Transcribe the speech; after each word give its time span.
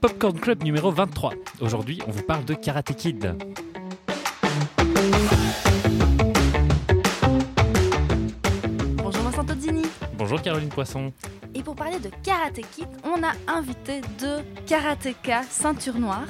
Popcorn 0.00 0.40
Club 0.40 0.62
numéro 0.64 0.90
23. 0.90 1.34
Aujourd'hui, 1.60 2.00
on 2.06 2.10
vous 2.10 2.22
parle 2.22 2.44
de 2.44 2.54
Karate 2.54 2.94
Kid. 2.96 3.36
Bonjour 8.96 9.22
Vincent 9.22 9.44
Tozzini. 9.44 9.82
Bonjour 10.14 10.42
Caroline 10.42 10.68
Poisson. 10.68 11.12
Et 11.54 11.62
pour 11.62 11.76
parler 11.76 11.98
de 11.98 12.10
Karate 12.22 12.60
Kid, 12.72 12.88
on 13.04 13.22
a 13.22 13.32
invité 13.52 14.00
deux 14.20 14.42
karatékas 14.66 15.44
ceinture 15.44 15.98
noire. 15.98 16.26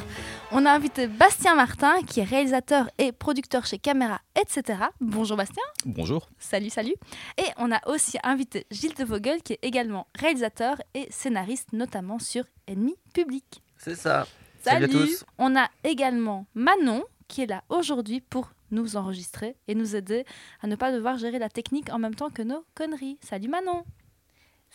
On 0.52 0.64
a 0.64 0.70
invité 0.70 1.07
Bastien 1.07 1.55
Martin, 1.55 1.95
qui 2.07 2.20
est 2.20 2.25
réalisateur 2.25 2.89
et 2.98 3.12
producteur 3.12 3.66
chez 3.66 3.79
Caméra, 3.79 4.20
etc. 4.41 4.79
Bonjour 5.00 5.36
Bastien. 5.36 5.62
Bonjour. 5.84 6.29
Salut, 6.38 6.70
salut. 6.70 6.95
Et 7.38 7.46
on 7.56 7.73
a 7.73 7.80
aussi 7.88 8.19
invité 8.23 8.66
Gilles 8.70 8.95
de 8.95 9.05
Vogel, 9.05 9.42
qui 9.42 9.55
est 9.55 9.59
également 9.62 10.06
réalisateur 10.19 10.77
et 10.95 11.06
scénariste, 11.10 11.73
notamment 11.73 12.19
sur 12.19 12.45
Ennemi 12.66 12.95
Public. 13.15 13.62
C'est 13.77 13.95
ça. 13.95 14.27
Salut 14.62 14.84
à 14.84 14.88
tous. 14.88 15.24
On 15.38 15.56
a 15.56 15.69
également 15.84 16.46
Manon, 16.55 17.05
qui 17.29 17.43
est 17.43 17.46
là 17.46 17.62
aujourd'hui 17.69 18.20
pour 18.20 18.51
nous 18.70 18.96
enregistrer 18.96 19.56
et 19.66 19.74
nous 19.74 19.96
aider 19.96 20.24
à 20.62 20.66
ne 20.66 20.77
pas 20.77 20.93
devoir 20.93 21.16
gérer 21.16 21.38
la 21.38 21.48
technique 21.48 21.91
en 21.91 21.98
même 21.98 22.15
temps 22.15 22.30
que 22.30 22.43
nos 22.43 22.65
conneries. 22.74 23.18
Salut 23.23 23.48
Manon. 23.48 23.84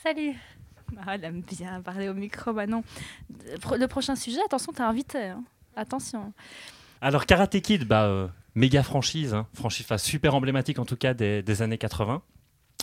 Salut. 0.02 0.36
Ah, 1.06 1.16
elle 1.16 1.24
aime 1.26 1.42
bien 1.42 1.82
parler 1.82 2.10
au 2.10 2.14
micro, 2.14 2.54
Manon. 2.54 2.84
Le 3.40 3.86
prochain 3.88 4.16
sujet, 4.16 4.40
attention, 4.46 4.72
t'es 4.74 4.82
invité. 4.82 5.20
hein. 5.26 5.44
Attention. 5.76 6.34
Alors 7.02 7.26
Karate 7.26 7.60
Kid, 7.62 7.86
bah, 7.86 8.04
euh, 8.06 8.28
méga 8.56 8.84
franchise, 8.84 9.34
hein. 9.34 9.48
franchise 9.54 9.88
super 9.98 10.36
emblématique 10.36 10.80
en 10.80 10.86
tout 10.86 10.98
cas 10.98 11.14
des, 11.14 11.42
des 11.42 11.62
années 11.62 11.78
80. 11.78 12.22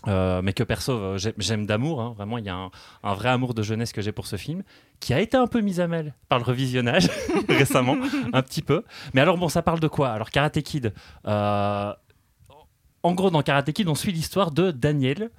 Euh, 0.09 0.41
mais 0.41 0.55
que 0.55 0.63
perso 0.63 0.93
euh, 0.93 1.19
j'ai- 1.19 1.35
j'aime 1.37 1.67
d'amour, 1.67 2.01
hein. 2.01 2.15
vraiment 2.17 2.39
il 2.39 2.45
y 2.47 2.49
a 2.49 2.71
un, 3.03 3.15
vrai 3.15 3.29
amour 3.29 3.53
de 3.53 3.63
jeunesse 3.63 3.93
que 3.93 4.01
j'ai 4.01 4.13
pour 4.13 4.27
ce 4.27 4.37
film, 4.37 4.63
qui 4.99 5.13
a 5.13 5.21
été 5.21 5.37
un 5.37 5.47
peu 5.47 5.61
mis 5.61 5.79
à 5.79 5.89
mal 5.89 6.15
par 6.31 6.39
le 6.39 6.45
revisionnage 6.45 7.11
récemment, 7.51 7.97
un 8.33 8.43
petit 8.43 8.63
peu. 8.63 8.83
Mais 9.13 9.21
alors 9.21 9.37
bon, 9.37 9.51
ça 9.51 9.61
parle 9.61 9.79
de 9.79 9.89
quoi? 9.89 10.09
Alors 10.11 10.31
Karate 10.31 10.63
Kid, 10.63 10.95
euh, 11.27 11.93
en 13.03 13.13
gros 13.15 13.31
dans 13.31 13.43
Karate 13.43 13.73
Kid, 13.73 13.89
on 13.89 13.95
suit 13.95 14.13
l'histoire 14.13 14.53
de 14.53 14.71
Daniel 14.71 15.31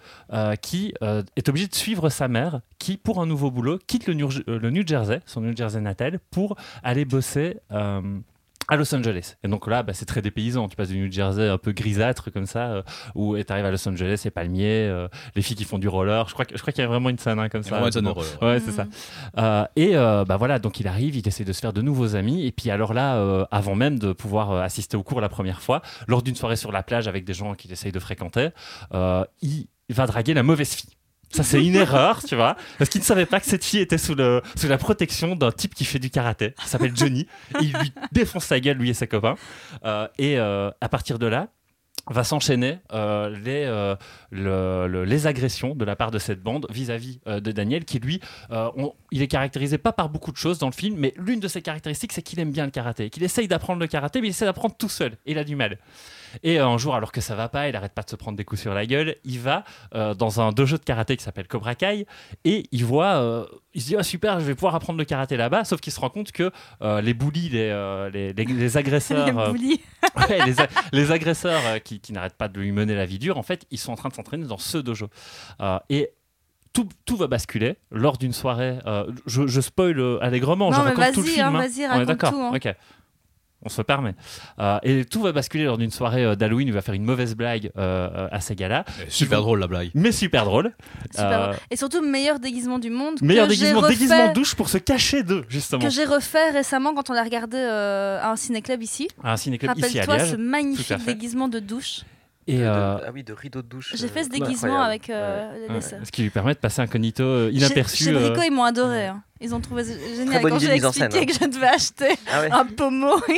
qui 0.62 0.94
est 1.02 1.50
obligé 1.50 1.68
de 1.68 1.76
suivre 1.76 2.10
sa 2.10 2.28
mère, 2.28 2.62
qui 2.78 2.98
pour 2.98 3.20
un 3.20 3.26
nouveau 3.26 3.50
boulot 3.50 3.80
quitte 3.88 4.06
le 4.08 4.14
New, 4.14 4.88
Jersey, 4.88 5.22
son 5.26 5.42
New 5.42 5.56
Jersey 5.58 5.82
natal, 5.82 6.20
pour 6.30 6.56
aller 6.84 7.06
bosser. 7.06 7.58
À 8.72 8.78
Los 8.78 8.96
Angeles. 8.96 9.36
Et 9.44 9.48
donc 9.50 9.68
là, 9.68 9.84
bah, 9.84 9.94
c'est 9.94 10.06
très 10.06 10.22
dépaysant. 10.22 10.68
Tu 10.70 10.78
passes 10.78 10.88
du 10.90 10.98
New 10.98 11.12
Jersey 11.12 11.48
un 11.50 11.58
peu 11.58 11.74
grisâtre 11.74 12.32
comme 12.32 12.46
ça, 12.46 12.72
euh, 12.72 12.82
où 13.16 13.38
tu 13.38 13.44
arrives 13.52 13.66
à 13.66 13.70
Los 13.72 13.86
Angeles, 13.88 14.16
c'est 14.24 14.32
palmier, 14.32 14.88
euh, 14.88 15.10
les 15.36 15.42
filles 15.42 15.58
qui 15.58 15.66
font 15.66 15.78
du 15.78 15.90
roller. 15.90 16.26
Je 16.30 16.34
crois, 16.34 16.46
que- 16.46 16.56
je 16.56 16.62
crois 16.62 16.72
qu'il 16.72 16.82
y 16.82 16.86
a 16.86 16.88
vraiment 16.88 17.10
une 17.10 17.18
scène 17.20 17.38
hein, 17.38 17.50
comme 17.50 17.64
ça. 17.64 17.72
Vraiment 17.72 17.88
une 17.88 17.92
scène 17.92 18.06
Bon. 18.06 18.12
de 18.12 18.16
roller. 18.16 18.42
Ouais, 18.42 18.60
c'est 18.60 18.72
ça. 18.72 18.88
Euh, 19.38 19.66
et 19.76 19.98
euh, 19.98 20.24
bah 20.24 20.38
voilà, 20.38 20.58
donc 20.58 20.80
il 20.80 20.88
arrive, 20.88 21.16
il 21.18 21.28
essaie 21.28 21.44
de 21.44 21.52
se 21.54 21.60
faire 21.60 21.74
de 21.74 21.82
nouveaux 21.82 22.16
amis. 22.16 22.46
Et 22.46 22.52
puis 22.54 22.70
alors 22.72 22.94
là, 22.94 23.46
avant 23.52 23.76
même 23.76 24.00
de 24.00 24.14
pouvoir 24.14 24.52
assister 24.54 24.96
au 24.96 25.04
cours 25.04 25.20
la 25.20 25.30
première 25.30 25.62
fois, 25.62 25.82
lors 26.08 26.24
d'une 26.24 26.36
soirée 26.36 26.56
sur 26.56 26.72
la 26.72 26.82
plage 26.82 27.10
avec 27.10 27.26
des 27.26 27.34
gens 27.34 27.54
qu'il 27.56 27.72
essaye 27.74 27.92
de 27.92 28.00
fréquenter, 28.00 28.50
il 28.94 29.68
va 29.90 30.06
draguer 30.08 30.34
la 30.34 30.44
mauvaise 30.44 30.74
fille. 30.74 30.92
Ça, 31.34 31.44
c'est 31.44 31.64
une 31.64 31.76
erreur, 31.76 32.24
tu 32.24 32.36
vois, 32.36 32.56
parce 32.78 32.90
qu'il 32.90 33.02
ne 33.02 33.06
savait 33.06 33.26
pas 33.26 33.40
que 33.40 33.46
cette 33.46 33.64
fille 33.64 33.80
était 33.80 33.98
sous, 33.98 34.16
la 34.16 34.78
protection 34.78 35.36
d'un 35.36 35.52
type 35.52 35.74
qui 35.76 35.86
fait 35.86 36.00
du 36.00 36.10
karaté, 36.10 36.54
qui 36.62 36.68
s'appelle 36.70 36.96
Johnny. 36.96 37.28
Il 37.62 37.72
lui 37.74 37.94
défonce 38.12 38.46
sa 38.46 38.60
gueule, 38.60 38.78
lui 38.78 38.90
et 38.90 38.94
ses 38.94 39.08
copains. 39.08 39.36
Euh, 39.86 40.08
et 40.18 40.38
euh, 40.38 40.70
à 40.82 40.90
partir 40.90 41.20
de 41.20 41.26
là, 41.28 41.48
va 42.10 42.24
s'enchaîner 42.24 42.80
euh, 42.94 43.30
les, 43.44 43.66
le- 44.32 44.88
le- 44.88 45.06
les 45.06 45.28
agressions 45.28 45.76
de 45.76 45.86
la 45.86 45.96
part 45.96 46.10
de 46.12 46.18
cette 46.18 46.42
bande 46.42 46.66
vis-à-vis 46.72 47.20
de 47.28 47.52
Daniel, 47.52 47.86
qui 47.86 48.00
lui, 48.00 48.20
il 49.12 49.22
est 49.22 49.28
caractérisé 49.28 49.78
pas 49.78 49.94
par 49.94 50.10
beaucoup 50.10 50.32
de 50.32 50.38
choses 50.38 50.58
dans 50.58 50.68
le 50.68 50.74
film, 50.74 50.96
mais 50.98 51.14
l'une 51.18 51.40
de 51.40 51.48
ses 51.48 51.62
caractéristiques, 51.62 52.12
c'est 52.12 52.24
qu'il 52.24 52.40
aime 52.40 52.52
bien 52.52 52.66
le 52.66 52.72
karaté, 52.72 53.10
qu'il 53.10 53.24
essaye 53.24 53.48
d'apprendre 53.48 53.80
le 53.80 53.88
karaté, 53.88 54.20
mais 54.20 54.28
il 54.28 54.32
essaie 54.32 54.46
d'apprendre 54.46 54.76
tout 54.78 54.90
seul, 54.90 55.14
et 55.26 55.32
il 55.32 55.38
a 55.38 55.44
du 55.44 55.56
mal. 55.56 55.78
Et 56.44 56.60
un 56.60 56.78
jour, 56.78 56.96
alors 56.96 57.12
que 57.12 57.22
ça 57.22 57.36
va 57.36 57.50
pas, 57.50 57.70
il 57.70 57.76
arrête 57.76 57.94
pas 57.94 58.04
de 58.04 58.10
se 58.10 58.16
prendre 58.16 58.38
des 58.38 58.46
coups 58.46 58.62
sur 58.62 58.74
la 58.74 58.86
gueule, 58.86 59.16
il 59.24 59.40
va 59.40 59.64
euh, 59.96 60.14
dans 60.14 60.42
un 60.42 60.52
dojo 60.52 60.78
de 60.78 60.84
karaté 60.84 61.18
qui 61.18 61.24
s'appelle 61.24 61.48
Cobra 61.48 61.76
Kai, 61.76 62.06
et 62.46 62.64
il 62.72 62.86
voit, 62.86 63.16
euh, 63.16 63.46
il 63.74 63.82
se 63.82 63.88
dit, 63.88 63.96
ah, 63.98 64.04
super, 64.04 64.40
je 64.40 64.46
vais 64.46 64.56
pouvoir 64.56 64.76
apprendre 64.76 65.00
le 65.00 65.06
karaté 65.06 65.38
là-bas, 65.38 65.64
sauf 65.66 65.80
qu'il 65.82 65.94
se 65.94 66.00
rend 66.00 66.10
compte 66.10 66.32
que 66.32 66.52
euh, 66.82 67.02
les 67.02 67.14
bullies, 67.14 67.50
les, 67.50 68.10
les, 68.14 68.34
les- 68.34 68.46
les 68.46 68.78
agresseurs... 68.78 69.26
Les. 69.54 69.80
Ouais, 70.30 70.40
les, 70.92 71.12
agresseurs 71.12 71.62
qui, 71.84 72.00
qui 72.02 72.12
n'arrêtent 72.12 72.36
pas 72.38 72.48
de 72.50 72.60
lui 72.60 72.72
mener 72.74 72.96
la 72.96 73.06
vie 73.06 73.18
dure, 73.20 73.38
en 73.38 73.44
fait, 73.44 73.66
ils 73.72 73.78
sont 73.78 73.94
en 73.94 73.96
train 73.96 74.10
de 74.10 74.14
s'entraîner 74.14 74.46
dans 74.46 74.58
ce 74.58 74.78
dojo. 74.78 75.08
Et 75.90 76.10
tout, 76.74 76.88
tout 77.06 77.18
va 77.18 77.28
basculer 77.28 77.78
lors 77.92 78.18
d'une 78.18 78.34
soirée. 78.34 78.80
euh, 78.86 79.10
je, 79.26 79.48
je 79.48 79.62
spoil 79.62 80.18
allègrement, 80.22 80.70
Non, 80.72 80.78
je 80.78 80.82
raconte 80.82 81.14
tout 81.14 81.22
le 81.22 81.28
film. 81.28 81.46
hein, 81.46 81.50
hein. 81.56 81.60
vas-y, 81.60 81.80
On 81.80 81.84
est 81.84 81.88
raconte 81.88 82.06
d'accord 82.08 82.32
tout, 82.32 82.40
hein. 82.40 82.52
Ok. 82.56 82.76
On 83.64 83.70
se 83.70 83.82
permet. 83.84 84.16
Euh, 84.60 84.80
et 84.84 85.06
tout 85.06 85.22
va 85.22 85.32
basculer 85.32 85.66
lors 85.66 85.78
d'une 85.78 85.92
soirée 85.92 86.26
euh, 86.26 86.36
d'Halloween. 86.36 86.68
Il 86.68 86.74
va 86.74 86.82
faire 86.82 86.96
une 86.96 87.04
mauvaise 87.06 87.36
blague 87.36 87.72
euh, 87.78 88.10
euh, 88.14 88.28
à 88.32 88.40
ces 88.42 88.56
gars-là, 88.56 88.86
Super 89.08 89.42
drôle 89.42 89.60
la 89.60 89.68
blague. 89.68 89.92
mais 89.94 90.12
super 90.12 90.46
drôle. 90.46 90.74
Super. 91.12 91.42
Euh, 91.50 91.54
Et 91.70 91.76
surtout, 91.76 92.02
meilleur 92.02 92.40
déguisement 92.40 92.80
du 92.80 92.90
monde. 92.90 93.22
meilleur 93.22 93.46
que 93.48 93.52
déguisement, 93.52 93.82
refait- 93.82 93.94
déguisement 93.94 94.34
douche 94.34 94.56
pour 94.56 94.70
se 94.70 94.78
cacher 94.80 95.22
d'eux, 95.24 95.46
justement. 95.50 95.82
Que 95.84 95.90
j'ai 95.90 96.06
refait 96.06 96.50
récemment 96.52 96.94
quand 96.96 97.10
on 97.10 97.14
l'a 97.14 97.24
regardé 97.24 97.58
euh, 97.58 98.20
à 98.22 98.32
un 98.32 98.36
ciné-club 98.36 98.82
ici. 98.82 99.08
À 99.24 99.34
un 99.34 99.38
ciné-club 99.38 99.78
ici 99.78 100.00
à 100.00 100.02
Rappelle-toi 100.02 100.18
Liège. 100.18 100.32
ce 100.32 100.36
Tout 100.36 100.42
à 100.42 100.44
magnifique 100.44 101.06
déguisement 101.06 101.48
de 101.48 101.60
douche. 101.60 102.02
Et, 102.48 102.58
De- 102.58 102.64
euh, 102.64 102.98
ah 103.06 103.12
oui, 103.14 103.24
de 103.24 103.34
rideau 103.34 103.62
de 103.62 103.68
douche. 103.68 103.94
J'ai 103.96 104.06
euh, 104.06 104.10
fait 104.10 104.24
ce 104.24 104.30
déguisement 104.30 104.82
incroyable. 104.82 104.84
avec 104.88 105.10
euh, 105.12 105.54
les 105.60 105.68
ouais, 105.68 105.74
dessins. 105.76 105.98
ce 106.04 106.12
qui 106.12 106.24
lui 106.24 106.32
permet 106.32 106.54
de 106.56 106.60
passer 106.60 106.82
incognito 106.82 107.24
euh, 107.24 107.52
inaperçu. 107.54 108.06
Chez, 108.06 108.16
euh, 108.16 108.30
Brico, 108.32 108.42
ils 108.44 108.52
m'ont 108.52 108.64
adoré. 108.64 109.06
hein. 109.08 109.24
Ils 109.40 109.54
ont 109.54 109.62
trouvé 109.62 109.84
génial. 110.16 110.42
Quand 110.42 110.58
j'ai 110.60 110.84
en 110.84 110.92
scène, 110.92 111.04
expliqué 111.06 111.20
hein. 111.20 111.26
que 111.26 111.46
je 111.46 111.50
devais 111.56 111.68
acheter 111.68 112.10
Ah 112.32 112.42
ouais. 112.42 112.52
un 112.52 112.66
pommeau. 112.66 113.22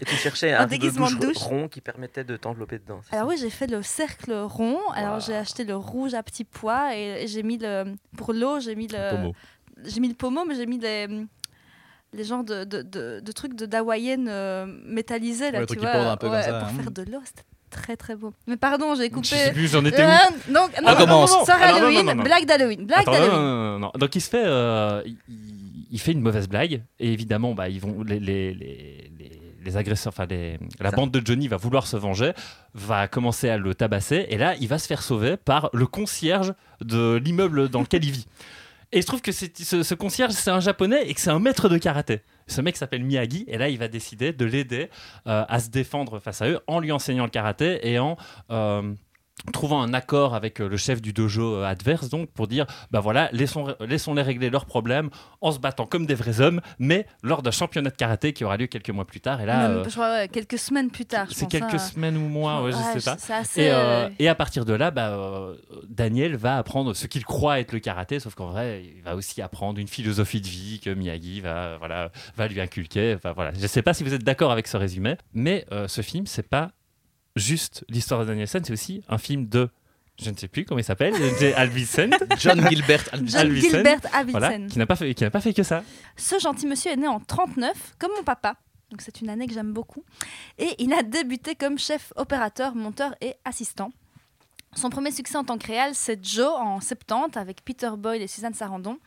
Et 0.00 0.04
tu 0.04 0.14
cherchais 0.16 0.52
un 0.52 0.62
un, 0.62 0.66
déguisement 0.66 1.08
de 1.10 1.14
douche, 1.14 1.34
douche. 1.34 1.42
rond 1.44 1.68
qui 1.68 1.80
permettait 1.80 2.24
de 2.24 2.36
t'envelopper 2.36 2.78
dedans. 2.80 3.00
Alors 3.12 3.28
oui, 3.28 3.36
j'ai 3.40 3.50
fait 3.50 3.68
le 3.68 3.82
cercle 3.82 4.32
rond. 4.32 4.78
Alors 4.94 5.14
Wow. 5.14 5.20
j'ai 5.20 5.36
acheté 5.36 5.62
le 5.64 5.76
rouge 5.76 6.14
à 6.14 6.22
petits 6.24 6.44
pois 6.44 6.96
et, 6.96 7.26
j'ai 7.28 7.44
mis 7.44 7.58
le 7.58 7.84
pour 8.16 8.32
l'eau, 8.32 8.58
j'ai 8.58 8.74
mis 8.74 8.88
le 8.88 9.10
Pomo. 9.10 9.32
j'ai 9.84 10.00
mis 10.00 10.08
le 10.08 10.14
pommeau, 10.14 10.44
mais 10.44 10.56
j'ai 10.56 10.66
mis 10.66 10.78
les 10.78 11.06
les 12.12 12.24
genres 12.24 12.44
de, 12.44 12.62
de, 12.64 12.82
de, 12.82 13.20
de 13.20 13.32
trucs 13.32 13.54
de 13.56 13.66
d'hawaïenne 13.66 14.28
euh, 14.28 14.66
métallisés 14.86 15.50
là, 15.50 15.60
Ouais, 15.60 15.66
tu 15.66 15.78
vois, 15.78 15.90
pendent 15.90 16.06
un 16.08 16.16
peu 16.16 16.26
comme 16.28 16.36
ouais, 16.36 16.42
ça, 16.42 16.58
pour 16.60 16.68
hein. 16.68 16.72
faire 16.82 16.90
de 16.92 17.02
l'eau, 17.10 17.20
c'était 17.24 17.42
très 17.74 17.96
très 17.96 18.16
beau. 18.16 18.32
Mais 18.46 18.56
pardon, 18.56 18.94
j'ai 18.94 19.04
Je 19.04 19.10
coupé. 19.10 19.26
sais 19.28 19.52
plus, 19.52 19.68
j'en 19.70 19.84
étais 19.84 20.02
où 20.02 20.08
Euh, 20.08 20.52
donc, 20.52 20.70
non, 20.82 20.92
On 20.92 20.96
commence. 20.96 21.32
non, 21.32 21.38
non, 21.40 21.44
Alors, 21.54 21.58
non, 21.58 21.86
Halloween, 21.86 21.94
non, 21.98 22.04
non, 22.04 22.14
non. 22.16 22.22
blague 22.22 22.46
d'Halloween, 22.46 22.86
blague 22.86 23.04
d'Halloween. 23.06 23.30
non, 23.32 23.42
non, 23.72 23.78
non. 23.80 23.92
Donc 23.98 24.14
il 24.14 24.20
se 24.20 24.30
fait, 24.30 24.42
euh, 24.44 25.02
il, 25.06 25.16
il 25.90 26.00
fait 26.00 26.12
une 26.12 26.20
mauvaise 26.22 26.48
blague 26.48 26.82
et 26.98 27.12
évidemment, 27.12 27.54
bah, 27.54 27.68
ils 27.68 27.80
vont 27.80 28.02
les, 28.02 28.18
les, 28.20 28.54
les, 28.54 29.10
les- 29.18 29.40
les 29.64 29.76
agresseurs, 29.78 30.12
enfin 30.14 30.26
les- 30.28 30.58
la 30.78 30.90
Ça. 30.90 30.96
bande 30.96 31.10
de 31.10 31.26
Johnny 31.26 31.48
va 31.48 31.56
vouloir 31.56 31.86
se 31.86 31.96
venger, 31.96 32.32
va 32.74 33.08
commencer 33.08 33.48
à 33.48 33.56
le 33.56 33.74
tabasser 33.74 34.26
et 34.28 34.36
là, 34.36 34.54
il 34.60 34.68
va 34.68 34.78
se 34.78 34.86
faire 34.86 35.02
sauver 35.02 35.36
par 35.38 35.70
le 35.72 35.86
concierge 35.86 36.52
de 36.82 37.16
l'immeuble 37.16 37.70
dans 37.70 37.80
lequel 37.80 38.04
il 38.04 38.10
vit. 38.10 38.26
Et 38.94 38.98
il 38.98 39.02
se 39.02 39.08
trouve 39.08 39.22
que 39.22 39.32
ce 39.32 39.94
concierge, 39.94 40.30
c'est 40.34 40.52
un 40.52 40.60
japonais 40.60 41.08
et 41.08 41.14
que 41.14 41.20
c'est 41.20 41.30
un 41.30 41.40
maître 41.40 41.68
de 41.68 41.78
karaté. 41.78 42.20
Ce 42.46 42.60
mec 42.60 42.76
s'appelle 42.76 43.02
Miyagi 43.02 43.44
et 43.48 43.58
là, 43.58 43.68
il 43.68 43.76
va 43.76 43.88
décider 43.88 44.32
de 44.32 44.44
l'aider 44.44 44.88
euh, 45.26 45.44
à 45.48 45.58
se 45.58 45.68
défendre 45.68 46.20
face 46.20 46.42
à 46.42 46.48
eux 46.48 46.60
en 46.68 46.78
lui 46.78 46.92
enseignant 46.92 47.24
le 47.24 47.30
karaté 47.30 47.80
et 47.90 47.98
en 47.98 48.16
euh, 48.52 48.94
trouvant 49.52 49.82
un 49.82 49.92
accord 49.92 50.34
avec 50.34 50.60
euh, 50.60 50.68
le 50.68 50.76
chef 50.76 51.02
du 51.02 51.12
dojo 51.12 51.56
euh, 51.56 51.64
adverse, 51.64 52.08
donc 52.08 52.30
pour 52.30 52.46
dire, 52.48 52.66
bah 52.90 53.00
voilà, 53.00 53.28
laissons, 53.32 53.74
laissons-les 53.80 54.22
régler 54.22 54.48
leurs 54.48 54.64
problèmes 54.64 55.10
en 55.42 55.52
se 55.52 55.58
battant 55.58 55.84
comme 55.86 56.06
des 56.06 56.14
vrais 56.14 56.40
hommes, 56.40 56.60
mais 56.78 57.06
lors 57.22 57.42
d'un 57.42 57.50
championnat 57.50 57.90
de 57.90 57.94
karaté 57.96 58.32
qui 58.32 58.44
aura 58.44 58.56
lieu 58.56 58.68
quelques 58.68 58.90
mois 58.90 59.04
plus 59.04 59.20
tard. 59.20 59.40
Et 59.42 59.46
là, 59.46 59.68
Même, 59.68 59.76
euh, 59.78 59.84
je 59.84 59.90
crois, 59.90 60.10
ouais, 60.12 60.28
quelques 60.28 60.58
semaines 60.58 60.90
plus 60.90 61.04
tard. 61.04 61.26
c'est 61.30 61.42
pense, 61.44 61.50
quelques 61.52 61.74
hein. 61.74 61.78
semaines 61.78 62.16
ou 62.16 62.28
mois, 62.28 62.62
ouais, 62.62 62.72
je 62.72 62.76
Ouais, 62.76 63.00
sais 63.00 63.04
pas. 63.10 63.34
Assez. 63.34 63.62
Et, 63.62 63.70
euh, 63.70 64.08
et 64.18 64.28
à 64.28 64.34
partir 64.34 64.64
de 64.64 64.72
là, 64.72 64.90
bah, 64.90 65.08
euh, 65.10 65.54
Daniel 65.88 66.36
va 66.36 66.56
apprendre 66.56 66.94
ce 66.94 67.06
qu'il 67.06 67.24
croit 67.24 67.60
être 67.60 67.72
le 67.72 67.80
karaté, 67.80 68.20
sauf 68.20 68.34
qu'en 68.34 68.46
vrai, 68.50 68.82
il 68.96 69.02
va 69.02 69.14
aussi 69.14 69.42
apprendre 69.42 69.78
une 69.78 69.88
philosophie 69.88 70.40
de 70.40 70.48
vie 70.48 70.80
que 70.82 70.90
Miyagi 70.90 71.40
va, 71.42 71.76
voilà, 71.78 72.10
va 72.36 72.48
lui 72.48 72.60
inculquer. 72.60 73.14
Enfin, 73.16 73.32
voilà. 73.32 73.52
Je 73.52 73.60
ne 73.60 73.66
sais 73.66 73.82
pas 73.82 73.92
si 73.92 74.04
vous 74.04 74.14
êtes 74.14 74.24
d'accord 74.24 74.52
avec 74.52 74.68
ce 74.68 74.76
résumé, 74.76 75.16
mais 75.34 75.66
ce 75.86 76.00
film, 76.00 76.26
c'est 76.26 76.48
pas 76.48 76.70
juste 77.36 77.84
l'histoire 77.88 78.20
de 78.20 78.26
Danielson, 78.26 78.60
c'est 78.64 78.72
aussi 78.72 79.02
un 79.08 79.18
film 79.18 79.48
de, 79.48 79.68
je 80.22 80.30
ne 80.30 80.36
sais 80.36 80.48
plus 80.48 80.64
comment 80.64 80.78
il 80.78 80.84
s'appelle, 80.84 81.14
John 82.38 82.68
Gilbert. 82.68 83.04
John 83.24 83.40
Alvisen, 83.40 83.70
Gilbert 83.70 84.00
Avildsen. 84.12 84.30
voilà, 84.30 84.58
qui 84.68 84.78
n'a 84.78 84.86
pas 84.86 84.96
fait, 84.96 85.14
qui 85.14 85.24
n'a 85.24 85.30
pas 85.30 85.40
fait 85.40 85.54
que 85.54 85.62
ça. 85.62 85.82
Ce 86.16 86.38
gentil 86.38 86.66
monsieur 86.66 86.92
est 86.92 86.96
né 86.96 87.08
en 87.08 87.20
39, 87.20 87.96
comme 87.98 88.12
mon 88.16 88.24
papa. 88.24 88.56
Donc 88.90 89.00
c'est 89.00 89.20
une 89.20 89.30
année 89.30 89.46
que 89.46 89.54
j'aime 89.54 89.72
beaucoup. 89.72 90.04
Et 90.58 90.74
il 90.78 90.92
a 90.92 91.02
débuté 91.02 91.56
comme 91.56 91.78
chef 91.78 92.12
opérateur, 92.16 92.74
monteur 92.74 93.14
et 93.20 93.34
assistant. 93.44 93.90
Son 94.76 94.90
premier 94.90 95.10
succès 95.10 95.36
en 95.36 95.44
tant 95.44 95.56
que 95.58 95.66
réal, 95.66 95.94
c'est 95.94 96.24
Joe 96.24 96.52
en 96.56 96.80
70 96.80 97.36
avec 97.38 97.64
Peter 97.64 97.90
Boyle 97.96 98.22
et 98.22 98.26
Suzanne 98.26 98.54
Sarandon. 98.54 98.98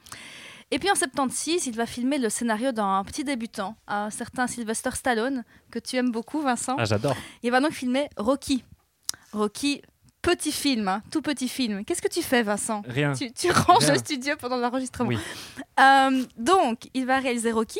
Et 0.70 0.80
puis 0.80 0.92
en 0.92 0.96
76, 0.96 1.68
il 1.68 1.76
va 1.76 1.86
filmer 1.86 2.18
le 2.18 2.30
scénario 2.30 2.74
d'un 2.74 3.04
petit 3.06 3.24
débutant, 3.24 3.76
un 3.88 4.10
certain 4.10 4.48
Sylvester 4.48 4.90
Stallone, 4.94 5.46
que 5.72 5.80
tu 5.80 5.96
aimes 5.96 6.12
beaucoup, 6.12 6.42
Vincent. 6.42 6.76
Ah, 6.78 6.84
j'adore. 6.86 7.16
Il 7.44 7.52
va 7.52 7.62
donc 7.62 7.72
filmer 7.72 8.10
Rocky. 8.18 8.66
Rocky, 9.32 9.82
petit 10.22 10.52
film, 10.52 10.90
hein, 10.90 11.02
tout 11.10 11.22
petit 11.22 11.48
film. 11.48 11.86
Qu'est-ce 11.86 12.02
que 12.02 12.10
tu 12.10 12.22
fais, 12.22 12.44
Vincent? 12.44 12.84
Rien. 12.86 13.14
tu, 13.14 13.32
tu 13.32 13.50
ranges 13.52 13.86
Rien. 13.86 13.94
le 13.94 14.00
studio 14.00 14.36
pendant 14.38 14.58
l'enregistrement. 14.58 15.10
Oui. 15.10 15.18
Euh, 15.80 16.26
donc, 16.38 16.90
il 16.94 17.06
va 17.06 17.20
réaliser 17.20 17.52
Rocky. 17.54 17.80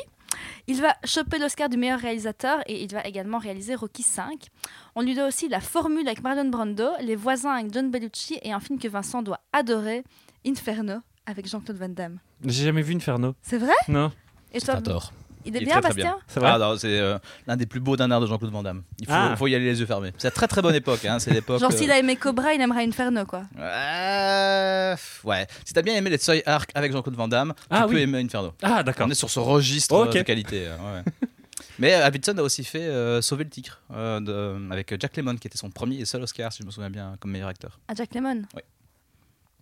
Il 0.68 0.82
va 0.82 0.96
choper 1.04 1.40
l'Oscar 1.40 1.68
du 1.68 1.78
meilleur 1.78 2.00
réalisateur 2.00 2.62
et 2.68 2.84
il 2.84 2.92
va 2.94 3.02
également 3.04 3.38
réaliser 3.38 3.76
Rocky 3.76 4.04
5. 4.04 4.48
On 4.96 5.02
lui 5.02 5.14
doit 5.16 5.28
aussi 5.28 5.50
La 5.50 5.60
Formule 5.60 6.08
avec 6.08 6.22
Marlon 6.22 6.50
Brando, 6.50 6.88
Les 7.02 7.16
Voisins 7.16 7.52
avec 7.52 7.74
John 7.74 7.90
Bellucci 7.92 8.40
et 8.44 8.54
un 8.54 8.60
film 8.60 8.80
que 8.80 8.88
Vincent 8.88 9.22
doit 9.24 9.40
adorer, 9.52 10.04
Inferno 10.46 11.00
avec 11.28 11.48
Jean-Claude 11.48 11.78
Van 11.78 11.90
Damme. 11.90 12.18
J'ai 12.44 12.66
jamais 12.66 12.82
vu 12.82 12.96
Inferno. 12.96 13.36
C'est 13.44 13.58
vrai? 13.60 13.74
Non. 13.88 14.12
Et 14.54 14.60
C'est 14.60 14.66
toi, 14.68 14.82
tort. 14.82 15.14
il 15.46 15.56
est 15.56 15.60
Il 15.60 15.64
est 15.64 15.66
bien, 15.66 15.74
très, 15.82 15.90
Bastien? 15.90 16.18
C'est 16.28 16.40
vrai? 16.40 16.50
Ah 16.54 16.74
euh, 16.86 17.20
l'un 17.46 17.56
des 17.58 17.66
plus 17.66 17.80
beaux 17.80 17.96
dinars 17.96 18.20
de 18.22 18.26
Jean-Claude 18.26 18.52
Van 18.52 18.64
Damme. 18.64 18.84
Il 19.00 19.06
faut, 19.06 19.12
Ah. 19.14 19.36
faut 19.38 19.48
y 19.48 19.54
aller 19.56 19.66
les 19.66 19.80
yeux 19.80 19.86
fermés. 19.86 20.14
C'est 20.18 20.30
une 20.30 20.34
très 20.34 20.48
très 20.48 20.62
bonne 20.62 20.74
époque. 20.76 21.04
Hein. 21.06 21.20
C'est 21.20 21.32
l'époque. 21.32 21.60
Genre, 21.60 21.72
euh, 21.72 21.76
s'il 21.76 21.92
a 21.92 22.00
aimé 22.00 22.16
Cobra, 22.16 22.54
il 22.54 22.62
aimera 22.62 22.80
Inferno, 22.80 23.26
quoi. 23.26 23.44
euh, 23.60 24.96
Ouais. 25.24 25.48
Si 25.66 25.74
t'as 25.74 25.82
bien 25.82 25.96
aimé 25.96 26.10
les 26.10 26.18
Seuil 26.18 26.42
Arc 26.46 26.72
avec 26.74 26.92
Jean-Claude 26.92 27.16
Van 27.16 27.28
Damme, 27.28 27.54
Ah 27.70 27.82
tu 27.84 27.90
peux 27.90 27.96
oui. 27.96 28.02
aimer 28.04 28.20
Inferno. 28.20 28.54
Ah, 28.62 28.84
d'accord. 28.84 29.08
On 29.08 29.12
est 29.12 29.16
sur 29.16 29.30
ce 29.30 29.40
registre 29.40 29.96
euh, 29.96 30.12
de 30.12 30.22
qualité. 30.22 30.68
euh, 30.68 30.78
ouais. 30.78 31.04
Mais 31.80 31.94
euh, 31.94 32.00
Davidson 32.00 32.36
a 32.38 32.42
aussi 32.42 32.64
fait 32.64 32.82
euh, 32.82 33.22
Sauver 33.22 33.44
le 33.44 33.50
tigre 33.50 33.80
euh, 33.94 34.20
de- 34.20 34.72
avec 34.72 34.96
Jack 35.00 35.16
Lemmon, 35.18 35.36
qui 35.36 35.48
était 35.48 35.58
son 35.58 35.70
premier 35.70 35.98
et 35.98 36.06
seul 36.06 36.24
Oscar, 36.24 36.52
si 36.52 36.60
je 36.64 36.66
me 36.66 36.72
souviens 36.72 36.90
bien, 36.90 37.16
comme 37.20 37.32
meilleur 37.32 37.50
acteur. 37.50 37.80
À 37.88 37.94
Jack 37.94 38.16
Lemmon? 38.16 38.44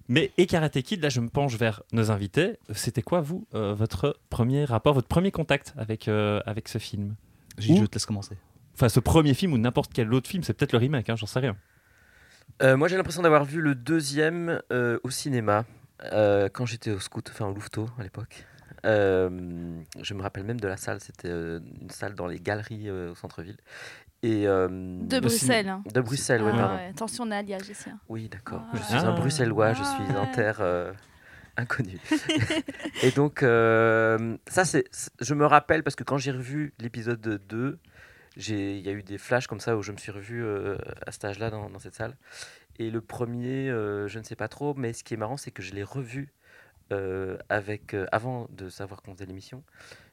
Mais 0.07 0.31
et 0.37 0.45
Karate 0.45 0.81
Kid, 0.81 1.01
là, 1.01 1.09
je 1.09 1.19
me 1.19 1.29
penche 1.29 1.55
vers 1.55 1.81
nos 1.91 2.11
invités. 2.11 2.57
C'était 2.73 3.01
quoi, 3.01 3.21
vous, 3.21 3.47
euh, 3.55 3.73
votre 3.73 4.19
premier 4.29 4.65
rapport, 4.65 4.93
votre 4.93 5.07
premier 5.07 5.31
contact 5.31 5.73
avec, 5.77 6.07
euh, 6.07 6.41
avec 6.45 6.67
ce 6.67 6.77
film? 6.77 7.15
Gilles, 7.57 7.81
je 7.81 7.85
te 7.85 7.95
laisse 7.95 8.05
commencer. 8.05 8.37
Enfin, 8.75 8.89
ce 8.89 8.99
premier 8.99 9.33
film 9.33 9.53
ou 9.53 9.57
n'importe 9.57 9.93
quel 9.93 10.13
autre 10.13 10.29
film, 10.29 10.43
c'est 10.43 10.53
peut-être 10.53 10.73
le 10.73 10.79
remake, 10.79 11.09
hein, 11.09 11.15
j'en 11.15 11.25
sais 11.25 11.39
rien. 11.39 11.55
Euh, 12.61 12.77
moi, 12.77 12.87
j'ai 12.87 12.97
l'impression 12.97 13.21
d'avoir 13.21 13.45
vu 13.45 13.61
le 13.61 13.73
deuxième 13.73 14.61
euh, 14.71 14.99
au 15.03 15.09
cinéma 15.09 15.65
euh, 16.03 16.49
quand 16.51 16.65
j'étais 16.65 16.91
au 16.91 16.99
scout, 16.99 17.27
enfin 17.31 17.47
au 17.47 17.53
Louveteau 17.53 17.89
à 17.97 18.03
l'époque. 18.03 18.45
Euh, 18.85 19.81
je 20.01 20.13
me 20.13 20.21
rappelle 20.21 20.43
même 20.43 20.59
de 20.59 20.67
la 20.67 20.77
salle, 20.77 20.99
c'était 20.99 21.29
euh, 21.29 21.59
une 21.81 21.89
salle 21.89 22.13
dans 22.13 22.27
les 22.27 22.39
galeries 22.39 22.87
euh, 22.87 23.11
au 23.11 23.15
centre-ville. 23.15 23.57
Et, 24.23 24.47
euh, 24.47 24.67
De 24.69 25.15
Le 25.15 25.21
Bruxelles. 25.21 25.67
hein. 25.69 25.83
de 25.93 26.01
Bruxelles, 26.01 26.41
oui, 26.43 26.51
pardon. 26.51 26.75
ouais. 26.75 26.87
Attention, 26.87 27.25
on 27.25 27.31
alliage 27.31 27.69
ici. 27.69 27.89
hein. 27.89 27.99
Oui, 28.09 28.27
d'accord. 28.29 28.61
Ah. 28.71 28.77
Je 28.77 28.81
suis 28.83 28.95
Ah. 28.95 29.07
un 29.09 29.13
bruxellois, 29.19 29.73
je 29.73 29.83
suis 29.83 30.03
Ah, 30.15 30.27
terre 30.33 30.57
euh, 30.61 30.91
inconnue. 31.57 31.99
et 33.03 33.11
donc, 33.11 33.43
euh, 33.43 34.37
ça, 34.47 34.65
c'est, 34.65 34.85
je 35.21 35.33
me 35.33 35.45
rappelle 35.45 35.83
parce 35.83 35.95
que 35.95 36.03
quand 36.03 36.17
j'ai 36.17 36.31
revu 36.31 36.73
l'épisode 36.79 37.21
2, 37.47 37.77
j'ai- 38.37 38.77
il 38.77 38.85
y 38.85 38.89
a 38.89 38.93
eu 38.93 39.03
des 39.03 39.17
flashs 39.17 39.47
comme 39.47 39.59
ça 39.59 39.77
où 39.77 39.81
je 39.83 39.91
me 39.91 39.97
suis 39.97 40.11
revu 40.11 40.43
euh, 40.43 40.77
à 41.05 41.11
cet 41.11 41.25
âge-là 41.25 41.49
dans, 41.51 41.69
dans 41.69 41.79
cette 41.79 41.95
salle. 41.95 42.15
Et 42.79 42.89
le 42.91 42.99
premier, 43.01 43.67
je 43.69 44.17
ne 44.19 44.23
sais 44.23 44.35
pas 44.35 44.47
trop, 44.49 44.73
mais 44.73 44.91
ce 44.93 45.03
qui 45.03 45.13
est 45.13 45.17
marrant, 45.17 45.37
c'est 45.37 45.51
que 45.51 45.61
je 45.61 45.73
l'ai 45.73 45.83
revu 45.83 46.33
euh, 46.91 47.37
avec, 47.49 47.93
euh, 47.93 48.05
avant 48.11 48.47
de 48.51 48.69
savoir 48.69 49.01
qu'on 49.01 49.13
faisait 49.13 49.25
l'émission, 49.25 49.63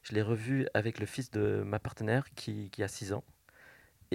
je 0.01 0.13
l'ai 0.13 0.21
revu 0.21 0.67
avec 0.73 0.99
le 0.99 1.05
fils 1.05 1.29
de 1.29 1.61
ma 1.65 1.77
partenaire 1.79 2.25
qui, 2.35 2.69
qui 2.71 2.81
a 2.83 2.87
6 2.87 3.11
ans 3.13 3.23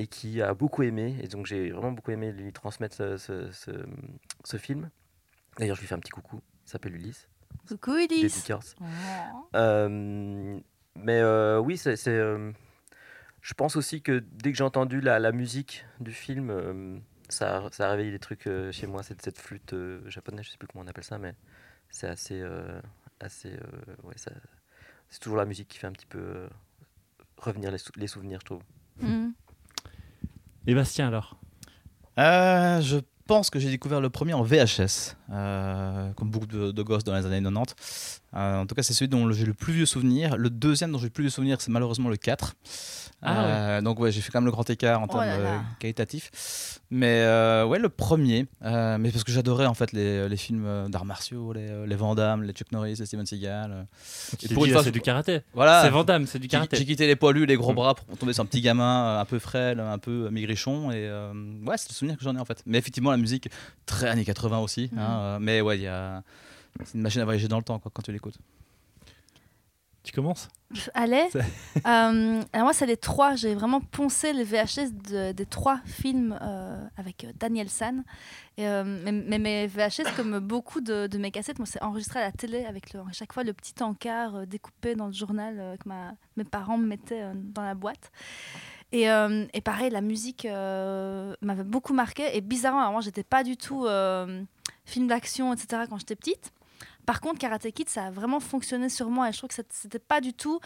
et 0.00 0.06
qui 0.06 0.40
a 0.42 0.54
beaucoup 0.54 0.82
aimé. 0.82 1.16
Et 1.22 1.28
donc 1.28 1.46
j'ai 1.46 1.70
vraiment 1.70 1.92
beaucoup 1.92 2.10
aimé 2.10 2.32
lui 2.32 2.52
transmettre 2.52 2.94
ce, 2.96 3.16
ce- 3.16 3.50
ce- 3.52 3.86
ce 4.44 4.56
film. 4.56 4.90
D'ailleurs, 5.58 5.76
je 5.76 5.80
lui 5.80 5.88
fais 5.88 5.94
un 5.94 5.98
petit 6.00 6.10
coucou. 6.10 6.40
Il 6.66 6.70
s'appelle 6.70 6.94
Ulysse. 6.94 7.28
Coucou, 7.66 7.94
Elise. 7.96 8.34
Dédicace. 8.34 8.76
Oh. 8.80 8.84
Euh, 9.56 10.58
mais 10.94 11.20
euh, 11.20 11.58
oui, 11.58 11.76
c'est. 11.76 11.96
euh, 12.08 12.52
je 13.42 13.54
pense 13.54 13.76
aussi 13.76 14.02
que 14.02 14.18
dès 14.32 14.52
que 14.52 14.58
j'ai 14.58 14.64
entendu 14.64 15.00
la, 15.00 15.18
la 15.18 15.32
musique 15.32 15.84
du 16.00 16.12
film, 16.12 17.00
ça, 17.28 17.58
a- 17.66 17.70
ça 17.72 17.88
a 17.88 17.90
réveillé 17.92 18.10
des 18.10 18.18
trucs 18.18 18.48
chez 18.72 18.86
moi. 18.86 19.02
Cette, 19.02 19.22
cette 19.22 19.38
flûte 19.38 19.74
japonaise, 20.06 20.44
je 20.46 20.50
sais 20.50 20.58
plus 20.58 20.68
comment 20.68 20.84
on 20.84 20.88
appelle 20.88 21.04
ça, 21.04 21.18
mais 21.18 21.34
c'est 21.90 22.08
assez. 22.08 22.42
assez 23.20 23.50
ouais, 24.04 24.14
c'est 24.16 25.18
toujours 25.20 25.38
la 25.38 25.44
musique 25.46 25.68
qui 25.68 25.78
fait 25.78 25.86
un 25.86 25.92
petit 25.92 26.06
peu 26.06 26.48
revenir 27.38 27.70
les, 27.70 27.78
sou- 27.78 27.92
les 27.96 28.06
souvenirs, 28.06 28.40
je 28.40 28.46
trouve. 28.46 28.62
Mhm. 29.00 29.32
Et 30.68 30.74
Bastien, 30.74 31.08
alors 31.08 31.34
Euh, 32.18 32.82
je 32.82 32.98
pense 33.26 33.48
que 33.48 33.58
j'ai 33.58 33.70
découvert 33.70 34.02
le 34.02 34.10
premier 34.10 34.34
en 34.34 34.42
VHS, 34.42 35.16
euh, 35.32 36.12
comme 36.12 36.30
beaucoup 36.30 36.46
de, 36.46 36.72
de 36.72 36.82
gosses 36.82 37.04
dans 37.04 37.14
les 37.14 37.24
années 37.24 37.40
90. 37.42 38.20
Euh, 38.36 38.60
en 38.60 38.66
tout 38.66 38.74
cas, 38.74 38.82
c'est 38.82 38.92
celui 38.92 39.08
dont 39.08 39.30
j'ai 39.32 39.46
le 39.46 39.54
plus 39.54 39.72
vieux 39.72 39.86
souvenir. 39.86 40.36
Le 40.36 40.50
deuxième 40.50 40.92
dont 40.92 40.98
j'ai 40.98 41.04
le 41.06 41.10
plus 41.10 41.22
vieux 41.24 41.30
souvenir, 41.30 41.60
c'est 41.60 41.70
malheureusement 41.70 42.08
le 42.10 42.16
4. 42.16 42.54
Ah 43.22 43.44
Euh, 43.46 43.80
Donc, 43.80 43.98
ouais, 43.98 44.12
j'ai 44.12 44.20
fait 44.20 44.30
quand 44.30 44.38
même 44.40 44.46
le 44.46 44.52
grand 44.52 44.68
écart 44.70 45.00
en 45.00 45.06
Oh 45.06 45.12
termes 45.12 45.24
euh, 45.26 45.58
qualitatifs. 45.80 46.78
Mais 46.90 47.20
euh, 47.22 47.64
ouais, 47.66 47.78
le 47.78 47.88
premier. 47.88 48.46
euh, 48.64 48.96
mais 48.98 49.10
parce 49.10 49.24
que 49.24 49.32
j'adorais 49.32 49.66
en 49.66 49.74
fait 49.74 49.92
les, 49.92 50.28
les 50.28 50.36
films 50.36 50.88
d'arts 50.88 51.04
martiaux, 51.04 51.52
les, 51.52 51.86
les 51.86 51.96
Van 51.96 52.14
Damme, 52.14 52.42
les 52.44 52.52
Chuck 52.52 52.70
Norris, 52.70 52.96
les 52.98 53.06
Steven 53.06 53.26
Seagal. 53.26 53.86
Et 54.42 54.48
t'es 54.48 54.54
pour 54.54 54.64
dit, 54.64 54.70
une 54.70 54.74
fois, 54.74 54.84
c'est 54.84 54.90
du 54.92 55.00
karaté. 55.00 55.40
Voilà. 55.54 55.82
C'est 55.82 55.90
Van 55.90 56.04
Damme, 56.04 56.26
c'est 56.26 56.38
du 56.38 56.48
karaté. 56.48 56.76
j'ai 56.76 56.84
quitté 56.84 57.06
les 57.06 57.16
poilus, 57.16 57.46
les 57.46 57.56
gros 57.56 57.72
bras 57.74 57.94
pour 57.94 58.16
tomber 58.18 58.32
sur 58.34 58.42
un 58.42 58.46
petit 58.46 58.60
gamin 58.60 59.18
un 59.20 59.24
peu 59.24 59.38
frêle, 59.38 59.80
un 59.80 59.98
peu 59.98 60.28
maigrichon. 60.30 60.90
Et 60.92 61.08
euh, 61.08 61.32
ouais, 61.66 61.76
c'est 61.76 61.88
le 61.90 61.94
souvenir 61.94 62.16
que 62.18 62.22
j'en 62.24 62.36
ai 62.36 62.40
en 62.40 62.44
fait. 62.44 62.62
Mais 62.66 62.78
effectivement, 62.78 63.10
la 63.10 63.16
musique, 63.16 63.48
très 63.86 64.08
années 64.08 64.24
80 64.24 64.58
aussi. 64.58 64.90
Mhm. 64.92 64.98
hein, 64.98 65.38
mais 65.40 65.60
ouais, 65.60 65.78
il 65.78 65.82
y 65.82 65.86
a. 65.88 66.22
C'est 66.84 66.94
une 66.94 67.02
machine 67.02 67.20
à 67.20 67.24
voyager 67.24 67.48
dans 67.48 67.58
le 67.58 67.64
temps 67.64 67.78
quoi, 67.78 67.90
quand 67.94 68.02
tu 68.02 68.12
l'écoutes. 68.12 68.38
Tu 70.04 70.12
commences? 70.12 70.48
Allez. 70.94 71.28
Euh, 71.86 72.42
alors 72.52 72.64
moi, 72.66 72.72
c'est 72.72 72.86
les 72.86 72.96
trois. 72.96 73.36
J'ai 73.36 73.54
vraiment 73.54 73.80
poncé 73.80 74.32
les 74.32 74.42
VHS 74.42 74.90
de- 74.92 75.32
des 75.32 75.46
trois 75.46 75.78
films 75.86 76.36
euh, 76.42 76.84
avec 76.96 77.24
euh, 77.24 77.32
Daniel 77.38 77.68
San. 77.70 78.02
Et, 78.56 78.66
euh, 78.68 78.82
mais, 78.84 79.12
mais 79.12 79.38
mes 79.38 79.66
VHS, 79.68 80.14
comme 80.16 80.40
beaucoup 80.40 80.80
de, 80.80 81.06
de 81.06 81.18
mes 81.18 81.30
cassettes, 81.30 81.58
moi, 81.60 81.66
c'est 81.66 81.80
enregistré 81.82 82.18
à 82.18 82.22
la 82.24 82.32
télé 82.32 82.64
avec 82.64 82.92
le, 82.92 83.00
à 83.00 83.12
chaque 83.12 83.32
fois 83.32 83.44
le 83.44 83.52
petit 83.52 83.80
encart 83.82 84.34
euh, 84.34 84.44
découpé 84.44 84.96
dans 84.96 85.06
le 85.06 85.12
journal 85.12 85.56
euh, 85.60 85.76
que 85.76 85.88
ma- 85.88 86.14
mes 86.36 86.44
parents 86.44 86.76
me 86.78 86.86
mettaient 86.86 87.22
euh, 87.22 87.32
dans 87.36 87.62
la 87.62 87.74
boîte. 87.74 88.10
Et, 88.90 89.08
euh, 89.10 89.46
et 89.54 89.60
pareil, 89.60 89.90
la 89.90 90.00
musique 90.00 90.44
euh, 90.46 91.34
m'avait 91.42 91.64
beaucoup 91.64 91.94
marqué. 91.94 92.36
Et 92.36 92.40
bizarrement, 92.40 92.80
alors 92.80 92.92
moi, 92.92 93.00
j'étais 93.02 93.22
pas 93.24 93.44
du 93.44 93.56
tout 93.56 93.86
euh, 93.86 94.42
film 94.84 95.06
d'action, 95.06 95.52
etc. 95.54 95.82
quand 95.88 95.98
j'étais 95.98 96.16
petite. 96.16 96.52
Par 97.08 97.22
contre, 97.22 97.38
Karate 97.38 97.70
Kid, 97.70 97.88
ça 97.88 98.08
a 98.08 98.10
vraiment 98.10 98.38
fonctionné 98.38 98.90
sur 98.90 99.08
moi 99.08 99.30
et 99.30 99.32
je 99.32 99.38
trouve 99.38 99.48
que 99.48 99.54
c'était 99.54 99.98
pas 99.98 100.20
du 100.20 100.34
tout, 100.34 100.60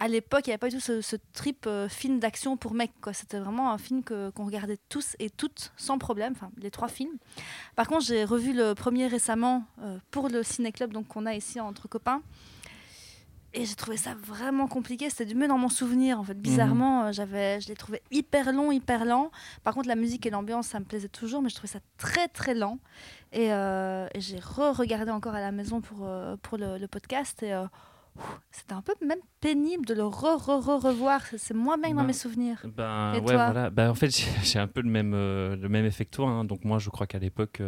à 0.00 0.08
l'époque, 0.08 0.40
il 0.44 0.50
n'y 0.50 0.54
avait 0.54 0.58
pas 0.58 0.68
du 0.68 0.78
tout 0.78 1.02
ce, 1.02 1.16
trip 1.32 1.66
euh, 1.68 1.88
film 1.88 2.18
d'action 2.18 2.56
pour 2.56 2.74
quoi. 3.00 3.12
C'était 3.12 3.38
vraiment 3.38 3.70
un 3.70 3.78
film 3.78 4.02
qu'on 4.02 4.44
regardait 4.44 4.80
tous 4.88 5.14
et 5.20 5.30
toutes 5.30 5.72
sans 5.76 5.98
problème, 5.98 6.32
enfin 6.34 6.50
les 6.60 6.72
trois 6.72 6.88
films. 6.88 7.16
Par 7.76 7.86
contre, 7.86 8.06
j'ai 8.06 8.24
revu 8.24 8.52
le 8.52 8.74
premier 8.74 9.06
récemment 9.06 9.62
euh, 9.82 9.96
pour 10.10 10.28
le 10.28 10.42
ciné-club 10.42 10.92
donc 10.92 11.06
qu'on 11.06 11.26
a 11.26 11.34
ici 11.36 11.60
entre 11.60 11.86
copains. 11.86 12.22
Et 13.56 13.64
j'ai 13.66 13.76
trouvé 13.76 13.96
ça 13.96 14.14
vraiment 14.20 14.66
compliqué. 14.66 15.08
C'était 15.10 15.26
du 15.26 15.36
mieux 15.36 15.46
dans 15.46 15.58
mon 15.58 15.68
souvenir. 15.68 16.18
En 16.18 16.24
fait, 16.24 16.34
bizarrement, 16.34 17.04
euh, 17.04 17.12
j'avais, 17.12 17.60
je 17.60 17.68
l'ai 17.68 17.76
trouvé 17.76 18.02
hyper 18.10 18.52
long, 18.52 18.72
hyper 18.72 19.04
lent. 19.04 19.30
Par 19.62 19.74
contre, 19.74 19.86
la 19.88 19.94
musique 19.94 20.26
et 20.26 20.30
l'ambiance, 20.30 20.66
ça 20.66 20.80
me 20.80 20.84
plaisait 20.84 21.08
toujours, 21.08 21.40
mais 21.40 21.48
je 21.50 21.54
trouvais 21.54 21.68
ça 21.72 21.78
très, 21.96 22.26
très 22.26 22.54
lent. 22.54 22.78
Et, 23.32 23.52
euh, 23.52 24.08
et 24.12 24.20
j'ai 24.20 24.38
re-regardé 24.40 25.12
encore 25.12 25.36
à 25.36 25.40
la 25.40 25.52
maison 25.52 25.80
pour, 25.80 25.98
euh, 26.02 26.36
pour 26.42 26.58
le, 26.58 26.78
le 26.78 26.88
podcast. 26.88 27.44
Et 27.44 27.52
euh, 27.52 27.64
c'était 28.50 28.72
un 28.74 28.82
peu 28.82 28.94
même 29.06 29.18
pénible 29.40 29.86
de 29.86 29.94
le 29.94 30.04
re-re-re-revoir. 30.04 31.24
C'est- 31.26 31.38
C'est 31.38 31.54
moins 31.54 31.78
bien 31.78 31.90
que 31.90 31.94
dans 31.94 32.00
Ben, 32.02 32.06
mes 32.08 32.12
souvenirs. 32.12 32.60
Ben 32.76 33.12
Et 33.14 33.18
ouais, 33.20 33.34
toi? 33.34 33.44
voilà. 33.52 33.70
Ben, 33.70 33.88
en 33.88 33.94
fait, 33.94 34.10
j'ai 34.42 34.58
un 34.58 34.66
peu 34.68 34.80
le 34.80 34.90
même, 34.90 35.12
euh, 35.14 35.54
le 35.54 35.68
même 35.68 35.84
effet 35.84 36.04
que 36.04 36.10
toi. 36.10 36.28
hein. 36.28 36.44
Donc 36.44 36.64
moi, 36.64 36.78
je 36.80 36.90
crois 36.90 37.06
qu'à 37.06 37.20
l'époque, 37.20 37.62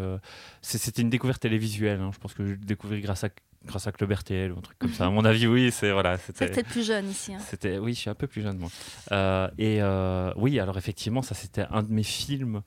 c'est- 0.62 0.78
c'était 0.78 1.02
une 1.02 1.11
découverte 1.11 1.40
télévisuelle. 1.43 2.00
hein. 2.00 2.11
Je 2.12 2.19
pense 2.19 2.35
que 2.35 2.45
je 2.45 2.52
l'ai 2.52 2.57
découvert 2.59 2.99
grâce 3.00 3.23
à 3.23 3.28
grâce 3.66 3.87
à 3.87 3.92
Club 3.92 4.12
RTL 4.12 4.52
ou 4.52 4.58
un 4.58 4.61
truc 4.62 4.78
comme 4.78 4.92
ça. 4.92 5.06
À 5.06 5.11
mon 5.11 5.25
avis, 5.25 5.46
oui, 5.46 5.70
c'est 5.70 5.92
voilà, 5.92 6.16
c'était. 6.18 6.49
peut-être 6.49 6.68
plus 6.68 6.87
jeune 6.87 7.08
ici. 7.11 7.35
hein. 7.35 7.38
C'était, 7.40 7.78
oui, 7.78 7.94
je 7.94 8.00
suis 8.00 8.11
un 8.11 8.14
peu 8.14 8.26
plus 8.26 8.42
jeune 8.42 8.58
moi. 8.58 8.70
Euh, 9.12 9.49
et 9.58 9.78
euh, 9.82 10.32
oui, 10.37 10.58
alors 10.61 10.78
effectivement, 10.78 11.23
ça 11.23 11.35
c'était 11.35 11.66
un 11.70 11.82
de 11.82 11.92
mes 11.92 12.02
films 12.02 12.62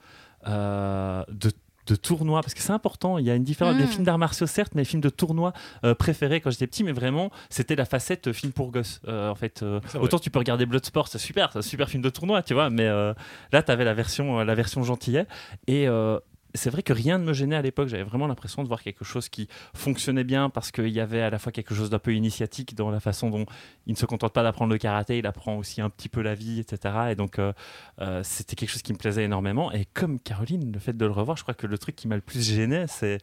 euh, 0.48 1.24
de 1.30 1.52
de 1.88 1.96
tournoi 1.96 2.42
parce 2.42 2.54
que 2.54 2.62
c'est 2.62 2.72
important 2.72 3.18
il 3.18 3.26
y 3.26 3.32
a 3.32 3.34
une 3.36 3.44
différence 3.44 3.74
Mm. 3.74 3.80
des 3.80 3.88
films 3.88 4.04
d'arts 4.04 4.20
martiaux 4.20 4.46
certes 4.46 4.74
mais 4.76 4.82
les 4.82 4.86
films 4.86 5.02
de 5.02 5.10
tournoi 5.10 5.54
euh, 5.84 5.96
préférés 5.96 6.40
quand 6.40 6.52
j'étais 6.52 6.68
petit 6.68 6.84
mais 6.84 6.92
vraiment 6.92 7.32
c'était 7.50 7.76
la 7.76 7.86
facette 7.86 8.28
euh, 8.28 8.34
film 8.34 8.52
pour 8.54 8.70
gosses 8.72 9.02
Euh, 9.08 9.28
en 9.32 9.34
fait 9.34 9.64
euh, 9.64 9.80
autant 10.00 10.20
tu 10.20 10.30
peux 10.30 10.38
regarder 10.38 10.68
Bloodsport 10.68 11.08
c'est 11.08 11.18
super 11.18 11.52
c'est 11.52 11.58
un 11.58 11.62
super 11.64 11.90
film 11.90 12.04
de 12.04 12.12
tournoi 12.12 12.44
tu 12.44 12.54
vois 12.54 12.70
mais 12.70 12.86
euh, 12.86 13.16
là 13.52 13.64
tu 13.64 13.72
avais 13.72 13.86
la 13.86 13.96
version 13.96 14.40
euh, 14.40 14.44
la 14.44 14.54
version 14.54 14.84
gentillet 14.84 15.26
et 15.66 15.88
euh, 15.88 16.20
c'est 16.56 16.70
vrai 16.70 16.82
que 16.82 16.94
rien 16.94 17.18
ne 17.18 17.24
me 17.24 17.34
gênait 17.34 17.56
à 17.56 17.62
l'époque. 17.62 17.90
J'avais 17.90 18.04
vraiment 18.04 18.28
l'impression 18.28 18.64
de 18.64 18.68
voir 18.68 18.82
quelque 18.82 19.06
chose 19.06 19.30
qui 19.30 19.48
fonctionnait 19.76 20.24
bien 20.24 20.50
parce 20.50 20.72
qu'il 20.72 20.90
y 20.90 21.00
avait 21.00 21.22
à 21.22 21.30
la 21.30 21.38
fois 21.38 21.52
quelque 21.52 21.76
chose 21.76 21.90
d'un 21.90 22.00
peu 22.00 22.14
initiatique 22.14 22.76
dans 22.76 22.90
la 22.90 23.00
façon 23.00 23.30
dont 23.30 23.46
il 23.86 23.94
ne 23.94 23.98
se 23.98 24.06
contente 24.06 24.34
pas 24.34 24.44
d'apprendre 24.44 24.72
le 24.72 24.80
karaté, 24.80 25.20
il 25.20 25.28
apprend 25.28 25.58
aussi 25.58 25.82
un 25.82 25.90
petit 25.90 26.10
peu 26.10 26.22
la 26.22 26.36
vie, 26.36 26.60
etc. 26.60 26.96
Et 27.12 27.16
donc, 27.16 27.38
euh, 27.38 27.54
euh, 28.02 28.22
c'était 28.24 28.56
quelque 28.56 28.70
chose 28.70 28.82
qui 28.82 28.94
me 28.94 28.98
plaisait 28.98 29.24
énormément. 29.24 29.72
Et 29.72 29.86
comme 29.94 30.20
Caroline, 30.20 30.72
le 30.72 30.80
fait 30.80 30.98
de 30.98 31.06
le 31.06 31.12
revoir, 31.12 31.38
je 31.38 31.44
crois 31.44 31.54
que 31.54 31.68
le 31.68 31.78
truc 31.78 31.96
qui 31.96 32.08
m'a 32.08 32.16
le 32.16 32.22
plus 32.22 32.44
gêné, 32.44 32.86
c'est 32.88 33.20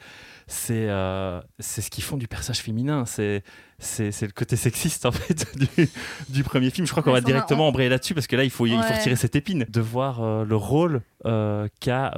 c'est 0.47 0.89
euh, 0.89 1.41
ce 1.59 1.91
qu'ils 1.91 2.05
font 2.05 2.17
du 2.17 2.29
personnage 2.29 2.61
féminin. 2.61 3.05
C'est 3.07 3.43
le 3.79 4.33
côté 4.33 4.57
sexiste 4.57 5.05
en 5.05 5.13
fait 5.13 5.47
du, 5.77 5.89
du 6.29 6.45
premier 6.45 6.71
film. 6.71 6.87
Je 6.87 6.93
crois 6.93 7.03
qu'on 7.03 7.13
va 7.13 7.21
directement 7.21 7.67
embrayer 7.67 7.89
là-dessus 7.89 8.15
parce 8.15 8.29
que 8.29 8.37
là, 8.37 8.45
il 8.45 8.51
faut, 8.51 8.67
il 8.67 8.73
faut 8.73 8.95
retirer 8.95 9.17
cette 9.17 9.35
épine 9.35 9.67
de 9.69 9.81
voir 9.81 10.45
le 10.45 10.57
rôle 10.57 11.03
qu'a 11.25 12.13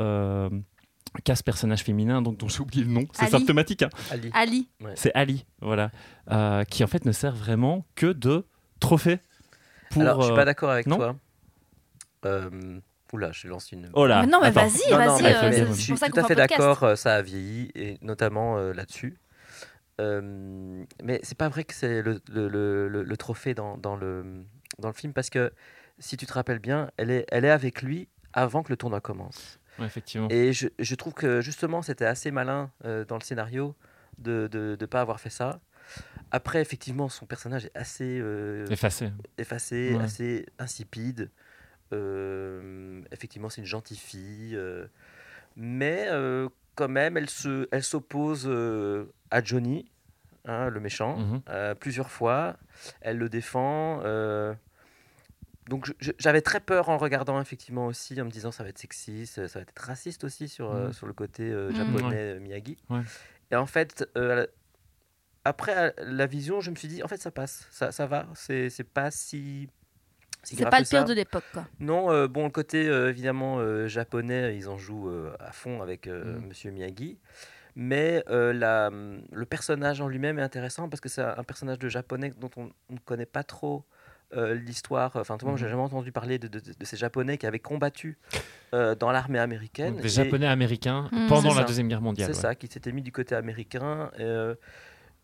qu'a 1.24 1.34
ce 1.36 1.42
personnage 1.42 1.82
féminin 1.82 2.22
donc, 2.22 2.36
dont 2.38 2.48
j'ai 2.48 2.60
oublié 2.60 2.84
le 2.84 2.90
nom. 2.90 3.04
C'est 3.12 3.22
Ali. 3.22 3.30
symptomatique. 3.30 3.82
hein. 3.82 3.90
Ali. 4.10 4.30
Ali. 4.34 4.68
C'est 4.94 5.12
Ali, 5.14 5.46
voilà. 5.60 5.90
Euh, 6.30 6.64
qui 6.64 6.82
en 6.84 6.86
fait 6.86 7.04
ne 7.04 7.12
sert 7.12 7.34
vraiment 7.34 7.84
que 7.94 8.06
de 8.12 8.44
trophée. 8.80 9.18
Pour, 9.90 10.02
Alors, 10.02 10.20
je 10.20 10.26
suis 10.26 10.32
euh, 10.32 10.36
pas 10.36 10.44
d'accord 10.44 10.70
avec 10.70 10.86
non 10.86 10.96
toi. 10.96 11.16
Euh, 12.26 12.80
oula, 13.12 13.32
je 13.32 13.48
lance 13.48 13.72
une. 13.72 13.88
Oh 13.94 14.06
là 14.06 14.20
Mais 14.22 14.26
non, 14.26 14.40
mais 14.42 14.50
vas-y, 14.50 14.90
vas-y. 14.90 15.24
euh, 15.26 15.66
je- 15.68 15.72
suis 15.72 15.94
tout 15.94 16.20
à 16.20 16.24
fait 16.24 16.34
d'accord, 16.34 16.82
euh, 16.82 16.96
ça 16.96 17.14
a 17.14 17.22
vieilli, 17.22 17.70
et 17.74 17.96
notamment 18.02 18.58
euh, 18.58 18.72
là-dessus. 18.72 19.16
Euh, 20.00 20.84
mais 21.02 21.20
c'est 21.22 21.36
pas 21.38 21.48
vrai 21.48 21.64
que 21.64 21.74
c'est 21.74 22.02
le, 22.02 22.20
le- 22.30 22.48
le- 22.48 22.88
le- 22.88 23.02
le 23.02 23.16
trophée 23.16 23.54
dans, 23.54 23.76
dans 23.78 23.96
le, 23.96 24.44
dans 24.78 24.88
le 24.88 24.94
film, 24.94 25.12
parce 25.12 25.30
que 25.30 25.52
si 25.98 26.16
tu 26.16 26.26
te 26.26 26.32
rappelles 26.32 26.60
bien, 26.60 26.90
elle 26.96 27.10
est, 27.10 27.24
elle 27.30 27.44
est 27.44 27.50
avec 27.50 27.82
lui 27.82 28.08
avant 28.32 28.62
que 28.62 28.70
le 28.70 28.76
tournoi 28.76 29.00
commence. 29.00 29.58
Ouais, 29.78 29.86
effectivement. 29.86 30.28
Et 30.30 30.52
je, 30.52 30.68
je 30.78 30.94
trouve 30.94 31.14
que 31.14 31.40
justement, 31.40 31.82
c'était 31.82 32.04
assez 32.06 32.30
malin 32.30 32.70
euh, 32.84 33.04
dans 33.04 33.16
le 33.16 33.22
scénario 33.22 33.74
de 34.18 34.48
ne 34.52 34.86
pas 34.86 35.00
avoir 35.00 35.20
fait 35.20 35.30
ça. 35.30 35.60
Après, 36.30 36.60
effectivement, 36.60 37.08
son 37.08 37.24
personnage 37.26 37.66
est 37.66 37.76
assez 37.76 38.18
euh, 38.20 38.66
Effacé. 38.70 39.10
effacé, 39.38 39.94
Ouais. 39.96 40.02
assez 40.02 40.46
insipide. 40.58 41.30
Euh, 41.92 43.00
effectivement, 43.12 43.48
c'est 43.48 43.60
une 43.60 43.66
gentille 43.66 43.96
fille. 43.96 44.58
mais 45.56 46.08
quand 46.74 46.88
même, 46.88 47.16
elle 47.16 47.30
se, 47.30 47.66
elle 47.72 47.82
s'oppose 47.82 48.48
à 49.30 49.42
Johnny, 49.42 49.90
hein, 50.44 50.68
le 50.68 50.80
méchant, 50.80 51.16
Mhm. 51.18 51.74
plusieurs 51.80 52.10
fois. 52.10 52.56
Elle 53.00 53.18
le 53.18 53.28
défend. 53.28 54.00
Donc 55.68 55.92
j'avais 56.18 56.40
très 56.40 56.60
peur 56.60 56.88
en 56.88 56.92
le 56.92 56.98
regardant 56.98 57.40
effectivement 57.40 57.86
aussi, 57.86 58.20
en 58.20 58.24
me 58.24 58.30
disant 58.30 58.50
ça 58.50 58.62
va 58.62 58.70
être 58.70 58.78
sexiste, 58.78 59.46
ça 59.46 59.58
va 59.58 59.62
être 59.62 59.78
raciste 59.80 60.24
aussi 60.24 60.48
sur, 60.48 60.70
euh, 60.72 60.86
Mhm. 60.86 60.92
sur 60.92 61.06
le 61.06 61.12
côté 61.12 61.44
euh, 61.50 61.68
Mhm. 61.70 61.74
japonais 61.76 62.34
euh, 62.36 62.40
Miyagi. 62.40 62.76
Ouais. 62.90 63.00
Et 63.50 63.56
en 63.56 63.66
fait, 63.66 64.08
euh, 64.16 64.46
après 65.44 65.94
la 65.98 66.26
vision, 66.26 66.60
je 66.60 66.70
me 66.70 66.76
suis 66.76 66.88
dit 66.88 67.02
en 67.02 67.08
fait 67.08 67.16
ça 67.18 67.30
passe, 67.30 67.66
ça, 67.70 67.92
ça 67.92 68.06
va, 68.06 68.26
c'est 68.34 68.70
c'est 68.70 68.84
pas 68.84 69.10
si. 69.10 69.68
si 70.42 70.56
C'est 70.56 70.64
pas 70.64 70.80
le 70.80 70.84
pire 70.84 71.00
ça. 71.00 71.04
de 71.04 71.12
l'époque. 71.14 71.44
Non, 71.80 72.10
euh, 72.10 72.28
bon, 72.28 72.44
le 72.44 72.50
côté 72.50 72.88
euh, 72.88 73.08
évidemment 73.10 73.58
euh, 73.58 73.88
japonais, 73.88 74.56
ils 74.56 74.68
en 74.68 74.76
jouent 74.78 75.08
euh, 75.10 75.34
à 75.40 75.52
fond 75.52 75.80
avec 75.82 76.06
euh, 76.06 76.38
Mhm. 76.38 76.46
Monsieur 76.48 76.70
Miyagi. 76.70 77.18
Mais 77.76 78.24
euh, 78.28 78.52
la, 78.52 78.90
le 78.90 79.44
personnage 79.46 80.00
en 80.00 80.08
lui-même 80.08 80.38
est 80.38 80.42
intéressant 80.42 80.88
parce 80.88 81.00
que 81.00 81.08
c'est 81.08 81.22
un 81.22 81.44
personnage 81.44 81.78
de 81.78 81.88
japonais 81.88 82.32
dont 82.38 82.50
on 82.56 82.70
on 82.90 82.94
ne 82.94 82.98
connaît 82.98 83.26
pas 83.26 83.44
trop 83.44 83.84
euh, 84.36 84.54
l'histoire. 84.54 85.12
Enfin, 85.16 85.38
tout 85.38 85.46
le 85.46 85.50
monde, 85.52 85.58
Mhm. 85.60 85.64
j'ai 85.66 85.70
jamais 85.70 85.82
entendu 85.82 86.12
parler 86.12 86.38
de, 86.38 86.48
de- 86.48 86.60
de 86.60 86.84
ces 86.84 86.96
japonais 86.96 87.38
qui 87.38 87.46
avaient 87.46 87.58
combattu 87.58 88.18
euh, 88.74 88.94
dans 88.94 89.10
l'armée 89.10 89.38
américaine. 89.38 89.94
Donc, 89.94 90.02
des 90.02 90.20
Et- 90.20 90.24
japonais 90.24 90.46
américains 90.46 91.08
Mhm. 91.12 91.28
pendant 91.28 91.40
C'est 91.50 91.56
la 91.56 91.62
ça. 91.62 91.64
Deuxième 91.64 91.88
Guerre 91.88 92.02
mondiale. 92.02 92.28
c'est 92.34 92.36
ouais. 92.36 92.42
ça, 92.42 92.54
qui 92.54 92.66
s'était 92.66 92.92
mis 92.92 93.02
du 93.02 93.12
côté 93.12 93.34
américain. 93.34 94.10
euh, 94.20 94.54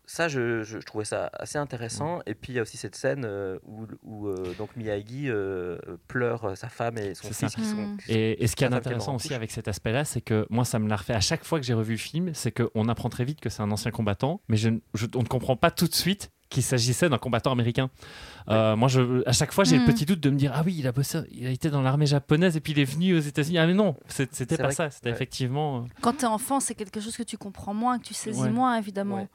ça, 0.07 0.27
je, 0.27 0.61
je- 0.61 0.79
je 0.79 0.85
trouvais 0.85 1.03
ça 1.05 1.31
assez 1.33 1.57
intéressant. 1.57 2.21
Et 2.27 2.35
puis, 2.35 2.53
il 2.53 2.55
y 2.57 2.59
a 2.59 2.61
aussi 2.61 2.77
cette 2.77 2.95
scène 2.95 3.23
euh, 3.25 3.57
où, 3.65 3.87
où, 4.03 4.27
euh, 4.27 4.53
donc 4.57 4.75
Miyagi 4.75 5.29
euh, 5.29 5.77
pleure 6.07 6.55
sa 6.55 6.69
femme 6.69 6.99
et 6.99 7.15
son 7.15 7.27
C'est 7.27 7.33
ça. 7.33 7.47
fils 7.49 7.55
qui 7.55 7.65
sont. 7.65 7.75
Mm. 7.75 7.97
qui 7.97 8.05
sont- 8.05 8.11
Et, 8.13 8.43
et 8.43 8.47
ce 8.47 8.55
qui 8.55 8.63
est 8.65 8.71
intéressant 8.73 9.15
aussi 9.15 9.33
avec 9.33 9.49
cet 9.51 9.67
aspect-là, 9.67 10.05
c'est 10.05 10.21
que 10.21 10.45
moi, 10.51 10.63
ça 10.63 10.77
me 10.77 10.87
l'a 10.87 10.95
refait 10.95 11.13
à 11.15 11.21
chaque 11.21 11.43
fois 11.43 11.59
que 11.59 11.65
j'ai 11.65 11.73
revu 11.73 11.93
le 11.93 11.97
film, 11.99 12.33
c'est 12.35 12.51
qu'on 12.51 12.87
apprend 12.87 13.09
très 13.09 13.25
vite 13.25 13.41
que 13.41 13.49
c'est 13.49 13.63
un 13.63 13.71
ancien 13.71 13.89
combattant, 13.89 14.41
mais 14.47 14.57
je, 14.57 14.69
je- 14.93 15.07
on 15.15 15.23
ne 15.23 15.27
comprend 15.27 15.55
pas 15.55 15.71
tout 15.71 15.87
de 15.87 15.95
suite 15.95 16.29
qu'il 16.49 16.63
s'agissait 16.63 17.09
d'un 17.09 17.17
combattant 17.17 17.51
américain. 17.51 17.89
Euh, 18.49 18.75
moi, 18.75 18.87
je, 18.87 19.27
à 19.27 19.31
chaque 19.33 19.51
fois, 19.51 19.63
j'ai 19.63 19.77
le 19.79 19.85
petit 19.85 20.05
doute 20.05 20.19
de 20.19 20.29
me 20.29 20.37
dire 20.37 20.51
ah 20.55 20.61
oui, 20.65 20.75
il 20.77 20.87
a 20.87 20.91
bossé, 20.91 21.19
il 21.31 21.47
a 21.47 21.49
été 21.49 21.69
dans 21.69 21.81
l'armée 21.81 22.05
japonaise 22.05 22.55
et 22.55 22.61
puis 22.61 22.73
il 22.73 22.79
est 22.79 22.85
venu 22.85 23.15
aux 23.15 23.19
États-Unis. 23.19 23.57
Ah 23.57 23.67
mais 23.67 23.73
non, 23.73 23.95
c'était 24.07 24.57
pas 24.57 24.71
ça. 24.71 24.89
C'était 24.91 25.09
ouais. 25.09 25.15
effectivement. 25.15 25.79
euh, 25.79 25.87
Quand 26.01 26.13
t'es 26.13 26.25
enfant, 26.27 26.59
c'est 26.59 26.75
quelque 26.75 26.99
chose 26.99 27.17
que 27.17 27.23
tu 27.23 27.37
comprends 27.37 27.73
moins, 27.73 27.97
que 27.99 28.03
tu 28.05 28.13
saisis 28.13 28.41
Ouais. 28.41 28.49
moins, 28.49 28.77
évidemment. 28.77 29.15
Ouais. 29.21 29.27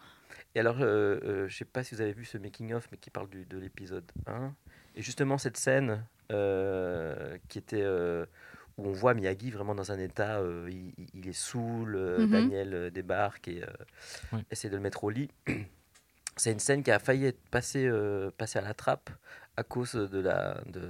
Et 0.54 0.60
alors, 0.60 0.76
euh, 0.80 1.18
euh, 1.24 1.48
je 1.48 1.56
sais 1.56 1.64
pas 1.64 1.82
si 1.84 1.94
vous 1.94 2.00
avez 2.00 2.12
vu 2.12 2.24
ce 2.24 2.38
making-of, 2.38 2.88
mais 2.90 2.98
qui 2.98 3.10
parle 3.10 3.28
du- 3.28 3.44
de 3.44 3.58
l'épisode 3.58 4.04
1. 4.26 4.52
Et 4.96 5.02
justement, 5.02 5.38
cette 5.38 5.56
scène 5.56 6.04
euh, 6.32 7.36
qui 7.48 7.58
était. 7.58 7.82
euh, 7.82 8.24
où 8.78 8.86
on 8.88 8.92
voit 8.92 9.12
Miyagi 9.14 9.50
vraiment 9.50 9.74
dans 9.74 9.92
un 9.92 9.98
état, 9.98 10.38
euh, 10.38 10.70
il, 11.14 11.28
est 11.28 11.32
saoul, 11.34 11.96
euh, 11.96 12.20
Mhm. 12.24 12.30
Daniel 12.30 12.90
débarque 12.90 13.46
et 13.48 13.62
euh, 13.62 13.66
Ouais. 14.36 14.42
essaie 14.50 14.70
de 14.70 14.76
le 14.76 14.80
mettre 14.80 15.04
au 15.04 15.10
lit. 15.10 15.28
C'est 16.40 16.52
une 16.52 16.58
scène 16.58 16.82
qui 16.82 16.90
a 16.90 16.98
failli 16.98 17.26
être 17.26 17.40
passée, 17.50 17.84
euh, 17.86 18.30
passée 18.38 18.58
à 18.58 18.62
la 18.62 18.72
trappe 18.72 19.10
à 19.58 19.62
cause 19.62 19.92
de 19.92 20.18
la, 20.20 20.58
de, 20.64 20.80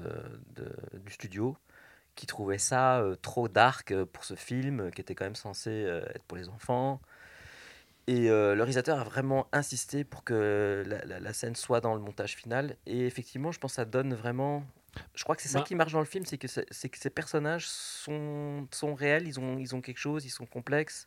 de- 0.54 0.98
du 1.04 1.12
studio 1.12 1.56
qui 2.14 2.26
trouvait 2.26 2.58
ça 2.58 3.00
euh, 3.00 3.16
trop 3.16 3.48
dark 3.48 3.90
euh, 3.90 4.06
pour 4.06 4.22
ce 4.22 4.34
film 4.34 4.92
qui 4.92 5.00
était 5.00 5.16
quand 5.16 5.24
même 5.24 5.34
censé 5.34 5.70
euh, 5.70 6.02
être 6.14 6.22
pour 6.28 6.38
les 6.38 6.48
enfants. 6.48 7.00
Et 8.06 8.28
le 8.28 8.54
réalisateur 8.54 8.98
a 9.00 9.04
vraiment 9.04 9.46
insisté 9.52 10.04
pour 10.04 10.22
que 10.24 10.82
la, 10.86 11.04
la- 11.04 11.20
la 11.20 11.32
scène 11.32 11.54
soit 11.56 11.80
dans 11.80 11.94
le 11.94 12.00
montage 12.00 12.34
final. 12.36 12.76
Et 12.86 13.06
effectivement, 13.06 13.50
je 13.52 13.58
pense 13.58 13.72
que 13.72 13.76
ça 13.76 13.84
donne 13.84 14.14
vraiment. 14.14 14.64
Je 15.14 15.22
crois 15.24 15.34
que 15.36 15.42
c'est 15.42 15.48
ça 15.48 15.58
Bah. 15.58 15.64
qui 15.64 15.74
marche 15.76 15.92
dans 15.92 16.00
le 16.00 16.04
film, 16.06 16.24
c'est 16.26 16.38
que, 16.38 16.48
c'est 16.48 16.88
que 16.88 16.98
ces 16.98 17.10
personnages 17.10 17.68
sont, 17.68 18.66
sont 18.72 18.94
réels, 18.94 19.26
ils 19.28 19.38
ont, 19.38 19.58
ils 19.58 19.74
ont 19.76 19.80
quelque 19.80 19.98
chose, 19.98 20.24
ils 20.24 20.30
sont 20.30 20.46
complexes. 20.46 21.06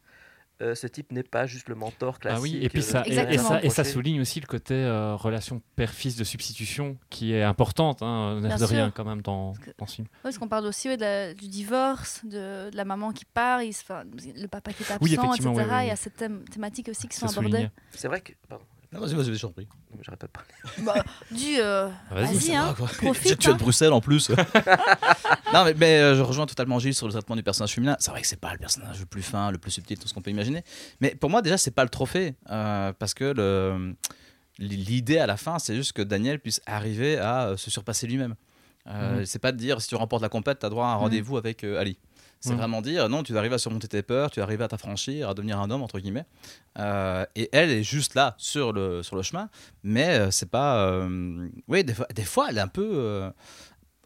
Euh, 0.62 0.76
ce 0.76 0.86
type 0.88 1.12
n'est 1.12 1.24
pas 1.24 1.46
juste 1.48 1.68
le 1.68 1.76
mentor 1.76 2.20
classique. 2.20 2.38
Ah 2.40 2.42
oui, 2.42 2.60
et 2.64 2.70
puis 2.70 2.80
euh, 2.80 2.84
ça, 2.84 3.02
qui 3.02 3.10
et, 3.10 3.14
est 3.14 3.18
et 3.18 3.20
Exactement. 3.22 3.50
ça, 3.50 3.58
et 3.58 3.70
ça 3.70 3.82
reproché. 3.82 3.90
souligne 3.92 4.22
aussi 4.22 4.40
le 4.40 4.46
côté 4.46 4.76
euh, 4.76 5.16
relation 5.16 5.62
père-fils 5.76 6.16
de 6.16 6.24
substitution 6.24 6.98
qui 7.10 7.34
est 7.34 7.42
importante, 7.44 8.02
hein, 8.04 8.40
de 8.40 8.64
rien 8.64 8.92
quand 8.92 9.04
même 9.04 9.22
dans, 9.22 9.54
Parce 9.54 9.66
que- 9.66 9.72
dans 9.80 9.86
ce 9.88 9.96
film. 9.96 10.08
Ouais, 10.08 10.20
parce 10.24 10.38
qu'on 10.38 10.48
parle 10.48 10.66
aussi 10.68 10.88
ouais, 10.90 10.96
de 10.98 11.02
la- 11.02 11.34
du 11.34 11.48
divorce, 11.48 12.22
de, 12.24 12.70
de 12.70 12.78
la 12.78 12.86
maman 12.86 13.12
qui 13.12 13.26
part, 13.26 13.64
il 13.64 13.74
le 14.36 14.48
papa 14.48 14.72
qui 14.74 14.84
est 14.84 14.92
absent, 14.92 15.00
Oui, 15.02 15.14
etc. 15.14 15.26
effectivement, 15.26 15.54
ouais, 15.56 15.66
ouais, 15.66 15.86
Il 15.86 15.90
y 15.90 15.92
a 15.92 15.96
cette 15.96 16.16
thème- 16.18 16.44
thématique 16.50 16.88
aussi 16.88 17.08
qui 17.08 17.18
sont 17.18 17.28
abordées. 17.28 17.70
C'est 17.92 18.08
vrai 18.08 18.22
que. 18.22 18.32
Pardon, 18.48 18.64
vas-y, 19.00 19.14
vas-y, 19.16 19.26
vas-y, 19.30 19.36
j'en 19.38 19.52
prie. 19.52 19.68
j'arrête 20.02 20.20
pas 20.20 20.28
de 20.28 20.32
parler. 20.32 20.50
Bah, 20.86 21.04
du, 21.32 21.58
euh, 21.60 21.88
Vas-y, 22.12 22.36
vas-y, 22.38 22.56
hein, 22.56 22.74
profite. 22.74 23.28
J'ai 23.30 23.36
tué 23.38 23.50
hein. 23.52 23.54
de 23.54 23.60
Bruxelles 23.60 23.94
en 23.94 24.02
plus. 24.02 24.30
non, 25.54 25.64
mais, 25.66 25.74
mais, 25.76 26.00
euh, 26.00 26.16
je 26.16 26.22
rejoins 26.22 26.46
totalement 26.46 26.80
Gilles 26.80 26.94
sur 26.96 27.08
le 27.08 27.14
traitement 27.14 27.36
du 27.36 27.44
personnage 27.44 27.74
féminin. 27.74 27.96
C'est 28.00 28.12
vrai 28.12 28.22
que 28.22 28.28
c'est 28.28 28.40
pas 28.40 28.52
le 28.54 28.58
personnage 28.60 29.00
le 29.00 29.06
plus 29.06 29.22
fin, 29.22 29.52
le 29.52 29.58
plus 29.58 29.72
subtil, 29.72 29.98
tout 29.98 30.08
ce 30.08 30.14
qu'on 30.14 30.22
peut 30.22 30.32
imaginer. 30.32 30.64
Mais 31.02 31.16
pour 31.16 31.30
moi, 31.30 31.42
déjà, 31.42 31.58
c'est 31.58 31.72
pas 31.72 31.84
le 31.84 31.90
trophée. 31.90 32.36
euh, 32.50 32.94
parce 32.98 33.14
que 33.14 33.26
le- 33.36 33.96
l'idée 34.60 35.18
à 35.18 35.26
la 35.28 35.38
fin, 35.38 35.60
c'est 35.60 35.76
juste 35.76 35.94
que 35.94 36.02
Daniel 36.02 36.40
puisse 36.40 36.62
arriver 36.66 37.18
à 37.18 37.54
se 37.58 37.70
surpasser 37.72 38.08
lui-même. 38.08 38.36
Euh, 38.88 39.20
Mhm. 39.20 39.26
C'est 39.26 39.40
pas 39.40 39.52
de 39.52 39.58
dire 39.58 39.82
si 39.82 39.88
tu 39.88 39.96
remportes 39.96 40.22
la 40.22 40.30
compète, 40.30 40.60
tu 40.60 40.66
as 40.66 40.70
droit 40.70 40.86
à 40.86 40.90
un 40.90 40.96
Mhm. 40.96 41.02
rendez-vous 41.02 41.38
avec 41.38 41.64
euh, 41.64 41.80
Ali. 41.80 41.98
C'est 42.46 42.52
Mhm. 42.52 42.58
vraiment 42.58 42.82
dire 42.82 43.08
non, 43.08 43.24
tu 43.24 43.32
dois 43.32 43.40
arriver 43.40 43.56
à 43.56 43.58
surmonter 43.58 43.88
tes 43.88 44.02
peurs, 44.04 44.30
tu 44.30 44.40
dois 44.40 44.44
arriver 44.44 44.66
à 44.66 44.68
t'affranchir, 44.68 45.30
à 45.30 45.34
devenir 45.34 45.60
un 45.62 45.72
homme, 45.72 45.82
entre 45.82 45.98
guillemets. 46.00 46.26
Euh, 46.78 47.26
et 47.36 47.48
elle 47.54 47.70
est 47.72 47.84
juste 47.84 48.16
là 48.16 48.36
sur 48.38 48.74
le, 48.74 49.02
sur 49.02 49.16
le 49.16 49.22
chemin, 49.22 49.48
mais 49.84 50.10
euh, 50.20 50.30
c'est 50.30 50.50
pas. 50.50 50.86
euh, 50.88 51.48
Oui, 51.70 51.86
des 51.86 51.94
fois, 51.94 52.06
des 52.14 52.26
fois, 52.26 52.48
elle 52.50 52.58
est 52.58 52.62
un 52.62 52.68
peu. 52.68 52.90
euh, 52.94 53.30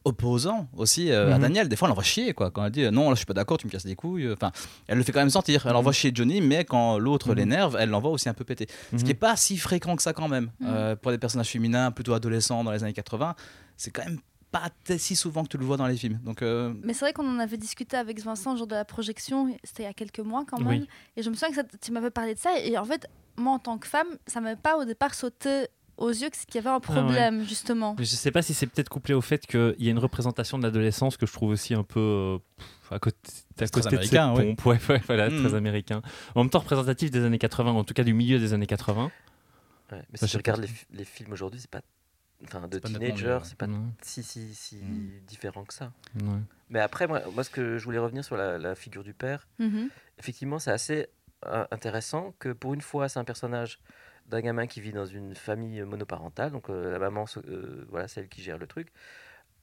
opposant 0.06 0.70
aussi 0.78 1.12
euh, 1.12 1.34
à 1.34 1.36
Mhm. 1.36 1.42
Daniel 1.42 1.68
des 1.68 1.76
fois 1.76 1.88
elle 1.90 1.92
envoie 1.92 2.04
chier 2.04 2.34
quoi 2.34 2.50
quand 2.50 2.64
elle 2.64 2.72
dit 2.72 2.84
euh, 2.86 2.92
non 2.92 3.10
là 3.10 3.16
je 3.16 3.18
suis 3.18 3.26
pas 3.26 3.34
d'accord 3.34 3.58
tu 3.58 3.68
me 3.68 3.72
casses 3.72 3.84
les 3.84 3.96
couilles 3.96 4.32
enfin 4.32 4.54
elle 4.88 4.98
le 4.98 5.04
fait 5.04 5.12
quand 5.12 5.20
même 5.20 5.30
sentir 5.30 5.66
elle 5.68 5.76
envoie 5.76 5.92
chier 5.92 6.12
Johnny 6.14 6.40
mais 6.40 6.64
quand 6.64 6.98
l'autre 6.98 7.30
Mhm. 7.32 7.36
l'énerve 7.36 7.78
elle 7.78 7.90
l'envoie 7.90 8.12
aussi 8.12 8.30
un 8.30 8.34
peu 8.34 8.46
péter 8.46 8.68
ce 8.96 9.04
qui 9.04 9.12
est 9.12 9.16
pas 9.16 9.36
si 9.36 9.58
fréquent 9.58 9.98
que 9.98 10.02
ça 10.02 10.14
quand 10.14 10.30
même. 10.30 10.50
Euh, 10.64 10.96
pour 10.96 11.12
des 11.12 11.18
personnages 11.18 11.50
féminins 11.50 11.92
plutôt 11.92 12.14
adolescents 12.14 12.64
dans 12.64 12.72
les 12.72 12.84
années 12.84 12.94
80 12.94 13.36
c'est 13.76 13.92
quand 13.92 14.06
même 14.06 14.20
pas 14.52 14.70
si 14.98 15.16
souvent 15.16 15.44
que 15.44 15.50
tu 15.50 15.58
le 15.58 15.66
vois 15.66 15.78
dans 15.78 15.88
les 15.88 15.98
films 15.98 16.20
donc 16.24 16.42
euh, 16.42 16.74
Mais 16.84 16.94
c'est 16.94 17.06
vrai 17.06 17.14
qu'on 17.14 17.28
en 17.30 17.40
avait 17.40 17.58
discuté 17.58 17.98
avec 17.98 18.20
Vincent 18.22 18.52
le 18.54 18.58
jour 18.58 18.68
de 18.68 18.76
la 18.76 18.86
projection, 18.86 19.56
c'était 19.64 19.84
il 19.84 19.86
y 19.88 19.90
a 19.90 19.94
quelques 19.94 20.20
mois 20.22 20.46
quand 20.50 20.60
même. 20.60 20.82
Oui. 20.82 20.88
Et 21.16 21.22
je 21.24 21.30
me 21.30 21.36
souviens 21.36 21.50
que 21.50 21.56
ça- 21.56 21.78
tu 21.82 21.92
m'avais 21.92 22.12
parlé 22.12 22.34
de 22.34 22.40
ça. 22.40 22.58
Et 22.60 22.78
en 22.78 22.86
fait, 22.86 23.08
moi 23.38 23.54
en 23.54 23.60
tant 23.60 23.78
que 23.78 23.88
femme, 23.88 24.08
ça 24.26 24.40
m'avait 24.42 24.56
pas 24.60 24.78
au 24.78 24.86
départ 24.86 25.14
sauté 25.14 25.68
aux 25.98 26.10
yeux 26.10 26.30
qu'il 26.30 26.56
y 26.56 26.58
avait 26.60 26.70
un 26.70 26.80
problème, 26.80 27.44
justement. 27.44 27.96
Mais 27.98 28.06
je 28.06 28.16
sais 28.16 28.30
pas 28.32 28.42
si 28.44 28.54
c'est 28.54 28.68
peut-être 28.68 28.88
couplé 28.90 29.16
au 29.16 29.22
fait 29.22 29.46
qu'il 29.48 29.76
y 29.80 29.88
a 29.88 29.92
une 29.92 29.98
représentation 30.00 30.58
de 30.60 30.64
l'adolescence 30.64 31.18
que 31.18 31.26
je 31.26 31.34
trouve 31.34 31.50
aussi 31.50 31.74
un 31.74 31.82
peu 31.84 32.00
euh, 32.00 32.38
à 32.92 33.00
côté, 33.00 33.18
à 33.60 33.66
très 33.68 33.82
de 33.82 33.88
américain, 33.88 34.34
ouais. 34.36 34.54
pompe. 34.56 34.66
Ouais, 34.68 34.80
ouais, 34.90 35.02
voilà, 35.08 35.30
Mhm. 35.30 35.44
très 35.44 35.56
américain. 35.56 36.02
En 36.36 36.44
même 36.44 36.52
temps 36.52 36.60
représentatif 36.60 37.10
des 37.10 37.24
années 37.24 37.40
80, 37.40 37.72
en 37.72 37.84
tout 37.84 37.96
cas 37.96 38.04
du 38.04 38.14
milieu 38.14 38.38
des 38.38 38.54
années 38.54 38.68
80. 38.68 39.12
Ouais, 39.92 40.02
mais 40.12 40.18
si 40.20 40.28
je 40.28 40.38
pense 40.38 40.60
les, 40.60 40.70
les 40.94 41.06
films 41.06 41.32
aujourd'hui, 41.32 41.60
c'est 41.62 41.70
pas. 41.70 41.82
Enfin, 42.44 42.68
de 42.68 42.80
teenager, 42.80 43.40
c'est 43.44 43.58
pas 43.58 43.66
Ouais, 43.68 43.74
si, 44.02 44.24
si, 44.24 44.54
si 44.54 44.76
Mm. 44.84 45.20
différent 45.26 45.66
que 45.66 45.74
ça. 45.74 45.92
Mais 46.70 46.80
après, 46.80 47.08
moi, 47.08 47.22
moi, 47.32 47.44
ce 47.44 47.50
que 47.50 47.78
je 47.78 47.84
voulais 47.86 47.98
revenir 47.98 48.24
sur 48.24 48.38
la, 48.38 48.58
la 48.58 48.76
figure 48.76 49.04
du 49.04 49.14
père, 49.14 49.48
Mhm. 49.60 49.90
effectivement, 50.18 50.60
c'est 50.60 50.72
assez 50.72 51.08
euh, 51.46 51.66
intéressant 51.72 52.34
que 52.40 52.50
pour 52.50 52.74
une 52.74 52.82
fois, 52.82 53.10
c'est 53.10 53.20
un 53.20 53.24
personnage 53.24 53.80
d'un 54.28 54.42
gamin 54.42 54.68
qui 54.68 54.82
vit 54.82 54.92
dans 54.92 55.06
une 55.06 55.34
famille 55.36 55.82
monoparentale, 55.84 56.52
donc 56.52 56.70
euh, 56.70 56.92
la 56.92 57.00
maman, 57.00 57.26
euh, 57.48 57.86
voilà, 57.90 58.08
celle 58.08 58.28
qui 58.28 58.42
gère 58.42 58.58
le 58.58 58.68
truc, 58.68 58.92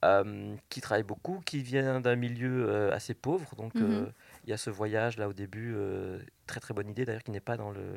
euh, 0.04 0.54
qui 0.70 0.80
travaille 0.80 1.02
beaucoup, 1.02 1.40
qui 1.44 1.62
vient 1.62 2.00
d'un 2.00 2.16
milieu 2.16 2.68
euh, 2.68 2.92
assez 2.92 3.12
pauvre, 3.14 3.54
donc 3.56 3.74
Mhm. 3.80 3.82
euh, 3.82 4.06
il 4.44 4.50
y 4.50 4.52
a 4.52 4.56
ce 4.56 4.70
voyage 4.70 5.18
là 5.18 5.28
au 5.28 5.32
début, 5.32 5.74
euh, 5.74 6.18
très 6.46 6.60
très 6.60 6.72
bonne 6.74 6.88
idée 6.88 7.04
d'ailleurs, 7.04 7.22
qui 7.24 7.30
n'est 7.32 7.40
pas 7.40 7.56
dans 7.56 7.70
le, 7.70 7.94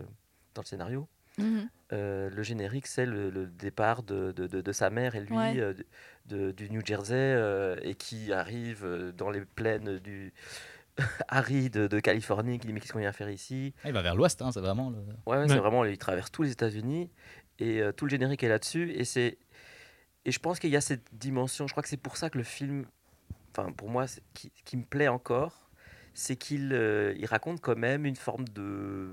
dans 0.56 0.62
le 0.62 0.68
scénario. 0.68 1.08
Mhm. 1.38 1.70
Euh, 1.94 2.30
le 2.30 2.44
générique, 2.44 2.86
c'est 2.88 3.06
le, 3.06 3.30
le 3.30 3.46
départ 3.48 4.04
de, 4.04 4.32
de- 4.34 4.48
de- 4.48 4.60
de 4.62 4.72
sa 4.74 4.90
mère 4.90 5.16
et 5.16 5.22
lui 5.22 5.36
Ouais. 5.38 5.60
euh, 5.60 5.74
de- 6.26 6.52
du 6.52 6.70
New 6.70 6.82
Jersey 6.86 7.16
euh, 7.16 7.78
et 7.82 7.96
qui 7.96 8.34
arrive 8.34 8.86
dans 9.16 9.30
les 9.30 9.42
plaines 9.46 9.98
du, 10.00 10.34
aride 11.30 11.74
de 11.88 12.00
Californie 12.00 12.60
qui 12.60 12.68
dit 12.68 12.74
mais 12.74 12.80
qu'est-ce 12.82 12.92
qu'on 12.94 13.00
vient 13.00 13.12
faire 13.14 13.30
ici? 13.30 13.74
Ah, 13.84 13.90
il 13.90 13.94
va 13.94 14.02
vers 14.02 14.16
l'ouest, 14.16 14.42
hein, 14.42 14.52
c'est 14.52 14.60
vraiment. 14.60 14.90
Le... 14.90 14.98
Ouais, 15.26 15.38
ouais, 15.38 15.48
c'est 15.48 15.58
vraiment, 15.60 15.86
il 15.86 15.98
traverse 15.98 16.32
tous 16.32 16.44
les 16.44 16.52
États-Unis 16.52 17.10
et 17.60 17.82
euh, 17.82 17.92
tout 17.92 18.06
le 18.06 18.10
générique 18.10 18.44
est 18.44 18.50
là-dessus. 18.50 18.92
Et 18.92 19.06
c'est, 19.06 19.38
et 20.26 20.32
je 20.32 20.40
pense 20.40 20.60
qu'il 20.60 20.72
y 20.72 20.76
a 20.76 20.82
cette 20.82 21.08
dimension. 21.14 21.68
Je 21.68 21.74
crois 21.74 21.84
que 21.84 21.90
c'est 21.90 21.98
pour 21.98 22.18
ça 22.18 22.30
que 22.30 22.38
le 22.38 22.44
film, 22.44 22.86
enfin 23.52 23.72
pour 23.72 23.90
moi, 23.90 24.06
qui, 24.34 24.52
qui 24.66 24.76
me 24.76 24.84
plaît 24.84 25.08
encore, 25.08 25.70
c'est 26.14 26.36
qu'il 26.36 26.74
euh, 26.74 27.14
il 27.18 27.26
raconte 27.28 27.62
quand 27.62 27.78
même 27.78 28.06
une 28.06 28.16
forme 28.18 28.46
de, 28.50 29.12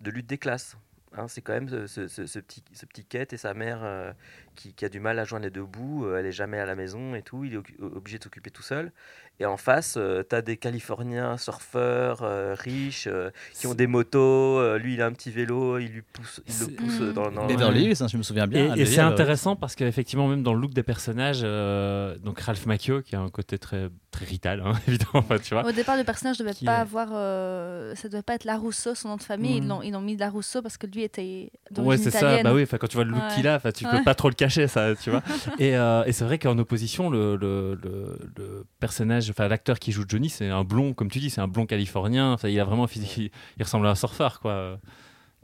de 0.00 0.10
lutte 0.10 0.26
des 0.26 0.38
classes. 0.38 0.76
Hein, 1.16 1.28
c'est 1.28 1.42
quand 1.42 1.52
même 1.52 1.68
ce, 1.68 2.40
petit, 2.40 2.64
ce 2.72 2.86
petit 2.86 3.04
et 3.32 3.36
sa 3.36 3.54
mère 3.54 3.84
euh, 3.84 4.12
qui, 4.54 4.72
qui 4.74 4.84
a 4.84 4.88
du 4.88 5.00
mal 5.00 5.18
à 5.18 5.24
joindre 5.24 5.44
les 5.44 5.50
deux 5.50 5.64
bouts. 5.64 6.06
euh, 6.06 6.18
elle 6.18 6.26
est 6.26 6.32
jamais 6.32 6.58
à 6.58 6.66
la 6.66 6.74
maison 6.74 7.14
et 7.14 7.22
tout. 7.22 7.44
Il 7.44 7.54
est 7.54 7.60
obligé 7.82 8.18
de 8.18 8.24
s'occuper 8.24 8.50
tout 8.50 8.62
seul. 8.62 8.92
Et 9.40 9.46
en 9.46 9.56
face, 9.56 9.98
tu 10.28 10.36
as 10.36 10.42
des 10.42 10.56
Californiens 10.56 11.36
surfeurs 11.38 12.20
euh, 12.22 12.54
riches 12.56 13.08
euh, 13.10 13.30
qui 13.52 13.66
ont 13.66 13.74
des 13.74 13.88
motos. 13.88 14.20
euh, 14.60 14.78
lui, 14.78 14.94
il 14.94 15.02
a 15.02 15.06
un 15.06 15.12
petit 15.12 15.32
vélo. 15.32 15.78
Il 15.78 15.88
lui 15.88 16.02
pousse, 16.02 16.40
il 16.46 16.54
le 16.60 16.66
pousse 16.76 17.00
Mhm. 17.00 17.12
dans, 17.14 17.30
dans 17.32 17.46
Beverly 17.46 17.84
Hills, 17.86 17.96
hein, 18.00 18.06
je 18.06 18.16
me 18.16 18.22
souviens 18.22 18.46
bien. 18.46 18.76
Et, 18.76 18.82
et 18.82 18.86
c'est 18.86 19.00
intéressant 19.00 19.56
parce 19.56 19.74
qu'effectivement, 19.74 20.28
même 20.28 20.42
dans 20.44 20.54
le 20.54 20.60
look 20.60 20.72
des 20.72 20.84
personnages, 20.84 21.40
euh, 21.42 22.16
donc 22.18 22.38
Ralph 22.40 22.64
Macchio, 22.66 23.02
qui 23.02 23.16
a 23.16 23.20
un 23.20 23.28
côté 23.28 23.58
très, 23.58 23.88
très 24.12 24.24
rital, 24.24 24.62
hein, 24.64 24.74
évidemment, 24.86 25.10
enfin, 25.14 25.38
tu 25.38 25.52
vois. 25.54 25.66
Au 25.66 25.72
départ, 25.72 25.96
le 25.96 26.04
personnage 26.04 26.38
devait 26.38 26.52
Qui 26.54 26.64
pas 26.64 26.76
est- 26.78 26.80
avoir. 26.82 27.08
euh, 27.12 27.94
ça 27.96 28.08
devait 28.08 28.22
pas 28.22 28.34
être 28.34 28.44
Larousseau, 28.44 28.94
son 28.94 29.08
nom 29.08 29.16
de 29.16 29.22
famille. 29.22 29.56
Ils 29.56 29.62
Mhm. 29.62 29.68
l'ont- 29.68 29.82
Ils 29.82 29.90
l'ont 29.90 30.00
mis 30.00 30.16
Larousseau 30.16 30.62
parce 30.62 30.76
que 30.76 30.86
lui 30.86 31.02
était 31.02 31.22
Ouais, 31.22 31.50
d'origine 31.72 32.04
c'est 32.04 32.10
ça. 32.18 32.40
Bah 32.44 32.54
oui, 32.54 32.62
enfin, 32.62 32.78
quand 32.78 32.86
tu 32.86 32.94
vois 32.96 33.04
le 33.04 33.10
look 33.10 33.20
Ouais. 33.20 33.34
qu'il 33.34 33.48
a, 33.48 33.58
tu 33.72 33.84
peux 33.84 33.90
Ouais. 33.96 34.04
pas 34.04 34.14
trop 34.14 34.28
le 34.28 34.34
cacher, 34.44 34.66
ça, 34.68 34.94
tu 34.96 35.10
vois. 35.10 35.22
et 35.58 35.70
et, 35.74 36.02
et 36.06 36.12
c'est 36.12 36.24
vrai 36.24 36.38
qu'en 36.38 36.58
opposition, 36.58 37.10
le, 37.10 37.36
le, 37.36 37.74
le, 37.82 38.18
le 38.36 38.64
personnage, 38.80 39.30
enfin 39.30 39.48
l'acteur 39.48 39.78
qui 39.78 39.92
joue 39.92 40.04
Johnny, 40.08 40.28
c'est 40.28 40.48
un 40.48 40.64
blond, 40.64 40.94
comme 40.94 41.10
tu 41.10 41.18
dis, 41.18 41.30
c'est 41.30 41.40
un 41.40 41.48
blond 41.48 41.66
californien. 41.66 42.36
Il 42.44 42.58
a 42.60 42.64
vraiment 42.64 42.86
physique, 42.86 43.16
il, 43.16 43.30
il 43.58 43.62
ressemble 43.62 43.86
à 43.86 43.90
un 43.90 43.94
surfeur, 43.94 44.40
quoi. 44.40 44.78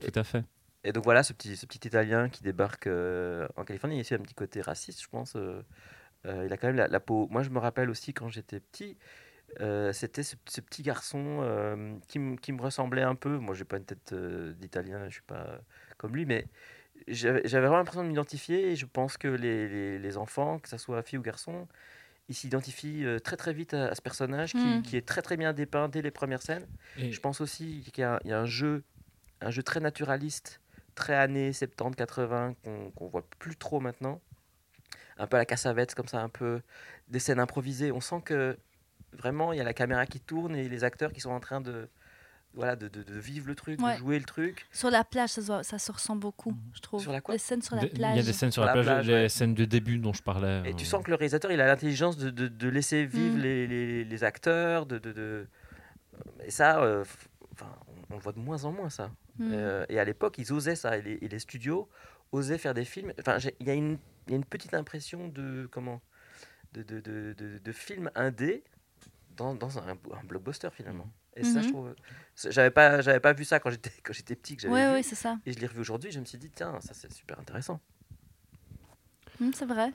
Tout 0.00 0.19
à 0.19 0.25
fait. 0.25 0.45
Et 0.85 0.92
donc 0.92 1.04
voilà, 1.04 1.23
ce 1.23 1.33
petit, 1.35 1.57
ce 1.57 1.66
petit 1.66 1.87
Italien 1.88 2.28
qui 2.30 2.42
débarque 2.42 2.87
euh, 2.87 3.47
en 3.57 3.64
Californie, 3.64 3.97
il 3.97 3.99
y 3.99 4.00
a 4.00 4.02
aussi 4.02 4.14
un 4.14 4.19
petit 4.19 4.35
côté 4.35 4.62
raciste, 4.62 5.02
je 5.02 5.09
pense. 5.09 5.37
euh, 5.37 5.62
euh, 6.26 6.45
il 6.47 6.52
a 6.52 6.57
quand 6.59 6.69
même 6.69 6.76
la, 6.76 6.88
la 6.88 7.00
peau. 7.00 7.28
Moi, 7.30 7.42
je 7.42 7.50
me 7.50 7.59
rappelle 7.59 7.90
aussi 7.90 8.14
quand 8.14 8.28
j'étais 8.28 8.61
petit, 8.61 8.97
euh, 9.61 9.92
c'était 9.92 10.23
ce, 10.23 10.37
ce 10.49 10.61
petit 10.62 10.83
garçon 10.83 11.40
euh, 11.42 11.95
qui, 12.09 12.19
me- 12.21 12.37
qui 12.37 12.52
me 12.52 12.62
ressemblait 12.62 13.02
un 13.02 13.14
peu. 13.16 13.38
Moi, 13.38 13.54
j'ai 13.54 13.64
pas 13.64 13.78
une 13.78 13.85
tête 13.87 14.12
euh, 14.14 14.54
d'Italien, 14.54 15.04
je 15.09 15.14
suis 15.14 15.23
pas 15.23 15.61
comme 15.99 16.14
lui, 16.16 16.26
mais 16.26 16.47
j'avais 17.12 17.40
vraiment 17.67 17.76
l'impression 17.79 18.02
de 18.02 18.09
m'identifier. 18.09 18.71
Et 18.73 18.76
je 18.76 18.87
pense 18.87 19.17
que 19.17 19.29
les, 19.29 19.69
les- 19.69 19.99
les 19.99 20.17
enfants, 20.17 20.59
que 20.59 20.69
ce 20.69 20.79
soit 20.79 21.02
fille 21.02 21.19
ou 21.19 21.23
garçon, 21.23 21.67
ils 22.29 22.35
s'identifient 22.35 23.05
euh, 23.05 23.19
très 23.19 23.37
très 23.37 23.52
vite 23.52 23.75
à, 23.75 23.88
à 23.88 23.95
ce 23.95 24.02
personnage 24.02 24.52
qui, 24.52 24.59
Mm. 24.59 24.83
qui 24.83 24.97
est 24.97 25.07
très 25.07 25.23
très 25.23 25.37
bien 25.37 25.52
dépeint 25.52 25.88
dès 25.88 26.02
les 26.02 26.11
premières 26.11 26.43
scènes. 26.43 26.67
Et- 26.97 27.12
Je 27.12 27.21
pense 27.21 27.40
aussi 27.40 27.83
qu'il 27.93 28.02
y, 28.02 28.05
a- 28.05 28.21
il 28.25 28.31
y 28.31 28.33
a 28.33 28.38
un 28.40 28.47
jeu, 28.47 28.83
un 29.40 29.50
jeu 29.50 29.62
très 29.62 29.81
naturaliste, 29.81 30.61
très 30.95 31.14
années 31.14 31.52
70-80 31.52 32.55
qu'on 32.62 32.90
qu'on 32.93 33.09
voit 33.09 33.25
plus 33.38 33.57
trop 33.57 33.81
maintenant. 33.81 34.21
Un 35.19 35.26
peu 35.26 35.37
à 35.37 35.40
la 35.40 35.45
cassavette, 35.47 35.95
comme 35.95 36.09
ça, 36.09 36.21
un 36.23 36.29
peu 36.29 36.61
des 37.09 37.19
scènes 37.19 37.40
improvisées. 37.40 37.93
On 37.93 38.00
sent 38.00 38.23
que 38.25 38.57
vraiment 39.12 39.52
il 39.52 39.59
y 39.59 39.61
a 39.61 39.64
la 39.64 39.75
caméra 39.75 40.07
qui 40.07 40.21
tourne 40.21 40.55
et 40.57 40.69
les 40.69 40.85
acteurs 40.85 41.12
qui 41.12 41.21
sont 41.21 41.31
en 41.31 41.40
train 41.40 41.61
de 41.61 41.88
voilà 42.54 42.75
de, 42.76 42.88
de- 42.88 43.02
de 43.02 43.19
vivre 43.19 43.47
le 43.47 43.54
truc, 43.54 43.80
Ouais. 43.80 43.95
de 43.95 43.99
jouer 43.99 44.19
le 44.19 44.25
truc. 44.25 44.66
Sur 44.73 44.90
la 44.90 45.04
plage, 45.04 45.30
ça, 45.30 45.62
ça 45.62 45.78
se 45.78 45.92
ressent 45.92 46.16
beaucoup, 46.16 46.54
je 46.75 46.80
trouve. 46.80 47.00
Sur 47.00 47.12
la 47.12 47.21
quoi 47.21 47.35
Les 47.35 47.38
scènes 47.38 47.62
sur 47.62 47.76
la 47.76 47.83
Des- 47.83 47.88
Il 47.88 47.95
plage. 47.95 48.16
y 48.16 48.21
a 48.21 48.23
des 48.23 48.33
scènes 48.33 48.50
sur 48.50 48.62
Sur 48.62 48.66
la 48.66 48.75
la 48.75 48.83
plage, 48.83 48.87
plage, 48.87 49.07
les 49.07 49.12
ouais. 49.14 49.28
scènes 49.28 49.54
de 49.54 49.64
début 49.64 49.99
dont 49.99 50.12
je 50.12 50.23
parlais. 50.23 50.62
Et 50.69 50.75
tu 50.75 50.85
euh, 50.85 50.87
sens 50.88 51.04
que 51.04 51.11
le 51.11 51.16
réalisateur, 51.16 51.52
il 51.52 51.61
a 51.61 51.66
l'intelligence 51.66 52.16
de, 52.16 52.30
de- 52.30 52.49
de 52.49 52.69
laisser 52.69 53.07
vivre 53.07 53.37
Mm. 53.37 53.40
les, 53.40 53.66
les- 53.66 54.04
les 54.04 54.25
acteurs, 54.25 54.87
de, 54.87 54.99
de- 54.99 55.12
de- 55.12 55.47
et 56.45 56.50
ça, 56.50 56.83
euh, 56.83 57.04
on, 58.11 58.19
voit 58.19 58.33
de 58.33 58.40
moins 58.40 58.64
en 58.64 58.73
moins 58.73 58.90
ça. 58.90 59.11
Mm. 59.38 59.50
Euh, 59.52 59.87
et 59.88 59.99
à 60.00 60.04
l'époque, 60.04 60.37
ils 60.38 60.52
osaient 60.52 60.76
ça. 60.76 60.97
Et 60.99 61.02
les, 61.02 61.18
et 61.22 61.29
les 61.29 61.38
studios 61.38 61.88
osaient 62.33 62.59
faire 62.59 62.75
des 62.75 62.85
films. 62.85 63.12
Enfin, 63.20 63.38
j'ai- 63.38 63.55
il 63.61 63.66
y, 63.66 63.70
a 63.70 63.75
une- 63.75 63.98
il 64.27 64.31
y 64.33 64.35
a 64.35 64.37
une 64.37 64.44
petite 64.44 64.75
impression 64.75 65.29
de 65.29 65.68
comment 65.70 66.01
de, 66.72 66.83
de, 66.83 67.01
de, 67.01 67.35
de, 67.37 67.59
de 67.59 67.72
film 67.72 68.11
indé 68.14 68.62
dans, 69.37 69.55
dans 69.55 69.79
un, 69.79 69.88
un 69.90 70.25
blockbuster 70.25 70.68
finalement. 70.72 71.09
Et 71.37 71.45
ça, 71.45 71.61
je 71.62 71.66
Mhm. 71.69 71.73
trouve, 71.73 71.95
j'avais 72.51 72.71
pas, 72.71 73.01
j'avais 73.03 73.21
pas 73.21 73.33
vu 73.33 73.45
ça 73.45 73.61
quand 73.61 73.71
j'étais 73.71 73.90
quand 74.03 74.12
j'étais 74.12 74.35
petit 74.37 74.57
que 74.57 74.62
j'avais 74.62 74.75
Oui, 74.75 74.87
vu. 74.88 74.95
oui, 74.95 75.03
c'est 75.05 75.14
ça. 75.14 75.38
Et 75.47 75.53
je 75.53 75.59
l'ai 75.59 75.66
revu 75.66 75.81
aujourd'hui. 75.81 76.11
Je 76.11 76.21
me 76.21 76.25
suis 76.25 76.38
dit 76.38 76.51
tiens, 76.51 76.79
ça 76.81 76.93
c'est 76.95 77.12
super 77.12 77.38
intéressant. 77.38 77.81
Mm, 79.40 79.51
c'est 79.55 79.66
vrai. 79.66 79.88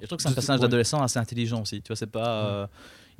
Et 0.00 0.02
je 0.02 0.06
trouve 0.06 0.16
que 0.16 0.22
c'est 0.22 0.28
un 0.28 0.32
personnage 0.34 0.60
ouais. 0.60 0.66
d'adolescent 0.66 1.02
assez 1.02 1.18
intelligent 1.18 1.62
aussi. 1.62 1.82
Tu 1.82 1.88
vois, 1.88 1.96
c'est 1.96 2.06
pas. 2.06 2.44
euh, 2.44 2.66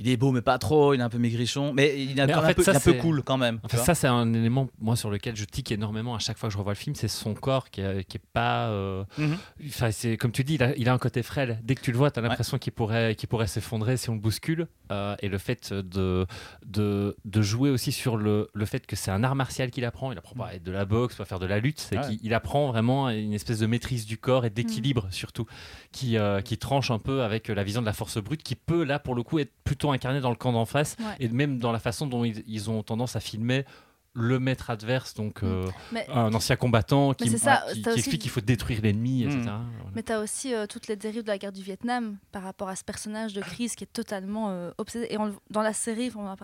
il 0.01 0.09
est 0.09 0.17
beau, 0.17 0.33
mais 0.33 0.41
pas 0.43 0.59
trop. 0.59 0.95
Il 0.95 1.01
est 1.01 1.03
un 1.03 1.09
peu 1.09 1.19
maigrichon. 1.19 1.73
Mais 1.73 2.03
il 2.03 2.19
est 2.19 2.27
Mais 2.27 2.33
quand 2.33 2.39
en 2.39 2.43
même 2.43 2.45
un 2.45 2.49
fait, 2.49 2.55
peu, 2.55 2.63
ça, 2.65 2.73
un 2.77 2.81
peu 2.81 2.95
cool 2.95 3.23
quand 3.23 3.37
même. 3.39 3.61
ça, 3.73 3.95
c'est 3.95 4.07
un 4.09 4.33
élément, 4.35 4.69
moi, 4.81 4.97
sur 4.97 5.11
lequel 5.11 5.37
je 5.37 5.45
tique 5.45 5.71
énormément 5.73 6.15
à 6.15 6.19
chaque 6.19 6.39
fois 6.39 6.49
que 6.49 6.53
je 6.53 6.59
revois 6.59 6.73
le 6.73 6.79
film, 6.79 6.95
c'est 6.97 7.09
son 7.09 7.35
corps 7.35 7.71
qui, 7.71 7.81
est- 7.83 8.05
qui 8.05 8.17
est 8.17 8.23
pas. 8.33 8.69
euh, 8.69 9.05
Mhm. 9.19 9.37
Enfin, 9.69 9.91
c'est 9.91 10.17
comme 10.17 10.33
tu 10.33 10.43
dis, 10.45 10.55
il 10.55 10.63
a, 10.63 10.75
il 10.77 10.89
a 10.89 10.93
un 10.93 10.99
côté 10.99 11.23
frêle. 11.23 11.61
Dès 11.63 11.75
que 11.75 11.81
tu 11.83 11.93
le 11.93 11.99
vois, 11.99 12.11
tu 12.11 12.19
as 12.19 12.23
l'impression 12.23 12.59
qu'il 12.59 12.73
pourrait, 12.73 13.15
qu'il 13.15 13.29
pourrait 13.29 13.47
s'effondrer 13.47 13.97
si 13.97 14.11
on 14.11 14.15
le 14.15 14.21
bouscule. 14.21 14.67
Euh, 14.91 15.15
et 15.21 15.29
le 15.29 15.39
fait 15.39 15.73
de, 15.73 16.27
de, 16.67 17.17
de 17.25 17.43
jouer 17.43 17.71
aussi 17.71 17.93
sur 17.93 18.17
le, 18.17 18.49
le 18.55 18.65
fait 18.65 18.87
que 18.87 18.97
c'est 18.97 19.11
un 19.13 19.23
art 19.23 19.35
martial 19.37 19.71
qu'il 19.71 19.85
apprend. 19.85 20.11
Il 20.13 20.19
apprend 20.19 20.35
pas 20.35 20.47
à 20.49 20.55
être 20.55 20.65
de 20.65 20.73
la 20.73 20.85
boxe, 20.85 21.15
pas 21.17 21.23
à 21.23 21.27
faire 21.27 21.39
de 21.39 21.47
la 21.47 21.59
lutte. 21.61 21.79
C'est 21.81 21.99
Ouais. 21.99 22.07
qu'il 22.07 22.19
il 22.23 22.35
apprend 22.35 22.69
vraiment 22.69 23.09
une 23.11 23.33
espèce 23.33 23.59
de 23.59 23.67
maîtrise 23.67 24.07
du 24.07 24.17
corps 24.19 24.45
et 24.45 24.51
d'équilibre 24.51 25.09
surtout, 25.11 25.47
qui, 25.93 26.17
euh, 26.17 26.41
qui 26.41 26.57
tranche 26.59 26.91
un 26.91 26.99
peu 26.99 27.23
avec 27.23 27.49
la 27.49 27.63
vision 27.65 27.81
de 27.81 27.87
la 27.87 27.93
force 27.93 28.19
brute, 28.23 28.43
qui 28.43 28.55
peut 28.55 28.85
là 28.85 28.99
pour 28.99 29.15
le 29.15 29.23
coup 29.23 29.39
être 29.39 29.53
plutôt 29.65 29.90
incarné 29.93 30.21
dans 30.21 30.31
le 30.31 30.37
camp 30.37 30.53
d'en 30.53 30.65
face 30.67 30.97
Ouais. 31.01 31.05
et 31.21 31.29
même 31.29 31.59
dans 31.59 31.73
la 31.73 31.79
façon 31.79 32.07
dont 32.07 32.25
ils, 32.25 32.43
ils 32.47 32.71
ont 32.71 32.83
tendance 32.83 33.17
à 33.17 33.21
filmer 33.21 33.65
le 34.13 34.41
maître 34.41 34.71
adverse, 34.71 35.15
donc 35.15 35.45
euh, 35.45 35.69
Mais, 35.93 36.05
un 36.11 36.35
ancien 36.35 36.57
combattant 36.57 37.15
qui, 37.15 37.31
ça, 37.39 37.65
aussi- 37.71 37.83
explique 37.99 38.23
qu'il 38.23 38.31
faut 38.31 38.41
détruire 38.41 38.81
l'ennemi, 38.83 39.23
etc. 39.23 39.39
Mm. 39.39 39.45
Voilà. 39.45 39.63
mais 39.95 40.03
tu 40.03 40.13
as 40.13 40.19
aussi 40.21 40.53
euh, 40.53 40.67
toutes 40.67 40.89
les 40.89 40.97
dérives 40.97 41.23
de 41.23 41.29
la 41.29 41.39
guerre 41.39 41.53
du 41.53 41.63
Vietnam 41.63 42.17
par 42.33 42.43
rapport 42.43 42.69
à 42.69 42.75
ce 42.75 42.83
personnage 42.83 43.35
de 43.35 43.41
crise 43.41 43.77
qui 43.77 43.85
est 43.85 43.93
totalement 43.93 44.51
euh, 44.51 44.73
obsédé. 44.79 45.07
Et 45.11 45.17
on 45.19 45.33
dans 45.51 45.63
la 45.63 45.73
série, 45.73 46.11
on 46.17 46.27
à 46.27 46.37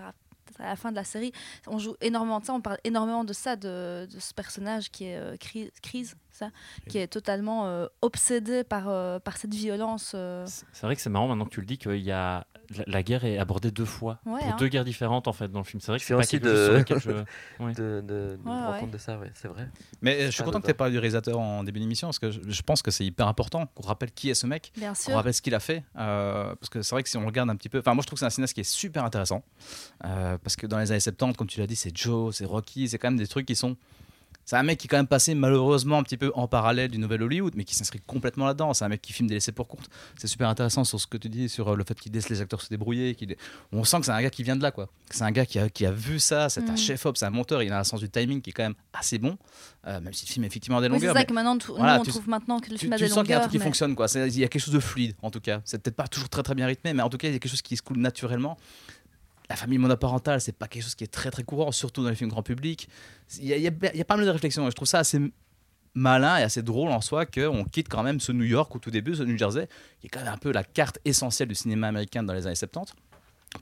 la 0.60 0.76
fin 0.76 0.90
de 0.92 0.96
la 0.96 1.02
série, 1.02 1.32
on 1.66 1.78
joue 1.78 1.96
énormément 2.00 2.38
de 2.38 2.44
ça, 2.46 2.52
on 2.54 2.60
parle 2.60 2.78
énormément 2.84 3.24
de 3.24 3.32
ça, 3.32 3.56
de, 3.56 4.06
de 4.06 4.20
ce 4.20 4.32
personnage 4.32 4.90
qui 4.92 5.04
est 5.06 5.16
euh, 5.16 5.36
Cri- 5.36 5.70
Crise, 5.82 6.14
ça, 6.30 6.50
qui 6.88 6.98
est 6.98 7.08
totalement 7.08 7.66
euh, 7.66 7.86
obsédé 8.00 8.62
par, 8.62 8.88
euh, 8.88 9.18
par 9.18 9.36
cette 9.38 9.52
violence. 9.54 10.12
euh. 10.14 10.46
C'est 10.72 10.86
vrai 10.86 10.94
que 10.94 11.02
c'est 11.02 11.10
marrant 11.10 11.26
maintenant 11.26 11.44
que 11.46 11.50
tu 11.50 11.60
le 11.60 11.66
dis 11.66 11.78
qu'il 11.78 11.96
y 11.96 12.12
a 12.12 12.46
la, 12.76 12.84
la 12.86 13.02
guerre 13.02 13.24
est 13.24 13.38
abordée 13.38 13.70
deux 13.70 13.84
fois 13.84 14.18
Ouais, 14.26 14.40
pour 14.40 14.48
hein. 14.48 14.56
deux 14.58 14.68
guerres 14.68 14.84
différentes 14.84 15.28
en 15.28 15.32
fait 15.32 15.48
dans 15.48 15.60
le 15.60 15.64
film. 15.64 15.80
C'est 15.80 15.92
vrai 15.92 15.98
que 15.98 16.02
Je 16.02 16.06
c'est 16.08 16.14
pas 16.14 16.20
aussi 16.20 16.40
de- 16.40 16.76
lequel 16.78 16.98
je- 17.00 17.10
Ouais. 17.64 17.72
De, 17.74 18.00
de, 18.00 18.00
de 18.06 18.38
me 18.44 18.48
rendre 18.50 18.72
ouais. 18.74 18.80
compte 18.80 18.90
de 18.90 18.98
ça, 18.98 19.18
ouais, 19.18 19.30
c'est 19.34 19.48
vrai. 19.48 19.68
Mais 20.02 20.26
je 20.26 20.30
suis 20.30 20.38
Pas 20.40 20.46
content 20.46 20.60
que 20.60 20.64
tu 20.66 20.70
aies 20.70 20.74
parlé 20.74 20.92
du 20.92 20.98
réalisateur 20.98 21.38
en 21.38 21.62
début 21.64 21.80
d'émission 21.80 22.08
parce 22.08 22.18
que 22.18 22.30
je, 22.30 22.40
je 22.46 22.62
pense 22.62 22.82
que 22.82 22.90
c'est 22.90 23.04
hyper 23.04 23.28
important 23.28 23.66
qu'on 23.74 23.86
rappelle 23.86 24.10
qui 24.12 24.30
est 24.30 24.34
ce 24.34 24.46
mec, 24.46 24.72
qu'on 25.06 25.14
rappelle 25.14 25.34
ce 25.34 25.42
qu'il 25.42 25.54
a 25.54 25.60
fait. 25.60 25.84
euh, 25.98 26.54
parce 26.56 26.68
que 26.70 26.82
c'est 26.82 26.94
vrai 26.94 27.02
que 27.02 27.08
si 27.08 27.16
on 27.16 27.26
regarde 27.26 27.50
un 27.50 27.56
petit 27.56 27.68
peu. 27.68 27.78
Enfin, 27.78 27.94
moi 27.94 28.02
je 28.02 28.06
trouve 28.06 28.16
que 28.16 28.20
c'est 28.20 28.26
un 28.26 28.30
cinéaste 28.30 28.54
qui 28.54 28.60
est 28.60 28.64
super 28.64 29.04
intéressant. 29.04 29.42
euh, 30.04 30.38
parce 30.42 30.56
que 30.56 30.66
dans 30.66 30.78
les 30.78 30.90
années 30.90 31.00
70, 31.00 31.36
comme 31.36 31.46
tu 31.46 31.60
l'as 31.60 31.66
dit, 31.66 31.76
c'est 31.76 31.96
Joe, 31.96 32.34
c'est 32.34 32.44
Rocky, 32.44 32.88
c'est 32.88 32.98
quand 32.98 33.08
même 33.08 33.18
des 33.18 33.26
trucs 33.26 33.46
qui 33.46 33.56
sont. 33.56 33.76
C'est 34.48 34.54
un 34.54 34.62
mec 34.62 34.78
qui 34.78 34.86
est 34.86 34.88
quand 34.88 34.96
même 34.96 35.08
passé 35.08 35.34
malheureusement 35.34 35.98
un 35.98 36.04
petit 36.04 36.16
peu 36.16 36.30
en 36.36 36.46
parallèle 36.46 36.88
du 36.88 36.98
nouvel 36.98 37.20
Hollywood, 37.24 37.54
mais 37.56 37.64
qui 37.64 37.74
s'inscrit 37.74 37.98
complètement 38.06 38.46
là-dedans. 38.46 38.72
C'est 38.74 38.84
un 38.84 38.88
mec 38.88 39.02
qui 39.02 39.12
filme 39.12 39.28
des 39.28 39.34
laissés 39.34 39.50
pour 39.50 39.66
compte. 39.66 39.90
C'est 40.16 40.28
super 40.28 40.48
intéressant 40.48 40.84
sur 40.84 41.00
ce 41.00 41.08
que 41.08 41.16
tu 41.16 41.28
dis, 41.28 41.48
sur 41.48 41.68
euh, 41.72 41.74
le 41.76 41.82
fait 41.82 41.98
qu'il 41.98 42.12
laisse 42.12 42.28
les 42.28 42.40
acteurs 42.40 42.62
se 42.62 42.68
débrouiller. 42.68 43.16
qu'il- 43.16 43.34
On 43.72 43.82
sent 43.82 43.98
que 43.98 44.06
c'est 44.06 44.12
un 44.12 44.22
gars 44.22 44.30
qui 44.30 44.44
vient 44.44 44.54
de 44.54 44.62
là, 44.62 44.70
quoi. 44.70 44.88
C'est 45.10 45.24
un 45.24 45.32
gars 45.32 45.46
qui 45.46 45.58
a, 45.58 45.68
qui 45.68 45.84
a 45.84 45.90
vu 45.90 46.20
ça, 46.20 46.48
c'est 46.48 46.60
un 46.70 46.74
Mm. 46.74 46.78
chef-op, 46.78 47.16
c'est 47.16 47.26
un 47.26 47.30
monteur, 47.30 47.60
il 47.64 47.72
a 47.72 47.80
un 47.80 47.82
sens 47.84 47.98
du 47.98 48.08
timing 48.08 48.40
qui 48.40 48.50
est 48.50 48.52
quand 48.52 48.62
même 48.62 48.74
assez 48.92 49.18
bon, 49.18 49.36
euh, 49.88 50.00
même 50.00 50.12
si 50.12 50.26
le 50.26 50.30
film 50.30 50.44
est 50.44 50.46
effectivement 50.46 50.78
a 50.78 50.80
des 50.80 50.86
Oui, 50.86 50.92
c'est 51.00 51.06
longueurs. 51.06 51.14
ça 51.14 51.20
mais 51.20 51.26
que 51.26 51.32
maintenant, 51.32 51.58
voilà, 51.76 51.94
nous, 51.96 52.00
on 52.02 52.04
tu- 52.04 52.10
trouve 52.10 52.28
maintenant 52.28 52.60
que 52.60 52.70
le 52.70 52.74
tu, 52.76 52.82
film 52.82 52.92
a 52.92 52.96
tu 52.98 53.02
des 53.02 53.08
sens 53.08 53.22
qu'il 53.24 53.30
y 53.30 53.32
a 53.32 53.36
un 53.36 53.38
longueurs. 53.40 53.48
truc 53.50 53.60
qui 53.60 53.64
fonctionne, 53.64 53.96
quoi. 53.96 54.06
Il 54.14 54.38
y 54.38 54.44
a 54.44 54.48
quelque 54.48 54.62
chose 54.62 54.72
de 54.74 54.78
fluide, 54.80 55.16
en 55.22 55.32
tout 55.32 55.40
cas. 55.40 55.60
C'est 55.64 55.82
peut-être 55.82 55.96
pas 55.96 56.06
toujours 56.06 56.28
très 56.28 56.44
très 56.44 56.54
bien 56.54 56.66
rythmé, 56.68 56.94
mais 56.94 57.02
en 57.02 57.08
tout 57.10 57.18
cas, 57.18 57.26
il 57.26 57.32
y 57.32 57.36
a 57.36 57.40
quelque 57.40 57.50
chose 57.50 57.62
qui 57.62 57.76
se 57.76 57.82
coule 57.82 57.98
naturellement. 57.98 58.56
La 59.48 59.56
famille 59.56 59.78
monoparentale, 59.78 60.40
c'est 60.40 60.52
pas 60.52 60.66
quelque 60.66 60.82
chose 60.82 60.94
qui 60.94 61.04
est 61.04 61.12
très 61.12 61.30
très 61.30 61.44
courant, 61.44 61.70
surtout 61.72 62.02
dans 62.02 62.10
les 62.10 62.16
films 62.16 62.30
grand 62.30 62.42
public. 62.42 62.88
Il 63.40 63.46
y 63.46 63.66
a, 63.66 64.04
pas 64.04 64.16
mal 64.16 64.26
de 64.26 64.30
réflexions. 64.30 64.68
Je 64.68 64.74
trouve 64.74 64.88
ça 64.88 64.98
assez 64.98 65.20
malin 65.94 66.38
et 66.38 66.42
assez 66.42 66.62
drôle 66.62 66.90
en 66.90 67.00
soi 67.00 67.26
qu'on 67.26 67.64
quitte 67.64 67.88
quand 67.88 68.02
même 68.02 68.20
ce 68.20 68.30
New 68.32 68.44
York 68.44 68.74
au 68.76 68.78
tout 68.78 68.90
début, 68.90 69.14
ce 69.14 69.22
New 69.22 69.38
Jersey, 69.38 69.68
qui 70.00 70.06
est 70.06 70.10
quand 70.10 70.20
même 70.20 70.32
un 70.32 70.36
peu 70.36 70.52
la 70.52 70.62
carte 70.62 70.98
essentielle 71.04 71.48
du 71.48 71.54
cinéma 71.54 71.88
américain 71.88 72.22
dans 72.22 72.34
les 72.34 72.46
années 72.46 72.54
70, 72.54 72.92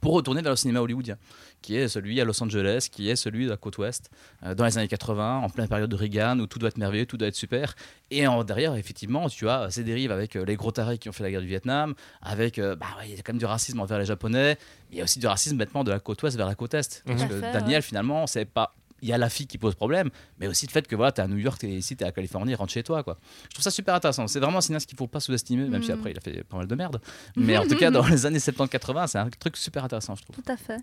pour 0.01 0.15
retourner 0.15 0.43
vers 0.43 0.53
le 0.53 0.57
cinéma 0.57 0.81
hollywoodien, 0.81 1.17
qui 1.63 1.77
est 1.77 1.89
celui 1.89 2.21
à 2.21 2.25
Los 2.25 2.43
Angeles, 2.43 2.89
qui 2.91 3.09
est 3.09 3.17
celui 3.17 3.45
de 3.45 3.51
la 3.51 3.57
côte 3.57 3.79
ouest, 3.79 4.11
euh, 4.45 4.55
dans 4.55 4.65
les 4.65 4.77
années 4.79 4.89
80, 4.89 5.39
en 5.39 5.49
pleine 5.49 5.69
période 5.69 5.91
de 5.91 5.97
Reagan, 5.97 6.39
où 6.39 6.47
tout 6.47 6.59
doit 6.59 6.69
être 6.69 6.79
merveilleux, 6.79 7.07
tout 7.07 7.17
doit 7.17 7.29
être 7.29 7.35
super. 7.35 7.75
Et 8.11 8.27
en, 8.27 8.45
derrière, 8.45 8.75
effectivement, 8.75 9.29
tu 9.29 9.49
as 9.49 9.71
ces 9.71 9.85
dérives 9.85 10.13
avec 10.13 10.37
euh, 10.37 10.45
les 10.45 10.57
gros 10.57 10.73
tarés 10.73 10.99
qui 10.99 11.09
ont 11.09 11.13
fait 11.13 11.23
la 11.23 11.31
guerre 11.31 11.41
du 11.41 11.47
Vietnam, 11.47 11.95
avec, 12.23 12.59
euh, 12.59 12.77
bah, 12.77 12.87
il 13.05 13.11
y 13.11 13.15
a 13.15 13.23
quand 13.23 13.33
même 13.33 13.39
du 13.39 13.47
racisme 13.47 13.81
envers 13.81 13.99
les 13.99 14.07
Japonais, 14.07 14.59
mais 14.91 14.97
il 14.97 14.99
y 14.99 15.01
a 15.01 15.05
aussi 15.05 15.19
du 15.19 15.27
racisme 15.27 15.57
bêtement 15.57 15.85
de 15.85 15.91
la 15.91 16.01
côte 16.01 16.23
ouest 16.23 16.37
vers 16.37 16.47
la 16.47 16.55
côte 16.55 16.75
est. 16.75 17.03
Parce 17.07 17.25
que 17.25 17.41
Daniel, 17.41 17.83
finalement, 17.83 18.27
c'est 18.27 18.45
pas. 18.45 18.75
Il 19.05 19.09
y 19.09 19.13
a 19.13 19.19
la 19.19 19.29
fille 19.29 19.47
qui 19.47 19.59
pose 19.59 19.75
problème, 19.75 20.09
mais 20.39 20.47
aussi 20.47 20.67
le 20.67 20.73
fait 20.73 20.89
que 20.89 20.97
voilà, 20.97 21.13
tu 21.13 21.21
es 21.21 21.25
à 21.25 21.29
New 21.29 21.37
York, 21.37 21.63
et 21.63 21.77
ici, 21.77 21.95
tu 21.95 22.03
es 22.05 22.07
à 22.07 22.11
Californie, 22.13 22.55
rentre 22.55 22.73
chez 22.73 22.83
toi. 22.83 23.03
Quoi. 23.05 23.19
Je 23.45 23.49
trouve 23.51 23.63
ça 23.63 23.71
super 23.71 23.95
intéressant. 23.95 24.27
C'est 24.27 24.41
vraiment 24.41 24.59
un 24.59 24.63
cinéaste 24.63 24.89
qu'il 24.89 24.97
faut 24.97 25.07
pas 25.07 25.21
sous-estimer, 25.21 25.69
même 25.69 25.83
si 25.83 25.93
Mhm. 25.93 25.99
après, 25.99 26.11
il 26.13 26.17
a 26.17 26.21
fait 26.23 26.43
pas 26.43 26.57
mal 26.57 26.67
de 26.67 26.75
merde. 26.75 27.01
Mais 27.37 27.59
en 27.59 27.67
tout 27.67 27.77
cas, 27.77 27.91
dans 27.91 28.03
les 28.07 28.25
années 28.25 28.39
70-80, 28.39 29.07
c'est 29.09 29.19
un 29.19 29.29
truc 29.29 29.59
super 29.59 29.85
intéressant, 29.85 30.15
je 30.15 30.23
trouve. 30.23 30.35
Tout 30.37 30.51
à 30.51 30.57
fait. 30.57 30.79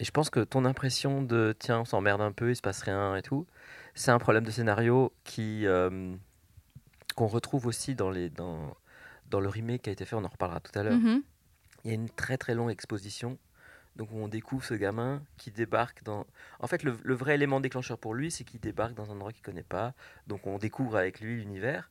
Et 0.00 0.04
je 0.04 0.10
pense 0.10 0.28
que 0.28 0.40
ton 0.40 0.66
impression 0.66 1.22
de 1.22 1.56
tiens, 1.58 1.80
on 1.80 1.84
s'emmerde 1.86 2.20
un 2.20 2.32
peu, 2.32 2.50
il 2.50 2.56
se 2.56 2.60
passe 2.62 2.82
rien 2.82 3.16
et 3.16 3.22
tout, 3.22 3.46
c'est 3.94 4.10
un 4.10 4.18
problème 4.18 4.44
de 4.44 4.50
scénario 4.50 5.12
qui 5.24 5.66
euh, 5.66 6.14
qu'on 7.16 7.26
retrouve 7.26 7.66
aussi 7.66 7.94
dans 7.94 8.10
les 8.10 8.28
dans 8.28 8.76
dans 9.30 9.40
le 9.40 9.48
remake 9.48 9.82
qui 9.82 9.88
a 9.90 9.92
été 9.92 10.04
fait. 10.04 10.14
On 10.16 10.24
en 10.24 10.28
reparlera 10.28 10.60
tout 10.60 10.76
à 10.78 10.82
l'heure. 10.82 10.98
Mhm. 10.98 11.22
Il 11.84 11.88
y 11.88 11.90
a 11.90 11.94
une 11.94 12.10
très 12.10 12.36
très 12.36 12.54
longue 12.54 12.70
exposition. 12.70 13.38
Donc 13.96 14.10
on 14.12 14.28
découvre 14.28 14.64
ce 14.64 14.74
gamin 14.74 15.22
qui 15.36 15.50
débarque 15.50 16.02
dans... 16.02 16.26
En 16.60 16.66
fait, 16.66 16.82
le, 16.82 16.92
vrai 17.14 17.34
élément 17.34 17.60
déclencheur 17.60 17.98
pour 17.98 18.14
lui, 18.14 18.30
c'est 18.30 18.44
qu'il 18.44 18.60
débarque 18.60 18.94
dans 18.94 19.10
un 19.10 19.14
endroit 19.14 19.32
qu'il 19.32 19.42
connaît 19.42 19.62
pas. 19.62 19.94
Donc 20.26 20.46
on 20.46 20.58
découvre 20.58 20.96
avec 20.96 21.20
lui 21.20 21.36
l'univers. 21.36 21.90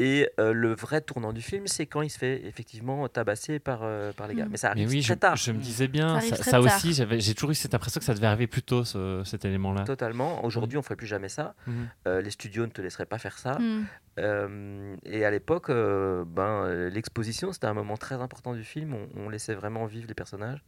Et 0.00 0.28
euh, 0.38 0.52
le 0.52 0.74
vrai 0.76 1.00
tournant 1.00 1.32
du 1.32 1.42
film, 1.42 1.66
c'est 1.66 1.86
quand 1.86 2.02
il 2.02 2.08
se 2.08 2.18
fait 2.18 2.46
effectivement 2.46 3.08
tabasser 3.08 3.58
par, 3.58 3.80
euh, 3.82 4.12
par 4.12 4.28
les 4.28 4.36
gars. 4.36 4.44
Mm. 4.46 4.50
Mais 4.52 4.56
ça 4.56 4.68
Mais 4.76 4.82
arrive 4.82 4.90
oui, 4.90 5.02
très 5.02 5.14
je, 5.14 5.18
tard. 5.18 5.34
je 5.36 5.50
me 5.50 5.58
disais 5.58 5.88
bien, 5.88 6.20
ça, 6.20 6.60
aussi, 6.60 6.94
j'ai 6.94 7.34
toujours 7.34 7.50
eu 7.50 7.54
cette 7.56 7.74
impression 7.74 7.98
que 7.98 8.04
ça 8.04 8.14
devait 8.14 8.28
arriver 8.28 8.46
plus 8.46 8.62
tôt, 8.62 8.84
ce- 8.84 9.22
cet 9.24 9.44
élément-là. 9.44 9.82
Totalement. 9.82 10.44
Aujourd'hui, 10.44 10.76
on 10.78 10.80
ne 10.80 10.84
ferait 10.84 10.94
plus 10.94 11.08
jamais 11.08 11.28
ça. 11.28 11.56
Mhm. 11.66 11.88
Euh, 12.06 12.20
les 12.22 12.30
studios 12.30 12.64
ne 12.64 12.70
te 12.70 12.80
laisseraient 12.80 13.06
pas 13.06 13.18
faire 13.18 13.38
ça. 13.38 13.58
Mm. 13.58 13.86
Euh, 14.20 14.96
et 15.04 15.24
à 15.24 15.30
l'époque, 15.32 15.68
euh, 15.70 16.24
ben, 16.24 16.68
l'exposition, 16.90 17.52
c'était 17.52 17.66
un 17.66 17.74
moment 17.74 17.96
très 17.96 18.14
important 18.16 18.54
du 18.54 18.62
film. 18.64 18.94
On, 18.94 19.08
on 19.24 19.28
laissait 19.28 19.54
vraiment 19.54 19.86
vivre 19.86 20.06
les 20.06 20.14
personnages. 20.14 20.62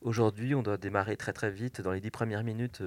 Aujourd'hui, 0.00 0.54
on 0.54 0.62
doit 0.62 0.76
démarrer 0.76 1.16
très 1.16 1.32
très 1.32 1.50
vite 1.50 1.80
dans 1.80 1.92
les 1.92 2.00
dix 2.00 2.10
premières 2.10 2.44
minutes. 2.44 2.82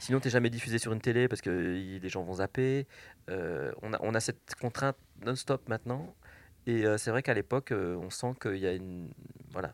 sinon, 0.00 0.18
tu 0.20 0.26
n'es 0.28 0.32
jamais 0.32 0.50
diffusé 0.50 0.78
sur 0.78 0.92
une 0.92 1.00
télé 1.00 1.28
parce 1.28 1.40
que 1.40 1.50
les 1.50 2.08
gens 2.08 2.22
vont 2.24 2.34
zapper. 2.34 2.86
Euh, 3.30 3.70
on, 3.82 3.92
a, 3.92 3.98
on 4.00 4.14
a 4.14 4.20
cette 4.20 4.54
contrainte 4.60 4.96
non-stop 5.24 5.68
maintenant. 5.68 6.14
Et 6.66 6.84
euh, 6.84 6.98
c'est 6.98 7.10
vrai 7.10 7.22
qu'à 7.22 7.32
l'époque, 7.32 7.72
euh, 7.72 7.96
on 7.96 8.10
sent 8.10 8.34
qu'il 8.42 8.56
y 8.58 8.66
a 8.66 8.72
une. 8.72 9.08
Voilà, 9.52 9.72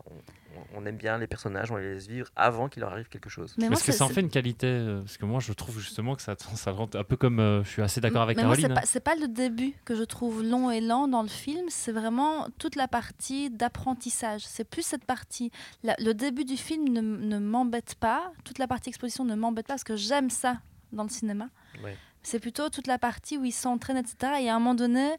on, 0.76 0.87
aime 0.87 0.96
bien 0.96 1.18
les 1.18 1.26
personnages, 1.26 1.72
on 1.72 1.76
les 1.76 1.94
laisse 1.94 2.07
vivre 2.07 2.28
avant 2.37 2.68
qu'il 2.68 2.83
leur 2.83 2.92
arrive 2.92 3.09
quelque 3.09 3.28
chose. 3.28 3.52
Mais 3.59 3.66
moi, 3.68 3.76
Est-ce 3.76 3.87
que 3.87 3.92
ça 3.92 4.04
en 4.04 4.09
fait 4.09 4.20
une 4.20 4.30
qualité 4.30 4.68
euh, 4.68 5.00
Parce 5.00 5.16
que 5.16 5.24
moi, 5.26 5.40
je 5.40 5.52
trouve 5.52 5.80
justement 5.80 6.14
que 6.14 6.22
ça, 6.22 6.37
ça 6.54 6.70
rend 6.70 6.88
un 6.94 7.02
peu 7.02 7.16
comme. 7.16 7.40
euh, 7.40 7.64
je 7.64 7.70
suis 7.70 7.83
assez 7.83 8.00
d'accord 8.00 8.22
avec 8.22 8.37
Mais 8.37 8.44
Caroline. 8.44 8.78
c'est 8.85 9.00
pas, 9.00 9.14
pas 9.16 9.20
le 9.20 9.26
début 9.26 9.74
que 9.85 9.96
je 9.96 10.04
trouve 10.04 10.44
long 10.44 10.70
et 10.70 10.80
lent 10.80 11.09
dans 11.09 11.22
le 11.22 11.28
film, 11.28 11.66
c'est 11.68 11.90
vraiment 11.90 12.46
toute 12.59 12.76
la 12.76 12.87
partie 12.87 13.50
d'apprentissage. 13.50 14.42
C'est 14.46 14.68
plus 14.68 14.83
cette 14.83 15.04
partie. 15.04 15.50
la- 15.83 15.96
le 15.98 16.14
début 16.14 16.44
du 16.44 16.57
film 16.57 16.88
ne, 16.90 17.00
ne 17.00 17.38
m'embête 17.40 17.96
pas, 17.96 18.33
toute 18.44 18.59
la 18.61 18.68
partie 18.68 18.90
exposition 18.90 19.24
ne 19.24 19.35
m'embête 19.35 19.66
pas 19.66 19.74
parce 19.74 19.85
que 19.85 19.96
j'aime 19.96 20.30
ça 20.30 20.61
dans 20.92 21.02
le 21.02 21.09
cinéma. 21.09 21.48
Ouais. 21.83 21.96
C'est 22.24 22.40
plutôt 22.40 22.68
toute 22.70 22.87
la 22.88 22.98
partie 22.98 23.38
où 23.38 23.44
ils 23.44 23.52
s'entraînent, 23.52 23.98
etc. 23.98 24.32
Et 24.40 24.48
à 24.50 24.56
un 24.56 24.58
moment 24.58 24.74
donné, 24.74 25.10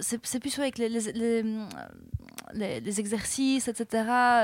c'est 0.00 0.24
c'est 0.24 0.38
plus 0.40 0.56
avec 0.58 0.78
les, 0.78 0.88
les, 0.88 1.00
les, 1.12 1.42
les- 2.54 2.80
les 2.80 3.00
exercices, 3.00 3.66
etc. 3.68 3.86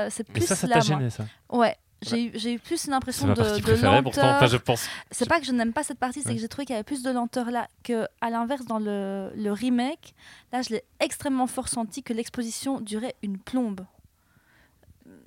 C'est 0.09 0.27
Mais 0.29 0.33
plus 0.33 0.47
ça, 0.47 0.55
ça 0.55 0.67
t'a 0.67 0.75
moi. 0.75 0.83
gêné, 0.83 1.09
ça? 1.09 1.25
Ouais. 1.51 1.75
J'ai 2.01 2.23
eu- 2.23 2.31
j'ai 2.33 2.53
eu 2.53 2.59
plus 2.59 2.85
une 2.85 2.91
C'est 2.91 2.91
impression 2.93 3.27
ma 3.27 3.33
de, 3.33 3.41
partie 3.41 3.59
de 3.59 3.65
préférée, 3.65 4.01
pourtant. 4.01 4.21
Enfin, 4.21 4.31
lenteur. 4.35 4.47
je 4.47 4.57
pense. 4.57 4.87
C'est 5.11 5.27
pas 5.27 5.39
que 5.41 5.45
je 5.45 5.51
n'aime 5.51 5.73
pas 5.73 5.83
cette 5.83 5.99
partie, 5.99 6.21
c'est 6.21 6.29
Ouais. 6.29 6.35
que 6.35 6.41
j'ai 6.41 6.47
trouvé 6.47 6.65
qu'il 6.65 6.73
y 6.73 6.77
avait 6.77 6.83
plus 6.85 7.03
de 7.03 7.11
lenteur 7.11 7.51
là 7.51 7.67
que, 7.83 8.07
à 8.21 8.29
l'inverse, 8.29 8.65
dans 8.65 8.79
le, 8.79 9.31
le 9.35 9.51
remake. 9.51 10.15
Là, 10.53 10.61
je 10.61 10.69
l'ai 10.69 10.83
extrêmement 11.01 11.45
fort 11.45 11.67
senti 11.67 12.01
que 12.01 12.13
l'exposition 12.13 12.79
durait 12.79 13.15
une 13.21 13.37
plombe. 13.37 13.81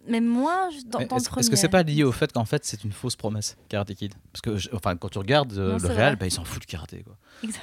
Mais 0.09 0.21
moins 0.21 0.69
je- 0.71 0.85
dans, 0.91 0.99
dans 1.07 1.17
Est-ce 1.17 1.39
est-ce 1.39 1.51
que 1.51 1.57
c'est 1.57 1.69
pas 1.69 1.83
lié 1.85 2.03
au 2.03 2.11
fait 2.13 2.33
qu'en 2.33 2.45
fait 2.45 2.65
c'est 2.65 2.83
une 2.83 2.91
fausse 2.93 3.15
promesse, 3.15 3.57
Karate 3.69 3.95
Kid? 3.95 4.13
Parce 4.33 4.41
que, 4.41 4.57
je- 4.57 4.69
enfin, 4.73 4.97
quand 4.97 5.09
tu 5.09 5.19
regardes 5.19 5.53
euh, 5.57 5.73
Non, 5.73 5.79
le 5.79 5.89
réel, 5.95 6.17
bah, 6.17 6.27
ils 6.27 6.31
s'en 6.33 6.45
foutent 6.45 6.63
du 6.63 6.67
karaté. 6.67 7.05
Quoi. 7.05 7.17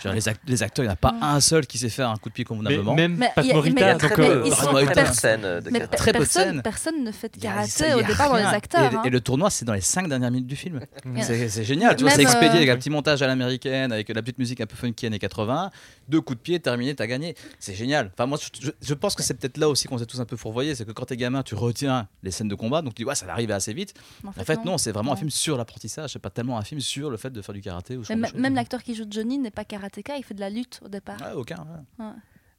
Genre, 0.04 0.14
les, 0.14 0.28
act- 0.30 0.42
les 0.48 0.64
acteurs, 0.64 0.84
il 0.84 0.88
n'y 0.88 0.92
en 0.92 0.94
a 0.94 0.98
pas 0.98 1.16
un 1.22 1.40
seul 1.42 1.68
qui 1.68 1.78
sait 1.78 1.90
faire 1.90 2.10
un 2.10 2.16
coup 2.16 2.30
de 2.30 2.34
pied 2.34 2.44
Mais 2.44 2.56
convenablement. 2.56 2.96
même 2.96 3.16
Mais 3.18 3.32
Pat 3.36 3.38
a- 3.38 3.42
mais 3.42 3.48
il 3.48 3.52
y 3.52 3.54
Morita, 3.56 3.88
a 3.90 3.92
donc. 3.94 4.02
très- 4.12 4.18
mais 4.22 4.30
euh, 4.30 4.44
ils 4.46 4.54
sont 4.54 4.56
très 4.56 4.72
très 4.72 4.84
peu 4.86 4.90
de 4.90 4.94
personnes. 4.94 5.14
scènes 5.16 5.62
peu 5.64 6.12
personne, 6.12 6.44
scènes. 6.44 6.62
personne 6.62 7.04
ne 7.04 7.12
fait 7.12 7.36
de 7.36 7.42
karaté 7.42 7.94
au 7.94 8.02
départ 8.04 8.30
dans 8.30 8.36
les 8.38 8.44
acteurs. 8.46 8.92
Et, 8.94 8.96
hein. 8.96 9.02
et 9.06 9.10
le 9.10 9.22
tournoi, 9.22 9.50
c'est 9.50 9.66
dans 9.66 9.74
les 9.74 9.82
cinq 9.82 10.08
dernières 10.08 10.32
minutes 10.32 10.48
du 10.48 10.56
film. 10.56 10.80
C'est 11.22 11.64
génial. 11.66 11.96
Tu 11.96 12.04
vois, 12.04 12.12
c'est 12.12 12.18
Même, 12.20 12.28
expédié 12.28 12.52
euh, 12.52 12.58
avec 12.58 12.70
un 12.70 12.78
petit 12.78 12.90
montage 12.90 13.22
à 13.22 13.28
l'américaine, 13.28 13.92
avec 13.92 14.08
la 14.10 14.22
petite 14.22 14.40
musique 14.40 14.62
un 14.62 14.66
peu 14.66 14.76
funky 14.76 15.06
années 15.08 15.20
80. 15.20 15.72
Deux 16.10 16.22
coups 16.22 16.38
de 16.38 16.44
pied, 16.44 16.60
terminé, 16.60 16.96
t'as 16.96 17.08
gagné. 17.08 17.36
C'est 17.60 17.74
génial. 17.76 18.12
Enfin, 18.14 18.26
moi, 18.26 18.38
je, 18.82 18.94
pense 18.94 19.16
que 19.16 19.24
c'est 19.24 19.36
peut-être 19.36 19.58
là 19.58 19.70
aussi 19.70 19.88
qu'on 19.88 19.98
s'est 19.98 20.06
tous 20.06 20.20
un 20.20 20.26
peu 20.26 20.36
fourvoyés. 20.36 20.76
C'est 20.76 20.86
que 20.86 20.92
quand 20.92 21.06
t'es 21.06 21.18
gamin, 21.18 21.44
tu 21.44 21.56
retiens 21.56 22.08
les 22.24 22.32
scènes 22.32 22.48
de 22.48 22.56
combat. 22.56 22.82
Donc 22.82 22.96
tu 22.96 23.04
dis, 23.04 23.08
ouais, 23.08 23.16
ça 23.16 23.26
va 23.26 23.34
arriver 23.34 23.54
assez 23.54 23.74
vite. 23.74 23.94
En 24.26 24.30
En 24.30 24.44
fait, 24.44 24.66
non, 24.66 24.78
c'est 24.78 24.92
vraiment 24.92 25.14
un 25.14 25.16
film 25.16 25.30
sur 25.30 25.58
l'apprentissage. 25.58 26.12
C'est 26.14 26.20
pas 26.20 26.30
tellement 26.30 26.58
un 26.58 26.64
film 26.64 26.82
sur 26.82 27.10
le 27.10 27.18
fait 27.18 27.30
de 27.30 27.42
faire 27.42 27.54
du 27.54 27.62
karaté 27.62 27.98
ou 27.98 28.04
même 28.36 28.56
l'acteur 28.56 28.84
qui 28.84 28.96
joue 28.96 29.06
Johnny 29.10 29.38
n'est 29.38 29.52
pas 29.52 29.66
karatéka, 29.66 30.18
il 30.18 30.24
fait 30.24 30.34
de 30.34 30.40
la 30.40 30.50
lutte 30.50 30.80
au 30.84 30.90
départ. 30.90 31.20
Ouais, 31.22 31.34
aucun. 31.34 31.66
ouais. 32.00 32.06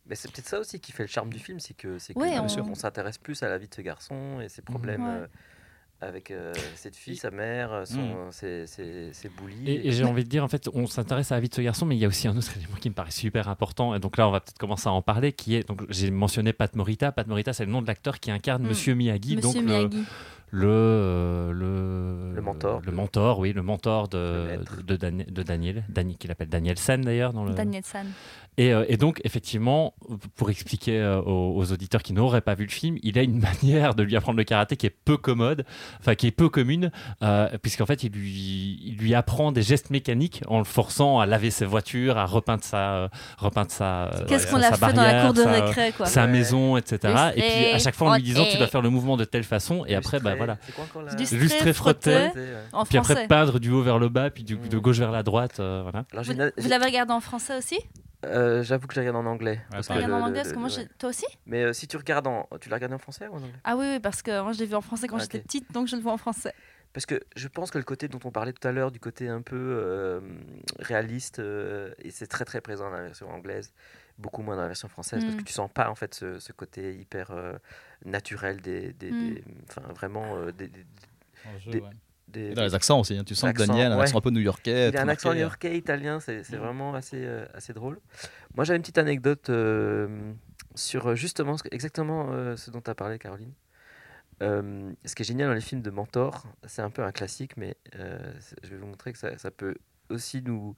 Mais 0.07 0.17
c'est 0.17 0.31
peut-être 0.31 0.49
ça 0.49 0.59
aussi 0.59 0.81
qui 0.81 0.91
fait 0.91 1.05
le 1.05 1.09
charme 1.09 1.33
du 1.33 1.39
film, 1.39 1.61
c'est 1.61 1.75
que 1.75 1.99
c'est 2.01 2.15
que 2.15 2.19
Ouais, 2.19 2.37
euh, 2.37 2.41
on- 2.43 2.71
on, 2.71 2.75
s'intéresse 2.75 3.17
plus 3.19 3.41
à 3.45 3.49
la 3.49 3.59
vie 3.59 3.69
de 3.69 3.75
ce 3.75 3.81
garçon 3.81 4.41
et 4.41 4.49
ses 4.49 4.61
problèmes 4.63 5.05
Ouais. 5.05 5.27
Euh, 6.03 6.09
avec 6.09 6.31
euh, 6.31 6.53
cette 6.75 6.97
fille, 6.97 7.17
sa 7.17 7.31
mère, 7.31 7.73
euh, 7.73 7.85
son, 7.85 8.31
ses, 8.31 8.67
ses, 8.67 9.13
ses 9.13 9.29
bullies. 9.29 9.71
Et, 9.71 9.89
et 9.89 9.93
j'ai 9.93 10.05
envie 10.05 10.25
de 10.25 10.29
dire, 10.29 10.43
en 10.45 10.49
fait, 10.49 10.69
on 10.73 10.87
s'intéresse 10.87 11.33
à 11.33 11.37
la 11.37 11.41
vie 11.41 11.49
de 11.49 11.55
ce 11.55 11.61
garçon, 11.61 11.87
mais 11.87 11.97
il 11.97 12.01
y 12.01 12.05
a 12.05 12.09
aussi 12.09 12.29
un 12.29 12.37
autre 12.37 12.57
élément 12.57 12.77
qui 12.81 12.89
me 12.89 12.95
paraît 12.95 13.11
super 13.11 13.49
important. 13.49 13.95
Et 13.95 13.99
donc 14.01 14.17
là, 14.17 14.29
on 14.29 14.31
va 14.33 14.41
peut-être 14.41 14.59
commencer 14.59 14.89
à 14.89 14.93
en 14.93 15.03
parler, 15.03 15.33
qui 15.33 15.55
est, 15.55 15.67
donc 15.69 15.83
j'ai 15.91 16.11
mentionné 16.11 16.53
Pat 16.53 16.75
Morita. 16.77 17.13
Pat 17.13 17.27
Morita, 17.27 17.53
c'est 17.53 17.65
le 17.65 17.73
nom 17.73 17.83
de 17.83 17.87
l'acteur 17.87 18.19
qui 18.21 18.31
incarne 18.31 18.63
Mm. 18.65 18.69
Monsieur 18.69 18.95
Miyagi, 18.95 19.37
Monsieur 19.37 19.61
donc 19.61 19.69
le, 19.71 19.77
Miyagi. 19.77 20.05
le, 20.53 20.69
euh, 20.69 21.53
le, 21.53 22.35
Le 22.35 22.43
mentor. 22.43 22.81
le 22.85 22.93
mentor, 22.93 23.39
oui, 23.39 23.53
le 23.53 23.63
mentor 23.63 24.09
Le 24.13 24.59
de, 24.79 24.83
de, 24.83 24.97
Dan- 24.97 25.25
de 25.29 25.43
Daniel, 25.43 25.85
Dani, 25.89 26.17
qu'il 26.17 26.31
appelle 26.31 26.49
Daniel 26.49 26.79
Sen 26.79 27.01
d'ailleurs 27.03 27.33
dans 27.33 27.45
le. 27.45 27.55
Daniel 27.55 27.85
San. 27.85 28.07
Et, 28.61 28.75
euh, 28.75 28.85
et 28.89 28.97
donc, 28.99 29.21
effectivement, 29.25 29.95
pour 30.37 30.51
expliquer 30.51 30.99
euh, 31.01 31.21
aux, 31.23 31.57
aux 31.57 31.73
auditeurs 31.73 32.03
qui 32.03 32.13
n'auraient 32.13 32.43
pas 32.43 32.55
vu 32.55 32.65
le 32.67 32.71
film, 32.71 32.97
il 33.03 33.19
a 33.19 33.23
une 33.23 33.39
manière 33.63 33.95
de 33.95 34.03
lui 34.03 34.17
apprendre 34.17 34.37
le 34.37 34.45
karaté 34.45 34.77
qui 34.77 34.85
est 34.87 34.91
peu 35.05 35.17
commode, 35.17 35.65
enfin 35.99 36.15
qui 36.15 36.27
est 36.27 36.31
peu 36.31 36.49
commune, 36.51 36.91
euh, 37.23 37.49
puisqu'en 37.63 37.87
fait, 37.87 38.03
il 38.05 38.13
lui, 38.13 38.79
il 38.85 38.97
lui 38.99 39.15
apprend 39.15 39.51
des 39.51 39.63
gestes 39.63 39.89
mécaniques 39.89 40.43
en 40.47 40.59
le 40.59 40.65
forçant 40.65 41.21
à 41.21 41.25
laver 41.27 41.51
ses 41.51 41.65
voitures, 41.65 42.19
à 42.19 42.27
repeindre 42.27 42.63
sa, 42.63 42.93
euh, 42.95 43.09
repeindre 43.39 43.71
sa, 43.71 44.09
euh, 44.09 44.25
Qu'est-ce 44.29 44.47
sa- 44.47 44.51
qu'on 44.53 44.63
a 44.63 44.73
fait 44.73 44.81
dans 44.81 44.87
la 44.89 44.93
barrière, 44.93 45.25
cour 45.25 45.33
de 45.35 45.43
sa- 45.43 45.51
récré, 45.53 45.93
quoi 45.97 46.05
sa 46.07 46.25
Ouais. 46.27 46.33
maison, 46.33 46.77
etc. 46.77 47.15
Et 47.37 47.41
puis 47.41 47.65
à 47.73 47.79
chaque 47.79 47.95
fois 47.95 48.11
en 48.11 48.15
lui 48.17 48.23
disant 48.23 48.45
tu 48.51 48.59
dois 48.59 48.67
faire 48.67 48.83
le 48.83 48.91
mouvement 48.91 49.17
de 49.17 49.25
telle 49.25 49.45
façon, 49.45 49.85
et 49.87 49.95
après, 49.95 50.21
bah 50.21 50.35
voilà. 50.35 50.59
Lustrer, 51.19 51.39
Lustrer, 51.39 51.73
frotter. 51.73 52.11
frotter. 52.27 52.41
Ouais. 52.41 52.47
En 52.75 52.85
Puis 52.85 52.99
après 52.99 53.27
peindre 53.27 53.59
du 53.59 53.71
haut 53.71 53.83
vers 53.83 53.99
le 53.99 54.09
bas, 54.11 54.29
puis 54.29 54.45
du, 54.45 54.57
de 54.57 54.77
Mm. 54.77 54.81
gauche 54.81 54.99
vers 54.99 55.13
la 55.13 55.23
droite, 55.23 55.61
euh, 55.61 55.81
voilà. 55.83 56.05
Alors, 56.13 56.25
Vous, 56.25 56.33
vous 56.63 56.69
l'avez 56.69 56.85
regardé 56.85 57.13
en 57.15 57.21
français 57.21 57.57
aussi? 57.57 57.79
Euh, 58.25 58.63
J'avoue 58.63 58.87
que 58.87 58.95
je 58.95 59.01
la 59.01 59.07
regarde 59.09 59.27
en 59.27 59.31
anglais. 59.31 59.61
parce 59.71 59.89
que. 59.89 59.93
Regarde 59.95 60.09
le- 60.11 60.15
en 60.15 60.19
le- 60.19 60.25
anglais, 60.25 60.41
parce 60.43 60.53
que 60.53 60.59
moi, 60.59 60.69
ouais. 60.69 60.75
j'ai- 60.75 60.89
toi 60.99 61.09
aussi? 61.11 61.27
Mais 61.47 61.65
euh, 61.65 61.73
si 61.73 61.87
tu 61.89 61.97
regardes 61.97 62.27
en. 62.27 62.49
Tu 62.61 62.69
l'as 62.69 62.77
regardé 62.77 62.95
en 62.95 62.99
français 62.99 63.27
ou 63.29 63.35
en 63.35 63.39
anglais? 63.39 63.53
Ah 63.65 63.77
oui, 63.77 63.87
oui, 63.93 64.01
parce 64.01 64.23
que 64.23 64.43
moi, 64.43 64.53
je 64.53 64.59
l'ai 64.59 64.67
vu 64.67 64.75
en 64.75 64.81
français 64.81 65.07
quand 65.09 65.17
Ok. 65.17 65.23
j'étais 65.23 65.41
petite, 65.41 65.73
donc 65.73 65.87
je 65.89 65.97
le 65.97 66.03
vois 66.03 66.13
en 66.13 66.19
français. 66.19 66.53
Parce 66.93 67.07
que 67.07 67.21
je 67.37 67.47
pense 67.47 67.71
que 67.71 67.79
le 67.79 67.85
côté 67.85 68.09
dont 68.09 68.19
on 68.25 68.33
parlait 68.33 68.53
tout 68.53 68.67
à 68.67 68.73
l'heure, 68.73 68.91
du 68.91 68.99
côté 68.99 69.29
un 69.29 69.43
peu 69.43 69.57
euh, 69.57 70.21
réaliste, 70.81 71.39
euh, 71.39 71.93
et 72.01 72.11
c'est 72.11 72.27
très 72.27 72.45
très 72.45 72.61
présent 72.61 72.91
dans 72.91 72.97
la 72.97 73.03
version 73.05 73.31
anglaise, 73.31 73.73
beaucoup 74.19 74.43
moins 74.43 74.57
dans 74.57 74.63
la 74.63 74.69
version 74.69 74.89
française, 74.89 75.23
parce 75.23 75.37
Mm. 75.37 75.39
que 75.39 75.45
tu 75.45 75.53
sens 75.53 75.71
pas 75.73 75.89
en 75.89 75.95
fait 75.95 76.15
ce, 76.15 76.41
ce 76.41 76.53
côté 76.53 76.97
hyper 76.97 77.31
euh, 77.31 77.53
naturel 78.05 78.61
des, 78.61 78.93
des, 78.93 79.13
Mm. 79.13 79.39
vraiment 79.95 80.37
euh, 80.37 80.51
des, 80.53 80.67
des- 80.69 80.85
Des- 81.67 81.71
Des- 81.81 81.83
des- 82.31 82.55
dans 82.55 82.63
les 82.63 82.75
accents 82.75 83.01
aussi, 83.01 83.17
hein. 83.17 83.25
tu 83.25 83.35
sens 83.35 83.53
que 83.53 83.59
Daniel 83.59 83.93
a 83.93 83.95
un 83.95 83.99
ouais. 83.99 84.03
accent 84.05 84.19
un 84.19 84.21
peu 84.21 84.31
new-yorkais. 84.31 84.89
il 84.91 84.97
a 84.97 85.03
un 85.03 85.09
accent 85.09 85.29
marqué. 85.29 85.39
new-yorkais, 85.41 85.77
italien, 85.77 86.21
c'est 86.21 86.49
Mm. 86.51 86.57
vraiment 86.57 86.95
assez, 86.95 87.25
euh, 87.25 87.45
assez 87.55 87.73
drôle. 87.73 87.99
Moi 88.55 88.65
j'avais 88.65 88.77
une 88.77 88.83
petite 88.83 88.99
anecdote 88.99 89.51
euh, 89.51 90.33
sur 90.75 91.09
euh, 91.09 91.15
justement 91.15 91.57
exactement 91.71 92.29
euh, 92.33 92.57
ce 92.57 92.71
dont 92.71 92.81
tu 92.81 92.91
as 92.91 92.95
parlé, 92.95 93.19
Caroline. 93.19 93.53
Ce 94.41 95.15
qui 95.15 95.23
est 95.23 95.25
génial 95.25 95.49
dans 95.49 95.55
les 95.55 95.61
films 95.61 95.83
de 95.83 95.91
mentor, 95.91 96.47
c'est 96.67 96.81
un 96.83 96.89
peu 96.91 97.03
un 97.05 97.13
classique, 97.13 97.57
mais 97.59 97.77
je 97.93 98.69
vais 98.71 98.77
vous 98.79 98.87
montrer 98.87 99.13
que 99.13 99.19
ça, 99.19 99.37
ça 99.37 99.51
peut 99.51 99.75
aussi 100.09 100.43
nous 100.43 100.75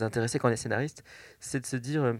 intéresser 0.00 0.38
quand 0.38 0.48
on 0.48 0.52
est 0.52 0.56
scénariste, 0.56 1.02
c'est 1.40 1.60
de 1.60 1.66
se 1.66 1.76
dire, 1.76 2.14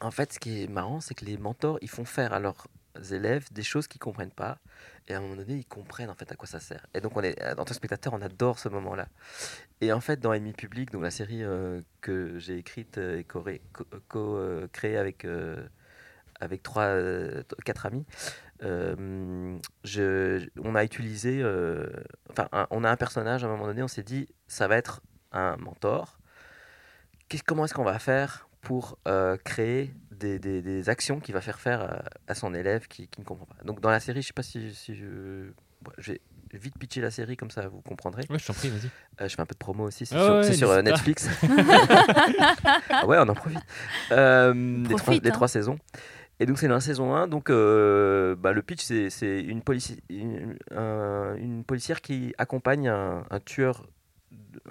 en 0.00 0.10
fait, 0.10 0.34
ce 0.34 0.38
qui 0.38 0.62
est 0.64 0.68
marrant, 0.68 1.00
c'est 1.00 1.14
que 1.14 1.24
les 1.24 1.38
mentors, 1.38 1.78
ils 1.80 1.88
font 1.88 2.04
faire 2.04 2.32
à 2.34 2.40
leurs 2.40 2.66
élèves 3.10 3.46
des 3.52 3.62
choses 3.62 3.88
qu'ils 3.88 4.00
comprennent 4.00 4.30
pas, 4.30 4.58
et 5.08 5.14
à 5.14 5.18
un 5.18 5.20
moment 5.20 5.36
donné, 5.36 5.54
ils 5.54 5.66
comprennent 5.66 6.10
en 6.10 6.14
fait 6.14 6.30
à 6.30 6.36
quoi 6.36 6.46
ça 6.46 6.60
sert. 6.60 6.86
Et 6.94 7.00
donc, 7.00 7.16
on 7.16 7.22
est, 7.22 7.42
en 7.52 7.56
tant 7.56 7.64
que 7.64 7.74
spectateur, 7.74 8.12
on 8.12 8.20
adore 8.20 8.58
ce 8.58 8.68
moment-là. 8.68 9.08
Et 9.80 9.92
en 9.92 10.00
fait, 10.00 10.20
dans 10.20 10.32
Ennemi 10.32 10.52
Public, 10.52 10.92
donc 10.92 11.02
la 11.02 11.10
série 11.10 11.42
euh, 11.42 11.80
que 12.02 12.38
j'ai 12.38 12.58
écrite 12.58 12.98
et 12.98 13.24
co-créée 13.24 13.62
co- 13.72 13.86
co- 14.08 14.36
euh, 14.36 14.68
avec, 14.98 15.24
euh, 15.24 15.66
avec 16.40 16.62
trois, 16.62 16.84
euh, 16.84 17.42
quatre 17.64 17.86
amis, 17.86 18.04
euh, 18.62 19.56
je, 19.84 20.46
on 20.62 20.74
a 20.74 20.84
utilisé, 20.84 21.40
euh, 21.42 21.86
enfin, 22.30 22.48
on 22.70 22.84
a 22.84 22.90
un 22.90 22.96
personnage 22.96 23.44
à 23.44 23.46
un 23.46 23.50
moment 23.50 23.66
donné, 23.66 23.82
on 23.82 23.88
s'est 23.88 24.02
dit, 24.02 24.28
ça 24.46 24.68
va 24.68 24.76
être 24.76 25.00
un 25.32 25.56
mentor. 25.56 26.18
Qu'est- 27.28 27.42
comment 27.44 27.64
est-ce 27.64 27.74
qu'on 27.74 27.84
va 27.84 27.98
faire 27.98 28.48
pour 28.60 28.98
euh, 29.06 29.36
créer 29.38 29.94
des, 30.18 30.38
des- 30.38 30.62
des 30.62 30.88
actions 30.88 31.20
qu'il 31.20 31.34
va 31.34 31.40
faire 31.40 31.60
faire 31.60 31.80
à, 31.82 32.02
à 32.28 32.34
son 32.34 32.54
élève 32.54 32.86
qui, 32.88 33.08
qui 33.08 33.20
ne 33.20 33.24
comprend 33.26 33.46
pas 33.46 33.56
Donc 33.64 33.80
dans 33.80 33.90
la 33.90 34.00
série, 34.00 34.22
je 34.22 34.26
sais 34.28 34.32
pas 34.32 34.42
si, 34.42 34.74
si 34.74 34.94
je, 34.94 35.04
bon, 35.82 35.90
je 35.98 36.12
vais 36.12 36.20
vite 36.54 36.78
pitcher 36.78 37.00
la 37.02 37.10
série 37.10 37.36
comme 37.36 37.50
ça 37.50 37.68
vous 37.68 37.80
comprendrez. 37.82 38.22
Ouais, 38.30 38.38
je 38.38 38.46
t'en 38.46 38.54
prie, 38.54 38.68
vas-y. 38.70 38.90
Euh, 39.20 39.28
je 39.28 39.34
fais 39.34 39.42
un 39.42 39.46
peu 39.46 39.54
de 39.54 39.58
promo 39.58 39.84
aussi, 39.84 40.06
c'est 40.06 40.16
Ah 40.16 40.24
sur, 40.24 40.34
ouais, 40.36 40.42
c'est 40.44 40.54
sur, 40.54 40.70
euh, 40.70 40.82
Netflix. 40.82 41.28
Ah 42.90 43.06
ouais, 43.06 43.16
on 43.18 43.28
en 43.28 43.34
profite. 43.34 43.60
Euh, 44.12 44.52
les, 44.54 44.84
trois, 44.84 44.96
Profite, 44.98 45.24
les 45.24 45.30
hein. 45.30 45.32
trois 45.32 45.48
saisons. 45.48 45.78
Et 46.40 46.46
donc 46.46 46.58
c'est 46.58 46.68
dans 46.68 46.74
la 46.74 46.80
saison 46.80 47.14
1, 47.16 47.26
donc 47.26 47.50
euh, 47.50 48.36
bah, 48.36 48.52
le 48.52 48.62
pitch 48.62 48.82
c'est 48.84 49.10
c'est 49.10 49.40
une, 49.40 49.60
polici- 49.60 50.00
une, 50.08 50.56
un- 50.70 51.34
une 51.36 51.64
policière 51.64 52.00
qui 52.00 52.32
accompagne 52.38 52.88
un, 52.88 53.24
un 53.28 53.40
tueur, 53.40 53.88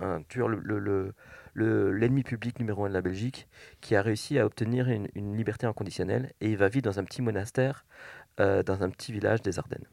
un 0.02 0.22
tueur 0.30 0.48
le, 0.48 0.60
le- 0.64 0.80
le- 0.80 1.14
le- 1.58 1.91
l'ennemi 1.91 2.22
public 2.22 2.60
numéro 2.60 2.86
1 2.86 2.89
de 2.89 2.93
la 2.93 3.02
Belgique, 3.02 3.48
qui 3.82 3.96
a 3.96 4.04
réussi 4.04 4.38
à 4.38 4.46
obtenir 4.46 4.88
une, 4.89 5.08
liberté 5.36 5.65
inconditionnelle 5.65 6.32
et 6.39 6.52
il 6.52 6.58
va 6.58 6.70
vivre 6.70 6.84
dans 6.84 7.00
un 7.00 7.04
petit 7.04 7.24
monastère, 7.24 7.84
euh, 8.39 8.62
dans 8.62 8.84
un 8.84 8.89
petit 8.91 9.12
village 9.12 9.41
des 9.41 9.58
Ardennes. 9.58 9.88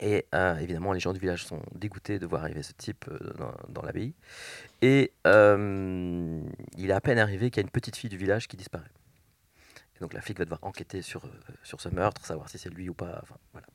Et 0.00 0.26
euh, 0.34 0.56
évidemment 0.56 0.92
les 0.92 0.98
gens 0.98 1.12
du 1.12 1.20
village 1.20 1.44
sont 1.44 1.62
dégoûtés 1.72 2.18
de 2.18 2.26
voir 2.26 2.42
arriver 2.42 2.64
ce 2.64 2.72
type 2.72 3.04
euh, 3.08 3.32
dans, 3.68 3.82
l'abbaye. 3.82 4.12
Et 4.80 5.12
il 5.24 6.90
est 6.90 6.92
à 6.92 7.00
peine 7.00 7.20
arrivé 7.20 7.50
qu'il 7.50 7.60
y 7.60 7.64
a 7.64 7.66
une 7.66 7.70
petite 7.70 7.94
fille 7.94 8.10
du 8.10 8.16
village 8.16 8.48
qui 8.48 8.56
disparaît. 8.56 8.90
Et 9.96 10.00
donc 10.00 10.12
la 10.14 10.20
flic 10.20 10.36
va 10.36 10.44
devoir 10.44 10.64
enquêter 10.64 11.00
sur, 11.00 11.22
sur 11.62 11.80
ce 11.80 11.90
meurtre, 11.90 12.26
savoir 12.26 12.48
si 12.48 12.58
c'est 12.58 12.70
lui 12.70 12.88
ou 12.88 12.94
pas. 12.94 13.20
Enfin, 13.22 13.36
voilà. 13.52 13.66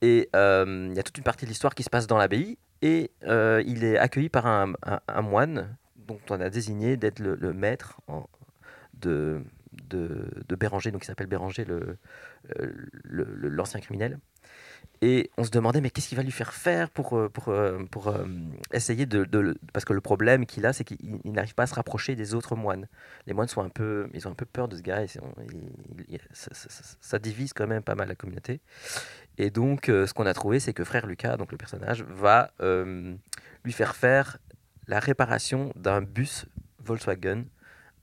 Et 0.00 0.30
il 0.32 0.96
y 0.96 0.98
a 0.98 1.02
toute 1.02 1.18
une 1.18 1.24
partie 1.24 1.44
de 1.44 1.50
l'histoire 1.50 1.74
qui 1.74 1.82
se 1.82 1.90
passe 1.90 2.06
dans 2.06 2.16
l'abbaye. 2.16 2.56
Et 2.80 3.10
il 3.22 3.84
est 3.84 3.98
accueilli 3.98 4.30
par 4.30 4.46
un, 4.46 4.72
un- 4.86 5.00
un 5.06 5.20
moine 5.22 5.76
dont 6.10 6.20
on 6.30 6.40
a 6.40 6.50
désigné 6.50 6.96
d'être 6.96 7.20
le, 7.20 7.52
maître 7.52 8.00
de, 8.94 9.42
de, 9.88 10.28
de 10.48 10.54
Béranger, 10.56 10.90
donc 10.90 11.04
il 11.04 11.06
s'appelle 11.06 11.28
Béranger, 11.28 11.64
le- 11.64 11.96
euh, 12.58 12.72
le- 13.04 13.24
le- 13.24 13.48
l'ancien 13.48 13.80
criminel. 13.80 14.18
Et 15.02 15.30
on 15.38 15.44
se 15.44 15.50
demandait, 15.50 15.80
mais 15.80 15.88
qu'est-ce 15.90 16.08
qu'il 16.08 16.16
va 16.16 16.22
lui 16.24 16.32
faire 16.32 16.52
faire 16.52 16.90
pour, 16.90 17.16
euh, 17.16 17.28
pour, 17.30 17.48
euh, 17.48 17.78
pour 17.90 18.14
essayer 18.72 19.06
de, 19.06 19.24
Parce 19.72 19.84
que 19.86 19.94
le 19.94 20.00
problème 20.00 20.44
qu'il 20.44 20.66
a, 20.66 20.72
c'est 20.72 20.84
qu'il 20.84 20.98
il 21.24 21.32
n'arrive 21.32 21.54
pas 21.54 21.62
à 21.62 21.66
se 21.66 21.74
rapprocher 21.74 22.16
des 22.16 22.34
autres 22.34 22.54
moines. 22.56 22.86
Les 23.26 23.32
moines 23.32 23.48
sont 23.48 23.62
un 23.62 23.70
peu, 23.70 24.10
ils 24.12 24.26
ont 24.28 24.32
un 24.32 24.34
peu 24.34 24.44
peur 24.44 24.68
de 24.68 24.76
ce 24.76 24.82
gars. 24.82 25.02
Ça, 27.00 27.18
divise 27.18 27.52
quand 27.54 27.66
même 27.66 27.82
pas 27.82 27.94
mal 27.94 28.08
la 28.08 28.14
communauté. 28.14 28.60
Et 29.38 29.50
donc, 29.50 29.86
ce 29.86 30.12
qu'on 30.12 30.26
a 30.26 30.34
trouvé, 30.34 30.60
c'est 30.60 30.74
que 30.74 30.84
frère 30.84 31.06
Lucas, 31.06 31.36
donc 31.38 31.52
le 31.52 31.58
personnage, 31.58 32.02
va 32.02 32.50
lui 33.64 33.72
faire 33.72 33.94
faire 33.96 34.38
la 34.90 34.98
réparation 34.98 35.72
d'un 35.76 36.02
bus 36.02 36.46
Volkswagen, 36.80 37.44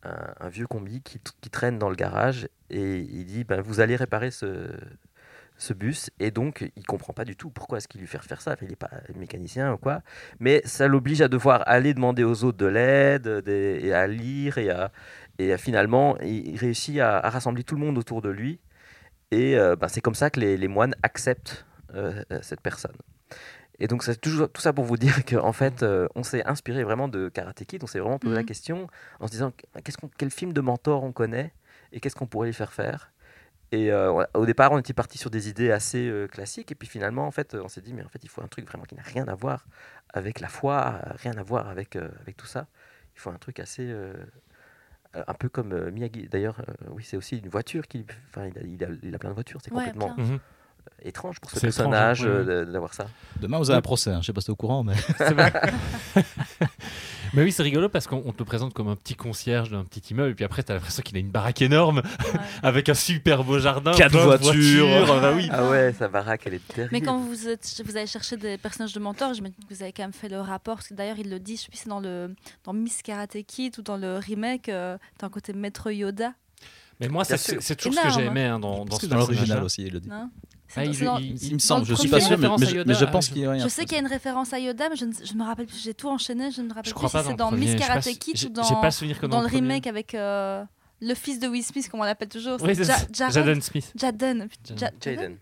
un, 0.03 0.47
vieux 0.47 0.67
combi 0.67 1.01
qui, 1.01 1.19
traîne 1.49 1.77
dans 1.77 1.89
le 1.89 1.97
garage. 1.97 2.47
Et 2.69 2.99
il 2.99 3.25
dit, 3.25 3.43
ben, 3.43 3.59
vous 3.59 3.81
allez 3.81 3.97
réparer 3.97 4.31
ce, 4.31 4.69
bus. 5.75 6.09
Et 6.19 6.31
donc, 6.31 6.71
il 6.77 6.85
comprend 6.85 7.11
pas 7.11 7.25
du 7.25 7.35
tout 7.35 7.49
pourquoi 7.49 7.79
est-ce 7.79 7.89
qu'il 7.89 7.99
lui 7.99 8.07
fait 8.07 8.19
faire 8.23 8.41
ça. 8.41 8.55
Il 8.61 8.69
n'est 8.69 8.77
pas 8.77 8.89
mécanicien 9.15 9.73
ou 9.73 9.77
quoi. 9.77 10.01
Mais 10.39 10.61
ça 10.63 10.87
l'oblige 10.87 11.21
à 11.21 11.27
devoir 11.27 11.61
aller 11.67 11.93
demander 11.93 12.23
aux 12.23 12.45
autres 12.45 12.57
de 12.57 12.67
l'aide, 12.67 13.43
et 13.47 13.91
à 13.91 14.07
lire. 14.07 14.57
Et, 14.57 14.69
à, 14.69 14.93
et 15.39 15.57
finalement, 15.57 16.17
il 16.19 16.57
réussit 16.57 16.99
à, 16.99 17.19
rassembler 17.19 17.65
tout 17.65 17.75
le 17.75 17.81
monde 17.81 17.97
autour 17.97 18.21
de 18.21 18.29
lui. 18.29 18.61
Et 19.31 19.57
euh, 19.57 19.75
ben, 19.75 19.89
c'est 19.89 19.99
comme 19.99 20.15
ça 20.15 20.29
que 20.29 20.39
les, 20.39 20.55
les 20.55 20.69
moines 20.69 20.95
acceptent 21.03 21.65
euh, 21.93 22.23
euh, 22.31 22.39
cette 22.41 22.61
personne. 22.61 22.95
Et 23.79 23.87
donc, 23.87 24.03
c'est 24.03 24.19
toujours 24.19 24.51
tout 24.51 24.61
ça 24.61 24.73
pour 24.73 24.85
vous 24.85 24.97
dire 24.97 25.23
qu'en 25.25 25.53
fait, 25.53 25.83
euh, 25.83 26.07
on 26.15 26.23
s'est 26.23 26.43
inspiré 26.45 26.83
vraiment 26.83 27.07
de 27.07 27.29
Karate 27.29 27.63
Kid. 27.65 27.83
On 27.83 27.87
s'est 27.87 27.99
vraiment 27.99 28.17
posé 28.19 28.33
la 28.35 28.41
Mhm. 28.41 28.45
question 28.47 28.87
en 29.19 29.27
se 29.27 29.31
disant 29.31 29.51
qu'est-ce 29.83 29.97
qu'on- 29.97 30.09
quel 30.17 30.31
film 30.31 30.51
de 30.53 30.61
mentor 30.61 31.03
on 31.03 31.11
connaît 31.11 31.53
et 31.91 31.99
qu'est-ce 31.99 32.15
qu'on 32.15 32.25
pourrait 32.27 32.47
lui 32.47 32.53
faire 32.53 32.73
faire? 32.73 33.11
Et 33.71 33.91
euh, 33.91 34.23
au 34.33 34.45
départ, 34.45 34.71
on 34.71 34.77
était 34.79 34.93
parti 34.93 35.17
sur 35.17 35.29
des 35.29 35.49
idées 35.49 35.71
assez 35.71 36.07
euh, 36.07 36.27
classiques. 36.27 36.71
Et 36.71 36.75
puis 36.75 36.87
finalement, 36.87 37.27
en 37.27 37.31
fait, 37.31 37.53
on 37.53 37.67
s'est 37.67 37.81
dit, 37.81 37.93
mais 37.93 38.03
en 38.03 38.07
fait, 38.09 38.23
il 38.23 38.29
faut 38.29 38.41
un 38.41 38.47
truc 38.47 38.65
vraiment 38.65 38.85
qui 38.85 38.95
n'a 38.95 39.03
rien 39.03 39.27
à 39.27 39.35
voir 39.35 39.67
avec 40.13 40.39
la 40.39 40.47
foi, 40.47 41.01
rien 41.17 41.33
à 41.37 41.43
voir 41.43 41.67
avec, 41.69 41.95
euh, 41.97 42.07
avec 42.21 42.37
tout 42.37 42.45
ça. 42.47 42.67
Il 43.15 43.19
faut 43.19 43.29
un 43.29 43.37
truc 43.37 43.59
assez. 43.59 43.93
un 45.13 45.33
peu 45.33 45.49
comme 45.49 45.73
euh, 45.73 45.89
Miyagi. 45.91 46.27
D'ailleurs, 46.29 46.59
euh, 46.59 46.73
oui, 46.91 47.03
c'est 47.03 47.17
aussi 47.17 47.37
une 47.39 47.49
voiture 47.49 47.87
qui. 47.87 48.05
Enfin, 48.29 48.45
il 48.47 48.57
a, 48.57 48.61
il 48.61 48.83
a, 48.83 48.87
il 49.01 49.15
a 49.15 49.17
plein 49.17 49.29
de 49.29 49.33
voitures. 49.35 49.59
C'est 49.63 49.71
Ouais, 49.73 49.91
complètement. 49.91 50.15
Étrange 51.03 51.39
pour 51.39 51.49
ce 51.51 51.59
personnage 51.59 52.23
hein, 52.23 52.27
oui, 52.29 52.45
euh, 52.49 52.65
d'avoir 52.65 52.93
ça. 52.93 53.07
Demain, 53.39 53.57
vous 53.59 53.69
avez 53.69 53.77
un 53.77 53.81
procès. 53.81 54.11
hein. 54.11 54.19
Je 54.21 54.27
sais 54.27 54.33
pas 54.33 54.41
si 54.41 54.47
t'es 54.47 54.51
au 54.51 54.55
courant, 54.55 54.83
mais. 54.83 54.95
C'est 55.17 55.33
vrai. 55.33 55.51
Mais 57.33 57.43
oui, 57.43 57.51
c'est 57.51 57.61
rigolo 57.63 57.89
parce 57.89 58.07
qu'on 58.07 58.23
on 58.25 58.31
te 58.31 58.39
le 58.39 58.45
présente 58.45 58.73
comme 58.73 58.87
un 58.87 58.95
petit 58.95 59.15
concierge 59.15 59.69
d'un 59.69 59.83
petit 59.83 59.99
immeuble, 60.13 60.31
et 60.31 60.33
puis 60.33 60.45
après, 60.45 60.63
tu 60.63 60.71
as 60.71 60.75
l'impression 60.75 61.03
qu'il 61.03 61.17
a 61.17 61.19
une 61.19 61.29
baraque 61.29 61.61
énorme 61.61 61.97
Ouais. 61.97 62.39
avec 62.63 62.87
un 62.87 62.93
super 62.93 63.43
beau 63.43 63.59
jardin. 63.59 63.91
Quatre 63.91 64.17
voitures. 64.17 64.87
bah 65.21 65.33
oui. 65.35 65.49
Ah 65.51 65.69
ouais, 65.69 65.93
sa 65.97 66.07
baraque, 66.07 66.43
elle 66.45 66.53
est 66.55 66.67
terrible. 66.67 66.89
Mais 66.93 67.01
quand 67.01 67.17
vous, 67.17 67.49
êtes, 67.49 67.81
vous 67.85 67.97
avez 67.97 68.07
cherché 68.07 68.37
des 68.37 68.57
personnages 68.57 68.93
de 68.93 68.99
mentors, 68.99 69.33
je 69.33 69.41
me 69.41 69.49
dis 69.49 69.55
que 69.67 69.73
vous 69.73 69.83
avez 69.83 69.91
quand 69.91 70.03
même 70.03 70.13
fait 70.13 70.29
le 70.29 70.39
rapport. 70.39 70.75
Parce 70.77 70.87
que 70.87 70.93
d'ailleurs, 70.93 71.19
il 71.19 71.29
le 71.29 71.39
dit, 71.39 71.57
je 71.57 71.63
sais 71.63 71.67
plus 71.67 71.77
si 71.77 71.83
c'est 71.83 71.89
dans, 71.89 71.99
le, 71.99 72.33
dans 72.63 72.71
Miss 72.73 73.01
Karate 73.01 73.37
Kid 73.45 73.77
ou 73.77 73.81
dans 73.81 73.97
le 73.97 74.17
remake, 74.17 74.69
euh, 74.69 74.97
t'as 75.17 75.27
un 75.27 75.29
côté 75.29 75.51
maître 75.53 75.91
Yoda. 75.91 76.31
Mais 76.99 77.09
moi, 77.09 77.25
c'est 77.25 77.37
toujours 77.37 77.61
ce 77.61 78.07
que 78.07 78.09
j'ai 78.13 78.21
Énorme. 78.21 78.37
aimé 78.37 78.45
hein, 78.45 78.59
dans, 78.59 78.83
dans 78.85 78.97
ce 78.97 79.61
aussi, 79.61 79.83
il 79.83 79.93
le 79.93 79.99
dit. 79.99 80.09
Non 80.09 80.29
Ah, 80.75 80.85
il- 80.85 80.93
C'est 80.95 81.05
dans- 81.05 81.17
il- 81.17 81.41
Il 81.43 81.53
me 81.53 81.59
semble, 81.59 81.81
le 81.81 81.87
je 81.87 81.93
suis 81.95 82.09
pas 82.09 82.19
sûr, 82.19 82.37
mais, 82.37 82.47
je, 82.59 82.75
Yoda, 82.75 82.83
mais 82.85 82.93
je 82.93 83.05
pense 83.05 83.27
je- 83.27 83.31
qu'il 83.33 83.41
y 83.41 83.45
a 83.45 83.51
rien. 83.51 83.63
Je 83.63 83.69
sais 83.69 83.85
qu'il 83.85 83.93
y 83.93 83.95
a 83.95 84.01
une 84.01 84.07
référence 84.07 84.53
à 84.53 84.59
Yoda, 84.59 84.89
mais 84.89 84.95
je 84.95 85.05
ne 85.05 85.13
je 85.23 85.33
me 85.33 85.43
rappelle 85.43 85.65
plus. 85.65 85.77
J'ai 85.81 85.93
tout 85.93 86.09
enchaîné, 86.09 86.51
je 86.51 86.61
ne 86.61 86.67
me 86.67 86.73
rappelle 86.73 86.91
Je 86.93 86.95
plus 86.99 87.07
si 87.07 87.17
c'est 87.25 87.35
dans 87.35 87.51
Miss 87.51 87.75
Karate 87.75 88.03
Kid 88.19 88.35
ou 88.45 88.49
dans, 88.49 88.63
pas 88.81 88.89
dans 89.27 89.41
le 89.41 89.47
premier. 89.47 89.61
remake 89.61 89.87
avec 89.87 90.13
euh, 90.13 90.63
le 91.01 91.13
fils 91.15 91.39
de 91.39 91.47
Will 91.47 91.63
Smith, 91.63 91.87
comme 91.89 92.01
on 92.01 92.03
l'appelle 92.03 92.27
toujours. 92.27 92.57
Oui, 92.61 92.73
Jaden 93.13 93.61
Smith. 93.61 93.91
Jaden. 93.95 94.47
Jaden. 94.75 95.37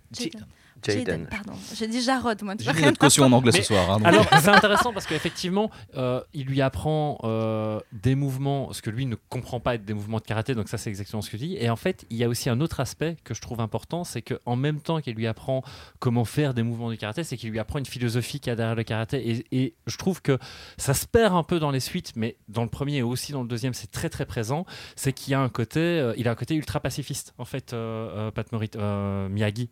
Ja- 0.93 0.97
Jaden. 0.99 1.27
Pardon. 1.27 1.53
J'ai 1.75 1.87
dit 1.87 2.01
Jarod, 2.01 2.41
moi. 2.43 2.55
J'ai 2.59 2.71
notre 2.81 2.97
caution 2.99 3.25
en 3.25 3.31
anglais 3.31 3.51
Mais- 3.53 3.61
ce 3.61 3.67
soir. 3.67 3.91
hein. 3.91 4.01
Alors, 4.03 4.25
c'est 4.41 4.49
intéressant 4.49 4.93
parce 4.93 5.05
qu'effectivement, 5.05 5.69
euh, 5.95 6.21
il 6.33 6.45
lui 6.45 6.61
apprend 6.61 7.17
euh, 7.23 7.79
des 7.93 8.15
mouvements, 8.15 8.71
ce 8.73 8.81
que 8.81 8.89
lui 8.89 9.05
ne 9.05 9.15
comprend 9.29 9.59
pas 9.59 9.75
être 9.75 9.85
des 9.85 9.93
mouvements 9.93 10.17
de 10.19 10.23
karaté, 10.23 10.55
donc 10.55 10.69
ça, 10.69 10.77
c'est 10.77 10.89
exactement 10.89 11.21
ce 11.21 11.29
que 11.29 11.37
tu 11.37 11.47
dis. 11.47 11.57
Et 11.59 11.69
en 11.69 11.75
fait, 11.75 12.05
il 12.09 12.17
y 12.17 12.23
a 12.23 12.29
aussi 12.29 12.49
un 12.49 12.59
autre 12.61 12.79
aspect 12.79 13.15
que 13.23 13.33
je 13.33 13.41
trouve 13.41 13.59
important, 13.61 14.03
c'est 14.03 14.21
qu'en 14.21 14.55
même 14.55 14.79
temps 14.79 15.01
qu'il 15.01 15.15
lui 15.15 15.27
apprend 15.27 15.63
comment 15.99 16.25
faire 16.25 16.53
des 16.53 16.63
mouvements 16.63 16.89
du 16.89 16.97
karaté, 16.97 17.23
c'est 17.23 17.37
qu'il 17.37 17.49
lui 17.51 17.59
apprend 17.59 17.79
une 17.79 17.85
philosophie 17.85 18.39
qu'il 18.39 18.49
y 18.51 18.53
a 18.53 18.55
derrière 18.55 18.75
le 18.75 18.83
karaté. 18.83 19.29
Et, 19.29 19.45
et 19.51 19.75
je 19.87 19.97
trouve 19.97 20.21
que 20.21 20.37
ça 20.77 20.93
se 20.93 21.05
perd 21.05 21.33
un 21.35 21.43
peu 21.43 21.59
dans 21.59 21.71
les 21.71 21.79
suites, 21.79 22.13
mais 22.15 22.37
dans 22.47 22.63
le 22.63 22.69
premier 22.69 22.97
et 22.97 23.01
aussi 23.03 23.31
dans 23.31 23.41
le 23.41 23.47
deuxième, 23.47 23.73
c'est 23.73 23.91
très 23.91 24.09
très 24.09 24.25
présent. 24.25 24.65
C'est 24.95 25.13
qu'il 25.13 25.31
y 25.31 25.33
a 25.33 25.39
un 25.41 25.49
côté, 25.49 25.79
euh, 25.79 26.13
il 26.17 26.27
a 26.27 26.31
un 26.31 26.35
côté 26.35 26.55
ultra 26.55 26.79
pacifiste, 26.79 27.33
en 27.37 27.45
fait, 27.45 27.73
euh, 27.73 28.27
euh, 28.27 28.31
Pat 28.31 28.51
Morita- 28.51 28.77
euh, 28.79 29.29
Miyagi. 29.29 29.69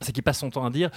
C'est 0.00 0.12
qu'il 0.12 0.22
passe 0.22 0.38
son 0.38 0.50
temps 0.50 0.64
à 0.64 0.70
dire 0.70 0.90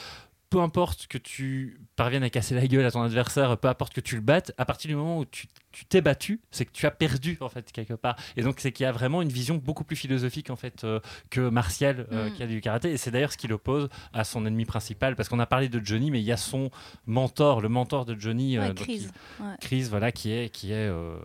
peu 0.51 0.59
importe 0.59 1.07
que 1.07 1.17
tu 1.17 1.79
parviennes 1.95 2.23
à 2.23 2.29
casser 2.29 2.53
la 2.53 2.67
gueule 2.67 2.85
à 2.85 2.91
ton 2.91 3.01
adversaire, 3.01 3.57
peu 3.57 3.69
importe 3.69 3.93
que 3.93 4.01
tu 4.01 4.15
le 4.15 4.21
battes, 4.21 4.51
à 4.57 4.65
partir 4.65 4.89
du 4.89 4.95
moment 4.97 5.17
où 5.17 5.25
tu 5.25 5.47
tu 5.71 5.85
t'es 5.85 6.01
battu, 6.01 6.41
c'est 6.51 6.65
que 6.65 6.71
tu 6.71 6.85
as 6.85 6.91
perdu 6.91 7.37
en 7.41 7.49
fait 7.49 7.71
quelque 7.71 7.93
part. 7.93 8.15
Et 8.37 8.41
donc 8.43 8.59
c'est 8.59 8.71
qu'il 8.71 8.83
y 8.83 8.87
a 8.87 8.91
vraiment 8.91 9.21
une 9.21 9.29
vision 9.29 9.55
beaucoup 9.55 9.83
plus 9.83 9.95
philosophique 9.95 10.49
en 10.49 10.55
fait 10.55 10.83
euh, 10.83 10.99
que 11.29 11.41
martiale 11.49 12.07
euh, 12.11 12.27
Mm. 12.27 12.31
qu'il 12.31 12.39
y 12.41 12.43
a 12.43 12.47
du 12.47 12.61
karaté. 12.61 12.91
Et 12.91 12.97
c'est 12.97 13.11
d'ailleurs 13.11 13.31
ce 13.31 13.37
qui 13.37 13.47
l'oppose 13.47 13.89
à 14.13 14.23
son 14.23 14.45
ennemi 14.45 14.65
principal, 14.65 15.15
parce 15.15 15.29
qu'on 15.29 15.39
a 15.39 15.45
parlé 15.45 15.69
de 15.69 15.79
Johnny, 15.83 16.11
mais 16.11 16.19
il 16.19 16.25
y 16.25 16.31
a 16.31 16.37
son 16.37 16.69
mentor, 17.05 17.61
le 17.61 17.69
mentor 17.69 18.05
de 18.05 18.19
Johnny, 18.19 18.57
euh, 18.57 18.61
Ouais, 18.61 18.67
donc, 18.69 18.77
Chris. 18.77 18.97
qui- 18.99 19.43
Ouais. 19.43 19.55
Chris, 19.61 19.83
voilà, 19.89 20.11
qui 20.11 20.31
est 20.31 20.49
qui 20.49 20.71
est 20.71 20.87
euh, 20.89 21.17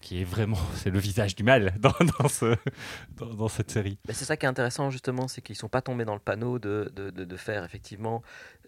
qui 0.00 0.20
est 0.20 0.24
vraiment 0.24 0.58
c'est 0.74 0.90
le 0.90 0.98
visage 0.98 1.34
du 1.36 1.42
mal 1.44 1.74
dans, 1.78 1.94
dans 2.18 2.28
ce 2.28 2.56
dans, 3.16 3.32
dans 3.34 3.48
cette 3.48 3.70
série. 3.70 3.98
Mais 4.08 4.14
c'est 4.14 4.24
ça 4.24 4.36
qui 4.36 4.46
est 4.46 4.48
intéressant 4.48 4.90
justement, 4.90 5.28
c'est 5.28 5.40
qu'ils 5.42 5.56
sont 5.56 5.68
pas 5.68 5.80
tombés 5.82 6.04
dans 6.04 6.14
le 6.14 6.20
panneau 6.20 6.58
de, 6.58 6.90
de, 6.96 7.10
de- 7.10 7.24
de 7.24 7.36
faire 7.36 7.64
effectivement. 7.64 8.22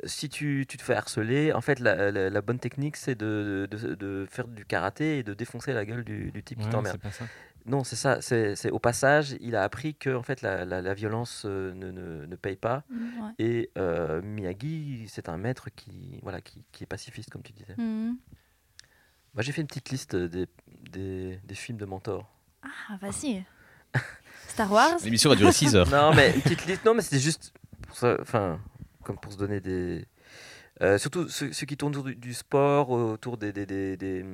Si 0.04 0.28
tu, 0.28 0.64
tu 0.68 0.76
te 0.76 0.82
fais 0.82 0.94
harceler, 0.94 1.52
en 1.52 1.60
fait 1.60 1.80
la, 1.80 2.10
la- 2.10 2.30
la 2.30 2.40
bonne 2.40 2.58
technique 2.58 2.96
c'est 2.96 3.14
de, 3.14 3.66
de, 3.70 3.94
de 3.94 4.26
faire 4.30 4.46
du 4.48 4.64
karaté 4.64 5.18
et 5.18 5.22
de 5.24 5.34
défoncer 5.34 5.72
la 5.72 5.84
gueule 5.84 6.04
du, 6.04 6.30
du 6.30 6.42
type 6.42 6.58
qui 6.58 6.64
Ouais, 6.66 6.70
t'emmerde. 6.70 6.98
pas 7.00 7.10
ça. 7.10 7.24
Non, 7.66 7.82
c'est 7.82 7.96
ça. 7.96 8.20
C'est 8.20 8.70
au 8.70 8.78
passage, 8.78 9.36
il 9.40 9.56
a 9.56 9.62
appris 9.62 9.94
que 9.94 10.14
en 10.14 10.22
fait 10.22 10.42
la, 10.42 10.64
la- 10.66 10.82
la 10.82 10.94
violence 10.94 11.44
euh, 11.46 11.72
ne, 11.74 11.90
ne, 11.90 12.26
ne 12.26 12.36
paye 12.36 12.56
pas. 12.56 12.84
Mm, 12.90 13.22
ouais. 13.22 13.30
Et 13.38 13.70
euh, 13.78 14.20
Miyagi, 14.22 15.06
c'est 15.08 15.28
un 15.30 15.38
maître 15.38 15.70
qui 15.74 16.20
voilà 16.22 16.40
qui, 16.42 16.62
qui 16.72 16.84
est 16.84 16.86
pacifiste 16.86 17.30
comme 17.30 17.42
tu 17.42 17.52
disais. 17.52 17.74
Mm. 17.78 18.16
Moi 19.34 19.42
j'ai 19.42 19.52
fait 19.52 19.62
une 19.62 19.66
petite 19.66 19.90
liste 19.90 20.14
des, 20.14 20.46
des, 20.90 21.40
des 21.42 21.54
films 21.54 21.78
de 21.78 21.86
mentors. 21.86 22.30
Ah, 22.62 22.96
vas-y. 23.00 23.44
Star 24.48 24.70
Wars 24.70 24.98
L'émission 25.02 25.30
va 25.30 25.36
durer 25.36 25.52
6 25.52 25.74
heures. 25.74 25.88
Non, 25.88 26.14
mais 26.14 26.34
une 26.34 26.42
petite 26.42 26.66
liste. 26.66 26.84
Non, 26.84 26.94
mais 26.94 27.02
c'était 27.02 27.18
juste 27.18 27.52
pour 27.88 27.96
ça, 27.96 28.16
enfin, 28.20 28.60
comme 29.02 29.18
pour 29.18 29.32
se 29.32 29.38
donner 29.38 29.60
des. 29.60 30.04
Euh, 30.82 30.98
surtout 30.98 31.28
ceux, 31.28 31.52
ceux 31.52 31.66
qui 31.66 31.76
tournent 31.76 31.92
autour 31.92 32.04
du, 32.04 32.16
du 32.16 32.34
sport, 32.34 32.90
autour 32.90 33.36
des, 33.38 33.52
des, 33.52 33.66
des, 33.66 33.96
des, 33.96 34.24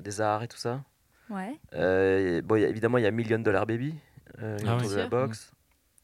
des 0.00 0.20
arts 0.20 0.42
et 0.42 0.48
tout 0.48 0.56
ça. 0.58 0.82
Ouais. 1.30 1.58
Euh, 1.74 2.42
bon, 2.42 2.56
il 2.56 2.62
y 2.62 2.64
a- 2.64 2.68
évidemment, 2.68 2.98
il 2.98 3.04
y 3.04 3.06
a 3.06 3.10
Million 3.10 3.38
Dollar 3.38 3.66
Baby, 3.66 3.94
euh, 4.40 4.56
Ah 4.66 4.76
autour 4.76 4.88
oui. 4.88 4.94
de 4.94 4.98
la 5.00 5.06
boxe. 5.08 5.50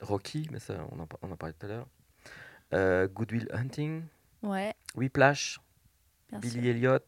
Rocky, 0.01 0.49
mais 0.51 0.59
ça, 0.59 0.75
on 0.93 1.01
en, 1.01 1.09
on 1.23 1.31
en 1.31 1.37
parlait 1.37 1.55
tout 1.59 1.67
à 1.67 1.69
l'heure. 1.69 1.87
Euh, 2.73 3.07
Good 3.09 3.33
Will 3.33 3.49
Hunting, 3.53 4.03
Ouais. 4.43 4.73
Whiplash, 4.97 5.61
Bien 6.31 6.39
Billy 6.39 6.61
sûr. 6.63 6.71
Elliot. 6.71 6.99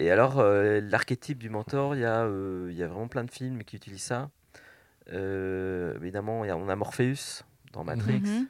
Et 0.00 0.10
alors, 0.10 0.40
euh, 0.40 0.80
l'archétype 0.80 1.38
du 1.38 1.48
mentor, 1.50 1.94
il 1.94 2.00
y, 2.00 2.04
a, 2.04 2.24
euh, 2.24 2.66
il 2.70 2.76
y 2.76 2.82
a 2.82 2.88
vraiment 2.88 3.06
plein 3.06 3.22
de 3.22 3.30
films 3.30 3.62
qui 3.62 3.76
utilisent 3.76 4.02
ça. 4.02 4.30
Euh, 5.12 5.94
évidemment, 6.00 6.44
il 6.44 6.48
y 6.48 6.50
a- 6.50 6.56
on 6.56 6.68
a 6.68 6.76
Morpheus 6.76 7.44
dans 7.72 7.84
Matrix. 7.84 8.20
Mhm, 8.20 8.48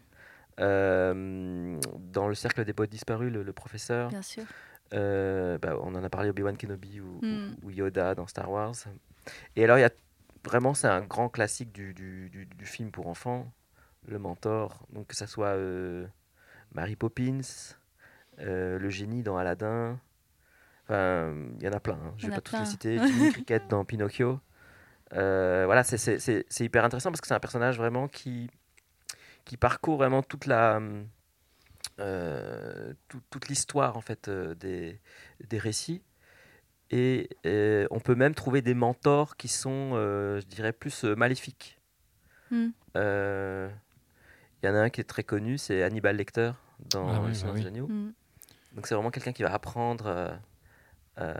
Euh, 0.60 1.78
dans 1.98 2.28
le 2.28 2.34
cercle 2.34 2.64
des 2.64 2.72
potes 2.72 2.90
disparus, 2.90 3.32
le, 3.32 3.42
le 3.42 3.52
professeur. 3.52 4.08
Bien 4.10 4.22
sûr. 4.22 4.44
Euh, 4.92 5.58
bah, 5.58 5.76
on 5.80 5.94
en 5.94 6.04
a 6.04 6.08
parlé 6.08 6.30
Obi-Wan 6.30 6.56
Kenobi 6.56 7.00
ou, 7.00 7.18
Mm. 7.22 7.54
ou 7.62 7.70
Yoda 7.70 8.14
dans 8.14 8.26
Star 8.26 8.50
Wars. 8.50 8.74
Et 9.56 9.64
alors, 9.64 9.78
il 9.78 9.80
y 9.80 9.84
a 9.84 9.90
vraiment, 10.44 10.74
c'est 10.74 10.86
un 10.88 11.00
grand 11.00 11.28
classique 11.28 11.72
du, 11.72 11.94
du, 11.94 12.28
du- 12.30 12.46
du 12.46 12.66
film 12.66 12.90
pour 12.92 13.08
enfants, 13.08 13.50
Le 14.06 14.18
Mentor. 14.18 14.86
Donc, 14.92 15.08
que 15.08 15.16
ça 15.16 15.26
soit 15.26 15.48
euh, 15.56 16.06
Mary 16.72 16.94
Poppins, 16.96 17.40
le 18.38 18.88
génie 18.90 19.22
dans 19.22 19.36
Aladdin. 19.36 19.98
Enfin, 20.84 21.34
il 21.58 21.64
y 21.64 21.68
en 21.68 21.72
a 21.72 21.80
plein. 21.80 21.94
hein. 21.94 22.14
Je 22.18 22.26
y 22.26 22.28
vais 22.28 22.34
pas 22.34 22.40
tous 22.42 22.58
les 22.58 22.66
citer. 22.66 22.98
Jimmy 22.98 23.30
Cricket 23.32 23.62
dans 23.70 23.84
Pinocchio. 23.84 24.38
Voilà, 25.10 25.82
c'est 25.82 26.60
hyper 26.60 26.84
intéressant 26.84 27.10
parce 27.10 27.20
que 27.20 27.26
c'est 27.26 27.34
un 27.34 27.40
personnage 27.40 27.78
vraiment 27.78 28.06
qui, 28.06 28.50
qui 29.44 29.56
parcourt 29.56 29.96
vraiment 29.98 30.22
toute 30.22 30.46
la. 30.46 30.80
euh, 32.00 32.92
tout- 33.08 33.20
toute 33.30 33.48
l'histoire 33.48 33.96
en 33.96 34.00
fait 34.00 34.28
euh, 34.28 34.54
des, 34.54 35.00
des 35.48 35.58
récits 35.58 36.02
et 36.90 37.28
euh, 37.46 37.86
on 37.90 38.00
peut 38.00 38.14
même 38.14 38.34
trouver 38.34 38.62
des 38.62 38.74
mentors 38.74 39.36
qui 39.36 39.48
sont 39.48 39.92
euh, 39.94 40.40
je 40.40 40.46
dirais 40.46 40.72
plus 40.72 41.04
euh, 41.04 41.14
maléfiques 41.14 41.78
Hmm. 42.50 42.68
Euh, 42.96 43.70
il 44.62 44.66
y 44.66 44.68
en 44.68 44.74
a 44.74 44.78
un 44.80 44.90
qui 44.90 45.00
est 45.00 45.04
très 45.04 45.24
connu 45.24 45.56
c'est 45.56 45.82
Hannibal 45.82 46.14
Lecter 46.16 46.52
dans 46.90 47.08
Ah 47.08 47.20
oui, 47.22 47.32
bah 47.42 47.50
oui. 47.54 47.60
des 47.60 47.66
Agneaux 47.66 47.88
Mm. 47.88 48.10
donc 48.72 48.86
c'est 48.86 48.94
vraiment 48.94 49.10
quelqu'un 49.10 49.32
qui 49.32 49.42
va 49.42 49.52
apprendre 49.52 50.06
euh, 50.06 50.34
euh, 51.18 51.34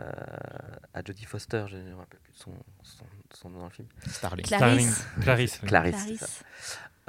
à 0.93 1.03
Jodie 1.05 1.25
Foster 1.25 1.65
je 1.69 1.77
ne 1.77 1.91
me 1.91 1.95
rappelle 1.95 2.19
plus 2.21 2.33
de 2.33 2.37
son, 2.39 2.53
son, 2.81 3.05
son 3.33 3.49
nom 3.49 3.59
dans 3.59 3.65
le 3.65 3.71
film 3.71 3.87
Starling. 4.07 4.45
Clarisse. 4.45 5.05
Clarisse. 5.21 5.59
Clarisse. 5.59 6.43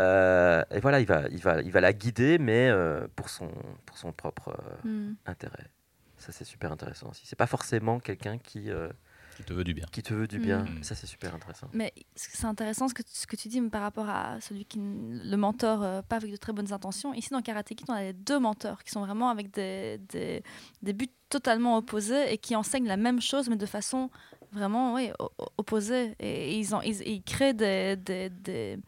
Euh, 0.01 0.63
et 0.71 0.81
voilà 0.81 1.01
il 1.01 1.07
va, 1.07 1.23
il 1.31 1.41
va, 1.41 1.63
il 1.63 1.71
va 1.73 1.81
la 1.81 1.93
guider 1.95 2.39
mais 2.39 2.69
euh, 2.69 3.07
pour, 3.17 3.31
son, 3.31 3.51
pour 3.87 3.97
son 3.97 4.13
propre 4.13 4.51
euh, 4.51 4.89
Mm. 4.89 5.15
intérêt 5.25 5.71
ça 6.19 6.33
c'est 6.33 6.45
super 6.45 6.71
intéressant 6.71 7.09
aussi 7.11 7.27
c'est 7.27 7.37
pas 7.37 7.47
forcément 7.47 7.99
quelqu'un 7.99 8.37
qui, 8.37 8.71
euh, 8.71 8.91
Qui 9.37 9.43
te 9.45 9.55
veut 9.55 9.65
du 9.65 9.73
bien. 9.73 9.87
qui 9.91 10.03
te 10.03 10.13
veut 10.13 10.29
du 10.29 10.39
bien 10.39 10.65
Mm. 10.65 10.83
ça 10.83 10.95
c'est 10.95 11.07
super 11.07 11.35
intéressant 11.35 11.69
Mais 11.73 11.95
c'est 12.15 12.45
intéressant 12.47 12.89
ce 12.89 12.95
que, 12.95 13.01
tu- 13.03 13.15
ce 13.15 13.27
que 13.27 13.37
tu 13.37 13.49
dis 13.49 13.61
par 13.71 13.81
rapport 13.81 14.09
à 14.11 14.39
celui 14.43 14.67
qui 14.67 14.79
le 14.83 15.37
mentor 15.37 15.83
euh, 15.83 16.03
pas 16.03 16.17
avec 16.17 16.31
de 16.31 16.37
très 16.37 16.53
bonnes 16.53 16.73
intentions. 16.75 17.15
Ici 17.15 17.31
dans 17.31 17.41
Karate 17.41 17.69
Kid, 17.69 17.87
on 17.89 17.95
a 17.95 18.03
les 18.03 18.13
deux 18.13 18.39
mentors 18.39 18.83
qui 18.85 18.91
sont 18.91 19.01
vraiment 19.01 19.31
avec 19.31 19.51
des, 19.51 19.97
des, 20.11 20.43
des 20.83 20.93
buts 20.93 21.09
totalement 21.31 21.79
opposés 21.79 22.33
et 22.35 22.37
qui 22.39 22.55
enseignent 22.55 22.87
la 22.89 22.99
même 22.99 23.23
chose 23.23 23.49
mais 23.49 23.57
de 23.57 23.67
façon 23.67 24.11
vraiment 24.53 24.93
oui, 24.95 25.11
opposée. 25.57 26.15
Et, 26.21 26.59
ils, 26.59 26.75
en- 26.75 26.83
ils, 26.83 27.01
ils 27.09 27.23
créent 27.23 27.55
des, 27.55 27.97
des, 27.97 28.29
des, 28.31 28.79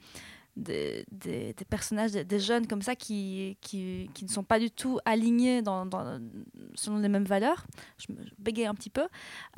des, 0.58 1.04
des- 1.12 1.52
des 1.54 1.64
personnages, 1.64 2.12
des, 2.12 2.24
des 2.24 2.40
jeunes 2.40 2.66
comme 2.66 2.82
ça 2.82 2.94
qui, 2.96 3.56
qui, 3.60 4.10
qui 4.14 4.24
ne 4.24 4.30
sont 4.30 4.42
pas 4.44 4.58
du 4.58 4.70
tout 4.70 4.98
alignés 5.04 5.62
dans, 5.62 5.86
dans- 5.86 6.20
selon 6.74 6.98
les 6.98 7.08
mêmes 7.08 7.24
valeurs. 7.24 7.66
Je 7.98 8.12
me 8.12 8.24
je 8.24 8.30
bégaye 8.38 8.66
un 8.66 8.74
petit 8.74 8.90
peu. 8.90 9.06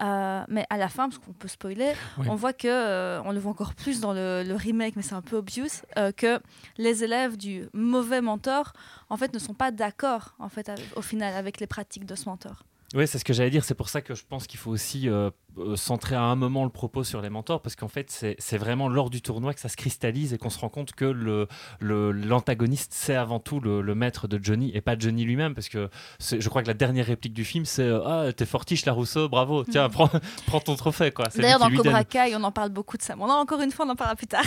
Euh, 0.02 0.44
mais 0.48 0.66
à 0.70 0.76
la 0.78 0.88
fin, 0.88 1.08
parce 1.08 1.18
qu'on 1.18 1.32
peut 1.32 1.48
spoiler, 1.48 1.92
Oui. 2.18 2.26
on 2.30 2.34
voit 2.36 2.52
que, 2.52 2.68
euh, 2.68 3.22
on 3.24 3.32
le 3.32 3.38
voit 3.40 3.50
encore 3.50 3.74
plus 3.74 4.00
dans 4.00 4.12
le, 4.12 4.42
le 4.46 4.54
remake, 4.54 4.96
mais 4.96 5.02
c'est 5.02 5.14
un 5.14 5.22
peu 5.22 5.36
obvious, 5.36 5.82
euh, 5.98 6.12
que 6.12 6.40
les 6.78 7.02
élèves 7.04 7.36
du 7.36 7.66
mauvais 7.72 8.20
mentor, 8.20 8.72
en 9.08 9.16
fait, 9.16 9.32
ne 9.34 9.38
sont 9.38 9.54
pas 9.54 9.70
d'accord, 9.70 10.34
en 10.38 10.48
fait, 10.48 10.68
avec- 10.68 10.96
au 10.96 11.02
final, 11.02 11.34
avec 11.34 11.60
les 11.60 11.66
pratiques 11.66 12.04
de 12.06 12.14
ce 12.14 12.28
mentor. 12.28 12.62
Oui, 12.94 13.06
c'est 13.06 13.18
ce 13.20 13.24
que 13.24 13.32
j'allais 13.32 13.50
dire. 13.50 13.62
C'est 13.64 13.74
pour 13.76 13.88
ça 13.88 14.00
que 14.00 14.14
je 14.16 14.24
pense 14.28 14.48
qu'il 14.48 14.58
faut 14.58 14.70
aussi 14.72 15.08
euh, 15.08 15.30
euh, 15.58 15.76
centrer 15.76 16.16
à 16.16 16.22
un 16.22 16.34
moment 16.34 16.64
le 16.64 16.70
propos 16.70 17.04
sur 17.04 17.22
les 17.22 17.30
mentors, 17.30 17.62
parce 17.62 17.76
qu'en 17.76 17.86
fait, 17.86 18.10
c'est 18.10 18.58
vraiment 18.58 18.88
lors 18.88 19.10
du 19.10 19.22
tournoi 19.22 19.54
que 19.54 19.60
ça 19.60 19.68
se 19.68 19.76
cristallise 19.76 20.32
et 20.34 20.38
qu'on 20.38 20.50
se 20.50 20.58
rend 20.58 20.68
compte 20.70 20.92
que 20.92 21.04
le- 21.04 21.46
le- 21.78 22.10
l'antagoniste, 22.10 22.92
c'est 22.92 23.14
avant 23.14 23.38
tout 23.38 23.60
le, 23.60 23.80
le 23.80 23.94
maître 23.94 24.26
de 24.26 24.40
Johnny 24.42 24.72
et 24.74 24.80
pas 24.80 24.98
Johnny 24.98 25.24
lui-même, 25.24 25.54
parce 25.54 25.68
que 25.68 25.88
je 26.20 26.48
crois 26.48 26.62
que 26.62 26.66
la 26.66 26.74
dernière 26.74 27.06
réplique 27.06 27.32
du 27.32 27.44
film, 27.44 27.64
c'est 27.64 27.82
euh, 27.84 28.00
Ah, 28.04 28.32
t'es 28.32 28.44
fortiche, 28.46 28.84
la 28.84 28.92
Rousseau, 28.92 29.28
bravo, 29.28 29.62
tiens, 29.62 29.86
Mhm. 29.86 29.92
prends, 29.92 30.10
prends 30.46 30.60
ton 30.60 30.74
trophée. 30.74 31.12
D'ailleurs, 31.36 31.60
dans 31.60 31.70
Cobra. 31.70 32.02
Kai, 32.02 32.34
on 32.34 32.42
en 32.42 32.50
parle 32.52 32.70
beaucoup 32.70 32.96
de 32.96 33.02
ça. 33.02 33.14
Bon, 33.14 33.28
non, 33.28 33.34
encore 33.34 33.60
une 33.60 33.70
fois, 33.70 33.86
on 33.86 33.90
en 33.90 33.96
parlera 33.96 34.16
plus 34.16 34.26
tard. 34.26 34.42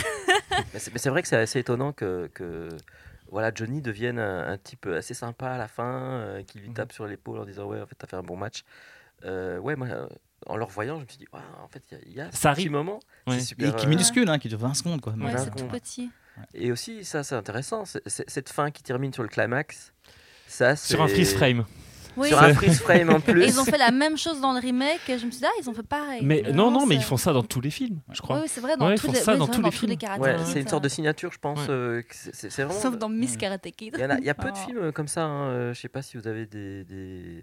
Mais 0.74 0.78
c'est 0.80 0.92
mais 0.92 0.98
c'est 0.98 1.08
vrai 1.10 1.22
que 1.22 1.28
c'est 1.28 1.36
assez 1.36 1.60
étonnant 1.60 1.92
que, 1.92 2.30
que 2.34 2.68
voilà, 3.34 3.52
Johnny 3.54 3.82
devienne 3.82 4.18
un, 4.18 4.48
un 4.48 4.56
type 4.56 4.86
assez 4.86 5.12
sympa 5.12 5.48
à 5.50 5.58
la 5.58 5.68
fin, 5.68 5.92
euh, 6.00 6.42
qui 6.42 6.58
lui 6.58 6.68
Mhm. 6.68 6.74
tape 6.74 6.92
sur 6.92 7.06
l'épaule 7.06 7.38
en 7.40 7.44
disant 7.44 7.66
Ouais, 7.66 7.80
en 7.80 7.86
fait, 7.86 7.94
t'as 7.98 8.06
fait 8.06 8.16
un 8.16 8.22
bon 8.22 8.36
match. 8.36 8.62
Euh, 9.24 9.58
ouais, 9.58 9.76
moi, 9.76 9.88
euh, 9.88 10.06
en 10.46 10.56
le 10.56 10.64
revoyant, 10.64 10.98
je 10.98 11.04
me 11.04 11.08
suis 11.08 11.18
dit 11.18 11.26
Waouh, 11.32 11.42
en 11.62 11.68
fait, 11.68 11.82
il 11.90 11.94
y 11.94 11.96
a- 11.96 12.04
il 12.06 12.12
y, 12.14 12.20
a 12.20 12.30
ce 12.32 12.36
Ça 12.38 12.52
petit 12.52 12.60
arrive. 12.62 12.70
moment. 12.72 13.00
Ouais. 13.26 13.38
C'est 13.38 13.44
super. 13.46 13.68
Et 13.68 13.72
qui 13.76 13.82
est 13.82 13.86
euh, 13.86 13.90
minuscule, 13.90 14.28
hein, 14.30 14.38
qui 14.38 14.48
dure 14.48 14.58
20 14.58 14.74
secondes. 14.74 15.00
Quoi. 15.00 15.12
Ouais, 15.14 15.36
c'est 15.38 15.54
tout 15.54 15.66
petit. 15.68 16.10
Et 16.54 16.72
aussi, 16.72 17.04
ça, 17.04 17.22
c'est 17.22 17.34
intéressant. 17.34 17.84
cette 18.06 18.48
fin 18.48 18.70
qui 18.70 18.82
termine 18.82 19.12
sur 19.12 19.22
le 19.22 19.28
climax, 19.28 19.92
ça, 20.46 20.74
Sur 20.76 21.02
un 21.02 21.08
freeze 21.08 21.34
frame. 21.34 21.64
Oui. 22.16 22.28
Sur 22.28 22.42
un 22.42 22.54
freeze 22.54 22.80
frame 22.80 23.10
en 23.10 23.18
Et 23.18 23.20
plus. 23.32 23.44
ils 23.46 23.58
ont 23.60 23.64
fait 23.64 23.78
la 23.78 23.90
même 23.90 24.16
chose 24.16 24.40
dans 24.40 24.52
le 24.52 24.60
remake, 24.60 25.00
et 25.08 25.18
je 25.18 25.26
me 25.26 25.30
suis 25.30 25.40
dit, 25.40 25.46
ah, 25.46 25.52
ils 25.60 25.68
ont 25.68 25.74
fait 25.74 25.82
pareil. 25.82 26.20
Mais 26.22 26.42
non, 26.52 26.70
non, 26.70 26.86
mais 26.86 26.94
ils 26.94 27.02
font 27.02 27.16
ça 27.16 27.32
dans 27.32 27.42
tous 27.42 27.60
les 27.60 27.70
films, 27.70 28.00
je 28.12 28.20
crois. 28.22 28.38
Oui, 28.40 28.46
c'est 28.46 28.60
vrai, 28.60 28.76
dans 28.76 28.86
Ouais, 28.86 28.94
ils 28.94 29.00
tous 29.00 29.06
font 29.08 29.12
les, 29.12 29.18
ça 29.20 29.32
oui, 29.32 29.38
dans 29.38 29.46
tous 29.48 29.62
les 29.62 29.70
films. 29.70 29.92
Ouais, 30.20 30.36
c'est 30.44 30.58
une 30.60 30.64
ça. 30.64 30.70
sorte 30.70 30.84
de 30.84 30.88
signature, 30.88 31.32
je 31.32 31.38
pense. 31.38 31.58
Ouais. 31.60 31.70
euh, 31.70 32.02
c'est 32.10 32.48
vraiment. 32.62 32.80
Sauf 32.80 32.96
dans 32.96 33.08
Miss 33.08 33.36
Karate 33.36 33.70
Kid. 33.76 33.94
Il 33.96 34.00
y, 34.00 34.04
en 34.04 34.10
a, 34.10 34.18
il 34.18 34.24
y 34.24 34.30
a 34.30 34.34
peu 34.34 34.50
de 34.50 34.56
films 34.56 34.78
euh, 34.78 34.92
comme 34.92 35.08
ça. 35.08 35.24
Hein. 35.24 35.48
euh, 35.50 35.74
Je 35.74 35.80
sais 35.80 35.88
pas 35.88 36.02
si 36.02 36.16
vous 36.16 36.26
avez 36.28 36.46
des, 36.46 36.84
des, 36.84 37.42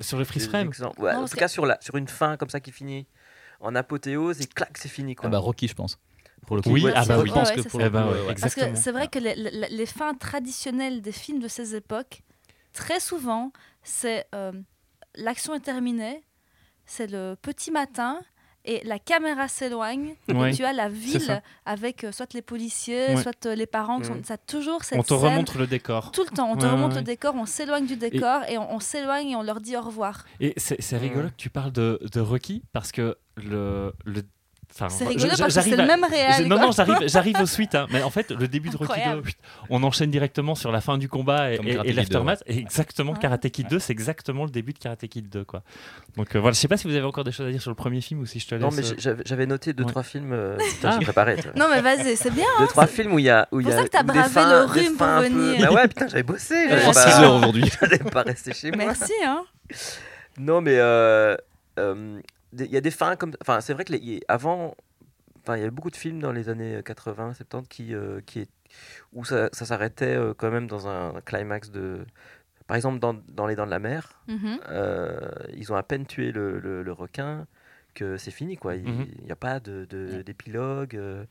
Sur 0.00 0.18
le 0.18 0.24
freeze 0.24 0.48
frame. 0.48 0.70
Non, 0.80 0.92
en 0.98 1.24
tout 1.26 1.36
cas, 1.36 1.48
sur, 1.48 1.66
la, 1.66 1.78
sur 1.80 1.96
une 1.96 2.08
fin 2.08 2.36
comme 2.36 2.48
ça 2.50 2.60
qui 2.60 2.72
finit 2.72 3.06
en 3.60 3.74
apothéose 3.74 4.40
et 4.40 4.46
clac, 4.46 4.76
c'est 4.78 4.88
fini. 4.88 5.14
Quoi. 5.14 5.26
Ah 5.26 5.30
bah, 5.30 5.38
Rocky, 5.38 5.68
je 5.68 5.74
pense. 5.74 5.98
Pour 6.46 6.56
le 6.56 6.62
coup. 6.62 6.70
Oui, 6.70 6.86
ah 6.94 7.04
bah 7.04 7.18
oui. 7.20 7.28
Je 7.28 7.34
pense 7.34 7.50
que 7.50 7.62
c'est 7.62 7.68
pour 7.68 7.80
le 7.80 7.86
Eh 7.86 7.90
ben 7.90 8.02
coup, 8.02 8.08
ouais, 8.14 8.20
ouais. 8.28 8.34
Parce 8.40 8.54
que 8.54 8.74
c'est 8.74 8.92
vrai 8.92 9.08
que 9.08 9.18
les 9.18 9.86
fins 9.86 10.14
traditionnelles 10.14 11.02
des 11.02 11.12
films 11.12 11.38
de 11.40 11.48
ces 11.48 11.76
époques, 11.76 12.22
très 12.72 12.98
souvent, 13.00 13.52
c'est 13.82 14.26
euh, 14.34 14.52
l'action 15.16 15.54
est 15.54 15.60
terminée, 15.60 16.22
c'est 16.86 17.06
le 17.10 17.36
petit 17.40 17.70
matin 17.70 18.20
et 18.66 18.82
la 18.84 18.98
caméra 18.98 19.48
s'éloigne 19.48 20.16
Ouais. 20.28 20.50
et 20.50 20.54
tu 20.54 20.64
as 20.64 20.74
la 20.74 20.88
ville 20.90 21.40
avec 21.64 22.04
euh, 22.04 22.12
soit 22.12 22.34
les 22.34 22.42
policiers, 22.42 23.14
Ouais. 23.14 23.22
soit 23.22 23.46
euh, 23.46 23.54
les 23.54 23.66
parents. 23.66 24.00
qui 24.00 24.06
sont- 24.08 24.16
Mhm. 24.16 24.24
Ça 24.24 24.36
toujours 24.36 24.84
cette 24.84 24.98
On 24.98 25.02
te 25.02 25.08
scène 25.08 25.18
remontre 25.18 25.56
le 25.56 25.66
décor. 25.66 26.12
tout 26.12 26.24
le 26.28 26.36
temps. 26.36 26.50
On 26.50 26.56
te 26.56 26.66
remonte 26.66 26.92
ouais, 26.92 26.98
le 26.98 27.02
décor, 27.04 27.34
on 27.36 27.46
s'éloigne 27.46 27.86
du 27.86 27.96
décor 27.96 28.42
et, 28.48 28.58
on, 28.58 28.74
on 28.74 28.80
s'éloigne 28.80 29.30
et 29.30 29.36
on 29.36 29.42
leur 29.42 29.60
dit 29.62 29.76
au 29.76 29.80
revoir. 29.80 30.24
Et 30.40 30.52
c'est 30.58 30.80
c'est 30.82 30.98
rigolo 30.98 31.28
Mm. 31.28 31.30
que 31.30 31.36
tu 31.36 31.48
parles 31.50 31.72
de, 31.72 31.98
de 32.12 32.20
Rocky 32.20 32.62
parce 32.72 32.92
que 32.92 33.16
le. 33.36 33.94
le 34.04 34.22
C'est 34.70 35.06
rigolo 35.06 35.28
parce 35.38 35.54
que 35.54 35.60
c'est 35.62 35.76
le 35.76 35.84
même 35.86 36.04
réel. 36.04 36.46
non, 36.48 36.58
non, 36.58 36.70
j'arrive, 36.72 36.96
j'arrive 37.08 37.36
aux 37.40 37.46
suites. 37.46 37.74
hein. 37.74 37.86
Mais 37.90 38.02
en 38.02 38.10
fait, 38.10 38.30
le 38.30 38.48
début 38.48 38.70
de 38.70 38.76
Rocky 38.76 38.92
Incroyable. 38.92 39.22
2, 39.24 39.30
on 39.70 39.82
enchaîne 39.82 40.10
directement 40.10 40.54
sur 40.54 40.72
la 40.72 40.80
fin 40.80 40.96
du 40.96 41.08
combat 41.08 41.52
et, 41.52 41.56
et, 41.64 41.78
et 41.84 41.92
l'aftermath. 41.92 42.42
Et 42.46 42.58
exactement, 42.58 43.12
Ouais. 43.12 43.18
Karate 43.18 43.48
Kid 43.50 43.68
2, 43.68 43.78
c'est 43.78 43.92
exactement 43.92 44.44
le 44.44 44.50
début 44.50 44.72
de 44.72 44.78
Karate 44.78 45.06
Kid 45.06 45.28
2. 45.28 45.44
Quoi. 45.44 45.62
Donc 46.16 46.34
euh, 46.34 46.38
voilà, 46.40 46.54
je 46.54 46.58
sais 46.60 46.68
pas 46.68 46.76
si 46.76 46.86
vous 46.88 46.94
avez 46.94 47.04
encore 47.04 47.24
des 47.24 47.32
choses 47.32 47.46
à 47.48 47.50
dire 47.50 47.60
sur 47.60 47.70
le 47.70 47.74
premier 47.74 48.00
film 48.00 48.20
ou 48.20 48.26
si 48.26 48.38
je 48.40 48.46
te 48.46 48.54
laisse. 48.54 48.62
Non, 48.62 48.70
mais 48.74 48.86
euh, 48.88 48.94
j'avais 48.98 49.22
j'avais 49.26 49.46
noté 49.46 49.72
deux, 49.72 49.84
Ouais. 49.84 49.90
trois 49.90 50.02
films. 50.02 50.32
euh, 50.32 50.56
putain, 50.74 50.90
Ah. 50.92 50.96
j'ai 50.98 51.04
préparé. 51.04 51.36
Non 51.56 51.66
mais 51.70 51.80
vas-y, 51.80 52.16
c'est 52.16 52.30
bien. 52.32 52.46
Deux, 52.60 52.66
trois 52.68 52.86
films 52.86 53.12
où 53.14 53.18
il 53.18 53.24
y 53.24 53.30
a. 53.30 53.48
Où 53.52 53.60
il 53.60 53.66
y 53.66 53.70
pour 53.70 53.74
a 53.74 53.82
ça 53.82 53.84
que 53.84 53.90
t'as 53.90 54.02
des 54.02 54.12
bravé 54.12 54.28
fins- 54.30 54.50
le 54.60 54.64
rhume 54.66 54.96
pour 54.96 55.06
un 55.06 55.20
peu- 55.22 55.28
venir. 55.28 55.66
Bah 55.68 55.74
ouais, 55.74 55.88
putain, 55.88 56.08
j'avais 56.08 56.22
bossé. 56.22 56.54
C'est 56.68 56.84
pas- 56.84 56.92
6 56.92 57.22
heures 57.22 57.34
aujourd'hui. 57.34 57.64
J'allais 57.80 57.98
pas 57.98 58.22
rester 58.22 58.54
chez 58.54 58.70
moi. 58.70 58.84
Merci. 58.86 59.12
Hein. 59.26 59.42
Non, 60.38 60.60
mais 60.60 60.76
euh, 60.78 61.36
il 62.58 62.66
y 62.70 62.76
a 62.76 62.80
des 62.80 62.90
fins 62.90 63.16
comme. 63.16 63.32
Enfin, 63.40 63.60
c'est 63.60 63.72
vrai 63.74 63.84
que 63.84 63.92
les- 63.92 63.98
il 63.98 64.08
y- 64.14 64.20
avant, 64.28 64.74
enfin, 65.42 65.56
il 65.56 65.60
y 65.60 65.62
avait 65.62 65.70
beaucoup 65.70 65.90
de 65.90 65.96
films 65.96 66.20
dans 66.20 66.32
les 66.32 66.48
années 66.48 66.80
80, 66.84 67.34
70 67.34 67.68
qui, 67.68 67.94
euh, 67.94 68.20
qui 68.26 68.40
est, 68.40 68.48
où 69.12 69.24
ça, 69.24 69.48
ça 69.52 69.64
s'arrêtait 69.66 70.16
euh, 70.16 70.34
quand 70.36 70.50
même 70.50 70.66
dans 70.66 70.88
un 70.88 71.20
climax 71.24 71.70
de. 71.70 72.04
Par 72.66 72.76
exemple, 72.76 73.00
dans, 73.00 73.14
dans 73.28 73.46
Les 73.48 73.56
Dents 73.56 73.66
de 73.66 73.70
la 73.70 73.80
Mer, 73.80 74.20
Mhm. 74.28 74.60
euh, 74.68 75.18
ils 75.56 75.72
ont 75.72 75.76
à 75.76 75.82
peine 75.82 76.06
tué 76.06 76.30
le, 76.30 76.60
le- 76.60 76.82
le 76.84 76.92
requin 76.92 77.46
que 77.94 78.16
c'est 78.16 78.30
fini, 78.30 78.56
quoi. 78.56 78.76
Il 78.76 78.84
Mhm. 78.88 79.06
n'y 79.24 79.32
a 79.32 79.36
pas 79.36 79.58
de- 79.58 79.86
de- 79.90 80.22
d'épilogue. 80.22 80.94
euh, 80.96 81.24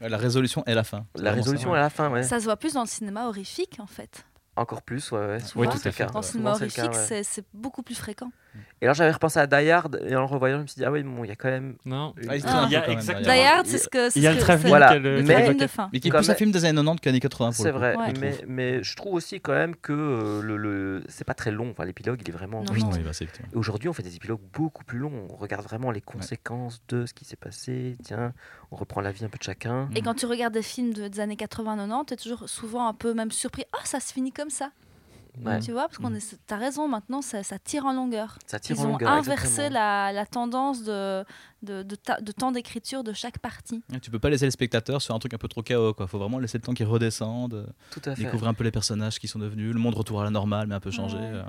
La 0.00 0.18
résolution 0.18 0.62
est 0.66 0.74
la 0.74 0.84
fin. 0.84 1.06
La 1.16 1.30
ça, 1.30 1.36
résolution 1.36 1.70
ouais. 1.72 1.78
est 1.78 1.80
la 1.80 1.90
fin, 1.90 2.10
ouais. 2.10 2.22
Ça 2.22 2.38
se 2.38 2.44
voit 2.44 2.56
plus 2.58 2.74
dans 2.74 2.82
le 2.82 2.86
cinéma 2.88 3.26
horrifique 3.28 3.76
en 3.80 3.86
fait. 3.86 4.24
Encore 4.56 4.82
plus, 4.82 5.10
ouais. 5.12 5.18
ouais. 5.26 5.40
Souvent, 5.40 5.64
Oui, 5.64 5.68
tout 5.80 5.88
à 5.88 5.90
fait. 5.90 6.06
Dans 6.06 6.18
le 6.18 6.24
cinéma 6.24 6.50
horrifique, 6.52 6.84
ouais. 6.84 6.92
c'est- 6.92 7.22
c'est 7.22 7.44
beaucoup 7.54 7.82
plus 7.82 7.94
fréquent. 7.94 8.30
Et 8.80 8.84
alors 8.84 8.94
j'avais 8.94 9.10
repensé 9.10 9.38
à 9.40 9.46
Die 9.48 9.70
Hard 9.70 10.00
et 10.06 10.14
en 10.14 10.20
le 10.20 10.26
revoyant, 10.26 10.58
je 10.58 10.62
me 10.62 10.66
suis 10.68 10.78
dit, 10.78 10.84
ah 10.84 10.92
oui, 10.92 11.02
bon, 11.02 11.24
il 11.24 11.28
y 11.28 11.30
a 11.32 11.36
quand 11.36 11.48
même. 11.48 11.76
Non. 11.84 12.14
Ah, 12.28 12.36
il 12.36 12.44
Ah. 12.46 12.66
y 12.70 12.76
a 12.76 12.88
exactement- 12.90 13.32
Die. 13.34 13.40
Hard, 13.40 13.66
c'est 13.66 13.78
ce 13.78 13.88
que. 13.88 14.08
c'est 14.10 14.20
Il 14.20 14.22
y 14.22 14.26
a 14.28 14.32
le 14.32 14.38
travelling 14.38 14.68
Voilà. 14.68 14.98
le 14.98 15.22
Mais- 15.22 15.54
de 15.54 15.66
fin. 15.66 15.88
Mais 15.92 15.98
qui 16.00 16.08
est 16.08 16.10
plus 16.12 16.30
un 16.30 16.34
film 16.34 16.50
des 16.52 16.64
années 16.64 16.74
90 16.76 17.00
qu'années 17.00 17.20
80 17.20 17.46
pour 17.52 17.64
C'est 17.64 17.70
vrai, 17.72 17.96
Ouais. 17.96 18.12
mais, 18.20 18.38
mais 18.46 18.82
je 18.84 18.94
trouve 18.96 19.14
aussi 19.14 19.40
quand 19.40 19.52
même 19.52 19.74
que 19.74 19.92
euh, 19.92 20.42
le, 20.42 20.56
le- 20.56 21.02
c'est 21.08 21.24
pas 21.24 21.34
très 21.34 21.50
long. 21.50 21.70
Enfin, 21.70 21.84
l'épilogue, 21.84 22.20
il 22.22 22.28
est 22.28 22.32
vraiment. 22.32 22.62
Non, 22.62 22.72
Oui, 22.72 22.82
non. 22.84 22.90
oui, 22.92 23.00
bah. 23.04 23.10
Aujourd'hui, 23.54 23.88
on 23.88 23.92
fait 23.92 24.02
des 24.04 24.14
épilogues 24.16 24.40
beaucoup 24.52 24.84
plus 24.84 24.98
longs. 24.98 25.26
On 25.30 25.36
regarde 25.36 25.64
vraiment 25.64 25.90
les 25.90 26.00
conséquences 26.00 26.80
de 26.88 27.04
ce 27.06 27.14
qui 27.14 27.24
s'est 27.24 27.36
passé. 27.36 27.96
Tiens, 28.04 28.32
on 28.70 28.76
reprend 28.76 29.00
la 29.00 29.10
vie 29.12 29.24
un 29.24 29.28
peu 29.28 29.38
de 29.38 29.42
chacun. 29.42 29.88
Et 29.96 30.02
quand 30.02 30.14
tu 30.14 30.26
regardes 30.26 30.54
des 30.54 30.62
films 30.62 30.92
de- 30.92 31.08
des 31.08 31.20
années 31.20 31.36
80-90, 31.36 32.04
tu 32.06 32.14
es 32.14 32.16
toujours 32.16 32.48
souvent 32.48 32.86
un 32.88 32.94
peu 32.94 33.12
même 33.14 33.30
surpris. 33.32 33.64
Ah, 33.72 33.80
ça 33.84 33.98
se 34.00 34.12
finit 34.12 34.32
comme 34.32 34.50
ça. 34.50 34.70
Ouais. 35.44 35.60
Tu 35.60 35.72
vois, 35.72 35.82
parce 35.88 35.98
qu'on 35.98 36.14
est. 36.14 36.36
T'as 36.46 36.56
raison, 36.56 36.88
maintenant, 36.88 37.22
ça, 37.22 37.42
ça 37.42 37.58
tire 37.58 37.86
en 37.86 37.92
longueur. 37.92 38.38
Ça 38.46 38.58
tire 38.58 38.76
Ils 38.76 38.80
en 38.82 38.84
ont 38.86 38.92
longueur. 38.92 39.10
inversé 39.10 39.68
la, 39.70 40.12
la 40.12 40.26
tendance 40.26 40.82
de, 40.84 41.24
de, 41.62 41.82
de, 41.82 41.94
ta- 41.96 42.20
de 42.20 42.32
temps 42.32 42.52
d'écriture 42.52 43.04
de 43.04 43.12
chaque 43.12 43.38
partie. 43.38 43.82
Ouais, 43.92 44.00
Tu 44.00 44.10
peux 44.10 44.18
pas 44.18 44.30
laisser 44.30 44.44
le 44.46 44.50
spectateur 44.50 45.00
sur 45.02 45.14
un 45.14 45.18
truc 45.18 45.34
un 45.34 45.38
peu 45.38 45.48
trop 45.48 45.62
chaos. 45.62 45.94
Quoi. 45.94 46.06
Faut 46.06 46.18
vraiment 46.18 46.38
laisser 46.38 46.58
le 46.58 46.62
temps 46.62 46.74
qu'il 46.74 46.86
redescende, 46.86 47.54
euh, 47.54 47.66
Tout 47.90 48.00
à 48.04 48.14
fait. 48.14 48.24
découvrir 48.24 48.48
un 48.50 48.54
peu 48.54 48.64
les 48.64 48.70
personnages 48.70 49.18
qui 49.18 49.28
sont 49.28 49.38
devenus, 49.38 49.72
le 49.72 49.80
monde 49.80 49.94
retour 49.94 50.20
à 50.20 50.24
la 50.24 50.30
normale, 50.30 50.66
mais 50.66 50.74
un 50.74 50.80
peu 50.80 50.90
changé. 50.90 51.16
Ouais. 51.18 51.22
euh. 51.24 51.42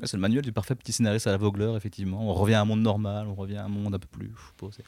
Ouais, 0.00 0.06
C'est 0.06 0.16
le 0.16 0.20
manuel 0.22 0.42
du 0.42 0.52
parfait 0.52 0.74
petit 0.74 0.92
scénariste 0.92 1.26
à 1.26 1.30
la 1.30 1.36
Vogler, 1.36 1.72
effectivement. 1.76 2.20
On 2.28 2.34
revient 2.34 2.54
à 2.54 2.60
un 2.62 2.64
monde 2.64 2.80
normal, 2.82 3.26
on 3.28 3.34
revient 3.34 3.58
à 3.58 3.64
un 3.64 3.68
monde 3.68 3.94
un 3.94 3.98
peu 3.98 4.08
plus 4.08 4.32
posé. 4.56 4.82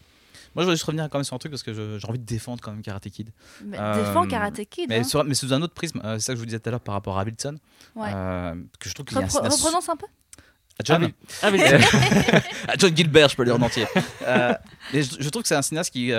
Moi, 0.55 0.63
je 0.63 0.67
voudrais 0.67 0.75
juste 0.77 0.85
revenir 0.85 1.09
quand 1.11 1.19
même 1.19 1.25
sur 1.25 1.35
un 1.35 1.39
truc 1.39 1.51
parce 1.53 1.63
que 1.63 1.73
j'ai 1.99 2.09
envie 2.09 2.19
de 2.19 2.25
défendre 2.25 2.61
quand 2.63 2.71
même 2.73 2.83
Karate 2.83 3.09
Kid. 3.09 3.31
Mais 3.65 3.79
Euh, 3.79 4.05
défends 4.07 4.27
Karate 4.27 4.65
Kid. 4.69 4.89
Mais, 4.89 5.01
hein. 5.01 5.05
sur- 5.05 5.25
mais 5.25 5.35
sous 5.35 5.53
un 5.53 5.61
autre 5.63 5.75
prisme, 5.75 6.01
euh, 6.05 6.15
c'est 6.19 6.27
ça 6.27 6.33
que 6.33 6.37
je 6.37 6.41
vous 6.41 6.47
disais 6.47 6.59
tout 6.61 6.69
à 6.69 6.73
l'heure 6.73 6.81
par 6.81 6.95
rapport 6.95 7.19
à 7.19 7.25
Wilson, 7.25 7.57
Ouais. 7.95 8.11
euh, 8.15 8.55
que 8.79 8.89
je 8.89 8.95
trouve 8.95 9.07
qu'il 9.07 9.17
y 9.17 9.21
a 9.21 9.25
un 9.25 9.27
Repro- 9.27 9.39
cinéaste- 9.39 9.57
reprononce 9.63 9.89
un 9.89 9.97
peu? 9.97 10.07
Ah, 10.79 10.83
John, 10.85 11.11
Ah. 11.43 11.49
Ah 11.51 11.51
Ah, 12.69 12.75
John 12.79 12.95
Gilbert, 12.97 13.29
je 13.31 13.37
peux 13.37 13.45
le 13.45 13.51
dire 13.53 13.61
en 13.61 13.65
entier. 13.65 13.87
Euh, 14.27 14.55
je, 14.93 15.01
je 15.21 15.29
trouve 15.31 15.43
que 15.43 15.49
c'est 15.49 15.55
un 15.57 15.63
cinéaste 15.63 15.91
qui. 15.93 16.13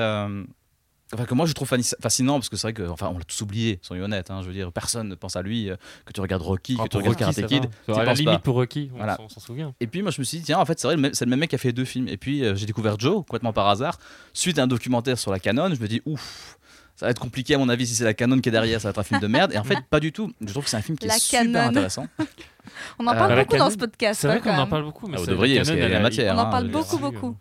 Enfin, 1.13 1.23
que 1.23 1.33
moi 1.33 1.45
je 1.45 1.53
trouve 1.53 1.69
fascinant 2.01 2.33
parce 2.33 2.49
que 2.49 2.57
c'est 2.57 2.67
vrai 2.67 2.73
que 2.73 2.83
enfin 2.89 3.09
on 3.13 3.17
l'a 3.17 3.23
tous 3.23 3.41
oublié 3.41 3.79
soyons 3.81 4.03
honnêtes 4.03 4.29
hein, 4.29 4.41
je 4.41 4.47
veux 4.47 4.53
dire 4.53 4.73
personne 4.73 5.07
ne 5.07 5.15
pense 5.15 5.37
à 5.37 5.41
lui 5.41 5.69
euh, 5.69 5.77
que 6.05 6.11
tu 6.11 6.19
regardes 6.19 6.41
Rocky 6.41 6.75
Ah, 6.77 6.83
que 6.83 6.89
tu 6.89 6.97
regardes 6.97 7.17
Rocky, 7.21 7.33
Karate 7.35 7.49
Kid 7.49 7.69
À 7.87 8.03
la 8.03 8.13
limite 8.13 8.25
pas. 8.33 8.39
pour 8.39 8.55
Rocky, 8.55 8.89
on 8.93 8.97
Voilà. 8.97 9.15
s'en- 9.15 9.39
souvient. 9.39 9.73
et 9.79 9.87
puis 9.87 10.01
moi 10.01 10.11
je 10.11 10.19
me 10.19 10.25
suis 10.25 10.39
dit 10.39 10.43
tiens 10.43 10.59
en 10.59 10.65
fait 10.65 10.77
c'est 10.77 10.87
vrai 10.87 10.97
le 10.97 11.01
même- 11.01 11.13
c'est 11.13 11.23
le 11.23 11.29
même 11.29 11.39
mec 11.39 11.49
qui 11.51 11.55
a 11.55 11.59
fait 11.59 11.71
deux 11.71 11.85
films 11.85 12.09
et 12.09 12.17
puis 12.17 12.43
euh, 12.43 12.55
j'ai 12.55 12.65
découvert 12.65 12.99
Joe 12.99 13.19
complètement 13.25 13.53
par 13.53 13.69
hasard 13.69 13.99
suite 14.33 14.59
à 14.59 14.63
un 14.63 14.67
documentaire 14.67 15.17
sur 15.17 15.31
la 15.31 15.39
Canon 15.39 15.73
je 15.73 15.79
me 15.81 15.87
dis 15.87 16.01
ouf 16.05 16.57
ça 16.97 17.05
va 17.05 17.11
être 17.11 17.21
compliqué 17.21 17.55
à 17.55 17.57
mon 17.57 17.69
avis 17.69 17.87
si 17.87 17.95
c'est 17.95 18.03
la 18.03 18.13
Canon 18.13 18.39
qui 18.41 18.49
est 18.49 18.51
derrière 18.51 18.81
ça 18.81 18.89
va 18.89 18.91
être 18.91 18.99
un 18.99 19.03
film 19.03 19.21
de 19.21 19.27
merde 19.27 19.53
et 19.53 19.57
en 19.57 19.63
fait 19.63 19.77
pas 19.89 20.01
du 20.01 20.11
tout 20.11 20.33
je 20.41 20.51
trouve 20.51 20.65
que 20.65 20.69
c'est 20.69 20.75
un 20.77 20.81
film 20.81 20.97
qui 20.97 21.07
La 21.07 21.15
est 21.15 21.19
super 21.19 21.43
Canon. 21.43 21.59
intéressant 21.69 22.07
On 22.99 23.07
en 23.07 23.13
Euh, 23.13 23.15
parle 23.17 23.35
beaucoup 23.39 23.55
dans 23.57 23.69
ce 23.69 23.77
podcast. 23.77 24.19
C'est 24.19 24.27
vrai 24.27 24.37
hein, 24.37 24.41
qu'on 24.43 24.57
en 24.61 24.67
parle 24.67 24.83
beaucoup, 24.83 25.07
mais 25.07 25.13
Ah, 25.15 25.19
vous 25.19 25.25
c'est- 25.25 25.31
devriez, 25.31 25.55
parce 25.55 25.69
qu'il 25.69 25.79
y 25.79 25.81
a 25.83 25.87
la 25.87 26.01
matière, 26.01 26.35
On 26.35 26.39
en 26.39 26.41
hein, 26.41 26.45
parle 26.47 26.67
beaucoup, 26.67 26.97
beaucoup. 26.97 27.37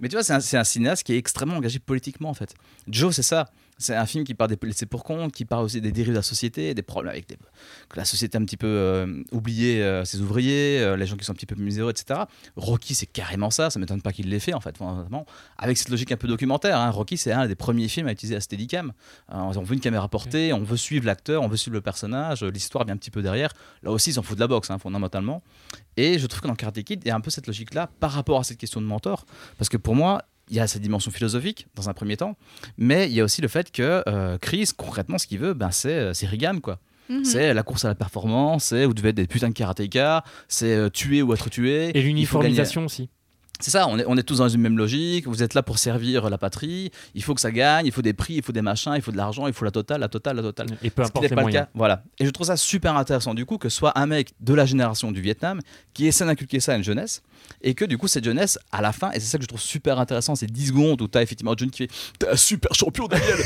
Mais 0.00 0.08
tu 0.08 0.16
vois, 0.16 0.22
c'est 0.22 0.56
un, 0.56 0.64
cinéaste 0.64 1.04
qui 1.04 1.12
est 1.12 1.18
extrêmement 1.18 1.56
engagé 1.56 1.78
politiquement 1.78 2.30
en 2.30 2.34
fait. 2.34 2.54
Joe, 2.88 3.14
c'est 3.14 3.22
ça. 3.22 3.50
C'est 3.78 3.94
un 3.94 4.06
film 4.06 4.24
qui 4.24 4.34
parle 4.34 4.50
des 4.50 4.66
laissés 4.66 4.86
pour 4.86 5.04
compte, 5.04 5.32
qui 5.32 5.44
parle 5.44 5.64
aussi 5.64 5.80
des 5.80 5.92
dérives 5.92 6.12
de 6.12 6.16
la 6.16 6.22
société, 6.22 6.74
des 6.74 6.82
problèmes 6.82 7.12
avec 7.12 7.28
des... 7.28 7.36
que 7.88 7.96
la 7.96 8.04
société 8.04 8.36
a 8.36 8.40
un 8.40 8.44
petit 8.44 8.56
peu 8.56 8.66
euh, 8.66 9.22
oublié 9.30 9.82
euh, 9.82 10.04
ses 10.04 10.20
ouvriers, 10.20 10.80
euh, 10.80 10.96
les 10.96 11.06
gens 11.06 11.16
qui 11.16 11.24
sont 11.24 11.30
un 11.32 11.36
petit 11.36 11.46
peu 11.46 11.54
miséreux, 11.54 11.90
etc. 11.90 12.22
Rocky, 12.56 12.94
c'est 12.94 13.06
carrément 13.06 13.50
ça. 13.50 13.70
Ça 13.70 13.78
m'étonne 13.78 14.02
pas 14.02 14.12
qu'il 14.12 14.28
l'ait 14.28 14.40
fait 14.40 14.52
en 14.52 14.60
fait, 14.60 14.76
fondamentalement. 14.76 15.26
Avec 15.56 15.78
cette 15.78 15.90
logique 15.90 16.10
un 16.10 16.16
peu 16.16 16.26
documentaire. 16.26 16.78
hein. 16.78 16.90
Rocky, 16.90 17.16
c'est 17.16 17.32
un 17.32 17.46
des 17.46 17.54
premiers 17.54 17.88
films 17.88 18.08
à 18.08 18.12
utiliser 18.12 18.34
la 18.34 18.40
Steadicam. 18.40 18.92
On 19.28 19.50
veut 19.50 19.74
une 19.74 19.80
caméra 19.80 20.08
portée, 20.08 20.52
on 20.52 20.64
veut 20.64 20.76
suivre 20.76 21.06
l'acteur, 21.06 21.42
on 21.42 21.48
veut 21.48 21.56
suivre 21.56 21.74
le 21.74 21.80
personnage, 21.80 22.42
l'histoire 22.42 22.84
vient 22.84 22.94
un 22.94 22.98
petit 22.98 23.12
peu 23.12 23.22
derrière. 23.22 23.52
Là 23.82 23.92
aussi, 23.92 24.10
ils 24.10 24.14
s'en 24.14 24.22
foutent 24.22 24.38
de 24.38 24.40
la 24.40 24.48
boxe, 24.48 24.70
hein, 24.70 24.78
fondamentalement. 24.78 25.42
Et 25.96 26.18
je 26.18 26.26
trouve 26.26 26.40
que 26.40 26.48
dans 26.48 26.54
Karate 26.54 26.82
Kid, 26.82 27.02
il 27.04 27.08
y 27.08 27.10
a 27.10 27.14
un 27.14 27.20
peu 27.20 27.30
cette 27.30 27.46
logique-là 27.46 27.90
par 28.00 28.12
rapport 28.12 28.40
à 28.40 28.44
cette 28.44 28.58
question 28.58 28.80
de 28.80 28.86
mentor. 28.86 29.24
Parce 29.56 29.68
que 29.68 29.76
pour 29.76 29.94
moi, 29.94 30.24
il 30.50 30.56
y 30.56 30.60
a 30.60 30.66
cette 30.66 30.82
dimension 30.82 31.10
philosophique 31.10 31.66
dans 31.74 31.88
un 31.88 31.94
premier 31.94 32.16
temps, 32.16 32.36
mais 32.76 33.06
il 33.06 33.12
y 33.12 33.20
a 33.20 33.24
aussi 33.24 33.40
le 33.40 33.48
fait 33.48 33.70
que 33.70 34.02
euh, 34.06 34.38
Chris, 34.38 34.70
concrètement, 34.76 35.18
ce 35.18 35.26
qu'il 35.26 35.38
veut, 35.38 35.54
ben, 35.54 35.70
c'est 35.70 35.92
euh, 35.92 36.14
c'est 36.14 36.26
Reagan, 36.26 36.60
quoi. 36.60 36.78
Mhm. 37.08 37.24
C'est 37.24 37.54
la 37.54 37.62
course 37.62 37.84
à 37.84 37.88
la 37.88 37.94
performance, 37.94 38.64
c'est 38.64 38.84
vous 38.84 38.94
devez 38.94 39.10
être 39.10 39.16
des 39.16 39.26
putains 39.26 39.48
de 39.48 39.54
karatékas, 39.54 40.24
c'est 40.46 40.74
euh, 40.74 40.90
tuer 40.90 41.22
ou 41.22 41.32
être 41.32 41.48
tué. 41.48 41.96
Et 41.96 42.02
l'uniformisation 42.02 42.84
aussi. 42.84 43.08
C'est 43.60 43.70
ça, 43.70 43.86
on 43.88 43.98
est, 43.98 44.04
on 44.06 44.16
est 44.16 44.22
tous 44.22 44.38
dans 44.38 44.48
une 44.48 44.60
même 44.60 44.78
logique, 44.78 45.26
vous 45.26 45.42
êtes 45.42 45.54
là 45.54 45.62
pour 45.62 45.78
servir 45.78 46.28
la 46.30 46.38
patrie, 46.38 46.90
il 47.14 47.22
faut 47.22 47.34
que 47.34 47.40
ça 47.40 47.50
gagne, 47.50 47.86
il 47.86 47.92
faut 47.92 48.02
des 48.02 48.12
prix, 48.12 48.34
il 48.34 48.42
faut 48.42 48.52
des 48.52 48.62
machins, 48.62 48.92
il 48.96 49.02
faut 49.02 49.12
de 49.12 49.16
l'argent, 49.16 49.46
il 49.46 49.52
faut 49.52 49.64
la 49.64 49.70
totale, 49.70 50.00
la 50.00 50.08
totale, 50.08 50.36
la 50.36 50.42
totale. 50.42 50.66
Et 50.82 50.90
peu 50.90 51.02
qui 51.02 51.08
importe 51.08 51.22
n'est 51.22 51.28
les 51.28 51.34
pas 51.36 51.44
le 51.44 51.52
cas. 51.52 51.68
Voilà. 51.74 52.02
Et 52.18 52.26
je 52.26 52.30
trouve 52.30 52.46
ça 52.46 52.56
super 52.56 52.96
intéressant 52.96 53.34
du 53.34 53.44
coup 53.46 53.58
que 53.58 53.68
ce 53.68 53.76
soit 53.76 53.98
un 53.98 54.06
mec 54.06 54.32
de 54.40 54.54
la 54.54 54.66
génération 54.66 55.12
du 55.12 55.20
Vietnam 55.20 55.60
qui 55.94 56.06
essaie 56.06 56.24
d'inculquer 56.24 56.60
ça 56.60 56.72
à 56.72 56.76
une 56.76 56.84
jeunesse 56.84 57.22
et 57.62 57.74
que 57.74 57.84
du 57.84 57.98
coup 57.98 58.08
cette 58.08 58.24
jeunesse 58.24 58.58
à 58.72 58.82
la 58.82 58.92
fin 58.92 59.10
et 59.12 59.20
c'est 59.20 59.26
ça 59.26 59.38
que 59.38 59.44
je 59.44 59.48
trouve 59.48 59.60
super 59.60 59.98
intéressant 59.98 60.34
ces 60.34 60.46
10 60.46 60.68
secondes 60.68 61.00
où 61.02 61.08
tu 61.08 61.18
as 61.18 61.22
effectivement 61.22 61.54
John 61.56 61.70
qui 61.70 61.78
fait 61.84 61.90
t'es 62.18 62.28
un 62.28 62.36
super 62.36 62.74
champion 62.74 63.06
Daniel 63.06 63.38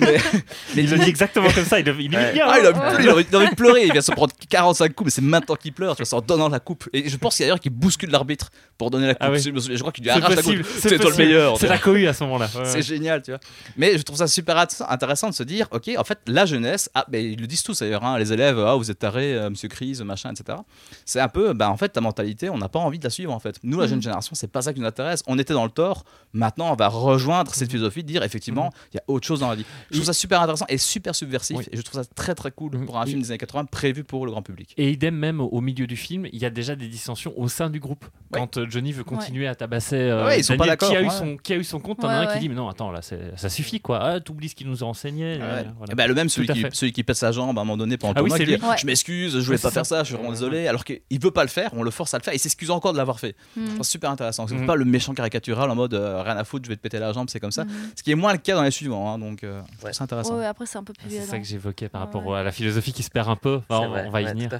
mais, 0.00 0.16
mais 0.76 0.82
Il 0.84 0.90
le 0.90 0.98
dit 0.98 1.08
exactement 1.08 1.48
comme 1.50 1.64
ça. 1.64 1.80
Il, 1.80 1.88
il 1.88 2.14
Ouais. 2.14 2.40
ah, 2.42 2.58
il, 2.60 2.66
a, 2.66 2.68
hein. 2.70 2.96
il 3.00 3.08
a 3.08 3.12
envie, 3.12 3.26
il 3.28 3.34
a 3.34 3.38
envie 3.38 3.50
de 3.50 3.54
pleurer, 3.54 3.86
il 3.86 3.92
vient 3.92 4.00
se 4.00 4.12
prendre 4.12 4.32
45 4.48 4.94
coups, 4.94 5.06
mais 5.06 5.10
c'est 5.10 5.22
maintenant 5.22 5.56
qu'il 5.56 5.72
pleure, 5.72 5.96
tu 5.96 6.02
vois, 6.02 6.06
c'est 6.06 6.14
en 6.14 6.20
donnant 6.20 6.48
la 6.48 6.60
coupe. 6.60 6.88
Et 6.92 7.08
je 7.08 7.16
pense 7.16 7.36
qu'il 7.36 7.42
y 7.42 7.44
a 7.44 7.48
d'ailleurs 7.48 7.60
qu'il 7.60 7.72
bouscule 7.72 8.10
l'arbitre 8.10 8.50
pour 8.78 8.90
donner 8.90 9.06
la 9.06 9.14
coupe. 9.14 9.22
Ah 9.22 9.30
oui. 9.30 9.40
Je, 9.60 9.74
je 9.74 9.78
crois 9.80 9.92
qu'il 9.92 10.04
lui 10.04 10.10
C'est 10.12 10.20
arrache 10.22 10.34
possible. 10.36 10.56
la 10.58 10.62
coupe. 10.62 10.72
C'est 10.80 10.98
toi 10.98 11.10
le 11.10 11.16
meilleur. 11.16 11.58
C'est 11.58 11.68
la 11.68 11.78
cohue 11.78 12.06
à 12.06 12.12
ce 12.12 12.24
moment-là. 12.24 12.48
Ouais, 12.54 12.64
C'est 12.64 12.82
génial, 12.82 13.22
tu 13.22 13.30
vois. 13.30 13.40
Mais 13.76 13.96
je 13.98 14.02
trouve 14.02 14.18
ça 14.18 14.26
super 14.26 14.56
int- 14.56 14.84
intéressant 14.88 15.28
de 15.30 15.34
se 15.34 15.42
dire, 15.42 15.66
ok, 15.70 15.90
en 15.96 16.04
fait, 16.04 16.18
la 16.26 16.46
jeunesse, 16.46 16.90
ah, 16.94 17.04
ben, 17.08 17.24
ils 17.24 17.40
le 17.40 17.46
disent 17.46 17.62
tous 17.62 17.78
d'ailleurs, 17.80 18.04
hein, 18.04 18.18
les 18.18 18.32
élèves, 18.32 18.58
ah, 18.58 18.74
vous 18.74 18.90
êtes 18.90 18.98
tarés, 18.98 19.34
euh, 19.34 19.50
monsieur 19.50 19.68
Crise, 19.68 20.02
machin, 20.02 20.32
etc. 20.32 20.58
C'est 21.04 21.20
un 21.20 21.28
peu, 21.28 21.52
bah, 21.52 21.70
en 21.70 21.76
fait, 21.76 21.88
ta 21.90 22.00
mentalité, 22.00 22.50
on 22.50 22.58
n'a 22.58 22.68
pas 22.68 22.78
envie 22.78 22.98
de 22.98 23.04
la 23.04 23.10
suivre, 23.10 23.32
en 23.32 23.40
fait. 23.40 23.58
Nous, 23.62 23.78
la 23.78 23.84
Mhm. 23.84 23.90
jeune 23.90 24.02
génération, 24.02 24.32
c'est 24.34 24.50
pas 24.50 24.62
ça 24.62 24.72
qui 24.72 24.80
nous 24.80 24.86
intéresse. 24.86 25.22
On 25.26 25.38
était 25.38 25.54
dans 25.54 25.64
le 25.64 25.70
tort, 25.70 26.04
maintenant, 26.32 26.72
on 26.72 26.76
va 26.76 26.88
rejoindre 26.88 27.54
cette 27.54 27.70
philosophie 27.70 28.02
de 28.02 28.08
dire, 28.08 28.22
effectivement, 28.22 28.72
il 28.92 28.96
y 28.96 28.98
a 28.98 29.02
autre 29.08 29.26
chose 29.26 29.40
dans 29.40 29.48
la 29.48 29.54
vie. 29.56 29.64
Je 29.90 29.96
trouve 29.96 30.06
ça 30.06 30.12
super 30.12 30.40
intéressant 30.40 30.66
et 30.68 30.78
super 30.78 31.14
subversif, 31.14 31.56
Oui. 31.56 31.64
et 31.72 31.76
je 31.76 31.82
trouve 31.82 32.00
ça 32.02 32.08
très 32.14 32.34
très 32.34 32.50
cool 32.50 32.84
pour 32.84 32.98
un 32.98 33.06
film 33.06 33.20
des 33.22 33.30
années 33.30 33.38
80 33.38 33.64
prévu 33.66 34.04
pour 34.04 34.26
le 34.26 34.32
grand 34.32 34.42
public. 34.42 34.74
Et 34.76 34.90
idem 34.90 35.14
même 35.16 35.40
au 35.40 35.60
milieu 35.60 35.86
du 35.86 35.96
film, 35.96 36.26
il 36.32 36.38
y 36.40 36.44
a 36.44 36.50
déjà 36.50 36.76
des 36.76 36.88
dissensions 36.88 37.32
au 37.36 37.48
sein 37.48 37.70
du 37.70 37.80
groupe. 37.80 38.04
Ouais. 38.32 38.40
Quand 38.40 38.56
euh, 38.58 38.66
Johnny 38.68 38.92
veut 38.92 39.04
continuer 39.04 39.43
à 39.46 39.54
tabasser 39.54 39.96
euh, 39.96 40.24
Ouais, 40.26 40.40
ils 40.40 40.44
sont 40.44 40.56
pas 40.56 40.66
Daniel, 40.66 40.78
qui 40.78 40.96
a 40.96 41.00
eu 41.00 41.04
ouais. 41.04 41.10
son 41.10 41.36
qui 41.36 41.52
a 41.52 41.56
eu 41.56 41.64
son 41.64 41.80
compte, 41.80 42.00
t'en 42.00 42.08
Ouais, 42.08 42.14
as 42.14 42.18
un 42.20 42.26
ouais. 42.26 42.32
qui 42.34 42.38
dit 42.40 42.48
mais 42.48 42.54
non 42.54 42.68
attends 42.68 42.90
là 42.90 43.02
c'est- 43.02 43.32
ça 43.36 43.48
suffit 43.48 43.80
quoi. 43.80 43.98
Ah, 44.02 44.20
t'oublies 44.20 44.48
ce 44.48 44.54
qu'il 44.54 44.68
nous 44.68 44.82
a 44.82 44.86
enseigné. 44.86 45.36
Ouais. 45.36 45.42
euh, 45.42 45.62
voilà. 45.78 45.92
Eh 45.92 45.94
ben, 45.94 46.06
le 46.06 46.14
même 46.14 46.28
celui 46.28 46.48
qui, 46.48 46.64
celui 46.72 46.92
qui 46.92 47.02
pète 47.04 47.16
sa 47.16 47.32
jambe 47.32 47.56
à 47.58 47.62
un 47.62 47.64
moment 47.64 47.76
donné 47.76 47.96
pendant 47.96 48.12
le 48.14 48.18
Ah 48.18 48.22
oui, 48.22 48.28
tournoi, 48.30 48.38
c'est 48.38 48.44
qui 48.44 48.50
lui. 48.52 48.58
dit, 48.58 48.66
Ouais. 48.66 48.76
je 48.78 48.86
m'excuse, 48.86 49.32
je 49.38 49.44
voulais 49.44 49.58
pas 49.58 49.68
c'est 49.68 49.74
faire 49.74 49.86
ça. 49.86 50.00
je 50.02 50.06
suis 50.08 50.14
vraiment 50.16 50.30
désolé, 50.30 50.66
alors 50.68 50.84
qu'il 50.84 51.00
veut 51.20 51.30
pas 51.30 51.42
le 51.42 51.48
faire, 51.48 51.70
on 51.74 51.82
le 51.82 51.90
force 51.90 52.14
à 52.14 52.18
le 52.18 52.22
faire, 52.22 52.34
il 52.34 52.38
s'excuse 52.38 52.70
encore 52.70 52.92
de 52.92 52.98
l'avoir 52.98 53.20
fait. 53.20 53.34
Trouve 53.54 53.76
ça 53.78 53.84
super 53.84 54.10
intéressant. 54.10 54.46
C'est 54.46 54.54
Mhm. 54.54 54.66
pas 54.66 54.76
le 54.76 54.84
méchant 54.84 55.14
caricatural 55.14 55.70
en 55.70 55.74
mode 55.74 55.94
euh, 55.94 56.22
rien 56.22 56.36
à 56.36 56.44
foutre, 56.44 56.64
je 56.64 56.70
vais 56.70 56.76
te 56.76 56.80
péter 56.82 56.98
la 56.98 57.12
jambe, 57.12 57.28
c'est 57.30 57.40
comme 57.40 57.52
ça. 57.52 57.64
Mhm. 57.64 57.70
Ce 57.96 58.02
qui 58.02 58.10
est 58.10 58.14
moins 58.14 58.32
le 58.32 58.38
cas 58.38 58.54
dans 58.54 58.62
les 58.62 58.70
suivants, 58.70 59.12
hein, 59.12 59.18
donc 59.18 59.44
euh, 59.44 59.60
Ouais. 59.84 59.92
ça 59.92 60.04
intéressant. 60.04 60.38
Après, 60.40 60.66
c'est 60.66 60.78
un 60.78 60.84
peu 60.84 60.92
plus 60.92 61.10
C'est 61.10 61.22
ça 61.22 61.38
que 61.38 61.44
j'évoquais 61.44 61.88
par 61.88 62.00
rapport 62.02 62.34
à 62.36 62.42
la 62.42 62.52
philosophie 62.52 62.92
qui 62.92 63.02
se 63.02 63.10
perd 63.10 63.28
un 63.28 63.36
peu. 63.36 63.60
C'est 63.68 63.76
on, 63.76 64.10
va 64.10 64.22
y 64.22 64.24
venir. 64.26 64.50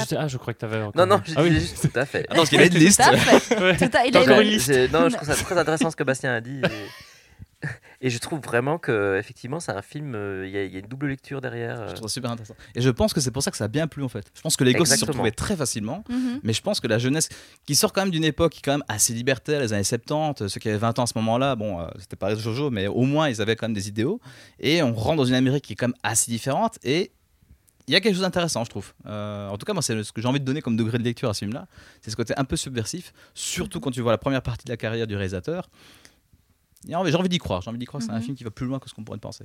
Juste- 0.00 0.16
ah, 0.18 0.28
je 0.28 0.36
crois 0.38 0.54
que 0.54 0.58
tu 0.58 0.64
avais 0.64 0.82
encore. 0.82 1.06
Non, 1.06 1.16
non, 1.16 1.22
je 1.24 1.32
ah, 1.36 1.42
oui. 1.42 1.52
juste 1.54 1.90
tout 1.90 1.98
à 1.98 2.04
fait. 2.06 2.20
Attends, 2.24 2.34
parce 2.36 2.48
qu'il 2.48 2.58
y 2.60 2.62
a 2.62 2.66
une 2.66 2.74
liste. 2.74 3.00
Tout 3.04 3.10
à 3.10 3.16
fait. 3.40 3.60
Ouais. 3.60 3.76
Tout 3.76 3.96
à- 3.96 4.06
il 4.06 4.10
T'as 4.12 4.20
a 4.20 4.22
encore 4.22 4.40
une- 4.40 4.48
liste 4.48 4.72
J'ai- 4.72 4.88
Non, 4.88 5.08
je 5.08 5.16
trouve 5.16 5.28
ça 5.28 5.34
très 5.34 5.58
intéressant 5.58 5.90
ce 5.90 5.96
que 5.96 6.04
Bastien 6.04 6.32
a 6.34 6.40
dit. 6.40 6.60
Et, 6.60 7.66
et 8.00 8.10
je 8.10 8.18
trouve 8.18 8.40
vraiment 8.40 8.76
que 8.78 9.16
effectivement, 9.18 9.60
c'est 9.60 9.70
un 9.70 9.82
film. 9.82 10.14
euh, 10.16 10.44
Il 10.46 10.52
y, 10.52 10.56
a- 10.58 10.64
il 10.64 10.72
y 10.72 10.76
a 10.76 10.80
une 10.80 10.86
double 10.86 11.06
lecture 11.08 11.40
derrière. 11.40 11.80
euh. 11.82 11.88
Je 11.88 11.94
trouve 11.94 12.08
ça 12.08 12.14
super 12.14 12.30
intéressant. 12.32 12.54
Et 12.74 12.80
je 12.82 12.90
pense 12.90 13.12
que 13.14 13.20
c'est 13.20 13.30
pour 13.30 13.42
ça 13.42 13.50
que 13.52 13.56
ça 13.56 13.64
a 13.64 13.68
bien 13.68 13.86
plu 13.86 14.02
en 14.02 14.08
fait. 14.08 14.24
Je 14.34 14.40
pense 14.40 14.56
que 14.56 14.64
les 14.64 14.74
gosses 14.74 14.90
s'y 14.94 15.04
retrouvés 15.04 15.30
très 15.30 15.56
facilement. 15.56 16.02
Mhm. 16.08 16.40
Mais 16.42 16.52
je 16.52 16.60
pense 16.62 16.80
que 16.80 16.88
la 16.88 16.98
jeunesse, 16.98 17.28
qui 17.66 17.74
sort 17.76 17.92
quand 17.92 18.02
même 18.02 18.10
d'une 18.10 18.24
époque 18.24 18.52
qui 18.52 18.58
est 18.58 18.62
quand 18.62 18.72
même 18.72 18.84
assez 18.88 19.12
libertaire, 19.12 19.60
les 19.60 19.72
années 19.72 19.84
70, 19.84 20.48
ceux 20.48 20.58
qui 20.60 20.68
avaient 20.68 20.78
20 20.78 20.98
ans 20.98 21.04
à 21.04 21.06
ce 21.06 21.12
moment-là, 21.18 21.54
bon, 21.54 21.80
euh, 21.80 21.86
c'était 22.00 22.16
pas 22.16 22.34
Jojo, 22.34 22.70
mais 22.70 22.88
au 22.88 23.02
moins 23.02 23.28
ils 23.28 23.40
avaient 23.40 23.54
quand 23.54 23.66
même 23.66 23.74
des 23.74 23.88
idéaux. 23.88 24.20
Et 24.58 24.82
on 24.82 24.92
rentre 24.94 25.18
dans 25.18 25.24
une 25.24 25.34
Amérique 25.34 25.64
qui 25.64 25.74
est 25.74 25.76
quand 25.76 25.88
même 25.88 25.96
assez 26.02 26.30
différente. 26.30 26.78
Et 26.82 27.12
il 27.92 27.94
y 27.94 27.96
a 27.96 28.00
quelque 28.00 28.14
chose 28.14 28.22
d'intéressant, 28.22 28.64
je 28.64 28.70
trouve. 28.70 28.94
Euh, 29.04 29.48
en 29.48 29.58
tout 29.58 29.66
cas, 29.66 29.74
moi, 29.74 29.82
c'est 29.82 30.02
ce 30.02 30.12
que 30.12 30.22
j'ai 30.22 30.28
envie 30.28 30.40
de 30.40 30.44
donner 30.46 30.62
comme 30.62 30.76
degré 30.76 30.96
de 30.98 31.02
lecture 31.04 31.28
à 31.28 31.34
ce 31.34 31.40
film-là. 31.40 31.66
C'est 32.00 32.10
ce 32.10 32.16
côté 32.16 32.32
un 32.38 32.44
peu 32.44 32.56
subversif, 32.56 33.12
surtout 33.34 33.80
quand 33.80 33.90
tu 33.90 34.00
vois 34.00 34.12
la 34.12 34.18
première 34.18 34.42
partie 34.42 34.64
de 34.64 34.70
la 34.70 34.78
carrière 34.78 35.06
du 35.06 35.14
réalisateur. 35.14 35.68
J'ai 36.88 36.94
envie 36.94 37.28
d'y 37.28 37.38
croire. 37.38 37.60
J'ai 37.60 37.68
envie 37.68 37.78
d'y 37.78 37.84
croire 37.84 38.00
que 38.00 38.06
c'est 38.06 38.12
un 38.12 38.16
Mhm. 38.16 38.22
film 38.22 38.36
qui 38.36 38.44
va 38.44 38.50
plus 38.50 38.66
loin 38.66 38.78
que 38.78 38.88
ce 38.88 38.94
qu'on 38.94 39.04
pourrait 39.04 39.18
penser. 39.18 39.44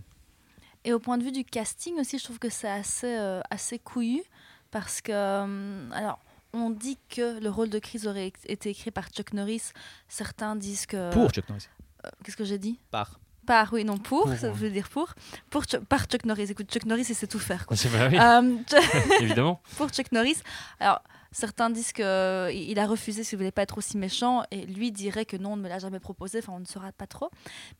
Et 0.85 0.93
au 0.93 0.99
point 0.99 1.17
de 1.17 1.23
vue 1.23 1.31
du 1.33 1.43
casting 1.43 1.99
aussi, 1.99 2.17
je 2.19 2.23
trouve 2.23 2.39
que 2.39 2.49
c'est 2.49 2.69
assez, 2.69 3.17
euh, 3.17 3.41
assez 3.49 3.79
couillu 3.79 4.23
parce 4.71 5.01
que, 5.01 5.11
euh, 5.11 5.89
alors, 5.91 6.19
on 6.53 6.69
dit 6.69 6.97
que 7.09 7.39
le 7.41 7.49
rôle 7.49 7.69
de 7.69 7.79
Chris 7.79 8.07
aurait 8.07 8.31
été 8.45 8.69
écrit 8.69 8.91
par 8.91 9.09
Chuck 9.09 9.33
Norris. 9.33 9.73
Certains 10.07 10.55
disent 10.55 10.85
que. 10.85 11.11
Pour 11.11 11.29
Chuck 11.31 11.47
Norris. 11.49 11.67
Euh, 12.05 12.09
Qu'est-ce 12.23 12.37
que 12.37 12.45
j'ai 12.45 12.57
dit? 12.57 12.79
Par. 12.91 13.19
Par, 13.47 13.71
oui, 13.73 13.83
non, 13.83 13.97
pour, 13.97 14.23
Pour, 14.25 14.35
ça 14.35 14.51
veut 14.51 14.69
dire 14.69 14.89
pour. 14.89 15.13
pour 15.49 15.63
Chuck- 15.63 15.85
par 15.85 16.05
Chuck 16.05 16.25
Norris. 16.25 16.47
Écoute, 16.51 16.69
Chuck 16.71 16.85
Norris, 16.85 17.05
il 17.09 17.15
sait 17.15 17.25
tout 17.27 17.39
faire. 17.39 17.65
Quoi. 17.65 17.75
Oui, 17.81 18.19
Euh, 18.19 18.57
évidemment. 19.21 19.59
pour 19.77 19.89
Chuck 19.89 20.11
Norris. 20.11 20.37
Alors, 20.79 21.01
certains 21.31 21.69
disent 21.69 21.93
qu'il 21.93 22.03
a 22.79 22.85
refusé 22.85 23.23
s'il 23.23 23.37
voulait 23.37 23.51
pas 23.51 23.61
être 23.63 23.77
aussi 23.77 23.97
méchant, 23.97 24.43
et 24.51 24.65
lui 24.65 24.91
dirait 24.91 25.25
que 25.25 25.37
non, 25.37 25.53
on 25.53 25.55
ne 25.57 25.61
me 25.63 25.69
l'a 25.69 25.79
jamais 25.79 25.99
proposé, 26.01 26.39
enfin, 26.39 26.53
on 26.55 26.59
ne 26.59 26.65
saura 26.65 26.91
pas 26.91 27.07
trop. 27.07 27.31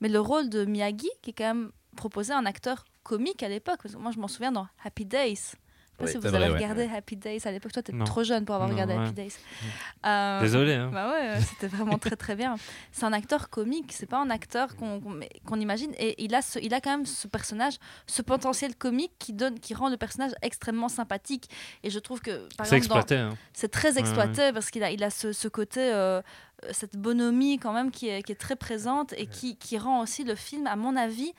Mais 0.01 0.07
le 0.09 0.19
rôle 0.21 0.49
de 0.49 0.65
Miyagi, 0.65 1.09
qui 1.21 1.31
est 1.31 1.33
quand 1.33 1.53
même 1.53 1.71
proposé 1.95 2.31
un 2.33 2.45
acteur 2.45 2.85
comique 3.03 3.43
à 3.43 3.49
l'époque, 3.49 3.79
moi 3.99 4.11
je 4.11 4.19
m'en 4.19 4.27
souviens 4.27 4.51
dans 4.51 4.67
Happy 4.85 5.05
Days. 5.05 5.53
Je 5.99 6.05
sais 6.05 6.05
pas 6.05 6.05
Oui, 6.05 6.11
si 6.11 6.17
vous 6.17 6.21
c'est 6.21 6.27
avez 6.27 6.37
vrai, 6.37 6.47
ouais. 6.49 6.55
regardé 6.55 6.89
Happy 6.95 7.15
Days 7.15 7.41
à 7.45 7.51
l'époque. 7.51 7.71
Toi, 7.71 7.81
tu 7.81 7.93
Non. 7.93 8.05
trop 8.05 8.23
jeune 8.23 8.45
pour 8.45 8.55
avoir 8.55 8.69
Non, 8.69 8.75
regardé 8.75 8.93
ouais. 8.95 9.03
Happy 9.05 9.13
Days. 9.13 9.33
Euh, 10.05 10.41
Désolé. 10.41 10.73
Hein. 10.73 10.89
bah 10.93 11.09
ouais, 11.11 11.29
ouais, 11.33 11.41
c'était 11.41 11.67
vraiment 11.67 11.97
très 11.97 12.15
très 12.15 12.35
bien. 12.35 12.55
C'est 12.91 13.05
un 13.05 13.13
acteur 13.13 13.49
comique, 13.49 13.91
c'est 13.93 14.05
pas 14.05 14.19
un 14.19 14.29
acteur 14.29 14.75
qu'on 14.75 15.01
qu'on 15.45 15.59
imagine. 15.59 15.91
Et 15.97 16.23
il 16.23 16.35
a, 16.35 16.41
ce, 16.41 16.59
il 16.59 16.73
a 16.73 16.81
quand 16.81 16.91
même 16.91 17.05
ce 17.05 17.27
personnage, 17.27 17.75
ce 18.05 18.21
potentiel 18.21 18.75
comique 18.75 19.11
qui, 19.19 19.33
donne, 19.33 19.59
qui 19.59 19.73
rend 19.73 19.89
le 19.89 19.97
personnage 19.97 20.31
extrêmement 20.41 20.89
sympathique. 20.89 21.49
Et 21.83 21.89
je 21.89 21.99
trouve 21.99 22.21
que, 22.21 22.47
par 22.57 22.65
C'est 22.67 22.77
exploité. 22.77 23.15
hein. 23.15 23.35
c'est 23.53 23.69
très 23.71 23.93
Ouais, 23.93 23.99
exploité 23.99 24.51
parce 24.53 24.69
qu'il 24.69 24.83
a, 24.83 24.91
il 24.91 25.03
a 25.03 25.09
ce, 25.09 25.31
ce 25.33 25.47
côté, 25.47 25.79
euh, 25.81 26.21
euh, 26.65 26.69
cette 26.71 26.95
bonhomie 26.97 27.57
quand 27.57 27.73
même 27.73 27.89
qui 27.91 28.07
est, 28.09 28.21
qui 28.23 28.31
est 28.31 28.35
très 28.35 28.55
présente 28.55 29.13
et 29.13 29.25
qui, 29.25 29.57
qui 29.57 29.77
rend 29.77 30.01
aussi 30.01 30.23
le 30.23 30.35
film, 30.35 30.67
à 30.67 30.75
mon 30.75 30.95
avis, 30.95 31.33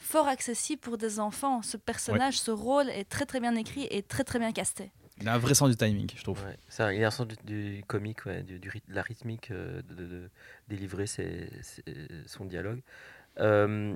fort 0.00 0.26
accessible 0.28 0.80
pour 0.80 0.98
des 0.98 1.20
enfants. 1.20 1.62
Ce 1.62 1.76
personnage, 1.76 2.40
ce 2.40 2.50
rôle 2.50 2.88
est 2.90 3.08
très 3.08 3.26
très 3.26 3.38
bien 3.40 3.54
écrit 3.54 3.86
et 3.90 4.02
très 4.02 4.24
très 4.24 4.38
bien 4.38 4.50
casté. 4.52 4.90
Il 5.20 5.28
a 5.28 5.34
un 5.34 5.38
vrai 5.38 5.52
sens 5.54 5.68
du 5.68 5.76
timing, 5.76 6.10
je 6.16 6.22
trouve. 6.22 6.42
Ouais, 6.46 6.56
ça, 6.70 6.92
il 6.94 7.04
a 7.04 7.08
un 7.08 7.10
sens 7.10 7.26
du, 7.28 7.36
du 7.44 7.84
comique, 7.86 8.24
ouais, 8.24 8.42
du, 8.42 8.58
du 8.58 8.70
ryth- 8.70 8.88
de 8.88 8.94
la 8.94 9.02
rythmique 9.02 9.50
euh, 9.50 9.82
de, 9.82 9.94
de- 9.94 10.06
de 10.06 10.30
délivrer 10.68 11.06
ses- 11.06 11.50
ses- 11.62 11.82
son 12.26 12.46
dialogue. 12.46 12.80
Euh, 13.38 13.94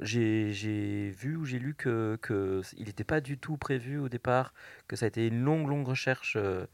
j'ai 0.00 0.52
j'ai 0.52 1.10
vu 1.10 1.36
ou 1.36 1.44
j'ai 1.44 1.58
lu 1.58 1.74
que, 1.74 2.16
que 2.22 2.62
il 2.76 2.86
n'était 2.86 3.04
pas 3.04 3.20
du 3.20 3.38
tout 3.38 3.56
prévu 3.56 3.98
au 3.98 4.08
départ, 4.08 4.54
que 4.88 4.96
ça 4.96 5.04
a 5.06 5.08
été 5.08 5.26
une 5.26 5.42
longue, 5.42 5.68
longue 5.68 5.86
recherche. 5.86 6.34
euh, 6.36 6.66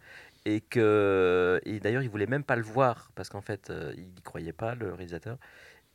et 0.45 0.61
que 0.61 1.61
et 1.65 1.81
d'ailleurs 1.81 2.03
il 2.03 2.09
voulait 2.09 2.27
même 2.27 2.45
pas 2.45 2.57
le 2.57 2.63
voir 2.63 3.11
parce 3.17 3.29
qu'en 3.29 3.41
fait 3.43 3.69
euh, 3.71 3.93
il 3.97 4.05
n'y 4.05 4.23
croyait 4.23 4.53
pas 4.53 4.75
le 4.77 4.95
réalisateur 4.95 5.37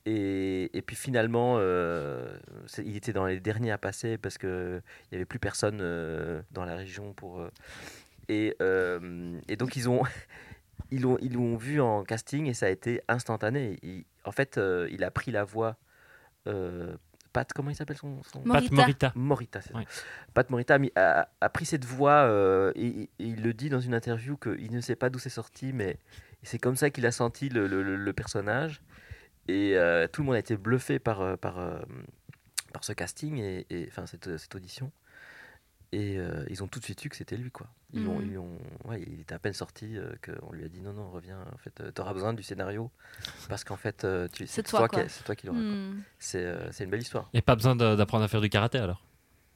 et, 0.06 0.70
et 0.78 0.82
puis 0.82 0.96
finalement 0.96 1.56
euh, 1.60 2.38
il 2.84 2.96
était 2.98 3.14
dans 3.14 3.26
les 3.26 3.40
derniers 3.40 3.72
à 3.72 3.78
passer 3.78 4.18
parce 4.18 4.38
que 4.38 4.82
il 5.12 5.14
y 5.14 5.16
avait 5.16 5.26
plus 5.26 5.40
personne 5.40 5.80
euh, 5.82 6.42
dans 6.52 6.66
la 6.66 6.76
région 6.76 7.14
pour 7.14 7.40
euh, 7.40 7.50
et, 8.30 8.56
euh, 8.62 9.40
et 9.48 9.56
donc 9.56 9.76
ils 9.76 9.90
ont 9.90 10.04
ils 10.92 11.02
l'ont 11.02 11.18
ils 11.22 11.34
l'ont 11.34 11.56
vu 11.56 11.80
en 11.82 12.04
casting 12.04 12.48
et 12.48 12.54
ça 12.54 12.66
a 12.66 12.70
été 12.70 13.02
instantané 13.08 13.78
Il- 13.82 14.06
en 14.26 14.32
fait 14.32 14.58
euh, 14.58 14.88
il 14.92 15.04
a 15.04 15.12
pris 15.12 15.32
la 15.32 15.44
voix 15.44 15.78
euh, 16.48 16.96
Pat 17.32 17.52
comment 17.52 17.72
il 17.72 17.76
s'appelle 17.76 17.98
son, 17.98 18.22
son... 18.24 18.44
Morita. 18.46 18.62
Pat 18.70 18.72
Morita. 18.78 19.12
Morita, 19.16 19.62
c'est 19.62 19.72
ça. 19.72 19.78
Ouais. 19.80 19.86
Pat 20.36 20.48
Morita 20.52 20.76
a, 20.76 20.78
mis- 20.78 20.92
a- 20.96 21.28
a 21.42 21.50
pris 21.50 21.66
cette 21.66 21.84
voix 21.86 22.12
euh, 22.28 22.72
et, 22.76 23.04
et 23.04 23.10
il 23.18 23.42
le 23.42 23.54
dit 23.56 23.70
dans 23.70 23.80
une 23.80 23.96
interview 23.96 24.38
qu'il 24.38 24.72
ne 24.72 24.82
sait 24.82 24.96
pas 24.96 25.10
d'où 25.10 25.18
c'est 25.18 25.30
sorti, 25.32 25.74
mais 25.74 25.98
c'est 26.44 26.60
comme 26.60 26.76
ça 26.76 26.92
qu'il 26.92 27.08
a 27.08 27.12
senti 27.12 27.50
le, 27.50 27.66
le- 27.66 27.82
le- 27.82 27.96
le 27.96 28.14
personnage. 28.14 28.84
Et 29.48 29.76
euh, 29.78 30.08
tout 30.08 30.22
le 30.22 30.28
monde 30.28 30.36
a 30.36 30.40
été 30.40 30.56
bluffé 30.58 31.00
par, 31.00 31.22
euh, 31.22 31.36
par, 31.36 31.60
euh, 31.60 31.80
par 32.72 32.84
ce 32.84 32.94
casting, 32.94 33.38
et, 33.38 33.66
et- 33.70 33.88
enfin 33.90 34.06
cette, 34.06 34.38
cette 34.38 34.56
audition. 34.56 34.92
Et 35.92 36.18
euh, 36.18 36.44
ils 36.50 36.64
ont 36.64 36.68
tout 36.68 36.80
de 36.80 36.86
suite 36.86 37.00
su 37.00 37.10
que 37.10 37.16
c'était 37.16 37.38
lui, 37.38 37.52
quoi. 37.52 37.68
Ils 37.94 38.04
l'ont- 38.04 38.20
Mhm. 38.20 38.32
ils 38.32 38.38
ont- 38.40 38.58
ouais, 38.86 39.02
il 39.06 39.20
était 39.22 39.36
à 39.36 39.40
peine 39.40 39.54
sorti 39.54 39.96
euh, 39.96 40.12
qu'on 40.26 40.52
lui 40.54 40.64
a 40.66 40.68
dit 40.68 40.82
non, 40.82 40.92
non, 40.94 41.12
reviens. 41.12 41.46
En 41.54 41.58
fait, 41.58 41.84
tu 41.94 42.02
auras 42.02 42.14
besoin 42.14 42.34
du 42.34 42.42
scénario 42.42 42.90
parce 43.48 43.64
qu'en 43.64 43.78
fait, 43.78 44.04
euh, 44.04 44.28
C'est 44.48 44.64
toi, 44.64 44.88
qui, 45.04 45.10
c'est 45.10 45.24
toi 45.24 45.36
qui 45.36 45.46
l'auras. 45.46 45.60
C'est 46.18 46.44
euh, 46.44 46.72
c'est 46.72 46.86
une 46.86 46.90
belle 46.90 47.02
histoire. 47.02 47.30
Et 47.36 47.44
pas 47.44 47.54
besoin 47.56 47.76
d'apprendre 47.76 48.24
à 48.24 48.28
faire 48.28 48.42
du 48.42 48.50
karaté 48.50 48.80
alors. 48.80 49.06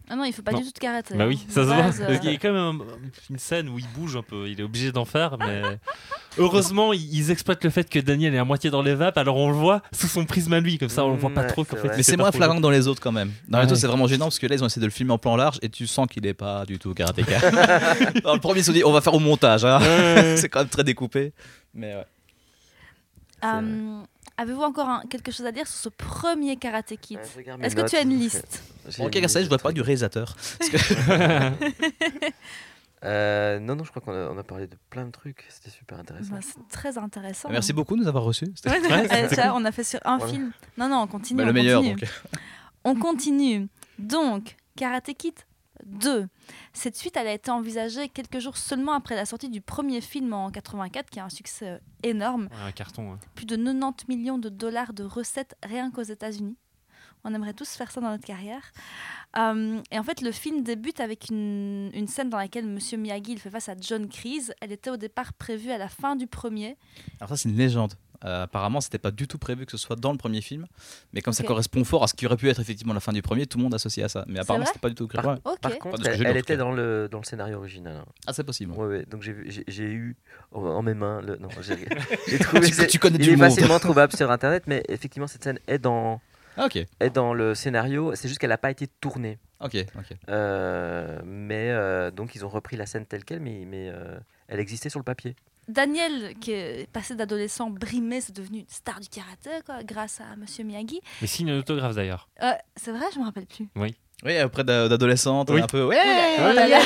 Ah 0.10 0.16
non, 0.16 0.24
il 0.24 0.32
faut 0.34 0.42
pas 0.42 0.54
Non. 0.54 0.60
du 0.60 0.66
tout 0.66 0.72
de 0.72 0.80
karaté. 0.80 1.16
Bah 1.16 1.26
hein. 1.26 1.28
oui, 1.28 1.46
ça 1.50 1.56
se 1.64 1.68
voit. 1.68 1.76
euh, 1.76 1.82
Parce 2.08 2.20
qu'il 2.22 2.32
y 2.32 2.36
a 2.36 2.38
quand 2.38 2.54
même 2.54 2.80
un- 2.82 2.86
une 3.30 3.40
scène 3.40 3.68
où 3.68 3.78
il 3.78 3.88
bouge 3.90 4.16
un 4.16 4.22
peu. 4.22 4.48
Il 4.48 4.60
est 4.60 4.64
obligé 4.64 4.92
d'en 4.94 5.04
faire, 5.04 5.38
mais 5.38 5.62
heureusement, 6.38 6.94
ils 6.94 7.30
exploitent 7.30 7.64
le 7.66 7.70
fait 7.70 7.90
que 7.90 8.00
Daniel 8.00 8.34
est 8.34 8.38
à 8.38 8.46
moitié 8.46 8.70
dans 8.70 8.82
les 8.82 8.96
vapes, 8.96 9.18
alors 9.18 9.36
on 9.36 9.50
le 9.50 9.56
voit 9.56 9.82
sous 9.92 10.08
son 10.08 10.24
prisme 10.26 10.54
à 10.54 10.60
lui, 10.62 10.78
comme 10.78 10.88
ça 10.90 11.04
on 11.04 11.12
le 11.12 11.18
voit 11.18 11.30
pas 11.34 11.42
Ouais, 11.42 11.48
trop. 11.48 11.64
fait, 11.66 11.76
il 11.84 11.90
Mais 11.98 12.04
c'est 12.04 12.16
moins 12.16 12.32
flagrant 12.32 12.56
que 12.56 12.62
dans 12.62 12.70
les 12.70 12.88
autres 12.88 13.02
quand 13.02 13.12
même. 13.12 13.32
Dans 13.50 13.58
les 13.60 13.66
Ouais. 13.66 13.72
autres, 13.72 13.82
c'est 13.82 13.88
vraiment 13.88 14.08
gênant 14.08 14.26
parce 14.26 14.40
que 14.40 14.48
là, 14.48 14.56
ils 14.56 14.64
ont 14.64 14.68
essayé 14.68 14.80
de 14.82 14.86
le 14.88 14.92
filmer 14.94 15.12
en 15.14 15.18
plan 15.18 15.36
large 15.36 15.60
et 15.62 15.68
tu 15.70 15.86
sens 15.88 16.08
qu'il 16.08 16.26
est 16.26 16.34
pas 16.34 16.66
du 16.66 16.80
tout 16.80 16.94
karatéka. 16.94 17.40
dans 18.24 18.34
le 18.34 18.40
premier, 18.40 18.60
ils 18.60 18.64
se 18.64 18.68
sont 18.72 18.74
dit, 18.78 18.84
on 18.86 18.94
va 18.94 19.02
faire 19.02 19.14
au 19.14 19.20
montage. 19.20 19.66
hein. 19.66 19.80
c'est 20.38 20.48
quand 20.48 20.60
même 20.60 20.70
très 20.70 20.84
découpé. 20.86 21.34
Mais 21.74 21.96
ouais. 21.96 22.06
euh, 23.44 24.02
Avez-vous 24.38 24.62
encore 24.62 24.88
un- 24.88 25.02
quelque 25.10 25.32
chose 25.32 25.46
à 25.46 25.52
dire 25.52 25.66
sur 25.68 25.78
ce 25.80 25.90
premier 25.90 26.58
Karate 26.58 26.94
Kid 27.02 27.18
Ouais, 27.36 27.46
Est-ce 27.64 27.76
que 27.76 27.82
notes. 27.82 27.90
tu 27.90 27.96
as 27.96 28.02
une 28.02 28.18
liste 28.18 28.62
J'ai 28.88 29.04
Ok, 29.04 29.16
une 29.16 29.28
ça, 29.28 29.42
je 29.44 29.48
de 29.50 29.58
pas 29.58 29.72
du 29.72 29.82
réalisateur. 29.82 30.36
Euh, 33.06 33.60
non, 33.60 33.76
non, 33.76 33.84
je 33.84 33.92
crois 33.92 34.02
qu'on 34.02 34.12
a, 34.12 34.28
on 34.32 34.38
a 34.40 34.44
parlé 34.44 34.66
de 34.66 34.76
plein 34.90 35.06
de 35.06 35.12
trucs. 35.12 35.46
C'était 35.50 35.70
super 35.70 36.00
intéressant. 36.00 36.32
Bah, 36.34 36.40
C'est 36.42 36.68
très 36.76 36.98
intéressant. 36.98 37.48
Merci 37.52 37.72
beaucoup 37.72 37.96
de 37.96 38.02
nous 38.02 38.08
avoir 38.08 38.24
reçus. 38.24 38.48
C'était 38.56 38.72
Ouais, 38.72 38.80
Ouais, 39.12 39.30
ça, 39.30 39.54
on 39.54 39.64
a 39.66 39.72
fait 39.72 39.84
sur 39.84 40.00
un 40.04 40.18
Voilà. 40.18 40.34
film. 40.34 40.52
Non, 40.80 40.90
non, 40.90 41.02
on 41.04 41.08
continue. 41.08 41.38
bah, 41.38 41.44
on 41.44 41.46
le 41.48 41.54
meilleur. 41.54 41.82
continue. 41.84 42.00
Donc. 42.02 42.10
On 42.84 42.96
continue. 42.96 43.68
Donc, 44.00 44.56
Karate 44.76 45.12
Kid 45.16 45.36
2. 45.86 46.28
Cette 46.74 46.96
suite, 46.96 47.18
elle 47.18 47.28
a 47.28 47.34
été 47.34 47.52
envisagée 47.52 48.10
quelques 48.10 48.40
jours 48.40 48.58
seulement 48.58 48.94
après 48.94 49.16
la 49.16 49.26
sortie 49.26 49.50
du 49.50 49.62
premier 49.62 50.02
film 50.02 50.34
en 50.34 50.50
84, 50.52 51.10
qui 51.10 51.20
a 51.20 51.26
un 51.26 51.30
succès 51.30 51.80
énorme. 52.04 52.44
Ouais, 52.52 52.68
un 52.68 52.72
carton. 52.72 53.14
hein. 53.14 53.20
Plus 53.36 53.46
de 53.46 53.56
90 53.56 54.08
millions 54.08 54.38
de 54.38 54.50
dollars 54.50 54.94
de 54.94 55.04
recettes 55.04 55.56
rien 55.64 55.92
qu'aux 55.92 56.04
États-Unis. 56.04 56.58
On 57.24 57.34
aimerait 57.34 57.54
tous 57.54 57.70
faire 57.72 57.92
ça 57.92 58.00
dans 58.00 58.10
notre 58.12 58.26
carrière. 58.26 58.72
Euh, 59.38 59.82
et 59.92 60.00
en 60.00 60.04
fait, 60.04 60.22
le 60.22 60.32
film 60.32 60.64
débute 60.64 61.00
avec 61.02 61.30
une, 61.30 61.90
une 61.94 62.08
scène 62.08 62.30
dans 62.30 62.38
laquelle 62.38 62.66
Monsieur 62.66 62.98
Miyagi 62.98 63.34
il 63.34 63.40
fait 63.40 63.50
face 63.50 63.68
à 63.70 63.76
John 63.80 64.08
Kreese. 64.08 64.54
Elle 64.62 64.72
était 64.72 64.90
au 64.92 64.98
départ 64.98 65.34
prévue 65.34 65.72
à 65.72 65.78
la 65.78 65.90
fin 65.90 66.16
du 66.16 66.28
premier. 66.28 66.78
Alors, 67.20 67.30
ça, 67.30 67.38
c'est 67.38 67.50
une 67.50 67.58
légende. 67.58 67.96
Euh, 68.26 68.44
apparemment, 68.44 68.82
c'était 68.82 68.98
pas 68.98 69.12
du 69.12 69.28
tout 69.28 69.38
prévu 69.38 69.66
que 69.66 69.72
ce 69.72 69.78
soit 69.78 69.96
dans 69.96 70.12
le 70.12 70.18
premier 70.18 70.42
film. 70.42 70.66
Mais 71.14 71.22
comme 71.22 71.34
ça 71.34 71.44
correspond 71.44 71.84
fort 71.84 72.04
à 72.04 72.08
ce 72.08 72.14
qui 72.14 72.26
aurait 72.26 72.38
pu 72.38 72.50
être 72.50 72.60
effectivement 72.60 72.94
la 72.94 73.00
fin 73.00 73.14
du 73.14 73.22
premier, 73.22 73.46
tout 73.46 73.58
le 73.58 73.64
monde 73.64 73.74
associe 73.76 74.04
à 74.06 74.10
ça. 74.10 74.26
Mais 74.28 74.40
apparemment, 74.40 74.66
c'était 74.66 74.80
pas 74.80 74.90
du 74.90 74.96
tout 74.96 75.08
prévu. 75.08 75.24
Par- 75.24 75.38
Ouais. 75.72 75.78
Contre, 75.78 76.08
elle, 76.08 76.38
était 76.38 76.58
dans 76.58 76.72
le, 76.72 77.08
dans 77.12 77.20
le 77.20 77.24
scénario 77.24 77.58
original. 77.58 78.04
Ah, 78.26 78.34
c'est 78.34 78.44
possible. 78.44 78.72
Ouais, 78.74 78.88
ouais, 78.88 79.06
donc 79.06 79.22
j'ai 79.22 79.84
eu 79.84 80.16
en- 80.52 80.82
mes 80.82 80.94
mains. 80.94 81.22
Le, 81.22 81.36
non, 81.38 81.50
j'ai 81.62 82.40
trouvé. 82.40 82.70
Tu- 82.88 83.00
connais 83.00 83.18
il 83.18 83.24
du 83.24 83.30
est 83.34 83.36
monde. 83.36 83.50
facilement 83.50 83.80
trouvable 83.80 84.16
sur 84.16 84.32
internet, 84.38 84.64
mais 84.68 84.84
effectivement, 84.90 85.28
cette 85.28 85.44
scène 85.44 85.60
est 85.68 85.78
dans, 85.80 86.20
Ah, 86.58 86.68
est 87.00 87.10
dans 87.10 87.34
le 87.34 87.54
scénario. 87.56 88.16
C'est 88.16 88.28
juste 88.28 88.40
qu'elle 88.40 88.50
n'a 88.50 88.58
pas 88.58 88.72
été 88.72 88.88
tournée. 88.88 89.38
ok, 89.60 89.76
ok. 89.98 90.18
Euh, 90.30 91.20
mais 91.26 91.70
euh, 91.72 92.12
donc, 92.12 92.34
ils 92.36 92.46
ont 92.46 92.50
repris 92.50 92.78
la 92.78 92.86
scène 92.86 93.06
telle 93.06 93.24
qu'elle, 93.26 93.40
mais, 93.42 93.64
mais 93.68 93.90
euh, 93.90 94.18
elle 94.48 94.60
existait 94.60 94.90
sur 94.90 95.00
le 95.00 95.04
papier. 95.06 95.36
Daniel, 95.68 96.34
qui 96.40 96.52
est 96.52 96.90
passé 96.92 97.16
d'adolescent 97.16 97.70
brimé, 97.70 98.22
c'est 98.22 98.36
devenu 98.36 98.60
une 98.60 98.70
star 98.70 99.00
du 99.00 99.10
karaté, 99.10 99.50
quoi, 99.66 99.84
grâce 99.84 100.22
à 100.22 100.36
Monsieur 100.38 100.64
Miyagi. 100.64 101.02
Mais 101.22 101.28
signe 101.28 101.50
un 101.52 101.60
autographe 101.60 101.96
d'ailleurs. 101.96 102.30
Euh, 102.42 102.52
c'est 102.76 102.92
vrai, 102.92 103.06
je 103.14 103.20
me 103.20 103.26
rappelle 103.26 103.46
plus. 103.48 103.68
Oui, 103.76 103.96
auprès 104.44 104.64
d'a- 104.64 104.88
d'adolescente, 104.88 105.50
Oui. 105.52 105.62
un 105.62 105.68
peu. 105.68 105.86
Ouais, 105.86 105.96
là. 106.54 106.80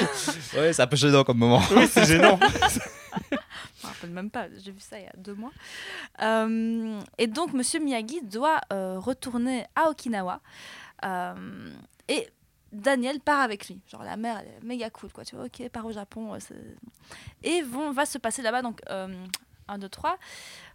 ouais, 0.55 0.73
c'est 0.73 0.81
un 0.81 0.87
peu 0.87 0.95
gênant 0.97 1.23
comme 1.23 1.37
moment. 1.37 1.61
Oui, 1.75 1.87
c'est 1.87 2.05
gênant. 2.05 2.39
Je 3.81 3.87
me 3.87 3.91
rappelle 3.93 4.09
même 4.11 4.29
pas, 4.29 4.45
j'ai 4.63 4.71
vu 4.71 4.79
ça 4.79 4.97
il 4.99 5.03
y 5.03 5.07
a 5.07 5.13
deux 5.17 5.33
mois. 5.33 5.51
Euh, 6.21 6.99
et 7.17 7.27
donc, 7.27 7.51
Monsieur 7.53 7.79
Miyagi 7.79 8.21
doit 8.21 8.61
euh, 8.71 8.99
retourner 8.99 9.65
à 9.75 9.89
Okinawa. 9.89 10.39
Euh, 11.03 11.69
et 12.07 12.27
Daniel 12.71 13.19
part 13.19 13.41
avec 13.41 13.67
lui. 13.67 13.79
Genre, 13.87 14.03
la 14.03 14.17
mère, 14.17 14.39
elle 14.39 14.47
est 14.47 14.63
méga 14.63 14.89
cool, 14.89 15.11
quoi. 15.11 15.25
Tu 15.25 15.35
vois, 15.35 15.45
ok, 15.45 15.69
part 15.69 15.85
au 15.85 15.91
Japon. 15.91 16.33
euh, 16.35 16.73
et 17.43 17.61
vont, 17.61 17.91
va 17.91 18.05
se 18.05 18.17
passer 18.17 18.41
là-bas, 18.41 18.61
donc, 18.61 18.81
euh, 18.89 19.07
1, 19.67 19.77
2, 19.77 19.89
3. 19.89 20.17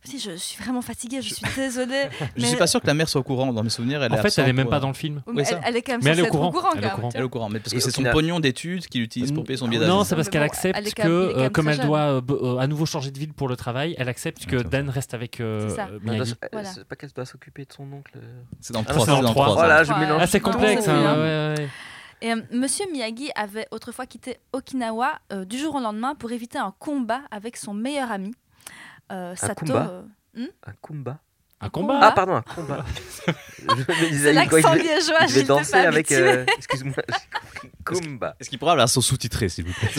Si, 0.04 0.18
je 0.20 0.30
suis 0.36 0.62
vraiment 0.62 0.82
fatiguée, 0.82 1.20
je 1.20 1.34
suis 1.34 1.44
désolée. 1.56 2.04
Je 2.36 2.42
mais- 2.42 2.46
suis 2.48 2.56
pas 2.56 2.66
sûr 2.68 2.80
que 2.80 2.86
la 2.86 2.94
mère 2.94 3.08
soit 3.08 3.20
au 3.20 3.24
courant 3.24 3.52
dans 3.52 3.62
mes 3.64 3.70
souvenirs. 3.70 4.02
Elle 4.02 4.12
En 4.12 4.16
est 4.16 4.22
fait, 4.30 4.40
elle 4.40 4.48
est 4.48 4.52
même 4.52 4.68
pas 4.68 4.76
euh, 4.76 4.80
dans 4.80 4.88
le 4.88 4.94
film. 4.94 5.20
mais 5.32 5.44
ça. 5.44 5.56
elle, 5.56 5.62
elle 5.70 5.76
est 5.76 5.82
quand 5.82 5.92
même 5.92 6.00
Mais 6.04 6.10
elle 6.10 6.20
est 6.20 6.28
au 6.28 6.30
courant, 6.30 6.52
courant, 6.52 6.68
elle 6.76 6.84
est 6.84 6.86
au 6.86 6.90
courant. 6.94 7.08
Elle 7.14 7.20
est 7.20 7.24
au 7.24 7.28
courant, 7.28 7.48
mais 7.48 7.58
parce 7.58 7.72
Et 7.72 7.76
que 7.76 7.82
c'est 7.82 7.90
son 7.90 7.96
final- 7.98 8.12
pognon 8.12 8.38
d'études 8.40 8.86
qu'il 8.86 9.02
utilise 9.02 9.32
pour 9.32 9.42
payer 9.44 9.56
son 9.56 9.66
billet 9.66 9.78
Oui, 9.78 9.84
d'avion. 9.86 9.98
Non, 9.98 10.04
c'est 10.04 10.14
parce 10.14 10.28
qu'elle 10.28 10.42
accepte 10.44 10.94
que, 10.94 11.02
euh, 11.02 11.50
comme 11.50 11.68
elle 11.68 11.76
jeune. 11.76 11.86
doit 11.86 11.98
euh, 12.00 12.20
euh, 12.30 12.58
à 12.58 12.66
nouveau 12.68 12.86
changer 12.86 13.10
de 13.10 13.18
ville 13.18 13.32
pour 13.34 13.48
le 13.48 13.56
travail, 13.56 13.96
elle 13.98 14.08
accepte 14.08 14.46
que 14.46 14.56
Ok, 14.56 14.62
ok. 14.66 14.70
Dan 14.70 14.88
reste 14.90 15.12
avec 15.14 15.40
euh, 15.40 15.68
Miyagi. 16.02 16.34
Voilà. 16.52 16.72
C'est 16.72 16.84
pas 16.84 16.94
qu'elle 16.96 17.10
doit 17.10 17.26
s'occuper 17.26 17.64
de 17.64 17.72
son 17.72 17.90
oncle. 17.92 18.12
C'est 18.60 18.72
dans 18.72 18.80
le 18.82 18.86
Ah, 18.88 18.92
3. 18.92 19.04
c'est 19.06 19.10
dans 19.12 19.20
le 19.22 19.26
trois. 19.28 19.54
Voilà, 19.54 19.82
je 19.82 19.92
Ouais. 19.92 19.98
mélange. 20.00 20.20
Ah, 20.22 20.26
c'est 20.28 20.40
complexe. 20.40 20.84
c'est 20.84 20.90
hein. 20.90 21.54
Et 22.22 22.32
euh, 22.32 22.36
Monsieur 22.52 22.86
Miyagi 22.92 23.30
avait 23.34 23.66
autrefois 23.72 24.06
quitté 24.06 24.38
Okinawa 24.52 25.18
euh, 25.32 25.44
du 25.44 25.58
jour 25.58 25.74
au 25.74 25.80
lendemain 25.80 26.14
pour 26.14 26.32
éviter 26.32 26.58
un 26.58 26.72
combat 26.78 27.20
avec 27.30 27.56
son 27.58 27.74
meilleur 27.74 28.10
ami, 28.10 28.32
euh, 29.12 29.34
Sato. 29.36 29.66
combat 29.66 29.90
euh, 30.36 30.46
Un 30.66 30.72
kumba. 30.82 31.18
Un 31.60 31.68
combat. 31.70 31.94
combat 31.94 32.06
Ah, 32.08 32.12
pardon, 32.12 32.34
un 32.36 32.42
combat. 32.42 32.84
je 33.26 33.72
me 33.72 34.08
disais, 34.10 34.28
C'est 34.28 34.32
l'accent 34.34 34.74
liégeois, 34.74 35.20
devait 35.20 35.28
j'étais 35.28 35.44
danser 35.44 35.72
pas 35.72 35.88
avec. 35.88 36.12
euh, 36.12 36.44
Excuse-moi, 36.58 36.94
j'ai 37.08 37.70
compris. 37.84 38.00
Kumba. 38.02 38.36
Est-ce 38.38 38.50
qu'il 38.50 38.58
pourra 38.58 38.72
avoir 38.72 38.88
son 38.88 39.00
sous-titré, 39.00 39.48
s'il 39.48 39.64
vous 39.66 39.72
plaît 39.72 39.90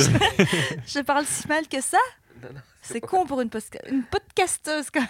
Je 0.85 0.99
parle 0.99 1.25
si 1.25 1.47
mal 1.47 1.67
que 1.67 1.81
ça 1.81 1.97
C'est 2.83 3.01
con 3.01 3.25
pour 3.25 3.41
une, 3.41 3.49
une 3.89 4.03
podcasteuse, 4.03 4.89
quoi. 4.91 5.01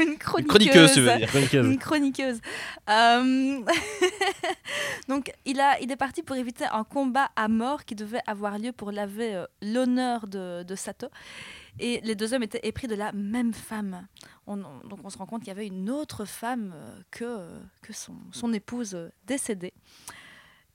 Une 0.00 0.08
Une 0.10 0.18
chroniqueuse. 0.18 0.48
chroniqueuse, 0.48 0.92
tu 0.92 1.00
veux 1.02 1.16
dire. 1.16 1.28
Chroniqueuse. 1.28 1.66
Une 1.66 1.78
chroniqueuse. 1.78 2.40
Euh, 2.90 3.60
Donc, 5.08 5.32
il, 5.44 5.60
a, 5.60 5.78
il 5.80 5.90
est 5.92 5.96
parti 5.96 6.22
pour 6.22 6.36
éviter 6.36 6.64
un 6.70 6.84
combat 6.84 7.30
à 7.36 7.48
mort 7.48 7.84
qui 7.84 7.94
devait 7.94 8.20
avoir 8.26 8.58
lieu 8.58 8.72
pour 8.72 8.90
laver 8.90 9.34
euh, 9.36 9.46
l'honneur 9.62 10.26
de, 10.26 10.62
de 10.64 10.74
Sato. 10.74 11.06
Et 11.78 12.00
les 12.04 12.14
deux 12.14 12.32
hommes 12.34 12.42
étaient 12.42 12.60
épris 12.66 12.86
de 12.86 12.94
la 12.94 13.12
même 13.12 13.52
femme. 13.52 14.06
On- 14.46 14.62
on- 14.62 14.86
donc, 14.88 15.00
on 15.04 15.10
se 15.10 15.18
rend 15.18 15.26
compte 15.26 15.40
qu'il 15.40 15.48
y 15.48 15.50
avait 15.50 15.66
une 15.66 15.90
autre 15.90 16.24
femme 16.24 16.72
euh, 16.74 17.00
que, 17.10 17.24
euh, 17.24 17.58
que 17.82 17.92
son, 17.92 18.14
son 18.32 18.52
épouse 18.52 18.94
euh, 18.94 19.08
décédée. 19.26 19.72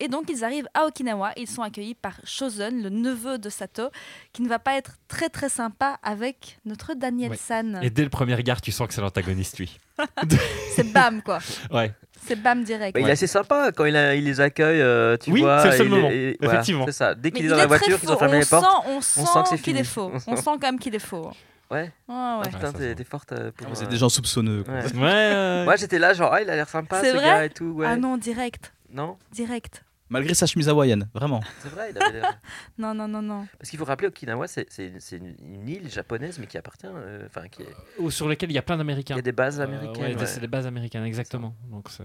Et 0.01 0.07
donc, 0.07 0.29
ils 0.29 0.45
arrivent 0.45 0.67
à 0.73 0.85
Okinawa. 0.85 1.33
Ils 1.35 1.47
sont 1.49 1.61
accueillis 1.61 1.93
par 1.95 2.21
Shozen, 2.23 2.81
le 2.83 2.89
neveu 2.89 3.37
de 3.37 3.49
Sato, 3.49 3.89
qui 4.31 4.41
ne 4.41 4.47
va 4.47 4.57
pas 4.57 4.75
être 4.77 4.93
très 5.09 5.27
très 5.27 5.49
sympa 5.49 5.99
avec 6.03 6.57
notre 6.63 6.93
Daniel 6.93 7.31
Ouais. 7.31 7.37
San. 7.37 7.79
Et 7.83 7.89
dès 7.89 8.03
le 8.03 8.09
premier 8.09 8.33
regard, 8.35 8.61
tu 8.61 8.71
sens 8.71 8.87
que 8.87 8.93
c'est 8.93 9.01
l'antagoniste, 9.01 9.59
lui. 9.59 9.77
C'est 10.75 10.89
bam, 10.93 11.21
quoi. 11.21 11.39
Ouais. 11.71 11.93
C'est 12.25 12.35
bam 12.41 12.63
direct. 12.63 12.93
Bah, 12.93 12.99
Il 13.01 13.07
est 13.07 13.11
assez 13.11 13.27
sympa 13.27 13.71
quand 13.75 13.85
il, 13.85 13.95
a- 13.95 14.13
il 14.15 14.23
les 14.25 14.39
accueille, 14.41 14.81
euh, 14.81 15.17
tu 15.17 15.31
Oui, 15.31 15.41
vois. 15.41 15.61
c'est 15.61 15.71
le 15.71 15.77
seul 15.77 15.85
il 15.87 15.89
moment, 15.89 16.09
est- 16.09 16.37
voilà, 16.39 16.53
effectivement. 16.55 16.85
C'est 16.85 16.91
ça. 16.91 17.15
Dès 17.15 17.31
qu'il 17.31 17.41
est 17.41 17.45
il 17.45 17.49
dans 17.51 17.57
la 17.57 17.65
voiture, 17.67 17.99
qu'ils 17.99 18.11
ont 18.11 18.17
fermé 18.17 18.37
on 18.37 18.39
les 18.39 18.45
portes. 18.45 18.65
Sent, 18.65 18.89
on 18.89 19.01
sent, 19.01 19.25
sent 19.25 19.39
qu'il 19.49 19.57
fini. 19.59 19.79
est 19.79 19.83
faux. 19.83 20.11
On 20.27 20.35
sent 20.35 20.43
quand 20.43 20.61
même 20.61 20.79
qu'il 20.79 20.93
est 20.95 20.99
faux. 20.99 21.31
Ouais, 21.71 21.91
Ouais, 22.07 22.15
ouais. 22.15 22.37
Ouais, 22.39 22.49
putain, 22.51 22.71
ça 22.71 22.95
t'es 22.95 23.03
forte 23.03 23.31
euh, 23.31 23.51
pour. 23.55 23.67
C'est 23.75 23.85
euh, 23.85 23.87
des 23.87 23.97
gens 23.97 24.09
soupçonneux. 24.09 24.63
quoi. 24.63 24.73
ouais. 24.73 24.83
Ouais. 24.95 25.11
euh, 25.33 25.65
Moi 25.65 25.75
j'étais 25.75 25.99
là, 25.99 26.13
genre, 26.13 26.31
ah, 26.33 26.41
il 26.41 26.49
a 26.49 26.55
l'air 26.55 26.67
sympa 26.69 26.99
C'est 27.01 27.11
ce 27.11 27.15
vrai 27.15 27.25
gars 27.25 27.45
et 27.45 27.49
tout. 27.49 27.65
Ouais. 27.75 27.85
Ah 27.87 27.95
non, 27.95 28.17
direct. 28.17 28.73
Non, 28.91 29.17
Direct. 29.31 29.83
Malgré 30.09 30.33
sa 30.33 30.45
chemise 30.47 30.67
hawaïenne, 30.69 31.07
vraiment. 31.13 31.41
c'est 31.59 31.69
vrai, 31.69 31.91
il 31.91 32.01
avait 32.01 32.19
l'air. 32.19 32.41
Non, 32.77 32.93
non, 32.93 33.07
non, 33.07 33.21
non. 33.21 33.47
Parce 33.59 33.69
qu'il 33.69 33.77
faut 33.77 33.85
rappeler, 33.85 34.07
Okinawa, 34.07 34.47
c'est 34.47 34.67
une, 35.11 35.67
île 35.67 35.89
japonaise, 35.89 36.39
mais 36.39 36.47
qui 36.47 36.57
appartient. 36.57 36.87
euh, 36.87 37.25
Enfin, 37.27 37.47
qui, 37.47 37.61
est- 37.61 37.75
ou 37.99 38.09
sur 38.09 38.27
lequel 38.27 38.49
il 38.51 38.53
y 38.55 38.57
a 38.57 38.61
plein 38.63 38.77
d'Américains. 38.77 39.17
a 39.17 39.21
des 39.21 39.31
bases 39.31 39.59
Euh, 39.59 39.63
américaines. 39.63 40.03
ouais, 40.03 40.15
ouais. 40.15 40.25
C'est 40.25 40.39
des 40.39 40.47
bases 40.47 40.65
américaines, 40.65 41.03
exactement. 41.03 41.55
Donc 41.69 41.89
c'est 41.89 42.03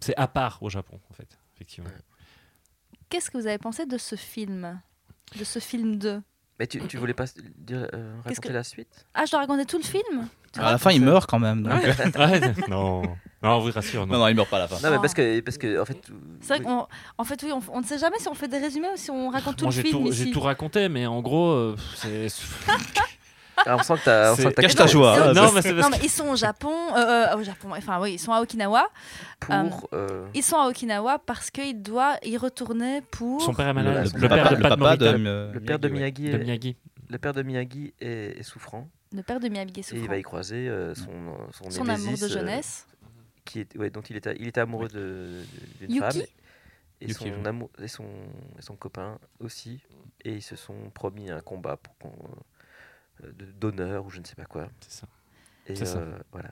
c'est 0.00 0.14
à 0.16 0.28
part 0.28 0.62
au 0.62 0.68
Japon, 0.68 1.00
en 1.10 1.14
fait, 1.14 1.38
effectivement. 1.54 1.90
Qu'est-ce 3.08 3.30
que 3.30 3.38
vous 3.38 3.46
avez 3.46 3.58
pensé 3.58 3.86
de 3.86 3.98
ce 3.98 4.14
film? 4.16 4.80
De 5.38 5.42
ce 5.44 5.58
film 5.58 5.96
2 5.98 6.22
Mais 6.58 6.66
tu, 6.66 6.80
tu 6.86 6.96
voulais 6.96 7.12
pas 7.14 7.24
dire, 7.58 7.86
euh, 7.92 8.14
raconter 8.24 8.48
que- 8.48 8.52
la 8.52 8.64
suite? 8.64 8.88
Ah, 9.14 9.24
je 9.26 9.30
dois 9.30 9.40
raconter 9.40 9.66
tout 9.66 9.76
le 9.78 9.84
film? 9.84 10.28
À 10.58 10.70
la 10.72 10.78
fin, 10.78 10.90
il 10.90 11.02
meurt 11.02 11.28
quand 11.28 11.38
même. 11.38 11.62
donc, 11.62 11.72
euh, 11.84 11.92
Ouais, 12.18 12.40
non. 12.68 13.02
Non, 13.42 13.62
oui, 13.62 13.70
rassure. 13.72 14.06
Non, 14.06 14.14
Non. 14.14 14.18
non, 14.20 14.28
il 14.28 14.34
meurt 14.36 14.48
pas 14.48 14.56
à 14.56 14.60
la 14.60 14.68
fin. 14.68 14.76
Non, 14.82 14.90
mais 14.94 14.98
parce 15.00 15.12
que, 15.12 15.40
parce 15.40 15.58
que 15.58 15.78
en 15.80 15.84
fait. 15.84 15.98
C'est 16.40 16.48
vrai 16.54 16.58
oui. 16.60 16.64
qu'en 16.64 16.88
en 17.18 17.24
fait, 17.24 17.42
oui, 17.42 17.52
on, 17.52 17.60
on 17.74 17.80
ne 17.82 17.84
sait 17.84 17.98
jamais 17.98 18.18
si 18.18 18.28
on 18.28 18.34
fait 18.34 18.48
des 18.48 18.56
résumés 18.58 18.88
ou 18.92 18.96
si 18.96 19.10
on 19.10 19.28
raconte 19.28 19.56
tout 19.56 19.66
Moi, 19.66 19.74
le 19.76 19.82
film 19.82 20.10
j'ai 20.12 20.30
tout 20.30 20.40
raconté, 20.40 20.88
mais 20.88 21.04
en 21.06 21.20
gros, 21.20 21.50
euh, 21.50 21.76
c'est. 21.94 22.28
Ah, 23.64 23.76
on 23.78 23.82
sent 23.82 23.94
que 23.94 24.04
t'as. 24.04 24.32
on 24.32 24.36
C'est- 24.36 24.42
sent 24.42 24.48
que 24.50 24.54
t'as 24.54 24.62
Cache 24.62 24.74
ta 24.74 24.86
joie. 24.86 25.32
non, 25.32 25.52
mais 25.52 25.62
c'est 25.62 25.72
Non, 25.72 25.82
parce 25.82 25.90
mais 25.98 26.04
ils 26.04 26.10
sont 26.10 26.28
au 26.28 26.36
Japon, 26.36 26.74
euh, 26.94 26.98
euh, 26.98 27.36
au 27.38 27.42
Japon, 27.42 27.68
enfin 27.76 28.00
oui, 28.00 28.14
ils 28.14 28.18
sont 28.18 28.32
à 28.32 28.40
Okinawa. 28.42 28.86
Pour. 29.40 29.88
euh, 29.92 30.26
Ils 30.34 30.42
sont 30.42 30.56
à 30.58 30.66
Okinawa 30.68 31.18
parce 31.20 31.50
qu'il 31.50 31.80
doit 31.82 32.16
y 32.24 32.36
retourner 32.36 33.00
pour. 33.10 33.38
que 33.38 33.44
son 33.44 33.54
père 33.54 33.68
est 33.68 33.72
malade. 33.72 34.10
Le- 34.14 34.18
Le, 34.20 34.22
Le 34.22 34.28
père, 34.28 34.42
papa, 34.44 34.50
de 34.50 34.56
le 34.56 34.62
Pat 34.62 34.68
papa 34.78 34.96
de, 34.96 35.04
Morita, 35.06 35.52
le 35.54 35.60
père 35.60 35.78
de 35.78 35.88
Miyagi, 35.88 36.24
ouais. 36.24 36.28
Miyagi, 36.30 36.32
de 36.32 36.36
est, 36.36 36.44
Miyagi. 36.44 36.76
le 37.08 37.18
père 37.18 37.32
de 37.32 37.42
Miyagi 37.42 37.94
est, 38.00 38.38
est 38.38 38.42
souffrant 38.42 38.88
Le 39.12 39.22
père 39.22 39.40
de 39.40 39.48
Miyagi 39.48 39.80
et 39.80 39.84
il 39.96 40.08
va 40.08 40.18
y 40.18 40.22
croiser 40.22 40.68
euh, 40.68 40.94
son 40.94 41.10
son, 41.52 41.70
Son 41.70 41.82
amour 41.88 41.98
némésis, 41.98 42.20
de 42.20 42.26
euh, 42.26 42.28
jeunesse. 42.40 42.86
qui 43.44 43.60
est, 43.60 43.76
ouais, 43.78 43.90
dont 43.90 44.02
il 44.02 44.16
était 44.16 44.36
il 44.38 44.48
était 44.48 44.60
amoureux 44.60 44.88
de 44.88 45.42
d'une 45.80 45.90
Yuki 45.94 46.00
femme 46.00 46.26
et 47.00 47.06
Yuki, 47.08 47.14
son 47.14 47.24
ouais. 47.26 47.46
amour 47.48 47.70
et 47.82 47.88
son 47.88 48.04
et 48.58 48.62
son 48.62 48.74
copain 48.76 49.18
aussi 49.40 49.80
et 50.24 50.32
ils 50.34 50.42
se 50.42 50.56
sont 50.56 50.90
promis 50.92 51.30
un 51.30 51.40
combat 51.40 51.76
pour 51.76 51.96
qu'on 51.98 52.08
euh, 52.08 52.40
d'honneur 53.60 54.04
ou 54.06 54.10
je 54.10 54.20
ne 54.20 54.24
sais 54.24 54.34
pas 54.34 54.44
quoi 54.44 54.68
C'est 54.80 55.00
ça. 55.00 55.06
et 55.66 55.74
C'est 55.76 55.86
ça. 55.86 55.98
euh, 55.98 56.18
voilà 56.32 56.50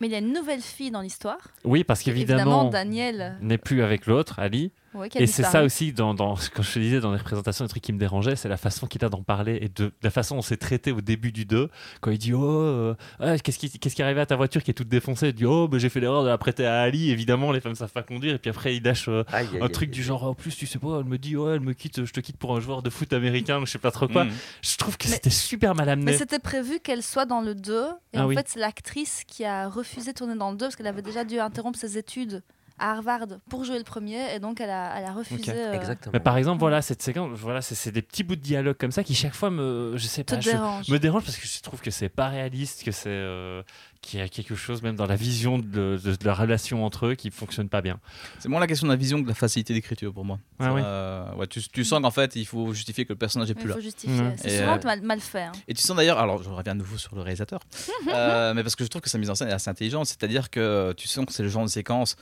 Mais 0.00 0.08
il 0.08 0.12
y 0.12 0.14
a 0.14 0.18
une 0.18 0.32
nouvelle 0.32 0.60
fille 0.60 0.90
dans 0.90 1.00
l'histoire. 1.00 1.38
Oui, 1.64 1.84
parce 1.84 2.06
Évidemment, 2.06 2.38
qu'évidemment, 2.38 2.70
Daniel. 2.70 3.38
n'est 3.40 3.58
plus 3.58 3.82
avec 3.82 4.06
l'autre, 4.06 4.38
Ali. 4.38 4.72
Ouais, 4.94 5.08
Et 5.16 5.26
c'est 5.26 5.42
ça 5.42 5.62
aussi, 5.64 5.92
dans, 5.92 6.14
dans, 6.14 6.34
quand 6.54 6.62
je 6.62 6.72
te 6.74 6.78
disais 6.78 7.00
dans 7.00 7.12
les 7.12 7.18
représentations, 7.18 7.64
le 7.64 7.68
truc 7.68 7.82
qui 7.82 7.92
me 7.92 7.98
dérangeait, 7.98 8.36
c'est 8.36 8.48
la 8.48 8.56
façon 8.56 8.86
qu'il 8.86 9.04
a 9.04 9.08
d'en 9.08 9.22
parler 9.22 9.58
et 9.60 9.68
de, 9.68 9.92
la 10.02 10.10
façon 10.10 10.36
dont 10.36 10.42
c'est 10.42 10.56
traité 10.56 10.92
au 10.92 11.00
début 11.00 11.32
du 11.32 11.44
2, 11.44 11.68
quand 12.00 12.10
il 12.10 12.18
dit 12.18 12.32
Oh, 12.34 12.42
euh, 12.44 12.94
ah, 13.20 13.38
qu'est-ce 13.38 13.58
qui, 13.58 13.70
qu'est-ce 13.78 13.94
qui 13.94 14.02
est 14.02 14.04
arrivé 14.04 14.20
à 14.20 14.26
ta 14.26 14.36
voiture 14.36 14.62
qui 14.62 14.70
est 14.70 14.74
toute 14.74 14.88
défoncée? 14.88 15.28
Il 15.28 15.34
dit 15.34 15.46
Oh, 15.46 15.68
bah, 15.68 15.78
j'ai 15.78 15.88
fait 15.88 16.00
l'erreur 16.00 16.22
de 16.24 16.28
la 16.28 16.38
prêter 16.38 16.66
à 16.66 16.80
Ali, 16.82 17.10
évidemment, 17.10 17.52
les 17.52 17.60
femmes 17.60 17.74
savent 17.74 17.92
pas 17.92 18.02
conduire. 18.02 18.34
Et 18.34 18.38
puis 18.38 18.50
après, 18.50 18.76
il 18.76 18.82
lâche 18.82 19.08
euh, 19.08 19.24
Aïe, 19.32 19.48
aïe, 19.52 19.58
un 19.60 19.66
aïe, 19.66 19.72
truc 19.72 19.88
aïe, 19.88 19.94
du 19.94 20.00
aïe. 20.00 20.06
genre 20.06 20.24
En 20.24 20.34
plus, 20.34 20.56
tu 20.56 20.66
sais 20.66 20.78
pas, 20.78 20.98
elle 21.00 21.04
me 21.06 21.18
dit 21.18 21.36
Ouais, 21.36 21.54
elle 21.54 21.60
me 21.60 21.72
quitte, 21.72 22.04
je 22.04 22.12
te 22.12 22.20
quitte 22.20 22.36
pour 22.36 22.56
un 22.56 22.60
joueur 22.60 22.82
de 22.82 22.90
foot 22.90 23.12
américain, 23.12 23.60
ou 23.60 23.66
je 23.66 23.72
sais 23.72 23.78
pas 23.78 23.90
trop 23.90 24.08
quoi. 24.08 24.24
Mm. 24.24 24.30
Je 24.62 24.76
trouve 24.76 24.96
que 24.96 25.08
Mais- 25.08 25.14
c'était 25.14 25.30
super 25.30 25.74
mal 25.74 25.86
Mais 25.86 25.92
amené. 25.92 26.12
c'était 26.16 26.38
prévu 26.38 26.80
qu'elle 26.80 27.02
soit 27.02 27.26
dans 27.26 27.40
le 27.40 27.54
2. 27.54 27.84
Et 28.12 28.18
Ah 28.18 28.24
en 28.24 28.28
oui. 28.28 28.34
fait, 28.36 28.46
c'est 28.48 28.60
l'actrice 28.60 29.22
qui 29.26 29.44
a 29.44 29.68
refusé 29.68 30.12
de 30.12 30.16
tourner 30.16 30.34
dans 30.36 30.50
le 30.50 30.56
2 30.56 30.66
parce 30.66 30.76
qu'elle 30.76 30.86
avait 30.86 31.02
déjà 31.02 31.24
dû 31.24 31.38
interrompre 31.40 31.78
ses 31.78 31.98
études 31.98 32.42
à 32.78 32.92
Harvard 32.92 33.26
pour 33.48 33.64
jouer 33.64 33.78
le 33.78 33.84
premier. 33.84 34.34
Et 34.34 34.40
donc, 34.40 34.60
elle 34.60 34.70
a, 34.70 34.98
elle 34.98 35.04
a 35.04 35.12
refusé. 35.12 35.52
Euh, 35.52 35.72
exactement 35.72 36.12
Mais 36.12 36.20
par 36.20 36.36
exemple, 36.36 36.58
voilà, 36.60 36.82
cette 36.82 37.02
séquence, 37.02 37.38
voilà, 37.38 37.62
c'est, 37.62 37.92
des 37.92 38.02
petits 38.02 38.24
bouts 38.24 38.36
de 38.36 38.40
dialogue 38.40 38.76
comme 38.76 38.90
ça 38.92 39.04
qui, 39.04 39.14
chaque 39.14 39.34
fois, 39.34 39.50
me, 39.50 39.92
je 39.96 40.06
sais 40.06 40.24
pas, 40.24 40.40
je- 40.40 40.50
dérange. 40.50 40.88
me 40.88 40.98
dérange 40.98 41.24
parce 41.24 41.36
que 41.36 41.46
je 41.46 41.60
trouve 41.62 41.80
que 41.80 41.90
c'est 41.90 42.08
pas 42.08 42.28
réaliste, 42.28 42.82
que 42.84 42.90
c'est 42.90 43.08
euh, 43.10 43.62
qu'il 44.02 44.18
y 44.18 44.22
a 44.22 44.28
quelque 44.28 44.54
chose 44.54 44.82
même 44.82 44.96
dans 44.96 45.06
la 45.06 45.16
vision 45.16 45.58
de, 45.58 45.62
de- 45.64 45.98
de 46.16 46.24
la 46.26 46.34
relation 46.34 46.84
entre 46.84 47.06
eux 47.06 47.14
qui 47.14 47.30
fonctionne 47.30 47.68
pas 47.68 47.80
bien. 47.80 48.00
C'est 48.40 48.48
moins 48.48 48.60
la 48.60 48.66
question 48.66 48.86
de 48.86 48.92
la 48.92 48.96
vision 48.98 49.18
que 49.18 49.24
de 49.24 49.28
la 49.28 49.34
facilité 49.34 49.72
d'écriture 49.72 50.12
pour 50.12 50.24
moi. 50.24 50.38
Ah 50.58 50.64
Ça, 50.64 50.74
oui. 50.74 50.80
euh, 50.84 51.34
ouais, 51.36 51.46
tu, 51.46 51.62
tu 51.68 51.84
sens 51.84 52.02
qu'en 52.02 52.10
fait, 52.10 52.34
il 52.36 52.44
faut 52.44 52.72
justifier 52.74 53.04
que 53.04 53.12
le 53.12 53.18
personnage 53.18 53.50
est 53.50 53.54
plus 53.54 53.64
il 53.64 53.68
là. 53.68 53.74
faut 53.76 53.80
justifier. 53.80 54.32
C'est 54.36 54.58
souvent 54.58 54.74
euh, 54.76 54.80
mal, 54.84 55.00
mal 55.02 55.20
fait. 55.20 55.42
hein. 55.44 55.52
Et 55.68 55.74
tu 55.74 55.80
sens 55.82 55.96
d'ailleurs, 55.96 56.18
alors 56.18 56.42
je 56.42 56.48
reviens 56.50 56.72
à 56.72 56.74
nouveau 56.74 56.98
sur 56.98 57.14
le 57.14 57.22
réalisateur, 57.22 57.60
euh, 58.12 58.52
mais 58.54 58.62
parce 58.62 58.76
que 58.76 58.84
je 58.84 58.88
trouve 58.90 59.00
que 59.02 59.08
sa 59.10 59.18
mise 59.18 59.30
en 59.30 59.34
scène 59.34 59.48
est 59.48 59.52
assez 59.52 59.70
intelligente, 59.70 60.06
c'est-à-dire 60.06 60.50
que 60.50 60.92
tu 60.96 61.08
sens 61.08 61.24
que 61.24 61.32
c'est 61.32 61.42
le 61.42 61.48
genre 61.48 61.64
de 61.64 61.70
séquence 61.70 62.16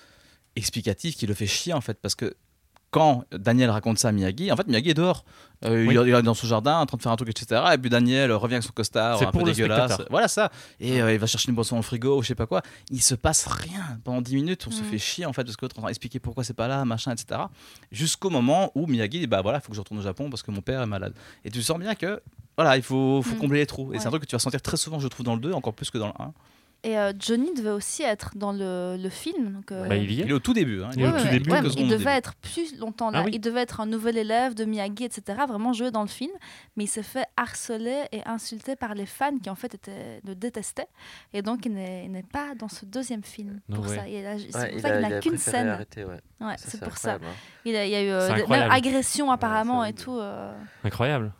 explicative 0.57 1.15
qui 1.15 1.27
le 1.27 1.35
fait 1.35 1.47
chier 1.47 1.73
en 1.73 1.81
fait, 1.81 1.99
parce 2.01 2.15
que 2.15 2.35
quand 2.91 3.25
Daniel 3.33 3.71
raconte 3.71 3.99
ça 3.99 4.09
à 4.09 4.13
Miyagi, 4.13 4.53
en 4.53 4.57
fait 4.57 4.67
Miyagi 4.67 4.91
est 4.91 4.95
dehors, 4.95 5.25
Euh, 5.65 5.87
Oui. 5.87 5.95
il, 5.95 6.09
il 6.09 6.15
est 6.15 6.23
dans 6.23 6.35
son 6.35 6.47
jardin 6.49 6.79
en 6.81 6.87
train 6.87 6.97
de 6.99 7.03
faire 7.03 7.13
un 7.13 7.17
truc, 7.17 7.29
etc. 7.31 7.63
Et 7.73 7.79
puis 7.79 7.89
Daniel 7.89 8.33
revient 8.33 8.55
avec 8.57 8.65
son 8.65 8.73
costard 8.73 9.23
un 9.23 9.31
pour 9.31 9.43
peu 9.43 9.47
le 9.47 9.53
dégueulasse, 9.55 9.85
spectateur. 9.93 10.07
voilà 10.11 10.27
ça, 10.29 10.51
et 10.81 11.01
euh, 11.01 11.13
il 11.13 11.19
va 11.21 11.27
chercher 11.29 11.49
une 11.51 11.55
boisson 11.55 11.79
au 11.79 11.83
frigo 11.83 12.19
ou 12.19 12.23
je 12.23 12.29
sais 12.29 12.35
pas 12.35 12.47
quoi. 12.47 12.63
Il 12.91 13.01
se 13.01 13.15
passe 13.15 13.47
rien 13.47 13.99
pendant 14.05 14.21
10 14.21 14.35
minutes, 14.35 14.67
on 14.67 14.73
se 14.73 14.83
Mm. 14.83 14.87
fait 14.87 14.99
chier 14.99 15.25
en 15.25 15.33
fait 15.33 15.45
parce 15.45 15.57
que 15.57 15.65
l'autre 15.65 15.77
est 15.77 15.79
en 15.79 15.83
train 15.83 15.91
d'expliquer 15.91 16.19
pourquoi 16.19 16.43
c'est 16.45 16.53
pas 16.53 16.67
là, 16.69 16.85
machin, 16.85 17.13
etc. 17.13 17.43
Jusqu'au 17.93 18.29
moment 18.29 18.73
où 18.75 18.87
Miyagi 18.89 19.21
dit 19.21 19.27
bah 19.29 19.41
voilà, 19.41 19.59
il 19.59 19.61
faut 19.63 19.69
que 19.71 19.77
je 19.77 19.81
retourne 19.81 20.01
au 20.01 20.03
Japon 20.03 20.29
parce 20.31 20.43
que 20.43 20.51
mon 20.51 20.61
père 20.63 20.83
est 20.83 20.87
malade. 20.87 21.15
Et 21.45 21.51
tu 21.51 21.63
sens 21.63 21.79
bien 21.79 21.95
que 21.95 22.21
voilà, 22.57 22.77
il 22.77 22.83
faut, 22.83 23.23
faut 23.23 23.37
Mm. 23.37 23.39
combler 23.39 23.59
les 23.61 23.67
trous. 23.67 23.95
Et 23.95 24.01
c'est 24.01 24.09
un 24.09 24.11
truc 24.11 24.23
que 24.25 24.29
tu 24.29 24.35
vas 24.35 24.41
sentir 24.41 24.61
très 24.61 24.77
souvent, 24.77 24.99
je 24.99 25.07
trouve, 25.09 25.25
dans 25.25 25.35
le 25.37 25.41
2, 25.41 25.53
encore 25.53 25.73
plus 25.75 25.89
que 25.91 25.97
dans 25.99 26.09
le 26.09 26.13
1. 26.19 26.33
Et 26.85 26.99
euh, 26.99 27.13
Johnny 27.17 27.55
devait 27.55 27.71
aussi 27.71 28.03
être 28.03 28.33
dans 28.35 28.51
le, 28.51 28.97
le 29.01 29.09
film. 29.09 29.53
Donc, 29.53 29.71
euh, 29.71 29.87
Bah, 29.87 29.95
il 29.95 30.11
y 30.11 30.21
est. 30.21 30.25
Il 30.25 30.31
est 30.31 30.35
au 30.35 30.41
tout 30.41 30.53
début. 30.53 30.83
Hein. 30.83 30.91
Il 30.97 31.03
est 31.03 31.07
au 31.07 31.13
Ouais, 31.13 31.19
tout 31.19 31.25
ouais, 31.27 31.31
début, 31.31 31.51
ouais, 31.53 31.59
il 31.77 31.87
devait 31.87 31.99
début. 31.99 32.11
être 32.11 32.35
plus 32.35 32.77
longtemps 32.79 33.11
là. 33.11 33.21
Ah 33.21 33.25
oui. 33.25 33.31
Il 33.35 33.41
devait 33.41 33.61
être 33.61 33.81
un 33.81 33.87
nouvel 33.87 34.17
élève 34.19 34.55
de 34.55 34.65
Miyagi, 34.65 35.05
etc. 35.05 35.39
Vraiment 35.47 35.73
jouer 35.73 35.93
dans 35.93 36.03
le 36.03 36.09
film. 36.09 36.33
Mais 36.77 36.85
il 36.85 36.89
s'est 36.89 37.05
fait 37.05 37.27
harceler 37.37 38.03
et 38.11 38.23
insulter 38.27 38.75
par 38.75 38.95
les 38.97 39.07
fans 39.07 39.39
qui 39.41 39.49
en 39.49 39.55
fait 39.55 39.75
étaient, 39.75 40.21
le 40.27 40.35
détestaient. 40.35 40.89
Et 41.33 41.43
donc 41.43 41.67
il 41.67 41.73
n'est 41.73 42.25
pas 42.33 42.57
dans 42.59 42.69
ce 42.69 42.85
deuxième 42.85 43.23
film 43.23 43.61
pour 43.73 43.87
ça. 43.87 44.09
Il 44.09 44.27
a- 44.27 44.37
C'est 44.39 44.57
Ouais, 44.57 44.69
pour 44.71 44.77
il 44.79 44.81
ça 44.81 44.91
qu'il 44.91 44.99
il 44.99 45.09
n'a 45.09 45.21
qu'une 45.21 45.37
scène. 45.39 45.69
arrêter, 45.69 46.05
ouais. 46.05 46.21
Ouais, 46.41 46.57
Ça, 46.59 46.69
c'est 46.69 46.83
pour 46.83 46.97
ça. 46.99 47.13
hein. 47.15 47.19
Il, 47.65 47.77
a- 47.77 47.87
il 47.87 47.93
y 47.93 47.95
a 47.95 48.03
eu 48.03 48.09
euh, 48.11 48.69
agression 48.71 49.31
apparemment 49.31 49.85
et 49.85 49.93
tout. 49.93 50.17
euh, 50.19 50.53
Incroyable. 50.83 51.33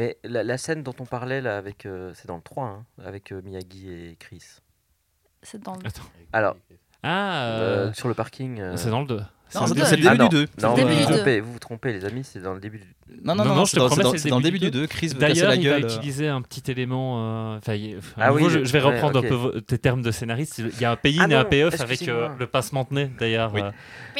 Mais 0.00 0.16
la, 0.24 0.42
la 0.42 0.56
scène 0.56 0.82
dont 0.82 0.94
on 0.98 1.04
parlait 1.04 1.42
là 1.42 1.58
avec 1.58 1.84
euh, 1.84 2.12
c'est 2.14 2.26
dans 2.26 2.36
le 2.36 2.42
3 2.42 2.64
hein, 2.64 2.84
avec 3.04 3.32
euh, 3.32 3.42
Miyagi 3.44 3.90
et 3.90 4.16
Chris. 4.18 4.42
C'est 5.42 5.62
dans 5.62 5.74
le. 5.74 5.86
Attends. 5.86 6.00
Alors 6.32 6.56
Ah, 7.02 7.42
euh, 7.48 7.88
euh, 7.88 7.92
sur 7.92 8.08
le 8.08 8.14
parking. 8.14 8.58
euh, 8.60 8.76
c'est 8.78 8.88
dans 8.88 9.00
le 9.02 9.06
2. 9.06 9.16
Non, 9.52 9.66
C'est 9.66 9.96
le 9.96 10.06
Ah 10.06 10.12
début 10.12 10.22
non, 10.22 10.28
du 10.28 10.36
2. 10.36 10.46
Non, 10.62 10.74
début 10.74 10.92
vous, 10.92 10.96
du 10.98 11.02
vous 11.04 11.12
trompez, 11.12 11.40
vous 11.40 11.52
vous 11.52 11.58
trompez 11.58 11.92
les 11.92 12.04
amis, 12.06 12.22
c'est 12.24 12.40
dans 12.40 12.54
le 12.54 12.60
début 12.60 12.78
du 12.78 12.86
Non, 13.24 13.34
non, 13.34 13.44
Non, 13.44 13.50
non, 13.50 13.54
non, 13.56 13.64
c'est 13.66 13.72
je 13.80 13.84
te 13.84 13.88
dans, 14.00 14.12
le 14.12 14.30
dans 14.30 14.36
le 14.38 14.42
début 14.44 14.58
du 14.60 14.70
du 14.70 14.78
2. 14.80 14.86
Chris 14.86 15.08
veut 15.08 15.14
casser 15.18 15.40
D'ailleurs, 15.42 15.54
il 15.54 15.68
va 15.68 15.78
utiliser 15.80 16.28
un 16.28 16.40
petit 16.40 16.70
élément. 16.70 17.16
euh, 17.18 17.58
enfin, 17.58 17.74
Ah 18.16 18.26
à 18.26 18.30
nouveau, 18.30 18.46
oui, 18.46 18.50
je, 18.52 18.58
vais 18.72 18.78
ouais, 18.80 18.92
reprendre 18.94 19.18
un 19.18 19.22
peu 19.22 19.34
vos- 19.34 19.60
tes 19.60 19.76
termes 19.78 20.00
de 20.02 20.10
scénariste. 20.12 20.58
Il 20.60 20.80
y 20.80 20.84
a 20.86 20.92
un 20.92 20.96
pay-in 20.96 21.26
Ah 21.28 21.32
et 21.32 21.34
un 21.34 21.44
payoff 21.44 21.78
avec 21.80 22.06
euh, 22.08 22.28
le 22.38 22.46
passement 22.46 22.86
de 22.88 22.94
nez, 22.94 23.10
d'ailleurs. 23.18 23.52
Oui. 23.52 23.60
euh, 23.60 23.70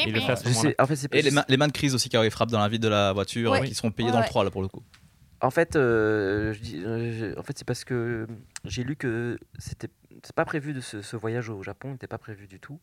il 0.05 0.13
le 0.13 0.19
fait 0.19 0.31
à 0.33 0.35
ce 0.35 0.43
Je 0.43 0.49
moment-là. 0.49 0.69
sais, 0.71 0.75
en 0.81 0.85
fait, 0.85 0.95
c'est 0.97 1.15
Et 1.15 1.21
les, 1.21 1.31
mains- 1.31 1.45
les 1.47 1.57
mains 1.57 1.67
de 1.67 1.71
Chris 1.73 1.91
aussi 1.93 2.09
qui 2.09 2.29
frappent 2.29 2.51
dans 2.51 2.59
la 2.59 2.67
vitre 2.67 2.83
de 2.83 2.89
la 2.89 3.13
voiture, 3.13 3.57
qui 3.63 3.73
seront 3.73 3.91
payées 3.91 4.11
dans 4.11 4.17
le 4.17 4.23
ouais. 4.23 4.27
3 4.29 4.43
là 4.43 4.51
pour 4.51 4.61
le 4.61 4.67
coup. 4.67 4.83
En 5.41 5.49
fait, 5.51 5.75
euh, 5.75 6.53
je 6.53 6.59
dis, 6.59 6.83
euh, 6.85 7.11
je- 7.33 7.39
en 7.39 7.43
fait, 7.43 7.57
c'est 7.57 7.65
parce 7.65 7.83
que 7.83 8.27
j'ai 8.65 8.83
lu 8.83 8.95
que 8.95 9.39
c'était 9.57 9.89
c'est 10.23 10.35
pas 10.35 10.45
prévu 10.45 10.73
de 10.73 10.81
ce, 10.81 11.01
ce 11.01 11.15
voyage 11.15 11.49
au 11.49 11.63
Japon, 11.63 11.91
n'était 11.93 12.05
pas 12.05 12.19
prévu 12.19 12.45
du 12.45 12.59
tout. 12.59 12.79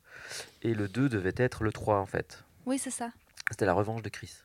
Et 0.62 0.74
le 0.74 0.88
2 0.88 1.08
devait 1.08 1.34
être 1.36 1.62
le 1.62 1.70
3 1.70 1.98
en 2.00 2.06
fait. 2.06 2.42
Oui, 2.66 2.78
c'est 2.78 2.90
ça. 2.90 3.10
C'était 3.50 3.66
la 3.66 3.74
revanche 3.74 4.02
de 4.02 4.08
Chris. 4.08 4.42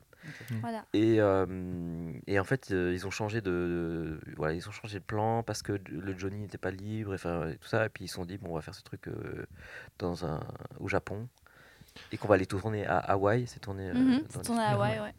Voilà. 0.61 0.85
Et, 0.93 1.19
euh, 1.19 2.13
et 2.27 2.39
en 2.39 2.43
fait, 2.43 2.69
euh, 2.71 2.91
ils 2.93 3.07
ont 3.07 3.11
changé 3.11 3.41
de, 3.41 3.49
de- 3.49 4.19
voilà, 4.37 4.53
ils 4.53 4.69
ont 4.69 4.71
changé 4.71 4.99
de 4.99 5.03
plan 5.03 5.41
parce 5.43 5.63
que 5.63 5.73
le 5.89 6.17
Johnny 6.17 6.39
n'était 6.39 6.59
pas 6.59 6.69
libre 6.71 7.15
et, 7.15 7.17
tout 7.57 7.67
ça. 7.67 7.85
Et 7.85 7.89
puis 7.89 8.05
ils 8.05 8.07
se 8.09 8.13
sont 8.15 8.25
dit 8.25 8.37
bon, 8.37 8.51
on 8.51 8.55
va 8.55 8.61
faire 8.61 8.75
ce 8.75 8.83
truc 8.83 9.07
euh, 9.07 9.45
dans 9.97 10.25
un 10.25 10.39
au 10.79 10.87
Japon 10.87 11.27
et 12.11 12.17
qu'on 12.17 12.27
va 12.27 12.35
aller 12.35 12.45
tourner 12.45 12.85
à 12.85 12.99
Hawaï. 12.99 13.47
C'est 13.47 13.59
tourné. 13.59 13.91
C'est 14.29 14.37
les- 14.37 14.43
tourné 14.43 14.61
à 14.61 14.69
Hawaï, 14.73 14.99
ouais. 14.99 15.13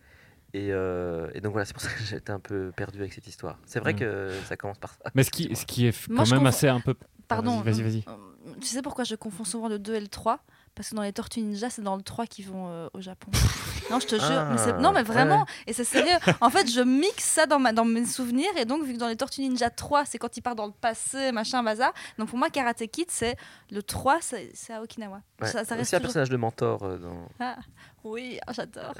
Et, 0.54 0.68
euh, 0.72 1.28
et 1.34 1.40
donc 1.40 1.52
voilà, 1.52 1.64
c'est 1.66 1.72
pour 1.74 1.82
ça 1.82 1.90
que 1.90 1.98
j'étais 2.04 2.30
un 2.30 2.38
peu 2.40 2.70
perdu 2.76 3.00
avec 3.00 3.12
cette 3.12 3.26
histoire. 3.26 3.58
C'est 3.66 3.80
vrai 3.80 3.92
Mm. 3.92 3.96
que 3.98 4.30
ça 4.46 4.56
commence 4.56 4.78
par 4.78 4.92
ça. 4.94 5.10
Mais 5.14 5.24
ce 5.24 5.30
qui, 5.30 5.54
ce 5.54 5.66
qui 5.66 5.86
est 5.88 6.08
Moi, 6.08 6.24
quand 6.24 6.30
même 6.30 6.40
confonds- 6.44 6.46
assez 6.48 6.68
un 6.68 6.80
peu. 6.80 6.94
Pardon. 7.28 7.60
Vas-y, 7.60 7.82
vas-y, 7.82 8.04
euh, 8.08 8.52
Tu 8.60 8.66
sais 8.68 8.80
pourquoi 8.82 9.04
je 9.04 9.14
confonds 9.16 9.44
souvent 9.44 9.68
le 9.68 9.78
2 9.78 9.94
et 9.94 10.00
le 10.00 10.08
3 10.08 10.38
Parce 10.74 10.90
que 10.90 10.94
dans 10.94 11.02
les 11.02 11.12
Tortues 11.12 11.40
Ninja, 11.40 11.70
c'est 11.70 11.82
dans 11.82 11.96
le 11.96 12.02
3 12.02 12.26
qu'ils 12.26 12.46
vont 12.46 12.68
euh, 12.68 12.88
au 12.92 13.00
Japon. 13.00 13.30
non, 13.90 13.98
je 13.98 14.06
te 14.06 14.14
jure. 14.16 14.28
mais 14.28 14.56
Ah, 14.64 14.72
non, 14.80 14.92
mais 14.92 15.02
vraiment. 15.02 15.40
ouais. 15.40 15.46
Et 15.66 15.72
c'est 15.72 15.84
sérieux. 15.84 16.18
En 16.40 16.50
fait, 16.50 16.70
je 16.70 16.82
mixe 16.82 17.24
ça 17.24 17.46
dans, 17.46 17.58
ma, 17.58 17.72
dans 17.72 17.84
mes 17.86 18.04
souvenirs. 18.06 18.50
Et 18.58 18.64
donc, 18.66 18.84
vu 18.84 18.92
que 18.92 18.98
dans 18.98 19.08
les 19.08 19.16
Tortues 19.16 19.40
Ninja 19.40 19.70
3, 19.70 20.04
c'est 20.04 20.18
quand 20.18 20.36
il 20.36 20.42
part 20.42 20.54
dans 20.54 20.66
le 20.66 20.72
passé, 20.72 21.32
machin, 21.32 21.62
bazar. 21.64 21.92
Donc, 22.18 22.28
pour 22.28 22.38
moi, 22.38 22.50
Karate 22.50 22.86
Kid, 22.86 23.06
c'est 23.10 23.36
le 23.72 23.82
3, 23.82 24.18
c'est 24.20 24.52
à 24.72 24.82
Okinawa. 24.82 25.22
Ouais. 25.40 25.48
Ça, 25.48 25.64
ça 25.64 25.74
reste 25.74 25.88
Aussi 25.88 25.96
un 25.96 26.00
personnage 26.00 26.30
de 26.30 26.36
mentor 26.36 26.82
euh, 26.84 26.98
dans. 26.98 27.28
Ah, 27.40 27.56
oui, 28.04 28.38
ah, 28.46 28.52
j'adore. 28.52 28.94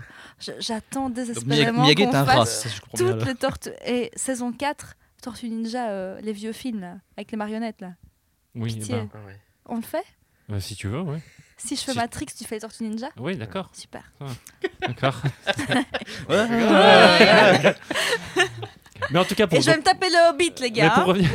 J'attends 0.59 1.09
désespérément 1.11 1.87
qu'on 1.95 2.09
un 2.15 2.25
fasse 2.25 2.65
race, 2.65 2.81
toutes 2.97 3.25
les 3.27 3.35
Tortues. 3.35 3.71
Et 3.87 4.11
saison 4.17 4.53
4, 4.53 4.97
Tortues 5.23 5.49
Ninja, 5.49 5.89
euh, 5.91 6.21
les 6.21 6.33
vieux 6.33 6.53
films, 6.53 6.81
là, 6.81 6.95
avec 7.17 7.31
les 7.31 7.37
marionnettes, 7.39 7.81
là. 7.81 7.93
Oui, 8.55 8.75
Pitié. 8.75 8.95
ben, 8.97 9.09
Ah. 9.15 9.19
On 9.67 9.77
le 9.77 9.83
fait? 9.83 10.05
Euh, 10.51 10.61
si 10.61 10.77
tu 10.77 10.89
veux, 10.89 11.01
oui. 11.01 11.19
Si 11.57 11.77
je 11.77 11.83
fais 11.83 11.93
Si- 11.93 11.99
Matrix, 11.99 12.27
tu 12.37 12.45
fais 12.45 12.57
les 12.57 12.61
Tortues 12.61 12.85
Ninja? 12.85 13.09
Oui, 13.19 13.37
d'accord. 13.37 13.71
Super. 13.73 14.11
D'accord. 14.81 15.15
Ouais. 16.29 17.75
Mais 19.11 19.19
en 19.19 19.25
tout 19.25 19.35
cas, 19.35 19.47
pour. 19.47 19.59
Et 19.59 19.61
je 19.63 19.71
vais 19.71 19.77
me 19.77 19.83
taper 19.83 20.09
le 20.09 20.31
Hobbit, 20.31 20.53
les 20.61 20.63
mais 20.63 20.71
gars. 20.71 20.91
pour 20.91 21.03
hein. 21.03 21.07
revenir. 21.07 21.31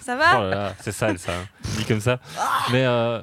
Ça 0.00 0.14
Oh 0.14 0.18
va 0.18 0.40
là, 0.44 0.74
c'est 0.80 0.92
sale 0.92 1.18
ça, 1.18 1.32
hein. 1.32 1.46
dit 1.78 1.84
comme 1.86 2.00
ça. 2.00 2.20
Mais 2.70 2.84
euh, 2.84 3.22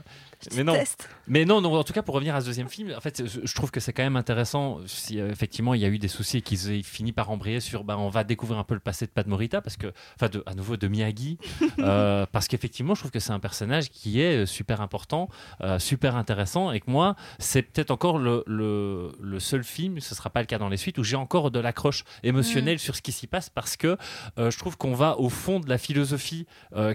Je 0.49 0.56
Mais 0.58 0.64
non. 0.64 0.74
déteste. 0.74 1.08
Mais 1.34 1.46
non, 1.46 1.62
non, 1.62 1.74
en 1.76 1.84
tout 1.86 1.94
cas, 1.94 2.02
pour 2.02 2.14
revenir 2.16 2.36
à 2.36 2.42
ce 2.42 2.46
deuxième 2.48 2.68
film, 2.68 2.94
en 2.94 3.00
fait, 3.00 3.24
je 3.26 3.54
trouve 3.56 3.72
que 3.72 3.80
c'est 3.80 3.94
quand 3.94 4.04
même 4.04 4.18
intéressant. 4.18 4.80
Si 4.86 5.18
euh, 5.18 5.32
effectivement 5.32 5.74
il 5.74 5.80
y 5.80 5.86
a 5.86 5.88
eu 5.88 5.98
des 5.98 6.10
soucis 6.10 6.40
et 6.40 6.42
qu'ils 6.42 6.70
aient 6.72 6.84
fini 6.84 7.14
par 7.14 7.30
embrayer 7.30 7.62
sur, 7.62 7.86
ben, 7.86 7.96
on 7.96 8.10
va 8.10 8.26
découvrir 8.26 8.60
un 8.60 8.66
peu 8.66 8.74
le 8.74 8.82
passé 8.82 9.06
de 9.06 9.12
Pat 9.12 9.26
Morita, 9.26 9.62
parce 9.62 9.78
que, 9.78 9.94
enfin, 10.18 10.28
de, 10.28 10.44
à 10.46 10.56
nouveau 10.56 10.76
de 10.76 10.90
Miyagi, 10.90 11.38
euh, 11.80 12.26
parce 12.34 12.50
qu'effectivement, 12.50 12.96
je 12.96 13.00
trouve 13.00 13.12
que 13.12 13.22
c'est 13.22 13.32
un 13.32 13.40
personnage 13.40 13.90
qui 13.92 14.20
est 14.20 14.44
euh, 14.44 14.46
super 14.46 14.82
important, 14.82 15.30
euh, 15.62 15.80
super 15.80 16.18
intéressant, 16.18 16.74
et 16.74 16.82
que 16.82 16.92
moi, 16.92 17.16
c'est 17.40 17.62
peut-être 17.62 17.92
encore 17.92 18.18
le, 18.20 18.44
le, 18.46 19.14
le 19.22 19.40
seul 19.40 19.64
film, 19.64 20.02
ce 20.02 20.14
sera 20.14 20.30
pas 20.30 20.42
le 20.42 20.48
cas 20.48 20.58
dans 20.58 20.68
les 20.68 20.76
suites, 20.76 20.98
où 20.98 21.04
j'ai 21.06 21.16
encore 21.16 21.50
de 21.50 21.60
l'accroche 21.62 22.04
émotionnelle 22.24 22.78
sur 22.78 22.98
ce 22.98 23.02
qui 23.02 23.14
s'y 23.14 23.28
passe, 23.28 23.50
parce 23.50 23.78
que 23.78 23.96
je 24.38 24.58
trouve 24.58 24.76
qu'on 24.76 24.94
va 24.96 25.18
au 25.18 25.30
fond 25.30 25.62
de 25.62 25.70
la 25.70 25.78
philosophie 25.78 26.46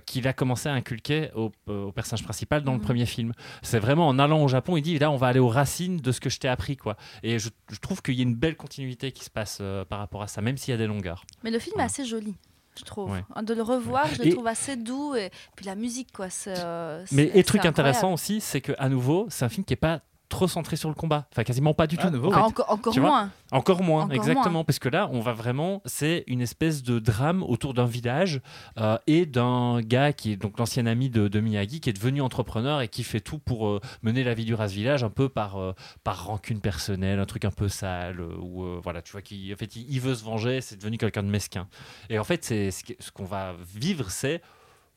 qu'il 0.04 0.28
a 0.28 0.34
commencé 0.34 0.68
à 0.68 0.72
inculquer 0.74 1.30
au, 1.34 1.52
au 1.66 1.92
personnage 1.92 2.22
principal 2.24 2.62
dans 2.62 2.72
le 2.72 2.78
Mhm. 2.78 2.84
premier 2.84 3.06
film. 3.06 3.32
C'est 3.62 3.78
vraiment 3.78 4.08
en 4.08 4.18
allant 4.26 4.42
au 4.44 4.48
Japon, 4.48 4.76
il 4.76 4.82
dit 4.82 4.98
là 4.98 5.10
on 5.10 5.16
va 5.16 5.28
aller 5.28 5.40
aux 5.40 5.48
racines 5.48 5.96
de 5.96 6.12
ce 6.12 6.20
que 6.20 6.28
je 6.30 6.38
t'ai 6.38 6.48
appris 6.48 6.76
quoi. 6.76 6.96
Et 7.22 7.38
je, 7.38 7.48
je 7.72 7.78
trouve 7.80 8.02
qu'il 8.02 8.14
y 8.14 8.20
a 8.20 8.22
une 8.22 8.34
belle 8.36 8.56
continuité 8.56 9.10
qui 9.12 9.24
se 9.24 9.30
passe 9.30 9.58
euh, 9.60 9.84
par 9.84 9.98
rapport 9.98 10.22
à 10.22 10.26
ça, 10.28 10.40
même 10.42 10.56
s'il 10.58 10.72
y 10.72 10.74
a 10.74 10.78
des 10.78 10.86
longueurs. 10.86 11.24
Mais 11.42 11.50
le 11.50 11.58
film 11.58 11.80
est 11.80 11.84
assez 11.84 12.04
joli. 12.04 12.34
Je 12.78 12.84
trouve. 12.84 13.10
Ouais. 13.10 13.42
De 13.42 13.54
le 13.54 13.62
revoir, 13.62 14.06
je 14.12 14.18
le 14.18 14.26
Et- 14.26 14.30
trouve 14.32 14.46
assez 14.46 14.76
doux. 14.76 15.14
Et 15.16 15.30
puis 15.56 15.64
la 15.64 15.74
musique, 15.74 16.12
quoi. 16.12 16.28
euh, 16.48 17.02
Mais 17.10 17.30
et 17.34 17.42
truc 17.42 17.64
intéressant 17.64 18.12
aussi, 18.12 18.42
c'est 18.42 18.60
que 18.60 18.72
à 18.76 18.90
nouveau, 18.90 19.26
c'est 19.30 19.46
un 19.46 19.48
film 19.48 19.64
qui 19.64 19.72
est 19.72 19.76
pas 19.76 20.02
trop 20.28 20.48
centré 20.48 20.76
sur 20.76 20.88
le 20.88 20.94
combat, 20.94 21.26
enfin 21.32 21.44
quasiment 21.44 21.72
pas 21.74 21.86
du 21.86 21.96
Ah, 21.98 22.02
tout. 22.06 22.10
nouveau. 22.10 22.28
en 22.28 22.32
fait. 22.32 22.40
Ah, 22.40 22.44
encore 22.46 22.70
encore 22.70 22.98
moins. 22.98 23.30
Encore 23.52 23.82
moins, 23.82 24.02
Encore 24.04 24.14
exactement, 24.16 24.50
moins. 24.50 24.64
parce 24.64 24.80
que 24.80 24.88
là, 24.88 25.08
on 25.12 25.20
va 25.20 25.32
vraiment, 25.32 25.80
c'est 25.84 26.24
une 26.26 26.40
espèce 26.40 26.82
de 26.82 26.98
drame 26.98 27.44
autour 27.44 27.74
d'un 27.74 27.84
village 27.86 28.40
euh, 28.78 28.98
et 29.06 29.24
d'un 29.24 29.80
gars 29.82 30.12
qui 30.12 30.32
est 30.32 30.36
donc 30.36 30.58
l'ancien 30.58 30.86
ami 30.86 31.10
de, 31.10 31.28
de 31.28 31.40
Miyagi, 31.40 31.80
qui 31.80 31.88
est 31.90 31.92
devenu 31.92 32.20
entrepreneur 32.22 32.80
et 32.80 32.88
qui 32.88 33.04
fait 33.04 33.20
tout 33.20 33.38
pour 33.38 33.68
euh, 33.68 33.80
mener 34.02 34.24
la 34.24 34.34
vie 34.34 34.44
du 34.44 34.56
ce 34.56 34.64
village, 34.74 35.04
un 35.04 35.10
peu 35.10 35.28
par, 35.28 35.58
euh, 35.60 35.72
par 36.02 36.26
rancune 36.26 36.60
personnelle, 36.60 37.20
un 37.20 37.26
truc 37.26 37.44
un 37.44 37.50
peu 37.52 37.68
sale, 37.68 38.18
euh, 38.20 38.36
ou 38.40 38.64
euh, 38.64 38.80
voilà, 38.82 39.00
tu 39.00 39.12
vois, 39.12 39.22
qui, 39.22 39.52
en 39.54 39.56
fait, 39.56 39.76
il, 39.76 39.86
il 39.88 40.00
veut 40.00 40.14
se 40.16 40.24
venger, 40.24 40.60
c'est 40.60 40.76
devenu 40.76 40.98
quelqu'un 40.98 41.22
de 41.22 41.28
mesquin. 41.28 41.68
Et 42.10 42.18
en 42.18 42.24
fait, 42.24 42.44
c'est 42.44 42.70
ce 42.72 43.12
qu'on 43.12 43.24
va 43.26 43.54
vivre, 43.74 44.10
c'est 44.10 44.42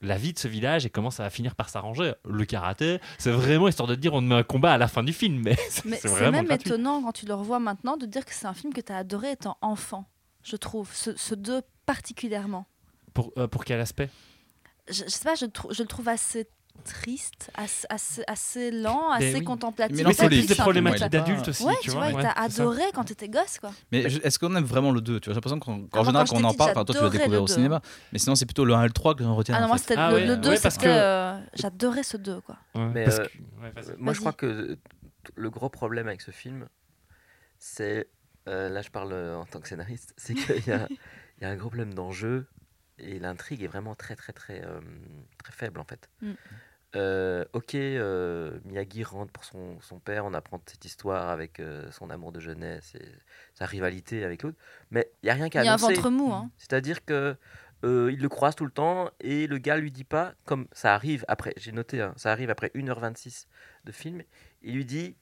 la 0.02 0.18
vie 0.18 0.34
de 0.34 0.40
ce 0.40 0.48
village 0.48 0.86
et 0.86 0.90
comment 0.90 1.12
ça 1.12 1.24
va 1.24 1.30
finir 1.30 1.56
par 1.56 1.70
s'arranger. 1.70 2.14
Le 2.26 2.46
karaté, 2.46 3.00
c'est 3.18 3.32
vraiment 3.32 3.68
histoire 3.68 3.88
de 3.88 3.96
dire 3.96 4.14
on 4.14 4.22
met 4.22 4.36
un 4.36 4.44
combat 4.44 4.74
à 4.74 4.78
la 4.78 4.88
fin 4.88 5.04
du 5.04 5.14
film, 5.14 5.42
mais 5.44 5.56
c'est 5.70 5.86
Mais 5.86 6.32
même 6.32 6.46
gratuit. 6.46 6.70
étonnant 6.70 7.02
quand 7.04 7.12
tu 7.12 7.26
le 7.26 7.34
revois 7.34 7.60
maintenant 7.60 7.98
de 7.98 8.06
dire 8.06 8.26
que 8.26 8.34
c'est 8.34 8.46
un 8.48 8.54
film 8.54 8.74
que 8.74 8.82
tu 8.82 8.92
as 8.92 8.98
adoré 8.98 9.32
étant 9.32 9.58
enfant. 9.62 10.06
Je 10.44 10.56
trouve. 10.56 10.90
Ce, 10.94 11.16
ce 11.18 11.36
deux 11.36 11.62
particulièrement. 11.86 12.66
Pour, 13.14 13.34
euh, 13.38 13.48
pour 13.48 13.66
quel 13.66 13.80
aspect? 13.80 14.10
Je, 14.90 15.04
je 15.04 15.10
sais 15.10 15.24
pas, 15.24 15.36
je, 15.36 15.46
je 15.72 15.82
le 15.84 15.88
trouve 15.88 16.08
assez 16.08 16.48
triste, 16.84 17.52
assez, 17.56 17.86
assez, 17.90 18.24
assez 18.28 18.72
lent, 18.72 19.12
assez 19.12 19.36
oui. 19.40 19.44
contemplatif. 19.44 19.96
Mais 19.98 20.04
Mais 20.04 20.14
c'est 20.14 20.28
plus 20.28 20.48
des 20.48 20.56
problématiques 20.56 21.00
que 21.00 21.04
Ouais, 21.06 21.10
d'adultes 21.10 21.48
aussi, 21.50 21.64
Ouais, 21.64 21.76
tu 21.82 21.92
vois. 21.92 22.10
vois, 22.10 22.14
ouais, 22.16 22.24
t'as 22.24 22.34
ça. 22.34 22.42
adoré 22.64 22.84
quand 22.94 23.04
t'étais 23.04 23.30
gosse, 23.30 23.60
quoi. 23.60 23.72
Mais 23.92 24.02
est-ce 24.02 24.40
qu'on 24.40 24.56
aime 24.56 24.64
vraiment 24.64 24.92
le 24.92 25.02
2 25.02 25.20
tu 25.20 25.26
vois, 25.30 25.34
J'ai 25.34 25.36
l'impression 25.36 25.60
qu'en 25.60 26.04
général, 26.04 26.28
quand 26.28 26.38
on 26.40 26.44
en 26.44 26.54
parle, 26.54 26.74
toi 26.74 26.86
tu 26.86 26.94
l'as 27.02 27.10
découvert 27.10 27.44
au 27.44 27.48
2. 27.48 27.54
cinéma, 27.54 27.82
mais 28.12 28.18
sinon 28.20 28.36
c'est 28.36 28.46
plutôt 28.46 28.66
le 28.66 28.74
1 28.74 28.84
et 28.84 28.88
le 28.88 28.94
3 28.94 29.14
que 29.16 29.24
j'en 29.24 29.36
retiens. 29.36 29.56
Ah 29.56 29.62
non, 29.62 29.68
moi 29.68 29.78
c'était 29.78 29.96
Ah 29.98 30.10
le, 30.10 30.16
ouais, 30.16 30.26
le 30.26 30.38
2, 30.38 30.50
ouais, 30.50 30.60
parce 30.62 30.78
que- 30.78 30.88
euh, 30.88 31.40
J'adorais 31.54 32.04
ce 32.04 32.18
2, 32.18 32.42
quoi. 32.42 32.58
Ouais, 32.76 32.82
euh, 33.08 33.28
ouais, 33.62 33.74
Moi, 33.98 34.14
je 34.14 34.20
crois 34.20 34.34
que 34.34 34.78
le 35.36 35.50
gros 35.50 35.70
problème 35.70 36.08
avec 36.08 36.22
ce 36.22 36.32
film, 36.32 36.68
c'est. 37.60 38.10
euh, 38.48 38.70
là, 38.70 38.82
je 38.82 38.90
parle 38.90 39.14
euh, 39.14 39.38
en 39.38 39.46
tant 39.46 39.60
que 39.60 39.68
scénariste, 39.68 40.14
c'est 40.18 40.34
qu'il 40.34 40.66
y 40.68 40.72
a, 40.72 40.88
il 41.38 41.44
y 41.44 41.46
a 41.46 41.50
un 41.50 41.56
gros 41.56 41.70
problème 41.70 41.94
d'enjeu 41.94 42.48
et 43.00 43.20
l'intrigue 43.20 43.64
est 43.64 43.68
vraiment 43.68 43.96
très, 43.96 44.16
très, 44.16 44.34
très, 44.34 44.64
euh, 44.64 44.80
très 45.44 45.54
faible 45.54 45.80
en 45.80 45.84
fait. 45.84 46.10
Mm. 46.22 46.32
Euh, 46.96 47.46
ok, 47.54 47.76
euh, 47.76 48.60
Miyagi 48.66 49.04
rentre 49.04 49.32
pour 49.32 49.44
son, 49.44 49.80
son 49.82 50.00
père, 50.00 50.26
on 50.26 50.34
apprend 50.34 50.60
cette 50.66 50.86
histoire 50.86 51.30
avec 51.30 51.62
son 51.92 52.10
amour 52.10 52.32
de 52.32 52.40
jeunesse 52.40 52.96
et 52.96 53.06
sa 53.54 53.66
rivalité 53.66 54.24
avec 54.24 54.42
l'autre, 54.44 54.58
mais 54.90 55.12
il 55.22 55.28
n'y 55.28 55.30
a 55.30 55.36
rien 55.36 55.50
qu'à 55.50 55.62
Il 55.62 55.66
y 55.66 55.70
a 55.70 55.74
un 55.74 55.76
annoncer. 55.76 55.96
ventre 55.96 56.10
mou, 56.10 56.34
hein. 56.34 56.50
C'est-à-dire 56.58 57.06
que 57.06 57.36
il 57.84 58.20
le 58.20 58.28
croise 58.28 58.56
tout 58.56 58.66
le 58.66 58.72
temps 58.72 59.10
et 59.22 59.48
le 59.48 59.58
gars 59.58 59.78
lui 59.78 59.92
dit 59.92 60.04
pas, 60.04 60.34
comme 60.46 60.68
ça 60.72 60.94
arrive 60.94 61.24
après, 61.28 61.54
j'ai 61.58 61.72
noté, 61.72 62.02
hein, 62.02 62.14
ça 62.18 62.32
arrive 62.32 62.50
après 62.50 62.72
1h26 62.74 63.46
de 63.86 63.92
film, 63.92 64.24
il 64.64 64.76
lui 64.76 64.86
dit 64.86 65.16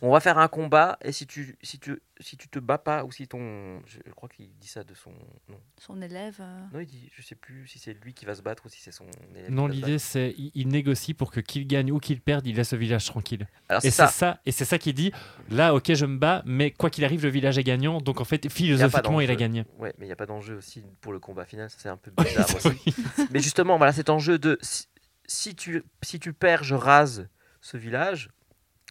on 0.00 0.12
va 0.12 0.20
faire 0.20 0.38
un 0.38 0.48
combat 0.48 0.98
et 1.02 1.12
si 1.12 1.26
tu, 1.26 1.56
si 1.62 1.78
tu, 1.78 2.00
si 2.20 2.36
tu 2.36 2.48
te 2.48 2.58
bats 2.58 2.78
pas 2.78 3.04
ou 3.04 3.10
si 3.12 3.26
ton. 3.26 3.80
Je, 3.86 3.98
je 4.06 4.12
crois 4.12 4.28
qu'il 4.28 4.48
dit 4.58 4.68
ça 4.68 4.84
de 4.84 4.94
son. 4.94 5.10
Non, 5.48 5.58
Son 5.78 6.00
élève. 6.02 6.36
euh, 6.40 6.60
non 6.72 6.80
il 6.80 6.86
dit, 6.86 7.10
je 7.16 7.22
sais 7.22 7.34
plus 7.34 7.66
si 7.66 7.78
c'est 7.78 7.94
lui 8.04 8.14
qui 8.14 8.24
va 8.24 8.34
se 8.34 8.42
battre 8.42 8.66
ou 8.66 8.68
si 8.68 8.80
c'est 8.80 8.92
son 8.92 9.06
élève. 9.36 9.50
Non, 9.50 9.66
l'idée 9.66 9.98
c'est 9.98 10.34
il, 10.38 10.52
il 10.54 10.68
négocie 10.68 11.14
pour 11.14 11.30
que 11.32 11.40
qu'il 11.40 11.66
gagne 11.66 11.90
ou 11.90 11.98
qu'il 11.98 12.20
perde, 12.20 12.46
il 12.46 12.56
laisse 12.56 12.72
le 12.72 12.78
village 12.78 13.06
tranquille. 13.06 13.46
Alors 13.68 13.84
Et 13.84 13.90
c'est 13.90 13.96
ça. 13.96 14.06
ça, 14.08 14.40
et 14.46 14.52
c'est 14.52 14.64
ça 14.64 14.78
qui 14.78 14.92
dit 14.94 15.12
là, 15.50 15.74
ok, 15.74 15.92
je 15.94 16.06
me 16.06 16.16
bats, 16.18 16.42
mais 16.46 16.70
quoi 16.70 16.90
qu'il 16.90 17.04
arrive, 17.04 17.22
le 17.24 17.30
village 17.30 17.58
est 17.58 17.64
gagnant. 17.64 18.00
Donc 18.00 18.20
en 18.20 18.24
fait, 18.24 18.48
philosophiquement, 18.48 19.20
il 19.20 19.30
a 19.30 19.36
gagné. 19.36 19.64
Ouais, 19.78 19.92
mais 19.98 20.04
il 20.04 20.08
n'y 20.08 20.12
a 20.12 20.16
pas 20.16 20.26
d'enjeu 20.26 20.56
aussi 20.56 20.84
pour 21.00 21.12
le 21.12 21.18
combat 21.20 21.44
final, 21.44 21.68
ça 21.70 21.76
c'est 21.80 21.88
un 21.88 21.96
peu 21.96 22.10
bizarre 22.22 22.46
aussi. 22.54 22.94
Mais 23.30 23.40
justement, 23.40 23.76
voilà 23.78 23.92
cet 23.92 24.10
enjeu 24.10 24.38
de 24.38 24.58
si, 24.62 24.86
si 25.26 25.54
tu, 25.54 25.82
si 26.02 26.18
tu 26.20 26.32
perds, 26.32 26.62
je 26.62 26.74
rase 26.74 27.28
ce 27.60 27.76
village. 27.76 28.30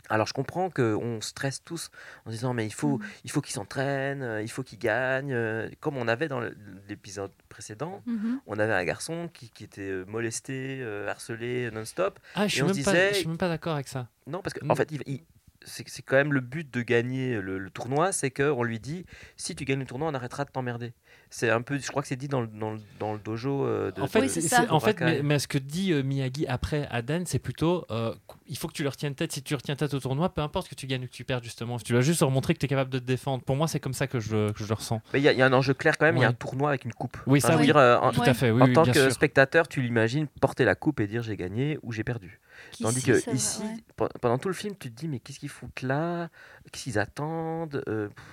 Alors 0.10 0.28
je 0.28 0.34
comprends 0.34 0.70
qu'on 0.70 1.20
stresse 1.22 1.64
tous 1.64 1.90
en 2.26 2.30
disant 2.32 2.54
mais 2.54 2.66
il 2.66 2.74
faut, 2.74 2.98
Mm. 2.98 3.04
il 3.26 3.32
faut 3.32 3.42
qu'il 3.42 3.54
s'entraîne, 3.54 4.22
euh, 4.22 4.42
il 4.42 4.50
faut 4.50 4.64
qu'il 4.64 4.80
gagne. 4.80 5.32
euh, 5.34 5.70
Comme 5.80 5.98
on 5.98 6.08
avait 6.08 6.28
dans 6.28 6.42
l'épisode 6.88 7.32
précédent, 7.50 8.02
mhm. 8.06 8.40
on 8.48 8.58
avait 8.60 8.74
un 8.74 8.84
garçon 8.86 9.30
qui, 9.34 9.50
qui 9.50 9.64
était 9.64 9.82
euh, 9.82 10.06
molesté, 10.08 10.84
harcelé 11.08 11.70
non-stop. 11.72 12.20
Ah, 12.36 12.48
je 12.48 12.54
suis 12.54 12.62
même, 12.64 12.70
pas, 12.72 12.74
disait- 12.74 13.10
je 13.14 13.18
suis 13.20 13.28
même 13.28 13.38
pas 13.38 13.50
d'accord 13.50 13.74
avec 13.74 13.88
ça. 13.88 14.08
Non, 14.28 14.42
parce 14.42 14.54
qu'en 14.54 14.70
en 14.70 14.76
fait, 14.76 14.92
il- 14.92 15.04
il- 15.08 15.22
c'est 15.70 16.02
quand 16.02 16.16
même 16.16 16.34
le 16.34 16.40
but 16.40 16.74
de 16.74 16.82
gagner 16.82 17.42
le, 17.42 17.58
le 17.58 17.70
tournoi, 17.70 18.12
c'est 18.12 18.32
qu'on 18.32 18.64
lui 18.64 18.80
dit 18.80 19.06
si 19.36 19.56
tu 19.56 19.66
gagnes 19.66 19.80
le 19.80 19.86
tournoi, 19.86 20.10
on 20.10 20.14
arrêtera 20.14 20.46
de 20.46 20.50
t'emmerder. 20.50 20.94
C'est 21.30 21.50
un 21.50 21.62
peu, 21.62 21.78
je 21.78 21.88
crois 21.88 22.02
que 22.02 22.08
c'est 22.08 22.16
dit 22.16 22.30
dans 22.30 22.40
le, 22.40 22.48
dans 22.48 22.72
le, 22.72 22.80
dans 23.00 23.12
le 23.14 23.20
dojo 23.20 23.66
euh, 23.66 23.92
de. 23.92 24.02
En 24.02 24.08
fait, 24.08 24.22
de- 24.22 24.72
en 24.72 24.80
fait 24.80 25.02
mais, 25.02 25.22
mais 25.22 25.40
ce 25.40 25.48
que 25.50 25.58
dit 25.58 25.92
euh, 25.92 26.02
Miyagi 26.02 26.48
après 26.48 26.88
à 26.90 27.02
Dan, 27.02 27.26
c'est 27.26 27.40
plutôt 27.40 27.86
euh, 27.92 28.16
il 28.48 28.58
faut 28.58 28.70
que 28.70 28.74
tu 28.74 28.84
le 28.84 28.88
retiennes 28.90 29.14
tête. 29.14 29.34
Si 29.34 29.44
tu 29.44 29.54
retiens 29.54 29.76
tête 29.76 29.94
au 29.94 30.00
tournoi, 30.00 30.34
peu 30.34 30.42
importe 30.42 30.70
que 30.70 30.76
tu 30.76 30.88
gagnes 30.88 31.04
ou 31.04 31.08
que 31.08 31.12
tu 31.12 31.26
perds, 31.26 31.44
justement. 31.44 31.78
Tu 31.80 31.92
dois 31.92 32.02
juste 32.02 32.22
leur 32.22 32.32
montrer 32.32 32.54
que 32.54 32.60
tu 32.60 32.66
es 32.66 32.70
capable 32.70 32.90
de 32.92 33.00
te 33.00 33.04
défendre. 33.04 33.44
Pour 33.44 33.58
moi, 33.58 33.68
c'est 33.68 33.82
comme 33.82 33.94
ça 33.94 34.08
que 34.08 34.22
je, 34.22 34.52
que 34.54 34.64
je 34.64 34.68
le 34.70 34.74
ressens. 34.74 35.02
Mais 35.14 35.20
il 35.20 35.24
y, 35.24 35.28
a- 35.28 35.34
il 35.34 35.38
y 35.38 35.42
a 35.42 35.46
un 35.46 35.54
enjeu 35.54 35.74
clair 35.74 35.98
quand 35.98 36.06
même, 36.06 36.16
il 36.16 36.22
y 36.22 36.26
a 36.26 36.30
un 36.30 36.34
tournoi 36.34 36.70
avec 36.70 36.86
une 36.86 36.94
coupe. 36.94 37.18
Oui, 37.28 37.40
Enfin, 37.44 37.50
ça, 37.56 37.58
oui. 37.58 37.66
dire, 37.66 37.76
en, 37.76 38.12
Tout 38.14 38.22
à 38.22 38.34
fait, 38.34 38.52
oui, 38.52 38.62
en 38.62 38.66
oui, 38.68 38.74
tant 38.74 38.86
que 38.86 38.94
sûr. 38.94 39.12
spectateur, 39.12 39.68
tu 39.68 39.82
l'imagines 39.82 40.28
porter 40.40 40.64
la 40.64 40.76
coupe 40.76 41.02
et 41.02 41.08
dire 41.08 41.24
j'ai 41.24 41.36
gagné 41.36 41.78
ou 41.84 41.92
j'ai 41.92 42.06
perdu. 42.06 42.40
Tandis 42.82 43.04
que 43.04 43.34
ici, 43.34 43.62
ouais. 43.64 44.08
pendant 44.22 44.38
tout 44.38 44.48
le 44.50 44.54
film, 44.54 44.76
tu 44.80 44.90
te 44.92 44.96
dis 45.00 45.08
mais 45.08 45.20
qu'est-ce 45.20 45.40
qu'ils 45.40 45.50
foutent 45.50 45.82
là? 45.82 46.30
Qu'est-ce 46.72 46.84
qu'ils 46.84 47.00
attendent? 47.00 47.84
Euh, 47.88 48.08
pff, 48.10 48.26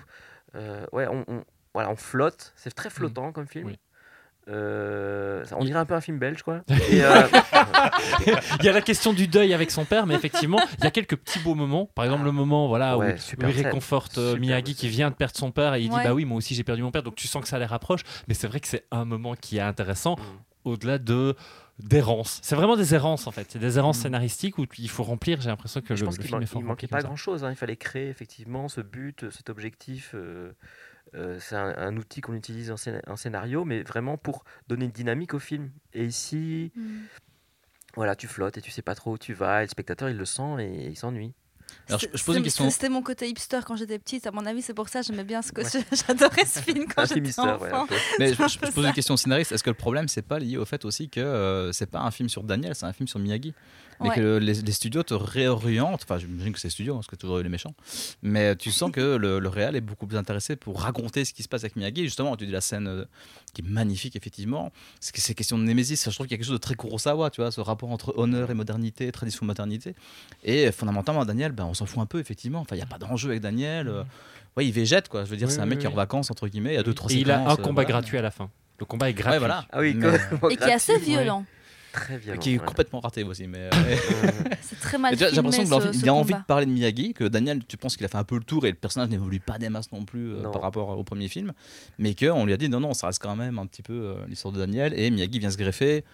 euh, 0.56 0.84
Ouais, 0.92 1.06
on, 1.08 1.24
on- 1.28 1.44
voilà, 1.72 1.90
on 1.90 1.96
flotte. 1.96 2.52
C'est 2.56 2.72
très 2.74 2.90
flottant 2.90 3.32
comme 3.32 3.46
film. 3.48 3.66
Oui. 3.66 3.78
Euh, 4.48 5.42
on 5.52 5.64
dirait 5.64 5.78
un 5.78 5.86
peu 5.86 5.94
un 5.94 6.00
film 6.02 6.18
belge, 6.18 6.42
quoi. 6.42 6.60
Et, 6.90 7.02
euh, 7.02 7.22
il 8.60 8.64
y 8.64 8.68
a 8.68 8.72
la 8.72 8.82
question 8.82 9.12
du 9.12 9.26
deuil 9.26 9.54
avec 9.54 9.70
son 9.70 9.84
père, 9.86 10.06
mais 10.06 10.14
effectivement, 10.14 10.58
il 10.78 10.84
y 10.84 10.86
a 10.86 10.90
quelques 10.90 11.16
petits 11.16 11.38
beaux 11.38 11.54
moments. 11.54 11.86
Par 11.94 12.04
exemple, 12.04 12.24
le 12.24 12.32
moment 12.32 12.68
voilà, 12.68 12.98
Ouais, 12.98 13.14
où, 13.14 13.46
il 13.48 13.62
réconforte 13.64 14.18
euh, 14.18 14.36
Miyagi 14.36 14.74
qui 14.74 14.88
vient 14.88 15.10
de 15.10 15.14
perdre 15.14 15.36
son 15.36 15.50
père 15.50 15.74
et 15.74 15.80
il 15.82 15.90
Ouais. 15.90 15.98
dit 16.02 16.04
Bah 16.04 16.14
oui, 16.14 16.24
moi 16.26 16.36
aussi 16.38 16.54
j'ai 16.54 16.64
perdu 16.64 16.82
mon 16.82 16.90
père, 16.90 17.02
donc 17.02 17.14
tu 17.14 17.26
sens 17.26 17.42
que 17.42 17.48
ça 17.48 17.58
les 17.58 17.64
rapproche. 17.64 18.02
Mais 18.28 18.34
c'est 18.34 18.46
vrai 18.46 18.60
que 18.60 18.68
c'est 18.68 18.84
un 18.90 19.04
moment 19.04 19.34
qui 19.34 19.56
est 19.56 19.60
intéressant 19.62 20.16
Mm. 20.16 20.68
au-delà 20.70 20.98
de 20.98 21.34
d'errance. 21.78 22.38
C'est 22.42 22.54
vraiment 22.56 22.76
des 22.76 22.94
errances 22.94 23.26
en 23.26 23.30
fait. 23.32 23.50
C'est 23.50 23.58
des 23.58 23.78
errances 23.78 23.98
Mm. 23.98 24.02
scénaristiques 24.02 24.58
où 24.58 24.66
il 24.78 24.88
faut 24.88 25.02
remplir. 25.02 25.40
J'ai 25.40 25.48
l'impression 25.50 25.80
que 25.80 25.94
je 25.96 26.00
le, 26.02 26.06
pense 26.06 26.18
le 26.18 26.24
film 26.24 26.42
est 26.42 26.46
fort 26.46 26.60
il 26.62 26.64
manquait 26.66 26.86
pas 26.86 27.00
ça. 27.00 27.06
grand-chose. 27.08 27.44
hein. 27.44 27.50
Il 27.50 27.56
fallait 27.56 27.76
créer 27.76 28.08
effectivement 28.08 28.68
ce 28.68 28.80
but, 28.80 29.30
cet 29.30 29.50
objectif. 29.50 30.12
euh, 30.14 30.52
euh, 31.14 31.38
c'est 31.40 31.56
un, 31.56 31.74
un 31.76 31.96
outil 31.96 32.20
qu'on 32.20 32.34
utilise 32.34 32.70
en, 32.70 32.76
scéna- 32.76 33.02
en 33.08 33.16
scénario, 33.16 33.64
mais 33.64 33.82
vraiment 33.82 34.16
pour 34.16 34.44
donner 34.68 34.84
une 34.86 34.90
dynamique 34.90 35.34
au 35.34 35.38
film. 35.38 35.70
Et 35.92 36.04
ici, 36.04 36.72
Mm. 36.76 36.82
voilà, 37.96 38.16
tu 38.16 38.26
flottes 38.26 38.56
et 38.58 38.60
tu 38.60 38.70
sais 38.70 38.82
pas 38.82 38.94
trop 38.94 39.12
où 39.12 39.18
tu 39.18 39.34
vas. 39.34 39.60
Et 39.62 39.66
le 39.66 39.68
spectateur, 39.70 40.08
il 40.08 40.16
le 40.16 40.24
sent 40.24 40.56
et 40.60 40.86
il 40.88 40.96
s'ennuie. 40.96 41.34
Alors, 41.88 42.00
je, 42.00 42.06
C'est- 42.06 42.16
je 42.16 42.24
pose 42.24 42.36
une 42.36 42.42
c'est- 42.42 42.44
question. 42.44 42.70
C'était 42.70 42.88
mon 42.88 43.02
côté 43.02 43.28
hipster 43.28 43.60
quand 43.66 43.76
j'étais 43.76 43.98
petite. 43.98 44.26
À 44.26 44.30
mon 44.30 44.46
avis, 44.46 44.62
c'est 44.62 44.72
pour 44.72 44.88
ça 44.88 45.00
que 45.00 45.06
j'aimais 45.06 45.24
bien 45.24 45.42
ce 45.42 45.52
que 45.52 45.62
j'adorais 46.08 46.46
ce 46.46 46.60
film 46.60 46.86
quand 46.86 47.04
j'étais 47.06 47.20
ouais, 47.20 47.40
enfant. 47.40 47.86
Mais 48.18 48.32
je, 48.32 48.72
pose 48.72 48.86
une 48.86 48.92
question 48.92 49.14
au 49.14 49.18
scénariste. 49.18 49.52
Est-ce 49.52 49.62
que 49.62 49.70
le 49.70 49.76
problème, 49.76 50.08
c'est 50.08 50.22
pas 50.22 50.38
lié 50.38 50.56
au 50.56 50.64
fait 50.64 50.84
aussi 50.84 51.10
que 51.10 51.20
euh, 51.20 51.72
c'est 51.72 51.90
pas 51.90 52.00
un 52.00 52.10
film 52.10 52.28
sur 52.28 52.42
Daniel, 52.42 52.74
c'est 52.74 52.86
un 52.86 52.92
film 52.92 53.06
sur 53.06 53.18
Miyagi? 53.18 53.52
Et 54.02 54.08
Ouais. 54.08 54.14
que 54.16 54.36
les, 54.38 54.54
les 54.54 54.72
studios 54.72 55.02
te 55.02 55.14
réorientent. 55.14 56.02
Enfin, 56.02 56.18
j'imagine 56.18 56.52
que 56.52 56.58
c'est 56.58 56.70
studio, 56.70 56.94
parce 56.94 57.06
que 57.06 57.16
toujours 57.16 57.38
eu 57.38 57.42
les 57.42 57.48
méchants. 57.48 57.74
Mais 58.22 58.56
tu 58.56 58.70
sens 58.70 58.90
que 58.90 59.16
le, 59.16 59.38
le 59.38 59.48
réel 59.48 59.76
est 59.76 59.80
beaucoup 59.80 60.06
plus 60.06 60.16
intéressé 60.16 60.56
pour 60.56 60.80
raconter 60.80 61.24
ce 61.24 61.32
qui 61.32 61.42
se 61.42 61.48
passe 61.48 61.62
avec 61.62 61.76
Miyagi. 61.76 62.02
Justement, 62.04 62.36
tu 62.36 62.46
dis 62.46 62.52
la 62.52 62.60
scène 62.60 62.86
euh, 62.88 63.04
qui 63.52 63.62
est 63.62 63.68
magnifique, 63.68 64.16
effectivement. 64.16 64.72
C'est 65.00 65.14
que 65.14 65.20
c'est 65.20 65.34
question 65.34 65.58
de 65.58 65.62
Némésis. 65.64 66.02
Je 66.04 66.10
trouve 66.14 66.26
qu'il 66.26 66.32
y 66.32 66.34
a 66.34 66.38
quelque 66.38 66.46
chose 66.46 66.54
de 66.54 66.58
très 66.60 66.74
Kurosawa, 66.74 67.30
tu 67.30 67.40
vois, 67.40 67.50
ce 67.52 67.60
rapport 67.60 67.90
entre 67.90 68.12
honneur 68.18 68.50
et 68.50 68.54
modernité, 68.54 69.10
tradition, 69.12 69.46
modernité. 69.46 69.94
Et 70.42 70.72
fondamentalement, 70.72 71.24
Daniel, 71.24 71.52
ben, 71.52 71.64
on 71.64 71.74
s'en 71.74 71.86
fout 71.86 72.00
un 72.00 72.06
peu, 72.06 72.18
effectivement. 72.18 72.60
Enfin, 72.60 72.74
il 72.76 72.78
n'y 72.78 72.84
a 72.84 72.86
pas 72.86 72.98
d'enjeu 72.98 73.30
avec 73.30 73.40
Daniel. 73.42 73.88
euh, 73.88 74.02
Ouais, 74.56 74.64
il 74.66 74.72
végète, 74.72 75.08
quoi. 75.08 75.24
Je 75.24 75.30
veux 75.30 75.36
dire, 75.36 75.48
Oui, 75.48 75.54
c'est 75.54 75.60
un 75.60 75.64
oui, 75.64 75.70
mec 75.70 75.78
qui 75.80 75.86
est 75.86 75.88
en 75.88 75.94
vacances, 75.94 76.30
entre 76.30 76.46
guillemets. 76.46 76.72
Il 76.72 76.76
y 76.76 76.78
a 76.78 76.82
deux, 76.84 76.94
trois 76.94 77.10
Et 77.12 77.16
il 77.16 77.30
a 77.30 77.40
un 77.40 77.52
euh, 77.52 77.56
combat 77.56 77.82
voilà. 77.82 77.88
gratuit 77.88 78.18
à 78.18 78.22
la 78.22 78.30
fin. 78.30 78.50
Le 78.78 78.86
combat 78.86 79.10
est 79.10 79.12
gratuit. 79.14 79.32
Ouais, 79.32 79.38
voilà. 79.38 79.66
Ah 79.72 79.80
oui, 79.80 79.94
Mais- 79.94 80.10
comme- 80.40 80.50
Et 80.50 80.56
qui 80.56 80.62
est 80.64 80.72
assez 80.72 80.96
violent. 80.98 81.44
Très 81.94 82.18
violent. 82.18 82.38
qui 82.40 82.54
est 82.54 82.58
ouais. 82.58 82.64
complètement 82.66 83.00
raté 83.00 83.22
aussi. 83.24 83.46
Mais, 83.46 83.70
euh, 83.72 83.96
C'est 84.62 84.78
très 84.80 84.98
mal 84.98 85.16
j'ai 85.16 85.30
l'impression 85.30 85.62
qu'il 85.64 86.08
a 86.08 86.14
envie 86.14 86.32
combat. 86.32 86.40
de 86.40 86.44
parler 86.46 86.66
de 86.66 86.70
Miyagi, 86.70 87.14
que 87.14 87.24
Daniel, 87.24 87.64
tu 87.66 87.76
penses 87.76 87.96
qu'il 87.96 88.04
a 88.04 88.08
fait 88.08 88.18
un 88.18 88.24
peu 88.24 88.36
le 88.36 88.44
tour 88.44 88.66
et 88.66 88.70
le 88.70 88.76
personnage 88.76 89.08
n'évolue 89.10 89.40
pas 89.40 89.58
des 89.58 89.68
masses 89.68 89.90
non 89.92 90.04
plus 90.04 90.32
euh, 90.34 90.42
Non. 90.42 90.50
par 90.50 90.62
rapport 90.62 90.90
au 90.98 91.04
premier 91.04 91.28
film, 91.28 91.52
mais 91.98 92.14
qu'on 92.14 92.44
lui 92.46 92.52
a 92.52 92.56
dit 92.56 92.68
non, 92.68 92.80
non, 92.80 92.92
ça 92.94 93.06
reste 93.06 93.22
quand 93.22 93.36
même 93.36 93.58
un 93.58 93.66
petit 93.66 93.82
peu 93.82 93.92
euh, 93.94 94.14
l'histoire 94.28 94.52
de 94.52 94.58
Daniel 94.58 94.92
et 94.98 95.10
Miyagi 95.10 95.38
vient 95.38 95.50
se 95.50 95.56
greffer 95.56 96.04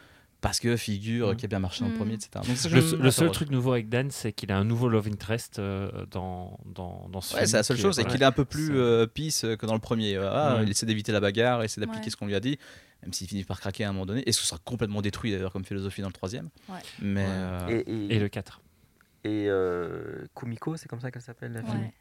parce 0.42 0.58
que 0.58 0.74
figure 0.76 1.32
Mm. 1.32 1.36
qui 1.36 1.44
a 1.44 1.48
bien 1.48 1.58
marché 1.58 1.84
en 1.84 1.88
Mm. 1.88 1.96
premier, 1.98 2.14
etc. 2.14 2.30
Donc, 2.46 2.56
ça, 2.56 2.68
je 2.70 2.76
Le, 2.96 3.10
seul 3.10 3.30
truc 3.30 3.50
nouveau 3.50 3.72
avec 3.72 3.90
Dan, 3.90 4.10
c'est 4.10 4.32
qu'il 4.32 4.50
a 4.50 4.56
un 4.56 4.64
nouveau 4.64 4.88
love 4.88 5.06
interest 5.06 5.58
euh, 5.58 5.90
dans, 6.10 6.58
dans, 6.64 7.08
dans 7.12 7.20
ce 7.20 7.34
Ouais, 7.34 7.40
film. 7.40 7.50
c'est 7.50 7.56
la 7.58 7.62
seule 7.62 7.76
chose, 7.76 7.94
c'est 7.96 8.02
voilà. 8.02 8.14
qu'il 8.14 8.22
est 8.22 8.26
un 8.26 8.32
peu 8.32 8.46
plus 8.46 8.70
euh, 8.74 9.06
peace 9.06 9.44
que 9.58 9.66
dans 9.66 9.74
le 9.74 9.80
premier. 9.80 10.16
Ah, 10.16 10.56
Ouais. 10.56 10.62
Il 10.64 10.70
essaie 10.70 10.86
d'éviter 10.86 11.12
la 11.12 11.20
bagarre, 11.20 11.60
il 11.60 11.66
essaie 11.66 11.80
d'appliquer 11.82 12.04
Ouais. 12.06 12.10
ce 12.10 12.16
qu'on 12.16 12.24
lui 12.26 12.34
a 12.34 12.40
dit, 12.40 12.58
même 13.02 13.12
s'il 13.12 13.26
finit 13.28 13.44
par 13.44 13.60
craquer 13.60 13.84
à 13.84 13.88
un 13.88 13.92
moment 13.92 14.06
donné, 14.06 14.22
et 14.28 14.32
ce 14.32 14.44
sera 14.44 14.58
complètement 14.64 15.00
détruit 15.02 15.32
d'ailleurs 15.32 15.52
comme 15.52 15.64
philosophie 15.64 16.02
dans 16.02 16.08
le 16.08 16.12
troisième. 16.12 16.48
Ouais. 16.68 16.76
Mais 17.00 17.24
Ouais. 17.24 17.30
euh, 17.30 17.68
Et, 17.68 17.78
et, 17.90 18.16
Et 18.16 18.18
le 18.18 18.28
4. 18.28 18.60
et, 19.24 19.46
euh, 19.48 20.26
Kumiko, 20.34 20.76
c'est 20.76 20.88
comme 20.88 21.00
ça 21.00 21.10
qu'elle 21.10 21.22
s'appelle 21.22 21.52
la 21.52 21.62
fille? 21.62 21.70
Ouais. 21.72 21.92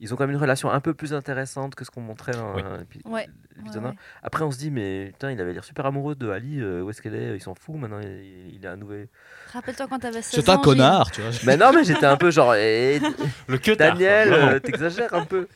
Ils 0.00 0.12
ont 0.12 0.16
quand 0.16 0.24
même 0.24 0.32
une 0.34 0.40
relation 0.40 0.70
un 0.72 0.80
peu 0.80 0.92
plus 0.92 1.14
intéressante 1.14 1.76
que 1.76 1.84
ce 1.84 1.90
qu'on 1.90 2.00
montrait 2.00 2.32
dans 2.32 2.56
Oui. 2.56 2.62
euh, 2.64 2.78
l'épi- 2.78 3.00
Ouais, 3.04 3.28
l'épisode 3.56 3.82
ouais, 3.84 3.88
1. 3.90 3.92
ouais. 3.92 3.96
Après, 4.24 4.42
on 4.42 4.50
se 4.50 4.58
dit, 4.58 4.72
mais 4.72 5.10
putain, 5.12 5.30
il 5.30 5.40
avait 5.40 5.52
l'air 5.52 5.62
super 5.62 5.86
amoureux 5.86 6.16
de 6.16 6.28
Ali. 6.30 6.60
euh, 6.60 6.82
où 6.82 6.90
est-ce 6.90 7.00
qu'elle 7.00 7.14
est? 7.14 7.36
Il 7.36 7.40
s'en 7.40 7.54
fout 7.54 7.76
maintenant. 7.76 8.00
Il, 8.00 8.56
il 8.56 8.66
a 8.66 8.72
un 8.72 8.76
nouvel. 8.76 9.06
Rappelle-toi 9.52 9.86
quand 9.88 10.00
t'avais 10.00 10.20
16 10.20 10.44
c'est 10.44 10.50
un 10.50 10.58
connard, 10.58 11.12
tu 11.12 11.20
vois. 11.22 11.30
mais 11.46 11.56
non, 11.56 11.72
mais 11.72 11.84
j'étais 11.84 12.06
un 12.06 12.16
peu 12.16 12.32
genre. 12.32 12.56
eh, 12.56 12.98
Le 13.48 13.56
que 13.58 13.70
Daniel, 13.70 14.32
euh, 14.32 14.58
t'exagères 14.58 15.14
un 15.14 15.24
peu. 15.24 15.46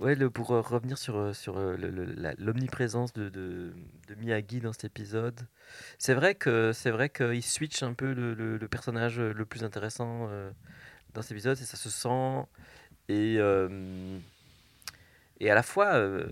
Ouais, 0.00 0.14
le, 0.14 0.30
pour 0.30 0.52
euh, 0.52 0.60
revenir 0.60 0.98
sur, 0.98 1.16
euh, 1.16 1.32
sur 1.32 1.58
euh, 1.58 1.76
l'omniprésence 2.38 3.12
de, 3.12 3.28
de, 3.28 3.72
Miyagi 4.18 4.60
dans 4.60 4.72
cet 4.72 4.84
épisode, 4.84 5.40
c'est 5.98 6.14
vrai 6.14 6.34
qu'il 6.34 7.42
switch 7.42 7.82
un 7.82 7.92
peu 7.94 8.12
le, 8.12 8.34
le- 8.34 8.68
personnage 8.68 9.20
le 9.20 9.44
plus 9.44 9.64
intéressant 9.64 10.26
euh, 10.30 10.50
dans 11.14 11.22
cet 11.22 11.32
épisode 11.32 11.58
et 11.60 11.64
ça 11.64 11.76
se 11.76 11.90
sent 11.90 12.46
et 13.08 13.36
euh, 13.38 14.18
et 15.40 15.50
à 15.50 15.54
la 15.54 15.62
fois 15.62 15.94
euh, 15.94 16.26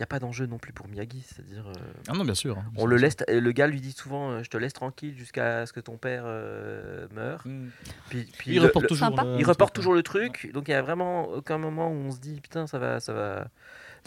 n'y 0.00 0.04
a 0.04 0.06
pas 0.06 0.18
d'enjeu 0.18 0.46
non 0.46 0.58
plus 0.58 0.72
pour 0.72 0.86
Miyagi, 0.88 1.22
c'est-à-dire 1.26 1.66
euh, 1.68 1.72
Ah 2.08 2.12
non, 2.12 2.24
bien 2.24 2.34
sûr. 2.34 2.56
hein. 2.58 2.64
on 2.76 2.86
le 2.86 2.96
laisse 2.96 3.16
et 3.26 3.40
le 3.40 3.52
gars 3.52 3.66
lui 3.66 3.80
dit 3.80 3.92
souvent 3.92 4.30
euh, 4.30 4.42
je 4.42 4.50
te 4.50 4.56
laisse 4.56 4.72
tranquille 4.72 5.16
jusqu'à 5.18 5.66
ce 5.66 5.72
que 5.72 5.80
ton 5.80 5.96
père 5.96 6.22
euh, 6.26 7.06
meure. 7.14 7.42
Mm. 7.44 7.68
Puis, 8.08 8.28
puis 8.38 8.50
Il 8.52 8.56
le- 8.60 8.62
reporte 8.66 8.84
le- 8.84 8.88
toujours. 8.88 9.10
Le- 9.10 9.38
il 9.38 9.44
reporte 9.46 9.74
toujours 9.74 9.94
le 9.94 10.02
truc, 10.02 10.50
donc 10.52 10.68
il 10.68 10.70
y 10.72 10.74
a 10.74 10.82
vraiment 10.82 11.24
aucun 11.28 11.58
moment 11.58 11.88
où 11.88 11.94
on 11.94 12.10
se 12.12 12.20
dit 12.20 12.40
putain 12.40 12.66
ça 12.66 12.78
va, 12.78 13.00
ça 13.00 13.12
va, 13.12 13.48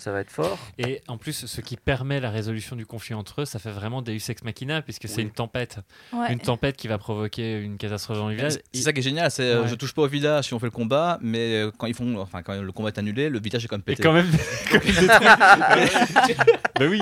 ça 0.02 0.12
va 0.12 0.20
être 0.22 0.32
fort. 0.32 0.58
Et 0.78 1.02
en 1.08 1.18
plus, 1.18 1.45
ce 1.45 1.62
qui 1.62 1.78
permet 1.78 2.20
la 2.20 2.30
résolution 2.30 2.76
du 2.76 2.86
conflit 2.86 3.14
entre 3.14 3.41
eux, 3.41 3.45
ça 3.45 3.60
fait 3.60 3.72
vraiment 3.72 4.02
Deus 4.02 4.18
Ex 4.30 4.43
Machina, 4.43 4.82
puisque 4.82 5.08
c'est 5.08 5.18
Oui. 5.18 5.24
une 5.24 5.32
tempête. 5.32 5.78
Ouais. 6.12 6.34
Une 6.34 6.39
tempête 6.39 6.76
qui 6.76 6.88
va 6.88 6.97
provoquer 6.97 7.60
une 7.62 7.78
catastrophe 7.78 8.18
dans 8.18 8.30
le 8.30 8.36
village. 8.36 8.54
C'est 8.74 8.82
ça 8.82 8.93
qui 8.93 8.99
est 8.99 9.04
génial, 9.04 9.30
c'est 9.32 9.43
euh, 9.43 9.62
Ouais. 9.62 9.68
je 9.68 9.76
touche 9.76 9.93
pas 9.93 10.02
au 10.04 10.08
village 10.08 10.45
si 10.45 10.54
on 10.54 10.60
fait 10.60 10.66
le 10.68 10.72
combat, 10.72 11.18
mais 11.22 11.56
euh, 11.56 11.72
quand 11.78 11.88
ils 11.88 11.93
font, 11.93 12.18
enfin 12.18 12.41
quand 12.41 12.60
le 12.60 12.72
combat 12.72 12.89
est 12.89 12.97
annulé, 12.97 13.30
le 13.30 13.39
village 13.39 13.64
est 13.64 13.68
quand 13.68 13.76
même 13.78 13.84
pété. 13.84 14.02
quand 14.04 14.14
même, 14.14 14.30
quand 14.72 14.80
même 14.86 14.95
détruit. 14.95 15.28
bah 16.80 16.86
oui, 16.89 17.02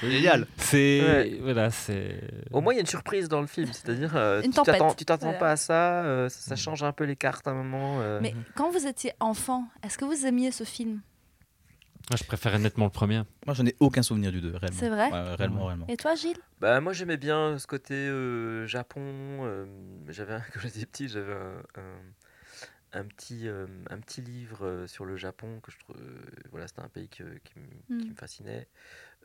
C'est 0.00 0.10
génial. 0.10 0.46
c'est 0.56 1.00
Ouais. 1.02 1.38
voilà, 1.42 1.70
c'est. 1.70 2.20
Au 2.52 2.60
moins 2.60 2.72
il 2.72 2.76
y 2.76 2.78
a 2.78 2.82
une 2.82 2.86
surprise 2.86 3.28
dans 3.28 3.40
le 3.40 3.46
film, 3.46 3.68
c'est-à-dire 3.72 4.12
euh, 4.16 4.42
Une 4.42 4.50
tu 4.50 4.56
t'attends, 4.62 4.78
tempête. 4.78 4.96
tu 4.96 5.04
t'attends 5.04 5.26
Voilà. 5.26 5.38
pas 5.38 5.50
à 5.52 5.56
ça, 5.56 6.02
euh, 6.04 6.28
ça, 6.28 6.40
ça 6.50 6.56
change 6.56 6.82
un 6.82 6.92
peu 6.92 7.04
les 7.04 7.16
cartes 7.16 7.46
à 7.46 7.50
un 7.50 7.54
moment. 7.54 7.98
euh. 8.00 8.18
Mais 8.20 8.34
quand 8.54 8.70
vous 8.70 8.86
étiez 8.86 9.12
enfant, 9.20 9.64
est-ce 9.84 9.98
que 9.98 10.04
vous 10.04 10.26
aimiez 10.26 10.50
ce 10.50 10.64
film? 10.64 11.00
Moi, 12.10 12.16
je 12.16 12.24
préférais 12.24 12.58
nettement 12.58 12.84
le 12.84 12.90
premier. 12.90 13.22
Moi 13.46 13.54
j'en 13.54 13.66
ai 13.66 13.74
aucun 13.80 14.02
souvenir 14.02 14.30
du 14.30 14.40
2, 14.40 14.54
réellement. 14.56 14.78
C'est 14.78 14.88
vrai 14.88 15.10
Ouais, 15.10 15.34
réellement, 15.34 15.66
réellement. 15.66 15.86
Et 15.88 15.96
toi, 15.96 16.14
Gilles? 16.14 16.38
Bah 16.60 16.80
moi 16.80 16.92
j'aimais 16.92 17.16
bien 17.18 17.58
ce 17.58 17.66
côté 17.66 17.94
euh, 17.94 18.66
Japon. 18.66 19.00
euh, 19.44 19.66
j'avais 20.08 20.34
un- 20.34 20.40
quand 20.54 20.60
j'étais 20.60 20.86
petit 20.86 21.08
j'avais 21.08 21.32
un, 21.34 21.62
un, 21.74 23.00
un 23.00 23.04
petit 23.04 23.46
euh, 23.48 23.66
un 23.90 23.98
petit 23.98 24.22
livre 24.22 24.64
euh, 24.64 24.86
sur 24.86 25.04
le 25.04 25.16
Japon 25.16 25.60
que 25.60 25.70
je 25.70 25.78
trouve 25.80 25.96
euh, 26.00 26.18
voilà 26.50 26.66
c'était 26.66 26.80
un 26.80 26.88
pays 26.88 27.08
que- 27.10 27.38
qui, 27.44 27.58
me- 27.58 27.98
qui 28.00 28.08
Mm. 28.08 28.10
me 28.12 28.16
fascinait. 28.16 28.68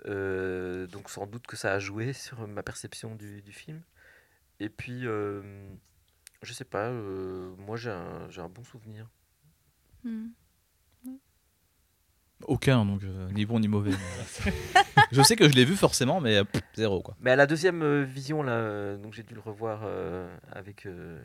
Euh, 0.08 0.88
donc 0.88 1.10
sans 1.10 1.26
doute 1.28 1.46
que 1.48 1.56
ça 1.56 1.72
a 1.74 1.80
joué 1.80 2.12
sur 2.14 2.46
ma 2.48 2.64
perception 2.64 3.16
du, 3.16 3.42
du 3.42 3.52
film. 3.54 3.82
Et 4.60 4.70
puis 4.70 5.06
euh, 5.06 5.70
je 6.42 6.52
sais 6.52 6.66
pas 6.66 6.90
euh, 6.90 7.56
moi 7.58 7.78
j'ai 7.78 7.92
un, 7.92 8.30
j'ai 8.30 8.42
un 8.42 8.50
bon 8.50 8.64
souvenir. 8.64 9.08
Hmm. 10.04 10.30
Aucun, 12.48 12.86
donc 12.86 13.04
euh, 13.04 13.30
ni 13.32 13.46
bon 13.46 13.60
ni 13.60 13.68
mauvais. 13.68 13.92
je 15.12 15.22
sais 15.22 15.36
que 15.36 15.48
je 15.50 15.54
l'ai 15.54 15.66
vu 15.66 15.76
forcément, 15.76 16.20
mais 16.22 16.38
euh, 16.38 16.44
pff, 16.44 16.62
zéro 16.76 17.02
quoi. 17.02 17.16
Mais 17.22 17.32
à 17.32 17.36
la 17.36 17.46
deuxième 17.48 17.82
euh, 17.84 18.04
vision, 18.04 18.44
là, 18.44 18.96
donc 18.98 19.14
j'ai 19.14 19.24
dû 19.24 19.34
le 19.34 19.40
revoir 19.42 19.82
euh, 19.86 20.28
avec, 20.52 20.86
euh, 20.86 21.20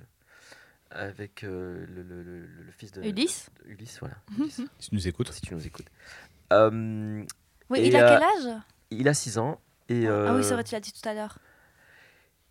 avec 0.91 1.45
euh, 1.45 1.85
le, 1.89 2.03
le- 2.03 2.23
le- 2.23 2.41
le 2.65 2.73
fils 2.77 2.93
de 2.93 3.03
Ulysse 3.03 3.49
de 3.65 3.71
Ulysse, 3.73 3.99
voilà. 4.01 4.17
Ulysse, 4.39 4.61
Si 4.79 4.89
tu 4.91 4.95
nous 4.95 5.09
écoutes. 5.09 5.33
si 5.33 5.41
tu 5.41 5.55
nous 5.55 5.67
écoutes. 5.67 5.87
Euh, 6.53 7.25
Oui, 7.71 7.79
Et, 7.81 7.89
il 7.89 7.97
a 7.97 8.13
euh, 8.13 8.19
quel 8.19 8.49
âge? 8.53 8.61
Il 8.91 9.09
a 9.09 9.15
6 9.15 9.39
ans. 9.39 9.61
Et, 9.89 10.07
Ah 10.07 10.33
oui, 10.33 10.41
euh, 10.41 10.43
c'est 10.43 10.55
vrai, 10.55 10.65
tu 10.65 10.75
l'as 10.75 10.81
dit 10.81 10.93
tout 10.93 11.09
à 11.09 11.15
l'heure. 11.15 11.39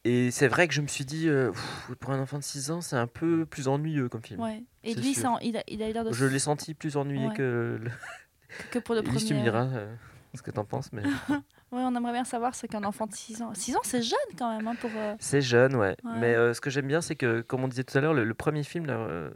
et 0.03 0.31
c'est 0.31 0.47
vrai 0.47 0.67
que 0.67 0.73
je 0.73 0.81
me 0.81 0.87
suis 0.87 1.05
dit, 1.05 1.27
euh, 1.29 1.51
pff, 1.51 1.95
pour 1.99 2.11
un 2.11 2.19
enfant 2.19 2.37
de 2.37 2.43
6 2.43 2.71
ans, 2.71 2.81
c'est 2.81 2.95
un 2.97 3.07
peu 3.07 3.45
plus 3.45 3.67
ennuyeux 3.67 4.09
comme 4.09 4.21
film. 4.23 4.39
Ouais. 4.41 4.63
Et 4.83 4.93
c'est 4.93 4.99
lui, 4.99 5.13
sûr. 5.13 5.23
ça 5.23 5.31
en- 5.31 5.39
il 5.39 5.55
a, 5.57 5.63
il 5.67 5.81
a 5.81 5.89
eu 5.89 5.93
l'air 5.93 6.03
de 6.05 6.11
Je 6.13 6.25
l'ai 6.25 6.39
senti 6.39 6.73
plus 6.73 6.95
ennuyé 6.97 7.27
Ouais. 7.27 7.33
que 7.35 7.79
le. 7.81 7.91
Que 8.71 8.79
pour 8.79 8.95
le 8.95 9.01
premier. 9.03 9.23
tu 9.23 9.33
me 9.33 9.41
diras 9.41 9.65
euh, 9.67 9.93
ce 10.33 10.41
que 10.41 10.51
t'en 10.51 10.65
penses, 10.65 10.91
mais 10.93 11.03
Ouais, 11.71 11.81
on 11.81 11.95
aimerait 11.95 12.13
bien 12.13 12.23
savoir 12.25 12.55
ce 12.55 12.67
qu'un 12.67 12.83
enfant 12.83 13.07
de 13.07 13.13
6 13.13 13.41
ans. 13.41 13.53
6 13.53 13.75
ans, 13.75 13.81
c'est 13.83 14.01
jeune 14.01 14.17
quand 14.37 14.55
même 14.55 14.67
hein, 14.67 14.75
pour. 14.75 14.91
euh, 14.95 15.15
C'est 15.19 15.41
jeune, 15.41 15.75
ouais. 15.75 15.95
Ouais. 16.03 16.11
Mais 16.19 16.35
euh, 16.35 16.53
ce 16.53 16.61
que 16.61 16.69
j'aime 16.69 16.87
bien, 16.87 17.01
c'est 17.01 17.15
que, 17.15 17.41
comme 17.41 17.63
on 17.63 17.67
disait 17.67 17.83
tout 17.83 17.97
à 17.97 18.01
l'heure, 18.01 18.13
le, 18.13 18.23
le 18.23 18.33
premier 18.33 18.63
film, 18.63 18.85
là, 18.85 18.93
euh, 18.97 19.31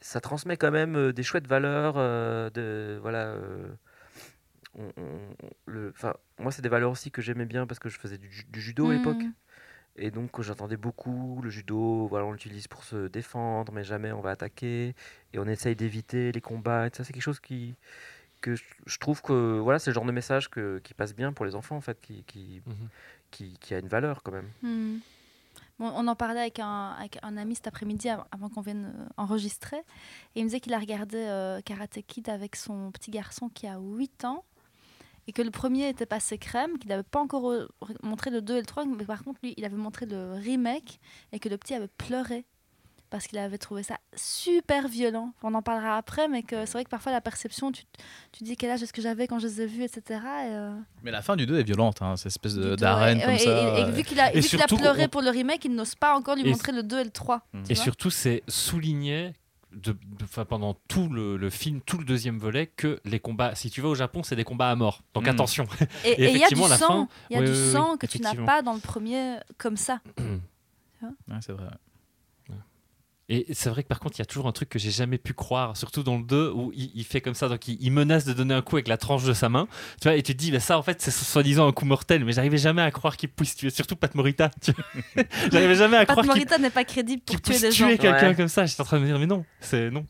ça 0.00 0.20
transmet 0.20 0.56
quand 0.56 0.72
même 0.72 0.96
euh, 0.96 1.12
des 1.12 1.22
chouettes 1.22 1.46
valeurs. 1.46 1.94
euh, 1.96 2.50
de, 2.50 2.98
voilà, 3.00 3.26
euh, 3.28 3.68
on- 4.76 4.92
on- 4.96 5.34
le, 5.66 5.92
'fin, 5.92 6.14
moi, 6.38 6.52
c'est 6.52 6.62
des 6.62 6.68
valeurs 6.68 6.90
aussi 6.90 7.10
que 7.10 7.22
j'aimais 7.22 7.46
bien 7.46 7.66
parce 7.66 7.78
que 7.78 7.88
je 7.88 7.98
faisais 7.98 8.18
du, 8.18 8.30
ju- 8.30 8.44
du 8.48 8.60
judo 8.60 8.90
à 8.90 8.94
l'époque. 8.94 9.22
hmm. 9.22 9.32
Et 10.00 10.10
donc, 10.12 10.40
j'entendais 10.42 10.76
beaucoup 10.76 11.40
le 11.42 11.50
judo. 11.50 12.06
Voilà, 12.08 12.24
on 12.26 12.32
l'utilise 12.32 12.68
pour 12.68 12.84
se 12.84 13.08
défendre, 13.08 13.72
mais 13.72 13.82
jamais 13.82 14.12
on 14.12 14.20
va 14.20 14.30
attaquer. 14.30 14.94
Et 15.32 15.38
on 15.38 15.46
essaye 15.46 15.74
d'éviter 15.74 16.30
les 16.30 16.40
combats. 16.40 16.86
Et 16.86 16.90
ça, 16.92 17.02
c'est 17.04 17.12
quelque 17.12 17.22
chose 17.22 17.40
qui 17.40 17.74
que 18.40 18.54
je, 18.54 18.98
trouve 18.98 19.20
que 19.22 19.58
voilà 19.58 19.78
c'est 19.78 19.90
le 19.90 19.94
genre 19.94 20.04
de 20.04 20.12
message 20.12 20.48
que, 20.48 20.78
qui 20.84 20.94
passe 20.94 21.14
bien 21.14 21.32
pour 21.32 21.44
les 21.46 21.54
enfants 21.54 21.76
en 21.76 21.80
fait 21.80 22.00
qui, 22.00 22.22
qui, 22.24 22.62
Mhm. 22.66 22.88
qui, 23.30 23.56
qui 23.60 23.74
a 23.74 23.78
une 23.78 23.88
valeur 23.88 24.22
quand 24.22 24.32
même 24.32 24.50
Hmm. 24.62 24.98
Bon, 25.78 25.92
on 25.94 26.08
en 26.08 26.16
parlait 26.16 26.40
avec 26.40 26.58
un, 26.58 26.90
avec 26.98 27.18
un 27.22 27.36
ami 27.36 27.54
cet 27.54 27.68
après-midi 27.68 28.08
av- 28.08 28.24
avant 28.32 28.48
qu'on 28.48 28.62
vienne 28.62 28.92
euh, 28.98 29.06
enregistrer. 29.16 29.76
Et 30.34 30.40
il 30.40 30.42
me 30.42 30.48
disait 30.48 30.58
qu'il 30.58 30.74
a 30.74 30.78
regardé 30.78 31.18
euh, 31.18 31.60
Karate 31.60 32.00
Kid 32.04 32.28
avec 32.28 32.56
son 32.56 32.90
petit 32.90 33.12
garçon 33.12 33.48
qui 33.48 33.68
a 33.68 33.78
8 33.78 34.24
ans. 34.24 34.44
Et 35.28 35.32
que 35.32 35.40
le 35.42 35.52
premier 35.52 35.88
était 35.88 36.04
passé 36.06 36.36
crème, 36.36 36.78
qu'il 36.78 36.88
n'avait 36.88 37.04
pas 37.04 37.20
encore 37.20 37.52
montré 38.02 38.30
le 38.30 38.40
2 38.42 38.56
et 38.56 38.60
le 38.60 38.66
3. 38.66 38.86
Mais 38.86 39.04
par 39.04 39.22
contre, 39.22 39.38
lui, 39.42 39.54
il 39.56 39.64
avait 39.64 39.76
montré 39.76 40.06
le 40.06 40.32
remake. 40.32 40.98
Et 41.30 41.38
que 41.38 41.48
le 41.48 41.56
petit 41.56 41.74
avait 41.74 41.86
pleuré. 41.86 42.44
Parce 43.10 43.26
qu'il 43.26 43.38
avait 43.38 43.56
trouvé 43.56 43.82
ça 43.82 43.96
super 44.14 44.86
violent. 44.86 45.32
On 45.42 45.54
en 45.54 45.62
parlera 45.62 45.96
après, 45.96 46.28
mais 46.28 46.42
que 46.42 46.66
c'est 46.66 46.72
vrai 46.72 46.84
que 46.84 46.90
parfois 46.90 47.10
la 47.10 47.22
perception, 47.22 47.72
tu, 47.72 47.84
tu 48.32 48.44
dis 48.44 48.54
quel 48.54 48.70
âge 48.70 48.82
est-ce 48.82 48.92
que 48.92 49.00
j'avais 49.00 49.26
quand 49.26 49.38
je 49.38 49.46
les 49.46 49.62
ai 49.62 49.66
vus, 49.66 49.82
etc. 49.82 50.02
Et, 50.10 50.20
euh, 50.50 50.74
Mais 51.02 51.10
la 51.10 51.22
fin 51.22 51.34
du 51.34 51.46
2 51.46 51.58
est 51.58 51.62
violente, 51.62 52.02
hein, 52.02 52.16
cette 52.16 52.26
espèce 52.26 52.54
d'arène 52.56 53.16
ouais. 53.18 53.24
comme 53.24 53.32
Ouais, 53.32 53.38
ça. 53.38 53.78
Et, 53.78 53.80
et 53.80 53.90
vu 53.92 54.02
qu'il 54.02 54.20
a, 54.20 54.30
qu'il 54.30 54.60
a 54.62 54.66
pleuré 54.66 55.04
on- 55.04 55.08
pour 55.08 55.22
le 55.22 55.30
remake, 55.30 55.64
il 55.64 55.74
n'ose 55.74 55.94
pas 55.94 56.14
encore 56.16 56.34
lui 56.36 56.46
Et- 56.46 56.50
montrer 56.50 56.72
le 56.72 56.82
2 56.82 57.00
et 57.00 57.04
le 57.04 57.10
3. 57.10 57.46
Mm. 57.54 57.62
Et 57.70 57.74
surtout, 57.74 58.10
c'est 58.10 58.42
souligné 58.46 59.32
de, 59.72 59.92
de- 59.92 59.98
enfin, 60.24 60.44
pendant 60.44 60.74
tout 60.88 61.08
le, 61.08 61.38
le 61.38 61.48
film, 61.48 61.80
tout 61.80 61.96
le 61.96 62.04
deuxième 62.04 62.38
volet, 62.38 62.66
que 62.66 63.00
les 63.06 63.20
combats, 63.20 63.54
si 63.54 63.70
tu 63.70 63.80
vas 63.80 63.88
au 63.88 63.94
Japon, 63.94 64.22
c'est 64.22 64.36
des 64.36 64.44
combats 64.44 64.70
à 64.70 64.76
mort. 64.76 65.00
Donc 65.14 65.24
Mm. 65.24 65.28
attention. 65.30 65.66
Et 66.04 66.10
Et 66.10 66.24
et 66.24 66.30
il 66.32 66.36
y 66.38 66.44
a 66.44 66.48
du 66.48 66.56
la 66.60 66.76
sang, 66.76 66.86
fin- 67.06 67.08
il 67.30 67.34
y 67.34 67.36
a 67.36 67.40
Oui, 67.40 67.46
du 67.46 67.52
oui, 67.52 67.58
oui, 67.64 67.72
sang 67.72 67.96
que 67.96 68.04
tu 68.06 68.20
n'as 68.20 68.34
pas 68.34 68.60
dans 68.60 68.74
le 68.74 68.80
premier 68.80 69.36
comme 69.56 69.78
ça. 69.78 70.00
ouais, 71.02 71.08
c'est 71.40 71.52
vrai. 71.52 71.68
Et 73.30 73.46
c'est 73.52 73.68
vrai 73.68 73.82
que 73.82 73.88
par 73.88 74.00
contre, 74.00 74.16
il 74.16 74.20
y 74.20 74.22
a 74.22 74.24
toujours 74.26 74.46
un 74.46 74.52
truc 74.52 74.70
que 74.70 74.78
j'ai 74.78 74.90
jamais 74.90 75.18
pu 75.18 75.34
croire, 75.34 75.76
surtout 75.76 76.02
dans 76.02 76.16
le 76.16 76.22
2, 76.24 76.50
où 76.54 76.72
il, 76.74 76.90
il 76.94 77.04
fait 77.04 77.20
comme 77.20 77.34
ça, 77.34 77.48
donc 77.48 77.68
il, 77.68 77.76
il 77.80 77.90
menace 77.92 78.24
de 78.24 78.32
donner 78.32 78.54
un 78.54 78.62
coup 78.62 78.76
avec 78.76 78.88
la 78.88 78.96
tranche 78.96 79.24
de 79.24 79.34
sa 79.34 79.50
main. 79.50 79.68
Tu 80.00 80.08
vois, 80.08 80.16
et 80.16 80.22
tu 80.22 80.32
te 80.34 80.38
dis, 80.38 80.50
mais 80.50 80.60
ça 80.60 80.78
en 80.78 80.82
fait, 80.82 81.02
c'est 81.02 81.10
soi-disant 81.10 81.68
un 81.68 81.72
coup 81.72 81.84
mortel, 81.84 82.24
mais 82.24 82.32
j'arrivais 82.32 82.56
jamais 82.56 82.80
à 82.80 82.90
croire 82.90 83.18
qu'il 83.18 83.28
puisse 83.28 83.54
tuer, 83.54 83.68
surtout 83.68 83.96
Pat 83.96 84.14
Morita. 84.14 84.50
j'arrivais 85.52 85.74
jamais 85.74 85.96
à 85.98 86.06
Pat 86.06 86.10
croire 86.16 86.22
qu'il 86.24 86.28
Morita 86.34 86.58
n'est 86.58 86.70
pas 86.70 86.84
crédible 86.84 87.22
pour 87.22 87.40
tuer 87.40 87.58
des 87.58 87.70
gens. 87.70 87.86
tuer 87.88 87.98
quelqu'un 87.98 88.28
Ouais. 88.30 88.34
comme 88.34 88.48
ça. 88.48 88.64
J'étais 88.66 88.80
en 88.80 88.84
train 88.84 88.96
de 88.98 89.02
me 89.02 89.06
dire, 89.08 89.18
mais 89.18 89.26
non, 89.26 89.44
c'est 89.60 89.90
non. 89.90 90.06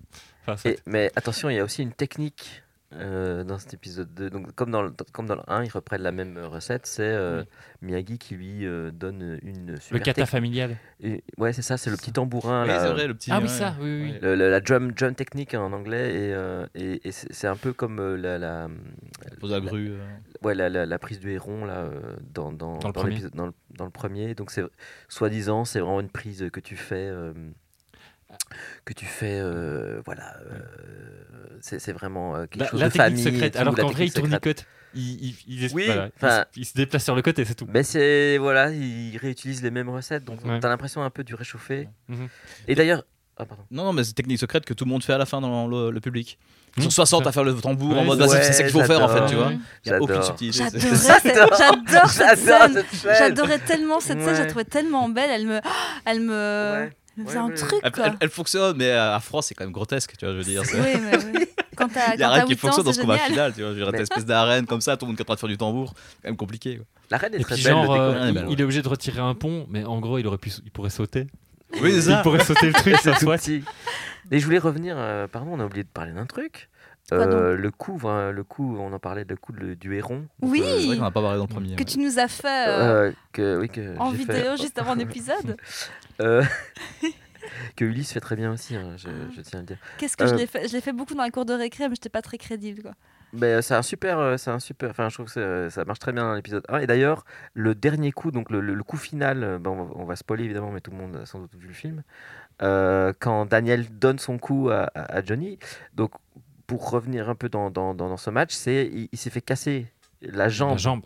Enfin, 0.46 0.56
c'est- 0.56 0.74
Et- 0.74 0.78
mais 0.86 1.10
attention, 1.16 1.50
il 1.50 1.56
y 1.56 1.58
a 1.58 1.64
aussi 1.64 1.82
une 1.82 1.92
technique 1.92 2.62
euh, 2.94 3.44
dans 3.44 3.58
cet 3.58 3.74
épisode 3.74 4.12
2. 4.14 4.30
Donc, 4.30 4.54
comme 4.54 4.70
dans, 4.70 4.80
le, 4.82 4.90
comme 5.12 5.26
dans 5.26 5.34
le 5.34 5.42
1, 5.46 5.64
ils 5.64 5.70
reprennent 5.70 6.00
la 6.02 6.12
même 6.12 6.38
recette. 6.38 6.86
C'est 6.86 7.02
euh, 7.02 7.44
Miyagi 7.82 8.16
qui 8.18 8.34
lui 8.34 8.64
euh, 8.64 8.90
donne 8.90 9.38
une 9.42 9.72
Le 9.72 9.80
super 9.80 10.02
kata 10.02 10.22
tech- 10.22 10.30
familial. 10.30 10.76
et- 11.00 11.22
Ouais, 11.36 11.52
c'est 11.52 11.60
ça, 11.62 11.76
c'est 11.76 11.90
le 11.90 11.96
petit 11.96 12.12
tambourin. 12.12 12.62
Oui, 12.62 12.68
là, 12.68 12.92
vrai, 12.92 13.06
le 13.06 13.14
petit. 13.14 13.30
Ah 13.30 13.40
oui, 13.42 13.48
ça, 13.48 13.74
oui, 13.80 14.00
oui. 14.02 14.18
Le- 14.22 14.34
le- 14.34 14.50
la 14.50 14.60
drum, 14.60 14.92
drum 14.92 15.14
technique 15.14 15.52
en 15.54 15.72
anglais. 15.72 16.14
Et, 16.14 16.32
euh, 16.34 16.66
et, 16.74 17.06
et 17.06 17.12
c'est 17.12 17.46
un 17.46 17.56
peu 17.56 17.72
comme 17.74 17.98
euh, 18.00 18.16
la, 18.16 18.38
la, 18.38 18.68
Pose 19.38 19.52
la 19.52 19.60
grue. 19.60 19.90
euh. 19.90 19.98
ouais, 20.42 20.54
la, 20.54 20.68
la- 20.70 20.86
la 20.86 20.98
prise 20.98 21.20
du 21.20 21.30
héron 21.30 21.66
là, 21.66 21.80
euh, 21.80 22.16
dans, 22.32 22.52
dans, 22.52 22.78
Dans 22.78 22.88
le 22.88 22.92
premier. 22.94 23.20
dans 23.34 23.46
le, 23.46 23.52
dans 23.76 23.84
le 23.84 23.90
premier. 23.90 24.34
Donc, 24.34 24.50
c'est 24.50 24.64
soi-disant, 25.08 25.64
c'est 25.66 25.80
vraiment 25.80 26.00
une 26.00 26.10
prise 26.10 26.48
que 26.50 26.60
tu 26.60 26.74
fais. 26.76 27.10
Que 28.84 28.92
tu 28.92 29.04
fais, 29.06 29.38
euh, 29.40 30.00
voilà, 30.04 30.36
euh, 30.50 30.58
c'est 31.60 31.92
vraiment 31.92 32.36
euh, 32.36 32.46
quelque 32.46 32.60
La, 32.64 32.68
chose 32.70 32.80
la 32.80 32.88
de 32.88 32.92
famille. 32.94 33.20
et 33.26 33.30
secrète. 33.32 33.52
tout, 33.54 33.58
Alors 33.58 33.74
qu'en 33.74 33.88
vrai, 33.90 34.06
il 34.06 34.12
tournicote. 34.12 34.64
Il, 34.94 35.02
il, 35.02 35.34
il, 35.46 35.64
est- 35.64 35.74
Oui, 35.74 35.84
voilà, 35.86 36.06
il 36.06 36.12
enfin- 36.16 36.44
se- 36.54 36.60
il 36.60 36.64
se 36.64 36.72
déplace 36.74 37.04
sur 37.04 37.14
le 37.14 37.20
côté, 37.22 37.44
c'est 37.44 37.54
tout. 37.54 37.66
Mais 37.72 37.82
c'est 37.82 38.38
voilà, 38.38 38.70
ils 38.70 39.16
réutilisent 39.18 39.62
les 39.62 39.70
mêmes 39.70 39.90
recettes, 39.90 40.24
donc 40.24 40.42
Ouais. 40.44 40.60
t'as 40.60 40.68
l'impression 40.68 41.02
un 41.02 41.10
peu 41.10 41.24
du 41.24 41.34
réchauffé. 41.34 41.88
Mhm. 42.08 42.28
Et 42.68 42.74
d'ailleurs, 42.74 43.04
ah 43.36 43.44
pardon. 43.44 43.64
Non, 43.70 43.84
non, 43.84 43.92
mais 43.92 44.02
c'est 44.02 44.10
une 44.10 44.14
technique 44.14 44.38
secrète 44.38 44.64
que 44.64 44.72
tout 44.74 44.84
le 44.84 44.90
monde 44.90 45.04
fait 45.04 45.12
à 45.12 45.18
la 45.18 45.26
fin 45.26 45.40
dans 45.40 45.66
le, 45.68 45.90
le 45.90 46.00
public. 46.00 46.38
Ils 46.76 46.82
sont 46.84 46.88
Mmh, 46.88 46.92
60 46.92 47.22
ça. 47.24 47.28
à 47.30 47.32
faire 47.32 47.44
le 47.44 47.54
tambour 47.54 47.96
en 47.96 48.00
Ouais, 48.00 48.04
mode 48.06 48.20
c'est- 48.22 48.26
vas-y, 48.28 48.44
c'est 48.44 48.52
ça 48.52 48.62
qu'il 48.62 48.72
faut 48.72 48.84
faire 48.84 49.02
en 49.02 49.08
fait, 49.08 49.26
tu 49.26 49.34
vois. 49.34 49.50
Mhm. 49.50 49.60
Il 49.84 49.88
n'y 49.92 49.94
a 49.96 50.00
aucune 50.00 50.14
J'adore. 50.16 50.26
subtilité. 50.26 50.58
J'adorais 50.58 50.80
cette- 51.20 51.34
J'adore 51.34 51.54
cette 52.10 52.38
J'adore 52.38 52.62
scène. 52.62 52.84
J'adorais 53.18 53.58
tellement 53.58 54.00
cette 54.00 54.20
scène, 54.20 54.28
je 54.28 54.32
la 54.34 54.40
Ouais. 54.40 54.46
trouvais 54.46 54.64
tellement 54.64 55.08
belle. 55.08 55.30
Elle 55.30 55.46
me, 55.46 55.60
elle 56.06 56.20
me, 56.20 56.72
Ouais. 56.86 56.90
Faisait 57.26 57.38
un 57.38 57.46
ouais. 57.48 57.54
truc 57.54 57.80
Elle, 57.82 57.92
quoi. 57.92 58.06
elle- 58.06 58.16
elle 58.20 58.28
fonctionne, 58.30 58.76
mais 58.76 58.90
à 58.90 59.18
France, 59.20 59.46
c'est 59.46 59.54
quand 59.54 59.64
même 59.64 59.72
grotesque, 59.72 60.14
tu 60.18 60.24
vois, 60.24 60.34
je 60.34 60.38
veux 60.38 60.44
dire. 60.44 60.64
c'est- 60.64 60.78
Oui, 60.80 61.00
mais 61.02 61.16
oui. 61.38 61.44
Quand 61.76 61.88
t'as 61.88 62.14
Il 62.14 62.18
n'y 62.18 62.24
a 62.24 62.30
rien 62.30 62.42
qui 62.44 62.50
8 62.50 62.56
ans, 62.56 62.58
fonctionne 62.60 62.84
dans 62.86 62.92
c'est 62.92 62.96
ce 62.96 63.02
combat 63.02 63.18
final, 63.18 63.52
tu 63.54 63.60
vois. 63.60 63.70
Je 63.70 63.74
veux 63.76 63.82
dire, 63.84 63.92
Mais- 63.92 64.00
espèce 64.00 64.24
d'arène 64.26 64.66
comme 64.66 64.80
ça, 64.80 64.96
tout 64.96 65.04
le 65.04 65.10
monde 65.10 65.16
qui 65.16 65.22
est 65.22 65.24
en 65.24 65.26
train 65.26 65.34
de 65.36 65.40
faire 65.40 65.48
du 65.48 65.56
tambour. 65.58 65.94
C'est 65.96 66.22
quand 66.22 66.28
même 66.28 66.36
compliqué. 66.36 66.76
quoi. 66.76 66.86
La 67.10 67.18
reine 67.18 67.34
est 67.34 67.40
Et 67.40 67.44
très 67.44 67.54
puis 67.54 67.62
belle. 67.64 67.72
genre, 67.72 67.82
le 67.84 67.88
décor 67.88 68.00
euh, 68.00 68.26
est 68.48 68.52
il, 68.52 68.60
est 68.60 68.64
obligé 68.64 68.82
de 68.82 68.88
retirer 68.88 69.20
un 69.20 69.34
pont, 69.34 69.66
mais 69.70 69.84
en 69.84 70.00
gros, 70.00 70.18
il 70.18 70.26
aurait 70.26 70.38
pu, 70.38 70.50
il 70.64 70.70
pourrait 70.72 70.90
sauter. 70.90 71.26
Oui, 71.80 71.90
c'est 71.92 71.96
Il 71.98 72.02
ça. 72.02 72.22
pourrait 72.22 72.42
sauter 72.44 72.66
le 72.66 72.72
truc, 72.72 72.96
ça 73.02 73.12
tout 73.12 73.20
soit. 73.26 73.36
petit. 73.38 73.62
Et 74.32 74.40
je 74.40 74.44
voulais 74.44 74.58
revenir, 74.58 74.96
euh, 74.98 75.26
pardon, 75.28 75.50
on 75.52 75.60
a 75.60 75.64
oublié 75.64 75.84
de 75.84 75.88
parler 75.88 76.12
d'un 76.12 76.26
truc. 76.26 76.68
Euh, 77.12 77.56
le 77.56 77.70
coup, 77.70 77.96
voilà, 77.96 78.32
le 78.32 78.44
coup, 78.44 78.76
on 78.78 78.92
en 78.92 78.98
parlait, 78.98 79.24
le 79.28 79.36
coup 79.36 79.52
de- 79.52 79.74
du 79.74 79.94
héron. 79.96 80.26
Oui. 80.42 80.60
euh, 80.62 80.78
C'est 80.80 80.86
vrai 80.88 80.96
qu'on 80.96 81.02
n'a 81.04 81.10
pas 81.10 81.22
parlé 81.22 81.38
dans 81.38 81.44
le 81.44 81.48
premier. 81.48 81.74
Que 81.74 81.80
ouais. 81.80 81.84
tu 81.86 81.98
nous 82.00 82.18
as 82.18 82.28
fait 82.28 82.68
euh, 82.68 83.06
euh, 83.08 83.12
que, 83.32 83.58
oui, 83.60 83.68
que 83.70 83.96
en 83.98 84.10
vidéo 84.10 84.34
fait- 84.56 84.56
juste 84.62 84.78
avant 84.78 84.94
l'épisode. 84.94 85.56
Que 87.76 87.84
Ulysse 87.84 88.12
fait 88.12 88.20
très 88.20 88.36
bien 88.36 88.52
aussi, 88.52 88.76
hein, 88.76 88.94
je, 88.96 89.08
je 89.34 89.40
tiens 89.40 89.60
à 89.60 89.62
le 89.62 89.66
dire. 89.66 89.78
Qu'est-ce 89.96 90.16
que 90.16 90.26
je 90.26 90.34
l'ai 90.34 90.46
fait 90.46 90.68
Je 90.68 90.72
l'ai 90.74 90.80
fait 90.82 90.92
beaucoup 90.92 91.14
dans 91.14 91.22
la 91.22 91.30
cour 91.30 91.44
de 91.46 91.54
récré, 91.54 91.88
mais 91.88 91.94
j'étais 91.94 92.08
pas 92.10 92.20
très 92.20 92.36
crédible. 92.36 92.82
Quoi. 92.82 92.92
Mais 93.32 93.46
euh, 93.54 93.62
c'est 93.62 93.74
un 93.74 93.82
super, 93.82 94.38
c'est 94.38 94.50
un 94.50 94.58
super. 94.58 94.90
Enfin, 94.90 95.08
je 95.08 95.14
trouve 95.14 95.32
que 95.32 95.68
ça 95.70 95.84
marche 95.84 95.98
très 96.00 96.12
bien 96.12 96.24
dans 96.24 96.34
l'épisode 96.34 96.64
1. 96.68 96.80
Et 96.80 96.86
d'ailleurs, 96.86 97.24
le 97.54 97.74
dernier 97.74 98.12
coup, 98.12 98.32
donc 98.32 98.50
le, 98.50 98.60
le- 98.60 98.74
le 98.74 98.82
coup 98.82 98.96
final, 98.98 99.58
ben, 99.60 99.70
on, 99.70 99.84
va, 99.84 99.92
on 99.96 100.04
va 100.04 100.16
spoiler 100.16 100.44
évidemment, 100.44 100.72
mais 100.72 100.80
tout 100.80 100.90
le 100.90 100.98
monde 100.98 101.16
a 101.16 101.26
sans 101.26 101.38
doute 101.38 101.54
vu 101.54 101.68
le 101.68 101.72
film. 101.74 102.02
euh, 102.62 103.12
quand 103.18 103.46
Daniel 103.46 103.86
donne 103.98 104.18
son 104.18 104.36
coup 104.38 104.68
à, 104.70 104.90
à- 104.94 105.16
à 105.18 105.24
Johnny, 105.24 105.58
donc 105.94 106.10
pour 106.68 106.90
revenir 106.92 107.28
un 107.28 107.34
peu 107.34 107.48
dans, 107.48 107.70
dans, 107.72 107.94
dans- 107.94 108.16
ce 108.16 108.30
match, 108.30 108.52
c'est 108.54 108.86
il, 108.92 109.08
il 109.12 109.18
s'est 109.18 109.30
fait 109.30 109.40
casser 109.42 109.88
la 110.22 110.48
jambe, 110.48 110.72
La 110.72 110.76
jambe. 110.78 111.02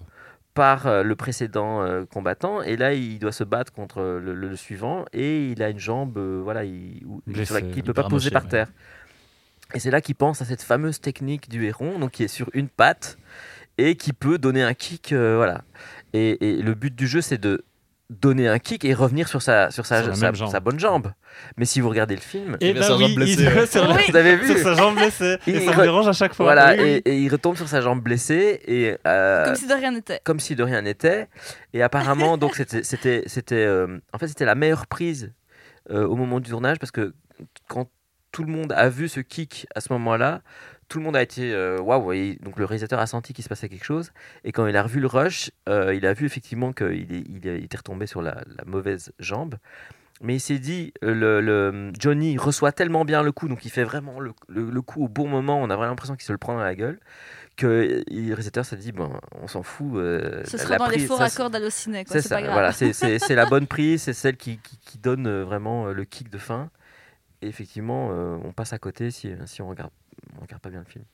par 0.55 0.87
euh, 0.87 1.03
le 1.03 1.17
précédent 1.17 1.83
euh, 1.83 2.05
combattant, 2.05 2.63
et 2.63 2.77
là 2.77 2.95
il 2.95 3.19
doit 3.19 3.33
se 3.33 3.45
battre 3.45 3.73
contre 3.73 4.03
le, 4.03 4.57
suivant, 4.57 5.07
et 5.15 5.49
il 5.53 5.63
a 5.63 5.71
une 5.71 5.79
jambe, 5.79 6.19
euh, 6.19 6.41
voilà, 6.45 6.65
il, 6.65 7.03
il 7.27 7.83
peut 7.85 7.95
pas 7.95 8.05
poser 8.05 8.31
par 8.31 8.45
ouais. 8.45 8.51
terre. 8.51 8.69
Et 9.75 9.81
c'est 9.81 9.91
là 9.91 10.01
qu'il 10.03 10.15
pense 10.17 10.43
à 10.43 10.45
cette 10.45 10.63
fameuse 10.63 11.01
technique 11.01 11.49
du 11.49 11.65
héron, 11.67 11.99
donc 11.99 12.13
qui 12.13 12.25
est 12.25 12.29
sur 12.29 12.51
une 12.55 12.69
patte 12.69 13.19
et 13.79 13.97
qui 13.97 14.13
peut 14.13 14.39
donner 14.39 14.63
un 14.63 14.75
kick, 14.75 15.13
euh, 15.13 15.37
voilà. 15.37 15.63
Et, 16.13 16.59
et 16.59 16.63
le 16.63 16.75
but 16.75 16.95
du 16.95 17.07
jeu, 17.07 17.23
c'est 17.23 17.39
de 17.39 17.65
donner 18.21 18.49
un 18.49 18.59
kick 18.59 18.85
et 18.85 18.95
revenir 18.95 19.27
sur 19.29 19.43
sa 19.43 19.71
sur 19.71 19.87
sa, 19.87 20.03
Sur 20.15 20.61
bonne 20.61 20.79
jambe. 20.79 21.13
Mais 21.57 21.65
si 21.65 21.81
vous 21.81 21.89
regardez 21.89 22.15
le 22.15 22.21
film, 22.21 22.57
Et 22.61 22.73
bah 22.75 22.83
jambe 22.83 23.01
oui, 23.03 23.15
blessée, 23.15 23.43
il 23.43 23.49
ouais. 23.49 23.67
sur, 23.67 23.85
vous 23.93 24.17
avez 24.17 24.37
vu 24.37 24.47
sur 24.47 24.59
sa 24.59 24.75
jambe 24.75 24.95
blessée. 24.97 25.39
Il 25.47 25.57
Et 25.57 25.65
ça 25.65 25.73
re- 25.73 25.77
me 25.79 25.83
dérange 25.83 26.09
à 26.09 26.13
chaque 26.13 26.35
fois. 26.35 26.45
Voilà, 26.47 26.75
oui. 26.77 27.03
et, 27.05 27.11
et 27.11 27.19
il 27.19 27.29
retombe 27.31 27.57
sur 27.57 27.69
sa 27.69 27.81
jambe 27.81 28.03
blessée 28.03 28.61
et 28.67 28.97
euh, 29.07 29.45
Comme 29.47 29.57
si 29.57 29.67
de 29.67 29.75
rien 29.75 29.91
n'était. 29.93 30.21
comme 30.25 30.41
si 30.41 30.55
de 30.55 30.63
rien 30.63 30.83
n'était. 30.83 31.29
Et 31.73 31.83
apparemment, 31.83 32.37
donc 32.39 32.55
c'était, 32.55 32.83
c'était, 32.83 33.23
c'était, 33.27 33.65
euh, 33.65 33.99
en 34.13 34.19
fait, 34.19 34.29
c'était 34.29 34.45
la 34.45 34.55
meilleure 34.55 34.87
prise 34.87 35.33
euh, 35.91 36.07
au 36.07 36.15
moment 36.17 36.39
du 36.41 36.51
tournage 36.51 36.79
parce 36.79 36.93
que 36.93 37.15
quand 37.69 37.89
tout 38.31 38.45
le 38.45 38.53
monde 38.53 38.73
a 38.73 38.89
vu 38.89 39.09
ce 39.09 39.21
kick 39.21 39.67
à 39.75 39.81
ce 39.81 39.93
moment-là, 39.93 40.41
tout 40.93 40.99
le 40.99 41.05
monde 41.05 41.17
a 41.17 41.23
été 41.23 41.53
euh, 41.55 41.79
waouh. 41.81 42.13
et 42.13 42.39
donc 42.43 42.59
le 42.59 42.65
réalisateur 42.67 43.01
a 43.01 43.07
senti 43.07 43.33
qu'il 43.33 43.43
se 43.43 43.49
passait 43.49 43.69
quelque 43.71 43.85
chose. 43.85 44.13
Et 44.45 44.53
quand 44.53 44.67
il 44.67 44.77
a 44.77 44.83
revu 44.83 45.01
le 45.01 45.07
rush, 45.07 45.51
euh, 45.69 45.95
il 45.95 46.05
a 46.07 46.13
vu 46.13 46.27
effectivement 46.27 46.73
qu'il 46.73 47.11
il 47.11 47.27
il 47.47 47.65
était 47.65 47.79
retombé 47.79 48.07
sur 48.07 48.21
la, 48.23 48.43
la 48.59 48.65
mauvaise 48.67 49.13
jambe. 49.19 49.55
Mais 50.21 50.37
il 50.37 50.41
s'est 50.41 50.59
dit, 50.61 50.93
euh, 51.03 51.15
le, 51.15 51.41
le- 51.41 51.93
Johnny 51.99 52.37
reçoit 52.39 52.71
tellement 52.71 53.05
bien 53.05 53.23
le 53.25 53.33
coup, 53.33 53.49
donc 53.49 53.65
il 53.65 53.71
fait 53.71 53.83
vraiment 53.83 54.21
le, 54.21 54.33
le- 54.49 54.71
le 54.71 54.83
coup 54.83 55.03
au 55.03 55.09
bon 55.09 55.27
moment. 55.27 55.59
On 55.61 55.65
a 55.71 55.75
vraiment 55.75 55.91
l'impression 55.91 56.15
qu'il 56.15 56.25
se 56.25 56.31
le 56.33 56.39
prend 56.39 56.55
dans 56.55 56.63
la 56.63 56.75
gueule. 56.77 57.01
Que 57.57 58.03
le 58.09 58.29
réalisateur 58.29 58.65
s'est 58.65 58.77
dit, 58.77 58.93
bon, 58.93 59.11
on 59.41 59.49
s'en 59.49 59.63
fout. 59.63 59.95
euh, 59.97 60.43
Ce 60.45 60.59
sera 60.59 60.77
dans 60.77 60.87
les 60.87 60.93
prise, 60.99 61.09
faux 61.09 61.17
ça, 61.17 61.25
raccords 61.25 61.51
d'Allociné, 61.51 62.05
c'est 62.07 62.29
pas 62.29 62.41
grave. 62.41 62.53
voilà, 62.53 62.73
c'est, 62.73 63.35
la 63.35 63.47
bonne 63.47 63.67
prise, 63.77 64.03
c'est 64.03 64.13
celle 64.13 64.37
qui, 64.37 64.59
qui- 64.59 64.79
qui 64.79 64.99
donne 64.99 65.29
vraiment 65.43 65.87
le 65.87 66.05
kick 66.05 66.31
de 66.31 66.39
fin. 66.39 66.71
Et 67.43 67.49
effectivement, 67.49 68.11
euh, 68.13 68.37
on 68.45 68.53
passe 68.53 68.73
à 68.73 68.79
côté 68.79 69.11
si, 69.11 69.33
si 69.47 69.61
on 69.61 69.69
regarde, 69.69 69.91
on 70.37 70.43
regarde 70.43 70.63
pas 70.63 70.71
bien 70.71 70.81
le 70.81 70.85
film. 70.87 71.05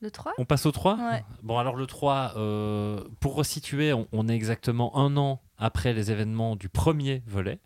Le 0.00 0.10
3 0.10 0.34
On 0.38 0.44
passe 0.44 0.66
au 0.66 0.72
3 0.72 0.96
Ouais. 0.96 1.24
Bon, 1.42 1.58
alors 1.58 1.74
le 1.74 1.86
3, 1.86 2.34
euh, 2.36 3.02
pour 3.20 3.34
resituer, 3.34 3.92
on, 3.94 4.06
on 4.12 4.28
est 4.28 4.34
exactement 4.34 4.96
un 4.98 5.16
an 5.16 5.40
après 5.58 5.94
les 5.94 6.10
événements 6.10 6.54
du 6.54 6.68
premier 6.68 7.22
volet. 7.26 7.60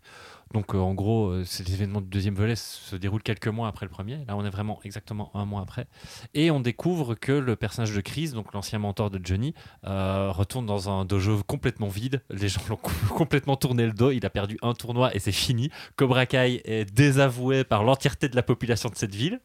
Donc, 0.53 0.75
euh, 0.75 0.79
en 0.79 0.93
gros, 0.93 1.29
euh, 1.29 1.43
c'est 1.45 1.65
les 1.65 1.75
événements 1.75 2.01
du 2.01 2.07
deuxième 2.09 2.35
volet 2.35 2.55
se 2.55 2.95
déroulent 2.97 3.23
quelques 3.23 3.47
mois 3.47 3.69
après 3.69 3.85
le 3.85 3.89
premier. 3.89 4.17
Là, 4.27 4.35
on 4.35 4.43
est 4.43 4.49
vraiment 4.49 4.79
exactement 4.83 5.31
un 5.33 5.45
mois 5.45 5.61
après. 5.61 5.87
Et 6.33 6.51
on 6.51 6.59
découvre 6.59 7.15
que 7.15 7.31
le 7.31 7.55
personnage 7.55 7.93
de 7.95 8.01
Chris, 8.01 8.31
donc 8.31 8.53
l'ancien 8.53 8.77
mentor 8.77 9.09
de 9.09 9.19
Johnny, 9.23 9.53
euh, 9.87 10.29
retourne 10.31 10.65
dans 10.65 10.89
un 10.89 11.05
dojo 11.05 11.41
complètement 11.47 11.87
vide. 11.87 12.21
Les 12.29 12.49
gens 12.49 12.59
l'ont 12.69 12.75
co- 12.75 12.91
complètement 13.15 13.55
tourné 13.55 13.85
le 13.85 13.93
dos. 13.93 14.11
Il 14.11 14.25
a 14.25 14.29
perdu 14.29 14.57
un 14.61 14.73
tournoi 14.73 15.15
et 15.15 15.19
c'est 15.19 15.31
fini. 15.31 15.69
Cobra 15.95 16.25
Kai 16.25 16.61
est 16.65 16.85
désavoué 16.93 17.63
par 17.63 17.83
l'entièreté 17.83 18.27
de 18.27 18.35
la 18.35 18.43
population 18.43 18.89
de 18.89 18.95
cette 18.95 19.15
ville. 19.15 19.39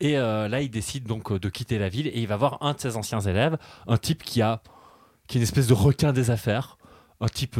Et 0.00 0.18
euh, 0.18 0.48
là, 0.48 0.62
il 0.62 0.70
décide 0.70 1.04
donc 1.04 1.32
de 1.32 1.48
quitter 1.48 1.78
la 1.78 1.88
ville 1.88 2.08
et 2.08 2.18
il 2.20 2.26
va 2.26 2.36
voir 2.36 2.58
un 2.60 2.72
de 2.72 2.80
ses 2.80 2.96
anciens 2.96 3.20
élèves, 3.20 3.56
un 3.86 3.98
type 3.98 4.24
qui 4.24 4.42
a 4.42 4.62
qui 5.28 5.38
est 5.38 5.40
une 5.40 5.44
espèce 5.44 5.68
de 5.68 5.74
requin 5.74 6.12
des 6.12 6.30
affaires, 6.30 6.76
un 7.20 7.28
type 7.28 7.54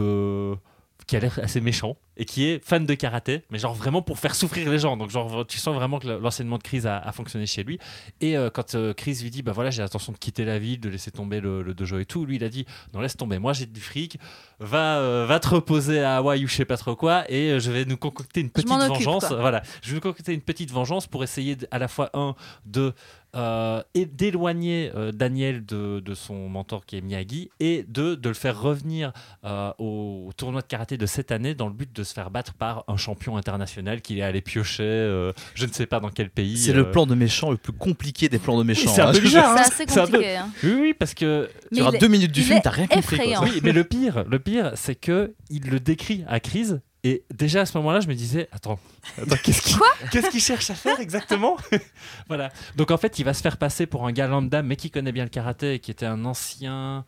qui 1.07 1.17
a 1.17 1.21
l'air 1.21 1.39
assez 1.41 1.61
méchant 1.61 1.97
et 2.21 2.27
qui 2.27 2.45
est 2.45 2.63
fan 2.63 2.85
de 2.85 2.95
karaté, 2.95 3.45
mais 3.51 3.59
genre 3.59 3.75
vraiment 3.75 4.03
pour 4.03 4.19
faire 4.19 4.35
souffrir 4.35 4.71
les 4.71 4.79
gens. 4.79 4.99
Donc 4.99 5.09
genre 5.09 5.47
tu 5.47 5.57
sens 5.59 5.75
vraiment 5.75 5.99
que 5.99 6.07
l'enseignement 6.07 6.59
de 6.59 6.63
crise 6.63 6.87
a, 6.87 6.99
a 6.99 7.13
fonctionné 7.13 7.47
chez 7.47 7.65
lui. 7.65 7.79
Et 8.21 8.37
euh, 8.37 8.51
quand 8.51 8.75
euh, 8.75 8.93
Chris 8.93 9.21
lui 9.23 9.31
dit 9.31 9.41
bah 9.43 9.53
voilà 9.53 9.71
j'ai 9.71 9.81
l'intention 9.81 10.13
de 10.13 10.19
quitter 10.19 10.45
la 10.45 10.59
ville, 10.59 10.79
de 10.81 10.91
laisser 10.91 11.11
tomber 11.11 11.41
le, 11.41 11.63
le 11.63 11.73
dojo 11.73 11.99
et 11.99 12.05
tout, 12.05 12.27
lui 12.27 12.37
il 12.37 12.45
a 12.45 12.51
dit 12.51 12.67
non 12.93 13.01
laisse 13.01 13.17
tomber, 13.17 13.39
moi 13.39 13.55
j'ai 13.55 13.65
du 13.65 13.81
fric, 13.81 14.19
va 14.59 14.99
euh, 14.99 15.25
va 15.27 15.41
te 15.41 15.49
reposer 15.49 16.03
à 16.03 16.19
Hawaï 16.19 16.45
ou 16.45 16.49
je 16.49 16.55
sais 16.57 16.67
pas 16.67 16.77
trop 16.77 16.95
quoi 16.95 17.25
et 17.31 17.53
euh, 17.53 17.59
je 17.59 17.71
vais 17.73 17.87
nous 17.87 17.97
concocter 17.97 18.43
une 18.43 18.51
petite 18.51 18.71
occupe, 18.71 18.89
vengeance. 18.89 19.29
quoi. 19.29 19.41
Voilà, 19.41 19.63
je 19.83 19.89
vais 19.89 19.95
nous 19.95 20.01
concocter 20.03 20.35
une 20.35 20.43
petite 20.43 20.71
vengeance 20.71 21.07
pour 21.07 21.25
essayer 21.25 21.57
à 21.71 21.79
la 21.79 21.89
fois 21.89 22.11
un 22.13 22.35
de 22.67 22.93
euh, 23.37 23.81
et 23.95 24.07
d'éloigner 24.07 24.91
euh, 24.97 25.13
Daniel 25.13 25.65
de, 25.65 26.01
de 26.01 26.15
son 26.15 26.49
mentor 26.49 26.85
qui 26.85 26.97
est 26.97 27.01
Miyagi 27.01 27.49
et 27.61 27.85
de, 27.87 28.17
de 28.17 28.29
le 28.29 28.35
faire 28.35 28.61
revenir 28.61 29.13
euh, 29.45 29.73
au 29.79 30.31
tournoi 30.37 30.63
de 30.63 30.67
karaté 30.67 30.97
de 30.97 31.07
cette 31.07 31.31
année 31.31 31.55
dans 31.55 31.69
le 31.69 31.73
but 31.73 31.95
de 31.95 32.03
se 32.11 32.15
faire 32.15 32.31
battre 32.31 32.55
par 32.55 32.85
un 32.89 32.97
champion 32.97 33.37
international 33.37 34.01
qu'il 34.03 34.19
est 34.19 34.23
allé 34.23 34.41
piocher 34.41 34.83
euh, 34.83 35.33
je 35.55 35.65
ne 35.67 35.73
sais 35.73 35.87
pas 35.87 36.01
dans 36.01 36.11
quel 36.11 36.29
pays 36.29 36.59
C'est 36.59 36.73
euh. 36.73 36.75
le 36.75 36.91
plan 36.91 37.07
de 37.07 37.15
méchant 37.15 37.51
le 37.51 37.57
plus 37.57 37.73
compliqué 37.73 38.29
des 38.29 38.39
plans 38.39 38.59
de 38.59 38.65
méchants. 38.65 38.93
c'est 38.93 39.01
un 39.01 39.09
hein. 39.09 39.13
peu 39.13 39.21
bizarre, 39.21 39.53
hein. 39.53 39.63
C'est 39.65 39.85
assez 39.85 39.85
c'est 39.89 40.01
un 40.01 40.07
peu- 40.07 40.13
compliqué. 40.13 40.37
hein. 40.37 40.51
oui 40.65 40.77
oui 40.81 40.95
parce 40.99 41.15
que 41.15 41.49
Mais 41.73 41.79
Sur 41.79 41.89
il 41.91 41.95
est- 41.97 41.99
deux 41.99 42.09
minutes 42.09 42.33
du 42.33 42.41
il 42.41 42.47
film, 42.47 42.61
t'as 42.63 42.71
rien 42.71 42.87
compris. 42.87 43.17
quoi. 43.19 43.43
oui 43.45 43.61
mais 43.63 43.73
le 43.73 43.85
pire 43.85 44.25
le 44.29 44.39
pire 44.39 44.73
c'est 44.75 44.95
que 44.97 45.35
il 45.49 45.71
le 45.71 45.81
décrit 45.81 46.25
à 46.29 46.41
crise 46.41 46.81
et 47.03 47.25
déjà 47.35 47.63
à 47.63 47.65
ce 47.67 47.79
moment-là, 47.79 48.01
je 48.01 48.09
me 48.09 48.15
disais, 48.15 48.47
attends, 48.53 48.79
attends 49.17 49.37
qu'est-ce 49.43 49.63
qu'il 49.63 49.77
qu'est-ce 50.11 50.29
qu'il 50.29 50.41
cherche 50.43 50.69
à 50.69 50.75
faire 50.75 51.01
exactement? 51.01 51.57
Voilà. 52.29 52.51
Donc 52.77 52.91
en 52.91 52.99
fait, 52.99 53.19
il 53.19 53.25
va 53.25 53.33
se 53.33 53.41
faire 53.41 53.57
passer 53.57 53.87
pour 53.87 54.07
un 54.07 54.13
gars 54.13 54.27
lambda, 54.27 54.61
mais 54.63 54.77
qui 54.77 54.91
connaît 54.91 55.11
bien 55.11 55.25
le 55.25 55.31
karaté 55.31 55.73
et 55.75 55.79
qui 55.79 55.91
était 55.91 56.05
un 56.05 56.27
ancien. 56.27 57.07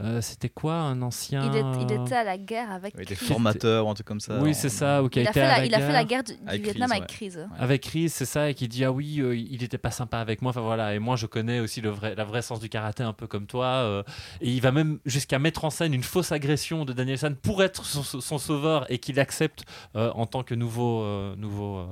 Euh, 0.00 0.20
C'était 0.20 0.48
quoi 0.48 0.74
un 0.74 1.00
ancien 1.02 1.50
Il, 1.50 1.56
est- 1.56 1.82
il 1.82 1.92
était 2.02 2.14
à 2.14 2.24
la 2.24 2.36
guerre 2.38 2.70
avec 2.70 2.94
Oui, 2.98 3.04
des 3.06 3.14
formateurs 3.14 3.86
ou 3.86 3.90
un 3.90 3.94
truc 3.94 4.06
comme 4.06 4.20
ça. 4.20 4.38
Oui, 4.40 4.54
c'est 4.54 4.68
ça. 4.68 5.02
Ou 5.02 5.08
qui 5.08 5.20
a 5.20 5.22
Il 5.22 5.26
a, 5.28 5.30
été 5.30 5.40
fait 5.40 5.46
la, 5.46 5.58
la 5.58 5.64
il 5.66 5.74
a 5.74 5.78
fait 5.80 5.92
la 5.92 6.04
guerre. 6.04 6.22
du, 6.24 6.32
du 6.34 6.38
Avec 6.46 6.62
Vietnam 6.62 6.90
Chris, 6.90 6.96
avec 6.96 7.08
Chris. 7.08 7.32
avec 7.58 7.82
Chris, 7.82 8.08
c'est 8.10 8.24
ça, 8.24 8.50
et 8.50 8.54
qui 8.54 8.68
dit 8.68 8.84
ah 8.84 8.92
oui, 8.92 9.20
euh, 9.20 9.36
il 9.36 9.62
était 9.62 9.78
pas 9.78 9.90
sympa 9.90 10.18
avec 10.18 10.42
moi. 10.42 10.50
Enfin 10.50 10.60
voilà, 10.60 10.94
et 10.94 10.98
moi 10.98 11.16
je 11.16 11.26
connais 11.26 11.60
aussi 11.60 11.80
le 11.80 11.90
vrai, 11.90 12.14
la 12.14 12.24
vraie 12.24 12.42
sens 12.42 12.60
du 12.60 12.68
karaté 12.68 13.02
un 13.02 13.12
peu 13.12 13.26
comme 13.26 13.46
toi. 13.46 13.66
euh, 13.66 14.02
et 14.40 14.50
il 14.50 14.60
va 14.60 14.72
même 14.72 14.98
jusqu'à 15.06 15.38
mettre 15.38 15.64
en 15.64 15.70
scène 15.70 15.94
une 15.94 16.02
fausse 16.02 16.32
agression 16.32 16.84
de 16.84 16.92
Daniel 16.92 17.18
San 17.18 17.34
pour 17.36 17.62
être 17.62 17.84
son, 17.84 18.02
son 18.20 18.38
sauveur 18.38 18.84
et 18.90 18.98
qu'il 18.98 19.18
accepte 19.20 19.64
euh, 19.96 20.10
en 20.14 20.26
tant 20.26 20.42
que 20.42 20.54
nouveau 20.54 21.02
euh, 21.02 21.34
nouveau 21.36 21.78
euh, 21.78 21.86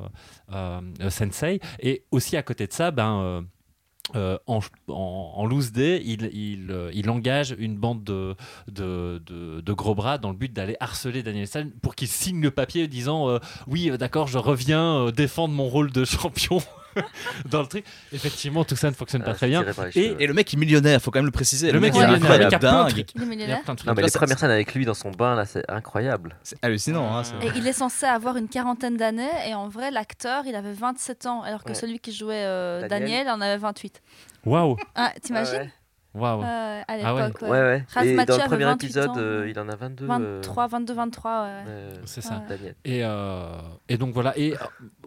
euh, 0.53 0.81
euh, 1.01 1.11
sensei. 1.11 1.61
Et 1.81 2.05
aussi 2.11 2.37
à 2.37 2.43
côté 2.43 2.67
de 2.67 2.73
ça, 2.73 2.91
ben 2.91 3.45
euh, 4.15 4.37
en, 4.47 5.47
loose 5.47 5.73
day, 5.73 6.03
il, 6.05 6.71
euh, 6.71 6.93
engage 7.09 7.55
une 7.59 7.77
bande 7.77 8.05
de, 8.05 9.73
gros 9.73 9.95
bras 9.95 10.19
dans 10.19 10.31
le 10.31 10.37
but 10.37 10.53
d'aller 10.53 10.77
harceler 10.79 11.23
Daniel 11.23 11.47
San 11.47 11.71
pour 11.71 11.95
qu'il 11.95 12.09
signe 12.09 12.43
le 12.43 12.51
papier 12.51 12.87
disant 12.87 13.31
euh, 13.31 13.39
Oui, 13.67 13.91
d'accord, 13.99 14.27
je 14.27 14.39
reviens 14.39 15.11
défendre 15.11 15.55
mon 15.55 15.69
rôle 15.69 15.91
de 15.91 16.05
champion 16.05 16.61
dans 17.51 17.61
le 17.63 17.67
truc. 17.67 17.85
Effectivement, 18.13 18.65
tout 18.65 18.77
ça 18.77 18.91
ne 18.91 18.95
fonctionne 18.95 19.23
pas 19.23 19.33
Ah, 19.33 19.35
très 19.35 19.49
bien. 19.49 19.65
Et- 19.95 20.27
le 20.27 20.33
mec 20.35 20.53
est 20.53 20.57
millionnaire, 20.57 21.01
faut 21.01 21.11
quand 21.11 21.19
même 21.19 21.27
le 21.27 21.31
préciser. 21.31 21.73
Le 21.73 21.81
mec 21.81 21.95
est 21.95 21.99
est 21.99 22.01
millionnaire, 22.01 22.17
incroyable, 22.23 22.49
il 22.51 22.55
a 22.55 22.59
plein 22.59 22.85
de 22.85 22.91
trucs. 22.91 23.15
Non, 23.17 23.27
mais 23.95 24.03
les 24.03 24.11
premières 24.11 24.39
scènes 24.39 24.51
avec 24.51 24.75
lui 24.75 24.85
dans 24.85 24.95
son 24.95 25.11
bain, 25.11 25.35
là, 25.35 25.45
c'est 25.47 25.69
incroyable. 25.71 26.37
C'est 26.43 26.57
hallucinant. 26.63 27.17
hein, 27.19 27.23
Et 27.43 27.49
il 27.57 27.67
est 27.67 27.73
censé 27.73 28.07
avoir 28.07 28.37
une 28.37 28.49
quarantaine 28.49 28.97
d'années 28.97 29.31
et 29.49 29.55
en 29.55 29.69
vrai 29.69 29.91
l'acteur 29.91 30.45
il 30.47 30.55
avait 30.55 30.73
27 30.73 31.27
ans 31.27 31.43
alors 31.43 31.63
que 31.65 31.71
Ouais. 31.71 31.75
celui 31.75 31.99
qui 31.99 32.13
jouait 32.13 32.45
euh, 32.45 32.87
Daniel. 32.89 33.25
Daniel. 33.25 33.29
en 33.31 33.41
avait 33.41 33.57
28. 33.59 34.01
Waouh, 34.45 34.77
Ah, 34.95 35.13
t'imagines? 35.23 35.55
Ouais, 35.59 35.71
waouh. 36.15 36.43
Euh, 36.43 36.81
À 36.81 36.85
Ah 36.89 36.97
l'époque, 36.97 37.43
ouais. 37.43 37.49
ouais. 37.51 37.61
ouais. 37.97 38.07
Et 38.09 38.25
dans 38.25 38.37
le 38.37 38.45
premier 38.45 38.65
28 38.65 38.87
épisode, 38.87 39.17
euh, 39.17 39.47
il 39.49 39.59
en 39.59 39.69
a 39.69 39.77
22. 39.77 40.05
euh, 40.05 40.09
23, 40.09 40.67
22, 40.69 40.95
23. 40.95 41.43
ouais. 41.43 41.49
euh, 41.67 41.93
C'est 42.05 42.21
ça. 42.21 42.43
Et, 42.85 43.05
euh, 43.05 43.57
et 43.89 43.97
donc 43.97 44.13
voilà, 44.15 44.37
et 44.39 44.55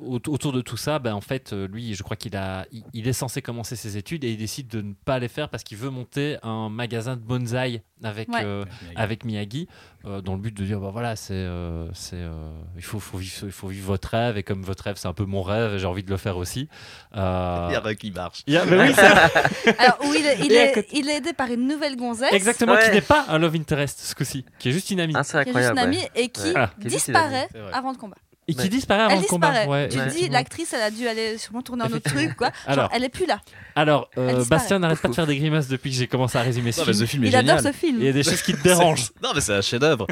au- 0.01 0.19
autour 0.27 0.51
de 0.53 0.61
tout 0.61 0.77
ça, 0.77 0.99
ben, 0.99 1.13
en 1.13 1.21
fait, 1.21 1.53
lui, 1.53 1.93
je 1.95 2.03
crois 2.03 2.15
qu'il 2.17 2.35
a, 2.35 2.65
il, 2.71 2.83
il 2.93 3.07
est 3.07 3.13
censé 3.13 3.41
commencer 3.41 3.75
ses 3.75 3.97
études 3.97 4.23
et 4.23 4.31
il 4.31 4.37
décide 4.37 4.67
de 4.67 4.81
ne 4.81 4.93
pas 5.05 5.19
les 5.19 5.27
faire 5.27 5.49
parce 5.49 5.63
qu'il 5.63 5.77
veut 5.77 5.89
monter 5.89 6.37
un 6.43 6.69
magasin 6.69 7.15
de 7.15 7.21
bonsaï 7.21 7.81
avec, 8.03 8.29
Ouais. 8.29 8.41
euh, 8.43 8.63
avec 8.95 9.25
Miyagi, 9.25 9.67
euh, 10.05 10.21
dans 10.21 10.33
le 10.35 10.39
but 10.39 10.55
de 10.55 10.63
dire, 10.63 10.79
bah 10.79 10.89
voilà, 10.91 11.15
c'est, 11.15 11.33
euh, 11.33 11.87
c'est, 11.93 12.15
euh, 12.15 12.31
il, 12.75 12.83
faut, 12.83 12.99
faut 12.99 13.17
vivre, 13.17 13.33
il 13.43 13.51
faut 13.51 13.67
vivre 13.67 13.87
votre 13.87 14.09
rêve 14.09 14.37
et 14.37 14.43
comme 14.43 14.61
votre 14.63 14.83
rêve, 14.83 14.95
c'est 14.97 15.07
un 15.07 15.13
peu 15.13 15.25
mon 15.25 15.41
rêve, 15.41 15.77
j'ai 15.77 15.85
envie 15.87 16.03
de 16.03 16.09
le 16.09 16.17
faire 16.17 16.37
aussi. 16.37 16.69
Euh, 17.15 17.67
Il 17.69 17.73
y 17.73 17.77
en 17.77 17.85
a 17.85 17.95
qui 17.95 18.11
marche. 18.11 18.43
il 18.47 18.53
y 18.53 18.57
a- 18.57 18.65
mais 18.65 18.79
oui, 18.79 18.93
c'est 18.95 19.09
vrai. 19.09 19.31
Alors, 19.79 19.97
où 20.05 20.13
il 20.13 20.25
est, 20.25 20.39
il, 20.45 20.51
Et 20.51 20.59
à 20.59 20.65
est, 20.69 20.71
côté- 20.73 20.87
il 20.93 21.09
est 21.09 21.17
aidé 21.17 21.33
par 21.33 21.49
une 21.51 21.67
nouvelle 21.67 21.95
gonzesse 21.95 22.31
exactement, 22.33 22.73
Ouais. 22.73 22.83
qui 22.85 22.91
n'est 22.91 23.01
pas 23.01 23.25
un 23.29 23.39
love 23.39 23.55
interest 23.55 23.99
ce 23.99 24.13
coup-ci, 24.15 24.45
qui 24.59 24.69
est 24.69 24.71
juste 24.71 24.91
une 24.91 24.99
amie 24.99 25.13
Ah, 25.15 25.23
c'est 25.23 25.43
qui 25.43 25.49
est 25.49 25.53
juste 25.53 25.69
incroyable. 25.69 25.79
une 25.79 25.85
amie 25.85 25.97
ouais. 25.97 26.11
et 26.23 26.29
qui 26.29 26.41
Ouais. 26.47 26.53
Ah. 26.55 26.69
Qui 26.79 26.87
disparaît 26.87 27.47
avant 27.73 27.91
le 27.91 27.97
combat. 27.97 28.17
Et 28.49 28.53
qui 28.53 28.61
Ouais. 28.61 28.69
disparaît 28.69 29.03
avant 29.03 29.15
Elle 29.15 29.21
le 29.21 29.27
combat. 29.27 29.47
disparaît. 29.51 29.67
Ouais, 29.67 29.89
tu 29.89 29.97
te 29.97 30.09
dis, 30.17 30.29
l'actrice, 30.29 30.71
elle 30.73 30.81
a 30.81 30.91
dû 30.91 31.07
aller 31.07 31.37
sûrement 31.37 31.61
tourner 31.61 31.83
un 31.83 31.91
autre 31.91 32.09
truc, 32.09 32.35
quoi. 32.35 32.47
Genre, 32.47 32.55
Alors, 32.67 32.89
elle 32.93 33.03
est 33.03 33.09
plus 33.09 33.25
là. 33.25 33.41
alors 33.75 34.09
euh. 34.17 34.43
Bastien 34.45 34.79
n'arrête 34.79 34.99
pas 35.01 35.09
de 35.09 35.13
faire 35.15 35.27
des 35.27 35.37
grimaces 35.37 35.67
depuis 35.67 35.89
que 35.91 35.97
j'ai 35.97 36.07
commencé 36.07 36.37
à 36.37 36.41
résumer 36.41 36.71
ce 36.71 36.79
Non, 36.79 36.85
film. 36.85 36.97
ce 36.97 37.05
film 37.05 37.23
est 37.23 37.27
Il 37.27 37.31
génial. 37.31 37.57
adore 37.59 37.73
ce 37.73 37.77
film. 37.77 37.97
Il 37.99 38.05
y 38.05 38.09
a 38.09 38.13
des 38.13 38.23
choses 38.23 38.41
qui 38.41 38.53
te 38.53 38.61
dérangent. 38.63 39.11
Non, 39.21 39.31
mais 39.35 39.41
c'est 39.41 39.53
un 39.53 39.61
chef-d'œuvre. 39.61 40.07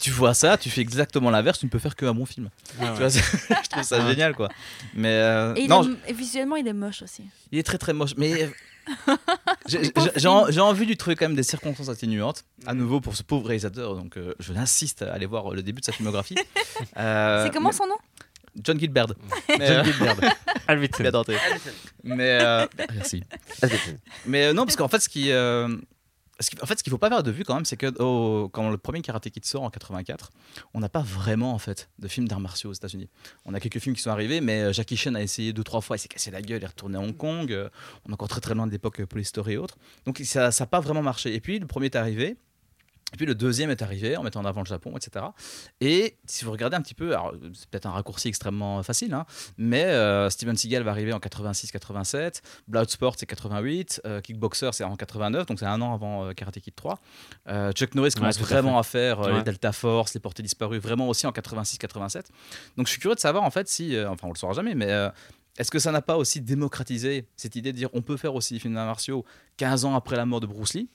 Tu- 0.00 0.10
vois 0.10 0.34
ça, 0.34 0.58
tu 0.58 0.70
fais 0.70 0.80
exactement 0.80 1.30
l'inverse, 1.30 1.60
tu 1.60 1.66
ne 1.66 1.70
peux 1.70 1.78
faire 1.78 1.94
qu'un 1.94 2.12
bon 2.12 2.26
film. 2.26 2.50
Tu 2.80 2.84
vois, 2.84 3.08
je 3.08 3.68
trouve 3.70 3.82
ça 3.84 4.00
Ouais. 4.00 4.10
génial, 4.10 4.34
quoi. 4.34 4.48
Mais 4.94 5.08
euh, 5.08 5.54
Et, 5.54 5.62
il 5.62 5.68
non, 5.68 5.84
est- 5.84 6.10
et 6.10 6.12
visuellement, 6.12 6.56
il 6.56 6.66
est 6.66 6.72
moche 6.72 7.02
aussi. 7.02 7.22
il 7.52 7.58
est 7.60 7.62
très 7.62 7.78
très 7.78 7.92
moche. 7.92 8.10
Mais 8.16 8.50
j'ai- 9.66 9.92
envie 10.60 10.84
de 10.84 10.88
lui 10.90 10.96
trouver 10.96 11.16
quand 11.16 11.26
même 11.26 11.36
des 11.36 11.42
circonstances 11.42 11.88
atténuantes. 11.88 12.44
À 12.66 12.74
nouveau 12.74 13.00
pour 13.00 13.16
ce 13.16 13.22
pauvre 13.22 13.46
réalisateur, 13.46 13.94
donc 13.96 14.16
euh, 14.16 14.34
je 14.38 14.52
l'insiste 14.52 15.02
à 15.02 15.12
aller 15.12 15.26
voir 15.26 15.50
le 15.50 15.62
début 15.62 15.80
de 15.80 15.86
sa 15.86 15.92
filmographie. 15.92 16.36
Euh, 16.96 17.44
C'est 17.44 17.52
comment 17.52 17.68
mais- 17.70 17.74
son 17.74 17.86
nom? 17.86 17.96
John 18.62 18.78
Gilbert. 18.78 19.06
Mais, 19.48 19.66
John 19.66 19.76
euh, 19.78 19.84
Gilbert. 19.84 20.16
Alvitsen. 20.68 21.02
bien 21.02 21.12
tenté. 21.12 21.36
Mais 22.04 22.38
euh, 22.40 22.66
merci. 22.92 23.22
Mais 24.26 24.46
euh, 24.46 24.52
non, 24.52 24.64
parce 24.64 24.76
qu'en 24.76 24.86
fait, 24.88 25.00
ce 25.00 25.08
qui, 25.08 25.30
euh, 25.32 25.68
ce 25.68 25.74
qui- 25.74 25.78
en 26.62 26.66
fait, 26.66 26.78
ce 26.78 26.82
qu'il 26.82 26.90
faut 26.90 26.98
pas 26.98 27.08
perdre 27.08 27.24
de 27.24 27.30
vue 27.30 27.44
quand 27.44 27.54
même, 27.54 27.64
c'est 27.64 27.76
que 27.76 27.92
oh, 28.00 28.48
quand 28.52 28.68
le 28.70 28.76
premier 28.76 29.02
Karate 29.02 29.30
Kid 29.30 29.44
sort 29.44 29.62
en 29.62 29.70
84, 29.70 30.30
on 30.74 30.80
n'a 30.80 30.88
pas 30.88 31.02
vraiment 31.02 31.52
en 31.52 31.58
fait 31.58 31.88
de 31.98 32.08
films 32.08 32.26
d'arts 32.26 32.40
martiaux 32.40 32.70
aux 32.70 32.74
États-Unis. 32.74 33.08
On 33.44 33.54
a 33.54 33.60
quelques 33.60 33.78
films 33.78 33.94
qui 33.94 34.02
sont 34.02 34.10
arrivés, 34.10 34.40
mais 34.40 34.62
euh, 34.62 34.72
Jackie 34.72 34.96
Chan 34.96 35.14
a 35.14 35.22
essayé 35.22 35.52
deux 35.52 35.62
trois 35.62 35.80
fois, 35.80 35.96
il 35.96 36.00
s'est 36.00 36.08
cassé 36.08 36.30
la 36.30 36.42
gueule, 36.42 36.60
il 36.60 36.64
est 36.64 36.68
retourné 36.68 36.98
à 36.98 37.00
Hong 37.00 37.16
Kong. 37.16 37.52
euh, 37.52 37.68
on 38.04 38.10
est 38.10 38.14
encore 38.14 38.28
très 38.28 38.40
très 38.40 38.54
loin 38.54 38.66
de 38.66 38.72
l'époque 38.72 39.00
euh, 39.00 39.06
Polystory 39.06 39.52
et 39.52 39.56
autres. 39.56 39.76
Donc 40.06 40.20
ça 40.24 40.50
n'a 40.58 40.66
pas 40.66 40.80
vraiment 40.80 41.02
marché. 41.02 41.34
Et 41.34 41.40
puis 41.40 41.58
le 41.58 41.66
premier 41.66 41.86
est 41.86 41.96
arrivé. 41.96 42.36
Et 43.14 43.16
puis 43.16 43.26
le 43.26 43.36
deuxième 43.36 43.70
est 43.70 43.80
arrivé 43.80 44.16
en 44.16 44.24
mettant 44.24 44.40
en 44.40 44.44
avant 44.44 44.60
le 44.60 44.66
Japon, 44.66 44.96
etc. 44.96 45.26
Et 45.80 46.16
si 46.26 46.44
vous 46.44 46.50
regardez 46.50 46.76
un 46.76 46.80
petit 46.80 46.94
peu, 46.94 47.12
alors 47.12 47.32
c'est 47.52 47.68
peut-être 47.70 47.86
un 47.86 47.92
raccourci 47.92 48.26
extrêmement 48.26 48.82
facile, 48.82 49.14
hein, 49.14 49.24
mais 49.56 49.84
euh, 49.84 50.28
Steven 50.30 50.56
Seagal 50.56 50.82
va 50.82 50.90
arriver 50.90 51.12
en 51.12 51.18
86-87, 51.18 52.42
Bloodsport 52.66 53.14
c'est 53.16 53.26
88, 53.26 54.00
euh, 54.04 54.20
Kickboxer 54.20 54.70
c'est 54.72 54.82
en 54.82 54.96
89, 54.96 55.46
donc 55.46 55.60
c'est 55.60 55.64
un 55.64 55.80
an 55.80 55.94
avant 55.94 56.24
euh, 56.24 56.32
Karate 56.32 56.58
Kid 56.58 56.74
3. 56.74 56.98
Euh, 57.46 57.70
Chuck 57.70 57.94
Norris 57.94 58.10
commence 58.10 58.40
vraiment 58.40 58.80
à, 58.80 58.82
faire 58.82 59.20
Ouais. 59.20 59.32
les 59.32 59.42
Delta 59.44 59.70
Force, 59.70 60.12
les 60.14 60.20
portées 60.20 60.42
disparues, 60.42 60.78
vraiment 60.78 61.08
aussi 61.08 61.28
en 61.28 61.30
86-87. 61.30 62.24
Donc 62.76 62.86
je 62.86 62.90
suis 62.90 63.00
curieux 63.00 63.14
de 63.14 63.20
savoir 63.20 63.44
en 63.44 63.50
fait 63.50 63.68
si, 63.68 63.96
enfin 64.08 64.26
on 64.26 64.32
le 64.32 64.38
saura 64.38 64.54
jamais, 64.54 64.74
mais 64.74 64.90
est-ce 65.56 65.70
que 65.70 65.78
ça 65.78 65.92
n'a 65.92 66.02
pas 66.02 66.16
aussi 66.16 66.40
démocratisé 66.40 67.28
cette 67.36 67.54
idée 67.54 67.72
de 67.72 67.76
dire 67.76 67.88
on 67.92 68.02
peut 68.02 68.16
faire 68.16 68.34
aussi 68.34 68.54
des 68.54 68.60
films 68.60 68.74
d'arts 68.74 68.86
martiaux 68.86 69.24
15 69.56 69.84
ans 69.84 69.94
après 69.94 70.16
la 70.16 70.26
mort 70.26 70.40
de 70.40 70.46
Bruce 70.46 70.74
Lee? 70.74 70.88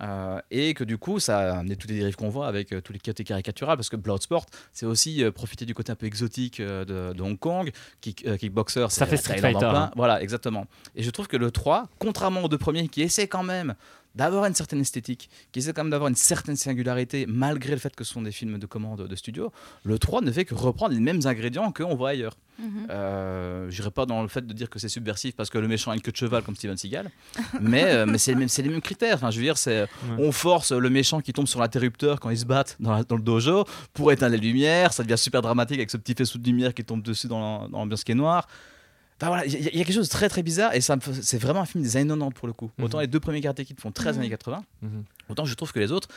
Euh, 0.00 0.40
et 0.50 0.74
que 0.74 0.84
du 0.84 0.96
coup, 0.98 1.20
ça 1.20 1.38
a 1.38 1.58
amené 1.58 1.76
toutes 1.76 1.90
les 1.90 1.98
dérives 1.98 2.16
qu'on 2.16 2.30
voit 2.30 2.46
avec 2.48 2.72
euh, 2.72 2.80
tous 2.80 2.92
les 2.92 2.98
côtés 2.98 3.24
caricaturales, 3.24 3.76
parce 3.76 3.90
que 3.90 3.96
Bloodsport, 3.96 4.46
c'est 4.72 4.86
aussi 4.86 5.22
euh, 5.22 5.30
profiter 5.30 5.66
du 5.66 5.74
côté 5.74 5.92
un 5.92 5.96
peu 5.96 6.06
exotique 6.06 6.60
de, 6.62 7.12
de 7.12 7.22
Hong 7.22 7.38
Kong, 7.38 7.70
Kick- 8.00 8.36
Kickboxer, 8.38 8.86
Ça 8.88 9.06
fait 9.06 9.16
Street 9.16 9.38
Fighter, 9.38 9.66
hein. 9.66 9.90
Voilà, 9.96 10.22
exactement. 10.22 10.66
Et 10.96 11.02
je 11.02 11.10
trouve 11.10 11.28
que 11.28 11.36
le 11.36 11.50
3, 11.50 11.88
contrairement 11.98 12.42
aux 12.44 12.48
deux 12.48 12.58
premiers, 12.58 12.88
qui 12.88 13.02
essaient 13.02 13.28
quand 13.28 13.42
même 13.44 13.74
d'avoir 14.14 14.44
une 14.46 14.54
certaine 14.54 14.80
esthétique, 14.80 15.30
qui 15.52 15.58
essaient 15.60 15.72
quand 15.72 15.84
même 15.84 15.90
d'avoir 15.90 16.08
une 16.08 16.14
certaine 16.16 16.56
singularité, 16.56 17.24
malgré 17.28 17.72
le 17.72 17.78
fait 17.78 17.94
que 17.96 18.04
ce 18.04 18.12
sont 18.12 18.22
des 18.22 18.32
films 18.32 18.58
de 18.58 18.66
commande 18.66 19.06
de 19.06 19.16
studio, 19.16 19.52
le 19.84 19.98
3 19.98 20.20
ne 20.20 20.30
fait 20.30 20.44
que 20.44 20.54
reprendre 20.54 20.94
les 20.94 21.00
mêmes 21.00 21.20
ingrédients 21.24 21.72
qu'on 21.72 21.94
voit 21.94 22.10
ailleurs. 22.10 22.36
Mhm. 22.58 22.86
Euh, 22.90 23.70
J'irai 23.70 23.90
pas 23.90 24.04
dans 24.04 24.20
le 24.22 24.28
fait 24.28 24.46
de 24.46 24.52
dire 24.52 24.68
que 24.68 24.78
c'est 24.78 24.88
subversif 24.90 25.34
parce 25.34 25.48
que 25.48 25.56
le 25.58 25.66
méchant 25.68 25.90
a 25.90 25.94
une 25.94 26.02
queue 26.02 26.12
de 26.12 26.16
cheval 26.16 26.42
comme 26.42 26.54
Steven 26.54 26.76
Seagal, 26.76 27.10
mais, 27.60 27.84
euh, 27.86 28.06
mais 28.06 28.18
c'est 28.18 28.34
les, 28.34 28.46
les 28.46 28.68
mêmes 28.68 28.82
critères. 28.82 29.14
Enfin, 29.16 29.30
je 29.30 29.38
veux 29.38 29.44
dire, 29.44 29.56
c'est 29.56 29.86
on 30.18 30.30
force 30.32 30.72
le 30.72 30.90
méchant 30.90 31.20
qui 31.20 31.32
tombe 31.32 31.46
sur 31.48 31.60
l'interrupteur 31.60 32.20
quand 32.20 32.28
ils 32.30 32.38
se 32.38 32.44
battent 32.44 32.76
dans, 32.80 32.92
la- 32.92 33.04
dans 33.04 33.16
le 33.16 33.22
dojo 33.22 33.64
pour 33.94 34.12
éteindre 34.12 34.34
les 34.36 34.40
lumières. 34.40 34.92
Ça 34.92 35.02
devient 35.02 35.18
super 35.18 35.40
dramatique 35.42 35.78
avec 35.78 35.90
ce 35.90 35.96
petit 35.96 36.14
faisceau 36.14 36.38
de 36.38 36.44
lumière 36.44 36.74
qui 36.74 36.84
tombe 36.84 37.02
dessus 37.02 37.26
dans 37.28 37.66
l'ambiance 37.68 38.04
qui 38.04 38.12
est 38.12 38.16
noire. 38.16 38.46
Enfin, 39.22 39.28
voilà, 39.28 39.46
il 39.46 39.52
y, 39.52 39.56
a- 39.56 39.70
il 39.72 39.78
y 39.78 39.80
a 39.80 39.84
quelque 39.84 39.94
chose 39.94 40.08
de 40.08 40.12
très 40.12 40.28
très 40.28 40.42
bizarre 40.42 40.74
et 40.74 40.80
ça 40.80 40.96
c'est 41.22 41.38
vraiment 41.38 41.60
un 41.60 41.64
film 41.66 41.84
des 41.84 41.96
années 41.96 42.08
90 42.08 42.34
pour 42.34 42.48
le 42.48 42.52
coup. 42.52 42.70
Autant 42.82 42.98
Mhm. 42.98 43.02
les 43.02 43.06
deux 43.06 43.20
premiers 43.20 43.40
Karate 43.40 43.62
Kid 43.62 43.78
font 43.80 43.92
13 43.92 44.16
Mhm. 44.16 44.20
années 44.22 44.30
80, 44.30 44.64
Mhm. 44.82 45.04
autant 45.28 45.44
je 45.44 45.54
trouve 45.54 45.72
que 45.72 45.78
les 45.78 45.92
autres, 45.92 46.08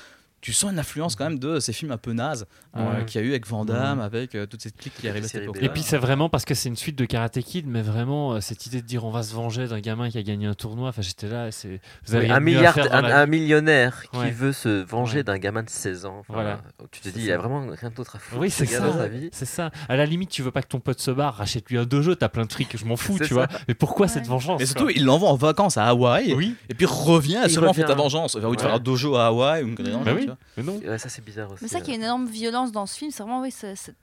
tu 0.46 0.54
sens 0.54 0.72
une 0.72 0.78
influence 0.78 1.16
quand 1.16 1.24
même 1.24 1.40
de 1.40 1.60
ces 1.60 1.74
films 1.74 1.92
un 1.92 1.98
peu 1.98 2.14
nazes 2.14 2.46
euh, 2.78 3.02
qu'il 3.02 3.20
y 3.20 3.24
a 3.24 3.28
eu 3.28 3.32
avec 3.32 3.48
Van 3.48 3.66
Damme, 3.66 4.00
avec 4.00 4.36
euh, 4.36 4.46
toute 4.46 4.62
cette 4.62 4.78
clique 4.78 4.94
qui 4.96 5.08
est 5.08 5.10
arrivée 5.10 5.26
à 5.26 5.28
cette 5.30 5.42
époque. 5.42 5.58
Et 5.60 5.70
puis 5.70 5.82
c'est 5.82 5.98
vraiment 5.98 6.30
parce 6.30 6.46
que 6.46 6.54
c'est 6.54 6.70
une 6.70 6.76
suite 6.76 6.96
de 6.96 7.06
Karate 7.06 7.40
Kid, 7.40 7.66
mais 7.66 7.82
vraiment 7.82 8.34
euh, 8.34 8.42
cette 8.42 8.68
idée 8.68 8.80
de 8.84 8.86
dire 8.86 9.06
on 9.06 9.10
va 9.10 9.24
se 9.24 9.34
venger 9.34 9.66
d'un 9.68 9.80
gamin 9.80 10.08
qui 10.12 10.20
a 10.20 10.22
gagné 10.22 10.46
un 10.46 10.54
tournoi. 10.54 10.90
Enfin, 10.90 11.02
j'étais 11.02 11.28
là. 11.30 11.50
C'est 11.52 11.80
vous 12.06 12.14
avez 12.14 12.26
Oui, 12.26 12.28
rien 12.28 12.36
un, 12.36 12.40
milliard, 12.42 12.78
un, 12.78 13.02
la 13.02 13.20
un 13.22 13.26
millionnaire 13.26 14.04
qui 14.12 14.20
Ouais. 14.20 14.30
veut 14.30 14.54
se 14.54 14.84
venger 14.84 15.18
Ouais. 15.18 15.24
d'un 15.24 15.40
gamin 15.40 15.64
de 15.64 15.70
16 15.70 16.06
ans. 16.06 16.18
Enfin, 16.20 16.34
Voilà. 16.34 16.60
Tu 16.92 17.02
te 17.02 17.10
dis, 17.10 17.22
il 17.22 17.28
ça. 17.30 17.34
a 17.34 17.38
vraiment 17.38 17.66
rien 17.68 17.90
d'autre 17.90 18.16
à 18.16 18.20
foutre. 18.20 18.40
Oui, 18.40 18.52
ce 18.52 18.66
c'est 18.66 18.72
gars 18.72 18.80
ça. 18.82 18.86
dans 18.88 18.98
sa 19.00 19.08
vie. 19.08 19.30
C'est 19.32 19.46
ça. 19.46 19.72
À 19.90 19.96
la 19.96 20.06
limite, 20.06 20.30
tu 20.30 20.44
veux 20.44 20.52
pas 20.52 20.62
que 20.62 20.68
ton 20.68 20.80
pote 20.80 21.00
se 21.00 21.10
barre, 21.10 21.36
rachète-lui 21.38 21.80
un 21.80 21.86
dojo. 21.86 22.14
T'as 22.14 22.30
plein 22.30 22.46
de 22.46 22.52
fric, 22.52 22.78
je 22.78 22.86
m'en 22.86 22.98
fous, 22.98 23.18
tu 23.18 23.34
vois. 23.34 23.48
Mais 23.68 23.74
pourquoi 23.74 24.06
Ouais. 24.06 24.12
cette 24.12 24.28
vengeance 24.28 24.60
Mais 24.60 24.68
surtout, 24.68 24.90
il 24.90 25.06
l'envoie 25.06 25.30
en 25.30 25.36
vacances 25.38 25.78
à 25.78 25.86
Hawaï 25.86 26.34
Oui. 26.36 26.56
et 26.70 26.76
puis 26.76 26.86
revient 26.86 27.42
seulement 27.50 27.74
fait 27.74 27.84
ta 27.86 27.96
vengeance. 27.96 28.38
Il 28.40 28.56
de 28.56 28.62
faire 28.62 28.76
un 28.76 28.80
dojo 28.80 29.16
à 29.16 29.28
Hawaï 29.28 29.64
ou 29.64 29.68
une 29.70 30.35
Mais 30.58 30.64
non. 30.64 30.78
Ouais, 30.78 30.98
ça, 30.98 31.10
c'est 31.10 31.24
bizarre 31.24 31.52
aussi. 31.52 31.64
Mais 31.64 31.68
ça, 31.70 31.80
qu'il 31.82 31.90
y 31.90 31.94
a 31.94 31.96
une 31.98 32.04
énorme 32.04 32.28
violence 32.28 32.72
dans 32.72 32.86
ce 32.86 32.98
film, 32.98 33.12
c'est 33.12 33.24
vraiment 33.24 33.42
oui, 33.42 33.54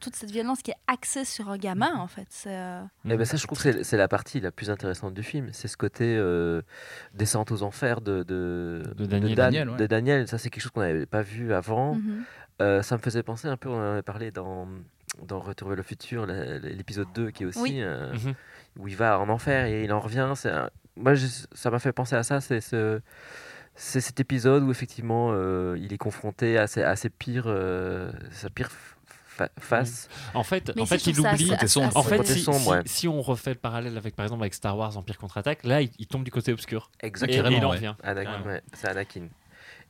toute 0.01 0.17
cette 0.17 0.31
violence 0.31 0.63
qui 0.63 0.71
est 0.71 0.77
axée 0.87 1.25
sur 1.25 1.49
un 1.51 1.57
gamin 1.59 1.95
en 1.97 2.07
fait. 2.07 2.29
Euh, 2.47 2.83
Eh 3.09 3.17
ben 3.17 3.25
ça, 3.25 3.37
je 3.37 3.47
trouve 3.47 3.63
que 3.63 3.83
c'est- 3.83 3.97
la 3.97 4.09
partie 4.09 4.41
la 4.41 4.51
plus 4.53 4.71
intéressante 4.71 5.15
du 5.15 5.23
film. 5.23 5.49
C'est 5.53 5.69
ce 5.69 5.77
côté 5.77 6.17
euh, 6.17 6.63
descente 7.15 7.51
aux 7.53 7.63
enfers 7.63 8.01
de, 8.01 8.23
de, 8.23 8.83
De 8.97 9.07
Daniel. 9.07 9.35
Dan- 9.35 9.47
Daniel, 9.53 9.71
ouais. 9.71 9.77
de 9.77 9.87
Daniel. 9.87 10.29
Ça, 10.29 10.39
c'est 10.39 10.51
quelque 10.51 10.63
chose 10.63 10.73
qu'on 10.73 10.81
n'avait 10.81 11.07
pas 11.07 11.23
vu 11.23 11.53
avant. 11.53 11.95
mhm. 11.95 12.25
Euh, 12.61 12.83
ça 12.83 12.97
me 12.97 13.03
faisait 13.03 13.23
penser 13.23 13.49
un 13.49 13.57
peu, 13.57 13.69
on 13.71 13.77
en 13.77 13.93
avait 13.93 14.03
parlé 14.03 14.31
dans, 14.31 14.69
dans 15.27 15.41
Retour 15.41 15.69
vers 15.69 15.77
le 15.77 15.83
futur, 15.83 16.27
l'épisode 16.27 17.09
2, 17.15 17.31
qui 17.31 17.43
est 17.43 17.47
aussi 17.47 17.61
Oui. 17.61 17.77
euh, 17.81 18.13
Mhm. 18.13 18.35
où 18.79 18.89
il 18.89 18.95
va 18.97 19.19
en 19.19 19.29
enfer 19.31 19.67
et 19.67 19.85
il 19.85 19.93
en 19.93 19.99
revient. 20.01 20.29
Un- 20.45 20.71
Moi, 20.97 21.15
je- 21.15 21.27
ça 21.55 21.71
m'a 21.71 21.79
fait 21.79 21.93
penser 21.93 22.15
à 22.15 22.23
ça. 22.23 22.41
C'est 22.43 22.61
ce. 22.61 23.01
C'est 23.75 24.01
cet 24.01 24.21
épisode 24.21 24.63
où 24.65 24.71
effectivement 24.71 25.31
euh, 25.33 25.77
il 25.81 25.93
est 25.93 25.99
confronté 25.99 26.59
à 26.59 26.67
ses, 26.67 26.83
à 26.83 26.95
ses 26.97 27.09
pires, 27.09 27.45
euh, 27.47 28.13
sa 28.31 28.51
pire 28.51 28.71
fa- 29.27 29.49
face. 29.59 30.09
En 30.35 30.43
fait, 30.43 30.71
Mais 30.77 30.83
en 30.83 30.87
fait, 30.87 31.07
il 31.07 31.19
oublie. 31.19 31.53
assez- 31.55 31.81
assez- 31.81 31.97
En 31.97 32.03
fait, 32.03 32.25
si, 32.27 32.41
sombre, 32.41 32.59
si- 32.61 32.69
ouais. 32.69 32.83
si 32.85 33.09
on 33.09 33.23
refait 33.23 33.51
le 33.55 33.59
parallèle 33.59 33.97
avec, 33.97 34.15
par 34.15 34.25
exemple, 34.27 34.43
avec 34.43 34.53
Star 34.55 34.77
Wars 34.77 34.97
Empire 34.97 35.17
contre-attaque, 35.19 35.65
là, 35.65 35.81
il, 35.81 35.91
il 35.99 36.07
tombe 36.07 36.23
du 36.23 36.31
côté 36.31 36.53
obscur. 36.53 36.91
Exactement. 37.01 37.49
et 37.49 37.55
il 37.57 37.65
en 37.65 37.71
revient. 37.71 37.95
Anakin, 38.03 38.43
Ouais. 38.43 38.53
ouais, 38.53 38.63
c'est 38.75 38.89
Anakin. 38.89 39.29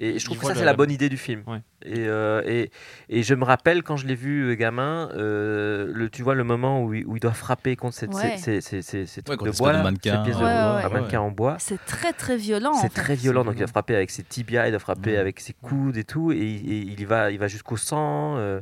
Et 0.04 0.18
je 0.18 0.24
trouve 0.24 0.36
que 0.38 0.46
ça, 0.46 0.54
c'est 0.56 0.64
la 0.64 0.74
bonne 0.74 0.90
idée 0.90 1.08
du 1.08 1.16
film. 1.16 1.44
Ouais. 1.46 1.60
Et, 1.84 2.06
euh, 2.08 2.42
et, 2.44 2.70
et 3.08 3.22
je 3.22 3.34
me 3.34 3.44
rappelle 3.44 3.82
quand 3.84 3.96
je 3.96 4.06
l'ai 4.06 4.16
vu 4.16 4.50
euh, 4.50 4.54
gamin, 4.54 5.08
euh, 5.14 5.90
le, 5.94 6.10
tu 6.10 6.22
vois 6.24 6.34
le 6.34 6.42
moment 6.42 6.82
où 6.82 6.92
il, 6.92 7.06
où 7.06 7.16
il 7.16 7.20
doit 7.20 7.32
frapper 7.32 7.76
contre 7.76 7.94
cette, 7.96 8.12
Ouais. 8.12 8.36
ces, 8.36 8.60
ces, 8.60 8.82
ces, 8.82 9.06
ces 9.06 9.20
Ouais, 9.28 9.36
trucs 9.36 9.44
de 9.52 9.56
bois, 9.56 9.72
là, 9.72 9.82
mannequin. 9.82 10.16
ces 10.18 10.22
pièces 10.24 10.38
de 10.38 10.44
Ouais, 10.44 10.50
un 10.50 10.88
mannequin 10.88 11.20
en 11.20 11.30
bois. 11.30 11.56
c'est 11.60 11.84
très 11.84 12.12
très 12.12 12.36
violent. 12.36 12.70
en 12.72 12.74
C'est 12.74 12.92
fait. 12.92 13.00
très 13.00 13.14
violent, 13.14 13.44
donc 13.44 13.54
il 13.56 13.60
va 13.60 13.66
frapper 13.68 13.94
avec 13.94 14.10
ses 14.10 14.24
tibias, 14.24 14.66
il 14.66 14.72
va 14.72 14.78
frapper 14.80 15.12
Ouais. 15.12 15.18
avec 15.18 15.38
ses 15.38 15.52
coudes 15.52 15.96
et 15.96 16.04
tout, 16.04 16.32
et, 16.32 16.36
et 16.36 16.78
il 16.98 17.06
va, 17.06 17.30
il 17.30 17.38
va 17.38 17.46
jusqu'au 17.48 17.76
sang. 17.76 18.36
euh, 18.38 18.60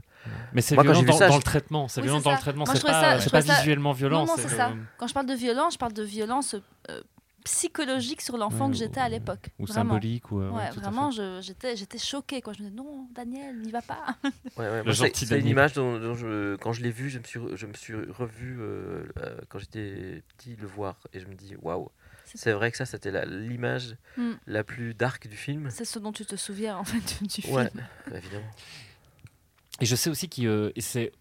Mais 0.52 0.60
c'est 0.60 0.74
violent 0.80 1.02
dans, 1.02 1.12
ça, 1.14 1.26
dans 1.28 1.32
je- 1.32 1.38
le 1.38 1.42
traitement. 1.42 1.88
C'est 1.88 2.00
Oui, 2.02 2.06
violent 2.08 2.20
dans 2.20 2.32
le 2.32 2.38
traitement. 2.38 2.66
C'est 2.66 2.82
pas, 2.82 3.18
ça- 3.18 3.30
pas 3.30 3.40
ça- 3.42 3.54
visuellement 3.54 3.92
violent. 3.92 4.20
non, 4.20 4.26
non, 4.26 4.34
c'est 4.36 4.48
ça. 4.48 4.72
Quand 4.98 5.06
je 5.06 5.14
parle 5.14 5.26
de 5.26 5.34
violence, 5.34 5.72
je 5.74 5.78
parle 5.78 5.94
de 5.94 6.02
violence 6.02 6.54
euh, 6.90 7.00
psychologique 7.44 8.20
sur 8.20 8.36
l'enfant 8.36 8.66
Ouais, 8.66 8.72
que 8.72 8.76
j'étais 8.76 9.00
à 9.00 9.08
l'époque. 9.08 9.50
Ou 9.58 9.66
Vraiment. 9.66 9.90
symbolique. 9.94 10.30
Ou, 10.32 10.40
euh, 10.40 10.50
Ouais, 10.50 10.70
vraiment, 10.70 11.10
j'étais 11.10 11.76
j'étais 11.76 11.98
choquée. 11.98 12.40
Quoi. 12.42 12.52
Je 12.52 12.62
me 12.62 12.68
disais, 12.68 12.76
non, 12.76 13.06
Daniel, 13.14 13.58
n'y 13.60 13.70
va 13.70 13.82
pas. 13.82 14.04
Ouais, 14.56 14.82
c'est 15.14 15.38
une 15.38 15.46
image 15.46 15.72
dont, 15.74 15.98
dont 15.98 16.14
je, 16.14 16.56
quand 16.56 16.72
je 16.72 16.82
l'ai 16.82 16.90
vu, 16.90 17.08
je 17.10 17.18
me 17.18 17.24
suis, 17.24 17.40
je 17.54 17.66
me 17.66 17.74
suis 17.74 17.94
revu 17.94 18.58
euh, 18.60 19.04
euh, 19.18 19.38
quand 19.48 19.58
j'étais 19.58 20.22
petit 20.36 20.56
le 20.56 20.66
voir 20.66 20.96
et 21.12 21.20
je 21.20 21.26
me 21.26 21.34
dis 21.34 21.54
waouh. 21.60 21.88
C'est- 22.32 22.52
vrai 22.52 22.70
que 22.70 22.76
ça, 22.76 22.84
c'était 22.86 23.10
la- 23.10 23.24
l'image 23.24 23.96
Mm. 24.16 24.32
la 24.46 24.62
plus 24.62 24.94
dark 24.94 25.26
du 25.26 25.36
film. 25.36 25.68
C'est 25.70 25.84
ce 25.84 25.98
dont 25.98 26.12
tu 26.12 26.24
te 26.24 26.36
souviens, 26.36 26.76
en 26.76 26.84
fait, 26.84 27.18
du 27.22 27.42
film. 27.42 27.54
Ouais, 27.56 27.70
évidemment. 28.14 28.46
Et 29.80 29.86
je 29.86 29.96
sais 29.96 30.10
aussi 30.10 30.28
qu'il 30.28 30.46
euh, 30.46 30.70
et 30.76 30.80
c'est 30.80 31.12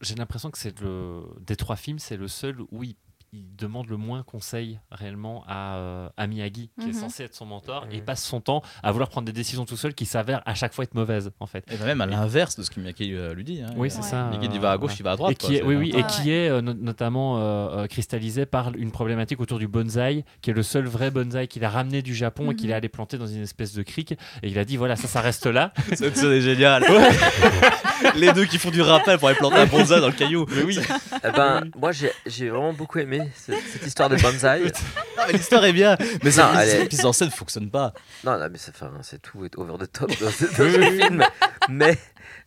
j'ai 0.00 0.14
l'impression 0.14 0.50
que 0.52 0.56
c'est 0.58 0.78
le 0.80 1.22
des 1.40 1.56
trois 1.56 1.74
films, 1.76 1.98
c'est 1.98 2.16
le 2.16 2.28
seul 2.28 2.60
où 2.70 2.84
il, 2.84 2.94
il 3.36 3.56
demande 3.56 3.88
le 3.88 3.96
moins 3.96 4.22
conseil 4.22 4.78
réellement 4.92 5.42
à, 5.48 5.76
euh, 5.76 6.08
à 6.16 6.26
Miyagi, 6.28 6.70
qui 6.80 6.86
est 6.90 6.92
Mhm. 6.92 7.00
censé 7.00 7.24
être 7.24 7.34
son 7.34 7.46
mentor, 7.46 7.86
et 7.90 7.96
Mhm. 7.98 8.04
passe 8.04 8.22
son 8.22 8.40
temps 8.40 8.62
à 8.82 8.92
vouloir 8.92 9.08
prendre 9.08 9.26
des 9.26 9.32
décisions 9.32 9.64
tout 9.64 9.76
seul 9.76 9.92
qui 9.92 10.06
s'avèrent 10.06 10.42
à 10.46 10.54
chaque 10.54 10.72
fois 10.72 10.84
être 10.84 10.94
mauvaises 10.94 11.32
en 11.40 11.46
fait. 11.46 11.64
Et 11.72 11.84
même 11.84 12.00
à 12.00 12.06
l'inverse 12.06 12.56
de 12.56 12.62
ce 12.62 12.70
que 12.70 12.78
Miyake 12.78 13.00
euh, 13.00 13.34
lui 13.34 13.42
dit. 13.42 13.60
hein. 13.62 13.70
Oui, 13.76 13.90
c'est 13.90 13.98
Ouais. 13.98 14.02
ça. 14.04 14.24
Miyake 14.30 14.48
dit 14.50 14.58
va 14.58 14.70
à 14.70 14.78
gauche, 14.78 14.92
ouais. 14.92 14.96
il 15.00 15.02
va 15.02 15.12
à 15.12 15.16
droite. 15.16 15.32
Et 15.32 15.34
qui 15.34 15.46
quoi, 15.46 15.54
est, 15.56 15.58
c'est- 15.58 15.64
oui, 15.64 15.74
oui, 15.74 15.90
et 15.90 15.96
Ouais, 15.96 16.04
qui 16.06 16.30
est 16.30 16.48
euh, 16.48 16.60
no- 16.60 16.74
notamment 16.74 17.38
euh, 17.38 17.40
euh, 17.82 17.86
cristallisé 17.88 18.46
par 18.46 18.70
une 18.76 18.92
problématique 18.92 19.40
autour 19.40 19.58
du 19.58 19.66
bonsaï, 19.66 20.24
qui 20.40 20.50
est 20.50 20.54
le 20.54 20.62
seul 20.62 20.86
vrai 20.86 21.10
bonsaï 21.10 21.48
qu'il 21.48 21.64
a 21.64 21.70
ramené 21.70 22.02
du 22.02 22.14
Japon 22.14 22.52
et 22.52 22.54
qu'il 22.54 22.66
Mhm. 22.66 22.72
est 22.72 22.76
allé 22.76 22.88
planter 22.88 23.18
dans 23.18 23.26
une 23.26 23.42
espèce 23.42 23.72
de 23.74 23.82
crique. 23.82 24.12
Et 24.42 24.48
il 24.48 24.58
a 24.60 24.64
dit 24.64 24.76
voilà, 24.76 24.94
ça, 24.94 25.08
ça 25.08 25.20
reste 25.20 25.46
là. 25.46 25.72
C'est 25.94 26.14
c'est 26.16 26.40
génial. 26.40 26.84
Les 28.16 28.32
deux 28.32 28.44
qui 28.44 28.58
font 28.58 28.70
du 28.70 28.82
rappel 28.82 29.18
pour 29.18 29.28
aller 29.28 29.36
planter 29.38 29.56
un 29.56 29.66
bonsaï 29.66 30.00
dans 30.00 30.06
le 30.08 30.12
caillou. 30.12 30.46
Mais 30.54 30.62
oui, 30.62 30.78
Eh 31.24 31.30
ben, 31.30 31.64
moi, 31.78 31.92
j'ai 31.92 32.10
j'ai 32.26 32.48
vraiment 32.50 32.72
beaucoup 32.72 32.98
aimé 32.98 33.20
ce- 33.46 33.52
cette 33.72 33.86
histoire 33.86 34.08
de 34.08 34.16
bonsaï. 34.16 34.62
Non, 35.16 35.22
mais 35.28 35.32
l'histoire 35.34 35.64
est 35.64 35.72
bien. 35.72 35.96
Mais 36.22 36.30
Non, 36.30 36.60
les 36.60 36.68
elle 36.70 36.80
est- 36.82 36.92
mise 36.92 37.04
en 37.06 37.12
scène 37.12 37.30
fonctionne 37.30 37.70
pas. 37.70 37.92
Non, 38.24 38.36
non, 38.38 38.48
mais 38.50 38.58
c'est 38.58 38.72
enfin, 38.74 38.90
c'est 39.02 39.22
tout 39.22 39.44
est 39.44 39.56
over 39.56 39.74
the 39.78 39.90
top 39.92 40.10
dans 40.20 40.30
ce, 40.30 40.44
dans 40.44 40.50
ce 40.56 41.00
film. 41.02 41.24
Mais, 41.68 41.98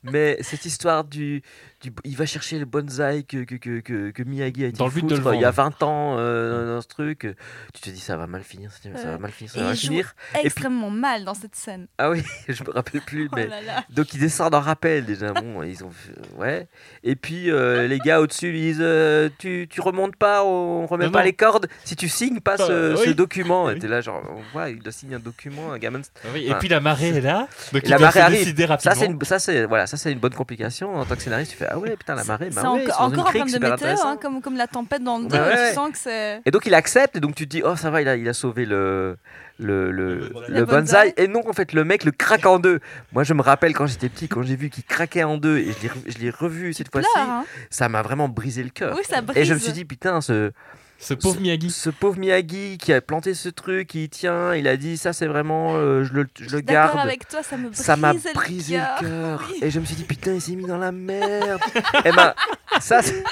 mais 0.03 0.37
cette 0.41 0.65
histoire 0.65 1.03
du, 1.03 1.41
du. 1.81 1.91
Il 2.03 2.15
va 2.15 2.25
chercher 2.25 2.59
le 2.59 2.65
bonsaï 2.65 3.25
que, 3.25 3.43
que, 3.43 3.55
que, 3.55 3.79
que, 3.79 4.11
que 4.11 4.23
Miyagi 4.23 4.63
a 4.65 4.67
été 4.67 4.77
Dans 4.77 4.85
le 4.87 4.91
but 4.91 5.05
de 5.05 5.15
le 5.15 5.21
foutre 5.21 5.33
il 5.35 5.41
y 5.41 5.45
a 5.45 5.51
vendre. 5.51 5.75
20 5.79 5.83
ans 5.83 6.15
euh, 6.17 6.75
dans 6.75 6.81
ce 6.81 6.87
truc. 6.87 7.27
Tu 7.73 7.81
te 7.81 7.89
dis, 7.89 7.99
ça 7.99 8.15
va 8.17 8.27
mal 8.27 8.43
finir, 8.43 8.71
ça 8.71 8.89
va 8.89 8.99
Euh, 9.09 9.17
mal 9.17 9.31
finir, 9.31 9.51
ça 9.51 9.57
et 9.57 9.61
va 9.61 9.67
mal 9.67 9.75
il 9.75 9.79
joue 9.81 9.87
finir. 9.87 10.15
Extrêmement 10.43 10.89
mal 10.89 11.23
dans 11.25 11.33
cette 11.33 11.55
scène. 11.55 11.87
Ah 11.97 12.09
oui, 12.09 12.23
je 12.47 12.63
me 12.63 12.71
rappelle 12.71 13.01
plus, 13.01 13.27
Oh 13.31 13.35
mais. 13.35 13.47
là 13.47 13.61
là. 13.61 13.83
Donc 13.89 14.13
ils 14.13 14.19
descendent 14.19 14.55
en 14.55 14.61
rappel 14.61 15.05
déjà. 15.05 15.33
Bon, 15.33 15.63
ils 15.63 15.83
ont 15.83 15.89
ouais. 16.37 16.67
Et 17.03 17.15
puis 17.15 17.49
euh, 17.51 17.87
les 17.87 17.99
gars 17.99 18.21
au-dessus 18.21 18.51
lui 18.51 18.61
disent 18.61 18.77
euh, 18.81 19.29
tu, 19.39 19.67
tu 19.69 19.81
remontes 19.81 20.15
pas, 20.15 20.43
on 20.43 20.85
remet 20.85 21.05
Non, 21.05 21.11
pas 21.11 21.19
non. 21.19 21.25
les 21.25 21.33
cordes 21.33 21.67
si 21.83 21.95
tu 21.95 22.07
signes 22.09 22.39
pas 22.39 22.57
ce, 22.57 22.71
Euh, 22.71 23.13
document. 23.13 23.65
Oui. 23.65 23.73
Et 23.75 23.79
t'es 23.79 23.87
là 23.87 24.01
genre 24.01 24.23
on 24.29 24.41
voit 24.53 24.69
il 24.69 24.79
doit 24.79 24.91
signer 24.91 25.15
un 25.15 25.19
document, 25.19 25.71
un 25.71 25.77
gamin. 25.79 26.01
oui, 26.33 26.45
Et 26.47 26.53
puis 26.55 26.67
la 26.67 26.79
marée 26.79 27.09
est 27.17 27.21
là. 27.21 27.47
Donc 27.73 27.87
la 27.87 27.97
marée 27.99 28.19
se 28.19 28.23
arrive. 28.25 28.39
décider 28.39 28.67
Ça 28.79 28.95
une, 29.07 29.21
ça 29.23 29.39
c'est 29.39 29.65
voilà 29.65 29.87
ça 29.87 29.97
c'est 29.97 30.11
une 30.11 30.19
bonne 30.19 30.33
complication 30.33 30.95
en 30.95 31.05
tant 31.05 31.15
que 31.15 31.21
scénariste. 31.21 31.51
Tu 31.51 31.57
fais 31.57 31.67
ah 31.69 31.77
ouais 31.79 31.95
putain 31.97 32.15
la 32.15 32.23
marée. 32.23 32.49
C'est 32.51 32.61
Bah 32.61 32.71
ouais, 32.73 32.85
encore 32.91 33.25
crique, 33.25 33.43
problème 33.43 33.59
de 33.59 33.69
météo, 33.69 33.95
hein, 34.05 34.17
comme, 34.21 34.41
comme 34.41 34.55
la 34.57 34.67
tempête 34.67 35.03
dans 35.03 35.17
le 35.17 35.23
dos. 35.25 35.29
Bah 35.29 35.47
ouais. 35.47 35.69
Tu 35.69 35.75
sens 35.75 35.91
que 35.91 35.97
c'est. 35.97 36.41
Et 36.45 36.51
donc 36.51 36.65
il 36.65 36.73
accepte 36.73 37.15
et 37.15 37.19
donc 37.19 37.35
tu 37.35 37.45
te 37.45 37.49
dis 37.49 37.63
oh 37.65 37.75
ça 37.75 37.89
va 37.89 38.01
il 38.01 38.07
a, 38.07 38.15
il 38.15 38.27
a 38.29 38.33
sauvé 38.33 38.65
le 38.65 39.17
le, 39.59 39.89
le, 39.91 40.29
bonsaï. 40.29 40.49
le 40.51 40.65
bonsaï. 40.65 40.81
bonsaï 40.81 41.13
et 41.17 41.27
non 41.27 41.41
en 41.49 41.53
fait 41.53 41.73
le 41.73 41.83
mec 41.83 42.03
le 42.03 42.11
craque 42.11 42.45
en 42.45 42.59
deux. 42.59 42.79
Moi 43.13 43.23
je 43.23 43.33
me 43.33 43.41
rappelle 43.41 43.73
quand 43.73 43.87
j'étais 43.87 44.09
petit 44.09 44.27
quand 44.27 44.43
j'ai 44.43 44.55
vu 44.55 44.69
qu'il 44.69 44.83
craquait 44.83 45.23
en 45.23 45.37
deux 45.37 45.57
et 45.57 45.71
je 45.71 45.81
l'ai 45.81 45.89
re- 45.89 46.03
je 46.13 46.17
l'ai 46.19 46.29
revu 46.29 46.73
cette 46.73 46.91
fois-ci 46.91 47.07
hein. 47.17 47.43
ça 47.71 47.89
m'a 47.89 48.01
vraiment 48.03 48.29
brisé 48.29 48.61
le 48.63 48.69
cœur. 48.69 48.95
Oui, 48.95 49.03
ça 49.09 49.21
brise. 49.21 49.37
Et 49.37 49.45
je 49.45 49.53
me 49.55 49.59
suis 49.59 49.71
dit, 49.71 49.83
putain, 49.85 50.21
ce, 50.21 50.51
Ce 50.99 51.13
pauvre 51.13 51.39
Miyagi. 51.39 51.69
ce 51.69 51.89
pauvre 51.91 52.17
Miyagi 52.17 52.77
qui 52.79 52.91
a 52.91 53.01
planté 53.01 53.33
ce 53.35 53.49
truc, 53.49 53.93
il 53.93 54.09
tient, 54.09 54.55
il 54.55 54.67
a 54.67 54.77
dit, 54.77 54.97
ça 54.97 55.13
c'est 55.13 55.27
vraiment, 55.27 55.75
euh, 55.75 56.03
je 56.03 56.11
le, 56.13 56.27
je 56.39 56.49
Je 56.49 56.55
le 56.55 56.61
garde. 56.61 56.97
avec 56.97 57.27
toi, 57.27 57.43
ça 57.43 57.55
me 57.55 57.69
brise 57.69 57.79
Ça 57.79 57.95
m'a 57.95 58.13
brisé 58.33 58.77
le 58.77 58.99
cœur. 59.01 59.43
Oui. 59.49 59.59
Et 59.61 59.69
je 59.69 59.79
me 59.79 59.85
suis 59.85 59.95
dit, 59.95 60.03
putain, 60.05 60.33
il 60.33 60.41
s'est 60.41 60.55
mis 60.55 60.65
dans 60.65 60.77
la 60.79 60.91
merde. 60.91 61.61
Et 62.03 62.11
ben, 62.11 62.33
ça, 62.79 63.01
c'est- 63.03 63.23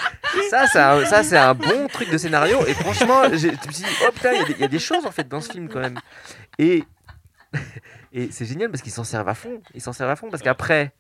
ça, 0.52 0.68
c'est 0.68 0.80
un, 0.80 1.06
ça, 1.06 1.24
c'est 1.24 1.38
un 1.38 1.56
bon 1.56 1.88
truc 1.92 2.10
de 2.12 2.18
scénario. 2.20 2.60
Et 2.68 2.74
franchement, 2.76 3.24
je 3.26 3.32
me 3.32 3.38
suis 3.38 3.50
dit, 3.72 3.86
oh 4.08 4.12
putain, 4.14 4.34
il 4.34 4.38
y 4.38 4.42
a 4.42 4.46
des- 4.46 4.54
il 4.54 4.60
y, 4.60 4.64
a 4.64 4.68
des 4.68 4.80
choses 4.80 5.06
en 5.06 5.12
fait 5.12 5.28
dans 5.28 5.42
ce 5.42 5.52
film 5.52 5.68
quand 5.68 5.80
même. 5.80 6.00
Et, 6.60 6.84
et 8.14 8.30
c'est 8.32 8.46
génial 8.46 8.70
parce 8.70 8.82
qu'ils 8.84 8.92
s'en 8.92 9.04
servent 9.04 9.30
à 9.30 9.34
fond. 9.34 9.62
Ils 9.74 9.82
s'en 9.82 9.92
servent 9.94 10.12
à 10.12 10.16
fond 10.16 10.30
parce 10.30 10.44
qu'après, 10.44 10.94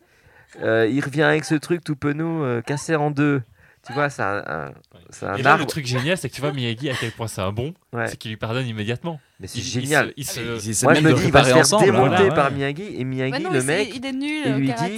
euh, 0.63 0.87
il 0.89 1.03
revient 1.03 1.23
avec 1.23 1.45
ce 1.45 1.55
truc 1.55 1.83
tout 1.83 1.95
penaud, 1.95 2.43
euh, 2.43 2.61
cassé 2.61 2.95
en 2.95 3.11
deux. 3.11 3.43
Tu 3.85 3.93
vois, 3.93 4.09
c'est 4.09 4.23
un, 4.23 4.43
un- 4.47 4.73
c'est 5.11 5.25
un 5.27 5.35
Et 5.35 5.43
là, 5.43 5.51
arbre. 5.51 5.63
le 5.63 5.67
truc 5.67 5.85
génial, 5.85 6.17
c'est 6.17 6.27
que 6.29 6.33
tu 6.33 6.41
vois 6.41 6.51
Miyagi 6.51 6.89
à 6.89 6.95
quel 6.99 7.11
point 7.11 7.27
c'est 7.27 7.41
un 7.41 7.51
bon, 7.51 7.73
Ouais. 7.93 8.07
c'est 8.07 8.17
qu'il 8.17 8.31
lui 8.31 8.37
pardonne 8.37 8.65
immédiatement. 8.65 9.19
Mais 9.39 9.47
c'est 9.47 9.59
Il- 9.59 9.65
il 9.65 9.69
génial. 9.69 10.07
se- 10.07 10.13
il 10.17 10.25
se- 10.25 10.69
essaient 10.69 10.85
Moi, 10.85 10.93
je 10.95 11.01
me 11.01 11.13
dis, 11.13 11.25
il 11.25 11.31
va 11.31 11.43
se 11.43 11.49
faire 11.49 11.57
ensemble. 11.57 11.85
démonter 11.85 12.07
Voilà, 12.09 12.23
ouais. 12.23 12.35
par 12.35 12.51
Miyagi. 12.51 12.95
Et 12.99 13.03
Miyagi, 13.03 13.43
non, 13.43 13.51
le 13.51 13.61
mec, 13.63 13.91
il 13.95 14.05
est 14.05 14.11
nul 14.11 14.43
il 14.47 14.53
lui 14.55 14.67
karaté, 14.69 14.89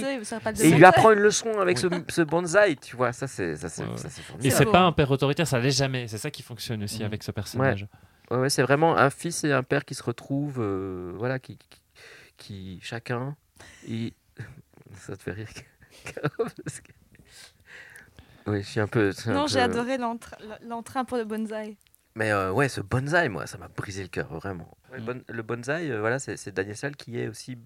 il 0.60 0.62
et 0.64 0.68
il 0.70 0.76
lui 0.76 0.84
apprend 0.84 1.12
une 1.12 1.18
leçon 1.18 1.50
avec 1.60 1.76
ce, 1.78 1.86
ce 2.08 2.22
bonsaï. 2.22 2.76
Tu 2.76 2.96
vois, 2.96 3.12
ça, 3.12 3.26
c'est 3.26 3.56
ça, 3.56 3.68
c'est 3.68 3.82
Ouais, 3.82 3.90
ouais. 3.90 3.96
ça, 3.98 4.08
c'est 4.08 4.22
Et 4.46 4.50
c'est 4.50 4.64
pas 4.66 4.80
un 4.80 4.92
père 4.92 5.10
autoritaire, 5.10 5.46
ça 5.46 5.58
l'est 5.58 5.70
jamais. 5.70 6.08
C'est 6.08 6.18
ça 6.18 6.30
qui 6.30 6.42
fonctionne 6.42 6.82
aussi 6.82 7.00
Mhm. 7.00 7.06
avec 7.06 7.22
ce 7.22 7.30
personnage. 7.30 7.86
Ouais, 8.30 8.38
ouais, 8.38 8.50
c'est 8.50 8.62
vraiment 8.62 8.96
un 8.96 9.10
fils 9.10 9.44
et 9.44 9.52
un 9.52 9.62
père 9.62 9.84
qui 9.84 9.94
se 9.94 10.02
retrouvent, 10.02 10.60
euh, 10.60 11.12
voilà, 11.16 11.38
qui, 11.38 11.58
qui, 11.58 11.80
qui- 12.38 12.78
chacun. 12.82 13.36
Et... 13.88 14.14
Ça 14.94 15.16
te 15.16 15.22
fait 15.22 15.32
rire. 15.32 15.48
Parce 16.38 16.80
que- 16.80 16.92
Oui, 18.48 18.62
je 18.62 18.66
suis 18.68 18.80
un 18.80 18.86
peu. 18.88 19.12
c'est 19.12 19.30
un 19.30 19.34
Non, 19.34 19.44
peu- 19.44 19.50
j'ai 19.52 19.60
adoré 19.60 19.98
l'entra- 19.98 20.38
l'entrain 20.66 21.04
pour 21.04 21.16
le 21.18 21.24
bonsaï. 21.24 21.76
Mais 22.14 22.32
euh, 22.32 22.50
ouais, 22.50 22.68
ce 22.68 22.80
bonsaï, 22.80 23.28
moi, 23.28 23.46
ça 23.46 23.58
m'a 23.58 23.68
brisé 23.68 24.02
le 24.02 24.08
cœur, 24.08 24.26
vraiment. 24.34 24.76
Ouais, 24.90 24.98
Mm. 25.00 25.04
bon- 25.04 25.22
le 25.28 25.42
bonsaï, 25.42 25.90
euh, 25.92 26.00
voilà, 26.00 26.18
c'est 26.18 26.36
c'est 26.36 26.50
Daniel 26.50 26.76
Salle 26.76 26.96
qui 26.96 27.16
est 27.16 27.28
aussi 27.28 27.58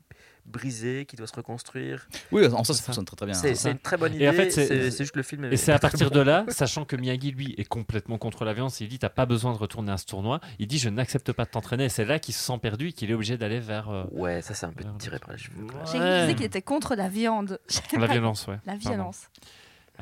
brisé, 0.44 1.06
qui 1.06 1.16
doit 1.16 1.26
se 1.28 1.32
reconstruire. 1.34 2.06
Oui, 2.32 2.44
en 2.46 2.62
ça, 2.64 2.74
C'est 2.74 2.80
ça 2.80 2.86
fonctionne 2.86 3.04
très 3.06 3.16
très 3.16 3.26
bien. 3.26 3.34
C'est 3.34 3.54
c'est 3.54 3.70
une 3.70 3.78
très 3.78 3.96
bonne 3.96 4.12
idée. 4.12 4.24
Et 4.24 4.28
en 4.28 4.32
fait, 4.32 4.50
c'est- 4.50 4.90
juste 4.90 5.16
le 5.16 5.22
film. 5.22 5.44
Et 5.44 5.56
c'est 5.56 5.72
à 5.72 5.78
partir 5.78 6.10
de 6.10 6.20
là, 6.20 6.44
sachant 6.48 6.84
que 6.84 6.96
Miyagi, 6.96 7.30
lui, 7.30 7.54
est 7.56 7.64
complètement 7.64 8.18
contre 8.18 8.44
la 8.44 8.52
violence, 8.52 8.80
il 8.80 8.88
dit 8.88 8.98
T'as 8.98 9.08
pas 9.08 9.24
besoin 9.24 9.52
de 9.52 9.58
retourner 9.58 9.92
à 9.92 9.96
ce 9.96 10.04
tournoi. 10.04 10.40
Il 10.58 10.66
dit 10.66 10.78
Je 10.78 10.88
n'accepte 10.90 11.32
pas 11.32 11.44
de 11.44 11.50
t'entraîner. 11.50 11.84
Et 11.84 11.88
c'est 11.88 12.04
là 12.04 12.18
qu'il 12.18 12.34
se 12.34 12.40
sent 12.44 12.58
perdu 12.60 12.88
et 12.88 12.92
qu'il 12.92 13.10
est 13.10 13.14
obligé 13.14 13.38
d'aller 13.38 13.60
vers 13.60 13.88
euh, 13.88 14.04
Ouais, 14.10 14.42
ça 14.42 14.52
c'est 14.52 14.66
un 14.66 14.72
peu 14.72 14.84
tiré 14.98 15.18
par 15.18 15.30
les 15.32 15.38
cheveux. 15.38 15.64
J'ai 15.90 15.98
Ouais. 15.98 16.22
disais 16.22 16.34
qu'il 16.34 16.44
était 16.44 16.60
contre 16.62 16.94
la 16.96 17.08
viande. 17.08 17.58
la 17.96 18.06
violence. 18.06 18.46
Ouais. 18.48 18.58
La 18.66 18.72
Pardon. 18.74 19.10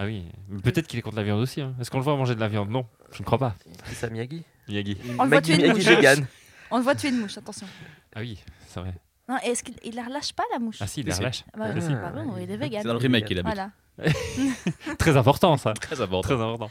Ah 0.02 0.06
oui, 0.06 0.24
peut-être 0.64 0.86
qu'il 0.86 0.98
est 0.98 1.02
contre 1.02 1.16
la 1.16 1.22
viande 1.22 1.40
aussi. 1.40 1.60
hein. 1.60 1.74
Est-ce 1.78 1.90
qu'on 1.90 1.98
le 1.98 2.04
voit 2.04 2.16
manger 2.16 2.34
de 2.34 2.40
la 2.40 2.48
viande? 2.48 2.70
Non, 2.70 2.86
je 3.12 3.18
ne 3.20 3.24
crois 3.26 3.36
pas. 3.36 3.54
Dit 3.86 3.94
ça 3.94 4.08
Miyagi? 4.08 4.44
Miyagi. 4.66 4.96
On 5.18 5.24
le 5.24 5.28
voit 5.28 5.42
tuer 5.42 5.56
une 5.62 5.72
mouche. 5.74 5.84
vegan. 5.84 6.26
On 6.70 6.78
le 6.78 6.82
voit 6.82 6.94
tuer 6.94 7.10
une 7.10 7.18
mouche, 7.20 7.36
attention. 7.36 7.66
Ah 8.16 8.20
oui, 8.20 8.42
c'est 8.66 8.80
vrai. 8.80 8.94
Non, 9.28 9.36
est-ce 9.44 9.62
qu'il 9.62 9.74
il 9.84 9.94
la 9.94 10.04
relâche 10.04 10.32
pas, 10.32 10.44
la 10.54 10.58
mouche? 10.58 10.78
Ah 10.80 10.86
si, 10.86 11.00
il 11.00 11.06
la 11.06 11.16
relâche. 11.16 11.44
Ah 11.52 11.58
bah, 11.58 11.64
Ah, 11.68 11.72
c'est 11.74 11.80
si. 11.82 11.92
pas 11.92 12.10
bon, 12.12 12.34
il 12.38 12.50
est 12.50 12.56
vegan. 12.56 12.80
C'est 12.80 12.88
dans 12.88 12.94
le 12.94 12.98
remake 13.00 13.26
qu'il 13.26 13.38
a 13.40 13.42
mis. 13.42 13.46
Voilà. 13.52 13.70
Très 14.98 15.16
important 15.18 15.56
ça. 15.58 15.74
Très 15.74 16.00
important. 16.00 16.22
Très 16.34 16.42
important. 16.42 16.70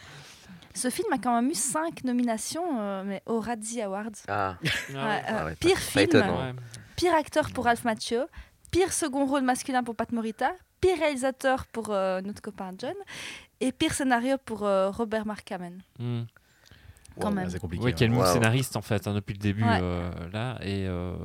Ce 0.74 0.90
film 0.90 1.08
a 1.14 1.18
quand 1.20 1.36
même 1.40 1.52
eu 1.52 1.56
5 1.56 2.04
nominations, 2.06 2.80
euh, 2.80 3.04
mais 3.06 3.22
aux 3.28 3.40
Razzie 3.40 3.82
Awards. 3.84 4.10
Ah, 4.28 4.56
Ouais, 4.64 4.70
euh, 4.96 4.96
Ah 5.28 5.46
ouais, 5.46 5.56
pire 5.60 5.76
pas 5.76 5.82
film, 5.82 6.56
pire 6.96 7.14
acteur 7.14 7.50
pour 7.52 7.66
Ralph 7.66 7.84
Macchio, 7.84 8.22
pire 8.72 8.92
second 8.94 9.26
rôle 9.26 9.42
masculin 9.44 9.84
pour 9.84 9.96
Pat 9.96 10.12
Morita, 10.12 10.52
pire 10.82 10.98
réalisateur 11.00 11.66
pour 11.68 11.90
euh, 11.90 12.22
notre 12.22 12.42
copain 12.42 12.72
John, 12.78 12.94
et 13.60 13.72
pire 13.72 13.94
scénario 13.94 14.38
pour 14.46 14.64
euh, 14.66 14.90
Robert 14.90 15.26
Mark 15.26 15.44
Kamen. 15.44 15.80
Hmm. 16.00 16.22
Quand 17.20 17.30
Wow, 17.30 17.34
même. 17.36 17.50
C'est 17.50 17.60
compliqué. 17.60 17.84
Ouais, 17.84 17.92
quel 17.94 18.14
Wow. 18.14 18.26
scénariste 18.26 18.78
en 18.78 18.82
fait 18.82 19.06
hein, 19.06 19.14
depuis 19.14 19.34
le 19.34 19.40
début 19.40 19.64
Ouais. 19.66 19.80
euh, 19.82 20.10
là 20.32 20.58
et 20.62 20.86
euh, 20.88 21.16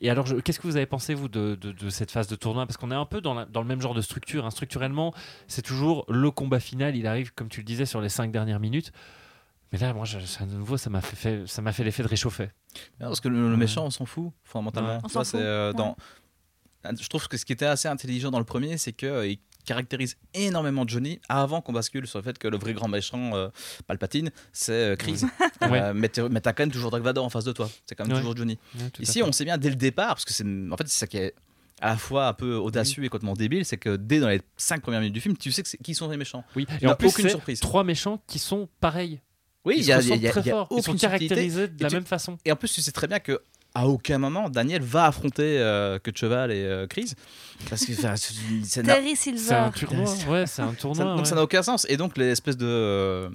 et 0.00 0.10
alors 0.10 0.26
je- 0.26 0.36
qu'est-ce 0.36 0.58
que 0.58 0.66
vous 0.66 0.76
avez 0.76 0.86
pensé 0.86 1.14
vous 1.14 1.28
de, 1.28 1.54
de- 1.60 1.70
de 1.70 1.88
cette 1.90 2.10
phase 2.10 2.26
de 2.26 2.34
tournoi? 2.34 2.66
Parce 2.66 2.78
qu'on 2.78 2.90
est 2.90 2.96
un 2.96 3.04
peu 3.04 3.20
dans, 3.20 3.34
la- 3.34 3.44
dans 3.44 3.60
le 3.60 3.66
même 3.68 3.80
genre 3.80 3.94
de 3.94 4.00
structure 4.00 4.44
hein. 4.44 4.50
structurellement 4.50 5.14
c'est 5.46 5.62
toujours 5.62 6.04
le 6.08 6.30
combat 6.32 6.58
final 6.58 6.96
il 6.96 7.06
arrive 7.06 7.32
comme 7.32 7.48
tu 7.48 7.60
le 7.60 7.64
disais 7.64 7.86
sur 7.86 8.00
les 8.00 8.08
cinq 8.08 8.32
dernières 8.32 8.58
minutes 8.58 8.90
mais 9.70 9.78
là 9.78 9.92
moi 9.92 10.04
je, 10.04 10.18
ça, 10.20 10.46
de 10.46 10.54
nouveau 10.54 10.78
ça 10.78 10.90
m'a 10.90 11.00
fait, 11.00 11.14
fait- 11.16 11.46
ça 11.46 11.62
m'a 11.62 11.70
fait 11.72 11.84
l'effet 11.84 12.02
de 12.02 12.08
réchauffer 12.08 12.50
Parce 12.98 13.20
que 13.20 13.28
le, 13.28 13.50
le 13.50 13.56
méchant, 13.56 13.84
on 13.84 13.90
s'en 13.90 14.06
fout, 14.06 14.32
fondamentalement. 14.42 14.96
Ouais. 14.96 15.08
Vois, 15.12 15.24
fout, 15.24 15.34
euh, 15.36 15.70
ouais. 15.70 15.76
dans... 15.76 15.96
Je 17.00 17.08
trouve 17.08 17.26
que 17.28 17.36
ce 17.36 17.44
qui 17.44 17.52
était 17.52 17.64
assez 17.66 17.88
intelligent 17.88 18.30
dans 18.30 18.38
le 18.38 18.44
premier, 18.44 18.76
c'est 18.78 18.92
qu'il 18.92 19.38
caractérise 19.64 20.16
énormément 20.34 20.86
Johnny 20.86 21.18
avant 21.28 21.60
qu'on 21.62 21.72
bascule 21.72 22.06
sur 22.06 22.18
le 22.18 22.24
fait 22.24 22.36
que 22.38 22.46
le 22.48 22.58
vrai 22.58 22.74
grand 22.74 22.88
méchant, 22.88 23.34
euh, 23.34 23.48
Palpatine, 23.86 24.30
c'est 24.52 24.72
euh, 24.72 24.96
Chris. 24.96 25.22
Euh, 25.62 25.68
Ouais. 25.70 25.94
mais 25.94 26.08
t'as 26.10 26.52
quand 26.52 26.64
même 26.64 26.72
toujours 26.72 26.90
Dark 26.90 27.02
Vador 27.02 27.24
en 27.24 27.30
face 27.30 27.44
de 27.44 27.52
toi. 27.52 27.70
C'est 27.86 27.94
quand 27.94 28.04
même 28.04 28.12
Ouais. 28.12 28.18
toujours 28.20 28.36
Johnny. 28.36 28.58
Ouais, 28.74 28.82
Ici, 29.00 29.22
on 29.22 29.32
sait 29.32 29.44
bien 29.44 29.56
dès 29.56 29.70
le 29.70 29.76
départ, 29.76 30.08
parce 30.08 30.24
que 30.26 30.32
c'est 30.34 30.44
en 30.44 30.76
fait 30.76 30.86
c'est 30.88 30.98
ça 30.98 31.06
qui 31.06 31.16
est 31.16 31.32
à 31.80 31.90
la 31.90 31.96
fois 31.96 32.28
un 32.28 32.32
peu 32.34 32.56
audacieux 32.56 33.02
et 33.04 33.08
complètement 33.08 33.32
débile, 33.34 33.64
c'est 33.64 33.78
que 33.78 33.96
dès 33.96 34.20
dans 34.20 34.28
les 34.28 34.42
cinq 34.58 34.82
premières 34.82 35.00
minutes 35.00 35.14
du 35.14 35.20
film, 35.22 35.36
tu 35.38 35.50
sais 35.52 35.62
que 35.62 35.68
qui 35.82 35.94
sont 35.94 36.08
les 36.10 36.16
méchants. 36.18 36.44
oui 36.54 36.66
il 36.80 36.84
et 36.84 36.88
a 36.88 36.92
en 36.92 36.96
plus 36.96 37.08
aucune 37.08 37.28
surprise. 37.30 37.60
trois 37.60 37.82
méchants 37.84 38.22
qui 38.26 38.38
sont 38.38 38.68
pareils 38.80 39.20
Oui, 39.64 39.76
ils 39.78 39.84
il 39.84 39.86
y 39.86 39.92
a, 39.92 39.94
y 39.94 39.94
a- 39.94 39.96
ressemblent 39.98 40.16
il 40.20 40.22
y 40.24 40.26
a- 40.26 40.30
très 40.32 40.40
il 40.42 40.46
y 40.46 40.50
a 40.50 40.52
fort 40.52 40.68
ils 40.70 40.82
sont 40.82 40.90
aucune 40.90 41.00
caractérisés 41.00 41.68
de 41.68 41.74
Et 41.80 41.82
la 41.84 41.88
tu- 41.88 41.94
même 41.94 42.04
façon 42.04 42.36
Et 42.44 42.52
en 42.52 42.56
plus, 42.56 42.70
tu 42.72 42.82
sais 42.82 42.92
très 42.92 43.06
bien 43.06 43.20
que 43.20 43.40
à 43.74 43.86
aucun 43.88 44.18
moment 44.18 44.48
Daniel 44.50 44.82
va 44.82 45.06
affronter 45.06 45.58
euh, 45.58 45.98
que 45.98 46.10
Cheval 46.14 46.52
et 46.52 46.62
euh, 46.64 46.86
Chris 46.86 47.14
parce 47.68 47.84
que 47.84 47.92
c'est- 47.92 48.06
un 49.54 49.70
tournoi, 49.70 50.04
ouais, 50.28 50.46
c'est 50.46 50.62
un 50.62 50.70
ça, 50.70 50.76
tournoi. 50.76 51.04
donc 51.04 51.18
ouais. 51.20 51.24
ça 51.24 51.34
n'a 51.34 51.42
aucun 51.42 51.62
sens 51.62 51.86
et 51.88 51.96
donc 51.96 52.16
l'espèce 52.16 52.56
de 52.56 52.66
euh, 52.66 53.28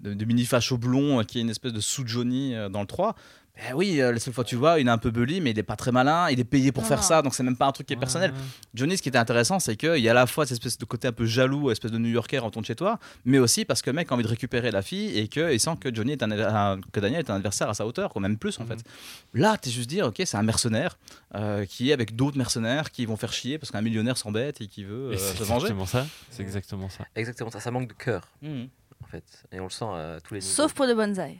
de, 0.00 0.14
de 0.14 0.24
mini 0.24 0.44
facho 0.44 0.76
blond 0.78 1.24
qui 1.24 1.38
est 1.38 1.40
une 1.42 1.50
espèce 1.50 1.72
de 1.72 1.80
sous 1.80 2.06
Johnny 2.06 2.54
euh, 2.54 2.68
dans 2.68 2.80
le 2.82 2.86
3 2.86 3.14
ben 3.56 3.74
oui, 3.74 4.00
euh, 4.00 4.10
la 4.12 4.18
seule 4.18 4.34
fois 4.34 4.42
que 4.42 4.48
tu 4.48 4.56
vois, 4.56 4.80
il 4.80 4.88
est 4.88 4.90
un 4.90 4.98
peu 4.98 5.10
bully, 5.12 5.40
mais 5.40 5.52
il 5.52 5.58
est 5.58 5.62
pas 5.62 5.76
très 5.76 5.92
malin, 5.92 6.28
il 6.28 6.40
est 6.40 6.44
payé 6.44 6.72
pour 6.72 6.84
faire 6.86 7.04
ça, 7.04 7.22
donc 7.22 7.34
c'est 7.36 7.44
même 7.44 7.56
pas 7.56 7.66
un 7.66 7.72
truc 7.72 7.86
qui 7.86 7.92
est 7.92 7.96
personnel. 7.96 8.34
Johnny, 8.74 8.96
ce 8.96 9.02
qui 9.02 9.08
était 9.10 9.18
intéressant, 9.18 9.60
c'est 9.60 9.76
qu'il 9.76 9.98
y 9.98 10.08
a 10.08 10.10
à 10.10 10.14
la 10.14 10.26
fois 10.26 10.44
cette 10.44 10.58
espèce 10.58 10.76
de 10.76 10.84
côté 10.84 11.06
un 11.06 11.12
peu 11.12 11.24
jaloux, 11.24 11.70
espèce 11.70 11.92
de 11.92 11.98
New-Yorkais 11.98 12.38
rentrant 12.38 12.60
de 12.62 12.66
chez 12.66 12.74
toi, 12.74 12.98
mais 13.24 13.38
aussi 13.38 13.64
parce 13.64 13.80
que 13.80 13.90
le 13.90 13.94
mec 13.96 14.10
a 14.10 14.14
envie 14.14 14.24
de 14.24 14.28
récupérer 14.28 14.72
la 14.72 14.82
fille 14.82 15.16
et 15.16 15.28
qu'il 15.28 15.60
sent 15.60 15.70
que, 15.80 15.94
Johnny 15.94 16.12
est 16.12 16.22
un, 16.24 16.30
un- 16.32 16.80
que 16.80 16.98
Daniel 16.98 17.20
est 17.20 17.30
un 17.30 17.36
adversaire 17.36 17.68
à 17.68 17.74
sa 17.74 17.86
hauteur, 17.86 18.10
quoi, 18.12 18.20
même 18.20 18.38
plus 18.38 18.58
en 18.58 18.64
Mhm. 18.64 18.70
fait. 18.70 18.84
Là, 19.34 19.56
tu 19.56 19.68
es 19.68 19.72
juste 19.72 19.88
dire, 19.88 20.06
ok, 20.06 20.20
c'est 20.24 20.36
un 20.36 20.42
mercenaire 20.42 20.98
euh, 21.36 21.64
qui 21.64 21.90
est 21.90 21.92
avec 21.92 22.16
d'autres 22.16 22.36
mercenaires 22.38 22.90
qui 22.90 23.06
vont 23.06 23.16
faire 23.16 23.32
chier 23.32 23.58
parce 23.58 23.70
qu'un 23.70 23.82
millionnaire 23.82 24.16
s'embête 24.16 24.60
et 24.62 24.66
qui 24.66 24.82
veut 24.82 25.12
euh, 25.12 25.16
c'est 25.16 25.36
se 25.38 25.44
venger. 25.44 25.66
exactement 25.66 25.86
ça. 25.86 26.06
C'est 26.30 26.42
exactement 26.42 26.88
ça. 26.88 27.04
Exactement 27.14 27.50
ça, 27.50 27.60
ça 27.60 27.70
manque 27.70 27.88
de 27.88 27.92
cœur 27.94 28.26
Mhm. 28.42 28.68
en 29.02 29.06
fait. 29.06 29.24
Et 29.52 29.60
on 29.60 29.64
le 29.64 29.70
sent 29.70 29.84
à 29.84 30.18
tous 30.24 30.34
les 30.34 30.40
niveaux. 30.40 30.52
Sauf 30.52 30.72
pour 30.74 30.86
le 30.86 30.94
bonsaï. 30.94 31.38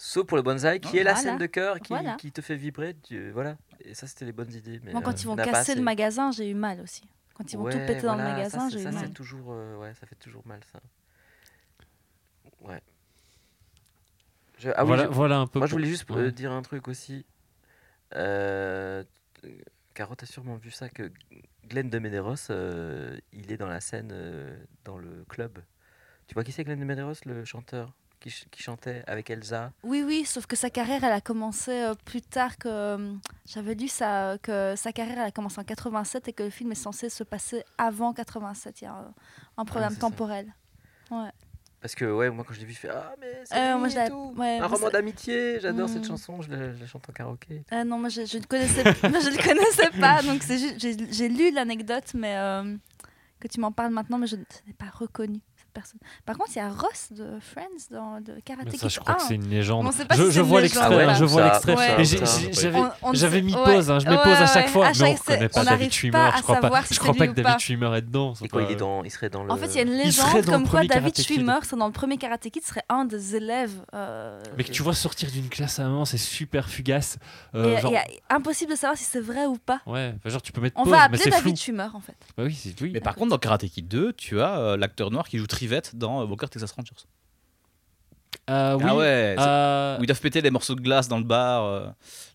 Sauf 0.00 0.26
pour 0.26 0.36
le 0.36 0.42
bonsaï, 0.42 0.80
qui 0.80 0.96
est 0.96 1.02
la 1.02 1.16
scène 1.16 1.38
de 1.38 1.46
cœur 1.46 1.80
qui, 1.80 1.92
Voilà. 1.92 2.14
qui 2.14 2.30
te 2.30 2.40
fait 2.40 2.54
vibrer. 2.54 2.94
tu- 3.02 3.30
voilà. 3.32 3.56
Et 3.80 3.94
ça, 3.94 4.06
c'était 4.06 4.24
les 4.24 4.32
bonnes 4.32 4.52
idées. 4.54 4.80
Mais 4.84 4.92
Moi, 4.92 5.02
quand 5.02 5.10
euh, 5.10 5.14
ils 5.16 5.20
il 5.22 5.26
vont 5.26 5.36
a 5.36 5.44
casser 5.44 5.74
le 5.74 5.82
magasin, 5.82 6.30
j'ai 6.30 6.48
eu 6.48 6.54
mal 6.54 6.80
aussi. 6.80 7.02
Quand 7.34 7.52
ils 7.52 7.56
vont 7.56 7.64
tout 7.68 7.78
péter 7.78 8.02
dans 8.02 8.14
le 8.16 8.22
magasin, 8.22 8.68
j'ai 8.68 8.80
eu 8.80 8.82
ça, 8.84 8.90
mal. 8.92 9.06
c'est 9.06 9.12
toujours, 9.12 9.48
euh, 9.52 9.76
ouais, 9.78 9.92
ça 9.94 10.06
fait 10.06 10.14
toujours 10.16 10.46
mal 10.46 10.60
ça. 10.72 10.80
Ouais. 12.60 12.80
Je- 14.58 14.70
ah 14.74 14.82
oui, 14.82 14.86
voilà, 14.88 15.02
je- 15.04 15.08
voilà 15.08 15.38
un 15.38 15.46
peu. 15.46 15.58
moi 15.60 15.66
je 15.66 15.72
voulais 15.72 15.86
juste 15.88 16.10
euh, 16.10 16.26
ouais. 16.26 16.32
dire 16.32 16.50
un 16.52 16.62
truc 16.62 16.88
aussi. 16.88 17.24
Euh, 18.14 19.04
Caro, 19.94 20.14
t'as 20.14 20.26
sûrement 20.26 20.56
vu 20.56 20.70
ça 20.70 20.88
que 20.88 21.12
Glenn 21.68 21.90
de 21.90 21.98
Medeiros, 21.98 22.50
euh, 22.50 23.16
il 23.32 23.52
est 23.52 23.56
dans 23.56 23.68
la 23.68 23.80
scène 23.80 24.10
euh, 24.12 24.56
dans 24.84 24.96
le 24.98 25.24
club. 25.28 25.58
Tu 26.26 26.34
vois 26.34 26.44
qui 26.44 26.52
c'est 26.52 26.64
Glenn 26.64 26.78
de 26.80 26.84
Medeiros, 26.84 27.14
le 27.24 27.44
chanteur? 27.44 27.92
Qui, 28.20 28.30
ch- 28.30 28.46
qui 28.50 28.62
chantait 28.62 29.02
avec 29.06 29.30
Elsa 29.30 29.72
Oui, 29.82 30.02
oui, 30.04 30.24
sauf 30.24 30.46
que 30.46 30.56
sa 30.56 30.70
carrière, 30.70 31.04
elle 31.04 31.12
a 31.12 31.20
commencé 31.20 31.70
euh, 31.72 31.94
plus 32.04 32.20
tard 32.22 32.56
que. 32.58 32.68
euh, 32.68 33.14
J'avais 33.46 33.74
lu 33.74 33.88
ça, 33.88 34.30
euh, 34.32 34.38
que 34.38 34.74
sa 34.76 34.92
carrière, 34.92 35.18
elle 35.18 35.28
a 35.28 35.30
commencé 35.30 35.60
en 35.60 35.64
87 35.64 36.28
et 36.28 36.32
que 36.32 36.42
le 36.42 36.50
film 36.50 36.72
est 36.72 36.76
censé 36.76 37.08
se 37.08 37.22
passer 37.24 37.62
avant 37.78 38.12
87. 38.12 38.80
Il 38.80 38.84
y 38.84 38.86
a 38.88 38.92
un, 38.94 39.14
un 39.56 39.64
problème 39.64 39.90
Ah, 39.92 39.94
ça. 39.94 40.00
temporel. 40.00 40.52
Ouais. 41.10 41.30
Parce 41.80 41.94
que 41.94 42.04
ouais, 42.06 42.28
moi 42.28 42.44
quand 42.46 42.54
je 42.54 42.58
l'ai 42.58 42.66
vu, 42.66 42.72
je 42.72 42.78
fais 42.80 42.88
ah 42.88 43.14
mais 43.20 43.42
c'est 43.44 43.54
Euh, 43.56 43.72
lui 43.74 43.78
moi, 43.78 43.88
je 43.88 43.92
et 43.92 43.96
l'avais- 43.98 44.10
tout. 44.10 44.34
ouais, 44.36 44.58
un 44.58 44.66
roman 44.66 44.90
d'amitié. 44.90 45.60
J'adore 45.60 45.88
cette 45.88 46.02
Mm. 46.02 46.08
chanson, 46.08 46.42
je 46.42 46.50
la, 46.50 46.72
je 46.74 46.80
la 46.80 46.86
chante 46.88 47.08
en 47.08 47.12
karaoké. 47.12 47.62
Euh, 47.72 47.84
non, 47.84 47.98
moi 48.00 48.08
je, 48.08 48.26
je 48.26 48.38
ne 48.38 48.42
connaissais, 48.44 48.82
moi, 48.82 49.20
je 49.20 49.30
ne 49.30 49.40
connaissais 49.40 49.90
pas, 50.00 50.20
donc 50.22 50.42
j'ai, 51.12 51.28
lu 51.28 51.52
l'anecdote, 51.52 52.14
mais 52.14 52.34
euh, 52.36 52.76
que 53.38 53.46
tu 53.46 53.60
m'en 53.60 53.70
parles 53.70 53.92
maintenant, 53.92 54.18
mais 54.18 54.26
je, 54.26 54.34
je 54.34 54.66
n'ai 54.66 54.72
pas 54.72 54.90
reconnu 54.92 55.38
personne. 55.80 56.00
Par 56.26 56.36
contre, 56.36 56.50
il 56.54 56.58
y 56.58 56.62
a 56.62 56.68
Ross 56.68 57.08
de 57.12 57.38
Friends 57.40 57.88
dans 57.90 58.20
de 58.20 58.34
Karate 58.44 58.68
Kid. 58.68 58.80
ça, 58.80 58.88
je 58.88 58.98
crois 59.00 59.14
que 59.14 59.20
Ah, 59.22 59.24
c'est 59.28 59.34
une 59.36 59.48
légende. 59.48 59.86
on 59.86 59.92
sait 59.92 60.04
pas 60.04 60.16
je 60.16 60.30
si 60.30 60.38
vois 60.40 60.60
l'extrait, 60.60 61.14
je 61.14 61.24
vois 61.24 61.44
l'extrait. 61.44 61.76
J'avais 63.12 63.40
ne 63.42 63.46
mis 63.46 63.54
ouais. 63.54 63.64
pause, 63.64 63.90
hein, 63.90 63.98
je 63.98 64.06
mets 64.06 64.16
Ouais, 64.16 64.22
pause 64.22 64.32
à 64.40 64.46
chaque 64.46 64.66
ouais. 64.66 64.72
fois. 64.72 64.86
À 64.86 64.92
Mais 64.92 65.10
on 65.10 65.14
reconnaît 65.14 65.38
c'est- 65.38 65.48
pas 65.54 65.64
David 65.64 65.92
Schwimmer. 65.92 66.30
Je 66.36 66.42
crois 66.42 66.56
pas, 66.60 66.82
je 66.90 66.98
crois 66.98 67.14
pas 67.14 67.26
que 67.28 67.32
David. 67.32 67.58
Schwimmer 67.58 67.96
est 67.96 68.02
dedans. 68.02 68.34
c'est 68.34 68.48
quoi, 68.48 68.62
il 68.62 68.70
est 68.72 68.76
dans, 68.76 69.04
il 69.04 69.10
serait 69.10 69.30
dans 69.30 69.44
le. 69.44 69.50
En 69.50 69.56
fait, 69.56 69.66
il 69.66 69.74
y 69.76 69.78
a 69.78 69.82
une 69.82 69.92
légende 69.96 70.12
serait 70.28 70.42
dans 70.42 70.52
le 70.52 70.58
comme 70.58 70.68
quoi 70.68 70.84
David. 70.84 71.20
Schwimmer, 71.20 71.58
c'est 71.62 71.76
dans 71.76 71.86
le 71.86 71.92
premier 71.92 72.16
Karate 72.18 72.48
Kid, 72.50 72.62
serait 72.64 72.84
un 72.88 73.04
des 73.04 73.36
élèves. 73.36 73.72
euh, 73.94 74.40
Mais 74.56 74.64
que 74.64 74.70
tu 74.70 74.82
vois 74.82 74.94
sortir 74.94 75.30
d'une 75.30 75.48
classe 75.48 75.78
à 75.78 75.84
un 75.84 75.88
moment, 75.88 76.04
c'est 76.04 76.18
super 76.18 76.68
fugace. 76.68 77.18
Euh, 77.54 77.78
impossible 78.30 78.72
de 78.72 78.76
savoir 78.76 78.96
si 78.98 79.04
c'est 79.04 79.20
vrai 79.20 79.46
ou 79.46 79.56
pas. 79.58 79.80
Ouais, 79.86 80.14
genre 80.24 80.42
tu 80.42 80.52
peux 80.52 80.60
mettre 80.60 80.78
On 80.78 80.84
va 80.84 81.02
appeler. 81.02 81.30
David 81.30 81.56
Schwimmer 81.56 81.88
en 81.94 82.00
fait. 82.00 82.16
Bah 82.36 82.44
oui, 82.44 82.54
c'est 82.60 82.78
oui. 82.80 82.90
Mais 82.92 83.00
par 83.00 83.14
contre, 83.14 83.30
dans 83.30 83.38
Karate 83.38 83.66
Kid 83.66 83.86
2, 83.88 84.12
tu 84.14 84.40
as 84.40 84.58
euh, 84.58 84.76
l'acteur 84.76 85.10
noir 85.10 85.28
qui 85.28 85.38
joue 85.38 85.46
Dans 85.94 86.20
euh, 86.22 86.24
Walker 86.26 86.48
Texas 86.48 86.72
Rangers. 86.72 86.92
Euh, 88.50 88.76
oui. 88.78 88.84
Ah 88.86 88.96
ouais, 88.96 89.34
c'est- 89.36 89.44
euh, 89.46 89.98
où 89.98 90.04
ils 90.04 90.06
doivent 90.06 90.20
péter 90.20 90.40
les 90.40 90.50
morceaux 90.50 90.74
de 90.74 90.80
glace 90.80 91.06
dans 91.08 91.18
le 91.18 91.24
bar, 91.24 91.64
euh, 91.64 91.86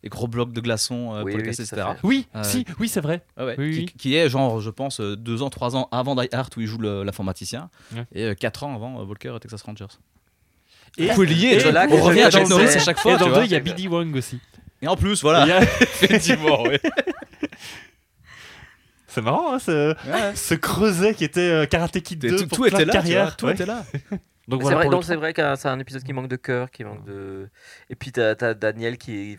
les 0.04 0.10
gros 0.10 0.28
blocs 0.28 0.54
de 0.54 0.62
glaçons 0.62 1.14
euh, 1.16 1.24
Oui, 1.24 1.32
pour 1.32 1.40
les 1.40 1.44
oui, 1.50 1.56
casser, 1.56 1.62
à 1.74 1.76
etc. 1.94 2.00
Oui, 2.04 2.28
Euh, 2.36 2.44
si, 2.44 2.66
oui, 2.80 2.88
c'est 2.88 3.02
vrai. 3.02 3.24
Ouais, 3.38 3.46
ouais, 3.46 3.56
Oui, 3.58 3.72
qui, 3.72 3.80
oui. 3.80 3.86
qui 3.98 4.16
est 4.16 4.30
genre, 4.30 4.62
je 4.62 4.70
pense, 4.70 5.00
deux 5.02 5.42
ans, 5.42 5.50
trois 5.50 5.76
ans 5.76 5.88
avant 5.92 6.16
Die 6.16 6.28
Hard 6.32 6.54
où 6.56 6.62
il 6.62 6.68
joue 6.68 6.78
le- 6.78 7.04
l'informaticien, 7.04 7.70
Ouais. 7.96 8.06
et 8.14 8.24
euh, 8.26 8.34
quatre 8.36 8.64
ans 8.64 8.76
avant 8.76 9.00
euh, 9.02 9.06
Walker 9.06 9.34
et 9.36 9.40
Texas 9.40 9.64
Rangers. 9.64 9.86
Et, 11.00 11.08
Vous 11.08 11.14
pouvez 11.16 11.28
lier, 11.28 11.48
et- 11.54 11.58
tu 11.58 11.64
vois, 11.64 11.72
là, 11.72 11.88
on 11.90 12.02
revient 12.02 12.22
à 12.24 12.30
Jack. 12.30 12.48
Norris 12.48 12.66
à 12.68 12.80
chaque 12.80 13.00
fois, 13.00 13.14
et 13.16 13.18
dans. 13.18 13.32
2, 13.34 13.46
il 13.46 13.52
y 13.52 13.56
a 13.56 13.60
Biddy 13.60 13.88
Wong 13.88 14.16
aussi. 14.16 14.40
Et 14.84 14.88
en 14.88 14.96
plus, 14.96 15.22
voilà, 15.24 15.46
Il 15.46 15.50
y 15.50 15.52
a- 15.52 15.62
effectivement, 15.82 16.62
ouais. 16.64 16.80
C'est 19.14 19.22
marrant, 19.22 19.54
hein, 19.54 19.60
ce, 19.60 19.90
Ouais. 20.10 20.36
ce 20.36 20.56
creuset 20.56 21.14
qui 21.14 21.24
était 21.24 21.42
euh, 21.42 21.66
Karate 21.68 22.00
Kid 22.02 22.24
Et 22.24 22.30
2 22.32 22.36
tout, 22.38 22.48
pour 22.48 22.58
tout 22.58 22.64
plein 22.64 22.80
était 22.80 22.82
de 22.86 22.88
là, 22.88 22.94
carrières. 22.94 23.38
tout 23.38 23.46
ouais. 23.46 23.54
était 23.54 23.66
là. 23.68 23.86
Donc 24.48 24.62
C'est 24.62 24.74
voilà 24.74 24.76
vrai, 24.78 24.84
c'est 25.04 25.34
que 25.34 25.56
c'est 25.56 25.68
un 25.70 25.80
épisode 25.80 26.04
qui 26.04 26.12
manque 26.14 26.28
de 26.28 26.36
cœur, 26.36 26.72
qui 26.72 26.84
manque 26.84 27.06
de. 27.06 27.48
Et 27.90 27.96
puis 27.96 28.12
t'as 28.12 28.34
as 28.42 28.54
Daniel 28.54 28.98
qui 28.98 29.34
est. 29.34 29.38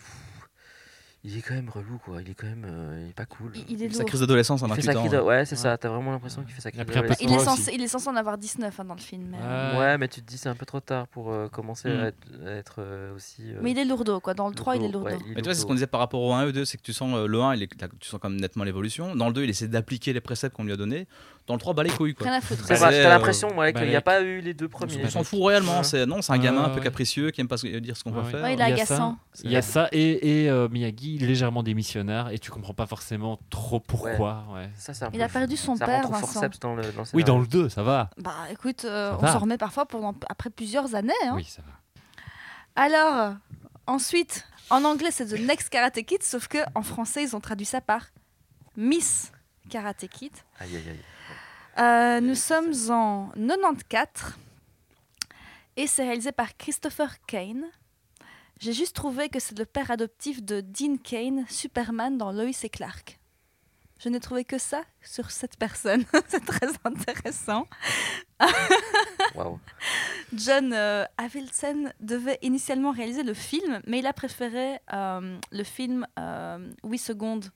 il 1.26 1.38
est 1.38 1.40
quand 1.42 1.54
même 1.54 1.70
relou 1.70 1.98
quoi. 2.04 2.20
Il 2.20 2.30
est 2.30 2.34
quand 2.34 2.46
même. 2.46 2.66
euh, 2.68 3.00
il 3.06 3.10
est 3.10 3.14
pas 3.14 3.24
cool. 3.24 3.50
Il, 3.54 3.64
il 3.80 3.82
est 3.82 3.90
Sa 3.94 4.04
crise 4.04 4.20
d'adolescence 4.20 4.60
fait 4.60 4.66
28 4.68 4.82
sa 4.82 4.98
ans. 4.98 5.06
crise. 5.06 5.18
ouais. 5.20 5.44
C'est 5.46 5.54
Ouais. 5.56 5.62
ça. 5.62 5.78
T'as 5.78 5.88
vraiment 5.88 6.10
l'impression 6.12 6.42
qu'il 6.42 6.52
fait 6.52 6.60
sa 6.60 6.70
crise. 6.70 6.84
de 6.84 6.92
Il 7.20 7.30
il 7.74 7.82
est 7.82 7.88
censé 7.88 8.08
en 8.08 8.16
avoir 8.16 8.36
19 8.36 8.78
hein, 8.78 8.84
dans 8.84 8.94
le 8.94 9.00
film. 9.00 9.28
Mais, 9.30 9.38
euh, 9.40 9.72
Ouais. 9.72 9.78
Ouais, 9.78 9.98
mais 9.98 10.08
tu 10.08 10.20
te 10.20 10.26
dis 10.28 10.36
c'est 10.36 10.48
un 10.50 10.54
peu 10.54 10.66
trop 10.66 10.80
tard 10.80 11.06
pour 11.08 11.30
euh, 11.32 11.48
commencer 11.48 11.88
Mm. 11.88 11.92
à 12.00 12.06
être, 12.08 12.16
à 12.46 12.50
être, 12.50 12.74
euh, 12.78 13.14
aussi. 13.16 13.42
euh, 13.52 13.58
mais 13.62 13.70
il 13.70 13.78
est 13.78 13.84
lourdeau, 13.84 14.20
quoi. 14.20 14.34
Dans 14.34 14.48
le 14.48 14.54
3, 14.54 14.76
il 14.76 14.84
est 14.84 14.88
lourdeau. 14.88 15.06
Ouais, 15.06 15.16
il 15.24 15.32
est 15.32 15.34
Mais 15.36 15.40
tu 15.42 15.44
vois, 15.44 15.54
c'est 15.54 15.60
ce 15.62 15.66
qu'on 15.66 15.74
disait 15.74 15.86
par 15.86 16.00
rapport 16.00 16.20
au 16.20 16.32
1 16.32 16.42
et 16.44 16.48
au 16.48 16.52
2, 16.52 16.64
c'est 16.64 16.76
que 16.76 16.82
tu 16.82 16.92
sens 16.92 17.14
euh, 17.16 17.26
le 17.26 17.40
1, 17.40 17.54
il 17.54 17.62
est, 17.62 17.68
tu 18.00 18.08
sens 18.08 18.20
quand 18.20 18.28
même 18.28 18.40
nettement 18.40 18.64
l'évolution. 18.64 19.14
Dans 19.16 19.28
le 19.28 19.32
2, 19.32 19.44
il 19.44 19.50
essaie 19.50 19.68
d'appliquer 19.68 20.12
les 20.12 20.20
préceptes 20.20 20.54
qu'on 20.54 20.64
lui 20.64 20.72
a 20.72 20.76
donnés. 20.76 21.06
Dans 21.46 21.52
le 21.54 21.60
3, 21.60 21.74
bah 21.74 21.82
les 21.82 21.90
couilles 21.90 22.14
quoi. 22.14 22.26
Rien 22.26 22.38
à 22.38 22.40
foutre. 22.40 22.64
C'est 22.66 22.76
Ça, 22.76 22.86
vrai, 22.86 23.02
t'as 23.02 23.06
euh, 23.06 23.10
l'impression 23.10 23.48
ouais, 23.58 23.70
bah, 23.72 23.80
qu'il 23.80 23.90
n'y 23.90 23.96
a 23.96 24.00
pas 24.00 24.22
eu 24.22 24.40
les 24.40 24.54
deux 24.54 24.66
premiers. 24.68 25.04
on 25.04 25.10
s'en 25.10 25.24
fout 25.24 25.40
réellement. 25.44 25.78
Ouais. 25.78 25.84
C'est 25.84 26.06
non, 26.06 26.22
c'est 26.22 26.32
un 26.32 26.38
gamin 26.38 26.64
un 26.64 26.70
peu 26.70 26.80
capricieux 26.80 27.30
qui 27.32 27.42
aime 27.42 27.48
pas 27.48 27.56
dire 27.56 27.96
ce 27.98 28.02
qu'on 28.02 28.12
va 28.12 28.22
Ouais. 28.22 28.30
faire. 28.30 28.42
Ouais, 28.42 28.54
il 28.54 28.60
est 28.60 28.64
agaçant. 28.64 29.18
Il 29.42 29.50
y 29.52 29.56
a 29.56 29.60
ça 29.60 29.88
et, 29.92 30.44
et, 30.44 30.48
euh, 30.50 30.68
Miyagi 30.70 31.18
légèrement 31.18 31.62
démissionnaire 31.62 32.30
et 32.30 32.38
tu 32.38 32.50
comprends 32.50 32.72
pas 32.72 32.86
forcément 32.86 33.38
trop 33.50 33.78
pourquoi. 33.78 34.44
Ça, 34.78 34.92
Il 35.12 35.20
a 35.20 35.28
perdu 35.28 35.58
son 35.58 35.76
ça 35.76 35.84
père, 35.84 36.08
Vincent. 36.08 36.26
forceps 36.26 36.58
dans 36.60 36.74
le, 36.76 36.82
dans 36.92 37.02
Oui, 37.12 37.24
dans 37.24 37.38
le 37.38 37.46
2, 37.46 37.68
ça 37.68 37.82
va. 37.82 38.08
Bah 38.16 38.32
écoute, 38.50 38.86
euh, 38.86 39.12
on 39.20 39.26
s'en 39.26 39.40
remet 39.40 39.58
parfois 39.58 39.84
pendant, 39.84 40.14
après 40.30 40.48
plusieurs 40.48 40.94
années. 40.94 41.12
hein. 41.26 41.32
Oui, 41.36 41.44
ça 41.44 41.60
va. 41.60 41.72
Alors, 42.82 43.34
ensuite, 43.86 44.46
en 44.70 44.82
anglais, 44.84 45.10
c'est 45.10 45.26
The 45.26 45.38
Next 45.40 45.68
Karate 45.68 46.02
Kid, 46.04 46.22
sauf 46.22 46.48
que 46.48 46.58
en 46.74 46.82
français, 46.82 47.22
ils 47.22 47.36
ont 47.36 47.40
traduit 47.40 47.66
ça 47.66 47.80
par 47.82 48.06
Miss 48.76 49.30
Karate 49.70 50.06
Kid. 50.08 50.32
Aïe, 50.58 50.70
aïe, 50.76 50.82
aïe. 50.88 50.98
Euh, 51.78 52.20
nous 52.20 52.36
sommes 52.36 52.72
en 52.90 53.30
94 53.36 54.34
et 55.76 55.86
c'est 55.86 56.04
réalisé 56.04 56.30
par 56.30 56.56
Christopher 56.56 57.16
Kane. 57.26 57.64
J'ai 58.60 58.72
juste 58.72 58.94
trouvé 58.94 59.28
que 59.28 59.40
c'est 59.40 59.58
le 59.58 59.66
père 59.66 59.90
adoptif 59.90 60.42
de 60.42 60.60
Dean 60.60 60.96
Kane, 60.96 61.44
Superman 61.48 62.16
dans 62.16 62.30
Lois 62.30 62.62
et 62.62 62.68
Clark. 62.68 63.18
Je 63.98 64.08
n'ai 64.08 64.20
trouvé 64.20 64.44
que 64.44 64.58
ça 64.58 64.82
sur 65.02 65.30
cette 65.30 65.56
personne. 65.56 66.04
c'est 66.28 66.44
très 66.44 66.68
intéressant. 66.84 67.66
Waouh. 69.34 69.58
John 70.32 70.72
euh, 70.72 71.04
Avildsen 71.16 71.92
devait 72.00 72.38
initialement 72.42 72.92
réaliser 72.92 73.22
le 73.22 73.34
film, 73.34 73.80
mais 73.86 73.98
il 73.98 74.06
a 74.06 74.12
préféré 74.12 74.78
euh, 74.92 75.38
le 75.50 75.64
film 75.64 76.06
euh, 76.18 76.70
8 76.84 76.98
secondes 76.98 77.46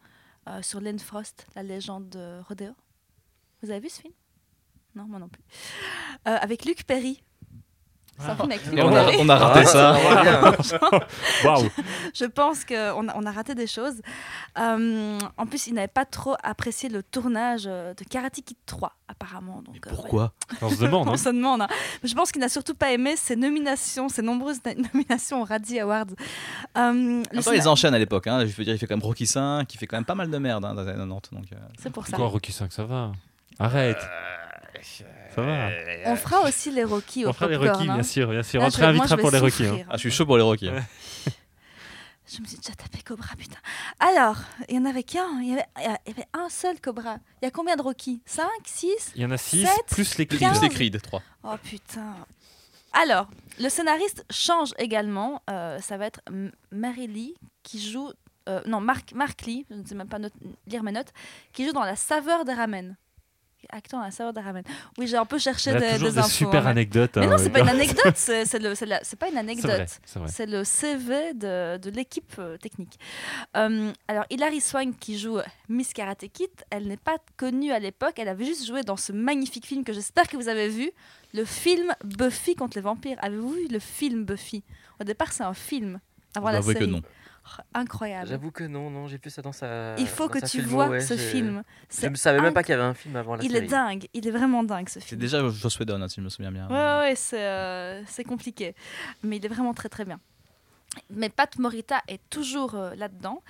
euh, 0.48 0.62
sur 0.62 0.80
Len 0.80 0.98
Frost, 0.98 1.46
la 1.54 1.62
légende 1.62 2.08
de 2.08 2.40
Rodeo. 2.48 2.74
Vous 3.62 3.70
avez 3.70 3.80
vu 3.80 3.89
ce 3.89 4.01
film? 4.01 4.14
Non, 4.94 5.05
moi 5.05 5.18
non 5.18 5.28
plus. 5.28 5.43
Euh, 6.26 6.36
avec 6.40 6.64
Luc 6.64 6.85
Perry. 6.85 7.22
C'est 8.20 8.30
un 8.30 8.35
film 8.36 8.51
avec 8.51 8.66
Luc 8.66 8.76
Et 8.76 8.82
on 8.82 8.89
a, 8.89 9.05
Perry. 9.05 9.16
on 9.20 9.28
a 9.28 9.36
raté 9.36 9.60
Ah, 9.60 10.62
ça. 10.62 11.01
Waouh 11.44 11.68
Je 12.12 12.24
pense 12.24 12.64
qu'on 12.64 13.06
a, 13.09 13.16
on 13.16 13.24
a 13.24 13.30
raté 13.30 13.55
des 13.55 13.68
choses. 13.68 14.01
Euh, 14.59 15.18
en 15.36 15.47
plus, 15.47 15.68
il 15.68 15.74
n'avait 15.74 15.86
pas 15.86 16.05
trop 16.05 16.35
apprécié 16.43 16.89
le 16.89 17.05
tournage 17.05 17.64
euh, 17.68 17.94
de 17.94 18.02
Karate 18.02 18.40
Kid 18.44 18.56
3, 18.66 18.93
apparemment. 19.06 19.62
Donc, 19.62 19.86
euh, 19.86 19.90
Pourquoi? 19.90 20.32
On 20.60 20.68
se 20.68 20.80
demande. 20.82 21.09
On 21.09 21.12
hein. 21.12 21.16
se 21.16 21.28
demande. 21.28 21.62
hein. 21.62 21.68
Je 22.02 22.12
pense 22.14 22.32
qu'il 22.32 22.40
n'a 22.40 22.48
surtout 22.48 22.74
pas 22.74 22.90
aimé 22.90 23.14
ses 23.14 23.36
nominations, 23.36 24.09
ses 24.09 24.22
nombreuses 24.22 24.59
na- 24.64 24.74
nominations 24.93 25.43
aux 25.43 25.44
Razzie 25.44 25.78
Awards. 25.78 26.06
Euh, 26.76 27.22
Attends, 27.36 27.52
ils 27.52 27.68
enchaînent 27.68 27.94
à 27.94 28.01
l'époque. 28.01 28.26
Hein. 28.26 28.40
Je 28.47 28.52
veux 28.52 28.64
dire, 28.64 28.74
il 28.74 28.78
fait 28.78 28.89
quand 28.89 28.97
même 28.97 29.05
Rocky 29.05 29.28
5, 29.28 29.64
qui 29.68 29.78
fait 29.78 29.86
quand 29.86 29.97
même 29.97 30.05
pas 30.05 30.16
mal 30.16 30.28
de 30.28 30.39
merde 30.39 30.64
hein, 30.64 30.74
dans 30.74 30.82
les 30.82 30.89
années 30.89 30.98
90. 31.09 31.30
Donc, 31.30 31.44
euh, 31.52 31.56
C'est 31.78 31.90
pour 31.90 32.05
ça. 32.05 32.16
Quoi, 32.16 32.26
Rocky 32.26 32.51
5, 32.51 32.72
ça 32.72 32.85
va. 32.85 33.12
Arrête. 33.59 33.98
Ça 35.35 35.43
va. 35.43 35.68
On 36.06 36.16
fera 36.16 36.40
aussi 36.43 36.70
les 36.70 36.85
Rocky 36.85 37.24
au 37.24 37.30
On 37.30 37.32
fera 37.32 37.48
les 37.48 37.56
Rocky, 37.56 37.89
hein. 37.89 37.94
bien 37.94 38.02
sûr, 38.02 38.28
bien 38.30 38.43
sûr. 38.43 38.60
Là, 38.60 38.66
On 38.66 38.70
te 38.70 38.76
réinvitera 38.78 39.16
pour 39.16 39.30
les 39.30 39.39
Rocky. 39.39 39.66
hein. 39.66 39.78
Ah, 39.89 39.93
je 39.94 39.98
suis 39.98 40.10
chaud 40.10 40.26
pour 40.26 40.36
les 40.36 40.43
Rocky. 40.43 40.68
hein. 40.68 40.74
Ouais. 41.26 41.32
Je 42.30 42.43
me 42.43 42.47
suis 42.47 42.59
déjà 42.59 42.74
tapé 42.74 42.98
Cobra, 43.02 43.35
putain. 43.39 43.56
Alors, 44.01 44.36
il 44.68 44.76
y 44.76 44.78
en 44.78 44.85
avait 44.85 45.02
qu'un. 45.02 45.40
Il 45.40 45.48
y 45.48 45.52
avait, 45.55 45.64
il 45.78 46.09
y 46.09 46.10
avait 46.12 46.26
un 46.35 46.51
seul 46.51 46.78
Cobra. 46.78 47.16
Il 47.40 47.47
y 47.47 47.48
a 47.48 47.51
combien 47.51 47.74
de 47.74 47.80
Rocky? 47.80 48.20
5, 48.26 48.44
6 48.64 49.12
Il 49.16 49.22
y 49.22 49.24
en 49.24 49.30
a 49.30 49.39
6, 49.39 49.64
Sept, 49.64 49.86
plus 49.90 50.18
les 50.18 50.26
Plus 50.26 50.36
Creed. 50.36 50.51
quinze. 50.51 50.60
les 50.62 50.68
Creed 50.68 51.01
3. 51.01 51.22
Oh 51.44 51.55
putain. 51.64 52.14
Alors, 52.93 53.28
le 53.59 53.70
scénariste 53.70 54.26
change 54.30 54.74
également. 54.78 55.40
Euh, 55.48 55.78
ça 55.80 55.97
va 55.97 56.05
être 56.05 56.20
Mary 56.70 57.06
Lee 57.06 57.35
qui 57.62 57.80
joue 57.80 58.10
euh, 58.51 58.60
non, 58.66 58.80
Marc, 58.80 59.12
Marc 59.14 59.43
Lee, 59.47 59.64
je 59.70 59.76
ne 59.76 59.85
sais 59.86 59.94
même 59.94 60.09
pas 60.09 60.18
note- 60.18 60.32
lire 60.66 60.82
mes 60.82 60.93
notes, 60.93 61.12
qui 61.55 61.64
joue 61.66 61.72
dans 61.72 61.85
La 61.85 61.97
saveur 61.97 62.44
des 62.44 62.52
ramen. 62.55 62.97
La 63.93 64.10
saveur 64.10 64.32
des 64.32 64.40
ramen. 64.40 64.62
Oui, 64.97 65.06
j'ai 65.06 65.16
un 65.16 65.24
peu 65.26 65.39
cherché 65.39 65.72
des, 65.72 65.78
des 65.80 65.98
des 65.98 66.18
infos. 66.18 66.28
super 66.28 66.60
hein, 66.60 66.62
mais- 66.64 66.70
anecdotes. 66.70 67.16
Mais 67.16 67.26
hein, 67.26 67.30
non, 67.30 67.39
c'est 67.39 67.51
pas 67.51 67.60
une 67.60 67.68
anecdote, 67.78 68.14
c'est 68.16 68.44
c'est 68.44 68.59
le- 68.59 68.74
c'est 68.74 68.86
la- 68.86 69.02
c'est 69.02 69.18
pas 69.18 69.26
une 69.28 69.32
C'est 69.35 69.43
vrai, 69.43 69.52
anecdote. 69.74 69.98
c'est 70.05 70.18
vrai. 70.18 70.28
C'est 70.28 70.47
le 70.47 70.64
CV 70.64 71.35
de, 71.35 71.76
de 71.76 71.90
l'équipe 71.90 72.32
euh, 72.39 72.56
technique. 72.56 72.98
Euh, 73.56 73.93
alors, 74.06 74.24
Hilary 74.30 74.60
Swank, 74.60 74.98
qui 74.98 75.18
joue 75.18 75.39
Miss 75.68 75.93
Karate 75.93 76.26
Kid, 76.32 76.51
elle 76.70 76.86
n'est 76.86 76.97
pas 76.97 77.16
connue 77.36 77.72
à 77.72 77.78
l'époque. 77.78 78.14
Elle 78.18 78.28
avait 78.28 78.44
juste 78.47 78.66
joué 78.66 78.82
dans 78.82 78.97
ce 78.97 79.12
magnifique 79.12 79.66
film 79.66 79.85
que 79.85 79.93
j'espère 79.93 80.28
que 80.28 80.36
vous 80.36 80.48
avez 80.48 80.68
vu, 80.68 80.90
le 81.35 81.44
film 81.44 81.93
Buffy 82.05 82.55
contre 82.55 82.76
les 82.78 82.82
vampires. 82.82 83.18
Avez-vous 83.20 83.51
vu 83.51 83.68
le 83.68 83.78
film 83.80 84.24
Buffy? 84.24 84.62
Au 85.01 85.05
départ, 85.05 85.32
c'est 85.32 85.44
un 85.44 85.55
film. 85.55 86.01
Avant 86.36 86.48
Je 86.48 86.52
la 86.55 86.62
série. 86.62 86.74
que 86.78 86.85
non. 86.85 87.02
Incroyable. 87.74 88.28
J'avoue 88.28 88.50
que 88.50 88.64
non, 88.64 88.90
non, 88.90 89.06
j'ai 89.08 89.18
vu 89.22 89.30
ça 89.30 89.42
dans 89.42 89.52
sa. 89.52 89.94
Il 89.98 90.06
faut 90.06 90.28
que 90.28 90.38
tu 90.38 90.46
filmo, 90.60 90.68
vois 90.68 90.88
ouais, 90.88 91.00
ce 91.00 91.16
film. 91.16 91.62
Je 91.90 91.96
C'est 91.96 92.10
ne 92.10 92.14
savais 92.16 92.40
même 92.40 92.50
inc- 92.50 92.54
pas 92.54 92.62
qu'il 92.62 92.72
y 92.72 92.74
avait 92.74 92.82
un 92.84 92.94
film 92.94 93.16
avant 93.16 93.36
la 93.36 93.42
Il 93.44 93.50
série. 93.52 93.64
est 93.64 93.68
dingue. 93.68 94.06
Il 94.14 94.26
est 94.26 94.30
vraiment 94.30 94.62
dingue 94.64 94.88
ce 94.88 95.00
C'est 95.00 95.06
film. 95.06 95.20
déjà 95.20 95.48
Joss 95.48 95.78
Whedon, 95.78 96.00
hein, 96.02 96.08
si 96.08 96.16
je 96.16 96.20
me 96.22 96.28
souviens 96.28 96.52
bien. 96.52 96.66
Ouais, 96.68 96.74
ouais, 96.74 96.98
ouais, 97.10 97.14
c'est 97.16 97.42
euh, 97.46 98.02
c'est 98.06 98.24
compliqué. 98.24 98.74
Mais 99.22 99.36
il 99.38 99.44
est 99.44 99.48
vraiment 99.48 99.74
très 99.74 99.88
très 99.88 100.04
bien. 100.04 100.20
Mais 101.10 101.28
Pat 101.28 101.56
Morita 101.58 102.00
est 102.08 102.20
toujours 102.30 102.74
euh, 102.74 102.94
là-dedans. 102.96 103.42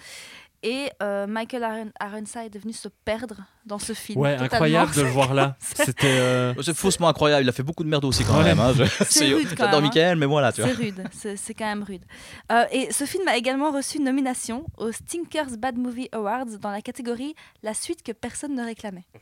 Et 0.64 0.90
euh, 1.02 1.26
Michael 1.28 1.62
Aaron, 1.62 1.90
Ironside 2.02 2.56
est 2.56 2.58
venu 2.58 2.72
se 2.72 2.88
perdre 3.04 3.36
dans 3.64 3.78
ce 3.78 3.92
film. 3.92 4.18
Ouais, 4.18 4.32
totalement. 4.32 4.54
incroyable 4.54 4.94
de 4.94 5.02
le 5.02 5.08
voir 5.08 5.32
là. 5.34 5.56
C'était. 5.60 6.06
euh, 6.18 6.54
C'est 6.62 6.74
faussement 6.76 7.08
incroyable, 7.08 7.44
il 7.44 7.48
a 7.48 7.52
fait 7.52 7.62
beaucoup 7.62 7.84
de 7.84 7.88
merde 7.88 8.04
aussi 8.04 8.24
quand 8.24 8.38
Ouais. 8.38 8.44
même. 8.44 8.58
hein. 8.58 8.72
C'est 9.08 9.32
rude, 9.32 9.48
J'adore 9.56 9.74
hein. 9.78 9.80
Michael, 9.82 10.16
mais 10.16 10.26
voilà, 10.26 10.52
tu 10.52 10.62
vois. 10.62 10.70
C'est 10.70 10.76
rude, 10.76 11.04
c'est 11.12 11.54
quand 11.54 11.66
même 11.66 11.84
rude. 11.84 12.02
Euh, 12.50 12.64
et 12.72 12.92
ce 12.92 13.04
film 13.04 13.28
a 13.28 13.36
également 13.36 13.70
reçu 13.70 13.98
une 13.98 14.04
nomination 14.04 14.64
aux 14.78 14.90
Stinkers 14.90 15.56
Bad 15.58 15.76
Movie 15.78 16.08
Awards 16.12 16.46
dans 16.60 16.70
la 16.70 16.80
catégorie 16.82 17.34
La 17.62 17.72
suite 17.74 18.02
que 18.02 18.10
personne 18.12 18.54
ne 18.54 18.64
réclamait. 18.64 19.06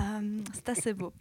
Euh, 0.00 0.20
c'est 0.54 0.68
assez 0.68 0.92
beau. 0.94 1.12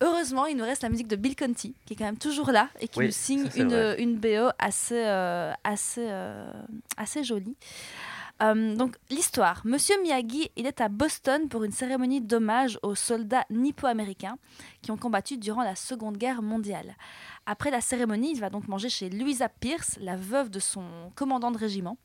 Heureusement, 0.00 0.46
il 0.46 0.56
nous 0.56 0.64
reste 0.64 0.82
la 0.82 0.88
musique 0.88 1.06
de 1.08 1.14
Bill 1.14 1.36
Conti, 1.36 1.74
qui 1.84 1.92
est 1.92 1.96
quand 1.96 2.06
même 2.06 2.16
toujours 2.16 2.50
là 2.50 2.70
et 2.80 2.88
qui 2.88 2.98
Oui, 2.98 3.06
nous 3.06 3.12
signe 3.12 3.48
une, 3.54 4.16
BO 4.16 4.48
assez, 4.58 5.04
euh, 5.04 5.52
assez, 5.62 6.06
euh, 6.08 6.50
assez 6.96 7.22
jolie. 7.22 7.54
Euh, 8.42 8.76
donc 8.76 8.96
l'histoire. 9.10 9.62
Monsieur 9.64 10.00
Miyagi, 10.02 10.50
il 10.56 10.66
est 10.66 10.80
à 10.80 10.88
Boston 10.88 11.48
pour 11.48 11.64
une 11.64 11.72
cérémonie 11.72 12.20
d'hommage 12.20 12.78
aux 12.82 12.94
soldats 12.94 13.46
nippo-américains 13.50 14.36
qui 14.82 14.90
ont 14.90 14.96
combattu 14.96 15.38
durant 15.38 15.62
la 15.62 15.74
Seconde 15.74 16.18
Guerre 16.18 16.42
mondiale. 16.42 16.96
Après 17.46 17.70
la 17.70 17.80
cérémonie, 17.80 18.32
il 18.32 18.40
va 18.40 18.50
donc 18.50 18.68
manger 18.68 18.90
chez 18.90 19.08
Louisa 19.08 19.48
Pierce, 19.48 19.96
la 20.00 20.16
veuve 20.16 20.50
de 20.50 20.60
son 20.60 20.84
commandant 21.14 21.50
de 21.50 21.58
régiment. 21.58 21.96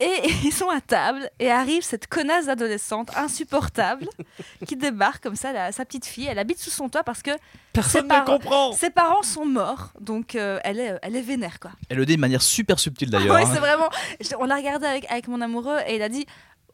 Et 0.00 0.22
ils 0.44 0.52
sont 0.52 0.68
à 0.70 0.80
table 0.80 1.30
et 1.38 1.50
arrive 1.50 1.82
cette 1.82 2.06
connasse 2.06 2.48
adolescente 2.48 3.10
insupportable 3.16 4.08
qui 4.66 4.76
débarque 4.76 5.22
comme 5.22 5.36
ça, 5.36 5.52
la- 5.52 5.72
sa 5.72 5.84
petite 5.84 6.06
fille. 6.06 6.26
Elle 6.26 6.38
habite 6.38 6.58
sous 6.58 6.70
son 6.70 6.88
toit 6.88 7.02
parce 7.04 7.22
que 7.22 7.30
Personne 7.72 8.00
Ses 8.00 8.04
ne 8.04 8.08
parents- 8.08 8.24
comprend. 8.38 8.72
ses 8.72 8.90
parents 8.90 9.22
sont 9.22 9.44
morts. 9.46 9.90
Donc 10.00 10.34
euh, 10.34 10.58
elle, 10.64 10.80
est, 10.80 10.98
elle 11.02 11.16
est 11.16 11.20
vénère 11.22 11.60
quoi. 11.60 11.70
Elle 11.88 11.98
le 11.98 12.06
dit 12.06 12.16
de 12.16 12.20
manière 12.20 12.42
super 12.42 12.78
subtile 12.80 13.10
d'ailleurs. 13.10 13.36
Oui, 13.36 13.42
hein. 13.44 13.50
c'est 13.52 13.60
vraiment. 13.60 13.90
je- 14.20 14.34
On 14.38 14.44
l'a 14.44 14.56
regardé 14.56 14.86
avec, 14.86 15.10
avec 15.10 15.28
mon 15.28 15.40
amoureux 15.40 15.78
et 15.86 15.96
il 15.96 16.02
a 16.02 16.08
dit 16.08 16.26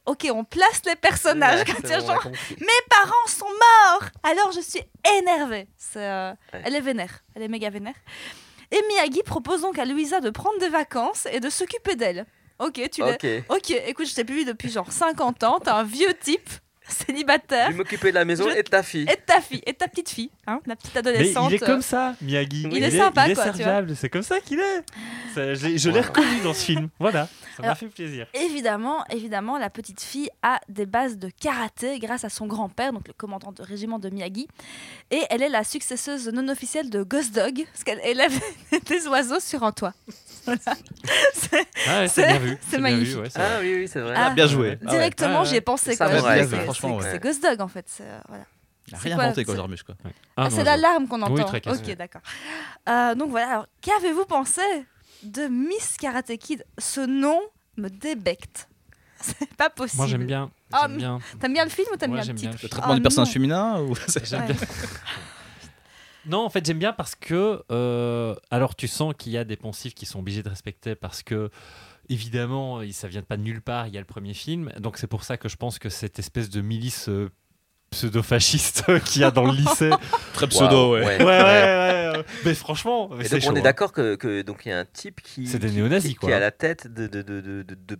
Ok, 0.05 0.25
on 0.33 0.45
place 0.45 0.81
les 0.85 0.95
personnages. 0.95 1.65
On 1.83 1.89
a 1.89 1.99
genre, 1.99 2.23
mes 2.61 2.81
parents 2.89 3.27
sont 3.27 3.45
morts 3.45 4.03
Alors 4.23 4.53
je 4.53 4.61
suis 4.61 4.81
énervée. 5.19 5.67
Euh, 5.97 6.31
Ouais. 6.53 6.61
Elle 6.63 6.75
est 6.75 6.81
vénère. 6.81 7.23
Elle 7.35 7.43
est 7.43 7.47
méga 7.49 7.69
vénère. 7.69 7.95
Et 8.71 8.79
Miyagi 8.87 9.21
propose 9.23 9.61
donc 9.61 9.77
à 9.79 9.85
Louisa 9.85 10.19
de 10.21 10.29
prendre 10.29 10.57
des 10.59 10.69
vacances 10.69 11.25
et 11.31 11.39
de 11.41 11.49
s'occuper 11.49 11.95
d'elle. 11.97 12.25
Ok, 12.59 12.81
tu 12.91 13.03
l'es. 13.03 13.43
Ok. 13.49 13.57
Ok, 13.57 13.71
écoute, 13.87 14.07
je 14.07 14.15
t'ai 14.15 14.23
plus 14.23 14.35
vu 14.35 14.45
depuis 14.45 14.69
genre 14.69 14.91
50 14.91 15.43
ans. 15.43 15.59
T'es 15.59 15.69
un 15.69 15.83
vieux 15.83 16.13
type, 16.19 16.49
Je 16.99 17.05
célibataire. 17.05 17.69
vais 17.69 17.75
m'occuper 17.75 18.09
de 18.09 18.15
la 18.15 18.25
maison 18.25 18.45
Je- 18.49 18.57
et 18.57 18.63
de 18.63 18.69
ta 18.69 18.83
fille. 18.83 19.03
Et 19.03 19.15
de 19.15 19.21
ta 19.25 19.41
fille, 19.41 19.61
et 19.65 19.71
de 19.73 19.77
ta 19.77 19.87
petite 19.87 20.09
fille, 20.09 20.29
hein, 20.47 20.59
la 20.65 20.75
petite 20.75 20.93
Mais 20.95 20.99
adolescente. 20.99 21.51
il 21.51 21.55
est 21.55 21.59
comme 21.59 21.81
ça, 21.81 22.15
Miyagi. 22.21 22.67
Il 22.71 22.83
est 22.83 22.91
sympa, 22.97 23.27
il 23.27 23.31
est. 23.31 23.95
C'est 23.95 24.09
comme 24.09 24.23
ça 24.23 24.39
qu'il 24.39 24.59
est. 24.59 24.83
Ça, 25.35 25.53
je 25.53 25.89
l'ai 25.89 26.01
reconnu 26.01 26.39
dans 26.43 26.53
ce 26.53 26.63
film. 26.65 26.89
Voilà, 26.99 27.27
ça 27.57 27.63
m'a 27.63 27.75
fait 27.75 27.87
plaisir. 27.87 28.27
Évidemment, 28.33 29.03
évidemment, 29.09 29.57
la 29.57 29.69
petite 29.69 30.01
fille 30.01 30.29
a 30.43 30.59
des 30.69 30.85
bases 30.85 31.17
de 31.17 31.29
karaté 31.39 31.99
grâce 31.99 32.23
à 32.23 32.29
son 32.29 32.47
grand-père, 32.47 32.93
donc 32.93 33.07
le 33.07 33.13
commandant 33.13 33.51
de 33.51 33.61
régiment 33.63 33.99
de 33.99 34.09
Miyagi. 34.09 34.47
Et 35.11 35.21
elle 35.29 35.41
est 35.43 35.49
la 35.49 35.63
successeuse 35.63 36.27
non 36.29 36.47
officielle 36.49 36.89
de 36.89 37.03
Ghost 37.03 37.33
Dog, 37.35 37.63
parce 37.71 37.83
qu'elle 37.83 38.01
élève 38.05 38.33
des 38.87 39.07
oiseaux 39.07 39.39
sur 39.39 39.63
un 39.63 39.71
toit. 39.71 39.93
Voilà. 40.47 40.59
C'est- 41.33 41.67
Ah 41.89 41.99
ouais, 41.99 42.07
c'est 42.07 42.21
c'est- 42.21 42.27
bien 42.27 42.39
vu. 42.39 42.57
c'est 42.61 42.77
bien 42.77 42.87
vu, 42.89 42.93
magnifique. 42.95 43.17
ouais, 43.17 43.27
Ah 43.35 43.57
oui, 43.59 43.75
oui, 43.79 43.87
c'est 43.91 43.99
vrai. 43.99 44.13
Ah. 44.15 44.29
Bien 44.29 44.47
joué. 44.47 44.77
Ah 44.79 44.85
ouais. 44.85 44.91
Directement, 44.91 45.41
Ouais, 45.41 45.45
j'y 45.45 45.55
ai 45.57 45.61
pensé. 45.61 45.93
Ça 45.93 46.07
quoi. 46.09 46.21
C'est- 46.81 46.87
franchement, 46.87 47.11
ouais. 47.11 47.19
Ghost 47.19 47.43
Dog, 47.43 47.61
en 47.61 47.67
fait. 47.67 47.85
euh, 48.01 48.19
voilà. 48.27 48.45
Il 48.89 48.95
a 48.95 48.97
C'est 48.99 49.03
rien 49.09 49.15
quoi, 49.17 49.25
inventé 49.25 49.43
quoi, 49.43 49.55
quoi. 49.55 49.67
Ah, 50.05 50.09
Ah, 50.37 50.43
non, 50.45 50.49
c'est 50.49 50.63
l'alarme 50.63 51.07
qu'on 51.07 51.21
entend. 51.21 51.33
Oui, 51.33 51.43
très 51.45 51.59
casse. 51.61 51.79
ok, 51.79 51.95
d'accord. 51.97 52.21
Euh, 52.87 53.15
donc 53.15 53.29
voilà, 53.31 53.49
alors, 53.49 53.67
qu'avez-vous 53.81 54.25
pensé 54.25 54.61
de 55.23 55.47
Miss 55.47 55.97
Karate 55.99 56.37
Kid? 56.37 56.65
Ce 56.77 57.01
nom 57.01 57.39
me 57.75 57.89
débecte. 57.89 58.69
C'est 59.19 59.53
pas 59.55 59.69
possible. 59.69 59.97
Moi 59.97 60.07
j'aime 60.07 60.25
bien. 60.25 60.51
Ah, 60.71 60.85
J'aime 60.87 60.97
bien. 60.97 61.19
T'aimes 61.39 61.53
bien 61.53 61.63
le 61.65 61.69
film 61.69 61.87
ou 61.91 61.97
t'aimes 61.97 62.11
Ouais, 62.11 62.21
bien 62.21 62.27
le 62.27 62.39
bien 62.39 62.51
titre? 62.51 62.63
le 62.63 62.69
traitement 62.69 62.91
Oh 62.93 62.95
du 62.95 63.01
personnage 63.01 63.27
non. 63.29 63.33
féminin 63.33 63.81
ou 63.81 63.95
J'aime 64.23 64.41
Ouais. 64.41 64.53
bien. 64.53 64.55
Non, 66.25 66.39
en 66.45 66.49
fait, 66.49 66.65
j'aime 66.65 66.79
bien 66.79 66.91
parce 66.93 67.15
que, 67.15 67.63
euh, 67.71 68.35
alors 68.51 68.75
tu 68.75 68.87
sens 68.87 69.13
qu'il 69.17 69.31
y 69.31 69.37
a 69.37 69.45
des 69.45 69.55
poncifs 69.55 69.95
qui 69.95 70.05
sont 70.05 70.19
obligés 70.19 70.43
de 70.43 70.49
respecter 70.49 70.93
parce 70.95 71.23
que, 71.23 71.49
évidemment, 72.09 72.81
ça 72.91 73.07
vient 73.07 73.21
pas 73.21 73.37
de 73.37 73.43
nulle 73.43 73.61
part, 73.61 73.87
il 73.87 73.93
y 73.93 73.97
a 73.97 74.01
le 74.01 74.05
premier 74.05 74.33
film. 74.33 74.71
Donc 74.79 74.97
c'est 74.97 75.07
pour 75.07 75.23
ça 75.23 75.37
que 75.37 75.49
je 75.49 75.55
pense 75.57 75.79
que 75.79 75.89
cette 75.89 76.19
espèce 76.19 76.49
de 76.49 76.61
milice 76.61 77.09
euh, 77.09 77.29
pseudo-fasciste 77.91 78.85
qu'il 79.05 79.21
y 79.21 79.25
a 79.25 79.31
dans 79.31 79.45
le 79.45 79.53
lycée. 79.57 79.89
Très 80.33 80.47
pseudo, 80.47 80.93
ouais. 80.93 81.05
ouais, 81.05 81.17
ouais, 81.17 81.25
ouais, 81.25 82.17
ouais. 82.17 82.23
Mais 82.45 82.53
franchement, 82.53 83.07
donc 83.09 83.23
chaud. 83.23 83.37
on 83.51 83.55
est 83.55 83.59
hein. 83.59 83.61
d'accord 83.61 83.91
que, 83.91 84.15
que 84.15 84.41
donc 84.41 84.65
il 84.65 84.69
y 84.69 84.71
a 84.71 84.79
un 84.79 84.85
type 84.85 85.21
qui 85.21 85.47
C'est 85.47 85.59
des 85.59 85.69
qui- 85.69 85.75
néo-nazis, 85.75 86.09
qui, 86.11 86.15
quoi. 86.15 86.29
qui 86.29 86.33
est 86.33 86.35
à 86.35 86.39
la 86.39 86.51
tête 86.51 86.87
de 86.93 87.07
de- 87.07 87.21
de- 87.21 87.41
de- 87.41 87.63
de- 87.63 87.75
de- 87.75 87.99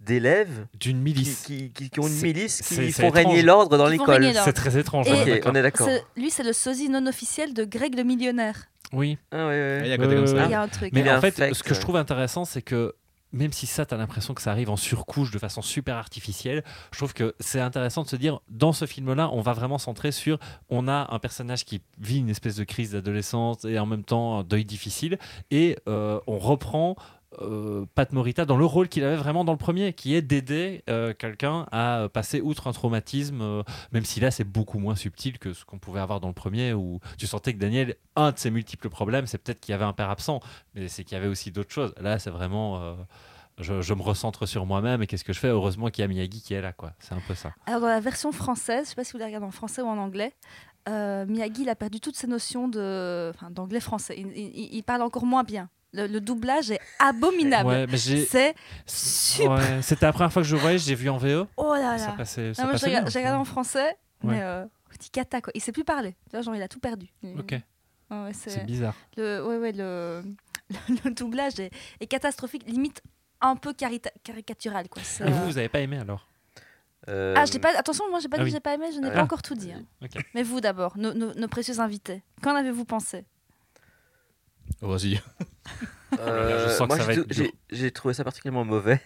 d'élèves 0.00 0.66
D'une 0.78 1.00
milice. 1.00 1.42
qui, 1.44 1.70
qui- 1.72 1.90
qui 1.90 2.00
ont 2.00 2.06
une 2.06 2.20
milice 2.22 2.62
qui 2.62 2.74
font 2.92 3.08
étrange. 3.08 3.12
régner 3.12 3.42
l'ordre 3.42 3.76
dans 3.76 3.86
l'école. 3.88 4.32
C'est 4.44 4.52
très 4.52 4.78
étrange. 4.78 5.08
Et- 5.08 5.12
on 5.12 5.14
est 5.26 5.26
d'accord. 5.26 5.52
on 5.52 5.54
est 5.56 5.62
d'accord. 5.62 5.86
C'est- 5.88 6.04
Lui, 6.16 6.30
c'est 6.30 6.44
le 6.44 6.52
sosie 6.52 6.88
non 6.88 7.06
officiel 7.06 7.52
de 7.52 7.64
Greg 7.64 7.94
le 7.96 8.04
millionnaire. 8.04 8.66
Oui. 8.92 9.18
Ah, 9.32 9.50
Il 9.82 9.88
y 9.88 9.90
a 9.90 9.94
un 9.94 9.96
côté 9.98 10.08
Ouais, 10.08 10.14
comme 10.14 10.20
ouais, 10.24 10.26
ça. 10.28 10.44
Il 10.46 10.50
y 10.50 10.54
a 10.54 10.62
un 10.62 10.68
truc. 10.68 10.90
Mais 10.94 11.10
en 11.10 11.20
fait, 11.20 11.52
ce 11.52 11.62
que 11.62 11.74
je 11.74 11.80
trouve 11.80 11.96
intéressant, 11.96 12.44
c'est 12.46 12.62
que 12.62 12.94
même 13.32 13.52
si 13.52 13.66
ça, 13.66 13.84
tu 13.86 13.94
as 13.94 13.96
l'impression 13.96 14.34
que 14.34 14.42
ça 14.42 14.50
arrive 14.50 14.70
en 14.70 14.76
surcouche 14.76 15.30
de 15.30 15.38
façon 15.38 15.62
super 15.62 15.96
artificielle, 15.96 16.64
je 16.92 16.98
trouve 16.98 17.14
que 17.14 17.34
c'est 17.40 17.60
intéressant 17.60 18.02
de 18.02 18.08
se 18.08 18.16
dire, 18.16 18.40
dans 18.48 18.72
ce 18.72 18.86
film-là, 18.86 19.30
on 19.32 19.40
va 19.40 19.52
vraiment 19.52 19.78
centrer 19.78 20.12
sur, 20.12 20.38
on 20.70 20.88
a 20.88 21.08
un 21.10 21.18
personnage 21.18 21.64
qui 21.64 21.82
vit 21.98 22.18
une 22.18 22.30
espèce 22.30 22.56
de 22.56 22.64
crise 22.64 22.92
d'adolescence 22.92 23.64
et 23.64 23.78
en 23.78 23.86
même 23.86 24.04
temps 24.04 24.38
un 24.38 24.44
deuil 24.44 24.64
difficile, 24.64 25.18
et 25.50 25.76
euh, 25.88 26.20
on 26.26 26.38
reprend... 26.38 26.96
euh, 27.40 27.84
Pat 27.94 28.10
Morita 28.12 28.46
dans 28.46 28.56
le 28.56 28.64
rôle 28.64 28.88
qu'il 28.88 29.04
avait 29.04 29.16
vraiment 29.16 29.44
dans 29.44 29.52
le 29.52 29.58
premier, 29.58 29.92
qui 29.92 30.14
est 30.14 30.22
d'aider 30.22 30.82
euh, 30.88 31.12
quelqu'un 31.12 31.66
à 31.72 32.08
passer 32.12 32.40
outre 32.40 32.68
un 32.68 32.72
traumatisme, 32.72 33.42
euh, 33.42 33.62
même 33.92 34.04
si 34.04 34.18
là 34.18 34.30
c'est 34.30 34.44
beaucoup 34.44 34.78
moins 34.78 34.96
subtil 34.96 35.38
que 35.38 35.52
ce 35.52 35.64
qu'on 35.64 35.78
pouvait 35.78 36.00
avoir 36.00 36.20
dans 36.20 36.28
le 36.28 36.34
premier, 36.34 36.72
où 36.72 37.00
tu 37.18 37.26
sentais 37.26 37.52
que 37.52 37.58
Daniel, 37.58 37.96
un 38.16 38.32
de 38.32 38.38
ses 38.38 38.50
multiples 38.50 38.88
problèmes, 38.88 39.26
c'est 39.26 39.38
peut-être 39.38 39.60
qu'il 39.60 39.72
y 39.72 39.74
avait 39.74 39.84
un 39.84 39.92
père 39.92 40.08
absent, 40.08 40.40
mais 40.74 40.88
c'est 40.88 41.04
qu'il 41.04 41.16
y 41.16 41.20
avait 41.20 41.28
aussi 41.28 41.50
d'autres 41.50 41.72
choses. 41.72 41.92
Là, 42.00 42.18
c'est 42.18 42.30
vraiment. 42.30 42.96
je, 43.58 43.94
me 43.94 44.02
recentre 44.02 44.46
sur 44.46 44.64
moi-même 44.64 45.02
et 45.02 45.06
qu'est-ce 45.06 45.24
que 45.24 45.34
je 45.34 45.38
fais? 45.38 45.48
Heureusement 45.48 45.88
qu'il 45.90 46.02
y 46.02 46.04
a 46.04 46.08
Miyagi 46.08 46.40
qui 46.40 46.54
est 46.54 46.62
là, 46.62 46.72
quoi. 46.72 46.92
C'est 46.98 47.14
un 47.14 47.22
peu 47.26 47.34
ça. 47.34 47.52
Alors, 47.66 47.82
dans 47.82 47.88
la 47.88 48.00
version 48.00 48.32
française, 48.32 48.86
je 48.86 48.90
sais 48.90 48.94
pas 48.94 49.04
si 49.04 49.12
vous 49.12 49.18
la 49.18 49.26
regardez 49.26 49.46
en 49.46 49.50
français 49.50 49.82
ou 49.82 49.86
en 49.86 49.98
anglais, 49.98 50.32
Miyagi 50.86 51.62
il 51.62 51.68
a 51.68 51.76
perdu 51.76 52.00
toutes 52.00 52.16
ses 52.16 52.26
notions 52.26 52.68
d'anglais-français. 52.68 54.18
Il 54.18 54.82
parle 54.82 55.02
encore 55.02 55.26
moins 55.26 55.44
bien. 55.44 55.68
Le, 55.94 56.06
le 56.06 56.20
doublage 56.20 56.70
est 56.70 56.80
abominable. 56.98 57.68
Ouais. 57.70 57.86
C'est 57.96 58.54
super. 58.86 59.50
Ouais, 59.52 59.82
C'était 59.82 60.04
la 60.06 60.12
première 60.12 60.32
fois 60.32 60.42
que 60.42 60.48
je 60.48 60.54
le 60.54 60.60
voyais, 60.60 60.78
j'ai 60.78 60.94
vu 60.94 61.08
en 61.08 61.16
VO. 61.16 61.46
Oh 61.56 61.74
là 61.74 61.96
Ça 61.98 62.08
là. 62.08 62.12
passait, 62.12 62.52
ça 62.54 62.62
Non, 62.62 62.66
moi, 62.68 62.72
passait 62.74 62.86
j'ai 62.86 62.96
regardé, 62.96 63.18
regardé 63.18 63.38
en 63.38 63.44
français, 63.44 63.96
Ouais. 64.22 64.34
mais 64.34 64.42
euh, 64.42 64.64
petit 64.90 65.08
cata 65.10 65.40
quoi. 65.40 65.50
Il 65.54 65.62
sait 65.62 65.72
plus 65.72 65.84
parler. 65.84 66.14
Là, 66.32 66.42
genre, 66.42 66.54
il 66.54 66.62
a 66.62 66.68
tout 66.68 66.78
perdu. 66.80 67.08
Ok, 67.38 67.54
c'est- 68.32 68.64
bizarre. 68.66 68.94
le, 69.16 69.42
ouais, 69.46 69.56
ouais, 69.56 69.72
le, 69.76 70.22
le 71.04 71.10
doublage 71.10 71.58
est, 71.58 71.70
est 72.00 72.06
catastrophique, 72.06 72.64
limite 72.66 73.00
un 73.40 73.56
peu 73.56 73.72
caricatural 73.72 74.88
quoi. 74.88 75.00
Et 75.02 75.30
vous, 75.30 75.38
euh, 75.38 75.44
vous 75.46 75.58
avez 75.58 75.68
pas 75.70 75.80
aimé 75.80 75.98
alors? 75.98 76.26
Euh, 77.08 77.34
Ah, 77.36 77.46
j'ai 77.46 77.58
pas. 77.60 77.70
Attention, 77.78 78.04
moi 78.10 78.18
j'ai 78.20 78.28
pas 78.28 78.36
Ah 78.36 78.40
dit 78.40 78.44
oui. 78.44 78.50
que 78.50 78.56
j'ai 78.56 78.60
pas 78.60 78.74
aimé, 78.74 78.86
je 78.94 78.98
n'ai 79.00 79.08
Ah. 79.08 79.12
pas 79.12 79.22
encore 79.22 79.40
tout 79.40 79.54
dit. 79.54 79.72
hein. 79.72 79.82
Ok. 80.02 80.22
Mais 80.34 80.42
vous 80.42 80.60
d'abord, 80.60 80.98
nos, 80.98 81.14
nos- 81.14 81.32
nos 81.32 81.48
précieux 81.48 81.80
invités. 81.80 82.22
Qu'en 82.42 82.54
avez-vous 82.54 82.84
pensé? 82.84 83.24
Vas-y. 84.80 85.20
euh, 86.18 86.68
Je 86.68 86.72
sens 86.72 86.80
que 86.80 86.86
moi, 86.86 86.96
ça 86.98 87.04
va 87.04 87.48
j'ai 87.70 87.90
trouvé 87.90 88.14
ça 88.14 88.24
particulièrement 88.24 88.64
mauvais. 88.64 89.00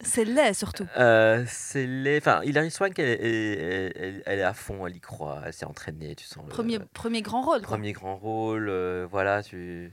C'est 0.00 0.24
laid 0.26 0.52
surtout. 0.52 0.86
Euh, 0.98 1.44
c'est 1.48 1.86
les... 1.86 2.18
Enfin, 2.18 2.42
Hilary 2.44 2.70
Swank, 2.70 2.98
elle, 2.98 3.18
elle- 3.18 3.92
elle- 3.96 4.22
elle 4.26 4.38
est 4.40 4.42
à 4.42 4.52
fond, 4.52 4.86
elle 4.86 4.94
y 4.96 5.00
croit, 5.00 5.40
elle 5.46 5.54
s'est 5.54 5.64
entraînée, 5.64 6.14
tu 6.14 6.26
sens. 6.26 6.44
le- 6.44 6.50
Premier, 6.50 6.78
premier 6.92 7.22
grand 7.22 7.40
rôle. 7.40 7.60
quoi. 7.60 7.68
premier 7.68 7.92
grand 7.92 8.16
rôle, 8.16 8.68
euh, 8.68 9.06
voilà, 9.10 9.42
tu... 9.42 9.92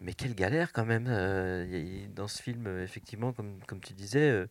Mais 0.00 0.12
quelle 0.12 0.34
galère 0.34 0.72
quand 0.74 0.84
même 0.84 1.06
euh, 1.08 2.06
dans 2.14 2.28
ce 2.28 2.42
film, 2.42 2.66
euh, 2.66 2.84
effectivement, 2.84 3.32
comme, 3.32 3.58
comme 3.66 3.80
tu 3.80 3.94
disais, 3.94 4.30
euh, 4.30 4.46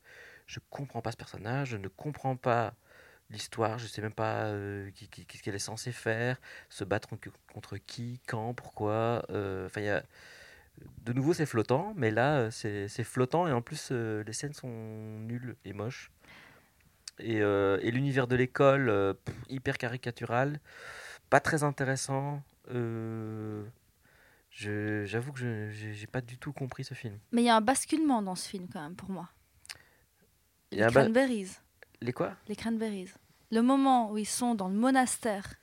je 0.47 0.59
comprends 0.71 1.01
pas 1.01 1.11
ce 1.11 1.17
personnage, 1.17 1.69
je 1.69 1.77
ne 1.77 1.87
comprends 1.89 2.35
pas 2.35 2.73
l'histoire, 3.29 3.77
je 3.77 3.87
sais 3.87 4.01
même 4.01 4.13
pas 4.13 4.45
euh, 4.45 4.89
qui- 4.91 5.07
qui- 5.09 5.25
qu'est-ce 5.25 5.43
qu'elle 5.43 5.55
est 5.55 5.59
censée 5.59 5.91
faire, 5.91 6.39
se 6.69 6.83
battre 6.83 7.09
contre, 7.53 7.77
qui, 7.77 8.19
quand, 8.27 8.53
pourquoi. 8.53 9.25
euh, 9.29 9.65
Enfin, 9.67 9.81
il 9.81 9.85
y 9.87 9.89
a... 9.89 10.03
De 11.03 11.11
nouveau, 11.11 11.33
c'est 11.33 11.47
flottant, 11.47 11.93
mais 11.95 12.11
là, 12.11 12.37
euh, 12.37 12.51
c'est 12.51 12.87
c'est 12.87 13.03
flottant 13.03 13.47
et 13.47 13.51
en 13.51 13.61
plus, 13.63 13.91
les 13.91 14.31
scènes 14.33 14.53
sont 14.53 14.69
nulles 14.69 15.55
et 15.65 15.73
moches. 15.73 16.11
Et, 17.19 17.37
et 17.37 17.91
l'univers 17.91 18.27
de 18.27 18.35
l'école, 18.35 19.15
pff, 19.25 19.35
hyper 19.49 19.79
caricatural, 19.79 20.59
pas 21.31 21.39
très 21.39 21.63
intéressant. 21.63 22.43
je- 24.51 25.03
J'avoue 25.05 25.31
que 25.33 25.39
je 25.39 25.69
j'ai 25.71 26.07
pas 26.07 26.21
du 26.21 26.37
tout 26.37 26.53
compris 26.53 26.83
ce 26.83 26.93
film. 26.93 27.17
Mais 27.31 27.41
il 27.41 27.45
y 27.45 27.49
a 27.49 27.55
un 27.55 27.61
basculement 27.61 28.21
dans 28.21 28.35
ce 28.35 28.47
film 28.47 28.67
quand 28.71 28.81
même 28.81 28.95
pour 28.95 29.09
moi. 29.09 29.29
Il 30.71 30.75
y 30.77 30.81
Les 30.81 30.83
a 30.85 30.91
ba- 30.91 31.01
cranberries. 31.03 31.49
Les 32.01 32.13
quoi? 32.13 32.33
Les 32.47 32.55
cranberries. 32.55 33.09
Le 33.51 33.61
moment 33.61 34.11
où 34.11 34.17
ils 34.17 34.25
sont 34.27 34.55
dans 34.55 34.67
le 34.67 34.75
monastère, 34.75 35.53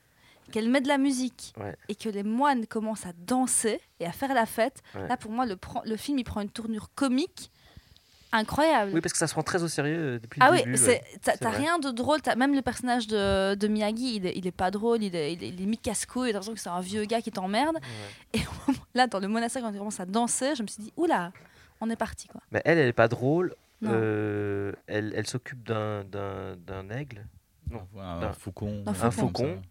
qu'elle 0.51 0.69
met 0.69 0.81
de 0.81 0.87
la 0.87 0.97
musique 0.97 1.53
Ouais. 1.59 1.75
et 1.89 1.95
que 1.95 2.09
les 2.09 2.23
moines 2.23 2.65
commencent 2.67 3.05
à 3.05 3.13
danser 3.25 3.79
et 3.99 4.05
à 4.05 4.11
faire 4.11 4.33
la 4.33 4.45
fête, 4.45 4.81
Ouais. 4.95 5.07
là 5.07 5.17
pour 5.17 5.31
moi 5.31 5.45
le, 5.45 5.97
film 5.97 6.19
il 6.19 6.23
prend 6.23 6.41
une 6.41 6.49
tournure 6.49 6.89
comique 6.95 7.51
incroyable. 8.31 8.91
Oui, 8.93 9.01
parce 9.01 9.13
que 9.13 9.17
ça 9.19 9.27
se 9.27 9.33
prend 9.33 9.43
très 9.43 9.63
au 9.63 9.67
sérieux 9.67 10.15
euh, 10.15 10.19
depuis 10.19 10.39
ah 10.41 10.49
le 10.51 10.57
oui, 10.57 10.63
début. 10.63 10.77
c'est- 10.77 11.01
ouais. 11.25 11.37
t'as 11.39 11.49
rien 11.49 11.79
de 11.79 11.89
drôle. 11.89 12.19
Même 12.37 12.53
le 12.53 12.61
personnage 12.61 13.07
de, 13.07 13.55
de 13.55 13.67
Miyagi, 13.67 14.17
il 14.17 14.25
est, 14.25 14.33
il 14.35 14.45
est 14.45 14.51
pas 14.51 14.71
drôle, 14.71 15.03
il 15.03 15.15
est, 15.15 15.33
il 15.33 15.43
est, 15.43 15.49
il 15.49 15.61
est 15.61 15.65
t'as 16.27 16.39
l'impression 16.39 16.53
que 16.53 16.59
c'est 16.59 16.69
un 16.69 16.81
vieux 16.81 17.05
gars 17.05 17.21
qui 17.21 17.31
t'emmerde. 17.31 17.77
Ouais. 18.33 18.41
Là, 18.93 19.07
dans 19.07 19.19
le 19.19 19.27
monastère, 19.29 19.61
quand 19.61 19.71
il 19.71 19.77
commence 19.77 19.99
à 19.99 20.05
danser, 20.05 20.53
je 20.55 20.63
me 20.63 20.67
suis 20.67 20.83
dit, 20.83 20.93
oula, 20.97 21.31
on 21.81 21.89
est 21.89 21.95
parti 21.95 22.27
quoi. 22.27 22.41
Mais 22.51 22.61
elle, 22.65 22.77
elle 22.77 22.89
est 22.89 22.93
pas 22.93 23.07
drôle. 23.07 23.55
Euh, 23.83 24.71
elle 24.87 25.13
elle 25.15 25.27
s'occupe 25.27 25.63
d'un- 25.65 26.03
d'un 26.05 26.55
d'un 26.57 26.89
aigle. 26.89 27.25
Non. 27.69 27.81
Un 27.99 28.21
Un- 28.23 28.33
faucon. 28.33 28.83
un 28.87 29.11
faucon. 29.11 29.61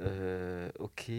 Euh, 0.00 0.70
ok. 0.78 1.10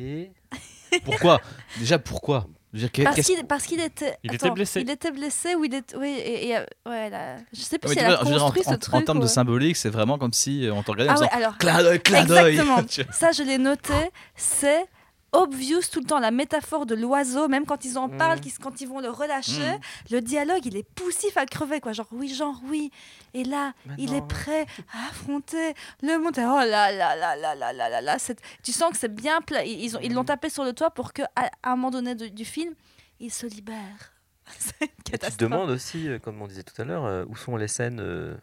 Pourquoi? 1.05 1.39
Déjà, 1.77 1.99
pourquoi? 1.99 2.47
Dire, 2.73 2.89
Parce 3.03 3.21
qu'il 3.21 3.45
parce 3.47 3.65
qu'il 3.65 3.79
était, 3.79 4.15
Il 4.23 4.33
était 4.33 4.49
blessé. 4.51 4.81
Il 4.81 4.89
était 4.91 5.11
blessé 5.11 5.55
ou 5.55 5.65
il 5.65 5.73
était, 5.73 5.95
oui, 5.97 6.07
et, 6.23 6.49
et, 6.49 6.57
euh, 6.57 6.63
ouais, 6.87 7.09
là, 7.09 7.37
je 7.51 7.59
sais 7.61 7.79
plus 7.79 7.89
Ouais, 7.89 7.93
si 7.95 7.99
elle 7.99 8.11
a 8.13 8.17
veux 8.19 8.25
dire, 8.25 8.43
en, 8.43 8.51
construit 8.51 8.63
ce 8.63 8.69
en- 8.69 8.77
truc. 8.77 8.93
en 8.95 9.01
termes 9.01 9.19
de 9.19 9.27
symbolique, 9.27 9.75
c'est 9.75 9.89
vraiment 9.89 10.17
comme 10.19 10.33
si 10.33 10.69
on 10.71 10.81
te 10.83 10.91
regardait 10.91 11.11
en 11.11 11.15
Ah 11.15 11.19
ouais, 11.19 11.27
disant 11.27 11.37
alors 11.37 11.57
clin 11.57 11.81
d'œil, 11.83 11.99
clin 11.99 12.25
d'œil. 12.25 12.59
Exactement. 12.59 13.07
Ça 13.11 13.31
je 13.31 13.41
l'ai 13.43 13.57
noté, 13.57 13.93
c'est 14.35 14.85
obvious 15.31 15.81
tout 15.91 15.99
le 15.99 16.05
temps 16.05 16.19
la 16.19 16.31
métaphore 16.31 16.85
de 16.85 16.95
l'oiseau, 16.95 17.47
même 17.47 17.65
quand 17.65 17.85
ils 17.85 17.97
en 17.97 18.07
Mhm. 18.07 18.17
parlent, 18.17 18.39
quand 18.61 18.81
ils 18.81 18.87
vont 18.87 18.99
le 18.99 19.09
relâcher, 19.09 19.71
Mhm. 19.73 19.79
le 20.11 20.21
dialogue 20.21 20.65
il 20.65 20.75
est 20.77 20.87
poussif 20.95 21.37
à 21.37 21.45
crever 21.45 21.79
quoi, 21.81 21.93
genre 21.93 22.07
oui, 22.11 22.33
genre 22.33 22.59
oui, 22.65 22.91
et 23.33 23.43
là 23.43 23.73
Mais 23.85 23.93
il 23.99 24.13
est 24.13 24.25
prêt 24.27 24.65
à 24.93 25.09
affronter 25.09 25.73
le 26.01 26.17
monde. 26.17 26.33
Oh 26.37 26.39
là 26.41 26.91
là 26.91 27.15
là 27.15 27.35
là 27.35 27.55
là 27.55 27.73
là 27.73 27.89
là 27.89 28.01
là, 28.01 28.17
tu 28.63 28.71
sens 28.71 28.91
que 28.91 28.97
c'est 28.97 29.13
bien 29.13 29.41
pla- 29.41 29.63
ils 29.65 29.83
ils 29.83 29.97
ont- 29.97 29.99
ils 30.01 30.13
l'ont 30.13 30.21
Mhm. 30.21 30.27
tapé 30.27 30.49
sur 30.49 30.63
le 30.63 30.73
toit 30.73 30.89
pour 30.91 31.13
que 31.13 31.21
à, 31.35 31.49
un 31.63 31.75
moment 31.75 31.91
donné 31.91 32.15
de- 32.15 32.27
du 32.27 32.45
film 32.45 32.73
il 33.19 33.31
se 33.31 33.45
libère. 33.45 34.13
c'est 34.57 34.81
une 34.81 34.87
Et 35.13 35.17
tu 35.19 35.29
te 35.31 35.37
demandes 35.37 35.69
aussi, 35.69 36.07
euh, 36.07 36.17
comme 36.17 36.41
on 36.41 36.47
disait 36.47 36.63
tout 36.63 36.79
à 36.81 36.85
l'heure, 36.85 37.05
euh, 37.05 37.23
où 37.27 37.35
sont 37.35 37.55
les 37.55 37.67
scènes 37.67 37.99
euh, 37.99 38.35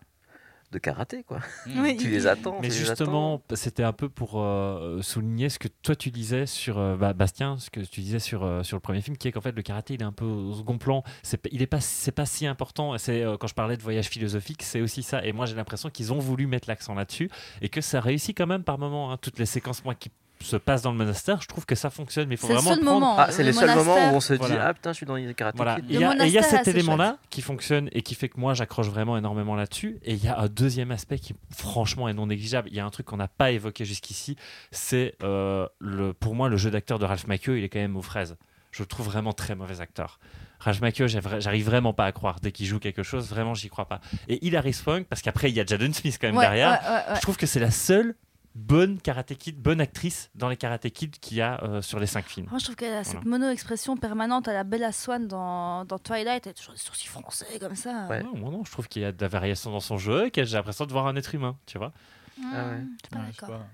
de 0.77 0.81
karaté, 0.81 1.23
quoi. 1.23 1.41
Oui, 1.67 1.97
Tu 2.01 2.09
les 2.11 2.27
attends. 2.27 2.59
Mais 2.61 2.71
justement, 2.71 3.41
c'était 3.55 3.83
un 3.83 3.93
peu 3.95 4.09
pour 4.11 4.41
euh, 4.43 5.01
souligner 5.01 5.49
ce 5.49 5.59
que 5.59 5.69
toi 5.83 5.97
tu 5.97 6.11
disais 6.11 6.45
sur 6.45 6.79
euh, 6.79 6.97
bah, 6.97 7.15
Bastien, 7.15 7.57
ce 7.59 7.71
que 7.71 7.81
tu 7.81 8.01
disais 8.03 8.19
sur, 8.19 8.45
euh, 8.45 8.63
sur 8.63 8.77
le 8.77 8.81
premier 8.81 9.01
film, 9.01 9.17
qui 9.17 9.29
est 9.29 9.33
qu'en 9.33 9.41
fait 9.41 9.53
le 9.57 9.63
karaté 9.63 9.95
il 9.95 10.03
est 10.03 10.05
un 10.05 10.13
peu 10.13 10.27
au 10.27 10.53
second 10.55 10.77
plan. 10.77 11.03
C'est, 11.23 11.41
il 11.51 11.63
est 11.63 11.67
pas, 11.67 11.81
c'est 11.81 12.13
pas 12.13 12.27
si 12.27 12.47
important. 12.47 12.97
C'est 12.99 13.23
euh, 13.23 13.37
quand 13.39 13.47
je 13.47 13.55
parlais 13.55 13.77
de 13.79 13.83
voyage 13.83 14.09
philosophique, 14.09 14.63
c'est 14.63 14.81
aussi 14.83 15.03
ça. 15.03 15.25
Et 15.25 15.33
moi 15.33 15.47
j'ai 15.47 15.57
l'impression 15.57 15.89
qu'ils 15.89 16.13
ont 16.13 16.19
voulu 16.19 16.47
mettre 16.47 16.69
l'accent 16.69 16.95
là-dessus 16.95 17.31
et 17.63 17.69
que 17.71 17.81
ça 17.81 18.01
réussit 18.01 18.37
quand 18.37 18.47
même 18.47 18.63
par 18.63 18.79
moments. 18.79 19.11
hein. 19.13 19.17
Toutes 19.21 19.39
les 19.39 19.47
séquences 19.47 19.83
moi 19.85 19.95
qui 19.95 20.11
se 20.41 20.57
passent 20.57 20.83
dans 20.83 20.91
le 20.93 20.99
monastère, 20.99 21.41
je 21.41 21.49
trouve 21.49 21.65
que 21.67 21.75
ça 21.75 21.91
fonctionne. 21.91 22.29
Mais 22.29 22.35
il 22.35 22.39
faut 22.39 22.47
C'est 22.47 22.53
le 22.55 22.59
vraiment 22.61 22.75
seul 22.77 22.85
prendre- 22.85 23.01
moment. 23.01 23.17
Ah, 23.19 23.31
c'est 23.31 23.43
le 23.43 23.49
les 23.51 23.53
seuls 23.55 23.75
moments 23.75 23.95
où 24.13 24.17
on 24.17 24.21
se 24.21 24.33
dit 24.35 24.39
Voilà. 24.39 24.67
Ah 24.69 24.75
putain, 24.75 24.93
je 24.93 24.97
suis 24.97 25.07
dans 25.07 25.15
les 25.17 25.33
karaté 25.35 25.57
Voilà. 25.57 25.79
Il 25.89 25.99
y, 25.99 26.05
a, 26.05 26.15
et 26.25 26.29
il 26.29 26.33
y 26.33 26.39
a 26.39 26.43
cet 26.43 26.69
élément-là 26.69 27.19
qui 27.31 27.43
fonctionne 27.43 27.89
et 27.93 28.03
qui 28.03 28.15
fait 28.15 28.29
que 28.29 28.39
moi 28.39 28.55
j'accroche 28.55 28.89
vraiment 28.89 29.17
énormément 29.17 29.55
là-dessus. 29.55 29.99
Et 30.05 30.13
il 30.15 30.25
y 30.25 30.29
a 30.29 30.39
un 30.39 30.47
deuxième 30.49 30.91
aspect 30.91 31.19
qui, 31.19 31.35
franchement, 31.55 32.09
est 32.09 32.15
non 32.15 32.27
négligeable. 32.27 32.69
Il 32.71 32.77
y 32.77 32.81
a 32.81 32.85
un 32.87 32.91
truc 32.91 33.07
qu'on 33.07 33.17
n'a 33.17 33.29
pas 33.29 33.51
évoqué 33.51 33.85
jusqu'ici. 33.85 34.37
C'est 34.71 35.15
euh, 35.23 35.67
le, 35.79 36.13
pour 36.13 36.35
moi 36.35 36.49
le 36.49 36.57
jeu 36.57 36.71
d'acteur 36.71 36.99
de 36.99 37.05
Ralph 37.05 37.27
Macchio. 37.27 37.55
Il 37.55 37.65
est 37.65 37.69
quand 37.69 37.79
même 37.79 37.97
aux 37.97 38.03
fraises. 38.03 38.37
Je 38.73 38.83
le 38.83 38.87
trouve 38.87 39.07
vraiment 39.07 39.33
très 39.33 39.55
mauvais 39.55 39.81
acteur. 39.81 40.19
Ralph 40.59 40.81
Macchio, 40.81 41.07
j'arrive 41.07 41.65
vraiment 41.67 41.93
pas 41.93 42.05
à 42.07 42.13
croire. 42.13 42.37
Dès 42.43 42.51
qu'il 42.53 42.67
joue 42.67 42.79
quelque 42.79 43.03
chose, 43.03 43.29
vraiment, 43.29 43.55
j'y 43.55 43.69
crois 43.69 43.87
pas. 43.87 44.01
Et 44.29 44.45
Hilary 44.47 44.73
Swank, 44.73 45.07
parce 45.07 45.21
qu'après, 45.23 45.51
il 45.51 45.55
y 45.57 45.61
a 45.61 45.67
Jaden 45.67 45.93
Smith 45.95 46.19
quand 46.21 46.29
même 46.29 46.37
Ouais, 46.37 46.45
derrière. 46.45 46.71
ouais, 46.71 46.89
ouais, 46.89 46.95
ouais. 47.11 47.17
Je 47.17 47.21
trouve 47.21 47.37
que 47.37 47.47
c'est 47.47 47.61
la 47.61 47.71
seule 47.71 48.15
bonne 48.57 48.99
Karate 49.01 49.35
Kid, 49.37 49.61
bonne 49.61 49.81
actrice 49.81 50.31
dans 50.35 50.49
les 50.49 50.57
Karate 50.57 50.89
Kid 50.91 51.19
qu'il 51.19 51.37
y 51.37 51.43
a 51.43 51.63
euh, 51.63 51.83
sur 51.83 52.01
les 52.01 52.07
cinq 52.07 52.25
films. 52.25 52.47
Moi, 52.51 52.59
je 52.59 52.65
trouve 52.65 52.77
qu'elle 52.77 52.95
a 52.95 53.05
cette 53.05 53.25
mono-expression 53.25 53.97
permanente 53.97 54.49
à 54.49 54.53
la 54.55 54.65
Bella 54.65 54.93
Swan 54.93 55.29
dans, 55.29 55.85
dans 55.85 55.99
Twilight. 55.99 56.47
Elle 56.47 56.51
a 56.51 56.55
toujours 56.55 56.73
des 56.75 56.81
sourcils 56.81 57.09
français 57.09 57.59
comme 57.61 57.77
ça. 57.77 58.07
Ouais. 58.09 58.23
Non, 58.23 58.35
moi 58.37 58.51
non, 58.51 58.65
je 58.65 58.73
trouve 58.73 58.89
qu'il 58.89 59.03
y 59.03 59.05
a 59.05 59.13
de 59.13 59.21
la 59.21 59.29
variation 59.29 59.71
dans 59.71 59.81
son 59.81 59.99
jeu 59.99 60.27
et 60.27 60.31
que 60.31 60.43
j'ai 60.45 60.57
l'impression 60.57 60.87
de 60.87 60.93
voir 60.93 61.07
un 61.07 61.17
être 61.17 61.35
humain, 61.35 61.57
tu 61.67 61.77
vois. 61.79 61.93
Mmh, 62.39 62.43
Ah 62.55 62.65
ouais. 62.69 62.81
Je 62.81 62.87
suis 62.87 63.09
pas 63.11 63.19
Ouais, 63.19 63.25
d'accord. 63.41 63.67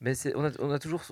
Mais 0.00 0.12
on, 0.36 0.44
a, 0.44 0.50
on 0.60 0.70
a 0.70 0.78
toujours 0.78 1.02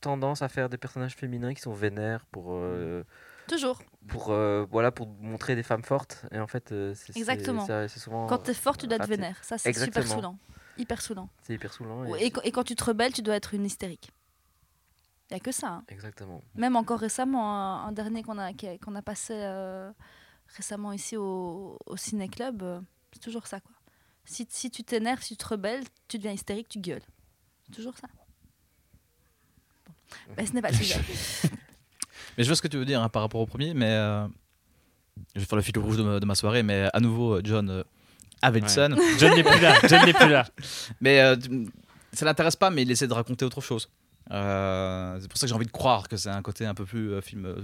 tendance 0.00 0.42
à 0.42 0.48
faire 0.48 0.68
des 0.68 0.78
personnages 0.78 1.14
féminins 1.16 1.52
qui 1.52 1.60
sont 1.62 1.72
vénères 1.72 2.26
pour, 2.26 2.50
euh, 2.50 3.02
Toujours. 3.48 3.82
pour, 4.08 4.30
euh, 4.30 4.64
voilà, 4.70 4.92
pour 4.92 5.08
montrer 5.20 5.56
des 5.56 5.62
femmes 5.62 5.82
fortes. 5.84 6.26
Et 6.32 6.38
en 6.38 6.46
fait, 6.46 6.70
euh, 6.72 6.94
Exactement. 7.14 7.66
c'est- 7.66 7.88
c'est 7.88 8.00
souvent. 8.00 8.26
Quand 8.26 8.38
t'es 8.38 8.54
fort, 8.54 8.76
tu 8.76 8.86
dois 8.86 8.96
être 8.98 9.08
vénère. 9.08 9.36
Ça, 9.42 9.58
c'est 9.58 9.72
super 9.72 10.06
saoulant. 10.06 10.38
Hyper 10.78 11.00
saoulant. 11.00 11.28
C'est 11.42 11.54
hyper 11.54 11.72
saoulant. 11.72 12.04
Et, 12.16 12.26
Et... 12.26 12.30
qu- 12.30 12.40
et 12.44 12.52
quand 12.52 12.64
tu 12.64 12.74
te 12.74 12.84
rebelles, 12.84 13.12
tu 13.12 13.22
dois 13.22 13.34
être 13.36 13.54
une 13.54 13.64
hystérique. 13.64 14.10
Il 15.30 15.34
n'y 15.34 15.36
a 15.38 15.40
que 15.40 15.52
ça. 15.52 15.68
hein. 15.68 15.84
Exactement. 15.88 16.42
Même 16.54 16.76
encore 16.76 17.00
récemment, 17.00 17.52
un, 17.54 17.86
un 17.88 17.92
dernier 17.92 18.22
qu'on 18.22 18.38
a, 18.38 18.46
a- 18.50 18.78
qu'on 18.80 18.94
a 18.94 19.02
passé 19.02 19.32
euh, 19.34 19.90
récemment 20.56 20.92
ici 20.92 21.16
au, 21.16 21.78
au 21.86 21.96
Ciné-Club, 21.96 22.62
euh, 22.62 22.80
c'est 23.12 23.20
toujours 23.20 23.46
ça. 23.46 23.60
Quoi. 23.60 23.72
Si, 24.24 24.46
si 24.50 24.70
tu 24.70 24.84
t'énerves, 24.84 25.22
si 25.22 25.36
tu 25.36 25.44
te 25.44 25.48
rebelles, 25.48 25.82
tu 26.08 26.18
deviens 26.18 26.32
hystérique, 26.32 26.68
tu 26.68 26.78
gueules. 26.80 27.02
C'est 27.66 27.72
toujours 27.74 27.96
ça. 27.96 28.06
Bon. 29.86 30.34
Mais 30.36 30.46
ce 30.46 30.52
n'est 30.52 30.62
pas 30.62 30.70
le 30.70 30.76
sujet. 30.76 31.00
Mais 32.38 32.44
je 32.44 32.48
vois 32.48 32.56
ce 32.56 32.62
que 32.62 32.68
tu 32.68 32.76
veux 32.76 32.84
dire 32.84 33.02
hein, 33.02 33.08
par 33.08 33.22
rapport 33.22 33.40
au 33.40 33.46
premier, 33.46 33.72
mais 33.74 33.90
euh, 33.90 34.26
je 35.34 35.40
vais 35.40 35.46
faire 35.46 35.56
le 35.56 35.62
fil 35.62 35.78
rouge 35.78 35.96
de 35.96 36.02
ma, 36.02 36.20
de 36.20 36.26
ma 36.26 36.34
soirée, 36.34 36.62
mais 36.62 36.88
à 36.92 37.00
nouveau, 37.00 37.36
euh, 37.36 37.40
John 37.42 37.82
euh, 38.42 38.48
Avildsen. 38.48 38.96
John 39.18 39.34
n'est 39.34 39.42
plus 39.42 39.60
là. 39.60 39.74
John 39.88 40.04
n'est 40.06 40.12
plus 40.12 40.28
là. 40.30 40.46
Mais 41.00 41.20
euh, 41.20 41.36
ça 42.12 42.24
l'intéresse 42.24 42.56
pas, 42.56 42.70
mais 42.70 42.82
il 42.82 42.90
essaie 42.90 43.06
de 43.06 43.12
raconter 43.12 43.44
autre 43.44 43.60
chose. 43.60 43.90
Euh, 44.30 45.18
c'est 45.20 45.28
pour 45.28 45.38
ça 45.38 45.46
que 45.46 45.48
j'ai 45.48 45.54
envie 45.54 45.66
de 45.66 45.70
croire 45.72 46.08
que 46.08 46.16
c'est 46.16 46.30
un 46.30 46.42
côté 46.42 46.64
un 46.66 46.74
peu 46.74 46.84
plus 46.84 47.12
euh, 47.12 47.20
film 47.20 47.44
euh, 47.46 47.56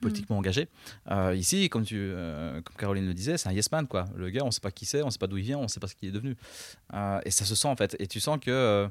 politiquement 0.00 0.38
engagé. 0.38 0.68
Euh, 1.10 1.34
ici, 1.36 1.68
comme, 1.68 1.84
tu, 1.84 1.96
euh, 1.98 2.60
comme 2.62 2.76
Caroline 2.76 3.06
le 3.06 3.14
disait, 3.14 3.36
c'est 3.36 3.48
un 3.48 3.52
yes 3.52 3.70
man. 3.70 3.86
Quoi. 3.86 4.06
Le 4.16 4.30
gars, 4.30 4.42
on 4.44 4.50
sait 4.50 4.60
pas 4.60 4.70
qui 4.70 4.86
c'est, 4.86 5.02
on 5.02 5.10
sait 5.10 5.18
pas 5.18 5.26
d'où 5.26 5.36
il 5.36 5.44
vient, 5.44 5.58
on 5.58 5.68
sait 5.68 5.80
pas 5.80 5.86
ce 5.86 5.94
qu'il 5.94 6.08
est 6.08 6.12
devenu. 6.12 6.36
Euh, 6.94 7.20
et 7.24 7.30
ça 7.30 7.44
se 7.44 7.54
sent 7.54 7.68
en 7.68 7.76
fait. 7.76 7.94
Et 7.98 8.06
tu 8.06 8.20
sens 8.20 8.38
que 8.40 8.50
euh, 8.50 8.88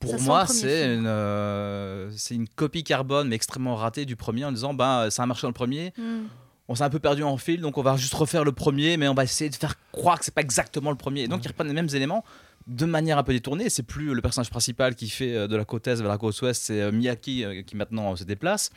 pour 0.00 0.18
Ça 0.18 0.24
moi, 0.24 0.46
c'est 0.46 0.94
une, 0.94 1.06
euh, 1.06 2.10
c'est 2.16 2.34
une 2.34 2.48
copie 2.48 2.84
carbone, 2.84 3.28
mais 3.28 3.36
extrêmement 3.36 3.76
ratée 3.76 4.06
du 4.06 4.16
premier 4.16 4.44
en 4.44 4.52
disant 4.52 4.72
ben, 4.72 5.10
ça 5.10 5.24
a 5.24 5.26
marché 5.26 5.42
dans 5.42 5.48
le 5.48 5.54
premier, 5.54 5.92
Hmm. 5.98 6.26
On 6.68 6.74
s'est 6.74 6.84
un 6.84 6.90
peu 6.90 6.98
perdu 6.98 7.22
en 7.22 7.36
fil, 7.38 7.60
donc 7.60 7.78
on 7.78 7.82
va 7.82 7.96
juste 7.96 8.14
refaire 8.14 8.44
le 8.44 8.52
premier, 8.52 8.96
mais 8.96 9.08
on 9.08 9.14
va 9.14 9.24
essayer 9.24 9.48
de 9.50 9.54
faire 9.56 9.74
croire 9.92 10.18
que 10.18 10.24
c'est 10.24 10.34
pas 10.34 10.42
exactement 10.42 10.90
le 10.90 10.96
premier. 10.96 11.22
Et 11.22 11.28
donc 11.28 11.44
ils 11.44 11.48
reprennent 11.48 11.68
les 11.68 11.72
mêmes 11.74 11.88
éléments 11.94 12.24
de 12.66 12.84
manière 12.84 13.16
un 13.16 13.22
peu 13.22 13.32
détournée. 13.32 13.70
C'est 13.70 13.82
plus 13.82 14.12
le 14.14 14.20
personnage 14.20 14.50
principal 14.50 14.94
qui 14.94 15.08
fait 15.08 15.34
euh, 15.34 15.46
de 15.48 15.56
la 15.56 15.64
côte 15.64 15.86
est 15.86 15.94
vers 15.96 16.08
la 16.08 16.18
côte 16.18 16.38
ouest, 16.42 16.62
c'est 16.62 16.80
euh, 16.82 16.92
Miyaki 16.92 17.44
euh, 17.44 17.62
qui 17.62 17.76
maintenant 17.76 18.14
se 18.16 18.24
déplace. 18.24 18.70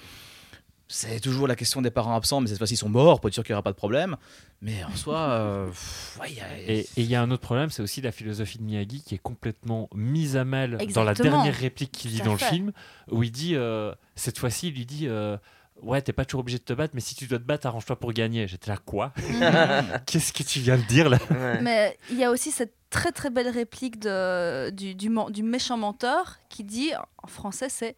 C'est 0.94 1.22
toujours 1.22 1.48
la 1.48 1.56
question 1.56 1.82
des 1.82 1.90
parents 1.92 2.16
absents, 2.18 2.42
mais 2.42 2.48
cette 2.48 2.58
fois-ci 2.58 2.74
ils 2.74 2.78
sont 2.78 2.90
morts, 2.90 3.22
pour 3.22 3.30
être 3.30 3.34
sûr 3.34 3.44
qu'il 3.46 3.54
n'y 3.54 3.56
aura 3.56 3.64
pas 3.64 3.72
de 3.72 3.78
problème. 3.78 4.18
Mais 4.62 4.84
en 4.84 4.94
soi, 4.96 5.18
euh, 5.20 5.68
pff, 5.68 6.18
ouais, 6.22 6.28
il 6.32 6.36
y 6.38 6.42
a- 6.42 6.60
Et 6.70 6.86
il 6.98 7.06
y 7.06 7.16
a 7.16 7.22
un 7.22 7.32
autre 7.32 7.42
problème, 7.44 7.70
c'est 7.70 7.82
aussi 7.82 8.02
la 8.02 8.12
philosophie 8.12 8.58
de 8.58 8.64
Miyagi 8.64 9.02
qui 9.02 9.16
est 9.16 9.22
complètement 9.22 9.90
mise 9.96 10.36
à 10.36 10.44
mal 10.44 10.78
dans 10.94 11.04
la 11.06 11.14
dernière 11.14 11.56
réplique 11.56 11.94
qu'il 11.94 12.12
dit 12.12 12.22
dans 12.22 12.34
le 12.34 12.38
film, 12.40 12.72
où 13.10 13.24
il 13.24 13.32
dit, 13.32 13.56
euh, 13.56 13.94
cette 14.16 14.38
fois-ci, 14.38 14.68
il 14.68 14.74
lui 14.76 14.86
dit, 14.86 15.08
euh, 15.08 15.38
ouais, 15.82 16.02
t'es 16.02 16.14
pas 16.14 16.26
toujours 16.26 16.42
obligé 16.42 16.58
de 16.58 16.64
te 16.64 16.74
battre, 16.74 16.94
mais 16.94 17.02
si 17.02 17.16
tu 17.16 17.28
dois 17.28 17.40
te 17.40 17.44
battre, 17.44 17.68
arrange-toi 17.68 17.98
pour 17.98 18.14
gagner. 18.14 18.48
J'étais 18.48 18.72
là, 18.72 18.78
quoi 18.78 19.14
Qu'est-ce 20.06 20.34
que 20.34 20.44
tu 20.44 20.60
viens 20.60 20.78
de 20.78 20.84
dire 20.84 21.10
là? 21.10 21.18
Ouais. 21.30 21.62
Mais 21.62 21.98
il 22.10 22.18
y 22.18 22.24
a 22.24 22.32
aussi 22.32 22.52
cette 22.52 22.74
très 22.90 23.12
très 23.12 23.30
belle 23.30 23.50
réplique 23.50 24.00
de, 24.00 24.70
du, 24.72 24.96
du, 24.96 25.44
méchant 25.44 25.78
menteur 25.78 26.38
qui 26.50 26.64
dit, 26.64 26.92
en 27.24 27.28
français, 27.28 27.70
c'est 27.70 27.96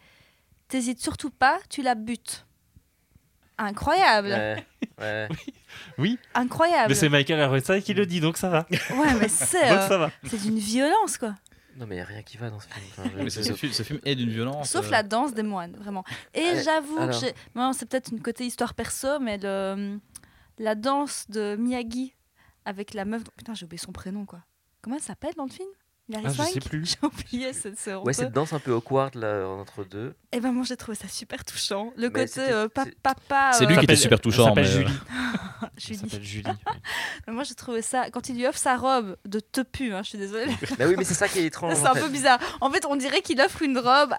T'hésites 0.68 1.01
surtout 1.01 1.30
pas, 1.30 1.60
tu 1.69 1.84
la 1.84 1.93
butes. 1.93 2.45
Incroyable, 3.60 4.30
Ouais, 4.30 4.65
ouais. 4.99 5.27
Oui, 5.99 6.18
incroyable. 6.34 6.89
mais 6.89 6.95
c'est 6.95 7.10
Michael 7.10 7.39
Aronsai 7.41 7.81
qui 7.81 7.93
le 7.93 8.05
dit, 8.05 8.19
donc 8.19 8.38
ça 8.38 8.49
va. 8.49 8.65
Ouais, 8.72 9.14
mais 9.19 9.27
c'est 9.27 9.64
euh, 9.72 9.88
ça 9.88 9.97
va. 9.97 10.11
c'est 10.26 10.41
d'une 10.41 10.57
violence 10.57 11.18
quoi. 11.18 11.35
Non, 11.78 11.86
mais 11.88 11.95
il 11.95 11.98
n'y 11.98 12.04
a 12.04 12.06
rien 12.06 12.22
qui 12.24 12.38
va 12.38 12.50
dans 12.50 12.60
ce 12.60 12.68
film. 12.68 12.86
Enfin, 12.91 13.04
je- 13.18 13.24
Mais 13.24 13.30
ce, 13.30 13.54
film, 13.54 13.72
ce 13.74 13.84
film 13.84 14.00
est 14.06 14.16
d'une 14.16 14.30
violence. 14.30 14.70
Sauf 14.70 14.88
euh, 14.88 14.91
la 14.91 15.04
danse 15.04 15.34
des 15.34 15.44
moines, 15.44 15.76
vraiment. 15.76 16.04
Et 16.34 16.62
j'avoue 16.64 16.95
que 16.98 17.02
alors. 17.02 17.20
j'ai. 17.20 17.34
bon, 17.56 17.74
c'est 17.74 17.88
peut-être 17.88 18.12
une 18.12 18.22
côté 18.22 18.45
histoire 18.45 18.74
perso, 18.74 19.20
mais 19.20 19.38
le... 19.41 20.00
la 20.60 20.76
danse 20.76 21.26
de 21.30 21.56
Miyagi 21.56 22.14
avec 22.66 22.94
la 22.94 23.06
meuf. 23.06 23.24
Putain, 23.38 23.54
j'ai 23.54 23.66
oublié 23.66 23.80
son 23.80 23.91
prénom, 23.91 24.26
quoi. 24.26 24.44
Comment 24.82 24.98
elle 24.98 25.02
s'appelle 25.02 25.34
dans 25.36 25.45
le 25.45 25.52
film? 25.52 25.70
Hilary 26.10 26.26
Ah, 26.28 26.44
je 26.48 26.54
sais 26.54 26.60
plus. 26.60 26.86
J'ai 27.02 27.08
oublié, 27.08 27.54
c'est 27.78 27.96
Ouais, 27.96 28.14
cette 28.14 28.32
danse 28.34 28.54
un 28.54 28.60
peu 28.60 28.74
awkward 28.74 29.16
là 29.16 29.48
entre 29.48 29.84
deux. 29.86 30.14
Et 30.32 30.40
ben 30.40 30.52
moi 30.52 30.64
j'ai 30.68 30.76
trouvé 30.76 30.98
ça 30.98 31.08
super 31.08 31.46
touchant. 31.46 31.92
Le 31.96 32.10
Mais 32.10 32.26
côté 32.26 32.42
euh, 32.42 32.68
pa- 32.68 32.86
papa. 33.02 33.52
C'est 33.54 33.66
euh, 33.66 33.68
lui 33.68 33.78
qui 33.78 33.84
était 33.86 33.96
super 33.96 34.20
touchant. 34.20 34.54
Elle 34.58 34.66
s'appelle 34.68 34.86
mais, 34.86 34.86
euh, 34.86 35.68
Julie. 35.78 35.88
lui 35.90 35.96
s'appelle 36.10 36.24
Julie. 36.24 36.44
oui. 36.50 36.74
Mais 37.28 37.34
moi 37.34 37.44
j'ai 37.44 37.54
trouvé 37.56 37.82
ça. 37.82 38.10
Quand 38.12 38.28
il 38.30 38.36
lui 38.38 38.48
offre 38.48 38.58
sa 38.58 38.76
robe 38.76 39.16
de 39.26 39.40
tepu, 39.40 39.94
hein, 39.94 40.02
je 40.04 40.10
suis 40.10 40.18
désolée. 40.18 40.52
Bah 40.78 40.86
oui, 40.88 40.96
mais 40.98 41.04
c'est 41.04 41.14
ça 41.14 41.28
qui 41.28 41.40
est 41.40 41.46
étrange. 41.46 41.76
c'est 41.76 41.88
en 41.88 41.92
un 41.92 41.94
fait. 41.94 42.02
peu 42.02 42.10
bizarre. 42.10 42.40
En 42.62 42.70
fait, 42.72 42.86
on 42.86 42.96
dirait 42.96 43.22
qu'il 43.22 43.40
offre 43.42 43.62
une 43.62 43.78
robe. 43.78 44.14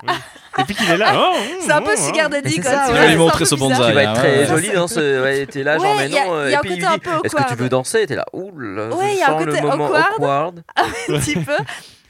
Et 0.59 0.65
puis 0.65 0.75
qu'il 0.75 0.89
est 0.89 0.97
là. 0.97 1.13
oh, 1.17 1.35
c'est 1.61 1.73
un 1.73 1.83
peu. 1.83 1.97
Sugar 1.97 2.31
Daddy 2.31 2.61
quoi. 2.61 2.71
Il 2.71 3.19
un 3.21 3.31
peu 3.31 3.45
ce 3.45 3.55
bizarre. 3.57 3.69
bonsaï. 3.69 3.89
Tu 3.89 3.95
vas 3.95 3.95
Ouais, 3.95 4.05
être 4.05 4.15
très 4.15 4.39
ouais. 4.39 4.47
jolie 4.47 4.71
dans 4.73 4.89
ce. 4.89 5.23
Ouais, 5.23 5.47
t'es 5.47 5.63
là, 5.65 5.79
genre, 5.79 5.97
mais 5.97 6.09
y 6.09 6.19
a- 6.19 6.25
non. 6.27 6.41
y 6.43 6.47
a 6.47 6.51
et 6.51 6.55
un 6.55 6.61
puis 6.61 6.71
il 6.71 6.75
côté 6.77 6.81
lui 6.81 6.87
un 6.87 6.95
dit 6.95 7.01
peu 7.01 7.11
Est-ce 7.25 7.37
que 7.37 7.49
tu 7.49 7.55
veux 7.57 7.69
danser? 7.69 8.07
T'es 8.07 8.15
là, 8.15 8.25
ouh 8.33 8.57
là, 8.59 8.89
Ouais, 8.95 9.13
je 9.15 9.19
y 9.19 9.23
a 9.23 9.37
un 9.37 9.45
côté 9.45 9.61
awkward. 9.61 10.63
un 10.77 11.19
petit 11.19 11.37
peu. 11.37 11.57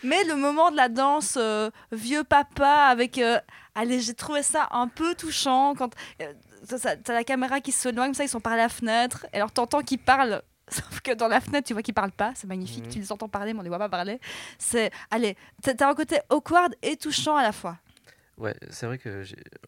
Mais 0.05 0.22
le 0.24 0.36
moment 0.36 0.70
de 0.70 0.76
la 0.76 0.89
danse 0.89 1.36
euh, 1.40 1.70
vieux 1.90 2.24
papa 2.24 2.89
avec. 2.90 3.18
euh, 3.18 3.40
allez, 3.74 4.01
j'ai 4.01 4.14
trouvé 4.14 4.43
ça 4.43 4.68
un 4.70 4.86
peu 4.86 5.14
touchant 5.14 5.74
quand 5.74 5.94
euh, 6.20 6.32
t'as 6.68 7.12
la 7.12 7.24
caméra 7.24 7.60
qui 7.60 7.72
s'éloigne, 7.72 8.09
comme 8.09 8.14
ça 8.14 8.24
ils 8.24 8.28
sont 8.28 8.40
par 8.40 8.56
la 8.56 8.68
fenêtre. 8.68 9.26
Et 9.32 9.36
alors 9.36 9.51
t'entends 9.51 9.81
qu'ils 9.81 9.98
parlent. 9.98 10.43
Sauf 10.68 11.01
que 11.01 11.12
dans 11.12 11.28
la 11.28 11.40
fenêtre, 11.40 11.66
tu 11.66 11.72
vois 11.72 11.82
qu'ils 11.82 11.94
parlent 11.94 12.12
pas, 12.12 12.32
c'est 12.35 12.47
magnifique. 12.47 12.85
Mhm. 12.85 12.93
Tu 12.93 12.98
les 12.98 13.12
entends 13.12 13.28
parler, 13.28 13.52
mais 13.52 13.60
on 13.60 13.62
les 13.62 13.68
voit 13.68 13.78
pas 13.78 13.89
parler. 13.89 14.20
C'est, 14.59 14.90
allez, 15.10 15.36
t'as 15.62 15.89
un 15.89 15.94
côté 15.94 16.20
awkward 16.31 16.74
et 16.82 16.97
touchant 16.97 17.36
à 17.36 17.43
la 17.43 17.52
fois. 17.52 17.76
Ouais, 18.36 18.55
c'est 18.70 18.86
vrai 18.86 18.98
que 18.98 19.23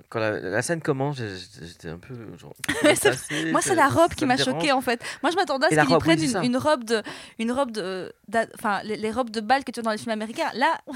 quand 0.09 0.19
la, 0.19 0.41
la 0.41 0.61
scène 0.63 0.81
commence, 0.81 1.19
j'étais 1.19 1.89
un 1.89 1.99
peu. 1.99 2.15
Genre, 2.37 2.53
assez- 2.85 3.53
Moi, 3.53 3.63
c'est 3.63 3.75
la 3.77 3.89
robe 3.89 4.13
qui 4.15 4.27
m'a 4.27 4.37
choquée 4.37 4.73
en 4.73 4.81
fait. 4.81 5.01
Moi, 5.23 5.31
je 5.31 5.37
m'attendais 5.37 5.67
à 5.67 5.71
ce 5.71 5.87
qu'ils 5.87 5.95
oui, 5.95 6.01
prennent 6.01 6.23
une, 6.23 6.45
une 6.45 6.57
robe 6.57 6.83
de, 6.85 7.03
une 7.39 7.53
robe 7.53 7.71
de, 7.71 8.13
enfin, 8.57 8.81
les, 8.83 8.97
les 8.97 9.11
robes 9.13 9.31
de 9.31 9.41
bal 9.41 9.63
que 9.63 9.71
tu 9.71 9.81
vois 9.81 9.85
dans 9.85 9.91
les 9.93 9.99
films 9.99 10.13
américains. 10.13 10.51
Là, 10.55 10.81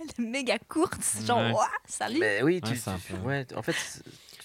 elle 0.00 0.06
est 0.06 0.28
méga 0.28 0.58
courte, 0.68 1.00
genre, 1.26 1.38
Ouais. 1.38 1.66
salut. 1.86 2.18
Mais 2.20 2.42
oui, 2.42 2.60
tu, 2.60 2.72
Ouais, 2.72 2.76
tu- 2.76 3.12
peu- 3.14 3.20
ouais, 3.26 3.46
en 3.56 3.62
fait, 3.62 3.76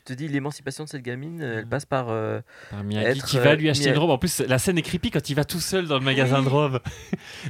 te 0.10 0.14
dis 0.18 0.28
l'émancipation 0.28 0.84
de 0.84 0.90
cette 0.90 1.02
gamine, 1.02 1.42
elle 1.42 1.64
Mhm. 1.64 1.70
passe 1.70 1.86
par. 1.86 2.08
euh, 2.10 2.42
Par 2.70 2.84
Miyagi 2.84 3.20
Être, 3.20 3.26
qui 3.26 3.38
va 3.38 3.52
euh, 3.52 3.56
lui 3.56 3.70
acheter 3.70 3.86
Miyagi- 3.86 3.94
une 3.94 3.98
robe. 4.00 4.10
En 4.12 4.18
plus, 4.18 4.40
la 4.40 4.60
scène 4.60 4.78
est 4.78 4.82
creepy 4.82 5.12
quand 5.12 5.30
il 5.30 5.34
va 5.36 5.44
tout 5.46 5.60
seul 5.60 5.88
dans 5.88 5.98
le 5.98 6.04
magasin 6.06 6.40
Oui. 6.40 6.46
de 6.46 6.50
robes. 6.50 6.80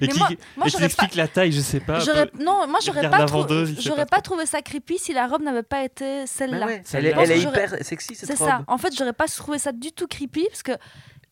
Et 0.02 0.08
qui, 0.08 0.18
moi, 0.20 0.28
moi 0.58 0.68
et 0.68 0.70
qui 0.70 0.72
j'aurais 0.72 0.82
pas, 0.82 0.86
explique 0.86 1.16
la 1.16 1.28
taille, 1.28 1.52
je 1.52 1.62
sais 1.62 1.80
pas. 1.80 2.00
j'aurais- 2.00 2.28
peu- 2.28 2.44
non, 2.44 2.68
moi 2.68 2.80
j'aurais 2.86 3.10
pas, 3.10 3.26
trou- 3.26 3.46
j'aurais 3.80 4.06
trouvé 4.22 4.46
ça 4.46 4.62
creepy 4.62 4.98
si 5.00 5.14
la 5.14 5.28
robe 5.28 5.42
n'avait 5.42 5.64
pas 5.64 5.84
été 5.84 6.26
celle-là. 6.28 6.66
ouais, 6.66 6.84
elle 6.94 7.06
est, 7.08 7.14
elle 7.18 7.38
hyper 7.40 7.76
sexy 7.84 8.16
cette 8.16 8.30
C'est 8.30 8.36
ça. 8.36 8.64
En 8.68 8.78
fait, 8.78 8.94
j'aurais 8.98 9.14
pas 9.14 9.28
trouvé 9.28 9.58
ça 9.60 9.72
du 9.72 9.92
tout 9.92 10.08
creepy 10.08 10.46
parce 10.50 10.64
que 10.64 10.74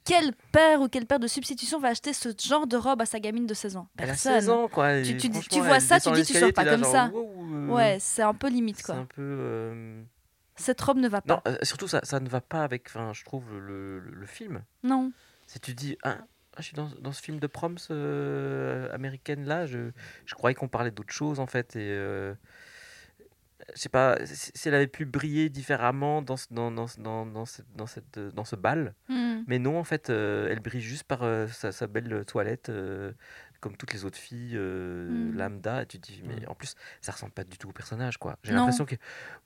quel 0.05 0.31
père 0.53 0.79
ou 0.79 0.87
quel 0.87 1.05
père 1.05 1.19
de 1.19 1.27
substitution 1.27 1.79
va 1.81 1.89
acheter 1.89 2.13
ce 2.13 2.29
genre 2.47 2.65
de 2.65 2.77
robe 2.77 3.01
à 3.01 3.05
sa 3.05 3.19
gamine 3.19 3.45
de 3.45 3.53
16 3.53 3.75
ans? 3.75 3.87
Elle 3.97 4.05
a 4.05 4.07
Personne. 4.07 4.33
16 4.35 4.49
ans, 4.49 4.67
quoi. 4.69 5.01
Tu- 5.01 5.59
vois 5.59 5.81
ça, 5.81 5.99
tu 5.99 6.09
dis, 6.13 6.23
tu 6.25 6.33
sors 6.33 6.53
pas 6.53 6.63
comme 6.63 6.83
genre, 6.83 6.91
ça. 6.91 7.09
wow, 7.13 7.29
euh, 7.53 7.67
Ouais, 7.67 7.97
c'est 7.99 8.21
un 8.21 8.33
peu 8.33 8.47
limite 8.47 8.77
C'est 8.77 8.83
quoi. 8.85 8.95
un 8.95 9.05
peu. 9.05 9.21
euh, 9.21 10.01
Cette 10.57 10.81
robe 10.81 10.97
ne 10.97 11.07
va 11.07 11.21
pas. 11.21 11.35
Non, 11.35 11.41
euh, 11.53 11.57
surtout, 11.63 11.87
ça, 11.87 12.01
ça 12.03 12.19
ne 12.19 12.27
va 12.27 12.41
pas 12.41 12.63
avec, 12.63 12.87
enfin, 12.87 13.13
je 13.13 13.23
trouve, 13.23 13.45
le, 13.59 13.99
le, 13.99 14.11
le 14.11 14.25
film. 14.25 14.63
Non. 14.83 15.11
Si 15.45 15.59
tu 15.59 15.73
dis, 15.73 15.97
ah, 16.03 16.17
ah, 16.19 16.57
je 16.57 16.63
suis 16.63 16.75
dans, 16.75 16.89
dans 16.99 17.11
ce 17.11 17.21
film 17.21 17.39
de 17.39 17.47
proms 17.47 17.75
euh, 17.91 18.91
américaine 18.93 19.45
là, 19.45 19.65
je, 19.65 19.91
je 20.25 20.35
croyais 20.35 20.55
qu'on 20.55 20.67
parlait 20.67 20.91
d'autre 20.91 21.13
chose 21.13 21.39
en 21.39 21.45
fait. 21.47 21.75
Et 21.75 21.89
euh, 21.91 22.33
je 23.75 23.79
sais 23.81 23.89
pas, 23.89 24.17
si 24.25 24.51
elle 24.67 24.75
avait 24.75 24.87
pu 24.87 25.05
briller 25.05 25.49
différemment 25.49 26.21
dans, 26.21 26.37
ce- 26.37 26.47
dans, 26.51 26.71
dans, 26.71 26.87
dans, 26.97 27.25
dans, 27.25 27.45
cette- 27.45 27.65
dans, 27.75 27.85
cette, 27.87 28.17
dans 28.19 28.45
ce 28.45 28.55
bal. 28.55 28.93
Hmm. 29.09 29.41
Mais 29.47 29.59
non, 29.59 29.77
en 29.77 29.83
fait, 29.83 30.09
euh, 30.09 30.47
elle 30.49 30.59
brille 30.59 30.81
juste 30.81 31.03
par 31.03 31.19
sa, 31.49 31.71
sa 31.71 31.87
belle 31.87 32.23
toilette, 32.25 32.69
comme 33.67 33.77
toutes 33.77 33.93
les 33.93 34.05
autres 34.05 34.17
filles 34.17 34.53
euh, 34.55 35.09
Mm. 35.09 35.37
lambda. 35.37 35.81
Et 35.83 35.85
tu 35.85 35.99
te 35.99 36.07
dis, 36.11 36.21
mais 36.25 36.35
Mm. 36.45 36.49
en 36.49 36.55
plus, 36.55 36.75
ça 37.01 37.11
ressemble 37.11 37.31
pas 37.33 37.43
du 37.43 37.57
tout 37.57 37.69
au 37.69 37.73
personnage, 37.73 38.17
quoi. 38.17 38.37
J'ai 38.43 38.53
l'impression 38.53 38.85
que 38.85 38.95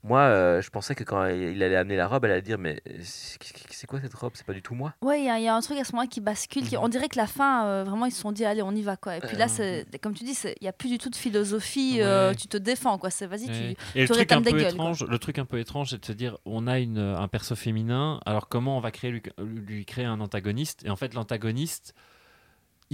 moi, 0.02 0.20
euh, 0.20 0.62
je 0.62 0.70
pensais 0.70 0.94
que 0.94 1.04
quand 1.04 1.26
il 1.26 1.62
allait 1.62 1.76
amener 1.76 1.96
la 1.96 2.06
robe, 2.06 2.24
elle 2.24 2.32
allait 2.32 2.42
dire, 2.42 2.58
mais 2.58 2.80
c'est 3.02 3.86
quoi 3.86 4.00
cette 4.00 4.14
robe? 4.14 4.32
C'est 4.34 4.46
pas 4.46 4.52
du 4.52 4.62
tout 4.62 4.74
moi? 4.74 4.94
Ouais, 5.02 5.20
il 5.20 5.26
y, 5.26 5.28
a- 5.30 5.38
y 5.40 5.48
un 5.48 5.60
truc 5.60 5.78
à 5.78 5.84
ce 5.84 5.92
moment-là 5.92 6.08
qui 6.08 6.20
bascule. 6.20 6.66
Qui, 6.66 6.76
Mhm. 6.76 6.82
on 6.84 6.88
dirait 6.88 7.08
que 7.08 7.18
la 7.18 7.26
fin, 7.26 7.66
euh, 7.66 7.84
vraiment, 7.84 8.06
ils 8.06 8.12
se 8.12 8.20
sont 8.20 8.32
dit, 8.32 8.44
allez, 8.44 8.62
on 8.62 8.72
y 8.72 8.82
va, 8.82 8.96
quoi. 8.96 9.16
Et 9.16 9.20
puis 9.20 9.36
là, 9.36 9.48
c'est, 9.48 9.86
comme 10.00 10.14
tu 10.14 10.24
dis, 10.24 10.34
c'est- 10.34 10.54
il 10.60 10.64
n'y 10.64 10.68
a 10.68 10.72
plus 10.72 10.88
du 10.88 10.98
tout 10.98 11.10
de 11.10 11.16
philosophie. 11.16 12.00
euh, 12.00 12.30
Ouais. 12.30 12.34
tu 12.36 12.48
te 12.48 12.56
défends, 12.56 12.98
quoi. 12.98 13.10
C'est, 13.10 13.26
vas-y, 13.26 13.46
Ouais. 13.48 13.74
tu. 13.94 13.98
Et 13.98 14.02
le 14.02 14.08
truc, 14.08 14.30
un 14.32 14.42
peu 14.42 14.50
gueules, 14.50 14.60
étrange, 14.74 15.04
le 15.06 15.18
truc 15.18 15.38
un 15.38 15.44
peu 15.44 15.58
étrange, 15.58 15.90
c'est 15.90 15.98
de 16.00 16.04
se 16.04 16.12
dire 16.12 16.38
on 16.44 16.66
a 16.66 16.78
une, 16.78 16.98
un 16.98 17.28
perso 17.28 17.54
féminin, 17.54 18.20
alors 18.26 18.48
comment 18.48 18.76
on 18.76 18.80
va 18.80 18.90
créer, 18.90 19.10
lui, 19.10 19.22
lui 19.38 19.84
créer 19.84 20.04
un 20.04 20.20
antagoniste? 20.20 20.84
Et 20.84 20.90
en 20.90 20.96
fait, 20.96 21.14
l'antagoniste, 21.14 21.94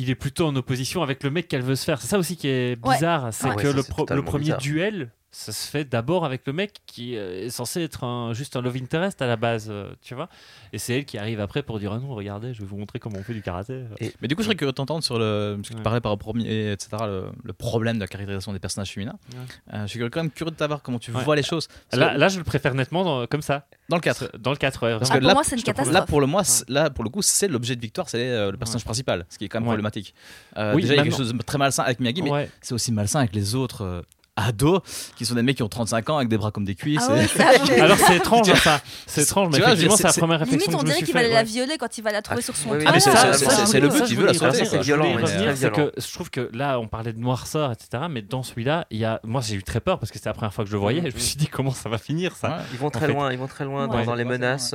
il 0.00 0.10
est 0.10 0.14
plutôt 0.14 0.46
en 0.46 0.54
opposition 0.56 1.02
avec 1.02 1.22
le 1.24 1.30
mec 1.30 1.48
qu'elle 1.48 1.62
veut 1.62 1.74
se 1.74 1.84
faire. 1.84 2.00
C'est 2.00 2.06
ça 2.08 2.18
aussi 2.18 2.36
qui 2.36 2.46
est 2.48 2.78
Ouais. 2.86 2.94
bizarre, 2.94 3.32
c'est 3.32 3.48
Ouais, 3.48 3.56
que 3.56 3.70
ça, 3.70 3.76
le, 3.76 3.82
pro- 3.82 4.06
premier 4.22 4.44
bizarre. 4.44 4.58
duel, 4.60 5.10
ça 5.30 5.52
se 5.52 5.68
fait 5.70 5.84
d'abord 5.84 6.24
avec 6.24 6.46
le 6.46 6.52
mec 6.54 6.78
qui 6.86 7.14
euh, 7.16 7.44
est 7.44 7.50
censé 7.50 7.82
être 7.82 8.02
un, 8.04 8.32
juste 8.32 8.56
un 8.56 8.62
love 8.62 8.76
interest 8.76 9.20
à 9.20 9.26
la 9.26 9.36
base, 9.36 9.66
euh, 9.70 9.90
tu 10.00 10.14
vois 10.14 10.28
Et 10.72 10.78
c'est 10.78 10.96
elle 10.96 11.04
qui 11.04 11.18
arrive 11.18 11.38
après 11.40 11.62
pour 11.62 11.78
dire 11.78 11.92
ah 11.92 11.98
non, 11.98 12.14
regardez, 12.14 12.54
je 12.54 12.60
vais 12.60 12.66
vous 12.66 12.78
montrer 12.78 12.98
comment 12.98 13.18
on 13.18 13.22
fait 13.22 13.34
du 13.34 13.42
karaté. 13.42 13.84
Mais 14.22 14.28
du 14.28 14.34
coup, 14.34 14.40
je 14.42 14.46
serais 14.46 14.56
curieux 14.56 14.72
de 14.72 14.76
t'entendre 14.76 15.04
sur 15.04 15.18
le. 15.18 15.56
Parce 15.58 15.68
que 15.68 15.74
tu 15.74 15.82
parlais 15.82 16.00
par 16.00 16.12
rapport 16.12 16.34
etc., 16.38 16.78
le, 17.02 17.26
le 17.44 17.52
problème 17.52 17.96
de 17.96 18.00
la 18.00 18.06
caractérisation 18.06 18.52
des 18.54 18.58
personnages 18.58 18.90
féminins. 18.92 19.18
Ouais. 19.32 19.38
Euh, 19.74 19.82
je 19.82 19.86
suis 19.88 20.00
quand 20.00 20.16
même 20.16 20.30
curieux 20.30 20.50
de 20.52 20.56
savoir 20.58 20.82
comment 20.82 20.98
tu 20.98 21.10
Ouais. 21.12 21.22
vois 21.22 21.36
les 21.36 21.42
choses. 21.42 21.68
Là, 21.92 22.14
que 22.14 22.18
là, 22.18 22.28
je 22.28 22.38
le 22.38 22.44
préfère 22.44 22.74
nettement 22.74 23.04
dans- 23.04 23.26
comme 23.26 23.42
ça, 23.42 23.66
dans 23.90 23.96
le 23.96 24.02
4. 24.02 24.38
dans 24.38 24.50
le 24.50 24.56
4. 24.56 24.82
ouais, 24.86 24.98
Parce 24.98 25.10
Ah, 25.10 25.14
que 25.14 25.18
pour 25.20 25.28
là, 25.28 25.34
moi, 25.34 25.44
c'est 25.44 25.56
une 25.56 25.60
je 25.60 25.64
te 25.66 25.70
promets- 25.70 25.76
catastrophe. 25.76 25.94
Là 26.00 26.06
pour, 26.06 26.20
le 26.22 26.26
moi, 26.26 26.42
là, 26.68 26.88
pour 26.90 27.04
le 27.04 27.10
coup, 27.10 27.20
c'est 27.22 27.48
l'objet 27.48 27.76
de 27.76 27.80
victoire, 27.82 28.08
c'est 28.08 28.18
euh, 28.30 28.50
le 28.50 28.56
personnage 28.56 28.82
Ouais. 28.82 28.86
principal, 28.86 29.26
ce 29.28 29.36
qui 29.38 29.44
est 29.44 29.48
quand 29.48 29.58
même 29.60 29.64
Ouais. 29.68 29.74
problématique. 29.74 30.14
Euh, 30.56 30.74
Oui, 30.74 30.82
déjà, 30.82 30.94
il 30.94 30.96
y 30.96 31.00
a 31.00 31.02
quelque 31.04 31.16
chose 31.16 31.34
de 31.34 31.42
très 31.42 31.58
malsain 31.58 31.82
avec 31.82 32.00
Miyagi, 32.00 32.22
mais 32.22 32.30
Ouais. 32.30 32.50
c'est 32.62 32.72
aussi 32.74 32.92
malsain 32.92 33.20
avec 33.20 33.34
les 33.34 33.54
autres 33.54 33.82
euh, 33.84 34.02
ados 34.46 34.80
qui 35.16 35.26
sont 35.26 35.34
des 35.34 35.42
mecs 35.42 35.56
qui 35.56 35.62
ont 35.62 35.68
35 35.68 36.10
ans 36.10 36.16
avec 36.16 36.28
des 36.28 36.38
bras 36.38 36.50
comme 36.50 36.64
des 36.64 36.74
cuisses. 36.74 37.02
Ah 37.08 37.12
ouais, 37.12 37.24
et- 37.24 37.28
c'est 37.28 37.80
Alors 37.80 37.96
c'est 37.98 38.16
étrange 38.16 38.48
hein, 38.48 38.54
ça, 38.56 38.80
c'est 39.06 39.22
étrange, 39.22 39.48
mais 39.52 39.58
vois, 39.58 39.68
effectivement 39.68 39.96
dire, 39.96 40.10
c'est 40.10 40.16
la 40.16 40.26
première 40.26 40.40
réflexion 40.40 40.70
Limite, 40.70 40.80
on 40.80 40.84
dirait 40.84 41.02
qu'il 41.02 41.14
va 41.14 41.22
la 41.22 41.42
violer 41.42 41.78
quand 41.78 41.98
il 41.98 42.04
va 42.04 42.12
la 42.12 42.22
trouver 42.22 42.40
Ah, 42.40 42.44
sur 42.44 42.56
son 42.56 42.70
oui, 42.70 42.76
oui, 42.78 42.84
toit. 42.84 42.92
mais 42.92 43.00
c'est- 43.00 43.80
le 43.80 43.88
but, 43.88 44.02
il 44.08 44.14
je 44.14 44.20
veut 44.20 44.26
la 44.26 44.34
très 44.34 44.64
c'est 44.64 44.78
violent. 44.78 45.06
je 45.16 46.12
trouve 46.12 46.30
que 46.30 46.50
là, 46.52 46.78
on 46.78 46.88
parlait 46.88 47.12
de 47.12 47.18
noirceur, 47.20 47.72
etc. 47.72 48.04
Mais 48.10 48.22
dans 48.22 48.42
celui-là, 48.42 48.86
il 48.90 48.98
y 48.98 49.04
a, 49.04 49.20
moi 49.24 49.40
j'ai 49.40 49.54
eu 49.54 49.62
très 49.62 49.80
peur 49.80 49.98
parce 49.98 50.10
que 50.10 50.18
c'était 50.18 50.30
la 50.30 50.34
première 50.34 50.54
fois 50.54 50.64
que 50.64 50.70
je 50.70 50.74
le 50.74 50.80
voyais. 50.80 51.02
Et 51.04 51.10
je 51.10 51.14
me 51.14 51.20
suis 51.20 51.36
dit 51.36 51.46
comment 51.46 51.70
ça 51.70 51.88
va 51.88 51.98
finir 51.98 52.36
ça. 52.36 52.58
Ils 52.72 52.78
vont 52.78 52.90
très 52.90 53.08
loin, 53.08 53.32
ils 53.32 53.38
vont 53.38 53.46
très 53.46 53.64
loin 53.64 53.88
dans, 53.88 54.14
les 54.14 54.24
menaces. 54.24 54.74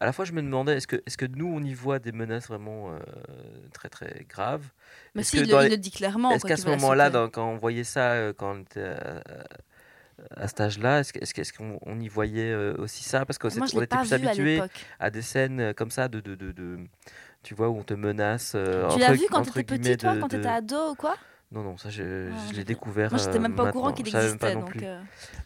Euh, 0.00 0.04
à 0.04 0.06
la 0.06 0.12
fois, 0.12 0.24
je 0.24 0.32
me 0.32 0.42
demandais, 0.42 0.76
est-ce 0.76 0.86
que, 0.86 0.96
est-ce 1.06 1.16
que 1.16 1.26
nous, 1.26 1.46
on 1.46 1.62
y 1.62 1.74
voit 1.74 1.98
des 1.98 2.12
menaces 2.12 2.48
vraiment 2.48 2.92
euh, 2.92 2.98
très 3.72 3.88
très 3.88 4.26
graves? 4.28 4.66
Mais 5.14 5.22
si, 5.22 5.38
il, 5.38 5.48
le- 5.50 5.58
les- 5.58 5.66
il 5.66 5.70
le 5.70 5.76
dit 5.78 5.90
clairement. 5.90 6.32
Est-ce 6.32 6.44
qu'à 6.44 6.56
ce 6.56 6.66
moment-là, 6.68 7.28
quand 7.32 7.48
on 7.48 7.56
voyait 7.56 7.84
ça, 7.84 8.12
euh, 8.12 8.32
quand 8.36 8.56
on 8.56 8.60
était 8.60 8.80
à, 8.82 9.22
à 10.36 10.48
cet 10.48 10.60
âge-là, 10.60 11.00
est-ce 11.00 11.52
qu'on 11.52 11.78
on 11.84 12.00
y 12.00 12.08
voyait 12.08 12.50
euh, 12.50 12.74
aussi 12.78 13.04
ça? 13.04 13.24
Parce 13.26 13.38
qu'on 13.38 13.48
était 13.48 13.86
plus 13.96 14.12
vu 14.12 14.26
à 14.26 14.30
habitués 14.30 14.54
l'époque. 14.56 14.86
à 14.98 15.10
des 15.10 15.22
scènes 15.22 15.60
euh, 15.60 15.72
comme 15.72 15.90
ça 15.90 16.08
de, 16.08 16.20
de, 16.20 16.34
de, 16.34 16.52
de- 16.52 16.78
tu 17.42 17.54
vois, 17.54 17.68
où 17.68 17.76
on 17.78 17.82
te 17.82 17.94
menace. 17.94 18.52
euh, 18.54 18.88
Tu 18.88 18.98
l'as 18.98 19.12
vu 19.12 19.24
quand 19.30 19.42
t'étais 19.42 19.62
petit, 19.78 19.96
toi, 19.96 20.16
quand 20.20 20.28
t'étais 20.28 20.48
ado 20.48 20.90
ou 20.92 20.94
quoi? 20.94 21.16
Non, 21.52 21.62
non, 21.62 21.76
ça, 21.76 21.90
je, 21.90 22.30
Ah, 22.32 22.36
je 22.50 22.56
l'ai 22.56 22.64
découvert. 22.64 23.10
Moi, 23.10 23.18
j'étais 23.18 23.36
euh, 23.36 23.40
même 23.40 23.54
pas 23.54 23.68
au 23.68 23.72
courant 23.72 23.92
qu'il 23.92 24.06
existait. 24.08 24.54
Donc, 24.54 24.82
euh, 24.82 25.00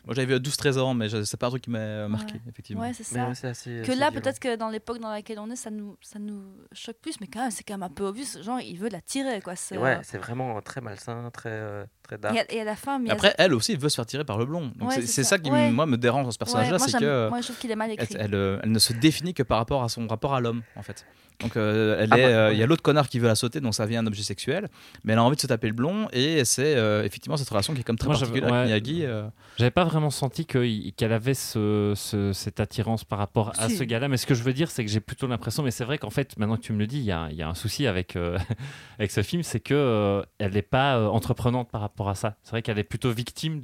Moi 0.06 0.14
j'avais 0.14 0.34
vu 0.34 0.40
12-13 0.40 0.78
ans, 0.78 0.94
mais 0.94 1.10
je- 1.10 1.24
c'est 1.24 1.36
pas 1.36 1.46
un 1.48 1.50
truc 1.50 1.62
qui 1.62 1.68
m'a 1.70 2.08
marqué, 2.08 2.34
Ouais. 2.34 2.40
effectivement. 2.48 2.82
ouais, 2.82 2.94
c'est 2.94 3.12
Mais 3.12 3.20
ça. 3.20 3.28
ouais, 3.28 3.34
c'est 3.34 3.48
assez- 3.48 3.76
Que 3.84 3.90
assez 3.92 3.94
là, 3.96 4.10
peut-être 4.10 4.38
que 4.40 4.56
dans 4.56 4.70
l'époque 4.70 4.98
dans 4.98 5.10
laquelle 5.10 5.38
on 5.38 5.50
est, 5.50 5.56
ça 5.56 5.70
nous, 5.70 5.98
ça 6.00 6.18
nous 6.18 6.42
choque 6.72 6.96
plus, 7.02 7.20
mais 7.20 7.26
quand 7.26 7.40
même, 7.42 7.50
c'est 7.50 7.64
quand 7.64 7.74
même 7.74 7.82
un 7.82 7.90
peu 7.90 8.04
obvious. 8.04 8.42
Genre, 8.42 8.60
il 8.60 8.78
veut 8.78 8.88
la 8.88 9.02
tirer, 9.02 9.42
quoi. 9.42 9.52
Ouais, 9.72 9.98
c'est 10.02 10.16
vraiment 10.16 10.60
très 10.62 10.80
malsain, 10.80 11.30
très, 11.32 11.50
euh, 11.50 11.84
très 12.10 12.18
dark. 12.18 12.34
Et 12.36 12.40
à, 12.40 12.52
et 12.52 12.60
à 12.60 12.64
la 12.64 12.76
fin, 12.76 12.98
Et 12.98 13.04
Miyazaki- 13.04 13.12
Après, 13.12 13.34
elle 13.38 13.54
aussi 13.54 13.76
veut 13.76 13.88
se 13.88 13.96
faire 13.96 14.06
tirer 14.06 14.24
par 14.24 14.38
le 14.38 14.44
blond. 14.46 14.72
Donc 14.76 14.90
Ouais, 14.90 14.96
c'est 15.02 15.22
ça. 15.22 15.30
ça 15.30 15.38
qui, 15.38 15.50
Ouais. 15.50 15.70
moi, 15.70 15.86
me 15.86 15.96
dérange 15.96 16.24
dans 16.24 16.30
ce 16.30 16.38
personnage-là, 16.38 16.78
moi, 16.78 16.88
c'est 16.88 16.98
que 16.98 17.28
moi, 17.28 17.40
je 17.40 17.46
trouve 17.46 17.58
qu'il 17.58 17.70
est 17.70 17.76
mal 17.76 17.90
elle, 17.90 18.02
écrit. 18.02 18.16
elle, 18.18 18.34
euh, 18.34 18.58
elle 18.62 18.72
ne 18.72 18.78
se 18.78 18.92
définit 18.92 19.34
que 19.34 19.42
par 19.42 19.58
rapport 19.58 19.82
à 19.82 19.88
son 19.88 20.06
rapport 20.06 20.34
à 20.34 20.40
l'homme, 20.40 20.62
en 20.76 20.82
fait. 20.82 21.06
Donc, 21.40 21.56
euh, 21.56 21.96
elle 21.98 22.08
Ah 22.12 22.18
est, 22.18 22.22
bah, 22.22 22.28
euh, 22.28 22.52
il 22.52 22.58
y 22.58 22.62
a 22.62 22.66
l'autre 22.66 22.82
connard 22.82 23.08
qui 23.08 23.18
veut 23.18 23.26
la 23.26 23.34
sauter, 23.34 23.60
donc 23.62 23.74
ça 23.74 23.86
devient 23.86 23.96
un 23.96 24.06
objet 24.06 24.22
sexuel. 24.22 24.68
Mais 25.04 25.14
elle 25.14 25.18
a 25.18 25.24
envie 25.24 25.36
de 25.36 25.40
se 25.40 25.46
taper 25.46 25.68
le 25.68 25.72
blond, 25.72 26.06
et 26.12 26.44
c'est 26.44 26.76
euh, 26.76 27.02
effectivement 27.02 27.38
cette 27.38 27.48
relation 27.48 27.72
qui 27.72 27.80
est 27.80 27.82
comme 27.82 27.96
très 27.96 28.08
Moi, 28.08 28.16
j'avais- 28.16 28.40
particulière 28.42 28.60
avec. 28.60 28.84
Miyagi. 28.84 29.06
euh, 29.06 29.22
J'avais 29.56 29.70
pas 29.70 29.84
vraiment 29.84 30.10
senti 30.10 30.44
que- 30.44 30.90
qu'elle 30.90 31.12
avait 31.14 31.32
ce, 31.32 31.94
ce- 31.96 32.34
cette 32.34 32.60
attirance 32.60 33.04
par 33.04 33.18
rapport 33.18 33.52
à 33.58 33.70
Si. 33.70 33.76
ce 33.76 33.84
gars-là, 33.84 34.08
mais 34.08 34.18
ce 34.18 34.26
que 34.26 34.34
je 34.34 34.42
veux 34.42 34.52
dire, 34.52 34.70
c'est 34.70 34.84
que 34.84 34.90
j'ai 34.90 35.00
plutôt 35.00 35.26
l'impression, 35.28 35.62
mais 35.62 35.70
c'est 35.70 35.84
vrai 35.84 35.96
qu'en 35.96 36.10
fait, 36.10 36.36
maintenant 36.36 36.56
que 36.56 36.62
tu 36.62 36.74
me 36.74 36.78
le 36.78 36.86
dis, 36.86 36.98
il 36.98 37.04
y 37.04 37.12
a, 37.12 37.28
il 37.30 37.36
y 37.36 37.42
a 37.42 37.48
un 37.48 37.54
souci 37.54 37.86
avec, 37.86 38.16
euh, 38.16 38.36
avec 38.98 39.10
ce 39.10 39.22
film, 39.22 39.42
c'est 39.42 39.60
que 39.60 39.72
euh, 39.74 40.22
elle 40.38 40.52
n'est 40.52 40.60
pas 40.62 40.96
euh, 40.98 41.06
entreprenante 41.06 41.70
par 41.70 41.80
rapport 41.80 41.99
rapport 42.06 42.10
à 42.10 42.30
ça. 42.30 42.36
C'est 42.42 42.50
vrai 42.50 42.62
qu'elle 42.62 42.78
est 42.78 42.84
plutôt 42.84 43.10
victime 43.12 43.62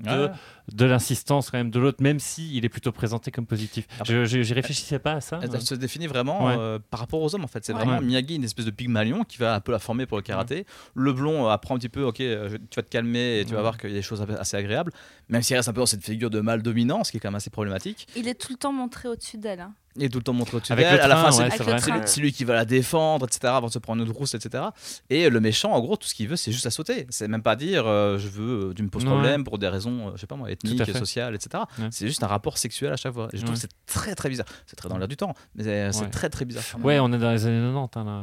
de, 0.73 0.85
l'insistance 0.85 1.51
quand 1.51 1.59
même 1.59 1.71
de 1.71 1.79
l'autre, 1.79 2.03
même 2.03 2.19
si 2.19 2.57
il 2.57 2.65
est 2.65 2.69
plutôt 2.69 2.93
présenté 2.93 3.31
comme 3.31 3.47
positif. 3.47 3.87
Ah, 3.99 4.03
Je, 4.07 4.25
je- 4.25 4.43
j'y 4.43 4.55
réfléchissais 4.55 4.99
pas 4.99 5.13
à 5.15 5.21
ça. 5.21 5.39
Elle, 5.43 5.51
elle 5.55 5.61
se 5.63 5.75
définit 5.75 6.07
vraiment 6.07 6.47
Ouais. 6.47 6.55
euh, 6.59 6.79
par 6.91 7.01
rapport 7.01 7.21
aux 7.23 7.35
hommes 7.35 7.45
en 7.45 7.49
fait. 7.49 7.65
C'est 7.65 7.73
Ouais. 7.73 7.85
vraiment. 7.85 8.01
Miyagi, 8.01 8.37
une 8.37 8.45
espèce 8.45 8.65
de 8.67 8.71
pygmalion 8.71 9.25
qui 9.25 9.39
va 9.39 9.55
un 9.55 9.61
peu 9.61 9.73
la 9.73 9.79
former 9.79 10.07
pour 10.07 10.17
le 10.19 10.23
karaté. 10.23 10.67
Le 10.95 11.13
blond 11.13 11.47
euh, 11.47 11.51
apprend 11.51 11.75
un 11.75 11.79
petit 11.79 11.89
peu, 11.89 12.03
ok, 12.05 12.21
euh, 12.21 12.49
je- 12.51 12.57
tu 12.57 12.77
vas 12.77 12.83
te 12.83 12.89
calmer 12.91 13.41
et 13.41 13.45
tu 13.45 13.55
vas 13.55 13.61
voir 13.61 13.79
qu'il 13.79 13.91
y 13.91 13.93
a 13.93 13.97
des 13.97 14.03
choses 14.03 14.25
assez 14.39 14.57
agréables. 14.57 14.93
Même 15.29 15.43
s'il 15.43 15.57
reste 15.57 15.69
un 15.69 15.73
peu 15.73 15.81
dans 15.81 15.87
cette 15.87 16.05
figure 16.05 16.31
de 16.31 16.41
mâle 16.41 16.63
dominant, 16.63 17.05
ce 17.05 17.11
qui 17.11 17.17
est 17.17 17.21
quand 17.21 17.29
même 17.29 17.35
assez 17.37 17.51
problématique. 17.51 18.07
Il 18.17 18.29
est 18.29 18.35
tout 18.35 18.53
le 18.53 18.59
temps 18.59 18.73
montré 18.73 19.09
au-dessus 19.09 19.39
d'elle. 19.39 19.61
hein. 19.61 19.73
Il 19.97 20.05
est 20.05 20.09
tout 20.09 20.19
le 20.19 20.25
temps 20.25 20.33
montré 20.33 20.57
au-dessus 20.57 20.75
d'elle. 20.75 20.95
le 20.97 21.03
À 21.03 21.07
la 21.09 21.17
fin, 21.17 21.31
c'est 21.31 21.43
ouais, 21.43 22.23
lui 22.23 22.33
qui 22.33 22.45
va 22.45 22.55
la 22.55 22.65
défendre, 22.65 23.27
etc. 23.27 23.53
Avant 23.57 23.69
de 23.69 23.73
se 23.73 23.79
prendre 23.79 24.03
une 24.05 24.11
rousse, 24.11 24.35
etc. 24.35 24.65
Et 25.11 25.29
le 25.31 25.41
méchant, 25.41 25.73
en 25.73 25.81
gros, 25.81 25.97
tout 25.97 26.07
ce 26.09 26.15
qu'il 26.15 26.29
veut, 26.29 26.37
c'est 26.37 26.53
juste 26.53 26.65
la 26.65 26.71
sauter. 26.71 27.07
C'est 27.11 27.29
même 27.29 27.43
pas 27.43 27.57
dire 27.57 27.87
euh, 27.87 28.19
je 28.19 28.29
veux, 28.29 28.71
euh, 28.71 28.75
tu 28.75 28.83
me 28.83 28.89
poses 28.89 29.05
Ouais. 29.05 29.11
problème 29.11 29.45
pour 29.45 29.59
des 29.59 29.69
raisons, 29.69 30.09
euh, 30.09 30.11
je 30.17 30.21
sais 30.21 30.27
pas 30.27 30.37
moi, 30.37 30.51
ethniques, 30.51 30.85
sociales, 30.97 31.35
etc. 31.35 31.63
Ouais. 31.79 31.89
C'est 31.91 32.07
juste 32.07 32.23
un 32.23 32.27
rapport 32.27 32.59
sexuel 32.59 32.93
à 32.93 32.97
chaque 32.97 33.15
fois. 33.15 33.29
Et 33.33 33.37
je 33.39 33.43
trouve 33.43 33.55
Ouais. 33.57 33.63
que 33.63 33.69
c'est 33.69 33.93
très 33.95 34.15
très 34.15 34.29
bizarre. 34.29 34.47
C'est 34.67 34.77
très 34.77 34.89
dans 34.89 34.99
l'air 34.99 35.09
du 35.09 35.17
temps, 35.17 35.35
mais 35.55 35.93
c'est 35.93 36.11
très 36.11 36.29
très 36.29 36.45
bizarre. 36.45 36.65
Ouais, 36.83 36.99
on 37.01 37.13
est 37.13 37.19
dans 37.19 37.31
les 37.33 37.47
années 37.47 37.73
90. 37.73 37.97
hein, 37.99 38.05
là. 38.05 38.23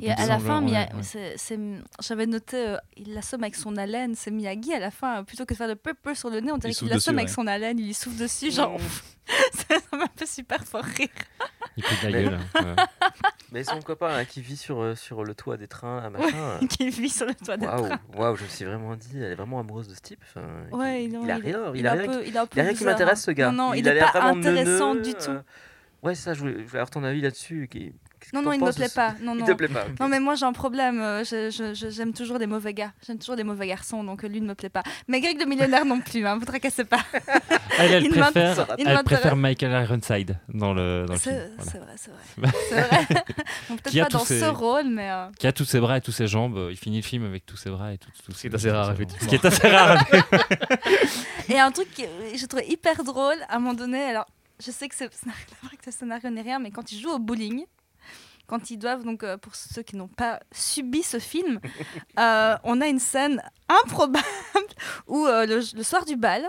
Et 0.00 0.10
à 0.10 0.26
la 0.26 0.38
fin, 0.38 0.62
ouais, 0.64 0.88
ouais. 0.94 1.80
j'avais 2.00 2.26
noté, 2.26 2.56
euh, 2.68 2.76
il 2.96 3.14
l'assomme 3.14 3.42
avec 3.42 3.54
son 3.56 3.76
haleine, 3.76 4.14
c'est 4.14 4.30
Miyagi 4.30 4.72
à 4.74 4.78
la 4.78 4.90
fin, 4.90 5.18
euh, 5.20 5.22
plutôt 5.22 5.44
que 5.44 5.52
de 5.52 5.58
faire 5.58 5.68
le 5.68 5.76
pepper 5.76 6.14
sur 6.14 6.30
le 6.30 6.40
nez, 6.40 6.50
on 6.52 6.56
dirait 6.58 6.72
qu'il 6.72 6.88
l'assomme 6.88 7.18
avec 7.18 7.28
ouais. 7.28 7.34
son 7.34 7.46
haleine, 7.46 7.78
il 7.78 7.94
souffle 7.94 8.16
dessus, 8.16 8.50
genre, 8.50 8.78
ça 9.52 9.76
m'a 9.96 10.06
fait 10.16 10.26
super 10.26 10.64
fort 10.64 10.84
rire. 10.84 11.08
Il 11.76 11.82
pète 11.84 12.02
la 12.02 12.10
Mais- 12.10 12.24
gueule. 12.24 12.38
hein, 12.54 12.62
ouais. 12.76 12.84
Mais 13.52 13.64
son 13.64 13.80
copain 13.80 14.08
là, 14.08 14.24
qui 14.26 14.40
vit 14.42 14.56
sur, 14.58 14.80
euh, 14.80 14.94
sur 14.94 15.24
le 15.24 15.34
toit 15.34 15.56
des 15.56 15.68
trains, 15.68 15.98
un 16.04 16.10
machin. 16.10 16.58
qui 16.68 16.88
vit 16.90 17.08
sur 17.08 17.26
le 17.26 17.34
toit 17.34 17.56
des 17.56 17.66
trains. 17.66 17.98
waouh, 18.14 18.36
je 18.36 18.44
me 18.44 18.48
suis 18.48 18.64
vraiment 18.66 18.94
dit, 18.96 19.16
elle 19.16 19.32
est 19.32 19.34
vraiment 19.34 19.60
amoureuse 19.60 19.88
de 19.88 19.94
ce 19.94 20.00
type. 20.00 20.22
Enfin, 20.28 20.46
Ouais, 20.70 21.04
il, 21.04 21.12
non, 21.12 21.22
il 21.24 21.30
a 21.30 21.36
rien, 21.36 21.58
il, 21.74 21.80
Il, 21.80 21.86
a 21.86 21.92
rien, 21.92 22.04
peu, 22.06 22.26
il 22.26 22.36
a 22.36 22.42
un 22.42 22.46
peu 22.46 22.56
il 22.56 22.60
a 22.60 22.62
rien 22.64 22.72
qui 22.72 22.78
bizarre, 22.78 22.92
m'intéresse 22.92 23.22
ce 23.22 23.30
hein. 23.30 23.34
gars. 23.34 23.50
Non, 23.52 23.68
non, 23.68 23.74
il, 23.74 23.86
a 23.88 23.92
est 23.92 23.94
l'air 23.94 24.12
pas 24.12 24.22
intéressant 24.24 24.94
neuneux, 24.94 25.02
du 25.02 25.14
tout. 25.14 25.30
euh, 25.30 25.40
Ouais, 26.02 26.14
ça, 26.14 26.34
je 26.34 26.40
voulais, 26.40 26.52
je 26.54 26.58
voulais 26.64 26.78
avoir 26.80 26.90
ton 26.90 27.04
avis 27.04 27.20
là-dessus. 27.22 27.68
Non, 28.32 28.42
non, 28.42 28.52
il 28.52 28.60
ne 28.60 28.66
me 28.66 28.72
plaît 28.72 28.88
ce- 28.88 28.94
pas. 28.94 29.14
Non, 29.20 29.34
Il 29.34 29.40
non. 29.40 29.46
te 29.46 29.52
plaît 29.52 29.68
pas. 29.68 29.84
Non, 30.00 30.08
mais 30.08 30.20
moi 30.20 30.34
j'ai 30.34 30.44
un 30.46 30.52
problème. 30.52 31.00
euh, 31.00 31.22
J'aime 31.72 32.12
toujours 32.12 32.38
les 32.38 32.46
mauvais 32.46 32.72
gars. 32.74 32.92
J'aime 33.06 33.18
toujours 33.18 33.36
les 33.36 33.44
mauvais 33.44 33.66
garçons, 33.66 34.02
donc 34.04 34.24
euh, 34.24 34.28
lui 34.28 34.40
ne 34.40 34.46
me 34.46 34.54
plaît 34.54 34.68
pas. 34.68 34.82
Mais 35.08 35.20
Greg 35.20 35.38
de 35.38 35.44
millionnaire 35.44 35.84
non 35.84 36.00
plus, 36.00 36.26
hein, 36.26 36.36
vous 36.38 36.44
tracassez 36.44 36.84
pas. 36.84 37.00
Elle, 37.78 37.92
elle 37.92 38.04
Il 38.04 38.10
préfère, 38.10 38.66
il 38.78 38.86
elle 38.88 39.02
préfère 39.04 39.34
Michael 39.36 39.82
Ironside 39.84 40.38
dans 40.52 40.74
le, 40.74 41.06
dans 41.06 41.14
le 41.14 41.18
C'est 41.18 41.30
film. 41.30 41.50
voilà. 41.56 41.70
c'est 41.72 41.78
vrai, 41.78 41.94
c'est 41.96 42.10
vrai. 42.10 42.52
C'est 42.68 42.80
vrai. 42.80 43.24
Bon, 43.68 43.76
Peut-être 43.76 44.02
pas 44.04 44.08
dans 44.18 44.24
ce 44.24 44.44
rôle, 44.44 44.88
mais. 44.88 45.10
euh, 45.10 45.26
Qui 45.38 45.46
a 45.46 45.52
tous 45.52 45.64
ses 45.64 45.80
bras 45.80 45.96
et 45.96 46.00
toutes 46.00 46.14
ses 46.14 46.26
jambes. 46.26 46.68
Il 46.70 46.76
finit 46.76 46.96
le 46.98 47.02
film 47.02 47.24
avec 47.24 47.46
tous 47.46 47.56
ses 47.56 47.70
bras 47.70 47.92
et 47.92 47.98
tout. 47.98 48.10
tout 48.24 48.32
Ce 48.32 48.40
qui 48.42 48.46
est 48.48 48.54
assez 48.54 48.70
rare, 48.70 48.90
effectivement. 48.92 49.22
Ce 49.22 49.28
qui 49.28 49.34
est 49.34 49.44
assez 49.44 49.68
rare. 49.68 50.04
Et 51.48 51.58
un 51.58 51.70
truc 51.70 51.88
que 51.94 52.02
je 52.36 52.46
trouvais 52.46 52.66
hyper 52.68 53.02
drôle, 53.04 53.36
à 53.48 53.56
un 53.56 53.58
moment 53.58 53.74
donné, 53.74 54.02
alors 54.02 54.26
je 54.64 54.70
sais 54.70 54.88
que 54.88 54.94
le 55.02 55.90
scénario 55.90 56.30
ni 56.30 56.40
rien, 56.40 56.58
mais 56.58 56.70
quand 56.70 56.92
ils 56.92 57.00
jouent 57.00 57.10
au 57.12 57.18
bowling, 57.18 57.64
quand 58.46 58.70
ils 58.70 58.76
doivent, 58.78 59.04
donc 59.04 59.22
euh, 59.22 59.36
pour 59.38 59.54
ceux 59.54 59.82
qui 59.82 59.96
n'ont 59.96 60.08
pas 60.08 60.40
subi 60.52 61.02
ce 61.02 61.18
film, 61.18 61.60
euh, 62.18 62.56
on 62.64 62.80
a 62.80 62.86
une 62.88 62.98
scène 62.98 63.42
improbable 63.68 64.24
où 65.06 65.26
euh, 65.26 65.46
le, 65.46 65.82
soir 65.82 66.04
du 66.04 66.16
bal, 66.16 66.44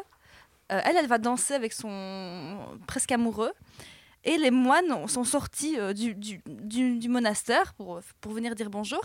elle, 0.69 0.97
elle 0.97 1.07
va 1.07 1.17
danser 1.17 1.53
avec 1.53 1.73
son 1.73 2.57
presque 2.87 3.11
amoureux. 3.11 3.51
Et 4.25 4.37
les 4.37 4.51
moines 4.51 5.07
sont 5.09 5.25
sortis 5.25 5.77
du- 5.93 6.15
du 6.15 7.09
monastère 7.09 7.73
pour, 7.73 7.99
pour 8.21 8.31
venir 8.31 8.55
dire 8.55 8.69
bonjour. 8.69 9.01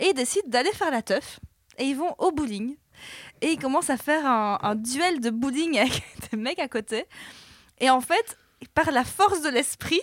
Et 0.00 0.08
ils 0.08 0.14
décident 0.14 0.48
d'aller 0.48 0.72
faire 0.72 0.90
la 0.90 1.02
teuf. 1.02 1.38
Et 1.78 1.84
ils 1.84 1.96
vont 1.96 2.14
au 2.18 2.32
bowling. 2.32 2.76
Et 3.40 3.52
ils 3.52 3.58
commencent 3.58 3.90
à 3.90 3.96
faire 3.96 4.26
un, 4.26 4.58
un 4.60 4.74
duel 4.74 5.20
de 5.20 5.30
bowling 5.30 5.78
avec 5.80 6.02
des 6.30 6.36
mecs 6.36 6.58
à 6.58 6.68
côté. 6.68 7.06
Et 7.78 7.90
en 7.90 8.00
fait, 8.00 8.36
par 8.74 8.90
la 8.90 9.04
force 9.04 9.42
de 9.42 9.50
l'esprit, 9.50 10.00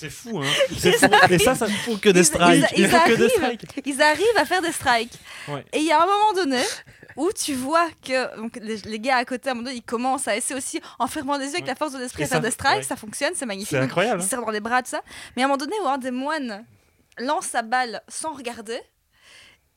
C'est 0.00 0.10
fou, 0.10 0.38
hein. 0.42 0.46
C'est 0.78 0.92
fou. 0.92 1.06
Et 1.30 1.38
ça, 1.38 1.54
ça 1.54 1.66
faut 1.84 1.96
que 1.96 2.08
des 2.08 2.20
Ils- 2.20 2.24
strikes. 2.24 2.64
ils- 2.76 2.84
Il 2.84 2.88
faut 2.88 2.96
que 3.00 3.12
des 3.16 3.22
arrivent. 3.24 3.30
strikes. 3.58 3.82
ils 3.84 4.00
arrivent 4.02 4.36
à 4.38 4.44
faire 4.46 4.62
des 4.62 4.72
strikes. 4.72 5.12
Ouais. 5.48 5.64
Et 5.72 5.78
il 5.78 5.84
y 5.86 5.92
a 5.92 6.02
un 6.02 6.06
moment 6.06 6.32
donné 6.34 6.62
où 7.16 7.30
tu 7.32 7.52
vois 7.54 7.86
que 8.02 8.36
donc, 8.36 8.58
les, 8.62 8.76
les 8.78 8.98
gars 9.00 9.16
à 9.16 9.24
côté, 9.24 9.48
à 9.48 9.52
un 9.52 9.54
moment 9.56 9.66
donné, 9.66 9.76
ils 9.78 9.82
commencent 9.82 10.26
à 10.28 10.36
essayer 10.36 10.56
aussi, 10.56 10.80
en 10.98 11.06
fermant 11.06 11.36
les 11.36 11.46
yeux 11.46 11.50
avec 11.54 11.62
Ouais. 11.64 11.68
la 11.68 11.74
force 11.74 11.92
de 11.92 11.98
l'esprit, 11.98 12.22
à 12.22 12.26
faire 12.26 12.40
des 12.40 12.50
strikes. 12.50 12.76
ouais. 12.78 12.82
Ça 12.82 12.96
fonctionne, 12.96 13.32
c'est 13.34 13.46
magnifique. 13.46 13.70
C'est 13.72 13.78
incroyable. 13.78 14.20
Ils 14.20 14.22
hein. 14.22 14.24
se 14.24 14.30
serrent 14.30 14.44
dans 14.46 14.50
les 14.52 14.60
bras, 14.60 14.82
tout 14.82 14.90
ça. 14.90 15.02
Mais 15.36 15.42
à 15.42 15.44
un 15.44 15.48
moment 15.48 15.58
donné 15.58 15.74
où 15.84 15.88
un 15.88 15.98
des 15.98 16.10
moines 16.12 16.64
lance 17.18 17.46
sa 17.46 17.60
balle 17.62 18.00
sans 18.08 18.32
regarder, 18.32 18.80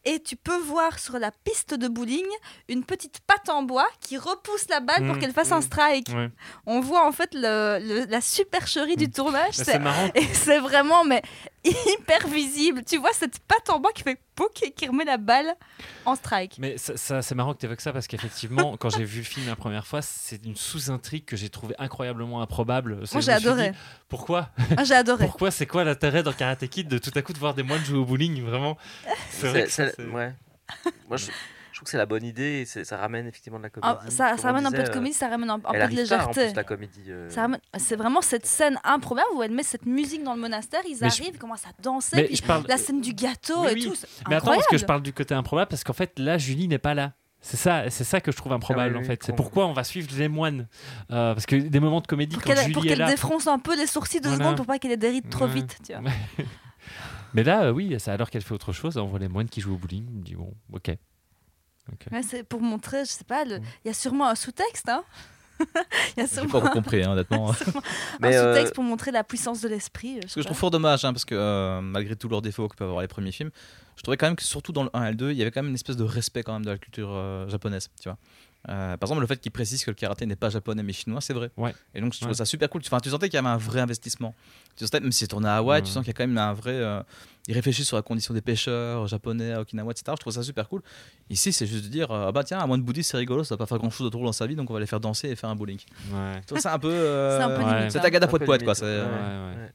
et 0.06 0.22
tu 0.22 0.36
peux 0.36 0.58
voir 0.58 1.00
sur 1.00 1.18
la 1.20 1.32
piste 1.32 1.74
de 1.74 1.88
bowling 1.88 2.26
une 2.70 2.84
petite 2.84 3.20
patte 3.26 3.50
en 3.50 3.64
bois 3.64 3.88
qui 4.02 4.18
repousse 4.18 4.68
la 4.70 4.80
balle 4.80 5.06
pour 5.06 5.16
Mm, 5.16 5.20
qu'elle 5.20 5.32
fasse 5.34 5.52
un 5.52 5.60
mm. 5.60 5.64
strike. 5.64 6.08
Ouais. 6.10 6.30
On 6.66 6.80
voit 6.82 7.08
en 7.08 7.12
fait 7.12 7.30
le- 7.34 7.80
le- 7.82 8.06
la 8.10 8.22
supercherie 8.22 8.96
du 8.98 9.08
Mm. 9.08 9.12
tournage. 9.12 9.54
C'est- 9.54 9.64
C'est 9.66 9.80
marrant. 9.80 10.10
Et 10.16 10.26
c'est 10.34 10.60
vraiment 10.60 11.04
mais 11.06 11.22
hyper 12.00 12.28
visible. 12.28 12.84
Tu 12.86 12.98
vois 12.98 13.14
cette 13.14 13.40
patte 13.40 13.70
en 13.70 13.80
bois 13.80 13.92
qui 13.94 14.04
fait 14.04 14.20
pouc 14.36 14.62
et 14.64 14.72
qui 14.72 14.88
remet 14.88 15.06
la 15.06 15.18
balle 15.18 15.56
en 16.06 16.16
strike. 16.16 16.58
Mais 16.60 16.78
ça, 16.78 16.98
ça- 16.98 17.22
c'est 17.22 17.36
marrant 17.36 17.54
que 17.54 17.60
tu 17.60 17.66
évoques 17.66 17.82
ça 17.82 17.94
parce 17.94 18.08
qu'effectivement, 18.08 18.76
quand 18.80 18.90
j'ai 18.90 19.06
vu 19.06 19.20
le 19.20 19.26
film 19.26 19.48
la 19.48 19.56
première 19.56 19.88
fois, 19.88 20.02
c'est 20.02 20.44
une 20.46 20.56
sous-intrigue 20.56 21.26
que 21.26 21.36
j'ai 21.38 21.50
trouvée 21.50 21.76
incroyablement 21.80 22.42
improbable. 22.42 23.04
Moi 23.12 23.22
j'ai 23.22 23.32
adoré. 23.32 23.72
dit, 23.72 23.78
pourquoi? 24.10 24.50
Ah, 24.78 24.84
j'ai 24.84 24.96
adoré. 24.96 25.26
Pourquoi? 25.26 25.52
C'est 25.52 25.66
quoi 25.68 25.84
l'intérêt 25.84 26.24
dans 26.24 26.34
Karate 26.34 26.68
Kid 26.68 26.88
de 26.88 26.98
tout 26.98 27.12
à 27.16 27.22
coup 27.22 27.34
de 27.34 27.40
voir 27.40 27.54
des 27.54 27.64
moines 27.64 27.84
jouer 27.86 27.98
au 28.00 28.06
bowling? 28.06 28.44
Vraiment 28.44 28.78
C'est 29.30 29.48
vrai 29.48 29.64
que 29.66 29.72
ça, 29.72 29.86
ouais. 29.98 30.34
Moi, 31.08 31.18
je 31.18 31.28
trouve 31.84 31.86
que 31.86 31.90
c'est 31.92 31.98
la 31.98 32.06
bonne 32.06 32.24
idée 32.24 32.62
et 32.62 32.66
ça 32.66 32.98
ramène 32.98 33.28
effectivement 33.28 33.58
de 33.60 33.64
la 33.64 33.70
comédie. 33.70 33.98
Ah, 34.02 34.10
ça, 34.10 34.30
Comme 34.32 34.38
ça 34.40 34.48
ramène 34.48 34.66
un 34.66 34.72
peu 34.72 34.84
de 34.84 34.90
comédie, 34.90 35.14
ça 35.16 35.28
ramène 35.28 35.50
un, 35.50 35.56
un 35.56 35.60
peu 35.60 35.74
de 35.78 35.82
arrive 35.82 36.08
tard 36.08 36.28
en 36.28 36.32
légèreté. 36.32 36.48
plus, 36.48 36.56
la 36.56 36.64
comédie. 36.64 37.04
euh, 37.10 37.30
ramène- 37.36 37.60
C'est 37.78 37.96
vraiment 37.96 38.22
cette 38.22 38.46
scène 38.46 38.80
improbable 38.84 39.28
où 39.36 39.44
elle 39.44 39.52
met 39.52 39.64
cette 39.64 39.86
musique 39.86 40.24
dans 40.24 40.34
le 40.36 40.42
monastère, 40.42 40.82
ils 40.88 40.98
Mais 41.02 41.10
je- 41.10 41.22
arrivent, 41.22 41.36
ils 41.36 41.40
commencent 41.40 41.66
à 41.66 41.72
danser, 41.82 42.16
Mais 42.16 42.24
puis 42.26 42.36
je 42.38 42.44
parle. 42.44 42.64
la 42.68 42.78
scène 42.78 43.02
du 43.02 43.14
gâteau 43.14 43.68
et 43.68 43.74
oui. 43.74 43.84
tout. 43.86 43.94
Mais 44.30 44.36
attends, 44.36 44.54
parce 44.54 44.68
que 44.68 44.78
je 44.78 44.86
parle 44.86 45.02
du 45.02 45.14
côté 45.14 45.34
improbable 45.36 45.70
parce 45.70 45.84
qu'en 45.84 45.94
fait, 45.94 46.18
là, 46.20 46.38
Julie 46.38 46.68
n'est 46.68 46.78
pas 46.80 46.94
là. 46.94 47.14
C'est 47.46 47.58
ça, 47.58 47.90
c'est 47.90 48.06
ça 48.06 48.22
que 48.22 48.32
je 48.32 48.38
trouve 48.38 48.54
improbable 48.54 48.94
Ah 48.96 49.00
oui, 49.00 49.04
en 49.04 49.08
fait. 49.08 49.22
C'est 49.22 49.36
pourquoi 49.36 49.68
on 49.68 49.74
va 49.74 49.84
suivre 49.84 50.08
les 50.18 50.30
moines. 50.30 50.68
Euh, 51.12 51.34
parce 51.34 51.46
que 51.46 51.58
des 51.58 51.80
moments 51.82 52.00
de 52.00 52.08
comédie, 52.08 52.36
pour 52.38 52.44
quand 52.44 52.54
qu'elle 52.54 52.62
Julie 52.62 52.74
pour 52.74 52.86
est 52.86 52.88
qu'elle 52.88 53.00
là. 53.00 53.10
défronce 53.10 53.48
un 53.48 53.60
peu 53.60 53.76
les 53.78 53.86
sourcils 53.86 54.22
de 54.22 54.28
Voilà. 54.30 54.42
secondes 54.46 54.56
pour 54.56 54.66
pas 54.66 54.80
qu'elle 54.80 54.96
des 54.98 55.10
rides 55.10 55.30
trop 55.30 55.46
Ouais. 55.46 55.52
vite. 55.52 55.78
Tu 55.86 55.92
vois. 55.94 56.02
Mais 57.34 57.44
là, 57.44 57.64
euh, 57.64 57.72
oui, 57.72 57.96
c'est 58.00 58.12
alors 58.12 58.30
qu'elle 58.30 58.44
fait 58.44 58.54
autre 58.54 58.72
chose. 58.74 58.96
On 58.98 59.08
voit 59.08 59.20
les 59.20 59.28
moines 59.28 59.50
qui 59.50 59.60
jouent 59.60 59.74
au 59.74 59.78
bowling. 59.78 60.06
On 60.08 60.18
me 60.20 60.24
dit, 60.24 60.36
bon, 60.36 60.54
ok. 60.72 60.92
Ouais, 62.12 62.22
c'est 62.24 62.44
pour 62.44 62.62
montrer, 62.62 63.06
je 63.06 63.12
sais 63.12 63.24
pas, 63.24 63.44
le- 63.46 63.60
Mm. 63.60 63.64
il 63.84 63.88
y 63.88 63.92
a 63.92 63.94
sûrement 63.94 64.28
un 64.28 64.36
sous-texte. 64.36 64.88
Hein 64.90 65.04
Il 65.60 65.66
y 66.18 66.22
a 66.22 66.26
J'ai 66.26 66.28
sûrement 66.28 66.60
pas 66.62 66.70
compris, 66.70 67.04
hein, 67.04 67.12
honnêtement. 67.12 67.52
un 68.22 68.28
euh, 68.32 68.54
sous-texte 68.54 68.74
pour 68.74 68.84
montrer 68.84 69.12
la 69.12 69.24
puissance 69.24 69.62
de 69.62 69.68
l'esprit. 69.70 70.20
Ce 70.28 70.36
que 70.36 70.42
je 70.42 70.46
trouve 70.46 70.58
fort 70.58 70.72
dommage, 70.72 71.06
hein, 71.06 71.14
parce 71.14 71.26
que 71.26 71.36
euh, 71.36 71.82
malgré 71.82 72.16
tous 72.16 72.28
leurs 72.30 72.42
défauts 72.42 72.68
que 72.68 72.76
peuvent 72.76 72.88
avoir 72.90 73.02
les 73.02 73.08
premiers 73.08 73.32
films, 73.32 73.52
je 73.96 74.02
trouvais 74.02 74.18
quand 74.18 74.26
même 74.26 74.36
que 74.36 74.44
surtout 74.44 74.72
dans 74.72 74.84
le 74.84 74.90
1 74.94 75.06
et 75.06 75.10
le 75.12 75.16
2, 75.16 75.32
il 75.32 75.38
y 75.38 75.42
avait 75.42 75.52
quand 75.52 75.62
même 75.62 75.70
une 75.70 75.76
espèce 75.76 75.96
de 75.98 76.04
respect 76.04 76.44
quand 76.44 76.54
même 76.54 76.66
de 76.66 76.72
la 76.72 76.78
culture 76.78 77.10
euh, 77.12 77.48
japonaise, 77.50 77.90
tu 78.02 78.10
vois. 78.10 78.18
Euh, 78.70 78.96
par 78.98 79.08
exemple, 79.08 79.20
le 79.22 79.28
fait 79.28 79.38
qu'ils 79.42 79.52
précisent 79.52 79.84
que 79.84 79.92
le 79.92 79.96
karaté 79.96 80.26
n'est 80.26 80.38
pas 80.38 80.50
japonais 80.50 80.84
mais 80.84 80.94
chinois, 80.94 81.20
c'est 81.20 81.34
vrai. 81.34 81.52
Ouais. 81.58 81.76
Et 81.94 82.00
donc 82.02 82.14
je 82.20 82.26
Ouais. 82.26 82.34
ça 82.34 82.46
super 82.46 82.70
cool. 82.70 82.82
Enfin, 82.86 83.00
tu 83.02 83.10
sentais 83.10 83.28
qu'il 83.28 83.36
y 83.36 83.40
avait 83.40 83.48
un 83.50 83.58
vrai 83.58 83.82
investissement. 83.82 84.34
Tu 84.78 84.86
sentais, 84.86 85.02
même 85.02 85.12
si 85.12 85.20
c'est 85.20 85.28
tourné 85.28 85.50
à 85.50 85.58
Hawaï, 85.58 85.84
tu 85.84 85.92
sens 85.92 86.02
qu'il 86.04 86.08
y 86.08 86.16
a 86.16 86.18
quand 86.18 86.26
même 86.26 86.38
un 86.38 86.54
vrai. 86.54 86.82
Euh, 87.48 87.52
ils 87.52 87.54
réfléchissent 87.54 87.88
sur 87.88 87.98
la 87.98 88.02
condition 88.04 88.34
des 88.34 88.42
pêcheurs 88.42 89.08
japonais 89.08 89.52
à 89.54 89.62
Okinawa, 89.62 89.92
etc. 89.92 90.06
Je 90.12 90.22
trouve 90.22 90.34
ça 90.34 90.44
super 90.44 90.70
cool. 90.70 90.82
Ici, 91.30 91.52
c'est 91.54 91.66
juste 91.68 91.84
de 91.86 91.90
dire 91.90 92.10
euh, 92.12 92.28
ah 92.28 92.32
bah 92.32 92.44
tiens, 92.44 92.60
un 92.60 92.68
moine 92.68 92.82
bouddhiste, 92.82 93.12
c'est 93.12 93.18
rigolo, 93.18 93.44
ça 93.44 93.56
va 93.56 93.60
pas 93.60 93.66
faire 93.66 93.78
grand 93.80 93.90
chose 93.90 94.06
de 94.06 94.12
drôle 94.12 94.26
dans 94.26 94.32
sa 94.32 94.48
vie, 94.48 94.56
donc 94.56 94.70
on 94.70 94.74
va 94.74 94.80
les 94.80 94.86
faire 94.88 95.00
danser 95.00 95.30
et 95.30 95.36
faire 95.36 95.50
un 95.50 95.56
bowling. 95.56 95.80
Ouais. 96.12 96.42
Trouve 96.48 96.60
ça 96.60 96.74
un 96.74 96.80
peu. 96.80 96.90
euh, 96.90 97.38
C'est 97.38 97.44
un 97.44 97.50
peu 97.50 97.62
limite. 97.78 97.92
C'est 97.92 98.00
hein. 98.00 98.20
Peu 98.20 98.28
poète 98.28 98.46
poète 98.46 98.64
quoi. 98.64 98.76
c'est- 98.76 98.86
ouais, 98.86 99.02
ouais. 99.02 99.56
ouais. 99.58 99.72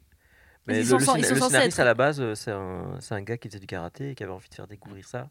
Mais 0.66 0.80
ils 0.82 0.90
le, 0.90 0.98
sont 1.00 1.14
le 1.14 1.20
ils 1.20 1.24
sont 1.24 1.34
le 1.34 1.40
censés 1.40 1.50
scénariste 1.52 1.78
être- 1.78 1.80
à 1.82 1.84
la 1.84 1.94
base, 1.94 2.20
euh, 2.20 2.34
c'est 2.34 2.50
un, 2.50 2.96
c'est 3.00 3.14
un 3.14 3.22
gars 3.22 3.38
qui 3.38 3.48
faisait 3.48 3.58
du 3.58 3.66
karaté 3.66 4.10
et 4.10 4.14
qui 4.14 4.22
avait 4.22 4.32
envie 4.32 4.48
de 4.50 4.54
faire 4.54 4.66
découvrir 4.66 5.06
ça 5.06 5.28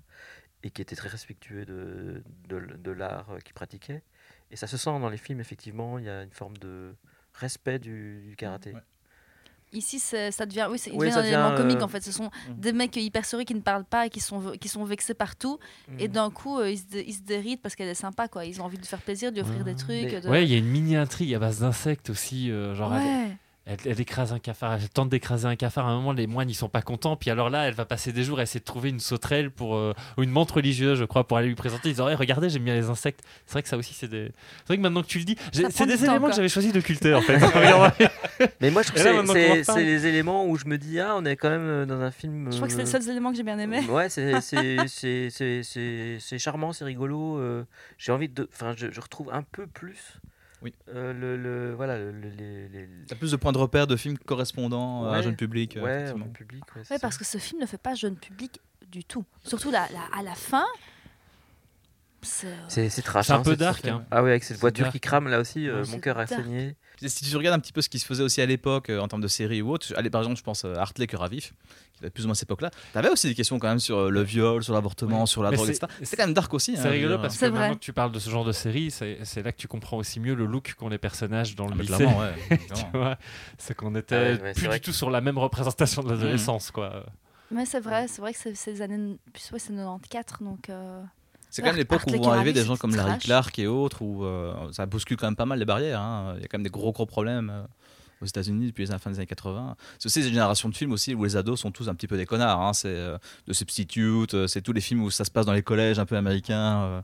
et 0.63 0.71
qui 0.71 0.81
était 0.81 0.95
très 0.95 1.09
respectueux 1.09 1.63
de, 1.65 2.23
de, 2.49 2.59
de 2.59 2.91
l'art 2.91 3.29
euh, 3.29 3.37
qu'il 3.39 3.53
pratiquait. 3.53 4.01
Et 4.49 4.55
ça 4.55 4.65
se 4.65 4.77
sent 4.77 4.89
dans 4.99 5.09
les 5.09 5.17
films, 5.17 5.39
effectivement, 5.39 5.99
il 5.99 6.05
y 6.05 6.09
a 6.09 6.23
une 6.23 6.31
forme 6.31 6.57
de 6.57 6.95
respect 7.33 7.77
du, 7.79 8.25
du 8.29 8.35
karaté. 8.35 8.73
Ouais. 8.73 8.81
Ici, 9.77 9.99
ça 9.99 10.45
devient, 10.45 10.67
oui, 10.69 10.77
devient 10.97 11.11
ça 11.11 11.19
un 11.19 11.23
élément 11.23 11.49
devient, 11.51 11.57
comique 11.61 11.77
euh, 11.77 11.83
en 11.83 11.87
fait. 11.87 12.03
Ce 12.03 12.11
sont 12.11 12.29
Mhm. 12.49 12.55
des 12.57 12.73
mecs 12.73 12.95
hyper 12.95 13.25
sérieux 13.25 13.45
qui 13.45 13.53
ne 13.55 13.61
parlent 13.61 13.85
pas 13.85 14.07
et 14.07 14.09
qui 14.09 14.19
sont, 14.19 14.53
qui 14.59 14.67
sont 14.67 14.83
vexés 14.85 15.13
partout. 15.13 15.59
Et 15.99 16.07
Mhm. 16.07 16.13
d'un 16.13 16.29
coup, 16.31 16.59
euh, 16.59 16.69
ils, 16.71 16.79
se, 16.79 16.85
dé- 16.85 17.05
ils 17.07 17.13
se 17.13 17.21
dérident 17.21 17.61
parce 17.61 17.75
qu'elle 17.75 17.87
est 17.89 17.93
sympa, 17.93 18.27
quoi. 18.27 18.45
Ils 18.45 18.59
ont 18.61 18.65
envie 18.65 18.77
de 18.77 18.85
faire 18.85 19.01
plaisir, 19.01 19.31
de 19.31 19.35
lui 19.35 19.41
offrir 19.43 19.63
des 19.63 19.75
trucs. 19.75 20.11
Mais- 20.11 20.21
de- 20.21 20.27
Ouais, 20.29 20.43
il 20.45 20.51
y 20.51 20.55
a 20.55 20.57
une 20.57 20.67
mini 20.67 20.95
intrigue 20.95 21.33
à 21.33 21.39
base 21.39 21.59
d'insectes 21.59 22.09
aussi. 22.09 22.49
euh, 22.51 22.73
genre, 22.75 22.91
Ouais. 22.91 23.01
elle, 23.05 23.37
elle 23.85 23.99
écrase 23.99 24.31
un 24.33 24.39
cafard, 24.39 24.73
elle 24.81 24.89
tente 24.89 25.09
d'écraser 25.09 25.47
un 25.47 25.55
cafard. 25.55 25.87
À 25.87 25.91
un 25.91 25.95
moment, 25.97 26.13
les 26.13 26.25
moines 26.27 26.49
ils 26.49 26.53
sont 26.55 26.69
pas 26.69 26.81
contents. 26.81 27.15
Puis 27.17 27.29
alors 27.29 27.49
là, 27.49 27.67
elle 27.67 27.73
va 27.73 27.85
passer 27.85 28.11
des 28.13 28.23
jours 28.23 28.39
à 28.39 28.43
essayer 28.43 28.59
de 28.59 28.65
trouver 28.65 28.89
une 28.89 28.99
sauterelle 28.99 29.51
pour 29.51 29.75
euh, 29.75 29.93
ou 30.17 30.23
une 30.23 30.29
menthe 30.31 30.51
religieuse, 30.51 30.97
je 30.99 31.03
crois, 31.05 31.27
pour 31.27 31.37
aller 31.37 31.47
lui 31.49 31.55
présenter. 31.55 31.89
Ils 31.89 31.93
disent, 31.93 32.01
Ouais, 32.01 32.15
regardez, 32.15 32.49
j'aime 32.49 32.63
bien 32.63 32.75
les 32.75 32.89
insectes. 32.89 33.21
C'est 33.45 33.53
vrai 33.53 33.63
que 33.63 33.69
ça 33.69 33.77
aussi, 33.77 33.93
c'est 33.93 34.07
des. 34.07 34.31
C'est 34.59 34.67
vrai 34.67 34.77
que 34.77 34.81
maintenant 34.81 35.01
que 35.01 35.07
tu 35.07 35.19
le 35.19 35.25
dis, 35.25 35.35
c'est 35.51 35.63
des 35.63 35.97
temps, 35.97 36.03
éléments 36.05 36.19
quoi. 36.19 36.29
que 36.29 36.35
j'avais 36.35 36.49
choisi 36.49 36.71
de 36.71 36.79
culter 36.79 37.13
en 37.13 37.21
fait. 37.21 37.37
Mais 38.61 38.71
moi, 38.71 38.81
je 38.83 38.89
trouve 38.91 39.03
là, 39.03 39.23
que 39.33 39.63
c'est- 39.63 39.83
les 39.83 40.05
éléments 40.05 40.45
où 40.45 40.57
je 40.57 40.65
me 40.65 40.77
dis, 40.77 40.99
ah, 40.99 41.15
on 41.17 41.25
est 41.25 41.35
quand 41.35 41.49
même 41.49 41.61
euh, 41.67 41.85
dans 41.85 41.99
un 42.01 42.11
film. 42.11 42.49
Je 42.51 42.55
crois 42.57 42.67
que 42.67 42.73
c'est 42.73 42.79
les 42.83 42.87
euh, 42.87 42.91
seuls 42.99 43.09
éléments 43.09 43.31
que 43.31 43.37
j'ai 43.37 43.43
bien 43.43 43.59
aimés. 43.59 43.81
Ouais, 43.89 44.09
c'est- 44.09 44.41
c'est 44.41 44.77
c'est- 44.87 45.29
c'est- 45.29 45.63
c'est- 45.63 46.17
c'est 46.19 46.39
charmant, 46.39 46.73
c'est 46.73 46.85
rigolo. 46.85 47.37
euh, 47.37 47.63
J'ai 47.97 48.11
envie 48.11 48.29
de. 48.29 48.47
Enfin, 48.53 48.73
je, 48.77 48.87
je 48.91 49.01
retrouve 49.01 49.29
un 49.33 49.41
peu 49.43 49.67
plus. 49.67 50.19
Oui. 50.63 50.73
euh, 50.89 51.13
le, 51.13 51.37
le- 51.37 51.73
voilà, 51.75 51.97
le- 51.97 52.11
le- 52.11 52.29
les, 52.29 52.67
les- 52.69 52.87
T'as 53.07 53.15
plus 53.15 53.31
de 53.31 53.35
points 53.37 53.51
de 53.51 53.57
repère 53.59 53.85
de 53.87 53.95
films 53.95 54.17
correspondant 54.17 55.03
à 55.05 55.09
un 55.09 55.17
Ouais. 55.17 55.23
jeune 55.23 55.35
public. 55.35 55.77
euh, 55.77 55.83
Ouais, 55.83 56.13
public. 56.33 56.63
Ouais, 56.75 56.81
Ouais, 56.81 56.83
ça. 56.85 56.99
parce 56.99 57.17
que 57.17 57.25
ce 57.25 57.37
film 57.37 57.61
ne 57.61 57.65
fait 57.67 57.77
pas 57.77 57.93
jeune 57.95 58.15
public 58.15 58.59
du 58.89 59.03
tout. 59.03 59.23
Surtout 59.43 59.69
la, 59.71 59.87
la- 59.91 60.17
à 60.19 60.23
la 60.23 60.33
fin. 60.33 60.65
C'est. 62.21 62.47
euh, 62.47 63.01
trash. 63.03 63.27
C'est 63.27 63.33
un 63.33 63.37
hein, 63.37 63.41
peu 63.43 63.55
dark, 63.55 63.85
hein. 63.87 64.05
Ah 64.11 64.23
ouais, 64.23 64.31
avec 64.31 64.43
cette 64.43 64.57
voiture 64.59 64.85
dark. 64.85 64.93
qui 64.93 64.99
crame 64.99 65.27
là 65.27 65.39
aussi, 65.39 65.69
euh, 65.69 65.85
mon 65.89 65.99
cœur 65.99 66.17
a 66.17 66.25
saigné. 66.27 66.75
Si 67.05 67.23
tu 67.29 67.37
regardes 67.37 67.55
un 67.55 67.59
petit 67.59 67.71
peu 67.73 67.81
ce 67.81 67.89
qui 67.89 67.99
se 67.99 68.05
faisait 68.07 68.23
aussi 68.23 68.41
à 68.41 68.45
l'époque 68.47 68.89
euh, 68.89 68.99
en 68.99 69.07
termes 69.07 69.21
de 69.21 69.27
séries 69.27 69.61
ou 69.61 69.69
autre, 69.71 69.93
allez, 69.95 70.09
par 70.09 70.21
exemple, 70.21 70.37
je 70.37 70.43
pense 70.43 70.65
à 70.65 70.73
Hartley 70.81 71.05
Cœur 71.05 71.21
à 71.21 71.27
vif, 71.27 71.53
qui 71.93 72.01
date 72.01 72.11
plus 72.11 72.23
ou 72.23 72.27
moins 72.27 72.31
à 72.31 72.35
cette 72.35 72.47
époque-là. 72.49 72.71
T'avais 72.91 73.09
aussi 73.09 73.27
des 73.27 73.35
questions 73.35 73.59
quand 73.59 73.67
même 73.67 73.79
sur 73.79 73.97
euh, 73.99 74.09
le 74.09 74.23
viol, 74.23 74.63
sur 74.63 74.73
l'avortement, 74.73 75.21
Oui. 75.21 75.27
sur 75.27 75.43
la 75.43 75.51
Mais 75.51 75.57
drogue, 75.57 75.67
c'est- 75.67 75.77
etc. 75.83 75.93
C'est 76.01 76.15
quand 76.17 76.25
même 76.25 76.33
dark 76.33 76.51
aussi. 76.55 76.71
hein, 76.75 76.79
C'est 76.81 76.89
rigolo 76.89 77.19
parce 77.19 77.37
que 77.37 77.45
maintenant 77.45 77.75
que 77.75 77.79
tu 77.79 77.93
parles 77.93 78.11
de 78.11 78.17
ce 78.19 78.29
genre 78.31 78.45
de 78.45 78.51
série, 78.51 78.89
c'est 78.89 79.19
c'est 79.23 79.43
là 79.43 79.51
que 79.51 79.57
tu 79.57 79.67
comprends 79.67 79.97
aussi 79.97 80.19
mieux 80.19 80.33
le 80.33 80.45
look 80.47 80.73
qu'ont 80.77 80.89
les 80.89 80.97
personnages 80.97 81.55
dans 81.55 81.67
le 81.67 81.75
Ah, 81.77 81.81
lycée. 81.83 82.05
ouais, 82.05 82.59
vois, 82.93 83.17
c'est 83.59 83.75
qu'on 83.75 83.93
était 83.95 84.15
Ah 84.15 84.43
ouais, 84.43 84.53
c'est 84.55 84.61
plus 84.67 84.69
du 84.69 84.81
tout 84.81 84.93
sur 84.93 85.11
la 85.11 85.21
même 85.21 85.37
représentation 85.37 86.01
de 86.01 86.09
l'adolescence, 86.11 86.71
quoi. 86.71 87.05
Mais 87.51 87.65
c'est 87.65 87.79
vrai, 87.79 88.07
c'est 88.07 88.21
vrai 88.21 88.33
que 88.33 88.39
c'est 88.55 88.71
les 88.71 88.81
années. 88.81 89.17
Ouais, 89.53 89.59
c'est 89.59 89.71
94, 89.73 90.39
donc. 90.41 90.69
C'est 91.49 91.61
quand 91.61 91.69
même 91.69 91.77
l'époque 91.77 92.01
où 92.07 92.11
vont 92.11 92.31
arriver 92.31 92.53
des 92.53 92.63
gens 92.65 92.77
comme 92.77 92.95
Larry. 92.95 93.19
Clark 93.19 93.57
et 93.59 93.67
autres, 93.67 94.01
où 94.01 94.25
euh, 94.25 94.53
ça 94.73 94.85
bouscule 94.85 95.17
quand 95.17 95.27
même 95.27 95.35
pas 95.35 95.45
mal 95.45 95.59
les 95.59 95.65
barrières. 95.65 96.01
hein. 96.01 96.33
Il 96.37 96.41
y 96.41 96.45
a 96.45 96.47
quand 96.47 96.57
même 96.57 96.63
des 96.63 96.69
gros 96.69 96.91
gros 96.91 97.05
problèmes 97.05 97.49
euh, 97.49 97.63
aux 98.21 98.25
États-Unis 98.25 98.67
depuis 98.67 98.85
la 98.85 98.99
fin 98.99 99.09
des 99.11 99.17
années 99.17 99.25
80. 99.27 99.75
C'est 99.97 100.07
aussi 100.07 100.19
une 100.19 100.25
génération 100.27 100.69
de 100.69 100.75
films 100.75 100.91
aussi 100.91 101.15
où 101.15 101.23
les 101.23 101.35
ados 101.37 101.59
sont 101.59 101.71
tous 101.71 101.87
un 101.89 101.95
petit 101.95 102.07
peu 102.07 102.17
des 102.17 102.25
connards. 102.25 102.61
hein. 102.61 102.73
C'est 102.73 102.89
euh, 102.89 103.17
The 103.47 103.53
Substitute, 103.53 104.33
euh, 104.33 104.47
c'est 104.47 104.61
tous 104.61 104.73
les 104.73 104.81
films 104.81 105.03
où 105.03 105.09
ça 105.09 105.23
se 105.25 105.31
passe 105.31 105.45
dans 105.45 105.53
les 105.53 105.63
collèges 105.63 105.99
un 105.99 106.05
peu 106.05 106.17
américains. 106.17 106.81
euh, 106.83 107.01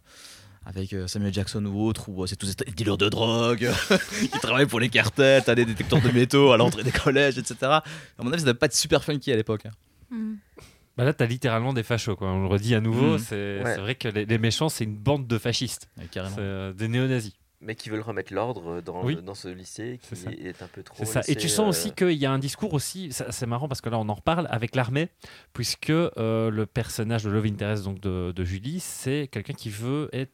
avec 0.65 0.95
Samuel 1.07 1.34
Jackson 1.34 1.65
ou 1.65 1.86
autre, 1.86 2.07
où 2.07 2.26
c'est 2.26 2.38
tous 2.38 2.56
des 2.56 2.72
dealers 2.72 2.98
de 2.98 3.10
drogue 3.10 3.70
qui 4.22 4.40
travaillent 4.40 4.65
pour 4.65 4.80
les 4.80 4.88
cartels, 4.88 5.44
t'as 5.45 5.56
des 5.56 5.65
détecteurs 5.65 5.99
de 6.02 6.07
métaux 6.10 6.53
à 6.53 6.57
l'entrée 6.57 6.84
des 6.86 6.91
collèges, 6.94 7.38
etc. 7.38 7.56
À 7.64 7.84
mon 8.20 8.32
avis, 8.32 8.40
ça 8.40 8.45
devait 8.45 8.57
pas 8.57 8.68
être 8.68 8.74
super 8.74 9.03
funky 9.03 9.34
à 9.34 9.36
l'époque. 9.36 9.65
hein. 9.65 9.72
hmm. 10.10 10.36
Bah 10.98 11.03
là, 11.06 11.14
t'as 11.14 11.26
littéralement 11.26 11.74
des 11.74 11.84
fachos, 11.84 12.15
quoi. 12.15 12.28
On 12.30 12.41
le 12.41 12.48
redit 12.48 12.76
à 12.76 12.82
nouveau, 12.82 13.14
Mhm. 13.14 13.18
c'est 13.20 13.64
Ouais. 13.64 13.78
vrai 13.78 13.95
que 13.95 14.07
les, 14.10 14.26
les 14.26 14.38
méchants, 14.38 14.70
c'est 14.70 14.84
une 14.84 14.95
bande 14.98 15.26
de 15.28 15.38
fascistes. 15.38 15.90
Ouais, 15.98 16.03
C'est 16.03 16.11
carrément. 16.11 16.36
euh, 16.40 16.72
des 16.74 16.88
néo-nazis. 16.88 17.34
Mais 17.65 17.76
qui 17.76 17.90
veulent 17.90 18.02
remettre 18.02 18.34
l'ordre 18.34 18.82
dans, 18.82 19.03
Oui. 19.06 19.18
dans 19.24 19.36
ce 19.36 19.48
lycée 19.48 19.98
qui 20.03 20.45
est 20.45 20.61
un 20.61 20.68
peu 20.68 20.84
trop. 20.84 20.98
C'est 20.98 21.06
ça. 21.06 21.22
Et 21.30 21.36
tu 21.36 21.48
sens 21.48 21.65
euh, 21.65 21.70
aussi 21.70 21.94
qu'il 21.94 22.11
y 22.11 22.26
a 22.26 22.32
un 22.32 22.38
discours 22.38 22.74
aussi, 22.74 23.10
c'est 23.11 23.45
marrant 23.45 23.70
parce 23.70 23.80
que 23.80 23.88
là 23.90 23.98
on 23.99 24.10
en 24.10 24.14
reparle 24.15 24.48
avec 24.52 24.76
l'armée, 24.76 25.07
puisque 25.53 25.90
euh, 25.90 26.49
le 26.52 26.65
personnage 26.65 27.24
de 27.24 27.30
Love 27.30 27.45
Interest 27.45 27.86
donc 27.86 28.02
de, 28.02 28.34
de 28.34 28.44
Julie, 28.44 28.82
c'est 28.82 29.30
quelqu'un 29.32 29.53
qui 29.53 29.70
veut 29.70 30.10
être 30.11 30.32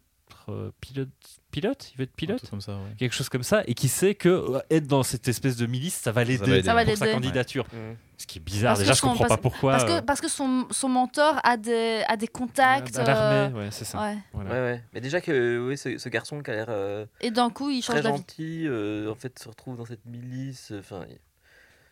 euh, 0.51 0.71
pilote, 0.81 1.09
pilote, 1.51 1.91
il 1.93 1.97
veut 1.97 2.03
être 2.03 2.15
pilote, 2.15 2.37
truc 2.39 2.49
comme 2.49 2.61
ça, 2.61 2.73
ouais. 2.73 2.95
quelque 2.97 3.13
chose 3.13 3.29
comme 3.29 3.43
ça, 3.43 3.63
et 3.67 3.73
qui 3.73 3.87
sait 3.87 4.15
que 4.15 4.29
euh, 4.29 4.59
être 4.69 4.87
dans 4.87 5.03
cette 5.03 5.27
espèce 5.27 5.55
de 5.57 5.65
milice, 5.65 5.95
ça 5.95 6.11
va 6.11 6.23
l'aider 6.23 6.61
pour 6.63 6.97
sa 6.97 7.11
candidature. 7.11 7.65
mm. 7.73 7.95
Ce 8.17 8.27
qui 8.27 8.39
est 8.39 8.41
bizarre. 8.41 8.71
Parce 8.71 8.79
Déjà, 8.81 8.91
que 8.91 8.95
je 8.97 8.99
son- 9.01 9.07
comprends 9.07 9.23
parce- 9.27 9.37
pas 9.37 9.41
pourquoi. 9.41 9.71
Parce 9.71 9.83
que, 9.85 9.91
euh, 9.91 10.01
parce 10.01 10.19
que 10.19 10.27
son, 10.27 10.67
son 10.71 10.89
mentor 10.89 11.39
a 11.41 11.55
des, 11.55 12.03
a 12.05 12.17
des 12.17 12.27
contacts. 12.27 12.97
à 12.97 13.01
euh, 13.01 13.05
l'armée, 13.05 13.57
ouais, 13.59 13.67
c'est 13.71 13.85
ça. 13.85 14.01
ouais. 14.01 14.17
Voilà. 14.33 14.49
Ouais, 14.49 14.59
ouais. 14.59 14.83
Mais 14.93 14.99
déjà 14.99 15.21
que 15.21 15.65
oui, 15.65 15.77
ce, 15.77 15.97
ce 15.97 16.09
garçon 16.09 16.43
qui 16.43 16.51
a 16.51 16.55
l'air 16.55 16.65
euh, 16.67 17.05
Et 17.21 17.31
d'un 17.31 17.49
coup, 17.49 17.69
il 17.69 17.81
change 17.81 17.95
très 18.01 18.09
gentil, 18.09 18.65
euh, 18.67 19.09
en 19.09 19.15
fait, 19.15 19.39
se 19.39 19.47
retrouve 19.47 19.77
dans 19.77 19.85
cette 19.85 20.05
milice. 20.05 20.73
Enfin, 20.77 21.05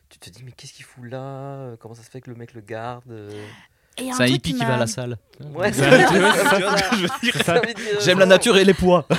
tu 0.09 0.19
te 0.19 0.29
dis, 0.29 0.43
mais 0.43 0.51
qu'est-ce 0.51 0.73
qu'il 0.73 0.83
fout 0.83 1.05
là? 1.05 1.77
Comment 1.79 1.95
ça 1.95 2.03
se 2.03 2.09
fait 2.09 2.19
que 2.19 2.29
le 2.29 2.35
mec 2.35 2.53
le 2.53 2.61
garde 2.61 3.03
C'est 3.97 4.23
un 4.23 4.25
hippie 4.27 4.53
qui 4.53 4.63
va 4.63 4.75
à 4.75 4.77
la 4.77 4.87
salle. 4.87 5.17
Ouais, 5.53 5.71
c'est 5.73 5.89
J'aime 8.01 8.19
la 8.19 8.25
nature 8.25 8.57
et 8.57 8.63
les 8.65 8.73
poids. 8.73 9.05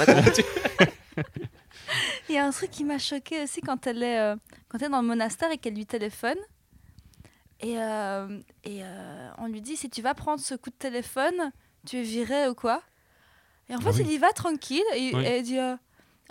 Il 2.29 2.35
y 2.35 2.39
a 2.39 2.45
un 2.45 2.51
truc 2.51 2.71
qui 2.71 2.85
m'a 2.85 2.99
choqué 2.99 3.43
aussi 3.43 3.61
quand 3.63 3.87
elle 3.87 4.03
est, 4.03 4.19
euh, 4.21 4.37
quand 4.69 4.79
elle 4.79 4.89
est 4.89 4.91
dans 4.91 5.01
le 5.01 5.07
monastère 5.09 5.51
et 5.51 5.57
qu'elle 5.59 5.75
lui 5.75 5.87
téléphone. 5.87 6.37
Et, 7.61 7.77
euh, 7.79 8.39
et 8.65 8.83
euh, 8.85 9.29
on 9.39 9.47
lui 9.47 9.61
dit 9.63 9.77
si 9.77 9.89
tu 9.91 10.03
vas 10.03 10.15
prendre 10.15 10.39
ce 10.41 10.55
coup 10.55 10.71
de 10.71 10.75
téléphone, 10.77 11.51
tu 11.87 11.97
es 11.99 12.03
viré 12.03 12.47
ou 12.49 12.55
quoi? 12.55 12.83
Et 13.71 13.75
en 13.75 13.81
fait, 13.81 13.89
Ah 13.91 13.97
oui. 13.97 14.03
il 14.07 14.13
y 14.13 14.19
va 14.19 14.31
tranquille 14.33 14.83
et, 14.95 15.11
Oui. 15.15 15.25
et 15.27 15.39
il 15.39 15.43
dit 15.43 15.59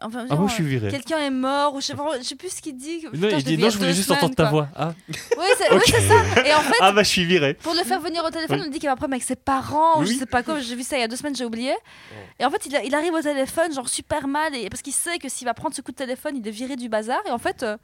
enfin, 0.02 0.26
Ah, 0.30 0.36
je 0.48 0.54
suis 0.54 0.64
viré. 0.64 0.90
quelqu'un 0.90 1.20
est 1.20 1.30
mort 1.30 1.74
ou 1.76 1.82
je 1.82 1.88
sais, 1.88 1.96
pas, 1.96 2.18
je 2.18 2.24
sais 2.24 2.36
plus 2.36 2.50
ce 2.50 2.62
qu'il 2.62 2.76
dit. 2.78 3.02
Non, 3.06 3.12
Putain, 3.12 3.40
je 3.40 3.50
non, 3.56 3.70
je 3.70 3.76
a 3.76 3.80
voulais 3.80 3.94
juste 3.94 4.08
semaines, 4.08 4.20
entendre 4.24 4.36
ta 4.36 4.50
voix. 4.50 4.68
Ah, 4.76 4.94
Oui, 5.10 5.16
c'est 5.58 5.74
oui, 5.74 5.82
ça. 5.88 6.46
Et 6.46 6.54
en 6.54 6.62
fait, 6.62 6.76
ah 6.80 6.92
bah 6.92 7.04
je 7.04 7.10
suis 7.10 7.26
viré. 7.26 7.54
pour 7.56 7.74
le 7.74 7.84
faire 7.84 8.00
venir 8.00 8.24
au 8.24 8.30
téléphone, 8.30 8.60
Oui. 8.62 8.66
on 8.68 8.72
dit 8.72 8.80
qu'il 8.80 8.90
va 8.90 8.96
problème 8.96 9.14
avec 9.14 9.24
ses 9.24 9.36
parents, 9.36 10.00
ou 10.02 10.06
je 10.06 10.14
sais 10.14 10.26
pas 10.26 10.44
quoi. 10.44 10.60
J'ai 10.60 10.76
vu 10.76 10.84
ça 10.84 10.98
il 10.98 11.02
y 11.02 11.04
a 11.04 11.08
deux 11.08 11.16
semaines, 11.16 11.36
j'ai 11.36 11.46
oublié. 11.46 11.74
Et 12.40 12.46
en 12.46 12.50
fait, 12.52 12.66
il, 12.66 12.76
a- 12.76 12.84
il 12.84 12.94
arrive 12.96 13.14
au 13.14 13.22
téléphone, 13.22 13.74
genre 13.74 13.90
super 13.90 14.28
mal, 14.28 14.54
et, 14.56 14.70
parce 14.70 14.82
qu'il 14.82 14.94
sait 14.94 15.18
que 15.20 15.30
s'il 15.30 15.46
va 15.46 15.54
prendre 15.54 15.76
ce 15.76 15.82
coup 15.82 15.92
de 15.92 15.98
téléphone, 15.98 16.36
il 16.38 16.48
est 16.48 16.52
viré 16.52 16.76
du 16.76 16.90
bazar. 16.90 17.20
Et 17.28 17.32
en 17.32 17.38
fait, 17.40 17.64
euh, 17.64 17.78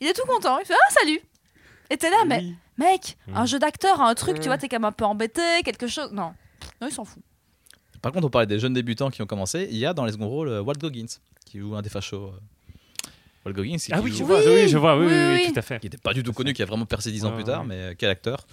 il 0.00 0.06
est 0.08 0.12
tout 0.14 0.26
content. 0.26 0.58
Il 0.58 0.66
fait 0.66 0.74
Ah, 0.74 0.92
salut 1.00 1.20
Et 1.90 1.96
t'es 1.96 2.10
là, 2.10 2.24
mais 2.26 2.44
mec, 2.78 3.16
Mm. 3.28 3.36
un 3.36 3.46
jeu 3.46 3.58
d'acteur, 3.58 4.00
un 4.02 4.14
truc, 4.14 4.36
tu 4.36 4.42
Mm. 4.42 4.46
vois, 4.46 4.58
t'es 4.58 4.68
quand 4.68 4.76
même 4.76 4.84
un 4.84 4.92
peu 4.92 5.04
embêté, 5.04 5.40
quelque 5.64 5.86
chose. 5.86 6.10
Non, 6.12 6.32
non, 6.80 6.88
il 6.88 6.92
s'en 6.92 7.04
fout. 7.04 7.22
Par 8.04 8.12
contre, 8.12 8.26
on 8.26 8.30
parlait 8.30 8.46
des 8.46 8.58
jeunes 8.58 8.74
débutants 8.74 9.08
qui 9.10 9.22
ont 9.22 9.26
commencé. 9.26 9.66
Il 9.70 9.78
y 9.78 9.86
a 9.86 9.94
dans 9.94 10.04
les 10.04 10.12
seconds 10.12 10.28
rôles 10.28 10.48
euh, 10.48 10.60
Walt 10.62 10.74
Goggins 10.78 11.06
qui 11.46 11.58
joue 11.58 11.74
un 11.74 11.80
des 11.80 11.88
fachos. 11.88 12.26
euh. 12.26 13.08
Walt 13.46 13.54
Goggins, 13.54 13.76
qui 13.78 13.92
Ah 13.92 14.00
oui, 14.02 14.10
joue- 14.10 14.18
je 14.18 14.24
vois, 14.24 14.40
oui, 14.46 14.68
je 14.68 14.76
vois, 14.76 14.98
oui, 14.98 15.06
Oui, 15.06 15.12
oui, 15.12 15.18
oui, 15.36 15.42
oui. 15.46 15.52
tout 15.52 15.58
à 15.58 15.62
fait. 15.62 15.80
qui 15.80 15.86
n'était 15.86 15.96
pas 15.96 16.12
du 16.12 16.22
tout 16.22 16.34
connu, 16.34 16.52
qui 16.52 16.62
a 16.62 16.66
vraiment 16.66 16.84
percé 16.84 17.10
dix 17.10 17.24
ans 17.24 17.30
Ouais, 17.30 17.36
plus 17.36 17.44
tard, 17.44 17.62
ouais. 17.62 17.66
mais 17.68 17.74
euh, 17.76 17.94
quel 17.96 18.10
acteur. 18.10 18.46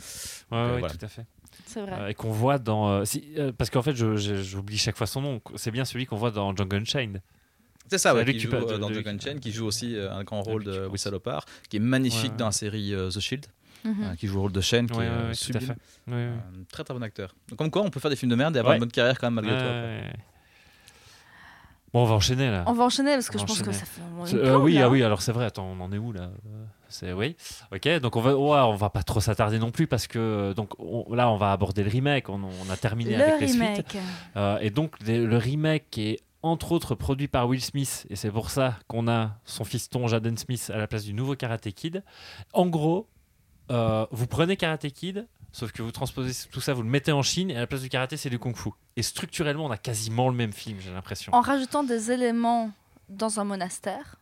Ouais, 0.52 0.68
voilà. 0.80 0.90
tout 0.90 1.06
à 1.06 1.07
fait. 1.10 1.26
C'est 1.65 1.82
vrai. 1.82 1.91
Euh, 1.99 2.07
et 2.07 2.14
qu'on 2.14 2.32
voit 2.32 2.60
dans. 2.60 2.90
euh, 2.90 3.06
si, 3.06 3.26
euh, 3.38 3.52
parce 3.57 3.69
qu'en 3.69 3.82
fait, 3.82 3.94
je- 3.95 4.15
je- 4.15 4.41
j'oublie 4.41 4.78
chaque 4.78 4.95
fois 4.98 5.07
son 5.07 5.22
nom. 5.22 5.41
C'est 5.56 5.72
bien 5.72 5.84
celui 5.86 6.06
qu'on 6.06 6.15
voit 6.18 6.32
dans 6.32 6.56
Django 6.56 6.78
Unchained. 6.78 7.22
C'est 7.90 7.98
ça, 7.98 8.11
C'est 8.11 8.15
ouais, 8.15 8.23
lui 8.23 8.34
qui 8.34 8.40
joue 8.40 8.52
de- 8.52 8.56
euh, 8.56 8.78
dans 8.78 8.90
Django 8.91 9.10
Unchained, 9.10 9.40
qui 9.41 9.52
joue 9.52 9.65
aussi 9.65 9.95
euh, 9.98 10.11
un 10.14 10.23
grand 10.23 10.41
rôle 10.44 10.64
lui, 10.64 10.72
tu 10.72 10.78
de. 10.80 10.86
Wissa 10.88 11.10
Lopar, 11.11 11.45
qui 11.69 11.76
est 11.78 11.80
magnifique 11.82 12.23
Ouais, 12.23 12.30
ouais. 12.32 12.38
dans 12.38 12.45
la 12.45 12.52
série 12.53 12.94
euh, 12.94 13.10
The 13.10 13.19
Shield, 13.19 13.45
Mhm. 13.84 14.03
euh, 14.03 14.16
qui 14.16 14.28
joue 14.28 14.36
le 14.36 14.41
rôle 14.41 14.52
de 14.52 14.62
Shane, 14.62 14.88
qui 14.88 14.98
Ouais, 14.98 15.06
est 15.06 15.10
ouais, 15.10 15.14
euh, 15.16 15.18
ouais, 15.20 15.26
tout 15.26 15.30
à 15.32 15.34
sublime. 15.34 15.68
fait. 15.68 16.12
Ouais, 16.12 16.18
ouais. 16.18 16.22
Euh, 16.24 16.64
très 16.72 16.84
très 16.84 16.94
bon 16.94 17.02
acteur. 17.03 17.34
Donc, 17.49 17.58
comme 17.60 17.72
quoi, 17.72 17.82
on 17.82 17.90
peut 17.90 17.99
faire 17.99 18.12
des 18.12 18.16
films 18.18 18.32
de 18.32 18.36
merde 18.36 18.56
et 18.56 18.60
avoir 18.60 18.72
Ouais. 18.72 18.78
une 18.78 18.82
bonne 18.82 18.91
carrière 18.91 19.18
quand 19.20 19.28
même 19.32 19.36
malgré 19.44 19.58
tout. 19.58 20.18
Bon, 21.94 22.03
on 22.03 22.06
va 22.06 22.16
enchaîner 22.16 22.49
là. 22.49 22.64
On 22.68 22.74
va 22.74 22.86
enchaîner 22.86 23.14
parce 23.16 23.30
que 23.30 23.38
je 23.38 23.44
pense 23.44 23.62
que 23.62 23.72
ça 23.74 23.84
fait. 23.86 23.99
une 24.32 24.38
euh, 24.38 24.44
plombe, 24.52 24.64
oui, 24.64 24.78
ah 24.82 24.90
oui, 24.90 25.03
alors 25.03 25.22
c'est 25.22 25.34
vrai. 25.34 25.44
Attends, 25.45 25.66
on 25.78 25.82
en 25.84 25.91
est 25.91 25.98
où 25.98 26.14
là 26.14 26.30
C'est 26.88 27.12
oui. 27.12 27.36
Ok, 27.74 27.86
donc 27.99 28.16
on 28.16 28.22
va, 28.22 28.34
ouais, 28.34 28.60
on 28.60 28.76
va 28.76 28.90
pas 28.90 29.03
trop 29.03 29.20
s'attarder 29.20 29.60
non 29.60 29.72
plus 29.72 29.88
parce 29.88 30.08
que 30.08 30.53
donc 30.53 30.72
on- 30.80 31.14
là 31.14 31.30
on 31.30 31.36
va 31.36 31.52
aborder 31.52 31.84
le 31.84 31.90
remake. 31.90 32.30
On, 32.30 32.41
on 32.44 32.70
a 32.72 32.78
terminé 32.78 33.18
Le 33.18 33.24
avec 33.24 33.41
les 33.41 33.48
suites. 33.49 33.62
remake. 33.62 33.98
Euh, 34.38 34.58
et 34.62 34.70
donc 34.70 34.95
le, 35.06 35.26
le 35.26 35.38
remake 35.38 35.98
est 35.98 36.20
entre 36.44 36.72
autres 36.72 36.95
produit 36.95 37.28
par 37.28 37.48
Will 37.49 37.62
Smith 37.62 38.08
et 38.10 38.16
c'est 38.16 38.32
pour 38.32 38.52
ça 38.52 38.76
qu'on 38.88 39.10
a 39.10 39.32
son 39.44 39.66
fiston 39.66 40.08
Jaden 40.08 40.38
Smith 40.38 40.72
à 40.74 40.78
la 40.78 40.88
place 40.88 41.03
du 41.03 41.14
nouveau 41.14 41.36
Karate 41.36 41.70
Kid. 41.72 42.03
En 42.53 42.68
gros, 42.68 43.10
euh, 43.72 44.06
vous 44.11 44.27
prenez 44.27 44.57
Karate 44.57 44.88
Kid, 44.89 45.27
sauf 45.52 45.72
que 45.72 45.81
vous 45.81 45.91
transposez 45.91 46.48
tout 46.52 46.61
ça, 46.61 46.73
vous 46.73 46.84
le 46.84 46.89
mettez 46.89 47.11
en 47.11 47.22
Chine 47.22 47.49
et 47.49 47.56
à 47.56 47.60
la 47.60 47.68
place 47.68 47.81
du 47.81 47.89
karaté 47.89 48.18
c'est 48.18 48.30
du 48.30 48.39
kung-fu. 48.39 48.69
Et 48.95 49.03
structurellement 49.03 49.65
on 49.65 49.72
a 49.72 49.77
quasiment 49.77 50.30
le 50.30 50.35
même 50.35 50.53
film, 50.53 50.80
j'ai 50.80 50.91
l'impression. 50.91 51.34
En 51.34 51.41
rajoutant 51.41 51.84
des 51.84 52.11
éléments 52.11 52.72
dans 53.10 53.39
un 53.39 53.43
monastère, 53.43 54.18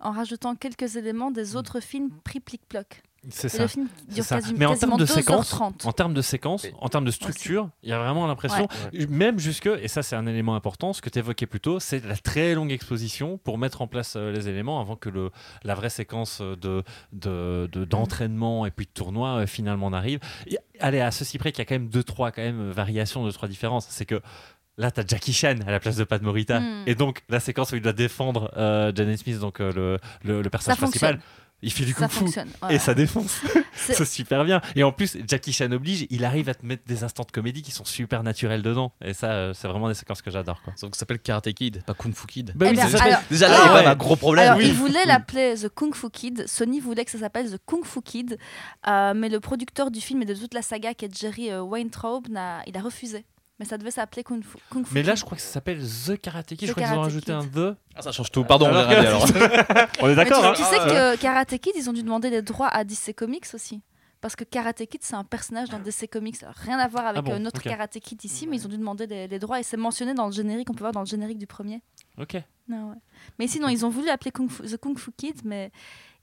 en 0.00 0.10
rajoutant 0.10 0.54
quelques 0.56 0.96
éléments 0.96 1.30
des 1.30 1.56
autres 1.56 1.80
films 1.80 2.10
pris 2.24 2.40
plic-ploc. 2.40 3.02
C'est 3.30 3.48
ça. 3.48 3.62
le 3.62 3.68
film 3.68 3.88
C'est 4.08 4.14
dure 4.14 4.24
ça. 4.24 4.36
quasi- 4.40 4.54
Mais 4.56 4.66
en 4.66 4.76
termes 4.76 4.96
de 4.96 5.04
séquence, 5.06 5.52
2h30. 5.52 5.86
En 5.86 5.92
termes 5.92 6.14
de 6.14 6.22
séquence, 6.22 6.64
Oui. 6.64 6.70
en 6.80 6.88
termes 6.88 7.04
de 7.04 7.10
structure, 7.10 7.68
il 7.82 7.88
y 7.90 7.92
a 7.92 7.98
vraiment 7.98 8.26
l'impression, 8.26 8.68
même 9.08 9.38
jusque, 9.38 9.66
et 9.66 9.88
ça 9.88 10.02
c'est 10.02 10.16
un 10.16 10.26
élément 10.26 10.54
important, 10.54 10.92
ce 10.92 11.00
que 11.02 11.10
tu 11.10 11.18
évoquais 11.18 11.46
plus 11.46 11.60
tôt, 11.60 11.80
c'est 11.80 12.04
la 12.04 12.16
très 12.16 12.54
longue 12.54 12.70
exposition 12.72 13.38
pour 13.38 13.58
mettre 13.58 13.82
en 13.82 13.86
place 13.86 14.14
euh, 14.16 14.30
les 14.32 14.48
éléments 14.48 14.80
avant 14.80 14.96
que 14.96 15.08
le, 15.08 15.30
la 15.64 15.74
vraie 15.74 15.90
séquence 15.90 16.40
de, 16.40 16.82
de, 17.12 17.68
de- 17.72 17.84
d'entraînement 17.84 18.66
et 18.66 18.70
puis 18.70 18.86
de 18.86 18.90
tournoi 18.92 19.28
euh, 19.40 19.46
finalement 19.46 19.90
n'arrive. 19.90 20.20
Et, 20.46 20.58
allez, 20.80 21.00
à 21.00 21.10
ceci 21.10 21.38
près 21.38 21.52
qu'il 21.52 21.58
y 21.60 21.62
a 21.62 21.64
quand 21.64 21.74
même 21.74 21.88
deux, 21.88 22.02
trois 22.04 22.30
quand 22.30 22.42
même, 22.42 22.70
variations, 22.70 23.24
deux, 23.24 23.32
trois 23.32 23.48
différences. 23.48 23.86
C'est 23.90 24.04
que 24.06 24.20
là, 24.78 24.90
tu 24.90 25.00
as 25.00 25.04
Jackie 25.06 25.32
Chan 25.32 25.56
à 25.66 25.70
la 25.70 25.80
place 25.80 25.96
de 25.96 26.04
Pat 26.04 26.20
Morita. 26.22 26.60
Mm. 26.60 26.82
Et 26.86 26.94
donc, 26.94 27.22
la 27.28 27.40
séquence 27.40 27.72
où 27.72 27.76
il 27.76 27.82
doit 27.82 27.92
défendre 27.94 28.50
euh, 28.56 28.92
Janet 28.94 29.18
Smith, 29.18 29.38
donc 29.38 29.60
euh, 29.60 29.72
le, 29.72 29.98
le, 30.22 30.42
le 30.42 30.50
personnage 30.50 30.76
Ça 30.78 30.82
principal, 30.82 31.14
fonctionne. 31.14 31.32
Il 31.62 31.72
fait 31.72 31.84
du 31.84 31.92
ça 31.92 32.00
kung 32.00 32.10
fu 32.10 32.18
fonctionne. 32.20 32.48
et 32.48 32.52
Voilà. 32.60 32.78
ça 32.78 32.94
défonce. 32.94 33.40
C'est- 33.76 34.04
super 34.04 34.44
bien. 34.44 34.60
Et 34.74 34.82
en 34.82 34.92
plus, 34.92 35.16
Jackie 35.28 35.52
Chan 35.52 35.70
oblige, 35.72 36.06
il 36.10 36.24
arrive 36.24 36.48
à 36.48 36.54
te 36.54 36.64
mettre 36.64 36.82
des 36.86 37.04
instants 37.04 37.24
de 37.24 37.30
comédie 37.30 37.62
qui 37.62 37.70
sont 37.72 37.84
super 37.84 38.22
naturels 38.22 38.62
dedans. 38.62 38.92
Et 39.04 39.14
ça, 39.14 39.32
euh, 39.32 39.52
c'est 39.54 39.68
vraiment 39.68 39.88
des 39.88 39.94
séquences 39.94 40.22
que 40.22 40.30
j'adore. 40.30 40.60
Quoi. 40.62 40.74
Donc 40.82 40.94
ça 40.94 41.00
s'appelle 41.00 41.18
Karate 41.18 41.52
Kid, 41.52 41.82
pas 41.84 41.94
Kung 41.94 42.14
Fu 42.14 42.26
Kid. 42.26 42.52
Bah 42.56 42.66
Eh 42.66 42.70
oui, 42.70 42.74
bien, 42.76 42.88
s'appelle- 42.88 43.12
alors- 43.12 43.22
Déjà 43.30 43.48
là, 43.48 43.54
il 43.56 43.58
y 43.58 43.60
Ah 43.60 43.64
a 43.64 43.68
quand 43.68 43.74
même 43.74 43.84
ouais. 43.84 43.90
un 43.90 43.96
gros 43.96 44.16
problème. 44.16 44.46
Alors, 44.46 44.58
oui. 44.58 44.66
il 44.68 44.74
voulait 44.74 45.04
l'appeler 45.06 45.54
The 45.60 45.68
Kung 45.68 45.94
Fu 45.94 46.10
Kid. 46.10 46.44
Sony 46.46 46.80
voulait 46.80 47.04
que 47.04 47.10
ça 47.10 47.18
s'appelle 47.18 47.50
The 47.50 47.58
Kung 47.64 47.84
Fu 47.84 48.00
Kid. 48.02 48.38
Euh, 48.88 49.12
mais 49.14 49.28
le 49.28 49.40
producteur 49.40 49.90
du 49.90 50.00
film 50.00 50.22
et 50.22 50.26
de 50.26 50.34
toute 50.34 50.54
la 50.54 50.62
saga, 50.62 50.94
qui 50.94 51.04
est 51.04 51.16
Jerry 51.18 51.50
euh, 51.50 51.62
Weintraub, 51.62 52.26
il 52.28 52.36
a 52.76 52.80
refusé. 52.80 53.24
Mais 53.58 53.64
ça 53.64 53.78
devait 53.78 53.90
s'appeler 53.90 54.22
Kung 54.22 54.42
Fu, 54.44 54.58
Kung 54.70 54.84
Fu 54.86 54.92
Mais 54.94 55.02
là, 55.02 55.14
je 55.14 55.24
crois 55.24 55.36
que 55.36 55.42
ça 55.42 55.48
s'appelle 55.48 55.80
The 55.82 56.20
Karate 56.20 56.48
Kid. 56.48 56.58
The 56.60 56.66
je 56.66 56.72
crois 56.72 56.82
qu'ils 56.86 56.92
ont 56.94 57.00
rajouté 57.00 57.32
un. 57.32 57.44
The. 57.46 57.74
Ah, 57.94 58.02
ça 58.02 58.12
change 58.12 58.30
tout. 58.30 58.44
Pardon, 58.44 58.66
on 58.70 58.74
Alors 58.74 58.90
alors. 58.90 59.28
Est 59.28 59.32
Mais 59.34 60.08
tu, 60.10 60.14
d'accord. 60.14 60.44
hein 60.44 60.52
tu 60.54 60.62
sais 60.62 60.76
que 60.78 61.16
Karate 61.16 61.56
Kid, 61.58 61.72
ils 61.74 61.88
ont 61.88 61.94
dû 61.94 62.02
demander 62.02 62.28
les 62.30 62.42
droits 62.42 62.68
à 62.68 62.84
DC 62.84 63.14
Comics 63.16 63.46
aussi. 63.54 63.80
Parce 64.20 64.34
que 64.36 64.44
Karate 64.44 64.84
Kid, 64.86 65.00
c'est 65.02 65.14
un 65.14 65.24
personnage 65.24 65.68
dans 65.70 65.78
DC 65.78 66.08
Comics. 66.10 66.42
Alors, 66.42 66.54
rien 66.54 66.78
à 66.78 66.88
voir 66.88 67.06
avec 67.06 67.18
Ah 67.18 67.22
bon, 67.22 67.32
euh, 67.32 67.38
notre. 67.38 67.62
Karate 67.62 67.98
Kid 68.00 68.22
ici, 68.24 68.46
mais 68.46 68.56
ils 68.56 68.66
ont 68.66 68.70
dû 68.70 68.76
demander 68.78 69.06
les, 69.06 69.26
les 69.28 69.38
droits. 69.38 69.58
Et 69.60 69.62
c'est 69.62 69.76
mentionné 69.76 70.12
dans 70.14 70.26
le 70.26 70.32
générique, 70.32 70.68
on 70.70 70.74
peut 70.74 70.80
voir 70.80 70.92
dans 70.92 71.00
le 71.00 71.06
générique 71.06 71.38
du 71.38 71.46
premier. 71.46 71.80
Ok. 72.18 72.34
Ah 72.36 72.42
ouais. 72.74 72.96
Mais 73.38 73.46
sinon, 73.46 73.68
ils 73.68 73.86
ont 73.86 73.90
voulu 73.90 74.08
appeler 74.10 74.32
Kung 74.32 74.50
Fu- 74.50 74.64
The 74.64 74.76
Kung 74.76 74.98
Fu 74.98 75.12
Kid, 75.16 75.40
mais 75.44 75.70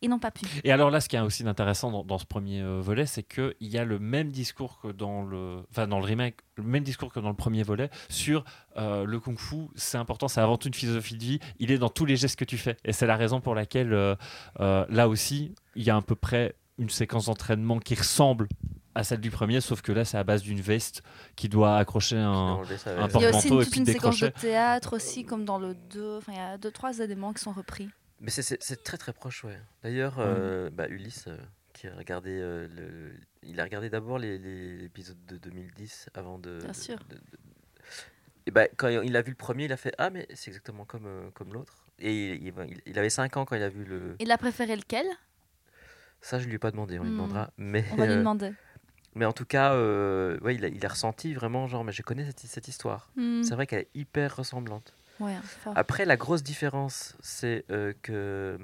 ils 0.04 0.10
n'ont 0.10 0.20
pas 0.20 0.32
pu. 0.32 0.46
Et 0.64 0.72
alors 0.72 0.92
là, 0.92 1.02
ce 1.02 1.10
qui 1.10 1.16
est 1.16 1.20
aussi 1.20 1.48
intéressant 1.48 1.90
dans, 1.92 2.04
dans 2.04 2.18
ce 2.18 2.26
premier 2.26 2.62
euh, 2.62 2.80
volet, 2.82 3.06
c'est 3.06 3.24
qu'il 3.24 3.56
y 3.62 3.78
a 3.78 3.86
le 3.86 4.00
même 4.00 4.32
discours 4.32 4.80
que 4.80 4.90
dans 4.90 5.24
le, 5.24 5.64
enfin 5.72 5.88
dans 5.88 6.00
le 6.00 6.06
remake, 6.06 6.38
le 6.58 6.64
même 6.64 6.84
discours 6.84 7.12
que 7.12 7.20
dans 7.20 7.30
le 7.30 7.36
premier 7.36 7.64
volet 7.64 7.90
sur 8.10 8.44
euh, 8.78 9.06
le 9.06 9.20
kung-fu. 9.20 9.70
C'est 9.76 9.98
important, 9.98 10.28
c'est 10.28 10.42
avant 10.42 10.58
tout 10.58 10.68
une 10.68 10.74
philosophie 10.74 11.16
de 11.16 11.24
vie. 11.24 11.40
Il 11.60 11.72
est 11.72 11.78
dans 11.78 11.90
tous 11.90 12.06
les 12.06 12.16
gestes 12.16 12.38
que 12.38 12.46
tu 12.46 12.58
fais, 12.58 12.78
et 12.84 12.94
c'est 12.94 13.08
la 13.08 13.16
raison 13.16 13.42
pour 13.42 13.56
laquelle 13.56 13.94
euh, 13.94 14.16
euh, 14.60 14.86
là 14.90 15.08
aussi, 15.08 15.56
il 15.76 15.84
y 15.84 15.90
a 15.90 15.96
à 15.96 16.02
peu 16.02 16.16
près 16.16 16.56
une 16.78 16.90
séquence 16.90 17.28
d'entraînement 17.28 17.80
qui 17.80 17.96
ressemble 17.96 18.48
à 18.96 19.04
celle 19.04 19.22
du 19.22 19.32
premier, 19.32 19.60
sauf 19.60 19.82
que 19.82 19.92
là, 19.92 20.06
c'est 20.06 20.18
à 20.18 20.24
base 20.24 20.44
d'une 20.44 20.62
veste 20.62 21.02
qui 21.36 21.50
doit 21.50 21.78
accrocher 21.78 22.18
un. 22.18 22.32
Enlever 22.32 22.78
ça, 22.78 22.92
un 22.92 23.06
ouais. 23.06 23.10
Il 23.16 23.22
y 23.22 23.26
a 23.26 23.30
aussi 23.30 23.48
et 23.48 23.52
une, 23.52 23.58
puis 23.60 23.66
toute 23.66 23.78
une 23.78 23.86
séquence 23.86 24.20
de 24.20 24.26
décrocher. 24.28 24.48
théâtre 24.48 24.96
aussi, 24.96 25.24
comme 25.24 25.46
dans 25.46 25.58
le 25.58 25.76
2. 25.92 26.18
Enfin, 26.18 26.34
il 26.34 26.38
y 26.38 26.42
a 26.42 26.58
deux, 26.58 26.72
trois 26.72 27.00
éléments 27.00 27.34
qui 27.34 27.42
sont 27.42 27.54
repris. 27.54 27.90
Mais 28.24 28.30
c'est- 28.32 28.84
très 28.84 28.98
très 28.98 29.14
proche, 29.14 29.44
ouais. 29.44 29.60
D'ailleurs, 29.84 30.16
euh, 30.20 30.70
bah, 30.72 30.88
Ulysse, 30.88 31.26
euh, 31.28 31.38
qui 31.74 31.88
a 31.88 31.96
regardé, 31.96 32.32
euh, 32.40 32.68
le... 32.76 33.14
il 33.44 33.60
a 33.60 33.64
regardé 33.64 33.90
d'abord 33.90 34.18
les- 34.18 34.38
les- 34.40 34.78
l'épisode 34.78 35.18
de 35.28 35.38
2010 35.38 36.10
avant 36.16 36.40
de. 36.40 36.58
Bien 36.60 36.70
de- 36.72 36.74
sûr. 36.76 36.98
de- 37.10 37.16
de- 37.16 37.22
Et 38.46 38.52
bah, 38.52 38.68
quand 38.78 38.88
il 38.88 39.16
a 39.16 39.22
vu 39.22 39.32
le 39.32 39.36
premier, 39.38 39.66
il 39.66 39.74
a 39.74 39.78
fait 39.78 39.94
Ah, 39.98 40.10
mais 40.10 40.26
c'est 40.34 40.50
exactement 40.50 40.86
comme, 40.86 41.32
comme 41.34 41.54
l'autre. 41.54 41.86
Et 42.00 42.34
il, 42.34 42.48
il- 42.48 42.82
il 42.86 42.98
avait 43.00 43.10
5 43.10 43.38
ans 43.38 43.46
quand 43.46 43.56
il 43.56 43.64
a 43.64 43.70
vu 43.70 43.84
le. 43.86 44.16
Il 44.20 44.32
a 44.32 44.38
préféré 44.38 44.76
lequel? 44.76 45.06
Ça, 46.22 46.40
je 46.40 46.48
lui 46.48 46.56
ai 46.56 46.60
pas 46.60 46.72
demandé, 46.72 46.98
on 47.00 47.04
lui 47.04 47.10
Hmm. 47.10 47.14
demandera. 47.18 47.52
Mais, 47.58 47.84
On 47.92 47.96
va 47.98 48.06
lui 48.08 48.16
demander. 48.16 48.54
mais 49.16 49.26
en 49.26 49.34
tout 49.34 49.46
cas, 49.46 49.76
ouais, 49.78 50.56
il, 50.56 50.64
a, 50.64 50.70
il 50.70 50.86
a 50.86 50.90
ressenti 50.90 51.34
vraiment, 51.34 51.68
genre, 51.68 51.84
mais 51.84 51.92
je 51.92 52.02
connais 52.02 52.26
cette, 52.26 52.40
cette 52.40 52.68
histoire. 52.70 53.12
Hmm. 53.18 53.44
C'est 53.44 53.56
vrai 53.56 53.68
qu'elle 53.68 53.82
est 53.82 53.90
hyper 53.94 54.34
ressemblante. 54.38 54.94
Ouais, 55.20 55.36
fort. 55.44 55.74
Après, 55.76 56.06
la 56.06 56.18
grosse 56.18 56.44
différence, 56.44 57.16
c'est 57.22 57.66
euh, 57.72 57.94
que. 58.02 58.58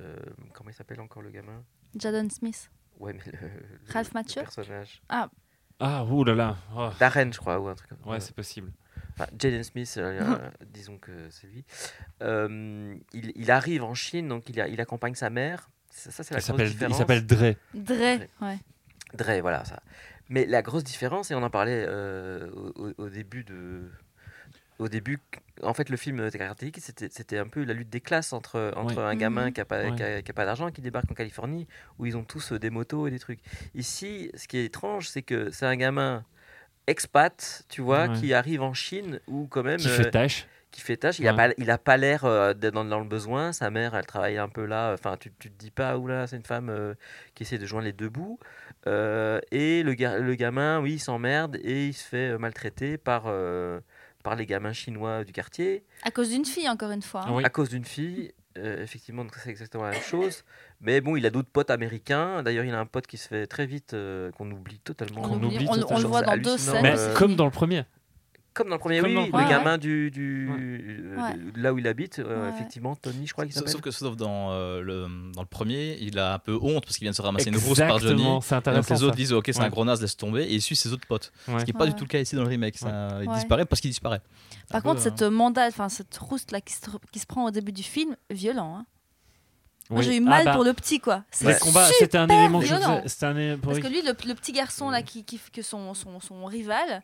euh, 0.00 0.16
comment 0.52 0.70
il 0.70 0.74
s'appelle 0.74 1.00
encore 1.00 1.22
le 1.22 1.30
gamin? 1.30 1.62
Jadon 1.98 2.28
Smith. 2.30 2.70
Ouais, 2.98 3.12
mais 3.12 3.20
le, 3.26 3.32
le- 3.48 3.92
Ralph 3.92 4.08
le 4.14 4.14
Macchio? 4.20 4.42
personnage. 4.42 5.02
Ah, 5.80 6.04
ouh 6.04 6.22
là 6.24 6.34
là. 6.34 6.56
Oh. 6.76 6.90
Darren, 7.00 7.32
je 7.32 7.38
crois, 7.38 7.58
ou 7.58 7.66
un 7.68 7.74
truc 7.74 7.88
comme 7.90 7.98
ça. 8.04 8.08
Ouais, 8.10 8.20
c'est 8.20 8.34
possible. 8.34 8.70
Enfin, 9.14 9.26
Jaden 9.38 9.64
Smith, 9.64 9.92
euh, 9.98 10.38
disons 10.72 10.96
que 10.98 11.28
c'est 11.30 11.48
lui. 11.48 11.64
Euh, 12.22 12.94
il, 13.12 13.32
il 13.34 13.50
arrive 13.50 13.82
en 13.82 13.94
Chine, 13.94 14.28
donc 14.28 14.48
il, 14.48 14.60
a- 14.60 14.68
il 14.68 14.80
accompagne 14.80 15.14
sa 15.14 15.28
mère. 15.28 15.68
Ça, 15.90 16.10
ça, 16.10 16.22
c'est 16.22 16.34
la 16.34 16.40
Il 16.40 16.44
grosse 16.44 16.68
s'appelle, 16.70 16.88
il 16.90 16.94
s'appelle 16.94 17.26
Dre. 17.26 17.56
Dre, 17.74 18.26
ouais. 18.42 18.58
Dre, 19.14 19.40
voilà 19.40 19.64
ça. 19.64 19.82
Mais 20.28 20.46
la 20.46 20.62
grosse 20.62 20.84
différence, 20.84 21.30
et 21.30 21.34
on 21.34 21.42
en 21.42 21.50
parlait 21.50 21.84
euh, 21.88 22.48
au 22.96 23.08
début 23.08 23.44
de. 23.44 23.90
Au 24.82 24.88
début, 24.88 25.18
en 25.62 25.74
fait, 25.74 25.88
le 25.90 25.96
film 25.96 26.30
Karate 26.30 26.58
Kid, 26.70 26.78
c'était 26.80 27.08
c'était 27.10 27.38
un 27.38 27.46
peu 27.46 27.62
la 27.64 27.72
lutte 27.72 27.88
des 27.90 28.00
classes 28.00 28.32
entre, 28.32 28.72
entre 28.76 28.96
Ouais. 28.96 29.02
un 29.04 29.14
gamin 29.14 29.46
Mhm. 29.46 29.52
qui 29.52 29.60
n'a 29.60 29.64
pas, 29.64 29.84
Ouais. 29.84 29.94
qui 29.96 30.02
a- 30.02 30.22
qui 30.22 30.30
a 30.30 30.34
pas 30.34 30.44
d'argent, 30.44 30.70
qui 30.70 30.80
débarque 30.82 31.10
en 31.10 31.14
Californie, 31.14 31.66
où 31.98 32.06
ils 32.06 32.16
ont 32.16 32.24
tous 32.24 32.52
euh, 32.52 32.58
des 32.58 32.70
motos 32.70 33.06
et 33.06 33.10
des 33.10 33.18
trucs. 33.20 33.40
Ici, 33.74 34.30
ce 34.34 34.48
qui 34.48 34.58
est 34.58 34.64
étrange, 34.64 35.08
c'est 35.08 35.22
que 35.22 35.50
c'est 35.50 35.66
un 35.66 35.76
gamin 35.76 36.24
expat, 36.88 37.64
tu 37.68 37.80
vois, 37.80 38.08
Ouais. 38.08 38.12
qui 38.18 38.34
arrive 38.34 38.62
en 38.62 38.74
Chine, 38.74 39.20
où 39.28 39.46
quand 39.46 39.62
même. 39.62 39.78
Qui 39.78 39.88
euh, 39.88 39.96
fait 40.02 40.10
tâche. 40.10 40.46
qui 40.72 40.80
fait 40.80 40.96
tâche. 40.96 41.18
Il 41.18 41.26
n'a 41.26 41.32
Ouais. 41.32 41.48
pas, 41.50 41.54
il 41.58 41.70
a 41.70 41.76
pas 41.76 41.98
l'air 41.98 42.24
euh, 42.24 42.54
d'être 42.54 42.72
dans, 42.72 42.84
dans 42.86 42.98
le 42.98 43.04
besoin. 43.06 43.52
Sa 43.52 43.68
mère, 43.70 43.94
elle 43.94 44.06
travaille 44.06 44.38
un 44.38 44.48
peu 44.48 44.64
là. 44.64 44.92
Enfin, 44.94 45.18
tu, 45.20 45.30
tu 45.38 45.50
te 45.50 45.58
dis 45.58 45.70
pas, 45.70 45.98
oula, 45.98 46.26
c'est 46.26 46.36
une 46.36 46.44
femme 46.46 46.70
euh, 46.70 46.94
qui 47.34 47.42
essaie 47.42 47.58
de 47.58 47.66
joindre 47.66 47.84
les 47.84 47.92
deux 47.92 48.08
bouts. 48.08 48.38
Euh, 48.86 49.38
et 49.50 49.82
le, 49.82 49.92
ga- 49.92 50.18
le 50.18 50.34
gamin, 50.34 50.80
oui, 50.80 50.94
il 50.94 50.98
s'emmerde 50.98 51.56
et 51.62 51.88
il 51.88 51.92
se 51.92 52.02
fait 52.08 52.30
euh, 52.32 52.38
maltraiter 52.38 52.96
par, 52.96 53.24
euh, 53.26 53.80
par 54.22 54.36
les 54.36 54.46
gamins 54.46 54.72
chinois 54.72 55.24
du 55.24 55.32
quartier 55.32 55.84
À 56.02 56.10
cause 56.10 56.30
d'une 56.30 56.44
fille, 56.44 56.68
encore 56.68 56.90
une 56.90 57.02
fois. 57.02 57.22
hein. 57.26 57.32
Oui. 57.34 57.44
à 57.44 57.50
cause 57.50 57.68
d'une 57.70 57.84
fille. 57.84 58.32
Euh, 58.58 58.82
effectivement, 58.82 59.24
c'est 59.42 59.48
exactement 59.48 59.84
la 59.84 59.92
même 59.92 60.02
chose. 60.02 60.44
Mais 60.82 61.00
bon, 61.00 61.16
il 61.16 61.24
a 61.24 61.30
d'autres 61.30 61.48
potes 61.48 61.70
américains. 61.70 62.42
D'ailleurs, 62.42 62.64
il 62.66 62.74
a 62.74 62.78
un 62.80 62.84
pote 62.86 63.06
qui 63.06 63.16
se 63.16 63.26
fait 63.28 63.46
très 63.46 63.64
vite, 63.64 63.94
euh, 63.94 64.30
qu'on 64.32 64.50
oublie 64.50 64.78
totalement. 64.80 65.22
On, 65.22 65.28
Qu'on 65.28 65.34
oublie- 65.42 65.56
oublie 65.56 65.68
on- 65.70 65.94
on 65.94 65.98
le 65.98 66.06
voit 66.06 66.20
dans 66.22 66.36
deux 66.36 66.58
scènes. 66.58 66.82
Mais 66.82 66.98
euh, 66.98 67.14
comme 67.14 67.34
dans 67.34 67.46
le 67.46 67.50
premier. 67.50 67.84
Comme 68.54 68.68
dans 68.68 68.74
le 68.74 68.80
premier, 68.80 69.00
oui, 69.00 69.14
le 69.14 69.48
gamin 69.48 69.78
du, 69.78 70.10
du 70.10 70.48
Ouais. 70.50 70.56
euh, 70.60 71.50
là 71.56 71.72
où 71.72 71.78
il 71.78 71.86
habite, 71.86 72.18
euh, 72.18 72.44
Ouais. 72.44 72.54
effectivement, 72.54 72.94
Tony, 72.96 73.26
je 73.26 73.32
crois 73.32 73.44
qu'il 73.44 73.54
Sauf, 73.54 73.60
s'appelle. 73.60 73.72
sauf 73.72 73.80
que 73.80 73.90
sauf 73.90 74.16
dans, 74.16 74.50
euh, 74.52 74.82
le, 74.82 75.06
dans 75.32 75.40
le 75.40 75.46
premier, 75.46 75.96
il 76.00 76.18
a 76.18 76.34
un 76.34 76.38
peu 76.38 76.58
honte 76.60 76.84
parce 76.84 76.96
qu'il 76.98 77.06
vient 77.06 77.12
de 77.12 77.16
se 77.16 77.22
ramasser 77.22 77.48
une 77.48 77.56
rousse 77.56 77.78
par 77.78 77.98
Johnny. 77.98 78.12
Exactement, 78.12 78.40
c'est 78.42 78.54
Et 78.54 78.58
donc 78.58 78.68
intéressant. 78.68 78.94
les 78.94 79.02
autres 79.04 79.12
ça. 79.14 79.16
disent 79.16 79.32
ok 79.32 79.44
c'est 79.46 79.58
Ouais. 79.58 79.64
un 79.64 79.68
gros 79.70 79.84
naze 79.86 80.02
laisse 80.02 80.16
tomber 80.18 80.42
et 80.42 80.52
il 80.54 80.60
suit 80.60 80.76
ses 80.76 80.92
autres 80.92 81.06
potes. 81.06 81.32
Ouais. 81.48 81.60
Ce 81.60 81.64
qui 81.64 81.72
n'est 81.72 81.78
pas 81.78 81.86
du 81.86 81.94
tout 81.94 82.04
le 82.04 82.08
cas 82.08 82.18
ici 82.20 82.36
dans 82.36 82.42
le 82.42 82.48
remake. 82.48 82.76
ça- 82.76 83.20
Il 83.22 83.28
Ouais. 83.28 83.34
disparaît 83.36 83.64
parce 83.64 83.80
qu'il 83.80 83.90
disparaît. 83.90 84.20
Par 84.68 84.78
Un 84.78 84.82
contre, 84.82 84.96
peu, 84.96 85.02
cette 85.02 85.22
hein. 85.22 85.30
mandat, 85.30 85.66
enfin 85.68 85.88
cette 85.88 86.14
rousse 86.18 86.44
là 86.50 86.60
qui 86.60 86.74
se, 86.74 86.80
qui 87.10 87.18
se 87.20 87.26
prend 87.26 87.44
au 87.46 87.50
début 87.50 87.72
du 87.72 87.82
film, 87.82 88.16
violent. 88.30 88.76
hein. 88.80 88.86
Moi, 89.90 89.98
Oui. 90.00 90.06
j'ai 90.06 90.16
eu 90.16 90.22
Ah 90.26 90.30
mal 90.30 90.44
bah, 90.46 90.52
pour 90.54 90.64
le 90.64 90.72
petit, 90.72 91.00
quoi. 91.00 91.24
C'est 91.30 91.44
Le 91.52 91.58
combat, 91.58 91.84
super 91.86 91.98
c'était 91.98 92.16
un 92.18 92.28
élément 92.28 92.60
que 92.60 92.66
je 92.66 92.74
un 92.74 92.78
Parce 93.58 93.78
que 93.80 93.88
lui, 93.88 94.00
le, 94.02 94.12
le 94.26 94.34
petit 94.34 94.52
garçon 94.52 94.88
là 94.90 95.02
qui, 95.02 95.24
qui 95.24 95.38
que 95.52 95.60
son, 95.60 95.92
son, 95.94 96.18
son 96.20 96.44
rival, 96.46 97.02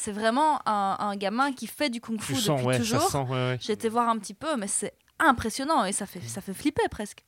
c'est 0.00 0.12
vraiment 0.12 0.60
un, 0.68 0.96
un 1.00 1.16
gamin 1.16 1.50
qui 1.52 1.66
fait 1.66 1.90
du 1.90 2.00
kung-fu 2.00 2.26
Tu 2.26 2.32
depuis 2.34 2.44
sens, 2.44 2.62
ouais, 2.62 2.78
toujours. 2.78 3.02
sent, 3.02 3.18
ouais, 3.18 3.30
ouais. 3.30 3.58
J'ai 3.60 3.72
été 3.72 3.88
voir 3.88 4.08
un 4.08 4.16
petit 4.18 4.34
peu, 4.34 4.56
mais 4.56 4.68
c'est 4.68 4.92
impressionnant 5.18 5.84
et 5.84 5.90
ça 5.90 6.06
fait, 6.06 6.20
ça 6.20 6.40
fait 6.40 6.54
flipper 6.54 6.88
presque. 6.88 7.24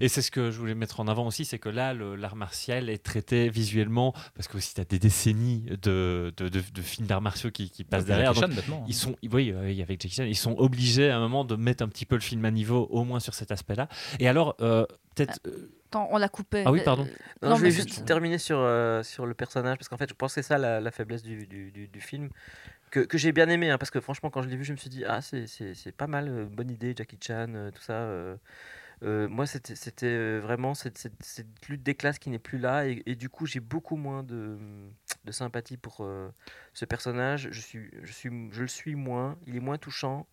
Et 0.00 0.06
c'est 0.08 0.22
ce 0.22 0.30
que 0.30 0.52
je 0.52 0.58
voulais 0.60 0.76
mettre 0.76 1.00
en 1.00 1.08
avant 1.08 1.26
aussi, 1.26 1.44
c'est 1.44 1.58
que 1.58 1.68
là, 1.68 1.92
l'art 1.92 2.36
martial 2.36 2.88
est 2.88 3.02
traité 3.02 3.48
visuellement, 3.48 4.14
parce 4.36 4.46
que 4.46 4.56
aussi 4.58 4.74
tu 4.74 4.80
as 4.80 4.84
des 4.84 5.00
décennies 5.00 5.64
de, 5.82 6.32
de, 6.36 6.48
de- 6.48 6.60
de 6.72 6.82
films 6.82 7.08
d'arts 7.08 7.20
martiaux 7.20 7.50
qui, 7.50 7.68
qui 7.70 7.82
passent 7.82 8.04
derrière. 8.04 8.34
Donc 8.34 8.44
Chan, 8.44 8.50
hein. 8.72 8.84
ils 8.86 8.94
sont, 8.94 9.16
oui, 9.32 9.50
euh, 9.50 9.64
oui, 9.64 9.82
avec 9.82 10.00
Jackie 10.00 10.14
Chan, 10.14 10.22
ils 10.22 10.36
sont 10.36 10.54
obligés 10.56 11.10
à 11.10 11.16
un 11.16 11.20
moment 11.20 11.44
de 11.44 11.56
mettre 11.56 11.82
un 11.82 11.88
petit 11.88 12.06
peu 12.06 12.14
le 12.14 12.20
film 12.20 12.44
à 12.44 12.52
niveau, 12.52 12.86
au 12.92 13.02
moins 13.02 13.18
sur 13.18 13.34
cet 13.34 13.50
aspect-là. 13.50 13.88
Et 14.20 14.28
alors, 14.28 14.54
euh, 14.60 14.86
peut-être. 15.16 15.40
euh, 15.48 15.72
Attends, 15.92 16.08
on 16.10 16.16
l'a 16.16 16.28
coupé. 16.30 16.62
Ah 16.66 16.72
oui, 16.72 16.80
pardon. 16.82 17.04
Non, 17.42 17.50
Non, 17.50 17.56
je 17.56 17.60
voulais 17.60 17.70
mais 17.70 17.76
juste 17.76 18.06
terminer 18.06 18.38
sur, 18.38 18.56
euh, 18.58 19.02
sur 19.02 19.26
le 19.26 19.34
personnage, 19.34 19.76
parce 19.76 19.88
qu'en 19.90 19.98
fait, 19.98 20.08
je 20.08 20.14
pense 20.14 20.34
que 20.34 20.40
c'est 20.40 20.48
ça 20.48 20.56
la, 20.56 20.80
la 20.80 20.90
faiblesse 20.90 21.22
du, 21.22 21.46
du, 21.46 21.70
du- 21.70 21.86
du 21.86 22.00
film, 22.00 22.30
que, 22.90 23.00
que 23.00 23.18
j'ai 23.18 23.32
bien 23.32 23.48
aimé, 23.50 23.70
hein, 23.70 23.76
parce 23.76 23.90
que 23.90 24.00
franchement, 24.00 24.30
quand 24.30 24.40
je 24.42 24.48
l'ai 24.48 24.56
vu, 24.56 24.64
je 24.64 24.72
me 24.72 24.78
suis 24.78 24.88
dit, 24.88 25.04
ah, 25.04 25.20
c'est- 25.20 25.46
c'est 25.46 25.74
c'est 25.74 25.92
pas 25.92 26.06
mal, 26.06 26.28
euh, 26.28 26.46
bonne 26.46 26.70
idée, 26.70 26.94
Jackie 26.96 27.18
Chan, 27.20 27.46
euh, 27.54 27.70
tout 27.70 27.82
ça. 27.82 27.92
euh. 27.92 28.36
Euh, 29.04 29.28
moi, 29.28 29.46
c'était 29.46 29.74
c'était, 29.74 30.06
euh, 30.06 30.40
vraiment 30.40 30.74
cette, 30.74 30.96
cette, 30.98 31.22
cette 31.22 31.68
lutte 31.68 31.82
des 31.82 31.94
classes 31.96 32.18
qui 32.20 32.30
n'est 32.30 32.38
plus 32.38 32.58
là, 32.58 32.86
et, 32.86 33.02
et 33.06 33.16
du 33.16 33.28
coup, 33.28 33.46
j'ai 33.46 33.60
beaucoup 33.60 33.96
moins 33.96 34.22
de, 34.22 34.56
de 35.24 35.32
sympathie 35.32 35.76
pour 35.76 35.98
euh, 36.00 36.30
ce 36.72 36.84
personnage. 36.84 37.48
Je, 37.50 37.60
suis, 37.60 37.90
je, 38.02 38.12
suis, 38.12 38.30
je 38.52 38.62
le 38.62 38.68
suis 38.68 38.94
moins, 38.94 39.36
il 39.46 39.56
est 39.56 39.60
moins 39.60 39.78
touchant. 39.78 40.26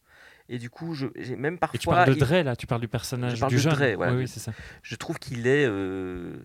Et 0.50 0.58
du 0.58 0.70
coup, 0.70 0.96
je, 0.96 1.08
j'ai 1.16 1.36
même 1.36 1.58
parfois. 1.60 1.76
Et 1.78 1.80
tu 1.80 1.88
parles 1.88 2.08
de 2.10 2.14
il- 2.14 2.20
Dre, 2.20 2.44
là, 2.44 2.56
tu 2.56 2.66
parles 2.68 2.82
du 2.82 2.88
personnage 2.88 3.36
Je 3.36 3.40
parle 3.40 3.52
du 3.52 3.58
de 3.58 3.62
jeune. 3.62 3.74
Dre, 3.74 3.96
voilà. 3.96 4.14
Oui, 4.14 4.20
oui, 4.20 4.28
c'est 4.28 4.40
ça. 4.40 4.52
je 4.82 4.96
trouve 4.96 5.20
qu'il 5.20 5.46
est. 5.48 5.66
euh, 5.68 6.36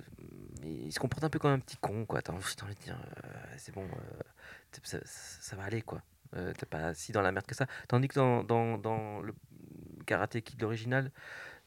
il 0.63 0.93
se 0.93 0.99
comporte 0.99 1.25
un 1.25 1.31
peu 1.31 1.39
comme 1.39 1.53
un 1.53 1.59
petit 1.59 1.77
con, 1.79 2.05
quoi. 2.07 2.21
T'as 2.23 2.33
envie, 2.33 2.45
de 2.45 2.83
dire, 2.85 2.99
euh, 3.25 3.29
c'est 3.57 3.75
bon, 3.75 3.85
euh, 3.85 4.79
ça, 4.83 4.99
ça 5.05 5.57
va 5.57 5.65
aller, 5.65 5.83
quoi. 5.83 6.03
Euh, 6.37 6.53
T'es 6.53 6.67
pas 6.67 6.95
si 6.95 7.13
dans 7.13 7.23
la 7.23 7.33
merde 7.33 7.47
que 7.47 7.55
ça. 7.55 7.67
Tandis 7.89 8.09
que 8.09 8.15
dans, 8.15 8.43
dans, 8.45 8.77
dans 8.79 9.21
le 9.23 9.35
Karate 10.07 10.41
Kid 10.41 10.61
l'original, 10.61 11.11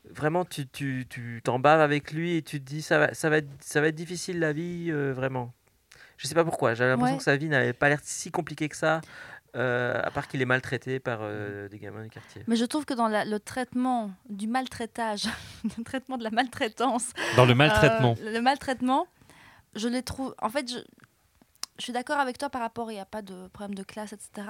vraiment, 0.10 0.46
tu 0.46 0.68
tu 0.68 1.06
tu 1.10 1.42
t'en 1.44 1.58
baves 1.60 1.82
avec 1.82 2.12
lui 2.12 2.36
et 2.36 2.42
tu 2.42 2.60
te 2.60 2.66
dis, 2.66 2.82
ça 2.82 3.00
va, 3.00 3.14
ça 3.14 3.30
va, 3.30 3.38
être, 3.38 3.50
ça 3.62 3.82
va 3.82 3.88
être 3.88 3.96
difficile 3.96 4.40
la 4.40 4.54
vie, 4.54 4.88
euh, 4.90 5.12
vraiment. 5.14 5.54
Je 6.18 6.26
sais 6.28 6.34
pas 6.36 6.44
pourquoi, 6.44 6.74
j'avais 6.74 6.90
l'impression 6.92 7.14
Ouais. 7.16 7.18
que 7.20 7.24
sa 7.24 7.38
vie 7.38 7.48
n'avait 7.48 7.74
pas 7.74 7.90
l'air 7.90 8.00
si 8.04 8.32
compliquée 8.32 8.68
que 8.70 8.76
ça, 8.76 9.02
euh, 9.56 10.00
à 10.04 10.12
part 10.12 10.28
qu'il 10.28 10.42
est 10.42 10.46
maltraité 10.46 11.00
par 11.00 11.20
euh, 11.22 11.68
des 11.70 11.80
gamins 11.80 12.04
du 12.04 12.10
quartier. 12.10 12.44
Mais 12.48 12.56
je 12.56 12.66
trouve 12.66 12.86
que 12.86 12.94
dans 12.94 13.08
la- 13.08 13.26
le 13.26 13.40
traitement 13.40 14.12
du 14.30 14.48
maltraitage, 14.48 15.26
le 15.78 15.84
traitement 15.84 16.18
de 16.18 16.24
la 16.24 16.32
maltraitance, 16.32 17.14
Dans 17.36 17.46
le 17.46 17.56
maltraitement. 17.56 18.16
Euh, 18.22 18.32
le 18.34 18.42
maltraitement, 18.42 19.08
je 19.76 19.88
les 19.88 20.04
trouve. 20.04 20.36
En 20.42 20.50
fait, 20.50 20.70
je, 20.72 20.78
je 21.78 21.84
suis 21.84 21.94
d'accord 21.94 22.20
avec 22.20 22.38
toi 22.38 22.50
par 22.50 22.62
rapport, 22.62 22.92
il 22.92 22.96
n'y 22.96 23.00
a 23.00 23.06
pas 23.06 23.22
de 23.22 23.48
problème 23.50 23.76
de 23.76 23.84
classe, 23.84 24.14
etc. 24.14 24.48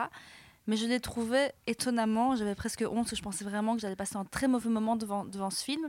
mais 0.65 0.78
je 0.78 0.86
l'ai 0.86 0.99
trouvé 0.99 1.52
étonnamment. 1.68 2.36
J'avais 2.36 2.56
presque 2.56 2.82
honte, 2.88 2.95
parce 3.03 3.11
que 3.11 3.15
je 3.18 3.22
pensais 3.24 3.44
vraiment 3.45 3.76
que 3.76 3.82
j'allais 3.82 3.95
passer 3.95 4.18
un 4.18 4.26
très 4.26 4.48
mauvais 4.48 4.69
moment 4.69 4.95
devant, 4.95 5.26
devant 5.26 5.49
ce 5.49 5.64
film. 5.64 5.88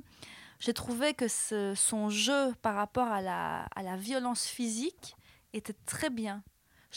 J'ai 0.61 0.75
trouvé 0.75 1.15
que 1.15 1.29
ce- 1.29 1.75
son 1.77 2.11
jeu 2.11 2.53
par 2.63 2.75
rapport 2.75 3.07
à 3.09 3.21
la, 3.23 3.67
à 3.77 3.83
la 3.83 3.97
violence 3.97 4.47
physique 4.47 5.17
était 5.53 5.77
très 5.87 6.11
bien. 6.11 6.43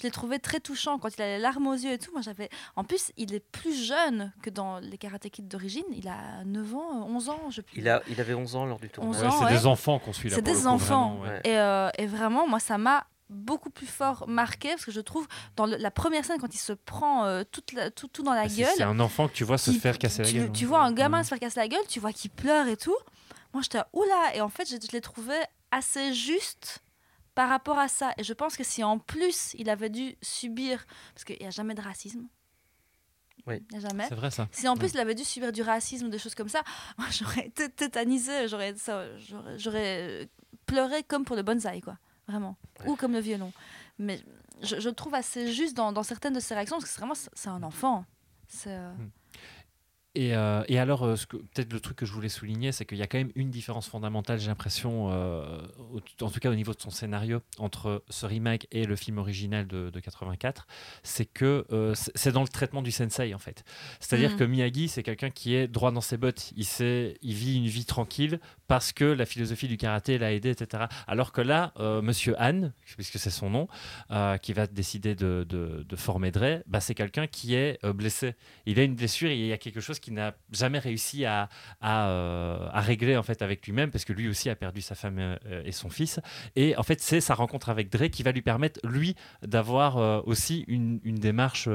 Je 0.01 0.07
l'ai 0.07 0.11
trouvé 0.11 0.39
très 0.39 0.59
touchant 0.59 0.97
quand 0.97 1.09
il 1.15 1.21
a 1.21 1.27
les 1.27 1.37
larmes 1.39 1.67
aux 1.67 1.73
yeux 1.73 1.91
et 1.91 1.97
tout. 1.99 2.11
Moi, 2.11 2.21
j'avais. 2.21 2.49
En 2.75 2.83
plus, 2.83 3.11
il 3.17 3.33
est 3.35 3.39
plus 3.39 3.73
jeune 3.85 4.31
que 4.41 4.49
dans 4.49 4.79
les 4.79 4.97
Karate 4.97 5.29
Kid 5.29 5.47
d'origine. 5.47 5.83
Il 5.93 6.07
a 6.07 6.43
9 6.45 6.75
ans, 6.75 7.05
11 7.07 7.29
ans, 7.29 7.39
je 7.51 7.61
Il, 7.75 7.87
a, 7.87 8.01
il 8.09 8.19
avait 8.19 8.33
11 8.33 8.55
ans 8.55 8.65
lors 8.65 8.79
du 8.79 8.89
tournage. 8.89 9.17
11 9.17 9.21
Ouais, 9.21 9.27
ans, 9.27 9.39
c'est 9.39 9.45
ouais. 9.45 9.51
des 9.59 9.65
enfants 9.67 9.99
qu'on 9.99 10.11
suit 10.13 10.29
là. 10.29 10.35
C'est 10.37 10.41
des 10.41 10.53
coup, 10.53 10.65
enfants. 10.65 11.15
vraiment, 11.17 11.21
ouais. 11.21 11.29
Ouais. 11.29 11.41
Et, 11.45 11.57
euh, 11.59 11.89
et 11.99 12.07
vraiment, 12.07 12.47
moi, 12.47 12.59
ça 12.59 12.77
m'a 12.79 13.05
beaucoup 13.29 13.69
plus 13.69 13.85
fort 13.87 14.25
marqué 14.27 14.69
parce 14.69 14.83
que 14.85 14.91
je 14.91 14.99
trouve 14.99 15.25
dans 15.55 15.65
le- 15.65 15.77
la 15.77 15.91
première 15.91 16.25
scène 16.25 16.37
quand 16.41 16.53
il 16.53 16.57
se 16.57 16.73
prend 16.73 17.23
euh, 17.25 17.43
toute 17.49 17.71
la- 17.71 17.89
tout, 17.91 18.07
tout 18.09 18.23
dans 18.23 18.33
la 18.33 18.41
Ah, 18.41 18.47
gueule. 18.47 18.67
C'est 18.75 18.83
un 18.83 18.99
enfant 18.99 19.27
que 19.29 19.33
tu 19.33 19.43
vois 19.45 19.57
se 19.57 19.71
qui- 19.71 19.79
faire 19.79 19.97
casser 19.99 20.23
la 20.23 20.31
gueule. 20.31 20.47
hein. 20.49 20.51
tu 20.53 20.65
vois 20.65 20.81
un 20.81 20.91
gamin 20.91 21.19
Ouais. 21.19 21.23
se 21.23 21.29
faire 21.29 21.39
casser 21.39 21.59
la 21.61 21.67
gueule, 21.69 21.85
tu 21.87 21.99
vois 22.01 22.11
qu'il 22.11 22.29
pleure 22.31 22.67
et 22.67 22.75
tout. 22.75 22.95
Moi, 23.53 23.61
j'étais 23.63 23.79
oula. 23.93 24.35
Et 24.35 24.41
en 24.41 24.49
fait, 24.49 24.67
je, 24.69 24.75
je 24.85 24.91
l'ai 24.91 24.99
trouvé 25.01 25.35
assez 25.71 26.13
juste 26.13 26.79
par 27.35 27.49
rapport 27.49 27.79
à 27.79 27.87
ça. 27.87 28.13
Et 28.17 28.23
je 28.23 28.33
pense 28.33 28.57
que 28.57 28.63
si 28.63 28.83
en 28.83 28.99
plus 28.99 29.55
il 29.57 29.69
avait 29.69 29.89
dû 29.89 30.15
subir, 30.21 30.85
parce 31.13 31.23
qu'il 31.23 31.37
n'y 31.39 31.45
a 31.47 31.51
jamais 31.51 31.73
de 31.75 31.81
racisme. 31.81 32.27
Oui. 33.47 33.63
Il 33.71 33.77
n'y 33.79 33.83
a 33.85 33.89
jamais. 33.89 34.05
C'est 34.07 34.15
vrai 34.15 34.29
ça. 34.31 34.47
Si 34.51 34.67
en 34.67 34.75
plus 34.75 34.93
il 34.93 34.99
avait 34.99 35.15
dû 35.15 35.23
subir 35.23 35.51
du 35.51 35.61
racisme, 35.61 36.09
des 36.09 36.19
choses 36.19 36.35
comme 36.35 36.49
ça, 36.49 36.63
moi 36.97 37.07
j'aurais 37.11 37.47
été 37.47 37.69
tétanisée, 37.69 38.47
j'aurais, 38.47 38.75
ça- 38.75 39.17
j'aurais, 39.17 39.57
j'aurais 39.57 40.23
euh, 40.23 40.25
pleuré 40.65 41.03
comme 41.03 41.25
pour 41.25 41.35
le 41.35 41.41
bonsaï, 41.41 41.81
quoi, 41.81 41.97
vraiment, 42.27 42.57
ou 42.85 42.95
comme 42.95 43.13
le 43.13 43.19
violon. 43.19 43.51
Mais 43.97 44.19
je, 44.61 44.89
trouve 44.89 45.13
assez 45.15 45.51
juste 45.51 45.75
dans, 45.75 45.91
dans 45.91 46.03
certaines 46.03 46.33
de 46.33 46.39
ses 46.39 46.53
réactions, 46.53 46.77
parce 46.77 46.85
que 46.85 46.91
c'est 46.91 46.99
vraiment, 46.99 47.15
c'est 47.33 47.49
un 47.49 47.63
enfant. 47.63 48.05
C'est, 48.47 48.75
euh, 48.75 48.91
Et, 50.13 50.35
euh, 50.35 50.61
et 50.67 50.77
alors, 50.77 51.03
euh, 51.03 51.15
peut-être 51.29 51.71
le 51.71 51.79
truc 51.79 51.95
que 51.95 52.05
je 52.05 52.11
voulais 52.11 52.27
souligner, 52.27 52.73
c'est 52.73 52.83
qu'il 52.83 52.97
y 52.97 53.01
a 53.01 53.07
quand 53.07 53.17
même 53.17 53.31
une 53.35 53.49
différence 53.49 53.87
fondamentale, 53.87 54.39
j'ai 54.41 54.47
l'impression, 54.47 55.07
euh, 55.09 55.61
en 56.21 56.29
tout 56.29 56.39
cas 56.41 56.49
au 56.49 56.55
niveau 56.55 56.73
de 56.73 56.81
son 56.81 56.89
scénario, 56.89 57.39
entre 57.59 58.03
ce 58.09 58.25
remake 58.25 58.67
et 58.73 58.85
le 58.85 58.97
film 58.97 59.19
original 59.19 59.65
de, 59.67 59.89
de 59.89 59.99
84, 60.01 60.67
c'est 61.03 61.23
que 61.25 61.65
c'est 62.15 62.33
dans 62.33 62.41
le 62.41 62.49
traitement 62.49 62.81
du 62.81 62.91
sensei, 62.91 63.33
en 63.33 63.39
fait. 63.39 63.63
C'est-à-dire 64.01 64.31
Mhm. 64.31 64.37
que 64.37 64.43
Miyagi, 64.43 64.89
c'est 64.89 65.01
quelqu'un 65.03 65.29
qui 65.29 65.55
est 65.55 65.69
droit 65.69 65.91
dans 65.91 66.01
ses 66.01 66.17
bottes. 66.17 66.51
Il, 66.57 66.65
sait, 66.65 67.17
il 67.21 67.33
vit 67.33 67.55
une 67.55 67.67
vie 67.67 67.85
tranquille 67.85 68.41
parce 68.67 68.91
que 68.91 69.05
la 69.05 69.25
philosophie 69.25 69.67
du 69.69 69.77
karaté 69.77 70.17
l'a 70.17 70.33
aidé, 70.33 70.49
etc. 70.49 70.85
Alors 71.07 71.31
que 71.31 71.39
là, 71.41 71.71
Monsieur 72.03 72.35
Han, 72.37 72.71
puisque 72.97 73.17
c'est 73.17 73.29
son 73.29 73.49
nom, 73.49 73.67
qui 74.41 74.51
va 74.51 74.67
décider 74.67 75.15
de, 75.15 75.45
de- 75.47 75.85
de 75.87 75.95
former 75.95 76.31
Dre, 76.31 76.59
bah, 76.67 76.81
c'est 76.81 76.95
quelqu'un 76.95 77.27
qui 77.27 77.55
est 77.55 77.79
blessé 77.93 78.35
il 78.65 78.77
a 78.79 78.83
une 78.83 78.95
blessure 78.95 79.29
et 79.29 79.37
il 79.39 79.45
y 79.47 79.53
a 79.53 79.57
quelque 79.57 79.79
chose 79.79 79.99
qu'il 80.01 80.13
n'a 80.15 80.33
jamais 80.51 80.79
réussi 80.79 81.25
à, 81.25 81.47
à, 81.79 82.09
euh, 82.09 82.67
à 82.71 82.81
régler 82.81 83.15
en 83.15 83.23
fait 83.23 83.41
avec 83.41 83.65
lui-même 83.65 83.91
parce 83.91 84.03
que 84.03 84.13
lui 84.13 84.27
aussi 84.27 84.49
a 84.49 84.55
perdu 84.55 84.81
sa 84.81 84.95
femme 84.95 85.17
euh, 85.19 85.63
et 85.63 85.71
son 85.71 85.89
fils 85.89 86.19
et 86.55 86.75
en 86.75 86.83
fait 86.83 86.99
c'est 86.99 87.21
sa 87.21 87.35
rencontre 87.35 87.69
avec 87.69 87.89
Dre 87.89 88.09
qui 88.09 88.23
va 88.23 88.31
lui 88.31 88.41
permettre 88.41 88.79
lui 88.83 89.15
d'avoir 89.41 89.97
euh, 89.97 90.21
aussi 90.25 90.65
une, 90.67 90.99
une 91.03 91.15
démarche 91.15 91.69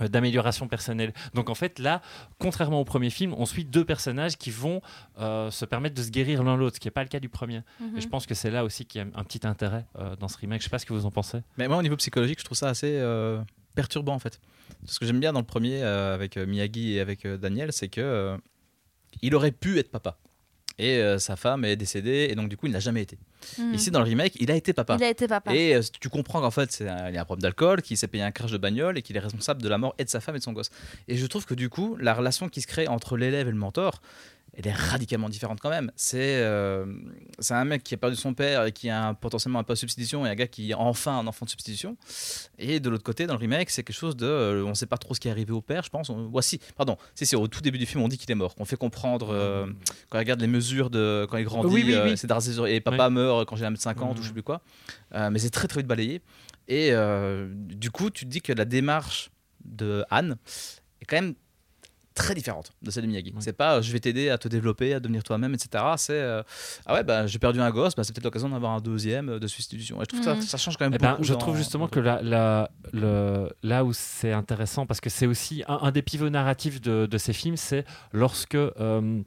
d'amélioration 0.00 0.68
personnelle. 0.68 1.12
Donc 1.34 1.50
en 1.50 1.54
fait 1.54 1.78
là, 1.78 2.00
contrairement 2.38 2.80
au 2.80 2.84
premier 2.84 3.10
film, 3.10 3.34
on 3.36 3.46
suit 3.46 3.64
deux 3.64 3.84
personnages 3.84 4.36
qui 4.36 4.50
vont 4.50 4.80
euh, 5.18 5.50
se 5.50 5.64
permettre 5.64 5.94
de 5.94 6.02
se 6.02 6.10
guérir 6.10 6.42
l'un 6.42 6.56
l'autre, 6.56 6.76
ce 6.76 6.80
qui 6.80 6.86
n'est 6.86 6.92
pas 6.92 7.02
le 7.02 7.08
cas 7.08 7.20
du 7.20 7.28
premier. 7.28 7.60
mhm. 7.80 7.98
Et 7.98 8.00
je 8.00 8.08
pense 8.08 8.26
que 8.26 8.34
c'est 8.34 8.50
là 8.50 8.64
aussi 8.64 8.86
qu'il 8.86 9.00
y 9.00 9.04
a 9.04 9.06
un 9.14 9.24
petit 9.24 9.46
intérêt 9.46 9.86
euh, 9.98 10.16
dans 10.16 10.28
ce 10.28 10.38
remake. 10.38 10.60
Je 10.60 10.64
sais 10.64 10.70
pas 10.70 10.78
ce 10.78 10.86
que 10.86 10.94
vous 10.94 11.06
en 11.06 11.10
pensez. 11.10 11.42
Mais 11.58 11.68
moi, 11.68 11.76
au 11.76 11.82
niveau 11.82 11.96
psychologique, 11.96 12.38
je 12.40 12.44
trouve 12.44 12.56
ça 12.56 12.68
assez 12.68 12.96
euh, 12.98 13.40
perturbant 13.74 14.14
en 14.14 14.18
fait. 14.18 14.40
Ce 14.86 14.98
que 14.98 15.06
j'aime 15.06 15.20
bien 15.20 15.32
dans 15.32 15.40
le 15.40 15.46
premier 15.46 15.82
euh, 15.82 16.14
avec 16.14 16.36
euh, 16.36 16.46
Miyagi 16.46 16.94
et 16.94 17.00
avec 17.00 17.24
euh, 17.24 17.36
Daniel, 17.36 17.72
c'est 17.72 17.88
que 17.88 18.36
il 19.20 19.34
aurait 19.34 19.52
pu 19.52 19.78
être 19.78 19.90
papa. 19.90 20.18
Et 20.78 21.02
sa 21.18 21.36
femme 21.36 21.66
est 21.66 21.76
décédée, 21.76 22.28
et 22.30 22.34
donc 22.34 22.48
du 22.48 22.56
coup, 22.56 22.66
il 22.66 22.72
n'a 22.72 22.80
jamais 22.80 23.02
été. 23.02 23.18
Mhm. 23.58 23.74
Ici, 23.74 23.90
dans 23.90 24.00
le 24.00 24.06
remake, 24.06 24.32
il 24.40 24.50
a 24.50 24.56
été 24.56 24.72
papa. 24.72 24.96
il 24.98 25.04
a 25.04 25.10
été 25.10 25.28
papa. 25.28 25.54
Et 25.54 25.78
tu 26.00 26.08
comprends 26.08 26.40
qu'en 26.40 26.50
fait, 26.50 26.72
c'est 26.72 26.84
il 26.84 27.14
y 27.14 27.18
a 27.18 27.20
un 27.20 27.24
problème 27.26 27.42
d'alcool, 27.42 27.82
qu'il 27.82 27.98
s'est 27.98 28.08
payé 28.08 28.24
un 28.24 28.30
crash 28.30 28.50
de 28.50 28.56
bagnole 28.56 28.96
et 28.96 29.02
qu'il 29.02 29.14
est 29.16 29.20
responsable 29.20 29.60
de 29.60 29.68
la 29.68 29.76
mort 29.76 29.94
et 29.98 30.04
de 30.04 30.08
sa 30.08 30.20
femme 30.20 30.34
et 30.34 30.38
de 30.38 30.42
son 30.42 30.52
gosse. 30.52 30.70
Et 31.08 31.18
je 31.18 31.26
trouve 31.26 31.44
que 31.44 31.52
du 31.52 31.68
coup, 31.68 31.96
la 32.00 32.14
relation 32.14 32.48
qui 32.48 32.62
se 32.62 32.66
crée 32.66 32.88
entre 32.88 33.18
l'élève 33.18 33.48
et 33.48 33.50
le 33.50 33.56
mentor, 33.58 34.00
elle 34.54 34.66
est 34.66 34.72
radicalement 34.74 35.28
différente 35.30 35.60
quand 35.60 35.70
même. 35.70 35.90
C'est 35.96 36.36
euh, 36.42 36.84
c'est 37.38 37.54
un 37.54 37.64
mec 37.64 37.82
qui 37.82 37.94
a 37.94 37.96
perdu 37.96 38.16
son 38.16 38.34
père 38.34 38.66
et 38.66 38.72
qui 38.72 38.90
a 38.90 39.06
un- 39.08 39.14
potentiellement 39.14 39.58
un 39.60 39.64
peu 39.64 39.72
de 39.72 39.78
substitution 39.78 40.26
et 40.26 40.28
un 40.28 40.34
gars 40.34 40.46
qui 40.46 40.72
a 40.74 40.78
enfin 40.78 41.18
un 41.18 41.26
enfant 41.26 41.46
de 41.46 41.50
substitution. 41.50 41.96
Et 42.58 42.78
de 42.78 42.90
l'autre 42.90 43.02
côté, 43.02 43.26
dans 43.26 43.32
le 43.34 43.38
remake, 43.40 43.70
c'est 43.70 43.82
quelque 43.82 43.96
chose 43.96 44.14
de. 44.16 44.26
euh, 44.26 44.62
on 44.64 44.70
ne 44.70 44.74
sait 44.74 44.86
pas 44.86 44.98
trop 44.98 45.14
ce 45.14 45.20
qui 45.20 45.28
est 45.28 45.30
arrivé 45.30 45.52
au 45.52 45.62
père, 45.62 45.82
je 45.84 45.88
pense. 45.90 46.10
On, 46.10 46.28
voici, 46.28 46.60
pardon, 46.76 46.98
si, 47.14 47.24
si, 47.24 47.34
au 47.34 47.48
tout 47.48 47.60
début 47.62 47.78
du 47.78 47.86
film, 47.86 48.02
on 48.02 48.08
dit 48.08 48.18
qu'il 48.18 48.30
est 48.30 48.34
mort. 48.34 48.54
On 48.58 48.64
fait 48.66 48.76
comprendre, 48.76 49.30
euh, 49.32 49.66
quand 50.10 50.18
il 50.18 50.20
regarde 50.20 50.40
les 50.42 50.46
mesures 50.46 50.90
de. 50.90 51.26
Quand 51.30 51.38
il 51.38 51.44
grandit, 51.44 51.72
Oui, 51.72 51.82
oui, 51.86 51.94
euh, 51.94 52.04
oui. 52.10 52.16
c'est 52.18 52.30
et 52.68 52.80
papa 52.80 53.08
meurt 53.08 53.46
quand 53.48 53.56
j'ai 53.56 53.64
1m50 53.64 54.18
ou 54.18 54.22
je 54.22 54.26
sais 54.28 54.32
plus 54.34 54.42
quoi. 54.42 54.60
Euh, 55.14 55.30
mais 55.30 55.38
c'est 55.38 55.50
très 55.50 55.66
très 55.68 55.80
vite 55.80 55.86
balayé. 55.86 56.20
Et 56.68 56.90
euh, 56.92 57.48
du 57.54 57.90
coup, 57.90 58.10
tu 58.10 58.24
te 58.26 58.30
dis 58.30 58.40
que 58.42 58.52
la 58.52 58.64
démarche 58.64 59.30
de 59.64 60.04
Anne 60.10 60.36
est 61.00 61.04
quand 61.06 61.16
même 61.16 61.34
très 62.14 62.34
différente 62.34 62.72
de 62.82 62.90
celle 62.90 63.02
de 63.04 63.08
Miyagi. 63.08 63.30
Ouais. 63.30 63.36
C'est 63.40 63.52
pas 63.52 63.76
euh, 63.76 63.82
je 63.82 63.92
vais 63.92 64.00
t'aider 64.00 64.28
à 64.30 64.38
te 64.38 64.48
développer, 64.48 64.94
à 64.94 65.00
devenir 65.00 65.22
toi-même, 65.22 65.54
etc. 65.54 65.84
C'est 65.96 66.12
euh, 66.20 66.42
ah 66.86 66.94
ouais, 66.94 67.04
bah, 67.04 67.26
j'ai 67.26 67.38
perdu 67.38 67.60
un 67.60 67.70
gosse, 67.70 67.94
bah, 67.94 68.04
c'est 68.04 68.12
peut-être 68.12 68.24
l'occasion 68.24 68.48
d'avoir 68.48 68.72
un 68.72 68.80
deuxième 68.80 69.28
euh, 69.30 69.38
de 69.38 69.46
substitution. 69.46 69.96
Et 70.00 70.04
je 70.04 70.06
trouve 70.08 70.20
que 70.20 70.24
ça, 70.26 70.40
ça 70.40 70.56
change 70.58 70.76
quand 70.76 70.84
même 70.84 70.94
Eh 70.94 70.98
ben, 70.98 71.12
beaucoup. 71.12 71.24
je 71.24 71.32
dans- 71.32 71.38
trouve 71.38 71.56
justement 71.56 71.84
dans- 71.84 71.90
que 71.90 72.00
là, 72.00 72.20
là, 72.22 72.70
le, 72.92 73.48
là 73.62 73.84
où 73.84 73.92
c'est 73.92 74.32
intéressant, 74.32 74.86
parce 74.86 75.00
que 75.00 75.10
c'est 75.10 75.26
aussi 75.26 75.62
un, 75.68 75.78
un 75.82 75.90
des 75.90 76.02
pivots 76.02 76.30
narratifs 76.30 76.80
de, 76.80 77.06
de 77.06 77.18
ces 77.18 77.32
films, 77.32 77.56
c'est 77.56 77.84
lorsque 78.12 78.54
euh, 78.54 79.22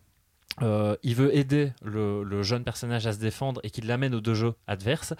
euh, 0.61 0.95
il 1.03 1.15
veut 1.15 1.36
aider 1.36 1.73
le, 1.84 2.23
le 2.23 2.44
jeune 2.44 2.64
personnage 2.64 3.06
à 3.07 3.14
se 3.14 3.19
défendre 3.19 3.60
et 3.64 3.69
qu'il 3.69 3.88
l'amène 3.88 4.15
aux 4.15 4.22
deux 4.22 4.34
jeux 4.36 4.53
adverses. 4.68 5.14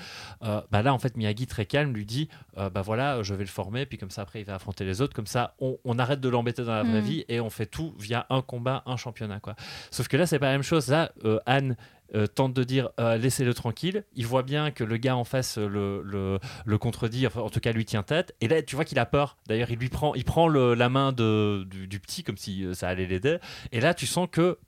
euh, 0.44 0.62
bah 0.72 0.82
là, 0.82 0.94
en 0.94 1.00
fait, 1.00 1.18
Miyagi, 1.18 1.46
très 1.48 1.66
calme, 1.66 1.94
lui 1.94 2.06
dit 2.06 2.30
euh, 2.58 2.70
Bah 2.70 2.82
voilà, 2.82 3.22
je 3.24 3.34
vais 3.34 3.44
le 3.44 3.50
former, 3.50 3.86
puis 3.86 3.98
comme 3.98 4.12
ça, 4.12 4.22
après, 4.22 4.40
il 4.42 4.46
va 4.46 4.56
affronter 4.56 4.86
les 4.86 5.02
autres. 5.02 5.14
Comme 5.14 5.28
ça, 5.28 5.56
on, 5.60 5.78
on 5.84 6.00
arrête 6.00 6.22
de 6.22 6.30
l'embêter 6.30 6.64
dans 6.64 6.74
la 6.74 6.84
vraie 6.84 7.02
Mhm. 7.02 7.06
vie 7.08 7.26
et 7.28 7.40
on 7.42 7.50
fait 7.50 7.66
tout 7.66 7.94
via 8.00 8.26
un 8.30 8.42
combat, 8.42 8.84
un 8.86 8.98
championnat. 8.98 9.40
Quoi. 9.40 9.56
Sauf 9.92 10.08
que 10.08 10.18
là, 10.18 10.26
c'est 10.26 10.40
pas 10.40 10.48
la 10.48 10.54
même 10.54 10.64
chose. 10.64 10.88
Là, 10.88 11.12
euh, 11.26 11.40
Anne 11.46 11.76
euh, 12.14 12.28
tente 12.28 12.54
de 12.54 12.64
dire 12.64 12.90
euh, 13.00 13.18
laissez-le 13.18 13.54
tranquille. 13.54 14.04
Il 14.16 14.28
voit 14.28 14.44
bien 14.44 14.70
que 14.72 14.84
le 14.84 14.98
gars 14.98 15.16
en 15.18 15.24
face 15.24 15.58
euh, 15.58 15.68
le, 15.68 16.02
le, 16.04 16.40
le 16.64 16.78
contredit, 16.78 17.26
enfin, 17.26 17.42
en 17.42 17.50
tout 17.50 17.60
cas 17.60 17.72
lui 17.72 17.84
tient 17.84 18.04
tête. 18.04 18.36
Et 18.42 18.48
là, 18.48 18.62
tu 18.62 18.76
vois 18.76 18.86
qu'il 18.86 19.00
a 19.00 19.06
peur. 19.08 19.38
D'ailleurs, 19.48 19.72
il 19.72 19.80
lui 19.80 19.90
prend, 19.90 20.14
il 20.14 20.24
prend 20.24 20.48
le- 20.48 20.76
la 20.76 20.88
main 20.88 21.12
de, 21.12 21.66
du, 21.70 21.88
du 21.88 22.00
petit 22.00 22.24
comme 22.24 22.38
si 22.38 22.64
ça 22.74 22.88
allait 22.90 23.08
l'aider. 23.08 23.38
Et 23.72 23.82
là, 23.82 23.94
tu 23.96 24.06
sens 24.06 24.28
que 24.32 24.60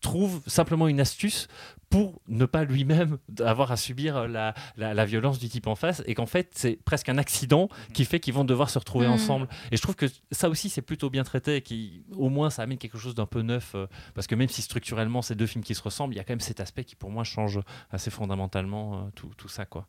trouve 0.00 0.40
simplement 0.46 0.86
une 0.88 1.00
astuce 1.00 1.48
pour 1.90 2.20
ne 2.28 2.44
pas 2.44 2.64
lui-même 2.64 3.18
avoir 3.40 3.72
à 3.72 3.76
subir 3.78 4.28
la, 4.28 4.54
la, 4.76 4.92
la 4.94 5.04
violence 5.06 5.38
du 5.38 5.48
type 5.48 5.66
en 5.66 5.74
face 5.74 6.02
et 6.06 6.14
qu'en 6.14 6.26
fait 6.26 6.50
c'est 6.54 6.76
presque 6.84 7.08
un 7.08 7.16
accident 7.18 7.68
qui 7.94 8.04
fait 8.04 8.20
qu'ils 8.20 8.34
vont 8.34 8.44
devoir 8.44 8.68
se 8.70 8.78
retrouver 8.78 9.06
Mhm. 9.06 9.12
ensemble. 9.14 9.48
Et 9.72 9.76
je 9.76 9.82
trouve 9.82 9.96
que 9.96 10.06
ça 10.30 10.48
aussi 10.50 10.68
c'est 10.68 10.82
plutôt 10.82 11.08
bien 11.10 11.24
traité 11.24 11.56
et 11.56 11.62
qui 11.62 12.04
au 12.14 12.28
moins 12.28 12.50
ça 12.50 12.62
amène 12.62 12.78
quelque 12.78 12.98
chose 12.98 13.14
d'un 13.14 13.26
peu 13.26 13.40
neuf 13.42 13.72
euh, 13.74 13.86
parce 14.14 14.26
que 14.26 14.34
même 14.34 14.48
si 14.50 14.60
structurellement 14.62 15.22
c'est 15.22 15.34
deux 15.34 15.46
films 15.46 15.64
qui 15.64 15.74
se 15.74 15.82
ressemblent 15.82 16.12
il 16.14 16.18
y 16.18 16.20
a 16.20 16.24
quand 16.24 16.32
même 16.34 16.40
cet 16.40 16.60
aspect 16.60 16.84
qui 16.84 16.94
pour 16.94 17.10
moi 17.10 17.24
change 17.24 17.58
assez 17.90 18.10
fondamentalement 18.10 18.98
euh, 19.06 19.10
tout, 19.14 19.30
tout 19.36 19.48
ça 19.48 19.64
quoi. 19.64 19.86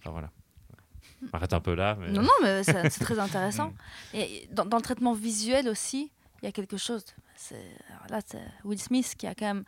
Enfin 0.00 0.10
voilà. 0.10 0.30
Arrête 1.32 1.52
un 1.52 1.60
peu 1.60 1.74
là 1.74 1.96
mais... 2.00 2.10
Non, 2.10 2.22
non, 2.22 2.28
mais 2.42 2.62
c'est 2.64 2.90
c'est 2.90 3.04
très 3.04 3.18
intéressant. 3.18 3.72
Et 4.14 4.48
dans, 4.52 4.64
dans 4.64 4.76
le 4.76 4.82
traitement 4.82 5.14
visuel 5.14 5.68
aussi, 5.68 6.10
il 6.42 6.46
y 6.46 6.48
a 6.48 6.52
quelque 6.52 6.76
chose. 6.76 7.04
Alors 7.50 8.06
Là, 8.10 8.20
c'est 8.26 8.42
Will 8.64 8.80
Smith 8.80 9.14
qui 9.16 9.26
a 9.26 9.34
quand 9.34 9.46
même. 9.46 9.64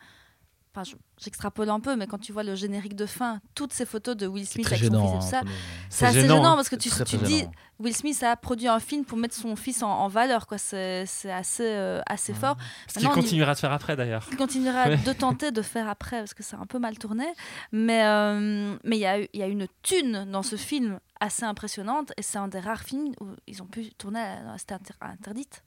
Enfin, 0.73 0.85
je- 0.85 0.95
j'extrapole 1.21 1.69
un 1.69 1.81
peu, 1.81 1.97
mais 1.97 2.07
quand 2.07 2.17
tu 2.17 2.31
vois 2.31 2.43
le 2.43 2.55
générique 2.55 2.95
de 2.95 3.05
fin, 3.05 3.41
toutes 3.55 3.73
ces 3.73 3.85
photos 3.85 4.15
de 4.15 4.25
Will 4.25 4.47
Smith 4.47 4.65
avec 4.67 4.79
son 4.79 4.85
fils 4.85 4.87
et 4.87 4.95
gênant. 4.97 5.11
tout 5.11 5.17
hein, 5.17 5.21
ça, 5.21 5.41
nous. 5.43 5.51
c'est 5.89 6.05
assez 6.05 6.21
gênant, 6.21 6.35
gênant 6.37 6.51
hein. 6.53 6.55
parce 6.55 6.69
que 6.69 6.77
tu, 6.77 6.89
tu 6.89 7.17
dis, 7.17 7.39
gênant. 7.39 7.51
Will 7.79 7.93
Smith 7.93 8.23
a 8.23 8.37
produit 8.37 8.69
un 8.69 8.79
film 8.79 9.03
pour 9.03 9.17
mettre 9.17 9.35
son 9.35 9.57
fils 9.57 9.83
en, 9.83 9.89
en 9.89 10.07
valeur, 10.07 10.47
quoi. 10.47 10.57
C'est 10.57 11.01
assez, 11.29 11.65
euh, 11.67 12.01
assez 12.05 12.33
fort. 12.33 12.55
ce 12.87 12.99
qu'il 12.99 13.09
continuera 13.09 13.53
de 13.53 13.59
faire 13.59 13.73
après 13.73 13.97
d'ailleurs 13.97 14.25
Il 14.31 14.37
continuera 14.37 14.85
Ouais. 14.87 14.95
de 14.95 15.11
tenter 15.11 15.51
de 15.51 15.61
faire 15.61 15.89
après 15.89 16.19
parce 16.19 16.33
que 16.33 16.41
c'est 16.41 16.55
un 16.55 16.65
peu 16.65 16.79
mal 16.79 16.97
tourné. 16.97 17.25
Mais 17.73 18.05
euh, 18.05 18.77
mais 18.85 18.95
il 18.95 19.01
y, 19.01 19.05
a 19.05 19.17
y 19.33 19.43
a 19.43 19.47
une 19.47 19.67
thune 19.83 20.23
dans 20.31 20.41
ce 20.43 20.55
film 20.55 21.01
assez 21.19 21.43
impressionnante 21.43 22.13
et 22.15 22.21
c'est 22.21 22.37
un 22.37 22.47
des 22.47 22.61
rares 22.61 22.83
films 22.83 23.11
où 23.19 23.27
ils 23.45 23.61
ont 23.61 23.67
pu 23.67 23.89
tourner 23.95 24.23
dans 24.45 24.53
la 24.53 24.57
cité 24.57 24.73
inter- 24.75 24.93
interdite. 25.01 25.63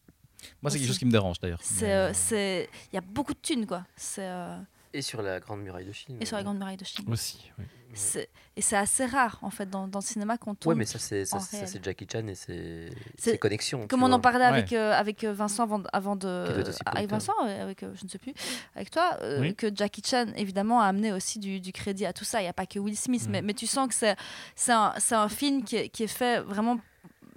Moi, 0.62 0.70
c'est 0.70 0.78
quelque 0.78 0.88
chose 0.88 0.98
qui 0.98 1.06
me 1.06 1.10
dérange 1.12 1.38
d'ailleurs. 1.40 1.60
C'est 1.62 1.92
euh, 1.92 2.08
euh, 2.08 2.12
c'est 2.14 2.68
il 2.92 2.96
y 2.96 2.98
a 2.98 3.02
beaucoup 3.02 3.34
de 3.34 3.38
thunes 3.40 3.66
quoi. 3.66 3.84
C'est 3.96 4.26
euh, 4.28 4.56
Et 4.92 5.02
sur 5.02 5.22
la 5.22 5.40
Grande 5.40 5.62
Muraille 5.62 5.86
de 5.86 5.92
Chine. 5.92 6.16
et 6.20 6.24
sur 6.26 6.36
la 6.36 6.42
grande 6.42 6.58
muraille 6.58 6.76
de 6.76 6.84
Chine. 6.84 7.04
aussi 7.10 7.50
oui. 7.58 7.64
C'est- 7.96 8.28
Et 8.56 8.60
c'est 8.60 8.76
assez 8.76 9.06
rare 9.06 9.38
en 9.42 9.50
fait 9.50 9.70
dans, 9.70 9.86
dans 9.86 10.00
le 10.00 10.04
cinéma 10.04 10.36
qu'on 10.36 10.56
tourne. 10.56 10.74
Ouais, 10.74 10.78
mais 10.78 10.84
ça, 10.84 10.98
c'est 10.98 11.24
ça, 11.24 11.36
en 11.36 11.40
ça, 11.40 11.58
réel. 11.58 11.68
c'est 11.68 11.84
Jackie 11.84 12.06
Chan 12.12 12.26
et 12.26 12.34
ses, 12.34 12.90
C'est- 13.16 13.30
ses 13.32 13.38
connexions. 13.38 13.86
Comme 13.86 14.02
on 14.02 14.08
vois. 14.08 14.16
en 14.16 14.20
parlait 14.20 14.38
Ouais. 14.40 14.44
avec, 14.46 14.72
euh, 14.72 14.92
avec 14.92 15.22
Vincent 15.22 15.62
avant, 15.62 15.78
de- 15.78 15.88
avant 15.92 16.16
de. 16.16 16.64
aussi 16.68 16.80
Avec. 16.86 17.08
Vincent, 17.08 17.32
avec, 17.44 17.84
euh, 17.84 17.92
je 17.94 18.04
ne 18.04 18.08
sais 18.10 18.18
plus, 18.18 18.32
avec 18.74 18.90
toi, 18.90 19.16
euh, 19.20 19.40
Oui. 19.40 19.54
que 19.54 19.68
Jackie 19.72 20.02
Chan, 20.04 20.26
évidemment, 20.34 20.80
a 20.80 20.86
amené 20.86 21.12
aussi 21.12 21.38
du, 21.38 21.60
du 21.60 21.70
crédit 21.72 22.04
à 22.04 22.12
tout 22.12 22.24
ça. 22.24 22.40
Il 22.40 22.44
n'y 22.44 22.48
a 22.48 22.52
pas 22.52 22.66
que 22.66 22.80
Will 22.80 22.96
Smith, 22.98 23.28
Mm. 23.28 23.30
mais, 23.30 23.42
mais 23.42 23.54
tu 23.54 23.68
sens 23.68 23.86
que 23.86 23.94
c'est 23.94 24.16
c'est 24.56 24.72
un, 24.72 24.92
c'est 24.98 25.14
un 25.14 25.28
film 25.28 25.62
qui 25.62 25.76
est, 25.76 25.88
qui 25.88 26.02
est 26.02 26.08
fait 26.08 26.40
vraiment 26.40 26.80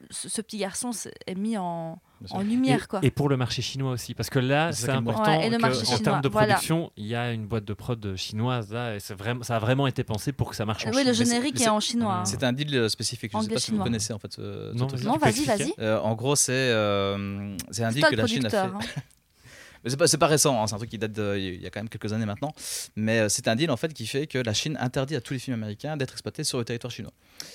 ce, 0.10 0.28
ce 0.28 0.42
petit 0.42 0.58
garçon 0.58 0.90
est 1.28 1.36
mis 1.36 1.56
en, 1.58 2.00
En 2.32 2.42
Et, 2.42 2.44
lumière, 2.46 2.88
quoi. 2.88 3.00
et 3.04 3.12
pour 3.12 3.30
le 3.30 3.38
marché 3.38 3.62
chinois 3.62 3.92
aussi, 3.92 4.14
parce 4.14 4.30
que 4.30 4.40
là, 4.40 4.72
C'est 4.74 4.90
important 4.90 5.38
Ouais, 5.38 5.48
et 5.48 5.50
le 5.50 5.58
que, 5.58 5.62
marché 5.62 5.94
en 5.94 5.98
termes 6.00 6.22
de 6.22 6.28
production, 6.30 6.92
il 6.98 7.06
y 7.06 7.16
a 7.16 7.32
une 7.32 7.46
boîte 7.46 7.66
de 7.66 7.74
prod 7.74 8.16
chinoise 8.16 8.72
là, 8.74 8.96
et 8.96 9.00
vraiment, 9.14 9.44
ça 9.44 9.56
a 9.58 9.60
vraiment 9.60 9.86
été 9.88 10.04
pensé 10.04 10.32
pour 10.32 10.50
que 10.50 10.56
ça 10.56 10.66
marche 10.66 10.86
en 10.86 10.90
oui, 10.90 10.98
Chine. 10.98 11.08
le 11.08 11.14
générique 11.14 11.62
est 11.62 11.70
en 11.70 11.80
chinois. 11.80 12.24
C'est 12.26 12.44
un 12.44 12.54
deal 12.54 12.76
euh, 12.76 12.90
spécifique. 12.90 13.32
Je 13.34 13.38
ne 13.38 13.44
sais 13.44 13.50
pas 13.50 13.60
si 13.60 13.72
vous 13.72 13.84
connaissez 13.84 14.14
en 14.14 14.20
fait 14.20 14.34
ce, 14.34 14.72
ce 14.74 14.78
Non. 14.78 14.88
Non, 15.04 15.18
vas-y, 15.18 15.44
vas-y. 15.46 15.74
Euh, 15.80 16.00
en 16.00 16.16
gros, 16.16 16.36
c'est 16.36 16.52
euh, 16.54 17.56
c'est 17.72 17.84
un 17.84 17.92
deal 17.92 18.04
que 18.06 18.16
la 18.16 18.28
Chine 18.28 18.46
a 18.46 18.50
fait. 18.50 18.58
hein. 18.58 18.80
Mais 19.84 19.92
c'est 19.92 19.98
pas, 19.98 20.08
c'est 20.08 20.18
pas 20.18 20.26
récent, 20.28 20.60
hein, 20.62 20.66
c'est 20.66 20.74
un 20.74 20.78
truc 20.80 20.90
qui 20.90 20.98
date 20.98 21.12
il 21.38 21.62
y 21.62 21.68
a 21.68 21.70
quand 21.70 21.80
même 21.80 21.88
quelques 21.88 22.12
années 22.12 22.26
maintenant. 22.26 22.52
Mais 22.96 23.20
euh, 23.20 23.30
c'est 23.30 23.48
un 23.48 23.56
deal 23.56 23.70
en 23.70 23.78
fait 23.78 23.94
qui 23.94 24.08
fait 24.08 24.26
que 24.26 24.40
la 24.40 24.54
Chine 24.54 24.76
interdit 24.82 25.16
à 25.16 25.22
tous 25.22 25.34
les 25.34 25.40
films 25.40 25.54
américains 25.54 25.96
d'être 25.98 26.14
exploités 26.14 26.44
sur 26.44 26.58
le 26.58 26.66
territoire 26.66 26.90
chinois. 26.92 27.14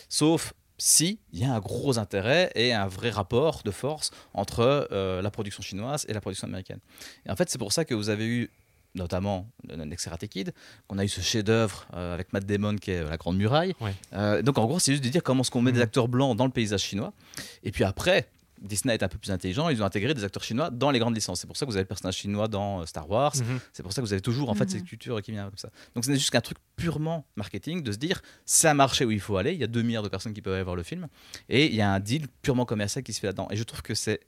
Sauf 0.09 0.53
si 0.85 1.21
il 1.33 1.39
y 1.39 1.45
a 1.45 1.55
un 1.55 1.61
gros 1.61 1.97
intérêt 2.01 2.51
et 2.57 2.73
un 2.73 2.89
vrai 2.89 3.11
rapport 3.11 3.63
de 3.65 3.71
force 3.71 4.11
entre 4.35 4.89
euh, 4.91 5.23
la 5.23 5.31
production 5.31 5.63
chinoise 5.63 6.05
et 6.09 6.13
la 6.13 6.21
production 6.21 6.49
américaine. 6.49 6.81
Et 7.25 7.31
en 7.31 7.37
fait, 7.37 7.49
c'est 7.51 7.59
pour 7.59 7.73
ça 7.73 7.85
que 7.85 7.95
vous 7.95 8.09
avez 8.09 8.27
eu 8.27 8.51
notamment 8.97 9.47
Next 9.69 10.05
Karate 10.05 10.27
Kid, 10.27 10.53
qu'on 10.89 10.99
a 10.99 11.05
eu 11.05 11.09
ce 11.09 11.21
chef-d'œuvre 11.21 11.87
euh, 11.95 12.13
avec 12.15 12.33
Matt 12.33 12.45
Damon 12.47 12.77
qui 12.77 12.91
est 12.91 12.99
euh, 12.99 13.09
La 13.09 13.17
Grande 13.17 13.37
Muraille. 13.37 13.75
Ouais. 13.81 14.43
Donc 14.43 14.59
en 14.59 14.67
gros, 14.67 14.81
c'est 14.81 14.91
juste 14.93 15.05
de 15.05 15.09
dire 15.09 15.23
comment 15.23 15.43
est-ce 15.43 15.51
qu'on 15.53 15.63
met 15.63 15.71
Mhm. 15.71 15.77
des 15.77 15.83
acteurs 15.83 16.09
blancs 16.09 16.37
dans 16.37 16.47
le 16.47 16.51
paysage 16.51 16.83
chinois. 16.83 17.13
Et 17.63 17.71
puis 17.71 17.85
après, 17.85 18.29
Disney 18.63 18.95
est 18.95 19.03
un 19.03 19.09
peu 19.09 19.19
plus 19.19 19.31
intelligent, 19.31 19.69
ils 19.69 19.83
ont 19.83 19.85
intégré 19.85 20.15
des 20.15 20.25
acteurs 20.25 20.43
chinois 20.45 20.71
dans 20.71 20.91
les 20.91 20.99
grandes 20.99 21.15
licences. 21.15 21.41
C'est 21.41 21.47
pour 21.47 21.57
ça 21.57 21.67
que 21.67 21.71
vous 21.71 21.77
avez 21.77 21.83
le 21.85 21.89
personnage 21.89 22.17
chinois 22.17 22.49
dans 22.49 22.81
euh, 22.83 22.87
Star 22.87 23.11
Wars. 23.11 23.35
Mhm. 23.37 23.59
C'est 23.73 23.83
pour 23.83 23.93
ça 23.93 24.01
que 24.01 24.07
vous 24.07 24.13
avez 24.13 24.23
toujours 24.23 24.49
en 24.51 24.55
fait 24.55 24.65
Mhm. 24.65 24.71
cette 24.71 24.85
culture 24.85 25.21
qui 25.21 25.33
vient 25.33 25.45
comme 25.47 25.59
ça. 25.59 25.69
Donc 25.95 26.05
c'est 26.05 26.15
juste 26.15 26.31
qu'un 26.31 26.41
truc 26.41 26.59
purement 26.77 27.25
marketing 27.37 27.83
de 27.83 27.93
se 27.93 27.99
dire 27.99 28.23
c'est 28.47 28.69
un 28.69 28.75
marché 28.75 29.05
où 29.05 29.11
il 29.11 29.21
faut 29.21 29.37
aller. 29.37 29.53
Il 29.53 29.59
y 29.61 29.65
a 29.65 29.67
2 29.67 29.83
milliards 29.83 30.03
de 30.05 30.09
personnes 30.09 30.33
qui 30.33 30.43
peuvent 30.43 30.55
aller 30.55 30.63
voir 30.63 30.77
le 30.77 30.83
film 30.85 31.09
et 31.49 31.67
il 31.67 31.75
y 31.75 31.81
a 31.81 31.91
un 31.93 32.01
deal 32.01 32.29
purement 32.43 32.65
commercial 32.65 33.03
qui 33.05 33.13
se 33.13 33.21
fait 33.21 33.27
là-dedans. 33.27 33.49
Et 33.51 33.57
je 33.57 33.65
trouve 33.65 33.83
que 33.83 33.95
c'est 33.95 34.21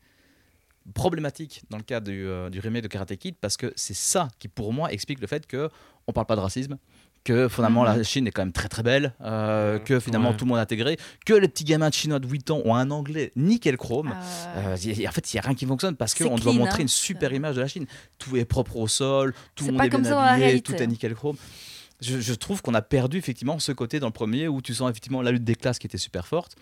problématique 0.93 1.63
dans 1.71 1.79
le 1.79 1.83
cas 1.83 2.01
du, 2.01 2.27
euh, 2.27 2.51
du 2.51 2.61
remake 2.61 2.83
de 2.83 2.89
Karate 2.89 3.17
Kid 3.17 3.37
parce 3.41 3.57
que 3.57 3.73
c'est 3.77 3.95
ça 3.95 4.29
qui 4.39 4.49
pour 4.49 4.73
moi 4.73 4.93
explique 4.93 5.21
le 5.21 5.27
fait 5.27 5.47
que 5.47 5.71
on 6.07 6.13
parle 6.13 6.27
pas 6.27 6.37
de 6.37 6.41
racisme 6.43 6.77
que 7.25 7.49
finalement 7.49 7.83
Mhm. 7.85 7.97
la 7.97 8.03
Chine 8.05 8.27
est 8.27 8.31
quand 8.31 8.43
même 8.43 8.53
très 8.53 8.69
très 8.69 8.83
belle, 8.83 9.15
euh, 9.23 9.75
Mhm. 9.79 9.85
que 9.85 9.99
finalement 10.01 10.31
Ouais. 10.31 10.37
tout 10.37 10.45
le 10.45 10.51
monde 10.51 10.59
est 10.59 10.63
intégré, 10.63 10.99
que 11.25 11.33
les 11.35 11.49
petits 11.49 11.65
gamins 11.65 11.89
de 11.89 11.95
chinois 11.95 12.19
de 12.19 12.29
8 12.29 12.51
ans 12.51 12.61
ont 12.65 12.75
un 12.75 12.91
anglais 12.91 13.33
nickel 13.35 13.77
chrome. 13.79 14.13
Euh, 14.57 14.61
Euh, 14.61 14.75
en 14.75 14.77
fait, 15.13 15.33
il 15.33 15.37
n'y 15.37 15.41
a 15.41 15.43
rien 15.43 15.55
qui 15.55 15.67
fonctionne 15.67 15.97
parce 15.97 16.15
qu'on 16.15 16.37
doit 16.37 16.53
montrer 16.53 16.81
hein. 16.81 16.83
une 16.83 16.89
super 16.89 17.33
image 17.33 17.57
de 17.57 17.61
la 17.63 17.69
Chine. 17.69 17.87
Tout 18.19 18.37
est 18.37 18.45
propre 18.45 18.77
au 18.77 18.87
sol, 18.89 19.35
tout 19.55 19.65
le 19.67 19.73
monde 19.73 19.85
est 19.87 19.89
bien 19.89 20.05
ça 20.05 20.23
habillé, 20.23 20.61
tout 20.61 20.75
est 20.75 20.87
nickel 20.87 21.15
chrome. 21.15 21.37
Je, 22.01 22.21
je 22.21 22.35
trouve 22.35 22.61
qu'on 22.61 22.75
a 22.75 22.83
perdu 22.83 23.17
effectivement 23.17 23.59
ce 23.59 23.73
côté 23.73 24.01
dans 24.01 24.09
le 24.09 24.13
premier 24.13 24.47
où 24.49 24.61
tu 24.61 24.75
sens 24.75 24.91
effectivement 24.91 25.23
la 25.23 25.31
lutte 25.31 25.45
des 25.45 25.55
classes 25.55 25.79
qui 25.79 25.87
était 25.87 25.97
super 25.97 26.27
forte 26.27 26.57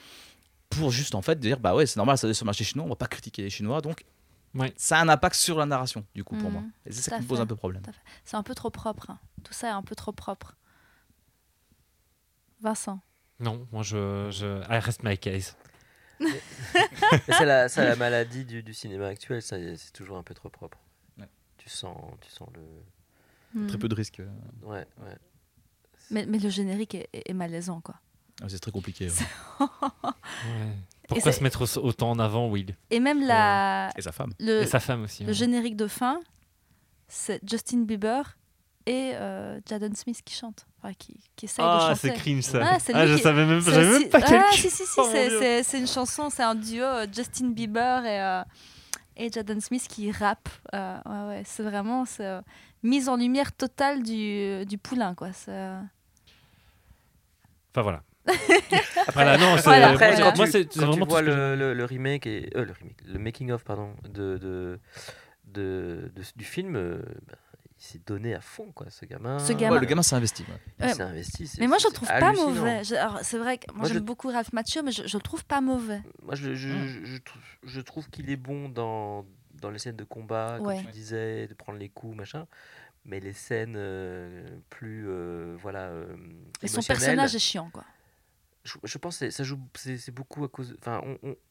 pour 0.70 0.90
juste 0.90 1.14
en 1.14 1.22
fait 1.22 1.40
dire 1.40 1.58
bah 1.58 1.74
ouais 1.74 1.86
c'est 1.86 1.96
normal 1.96 2.16
ça 2.18 2.32
sur 2.32 2.44
le 2.44 2.46
marché 2.48 2.64
chinois 2.64 2.86
on 2.86 2.88
va 2.90 2.96
pas 2.96 3.06
critiquer 3.08 3.42
les 3.42 3.50
chinois 3.50 3.80
donc 3.80 4.04
Ouais. 4.54 4.72
ça 4.76 4.98
a 4.98 5.02
un 5.02 5.08
impact 5.08 5.34
sur 5.34 5.58
la 5.58 5.64
narration 5.66 6.04
du 6.14 6.24
coup 6.24 6.36
pour 6.36 6.48
Mhm. 6.50 6.52
moi 6.52 6.62
et 6.86 6.92
c'est 6.92 7.02
ça 7.10 7.16
qui 7.16 7.22
me 7.22 7.28
pose 7.28 7.40
un 7.40 7.46
peu 7.46 7.56
problème 7.56 7.82
c'est 8.24 8.36
un 8.36 8.42
peu 8.42 8.54
trop 8.54 8.70
propre. 8.70 9.10
hein. 9.10 9.18
Tout 9.44 9.52
ça 9.54 9.68
est 9.68 9.72
un 9.72 9.82
peu 9.82 9.94
trop 9.94 10.12
propre. 10.12 10.56
Vincent. 12.60 13.00
Non, 13.40 13.66
moi 13.72 13.82
je, 13.82 14.28
je 14.30 14.60
I 14.72 14.78
rest 14.78 15.02
my 15.02 15.18
case. 15.18 15.56
C'est 17.26 17.44
la, 17.44 17.68
maladie 17.96 18.44
du, 18.44 18.62
du 18.62 18.72
cinéma 18.74 19.08
actuel, 19.08 19.42
c'est 19.42 19.92
toujours 19.92 20.16
un 20.16 20.22
peu 20.22 20.34
trop 20.34 20.48
propre. 20.48 20.78
Ouais. 21.18 21.28
Tu 21.58 21.68
sens, 21.68 21.96
tu 22.20 22.30
sens 22.30 22.48
le. 22.54 22.60
Hmm. 23.60 23.66
très 23.66 23.78
peu 23.78 23.88
de 23.88 23.94
risques 23.94 24.20
euh, 24.20 24.28
Ouais, 24.62 24.86
ouais. 25.02 25.16
Mais, 26.10 26.24
mais 26.26 26.38
le 26.38 26.48
générique 26.48 26.94
est, 26.94 27.08
est- 27.12 27.28
est 27.30 27.34
malaisant, 27.34 27.80
quoi. 27.80 27.96
ah, 28.42 28.48
c'est 28.48 28.60
très 28.60 28.70
compliqué 28.70 29.08
ouais. 29.08 29.66
Ouais. 30.04 30.76
Pourquoi 31.14 31.32
se 31.32 31.42
mettre 31.42 31.62
au- 31.78 31.84
autant 31.84 32.10
en 32.10 32.18
avant, 32.18 32.48
Will 32.48 32.76
Et 32.90 33.00
même 33.00 33.20
la, 33.24 33.90
et 33.96 34.02
sa 34.02 34.12
femme 34.12 34.32
le, 34.38 34.62
Et 34.62 34.66
sa 34.66 34.80
femme 34.80 35.04
aussi. 35.04 35.24
le 35.24 35.32
générique 35.32 35.76
de 35.76 35.86
fin, 35.86 36.20
c'est 37.08 37.40
Justin 37.48 37.82
Bieber 37.82 38.36
et 38.86 39.12
euh, 39.14 39.60
Jaden 39.68 39.94
Smith 39.94 40.20
qui 40.24 40.34
chantent, 40.34 40.66
enfin, 40.82 40.92
qui, 40.94 41.14
qui 41.36 41.44
essayent 41.44 41.64
de 41.64 41.70
Ah, 41.70 41.94
chanter. 41.94 42.08
c'est 42.08 42.14
cringe 42.14 42.42
ça. 42.42 42.60
Ah, 42.64 42.78
c'est 42.80 42.92
Ah, 42.94 43.06
je 43.06 43.14
qui- 43.16 43.22
savais 43.22 43.46
même, 43.46 43.60
C'est 43.60 43.70
j'avais 43.72 43.98
même 44.00 44.08
pas 44.08 44.20
quel 44.22 44.40
Ah, 44.40 44.52
si, 44.52 44.70
si, 44.70 44.84
si, 44.84 44.98
Oh, 44.98 45.08
c'est- 45.12 45.78
une 45.78 45.86
chanson, 45.86 46.30
c'est 46.30 46.42
un 46.42 46.54
duo, 46.56 46.82
euh, 46.82 47.06
Justin 47.12 47.50
Bieber 47.50 48.04
et, 48.04 48.20
euh, 48.20 48.42
et 49.16 49.30
Jaden 49.30 49.60
Smith 49.60 49.86
qui 49.88 50.10
rappe. 50.10 50.48
Euh, 50.74 50.98
ouais, 51.06 51.28
ouais, 51.28 51.42
c'est 51.46 51.62
vraiment 51.62 52.04
euh, 52.20 52.42
mise 52.82 53.08
en 53.08 53.16
lumière 53.16 53.52
totale 53.52 54.02
du, 54.02 54.64
du 54.66 54.78
poulain, 54.78 55.14
quoi. 55.14 55.28
Enfin 57.74 57.82
voilà. 57.82 58.02
non, 58.26 58.32
c'est 58.34 59.12
Voilà, 59.14 59.36
moi, 59.38 59.90
après, 59.92 60.16
moi, 60.36 60.46
tu- 60.46 60.52
c'est 60.52 60.68
tu 60.68 60.78
vraiment 60.78 61.04
tout 61.04 61.10
vois 61.10 61.22
le, 61.22 61.56
le, 61.56 61.74
le 61.74 61.84
remake 61.84 62.26
et 62.26 62.50
euh, 62.56 62.64
le 62.64 62.72
remake, 62.72 62.96
le 63.06 63.18
making 63.18 63.50
of 63.50 63.64
pardon 63.64 63.94
de, 64.04 64.38
de, 64.38 64.80
de- 65.46 66.10
de- 66.14 66.22
du 66.36 66.44
film, 66.44 66.76
euh, 66.76 66.98
ben, 67.26 67.36
il 67.78 67.84
s'est 67.84 68.00
donné 68.06 68.32
à 68.34 68.40
fond 68.40 68.70
quoi, 68.72 68.86
ce 68.90 69.04
gamin. 69.06 69.38
Ce 69.40 69.52
Ouais, 69.52 69.58
gamin- 69.58 69.80
le 69.80 69.86
gamin 69.86 70.02
s'est 70.04 70.14
investi 70.14 70.44
ouais. 70.48 70.54
il 70.78 70.84
Ouais. 70.86 70.92
s'est 70.94 71.02
investi. 71.02 71.50
Mais 71.58 71.66
moi, 71.66 71.78
je 71.78 71.88
le 71.88 71.92
trouve 71.92 72.08
pas 72.08 72.32
mauvais. 72.32 72.82
C'est 72.84 73.38
vrai 73.38 73.58
que 73.58 73.64
moi, 73.72 73.78
Moi, 73.80 73.88
j'aime 73.88 73.96
je- 73.96 74.02
beaucoup 74.02 74.28
Ralph 74.30 74.52
Macchio, 74.52 74.82
mais 74.84 74.92
je, 74.92 75.06
je 75.06 75.16
le 75.16 75.22
trouve 75.22 75.44
pas 75.44 75.60
mauvais. 75.60 76.00
Moi, 76.22 76.36
je, 76.36 76.54
je, 76.54 76.68
je, 76.68 77.04
je 77.04 77.16
trouve, 77.18 77.42
je 77.64 77.80
trouve 77.80 78.08
qu'il 78.08 78.30
est 78.30 78.36
bon 78.36 78.68
dans, 78.68 79.26
dans 79.60 79.70
les 79.70 79.80
scènes 79.80 79.96
de 79.96 80.04
combat, 80.04 80.54
comme 80.58 80.68
Ouais. 80.68 80.80
tu 80.80 80.92
disais, 80.92 81.48
de 81.48 81.54
prendre 81.54 81.78
les 81.80 81.88
coups, 81.88 82.16
machin. 82.16 82.46
Mais 83.04 83.18
les 83.18 83.32
scènes 83.32 83.74
euh, 83.76 84.46
plus, 84.70 85.06
euh, 85.08 85.56
voilà, 85.60 85.86
euh, 85.86 86.06
Et 86.62 86.68
son 86.68 86.82
personnage 86.82 87.34
est 87.34 87.40
chiant, 87.40 87.68
quoi. 87.72 87.82
Je, 88.64 88.74
je 88.84 88.98
pense 88.98 89.18
que 89.18 89.30
ça 89.30 89.42
joue, 89.44 89.58
c'est 89.74 89.98
c'est 89.98 90.12
beaucoup 90.12 90.44
à 90.44 90.48
cause. 90.48 90.76
Enfin, 90.80 91.02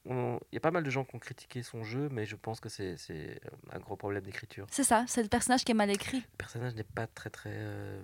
il 0.06 0.34
y 0.54 0.58
a 0.58 0.60
pas 0.62 0.72
mal 0.72 0.84
de 0.84 0.90
gens 0.90 1.04
qui 1.04 1.16
ont 1.16 1.20
critiqué 1.20 1.62
son 1.64 1.84
jeu, 1.84 2.08
mais 2.12 2.26
je 2.26 2.36
pense 2.36 2.60
que 2.60 2.70
c'est 2.70 2.96
c'est 2.98 3.40
un 3.74 3.80
gros 3.80 3.96
problème 3.98 4.24
d'écriture. 4.24 4.66
C'est 4.72 4.84
ça, 4.86 5.04
c'est 5.08 5.22
le 5.24 5.30
personnage 5.30 5.64
qui 5.66 5.72
est 5.72 5.76
mal 5.76 5.90
écrit. 5.90 6.18
Le 6.20 6.38
personnage 6.38 6.74
n'est 6.76 6.84
pas 6.84 7.08
très 7.08 7.30
très 7.30 7.50
euh, 7.54 8.02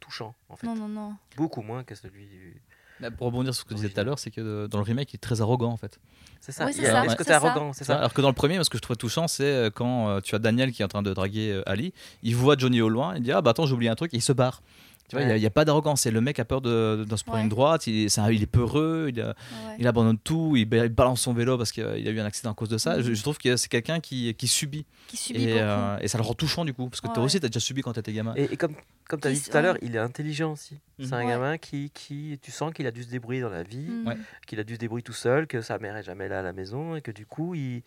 touchant 0.00 0.34
en 0.48 0.56
fait, 0.56 0.66
Non, 0.66 0.74
non, 0.74 0.88
non. 0.88 1.14
beaucoup 1.36 1.62
moins 1.62 1.84
que 1.84 1.94
celui. 1.94 2.26
du- 2.26 2.62
Là, 3.00 3.12
pour 3.12 3.28
rebondir 3.28 3.54
sur 3.54 3.60
ce 3.60 3.64
que 3.64 3.68
tu 3.68 3.74
disais 3.76 3.90
tout 3.90 4.00
à 4.00 4.02
l'heure 4.02 4.18
c'est 4.18 4.32
que 4.32 4.40
euh, 4.40 4.66
dans 4.66 4.78
le 4.78 4.82
remake 4.82 5.12
il 5.12 5.16
est 5.16 5.18
très 5.20 5.40
arrogant 5.40 5.70
en 5.70 5.76
fait 5.76 6.00
C'est 6.40 6.50
ça. 6.50 6.66
Oui, 6.66 6.72
c'est 6.74 6.84
ce 6.84 7.16
côté 7.16 7.30
arrogant, 7.32 7.72
c'est 7.72 7.84
Ça. 7.84 7.96
Alors 7.98 8.12
que 8.12 8.20
dans 8.20 8.26
le 8.28 8.34
premier, 8.34 8.64
ce 8.64 8.68
que 8.70 8.76
je 8.76 8.82
trouvais 8.82 8.96
touchant, 8.96 9.28
c'est 9.28 9.44
euh, 9.44 9.70
quand 9.70 10.08
euh, 10.08 10.20
tu 10.20 10.34
as 10.34 10.40
Daniel 10.40 10.72
qui 10.72 10.82
est 10.82 10.84
en 10.84 10.88
train 10.88 11.02
de 11.02 11.14
draguer 11.14 11.52
euh, 11.52 11.62
Ali, 11.68 11.92
il 12.24 12.34
voit 12.34 12.56
Johnny 12.58 12.80
au 12.80 12.88
loin, 12.88 13.14
il 13.14 13.22
dit 13.22 13.30
Ah 13.30 13.40
bah 13.40 13.50
attends, 13.52 13.66
j'ai 13.66 13.74
oublié 13.74 13.88
un 13.88 13.94
truc, 13.94 14.12
et 14.14 14.16
il 14.16 14.20
se 14.22 14.32
barre. 14.32 14.62
Tu 15.08 15.16
vois, 15.16 15.24
il 15.24 15.28
Ouais. 15.28 15.38
n'y 15.40 15.46
a, 15.46 15.50
pas 15.50 15.64
d'arrogance. 15.64 16.02
C'est 16.02 16.10
le 16.10 16.20
mec 16.20 16.38
a 16.38 16.44
peur 16.44 16.60
de, 16.60 17.06
de 17.08 17.16
se 17.16 17.24
prendre 17.24 17.38
Ouais. 17.38 17.42
une 17.44 17.48
droite, 17.48 17.86
il, 17.86 18.04
est- 18.04 18.08
c'est 18.10 18.20
un- 18.20 18.30
il 18.30 18.42
est 18.42 18.46
peureux, 18.46 19.06
il, 19.08 19.20
a- 19.20 19.28
Ouais. 19.28 19.34
il 19.78 19.86
abandonne 19.86 20.18
tout, 20.18 20.54
il, 20.56 20.66
ba- 20.66 20.84
il 20.84 20.90
balance 20.90 21.22
son 21.22 21.32
vélo 21.32 21.56
parce 21.56 21.72
qu'il 21.72 21.82
a 21.84 21.96
eu 21.98 22.20
un 22.20 22.24
accident 22.26 22.50
à 22.50 22.54
cause 22.54 22.68
de 22.68 22.76
ça. 22.78 22.96
Mhm. 22.98 23.02
Je, 23.02 23.14
je 23.14 23.22
trouve 23.22 23.38
que 23.38 23.56
c'est 23.56 23.68
quelqu'un 23.68 24.00
qui, 24.00 24.34
qui 24.34 24.46
subit. 24.48 24.84
Qui 25.08 25.16
subit 25.16 25.44
Et, 25.44 25.60
euh, 25.60 25.96
et 26.00 26.08
ça 26.08 26.18
le 26.18 26.24
rend 26.24 26.34
touchant 26.34 26.64
du 26.64 26.74
coup, 26.74 26.88
parce 26.90 27.00
que 27.00 27.08
toi 27.08 27.22
aussi, 27.22 27.40
tu 27.40 27.46
as 27.46 27.48
déjà 27.48 27.60
subi 27.60 27.80
quand 27.80 27.94
tu 27.94 28.00
étais 28.00 28.12
gamin. 28.12 28.34
Et, 28.36 28.44
et 28.52 28.56
comme, 28.58 28.74
comme 29.08 29.20
tu 29.20 29.28
as 29.28 29.32
dit 29.32 29.40
tout 29.42 29.56
à 29.56 29.62
l'heure, 29.62 29.74
ouais. 29.74 29.80
il 29.82 29.94
est 29.96 29.98
intelligent 29.98 30.52
aussi. 30.52 30.76
C'est 31.00 31.12
un 31.12 31.18
Ouais. 31.18 31.26
gamin 31.28 31.58
qui, 31.58 31.90
qui, 31.90 32.38
tu 32.42 32.50
sens 32.50 32.72
qu'il 32.72 32.86
a 32.86 32.90
dû 32.90 33.02
se 33.04 33.08
débrouiller 33.08 33.40
dans 33.40 33.48
la 33.50 33.62
vie, 33.62 33.88
Mm. 33.88 34.14
Qu'il 34.46 34.58
a 34.60 34.64
dû 34.64 34.74
se 34.74 34.78
débrouiller 34.78 35.02
tout 35.02 35.12
seul, 35.12 35.46
que 35.46 35.60
sa 35.60 35.78
mère 35.78 35.96
est 35.96 36.02
jamais 36.02 36.28
là 36.28 36.40
à 36.40 36.42
la 36.42 36.52
maison 36.52 36.96
et 36.96 37.00
que 37.02 37.10
du 37.10 37.24
coup, 37.26 37.54
il, 37.54 37.82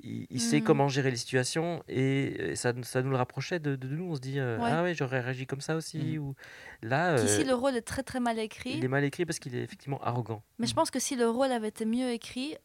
il, 0.00 0.26
il 0.30 0.40
sait 0.40 0.60
Mm. 0.60 0.64
comment 0.64 0.88
gérer 0.88 1.10
les 1.10 1.16
situations 1.16 1.82
et, 1.88 2.50
et 2.52 2.56
ça, 2.56 2.72
ça 2.82 3.02
nous 3.02 3.10
le 3.10 3.16
rapprochait 3.16 3.58
de, 3.58 3.76
de 3.76 3.88
nous. 3.88 4.04
On 4.10 4.14
se 4.14 4.20
dit, 4.20 4.38
euh, 4.38 4.58
Ouais. 4.58 4.70
ah 4.72 4.82
ouais, 4.82 4.94
j'aurais 4.94 5.20
réagi 5.20 5.46
comme 5.46 5.60
ça 5.60 5.76
aussi. 5.76 5.98
Mhm. 5.98 6.18
Ou 6.18 6.34
là, 6.82 7.16
euh, 7.18 7.44
le 7.44 7.54
rôle 7.54 7.76
est 7.76 7.82
très 7.82 8.02
très 8.02 8.20
mal 8.20 8.38
écrit. 8.38 8.72
il 8.76 8.84
est 8.84 8.88
mal 8.88 9.04
écrit 9.04 9.26
parce 9.26 9.38
qu'il 9.38 9.54
est 9.54 9.62
effectivement 9.62 10.00
arrogant. 10.02 10.42
Mais 10.58 10.66
je 10.66 10.74
pense 10.74 10.90
que 10.90 10.98
si 11.00 11.16
le 11.16 11.28
rôle 11.28 11.52
avait 11.52 11.68
été 11.68 11.84
mieux 11.84 12.10
écrit, 12.10 12.56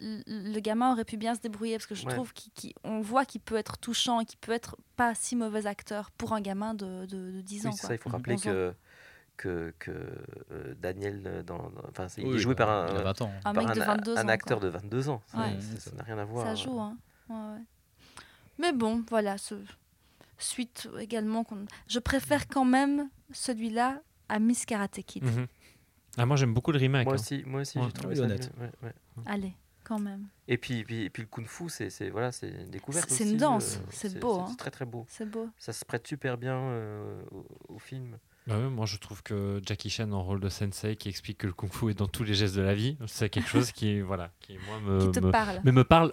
le 0.00 0.60
gamin 0.60 0.92
aurait 0.92 1.04
pu 1.04 1.16
bien 1.16 1.34
se 1.34 1.40
débrouiller 1.40 1.74
parce 1.76 1.86
que 1.86 1.96
je 1.96 2.06
Ouais. 2.06 2.12
trouve 2.14 2.32
qu'on 2.32 3.00
voit 3.00 3.24
qu'il 3.24 3.40
peut 3.40 3.56
être 3.56 3.78
touchant 3.78 4.20
et 4.20 4.24
qu'il 4.24 4.38
peut 4.38 4.52
être 4.52 4.76
pas 4.96 5.12
si 5.16 5.34
mauvais 5.34 5.66
acteur 5.66 6.12
pour 6.12 6.34
un 6.34 6.40
gamin 6.40 6.72
de, 6.74 7.04
de, 7.06 7.32
de 7.32 7.40
10 7.40 7.62
Oui, 7.62 7.66
ans. 7.68 7.72
c'est 7.72 7.80
quoi. 7.80 7.88
ça, 7.88 7.94
il 7.94 7.98
faut 7.98 8.10
rappeler 8.10 8.34
11 8.34 8.46
ans. 8.46 8.50
que, 8.50 8.74
que, 9.38 9.72
que 9.78 9.90
euh, 10.50 10.74
Daniel, 10.78 11.22
euh, 11.26 11.42
dans, 11.42 11.56
dans- 11.70 11.88
enfin, 11.88 12.08
c'est- 12.08 12.20
il 12.20 12.28
Oui, 12.28 12.34
est 12.36 12.38
joué 12.38 12.54
bah, 12.54 12.66
par 12.66 12.88
il 12.90 12.96
a 12.96 13.00
un, 13.00 13.02
20 13.04 13.22
ans. 13.22 13.30
Un 13.46 13.54
par 13.54 13.64
mec 13.64 13.74
de 13.74 13.80
un- 13.80 13.86
22 13.86 14.16
un 14.18 14.24
ans. 14.24 14.28
acteur 14.28 14.58
quoi. 14.60 14.68
de 14.68 14.72
22 14.72 15.08
ans. 15.08 15.22
Ça- 15.28 15.38
Ouais. 15.38 15.56
Ça 15.78 15.90
n'a 15.92 16.02
rien 16.02 16.18
à 16.18 16.24
voir. 16.24 16.44
Ça 16.46 16.54
joue, 16.54 16.78
hein. 16.78 16.96
Ouais, 17.30 17.36
ouais. 17.36 17.62
Mais 18.58 18.72
bon, 18.72 19.02
voilà. 19.08 19.38
Ce... 19.38 19.54
Suite 20.38 20.88
également. 21.00 21.42
qu'on- 21.44 21.66
Je 21.88 21.98
préfère 21.98 22.46
quand 22.48 22.64
même 22.64 23.08
celui-là 23.32 24.00
à 24.28 24.38
Miss 24.38 24.64
Karate 24.66 25.00
Kid. 25.06 25.24
Mhm. 25.24 25.46
Ah, 26.16 26.26
moi 26.26 26.36
j'aime 26.36 26.52
beaucoup 26.54 26.72
le 26.72 26.78
remake. 26.78 27.04
Moi 27.06 27.14
hein. 27.14 27.18
aussi, 27.18 27.42
moi 27.46 27.60
aussi, 27.62 27.78
Ouais. 27.78 27.84
j'ai 27.86 27.92
trouvé 27.92 28.08
Oui, 28.14 28.16
ça 28.16 28.22
honnête. 28.24 28.52
mieux, 28.56 28.64
ouais, 28.66 28.72
ouais. 28.84 28.92
Allez, 29.26 29.52
quand 29.84 29.98
même. 30.00 30.26
Et 30.48 30.56
puis, 30.58 30.82
puis, 30.84 31.02
et 31.04 31.10
puis 31.10 31.22
le 31.22 31.28
kung-fu, 31.28 31.68
c'est 31.68 31.90
c'est- 31.90 32.10
voilà, 32.10 32.30
c'est 32.32 32.48
une 32.48 32.70
découverte. 32.70 33.08
C'est- 33.08 33.16
c'est 33.18 33.24
une 33.24 33.30
aussi, 33.30 33.36
danse, 33.38 33.76
euh, 33.76 33.86
c'est 33.90 34.18
beau, 34.18 34.40
hein. 34.40 34.54
très 34.58 34.70
très 34.70 34.84
beau. 34.84 35.06
C'est 35.08 35.28
beau. 35.30 35.48
Ça 35.58 35.72
se 35.72 35.84
prête 35.84 36.06
super 36.06 36.36
bien 36.38 36.56
euh, 36.56 37.20
au, 37.30 37.46
au 37.68 37.78
film. 37.78 38.18
Bah 38.48 38.56
ouais, 38.58 38.68
moi 38.70 38.86
je 38.86 38.96
trouve 38.96 39.22
que 39.22 39.60
Jackie 39.66 39.90
Chan 39.90 40.10
en 40.12 40.22
rôle 40.22 40.40
de 40.40 40.48
sensei 40.48 40.96
qui 40.96 41.08
explique 41.08 41.38
que 41.38 41.46
le 41.46 41.52
kung 41.52 41.70
fu 41.72 41.90
est 41.90 41.94
dans 41.94 42.08
tous 42.08 42.24
les 42.24 42.34
gestes 42.34 42.56
de 42.56 42.62
la 42.62 42.74
vie, 42.74 42.96
c'est 43.06 43.28
quelque 43.28 43.48
chose 43.48 43.72
qui 43.72 44.00
voilà, 44.00 44.30
qui 44.40 44.54
moi 44.66 44.80
me, 44.80 45.00
Qui 45.06 45.10
te 45.12 45.20
me- 45.20 45.30
parle. 45.30 45.60
mais 45.64 45.72
me 45.72 45.84
parle 45.84 46.12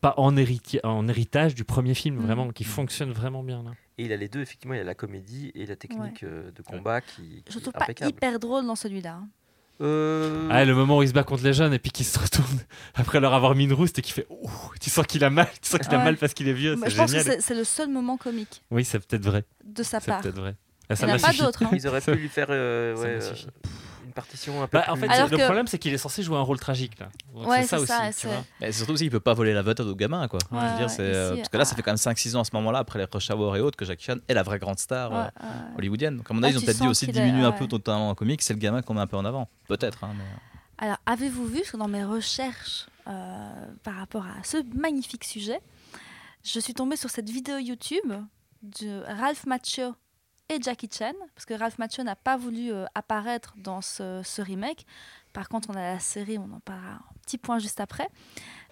pas 0.00 0.14
en, 0.16 0.34
en 0.34 1.08
héritage 1.08 1.54
du 1.54 1.64
premier 1.64 1.94
film 1.94 2.16
Mhm. 2.16 2.22
vraiment 2.24 2.50
qui 2.50 2.64
fonctionne 2.64 3.12
vraiment 3.12 3.42
bien 3.42 3.62
là. 3.62 3.70
Et 3.98 4.06
il 4.06 4.12
a 4.12 4.16
les 4.16 4.28
deux, 4.28 4.40
effectivement, 4.40 4.74
il 4.74 4.80
a 4.80 4.84
la 4.84 4.94
comédie 4.96 5.52
et 5.54 5.66
la 5.66 5.76
technique 5.76 6.24
euh, 6.24 6.50
de 6.50 6.62
combat 6.62 7.00
qui, 7.00 7.42
Je 7.48 7.54
qui 7.58 7.60
trouve 7.62 7.74
est 7.88 7.94
pas 7.94 8.06
hyper 8.08 8.38
drôle 8.40 8.66
dans 8.66 8.74
celui-là. 8.74 9.14
hein. 9.22 9.28
Euh, 9.80 10.48
Ah, 10.50 10.64
le 10.64 10.74
moment 10.74 10.98
où 10.98 11.02
il 11.02 11.08
se 11.08 11.12
bat 11.12 11.24
contre 11.24 11.42
les 11.44 11.52
jeunes 11.52 11.72
et 11.74 11.78
puis 11.80 11.90
qu'il 11.90 12.06
se 12.06 12.16
retourne 12.18 12.60
après 12.94 13.18
leur 13.20 13.34
avoir 13.34 13.54
mis 13.56 13.64
une 13.64 13.72
rouste 13.72 13.98
et 13.98 14.02
qu'il 14.02 14.14
fait 14.14 14.26
Ouh 14.30 14.48
tu 14.80 14.88
sens 14.88 15.04
qu'il 15.06 15.24
a 15.24 15.30
mal, 15.30 15.48
tu 15.60 15.68
sens 15.68 15.80
qu'il 15.80 15.92
a 15.94 15.98
Ouais. 15.98 16.04
mal 16.04 16.16
parce 16.16 16.32
qu'il 16.32 16.46
est 16.48 16.52
vieux, 16.52 16.76
c'est 16.80 16.90
je 16.90 16.96
pense 16.96 17.12
que 17.12 17.18
génial. 17.18 17.34
c'est 17.36 17.40
c'est 17.40 17.54
le 17.54 17.64
seul 17.64 17.88
moment 17.88 18.16
comique 18.16 18.62
Oui, 18.70 18.84
c'est 18.84 19.00
peut-être 19.04 19.24
vrai. 19.24 19.44
de 19.64 19.82
sa 19.82 19.98
C'est 20.00 20.10
part. 20.12 20.20
peut-être 20.20 20.38
vrai. 20.38 20.54
Ah, 20.90 20.96
ça 20.96 21.06
Il 21.06 21.08
n'y 21.08 21.12
en 21.14 21.16
a 21.16 21.18
pas 21.20 21.32
d'autres. 21.32 21.62
hein. 21.64 21.70
Ils 21.72 21.86
auraient 21.88 22.00
pu 22.00 22.14
lui 22.14 22.28
faire 22.28 22.46
euh, 22.50 22.94
Ça 22.96 23.02
ouais, 23.02 23.18
euh, 23.22 23.34
une 24.06 24.12
partition 24.12 24.62
un 24.62 24.66
peu 24.66 24.78
Bah, 24.78 24.84
en 24.88 24.92
plus... 24.92 25.00
fait, 25.02 25.08
Alors 25.08 25.28
le 25.30 25.36
que- 25.38 25.42
problème, 25.44 25.66
c'est 25.66 25.78
qu'il 25.78 25.92
est 25.94 25.98
censé 25.98 26.22
jouer 26.22 26.36
un 26.36 26.42
rôle 26.42 26.58
tragique 26.60 26.98
là. 26.98 27.08
Donc, 27.34 27.46
Ouais, 27.48 27.62
c'est 27.62 27.68
ça 27.68 27.76
c'est 27.78 27.82
aussi. 27.82 27.92
ça, 27.92 28.20
tu 28.20 28.26
vois. 28.26 28.44
Mais 28.60 28.70
surtout 28.72 28.92
aussi, 28.92 29.04
il 29.06 29.10
peut 29.10 29.18
pas 29.20 29.34
voler 29.34 29.54
la 29.54 29.62
vedette 29.62 29.80
au 29.80 29.94
gamin, 29.94 30.28
quoi. 30.28 30.38
Ouais, 30.50 30.58
Je 30.60 30.64
veux 30.66 30.76
dire, 30.76 30.86
ouais, 30.86 30.88
c'est, 30.88 31.00
euh, 31.02 31.28
ici, 31.30 31.36
parce 31.38 31.48
que 31.48 31.56
là, 31.56 31.64
ça 31.64 31.70
ah. 31.72 31.76
fait 31.76 31.82
quand 31.82 31.90
même 31.90 31.96
5-6 31.96 32.36
ans 32.36 32.40
à 32.40 32.44
ce 32.44 32.50
moment-là, 32.54 32.80
après 32.80 32.98
les 32.98 33.06
Rush 33.10 33.30
Hour 33.30 33.56
et 33.56 33.60
autres, 33.60 33.76
que 33.76 33.84
Jackie 33.84 34.04
Chan 34.04 34.16
est 34.28 34.34
la 34.34 34.42
vraie 34.42 34.58
grande 34.58 34.78
star 34.78 35.10
euh, 35.12 35.24
hollywoodienne. 35.78 36.18
Donc, 36.18 36.30
à 36.30 36.34
mon 36.34 36.42
Ah, 36.42 36.46
avis, 36.46 36.56
ils 36.56 36.58
ont 36.58 36.64
peut-être 36.66 36.80
dit 36.80 36.86
aussi 36.88 37.06
diminuer 37.06 37.44
un 37.44 37.50
ouais. 37.50 37.58
peu 37.58 37.66
ton 37.66 37.78
talent 37.78 38.10
en 38.10 38.14
comique, 38.14 38.42
c'est 38.42 38.52
le 38.54 38.58
gamin 38.60 38.82
qu'on 38.82 38.94
met 38.94 39.00
un 39.00 39.06
peu 39.06 39.16
en 39.16 39.24
avant. 39.24 39.48
Peut-être, 39.68 40.04
hein, 40.04 40.10
mais... 40.16 40.24
Alors, 40.86 40.98
avez-vous 41.06 41.46
vu, 41.46 41.58
parce 41.60 41.70
que 41.70 41.76
dans 41.76 41.88
mes 41.88 42.04
recherches 42.04 42.86
par 43.04 43.94
rapport 43.96 44.24
à 44.24 44.42
ce 44.44 44.58
magnifique 44.76 45.24
sujet, 45.24 45.60
je 46.44 46.58
suis 46.60 46.74
tombée 46.74 46.96
sur 46.96 47.10
cette 47.10 47.30
vidéo 47.30 47.58
YouTube 47.58 48.12
de 48.62 49.02
Ralph 49.20 49.46
Macchio 49.46 49.94
et 50.48 50.60
Jackie 50.60 50.88
Chan, 50.92 51.14
parce 51.34 51.46
que 51.46 51.54
Ralph 51.54 51.78
Macchio 51.78 52.04
n'a 52.04 52.16
pas 52.16 52.36
voulu 52.36 52.72
euh, 52.72 52.84
apparaître 52.94 53.54
dans 53.56 53.80
ce, 53.80 54.42
remake. 54.42 54.86
Par 55.32 55.48
contre, 55.48 55.70
on 55.70 55.74
a 55.74 55.94
la 55.94 56.00
série, 56.00 56.38
on 56.38 56.52
en 56.52 56.60
parlera 56.60 56.94
un 56.94 57.18
petit 57.22 57.38
point 57.38 57.58
juste 57.58 57.80
après. 57.80 58.08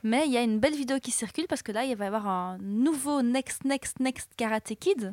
Mais 0.03 0.25
il 0.27 0.33
y 0.33 0.37
a 0.37 0.43
une 0.43 0.59
belle 0.59 0.75
vidéo 0.75 0.99
qui 0.99 1.11
circule, 1.11 1.47
parce 1.49 1.63
que 1.63 1.73
là, 1.73 1.85
il 1.85 1.97
va 1.97 2.05
y 2.05 2.09
avoir 2.09 2.29
un 2.29 2.59
nouveau 2.59 3.23
Next, 3.23 3.65
Next, 3.65 4.01
Next 4.01 4.31
Karate 4.37 4.75
Kid. 4.79 5.13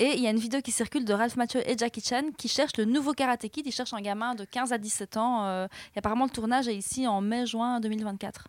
Et 0.00 0.14
il 0.14 0.20
y 0.20 0.26
a 0.26 0.30
une 0.30 0.38
vidéo 0.38 0.60
qui 0.60 0.72
circule 0.72 1.04
de 1.04 1.12
Ralph 1.12 1.36
Macchio 1.36 1.60
et 1.64 1.78
Jackie 1.78 2.00
Chan 2.00 2.30
qui 2.36 2.48
cherchent 2.48 2.76
le 2.78 2.84
nouveau 2.84 3.12
Karate 3.12 3.48
Kid. 3.48 3.66
Ils 3.66 3.72
cherchent 3.72 3.94
un 3.94 4.00
gamin 4.00 4.34
de 4.34 4.44
15 4.44 4.72
à 4.72 4.78
17 4.78 5.16
ans. 5.16 5.44
euh, 5.46 5.68
et 5.94 5.98
apparemment, 5.98 6.24
le 6.24 6.30
tournage 6.30 6.66
est 6.66 6.74
ici 6.74 7.06
en 7.06 7.20
mai-juin 7.20 7.78
2024. 7.78 8.48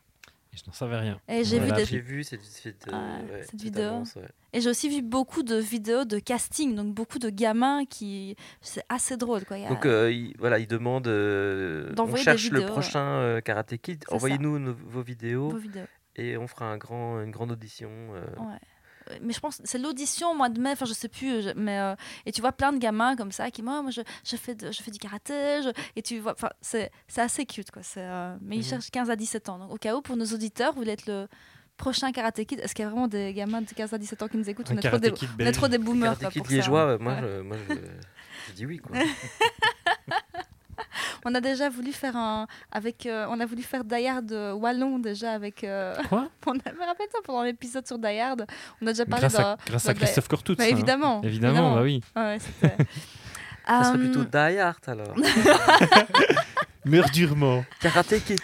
Et 0.55 0.57
je 0.57 0.63
n'en 0.67 0.73
savais 0.73 0.97
rien. 0.97 1.19
Et 1.27 1.43
j'ai 1.43 1.59
vu 1.59 1.71
des... 2.17 2.23
Cette, 2.23 2.43
cette, 2.43 2.87
euh, 2.87 2.91
Ouais, 2.91 3.31
ouais, 3.33 3.41
cette 3.41 3.51
cette 3.51 3.61
vidéo. 3.61 3.91
ouais. 4.15 4.21
Et 4.53 4.61
j'ai 4.61 4.69
aussi 4.69 4.89
vu 4.89 5.01
beaucoup 5.01 5.43
de 5.43 5.55
vidéos 5.57 6.05
de 6.05 6.17
casting, 6.19 6.75
donc 6.75 6.93
beaucoup 6.93 7.19
de 7.19 7.29
gamins 7.29 7.85
qui... 7.85 8.35
C'est 8.61 8.83
assez 8.89 9.17
drôle, 9.17 9.43
quoi. 9.45 9.57
Il 9.57 9.63
y 9.63 9.65
a- 9.65 9.69
Donc 9.69 9.85
euh, 9.85 10.11
il, 10.11 10.33
voilà, 10.39 10.59
il 10.59 10.67
demande. 10.67 11.07
euh, 11.07 11.93
on 11.97 12.15
cherche 12.15 12.49
le 12.51 12.65
prochain 12.65 13.05
euh, 13.05 13.41
Karate 13.41 13.75
Kid. 13.77 14.05
Envoyez-nous 14.09 14.75
vos 14.87 15.01
vidéos 15.01 15.49
vos 15.49 15.57
vidéos. 15.57 15.85
et 16.15 16.37
on 16.37 16.47
fera 16.47 16.65
un 16.71 16.77
grand, 16.77 17.21
une 17.21 17.31
grande 17.31 17.51
audition. 17.51 17.89
euh. 18.13 18.21
Ouais. 18.39 18.59
Euh, 19.11 19.17
Mais 19.21 19.33
je 19.33 19.39
pense 19.39 19.61
c'est 19.63 19.77
l'audition 19.77 20.31
au 20.31 20.35
mois 20.35 20.49
de 20.49 20.59
mai, 20.59 20.71
enfin 20.71 20.85
je 20.85 20.93
sais 20.93 21.07
plus, 21.09 21.41
je- 21.43 21.49
mais 21.55 21.77
euh, 21.79 21.95
et 22.25 22.31
tu 22.31 22.41
vois 22.41 22.51
plein 22.51 22.73
de 22.73 22.77
gamins 22.79 23.15
comme 23.15 23.31
ça 23.31 23.51
qui 23.51 23.61
moi, 23.61 23.81
moi 23.81 23.91
je, 23.91 24.01
je 24.25 24.35
fais 24.35 24.55
de- 24.55 24.71
je 24.71 24.81
fais 24.81 24.91
du 24.91 24.99
karaté, 24.99 25.61
je- 25.63 25.71
et 25.95 26.01
tu 26.01 26.19
vois, 26.19 26.31
enfin 26.33 26.49
c'est 26.61 26.91
c'est 27.07 27.21
assez 27.21 27.45
cute 27.45 27.71
quoi. 27.71 27.83
c'est, 27.83 28.01
euh, 28.01 28.35
mais 28.41 28.55
ils 28.55 28.59
Mhm. 28.59 28.65
cherchent 28.65 28.89
15 28.91 29.09
à 29.09 29.15
17 29.15 29.49
ans. 29.49 29.59
Donc 29.59 29.71
au 29.71 29.77
cas 29.77 29.95
où 29.95 30.01
pour 30.01 30.17
nos 30.17 30.25
auditeurs, 30.25 30.73
vous 30.73 30.79
voulez 30.79 30.93
être 30.93 31.05
le 31.07 31.27
prochain 31.77 32.11
karaté 32.11 32.45
kid 32.45 32.59
Est-ce 32.61 32.73
qu'il 32.73 32.83
y 32.83 32.85
a 32.85 32.89
vraiment 32.89 33.07
des 33.07 33.33
gamins 33.33 33.61
de 33.61 33.69
15 33.69 33.93
à 33.93 33.97
17 33.97 34.21
ans 34.23 34.27
qui 34.27 34.37
nous 34.37 34.49
écoutent? 34.49 34.67
On 34.71 34.77
est 34.77 34.81
trop 34.87 34.97
des, 34.97 35.11
Karate 35.11 35.29
on 35.39 35.45
est 35.45 35.51
trop 35.51 35.67
des 35.67 35.77
boomers 35.77 36.17
Karate 36.17 36.33
quoi, 36.33 36.43
Kid 36.43 36.51
liégeois, 36.51 36.79
euh, 36.91 36.97
moi, 36.99 37.13
Ouais. 37.13 37.19
je, 37.21 37.41
moi 37.41 37.57
je, 37.69 37.75
je 38.47 38.53
dis 38.53 38.65
oui. 38.65 38.77
Quoi. 38.79 38.95
On 41.25 41.33
a 41.35 41.41
déjà 41.41 41.69
voulu 41.69 41.91
faire 41.91 42.15
un 42.15 42.47
avec, 42.71 43.05
euh, 43.07 43.25
on 43.29 43.39
a 43.39 43.45
voulu 43.45 43.63
faire 43.63 43.83
Die 43.83 44.07
Hard 44.07 44.31
euh, 44.31 44.53
wallon 44.53 44.99
déjà 44.99 45.33
avec. 45.33 45.63
euh, 45.63 45.95
Quoi? 46.07 46.29
on 46.45 46.51
a, 46.51 46.53
me 46.71 46.85
rappelle 46.85 47.07
ça 47.11 47.17
pendant 47.23 47.41
l'épisode 47.43 47.85
sur 47.87 47.97
Die 47.97 48.19
Hard. 48.19 48.45
On 48.81 48.85
a 48.87 48.91
déjà 48.91 49.05
parlé 49.05 49.21
Grâce 49.21 49.35
à, 49.35 49.41
d'un. 49.41 49.57
grâce 49.65 49.89
à 49.89 49.93
Christophe 49.95 50.27
Cortout. 50.27 50.55
Bah, 50.55 50.67
évidemment. 50.67 51.21
Évidemment, 51.23 51.75
bah 51.75 51.81
oui. 51.81 52.01
Ouais. 52.15 52.37
Ça 53.67 53.83
serait 53.85 53.95
Euh, 53.95 53.97
plutôt 53.97 54.23
Die 54.23 54.37
Hard 54.59 54.77
alors. 54.87 55.15
Meurs 56.85 57.09
durement. 57.09 57.65
Karate 57.79 58.23
Kid. 58.23 58.39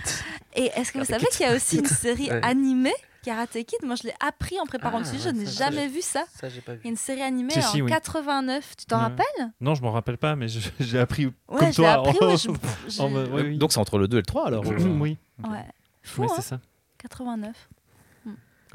Et 0.56 0.72
est-ce 0.76 0.92
que 0.92 0.98
vous 0.98 1.06
Karate 1.06 1.22
savez 1.22 1.28
qu'il 1.32 1.46
y 1.46 1.50
a 1.50 1.56
aussi 1.56 1.78
une 1.78 1.86
série 1.86 2.32
Ouais. 2.32 2.42
animée 2.44 2.94
Karate 3.24 3.52
Kid 3.66 3.80
Moi, 3.84 3.96
je 3.96 4.04
l'ai 4.08 4.14
appris 4.20 4.60
en 4.60 4.66
préparant 4.66 4.98
Ah, 4.98 5.00
le 5.02 5.06
sujet. 5.06 5.30
ouais, 5.30 5.36
je 5.36 5.40
n'ai 5.42 5.46
jamais 5.46 5.88
vu 5.88 6.02
ça. 6.02 6.24
Ça, 6.40 6.50
j'ai 6.50 6.62
pas 6.62 6.74
Il 6.74 6.76
y 6.76 6.80
a 6.80 6.82
vu. 6.84 6.90
une 6.90 6.96
série 6.98 7.22
animée 7.22 7.52
si, 7.54 7.82
en 7.82 7.86
oui. 7.86 7.92
89. 7.92 8.76
Tu 8.78 8.86
t'en 8.86 8.98
rappelles? 9.00 9.26
Non, 9.60 9.76
je 9.76 9.82
m'en 9.82 9.92
rappelle 9.92 10.18
pas, 10.18 10.36
mais 10.36 10.48
j'ai 10.80 11.00
appris 11.00 11.26
Ouais, 11.28 11.34
comme 11.60 11.72
toi. 11.72 11.92
appris. 11.92 12.18
en- 12.22 12.28
ouais, 12.32 12.38
je- 12.38 12.50
je- 12.90 13.02
en 13.02 13.10
mode- 13.10 13.30
Oui, 13.32 13.42
oui. 13.44 13.58
Donc, 13.58 13.72
c'est 13.74 13.80
entre 13.80 13.98
le 14.00 14.08
2 14.08 14.18
et 14.18 14.22
le 14.22 14.26
3, 14.26 14.48
alors 14.48 14.66
ou- 14.66 14.72
oui, 14.72 15.18
Ouais. 15.48 15.60
Fou, 16.04 16.24
oui, 16.24 16.28
hein, 16.32 16.34
c'est 16.38 16.42
ça. 16.42 16.60
89. 16.98 17.70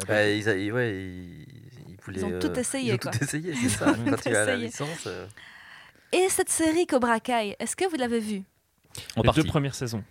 Bah, 0.06 0.28
ils, 0.28 0.46
a- 0.48 0.56
ils- 0.56 0.72
ouais, 0.72 0.92
ils, 0.94 1.46
ils 1.88 1.96
voulaient, 2.04 2.22
ont 2.24 2.38
tout 2.38 2.48
euh, 2.48 2.54
essayé, 2.60 2.90
Ils 2.90 2.94
ont 2.94 2.98
quoi. 2.98 3.10
tout 3.12 3.24
essayé, 3.24 3.54
c'est 3.54 3.68
ça. 3.70 3.86
Ils 3.96 4.00
ont 4.00 4.04
Quand 4.10 4.16
tout 4.16 4.22
tu 4.28 4.36
as 4.36 4.44
la 4.44 4.56
licence. 4.56 5.06
euh, 5.06 5.26
Et 6.12 6.28
cette 6.28 6.50
série 6.50 6.86
Cobra 6.86 7.18
Kai, 7.18 7.56
est-ce 7.58 7.74
que 7.74 7.88
vous 7.88 7.96
l'avez 7.96 8.20
vue? 8.20 8.42
Les 9.16 9.30
deux 9.32 9.44
premières 9.44 9.74
saisons. 9.74 10.04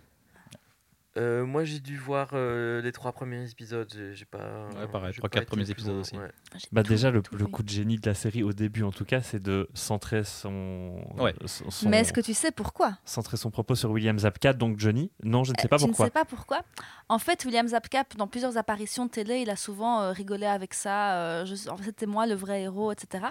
Euh, 1.17 1.45
moi, 1.45 1.63
j'ai 1.63 1.79
dû 1.79 1.97
voir 1.97 2.29
euh, 2.33 2.81
les 2.81 2.91
trois 2.91 3.11
premiers 3.13 3.49
épisodes. 3.49 3.87
J'ai 3.93 4.13
j'ai 4.13 4.25
pas. 4.25 4.67
Ouais, 4.75 4.87
pareil, 4.91 5.13
j'ai 5.13 5.19
trois, 5.19 5.29
pas 5.29 5.33
quatre 5.35 5.43
été 5.43 5.49
premiers 5.49 5.63
plus 5.63 5.71
épisodes 5.71 5.93
loin, 5.93 6.01
aussi. 6.01 6.17
ouais. 6.17 6.31
J'ai 6.55 6.67
Bah 6.71 6.83
tout- 6.83 6.89
déjà, 6.89 7.11
le, 7.11 7.21
tout 7.21 7.35
le 7.35 7.45
vu. 7.45 7.51
coup 7.51 7.63
de 7.63 7.69
génie 7.69 7.97
de 7.97 8.07
la 8.09 8.13
série 8.13 8.43
au 8.43 8.51
début, 8.53 8.83
en 8.83 8.91
tout 8.91 9.05
cas, 9.05 9.21
c'est 9.21 9.41
de 9.41 9.69
centrer 9.73 10.23
son, 10.23 11.01
Ouais. 11.17 11.33
son, 11.45 11.69
son- 11.71 11.89
Mais 11.89 11.99
est-ce 11.99 12.11
que 12.13 12.21
tu 12.21 12.33
sais 12.33 12.51
pourquoi? 12.51 12.97
centrer 13.05 13.37
son 13.37 13.49
propos 13.51 13.75
sur 13.75 13.91
William 13.91 14.17
Zabka, 14.19 14.53
donc 14.53 14.79
Johnny? 14.79 15.11
Non, 15.23 15.43
je 15.43 15.51
ne 15.53 15.57
sais 15.59 15.67
pas 15.67 15.75
Euh, 15.77 15.79
tu 15.79 15.85
pourquoi. 15.87 16.05
ne 16.05 16.07
sais 16.09 16.13
pas 16.13 16.25
pourquoi? 16.25 16.61
En 17.09 17.19
fait, 17.19 17.45
William 17.45 17.67
Zabka, 17.67 18.03
dans 18.17 18.27
plusieurs 18.27 18.57
apparitions 18.57 19.05
de 19.05 19.11
télé, 19.11 19.37
il 19.39 19.49
a 19.49 19.55
souvent 19.55 20.01
euh, 20.01 20.11
rigolé 20.11 20.45
avec 20.45 20.73
ça. 20.73 21.13
euh, 21.15 21.45
je- 21.45 21.69
en 21.69 21.77
fait, 21.77 21.83
c'était 21.85 22.05
moi 22.07 22.27
le 22.27 22.35
vrai 22.35 22.61
héros, 22.63 22.91
etc. 22.91 23.25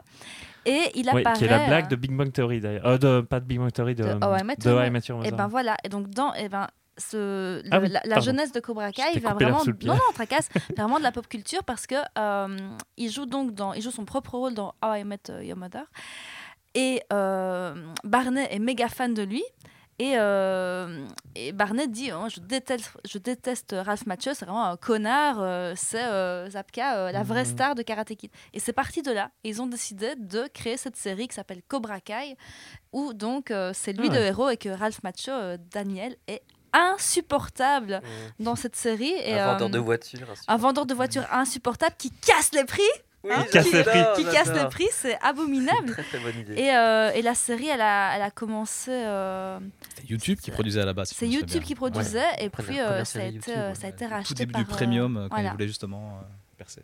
Et 0.66 0.81
il 0.94 1.11
Oui, 1.12 1.20
apparaît. 1.20 1.36
qui 1.39 1.44
est 1.44 1.48
la 1.48 1.66
blague 1.66 1.85
euh, 1.85 1.89
de 1.89 1.97
Big 1.97 2.11
Bang 2.16 2.32
Theory 2.32 2.61
d'ailleurs. 2.61 2.86
Euh, 2.86 2.98
de, 2.98 3.20
pas 3.20 3.40
de 3.40 3.44
Big 3.44 3.59
Bang 3.59 3.70
Theory, 3.73 3.94
de, 3.94 4.05
De 4.05 4.24
How 4.24 4.36
I 4.39 4.43
Met 4.44 4.56
de 4.56 4.70
Your 4.70 4.78
How 4.78 4.85
I 4.85 4.90
Mother. 4.90 4.93
Met 4.93 5.01
Your 5.09 5.19
Et 5.19 5.24
Mother. 5.31 5.36
ben 5.36 5.47
voilà. 5.48 5.77
Et 5.85 5.89
donc 5.90 6.09
dans, 6.09 6.32
et 6.35 6.48
ben 6.48 6.66
ce, 6.98 7.62
le- 7.62 7.68
Ah 7.72 7.80
oui, 7.80 7.88
la, 8.04 8.20
jeunesse 8.20 8.52
de 8.52 8.60
Cobra 8.60 8.92
Kai 8.92 9.18
l'herbe 9.20 9.40
vraiment 9.40 9.62
non 9.64 9.94
non 9.94 10.00
tracasse 10.14 10.48
vraiment 10.76 10.98
de 10.98 11.02
la 11.04 11.12
pop 11.12 11.26
culture 11.28 11.64
parce 11.64 11.86
que 11.86 11.96
euh, 12.18 12.56
il 12.96 13.10
joue 13.10 13.26
donc 13.26 13.52
dans 13.54 13.72
il 13.72 13.82
joue 13.82 13.90
son 13.90 14.04
propre 14.04 14.36
rôle 14.38 14.54
dans 14.54 14.74
How 14.84 14.94
I 14.94 15.04
Met 15.04 15.20
Your 15.42 15.56
Mother 15.56 15.84
et 16.74 17.02
euh, 17.12 17.74
Barney 18.04 18.46
est 18.50 18.58
méga 18.58 18.88
fan 18.88 19.14
de 19.14 19.22
lui. 19.22 19.44
Et, 20.00 20.14
euh, 20.18 21.06
et 21.36 21.52
Barney 21.52 21.86
dit 21.86 22.10
oh, 22.12 22.26
je, 22.28 22.40
déteste, 22.40 22.90
je 23.08 23.16
déteste 23.18 23.76
Ralph 23.78 24.06
Macchio, 24.06 24.34
c'est 24.34 24.44
vraiment 24.44 24.64
un 24.64 24.76
connard, 24.76 25.36
euh, 25.40 25.72
c'est 25.76 26.02
euh, 26.02 26.50
Zapka, 26.50 26.96
euh, 26.96 27.12
la 27.12 27.22
vraie 27.22 27.44
Mhm. 27.44 27.48
star 27.50 27.74
de 27.76 27.82
Karate 27.82 28.12
Kid. 28.16 28.32
Et 28.52 28.58
c'est 28.58 28.72
parti 28.72 29.02
de 29.02 29.12
là. 29.12 29.30
Et 29.44 29.50
ils 29.50 29.62
ont 29.62 29.68
décidé 29.68 30.16
de 30.16 30.48
créer 30.52 30.76
cette 30.78 30.96
série 30.96 31.28
qui 31.28 31.36
s'appelle 31.36 31.62
Cobra 31.68 32.00
Kai, 32.00 32.36
où 32.92 33.12
donc 33.12 33.52
euh, 33.52 33.70
c'est 33.72 33.92
lui 33.92 34.08
Ah 34.10 34.14
le 34.14 34.20
héros 34.22 34.50
et 34.50 34.56
que 34.56 34.68
Ralph 34.68 35.00
Macchio, 35.04 35.32
euh, 35.32 35.58
Daniel, 35.70 36.16
est 36.26 36.42
insupportable 36.74 38.01
Mm. 38.38 38.44
dans 38.44 38.56
cette 38.56 38.76
série. 38.76 39.14
Et, 39.24 39.34
un 39.38 39.52
vendeur 39.52 39.68
euh, 39.68 39.70
de 39.70 39.78
voitures. 39.78 40.26
un 40.48 40.56
vendeur 40.56 40.86
de 40.86 40.94
voitures 40.94 41.26
insupportable 41.32 41.94
qui 41.98 42.10
casse 42.10 42.52
les 42.52 42.64
prix, 42.64 42.82
Oui, 43.22 43.30
hein, 43.34 43.44
casse 43.51 43.66
qui, 43.66 43.72
les 43.76 43.84
prix. 43.84 44.01
qui 44.16 44.24
casse 44.24 44.52
les 44.52 44.68
prix, 44.68 44.88
c'est 44.92 45.18
abominable. 45.22 45.92
Très 45.92 46.02
très 46.02 46.18
bonne 46.18 46.38
idée. 46.38 46.55
Et, 46.60 46.74
euh, 46.76 47.10
et 47.14 47.22
la 47.22 47.34
série, 47.34 47.68
elle 47.68 47.80
a, 47.80 48.16
elle 48.16 48.22
a 48.22 48.30
commencé. 48.30 48.90
euh, 48.92 49.59
C'est 49.96 50.10
YouTube 50.10 50.38
qui 50.40 50.51
produisait 50.51 50.80
à 50.80 50.84
la 50.86 50.92
base. 50.92 51.09
si 51.09 51.14
c'est 51.14 51.28
YouTube 51.28 51.60
bien. 51.60 51.60
qui 51.68 51.74
produisait, 51.74 52.24
et 52.38 52.51
Première- 52.51 52.68
puis 52.70 52.80
euh, 52.80 52.86
première 52.88 53.06
ça, 53.06 53.18
a 53.20 53.22
été, 53.24 53.34
YouTube, 53.36 53.74
ça 53.74 53.86
a 53.86 53.90
été 53.90 54.05
Tout 54.05 54.10
racheté 54.10 54.34
début 54.34 54.52
par. 54.52 54.62
du 54.62 54.66
premium 54.68 55.14
quand 55.30 55.36
voilà. 55.36 55.48
ils 55.48 55.52
voulaient 55.52 55.68
justement 55.68 56.18
euh, 56.20 56.24
percer. 56.59 56.82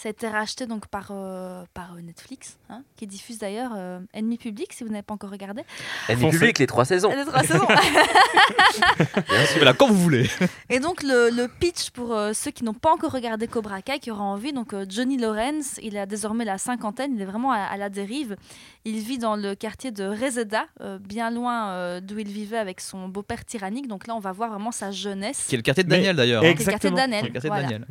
Ça 0.00 0.08
a 0.08 0.12
été 0.12 0.28
racheté 0.28 0.64
donc 0.64 0.86
par, 0.86 1.08
euh, 1.10 1.62
par 1.74 1.92
euh, 1.92 2.00
Netflix, 2.00 2.56
hein, 2.70 2.84
qui 2.96 3.06
diffuse 3.06 3.36
d'ailleurs 3.36 3.72
euh, 3.76 4.00
Ennemi 4.14 4.38
Public, 4.38 4.72
si 4.72 4.82
vous 4.82 4.88
n'avez 4.88 5.02
pas 5.02 5.12
encore 5.12 5.28
regardé. 5.28 5.62
Ennemi 6.08 6.30
public, 6.30 6.58
les 6.58 6.66
trois 6.66 6.86
saisons. 6.86 7.10
Les 7.14 7.26
trois 7.26 7.42
saisons. 7.42 7.68
Voilà, 9.56 9.74
quand 9.74 9.88
vous 9.88 10.00
voulez. 10.00 10.28
Et 10.70 10.80
donc 10.80 11.02
le, 11.02 11.28
le 11.30 11.46
pitch 11.48 11.90
pour 11.90 12.14
euh, 12.14 12.32
ceux 12.32 12.50
qui 12.50 12.64
n'ont 12.64 12.72
pas 12.74 12.92
encore 12.92 13.12
regardé 13.12 13.46
Cobra 13.46 13.82
Kai, 13.82 13.98
qui 13.98 14.10
auraient 14.10 14.20
envie, 14.20 14.52
donc 14.54 14.72
euh, 14.72 14.86
Johnny 14.88 15.18
Lawrence, 15.18 15.78
il 15.82 15.98
a 15.98 16.06
désormais 16.06 16.44
la 16.46 16.56
cinquantaine, 16.56 17.14
il 17.14 17.20
est 17.20 17.26
vraiment 17.26 17.52
à, 17.52 17.58
à 17.58 17.76
la 17.76 17.90
dérive. 17.90 18.36
Il 18.86 18.98
vit 19.00 19.18
dans 19.18 19.36
le 19.36 19.54
quartier 19.54 19.90
de 19.90 20.04
Reseda, 20.04 20.64
euh, 20.80 20.98
bien 20.98 21.30
loin 21.30 21.68
euh, 21.72 22.00
d'où 22.00 22.18
il 22.18 22.28
vivait 22.28 22.56
avec 22.56 22.80
son 22.80 23.08
beau-père 23.08 23.44
tyrannique. 23.44 23.86
Donc 23.88 24.06
là, 24.06 24.14
on 24.14 24.20
va 24.20 24.32
voir 24.32 24.48
vraiment 24.50 24.72
sa 24.72 24.90
jeunesse. 24.90 25.46
Qui 25.48 25.54
est 25.54 25.58
le 25.58 25.62
quartier 25.62 25.84
de 25.84 25.88
Daniel 25.90 26.16
d'ailleurs. 26.16 26.42
hein. 26.42 26.46
le 26.48 26.54
quartier 26.54 26.66
Exactement. 26.74 26.92
de 26.92 26.96
Daniel. 26.96 27.24
Le 27.26 27.30
quartier 27.30 27.50
voilà. 27.50 27.64
de 27.66 27.70
Daniel. 27.72 27.86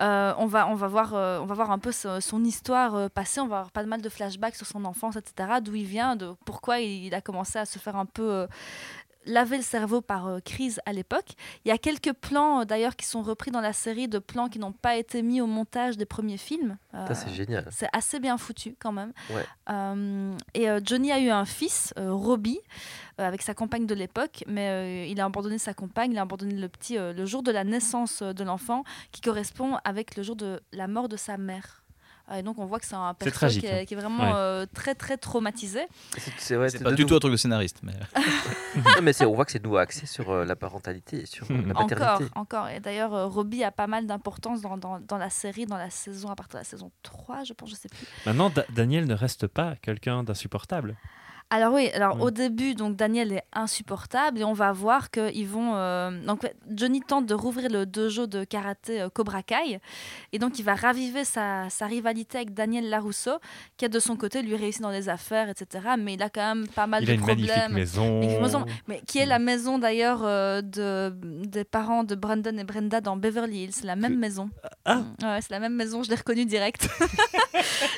Euh, 0.00 0.32
on, 0.38 0.46
va, 0.46 0.68
on, 0.68 0.74
va 0.74 0.86
voir, 0.86 1.14
euh, 1.14 1.40
on 1.40 1.46
va 1.46 1.54
voir 1.54 1.70
un 1.72 1.78
peu 1.80 1.90
ce- 1.90 2.20
son 2.20 2.44
histoire 2.44 2.94
euh, 2.94 3.08
passée, 3.08 3.40
on 3.40 3.48
va 3.48 3.56
avoir 3.58 3.72
pas 3.72 3.82
mal 3.84 4.02
de 4.02 4.08
flashbacks 4.08 4.54
sur 4.56 4.66
son 4.66 4.84
enfance, 4.84 5.16
etc., 5.16 5.48
d'où 5.62 5.74
il 5.74 5.84
vient, 5.86 6.14
de 6.16 6.30
pourquoi 6.44 6.78
il, 6.80 7.06
il 7.06 7.14
a 7.14 7.20
commencé 7.20 7.58
à 7.58 7.64
se 7.64 7.78
faire 7.80 7.96
un 7.96 8.06
peu 8.06 8.22
euh, 8.30 8.46
laver 9.26 9.56
le 9.56 9.62
cerveau 9.62 10.00
par 10.00 10.26
euh, 10.26 10.40
crise 10.40 10.80
à 10.86 10.92
l'époque. 10.92 11.32
Il 11.64 11.68
y 11.68 11.72
a 11.72 11.78
quelques 11.78 12.12
plans 12.12 12.60
euh, 12.60 12.64
d'ailleurs 12.64 12.96
qui 12.96 13.06
sont 13.06 13.22
repris 13.22 13.50
dans 13.50 13.60
la 13.60 13.72
série, 13.72 14.08
de 14.08 14.18
plans 14.18 14.48
qui 14.48 14.58
n'ont 14.58 14.72
pas 14.72 14.96
été 14.96 15.22
mis 15.22 15.40
au 15.40 15.46
montage 15.46 15.96
des 15.96 16.06
premiers 16.06 16.36
films. 16.36 16.76
Euh, 16.94 17.06
c'est 17.12 17.32
génial. 17.32 17.66
c'est 17.70 17.88
assez 17.92 18.20
bien 18.20 18.38
foutu 18.38 18.76
quand 18.78 18.92
même. 18.92 19.12
Ouais. 19.30 19.44
Et 20.54 20.68
Johnny 20.84 21.12
a 21.12 21.18
eu 21.18 21.30
un 21.30 21.44
fils, 21.44 21.92
Robbie, 21.96 22.60
avec 23.18 23.42
sa 23.42 23.54
compagne 23.54 23.86
de 23.86 23.94
l'époque, 23.94 24.44
mais 24.46 25.10
il 25.10 25.20
a 25.20 25.24
abandonné 25.24 25.58
sa 25.58 25.74
compagne, 25.74 26.12
il 26.12 26.18
a 26.18 26.22
abandonné 26.22 26.54
le 26.54 26.68
petit 26.68 26.96
le 26.96 27.26
jour 27.26 27.42
de 27.42 27.50
la 27.50 27.64
naissance 27.64 28.22
de 28.22 28.44
l'enfant, 28.44 28.84
qui 29.12 29.20
correspond 29.20 29.76
avec 29.84 30.16
le 30.16 30.22
jour 30.22 30.36
de 30.36 30.60
la 30.72 30.86
mort 30.86 31.08
de 31.08 31.16
sa 31.16 31.36
mère. 31.36 31.83
Euh, 32.30 32.36
Et 32.36 32.42
donc 32.42 32.58
on 32.58 32.64
voit 32.64 32.78
que 32.80 32.86
c'est 32.86 32.94
un 32.94 33.14
C'est 33.18 33.24
perso 33.26 33.38
tragique, 33.38 33.60
qui, 33.62 33.66
est, 33.66 33.80
hein. 33.80 33.84
qui 33.84 33.94
est 33.94 33.96
vraiment 33.98 34.24
Ouais. 34.24 34.32
euh, 34.34 34.66
très 34.72 34.94
très 34.94 35.16
traumatisé. 35.18 35.80
C'est- 36.38 36.56
ouais, 36.56 36.70
pas 36.78 36.92
du 36.92 37.04
tout 37.04 37.14
un 37.14 37.18
truc 37.18 37.32
de 37.32 37.36
scénariste. 37.36 37.80
Mais... 37.82 37.92
Non, 38.76 39.02
mais 39.02 39.12
c'est- 39.12 39.26
on 39.26 39.34
voit 39.34 39.44
que 39.44 39.52
c'est 39.52 39.62
nouveau 39.62 39.76
axé 39.76 40.06
sur 40.06 40.30
euh, 40.30 40.44
la 40.44 40.56
parentalité 40.56 41.22
et 41.22 41.26
sur 41.26 41.46
euh, 41.50 41.54
la 41.54 41.74
Encore, 41.78 41.88
paternité. 41.88 42.24
encore. 42.34 42.68
Et 42.68 42.80
d'ailleurs, 42.80 43.14
euh, 43.14 43.26
Robbie 43.26 43.62
a 43.62 43.70
pas 43.70 43.86
mal 43.86 44.06
d'importance 44.06 44.60
dans, 44.62 44.76
dans, 44.76 44.98
dans 45.00 45.18
la 45.18 45.30
série, 45.30 45.66
dans 45.66 45.76
la 45.76 45.90
saison, 45.90 46.30
à 46.30 46.34
partir 46.34 46.54
de 46.54 46.60
la 46.60 46.64
saison 46.64 46.90
3, 47.02 47.44
je 47.44 47.52
pense, 47.52 47.70
je 47.70 47.74
sais 47.76 47.88
plus. 47.88 48.06
Maintenant, 48.26 48.50
Da- 48.50 48.64
Daniel 48.70 49.06
ne 49.06 49.14
reste 49.14 49.46
pas 49.46 49.74
quelqu'un 49.82 50.24
d'insupportable. 50.24 50.96
Alors 51.50 51.72
oui, 51.74 51.88
alors 51.94 52.16
Mm. 52.16 52.20
au 52.22 52.30
début, 52.32 52.74
donc 52.74 52.96
Daniel 52.96 53.32
est 53.32 53.44
insupportable 53.52 54.40
et 54.40 54.44
on 54.44 54.54
va 54.54 54.72
voir 54.72 55.10
qu'ils 55.10 55.46
vont. 55.46 55.76
euh, 55.76 56.10
donc 56.26 56.40
Johnny 56.70 57.00
tente 57.00 57.26
de 57.26 57.34
rouvrir 57.34 57.68
le 57.70 57.86
dojo 57.86 58.26
de 58.26 58.42
karaté 58.44 59.02
euh, 59.02 59.08
Cobra 59.08 59.42
Kai 59.42 59.78
et 60.32 60.38
donc 60.40 60.58
il 60.58 60.64
va 60.64 60.74
raviver 60.74 61.24
sa, 61.24 61.68
sa 61.70 61.86
rivalité 61.86 62.38
avec 62.38 62.54
Daniel 62.54 62.88
Larousseau, 62.90 63.38
qui 63.76 63.84
a 63.84 63.88
de 63.88 64.00
son 64.00 64.16
côté 64.16 64.42
lui 64.42 64.56
réussi 64.56 64.80
dans 64.80 64.90
les 64.90 65.08
affaires, 65.08 65.48
etc. 65.48 65.84
Mais 65.98 66.14
il 66.14 66.22
a 66.22 66.30
quand 66.30 66.54
même 66.54 66.66
pas 66.66 66.86
mal 66.88 67.02
Il 67.04 67.06
de 67.06 67.12
a 67.12 67.14
une 67.14 67.20
magnifique 67.24 67.50
problèmes. 67.52 67.72
maison. 67.72 68.18
Magnifique 68.20 68.40
maison, 68.42 68.64
mais 68.88 69.00
qui 69.06 69.18
est 69.18 69.26
Mm. 69.26 69.28
la 69.28 69.38
maison 69.38 69.78
d'ailleurs 69.78 70.20
euh, 70.24 70.60
de, 70.62 71.14
des 71.46 71.64
parents 71.64 72.02
de 72.04 72.14
Brandon 72.16 72.56
et 72.58 72.64
Brenda 72.64 73.00
dans 73.00 73.16
Beverly 73.16 73.64
Hills. 73.64 73.72
C'est 73.74 73.86
la 73.86 73.96
même 73.96 74.18
maison. 74.18 74.50
Ah. 74.86 74.96
Mm, 74.96 75.04
Ouais, 75.24 75.38
c'est 75.40 75.50
la 75.52 75.60
même 75.60 75.74
maison, 75.74 76.02
je 76.02 76.10
l'ai 76.10 76.16
reconnue 76.16 76.46
direct. 76.46 76.88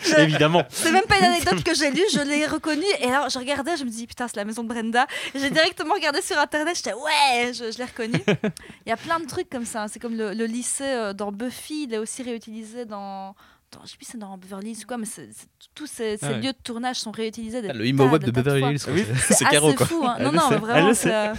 Je- 0.03 0.21
Évidemment. 0.21 0.63
c'est 0.69 0.93
même 0.93 1.05
pas 1.09 1.19
une 1.19 1.25
anecdote 1.25 1.63
que 1.65 1.75
j'ai 1.75 1.91
lue, 1.91 2.03
je 2.13 2.21
l'ai 2.21 2.47
reconnue. 2.47 2.85
Et 3.01 3.07
alors, 3.07 3.29
je 3.37 3.41
regardais, 3.41 3.77
je 3.77 3.85
me 3.85 3.91
dis, 3.91 4.07
putain, 4.07 4.27
c'est 4.29 4.37
la 4.37 4.45
maison 4.45 4.63
de 4.65 4.69
Brenda. 4.69 5.07
J'ai 5.35 5.51
directement 5.51 5.95
regardé 5.95 6.23
sur 6.23 6.39
internet, 6.39 6.75
j'étais, 6.77 6.95
ouais, 6.95 7.53
je, 7.53 7.71
je 7.71 7.79
l'ai 7.79 7.85
reconnue. 7.85 8.23
Il 8.87 8.89
y 8.89 8.93
a 8.93 8.97
plein 8.97 9.21
de 9.21 9.27
trucs 9.27 9.51
comme 9.51 9.65
ça. 9.67 9.83
hein. 9.85 9.89
C'est 9.89 9.99
comme 10.01 10.17
le, 10.17 10.33
le 10.33 10.47
lycée 10.47 10.85
euh, 10.85 11.13
dans 11.13 11.33
Buffy, 11.33 11.85
il 11.85 11.95
est 11.95 11.99
aussi 11.99 12.23
réutilisé 12.23 12.85
dans. 12.87 13.35
dans 13.73 13.81
je 13.85 13.91
sais 13.91 13.97
plus 13.97 14.07
si 14.07 14.13
c'est 14.13 14.19
dans 14.19 14.39
Beverly 14.39 14.71
Hills 14.73 14.83
ou 14.85 14.87
quoi, 14.87 14.97
mais 14.97 15.07
c'est- 15.07 15.29
c'est- 15.33 15.49
tous 15.75 15.87
ces, 15.87 16.17
ces 16.17 16.27
Ah 16.27 16.31
ouais. 16.31 16.37
lieux 16.41 16.53
de 16.53 16.59
tournage 16.65 16.97
sont 16.97 17.11
réutilisés. 17.11 17.61
des 17.63 17.69
Le 17.69 17.75
tas, 17.97 18.19
des 18.19 18.27
de 18.27 18.31
tas 18.31 18.43
Beverly. 18.43 18.75
Hills, 18.75 18.81
quoi. 18.85 18.93
Oui. 18.95 19.05
c'est 19.29 19.45
assez 19.45 19.75
Quoi. 19.75 19.87
fou. 19.87 20.03
hein. 20.07 20.15
Elle 20.19 20.25
Non, 20.27 20.31
le 20.33 20.37
non, 20.37 20.43
sait. 20.43 20.49
mais 20.51 20.55
Elle 20.57 20.61
vraiment. 20.63 20.89
le 20.89 20.95
c'est, 20.95 21.15
euh, 21.15 21.35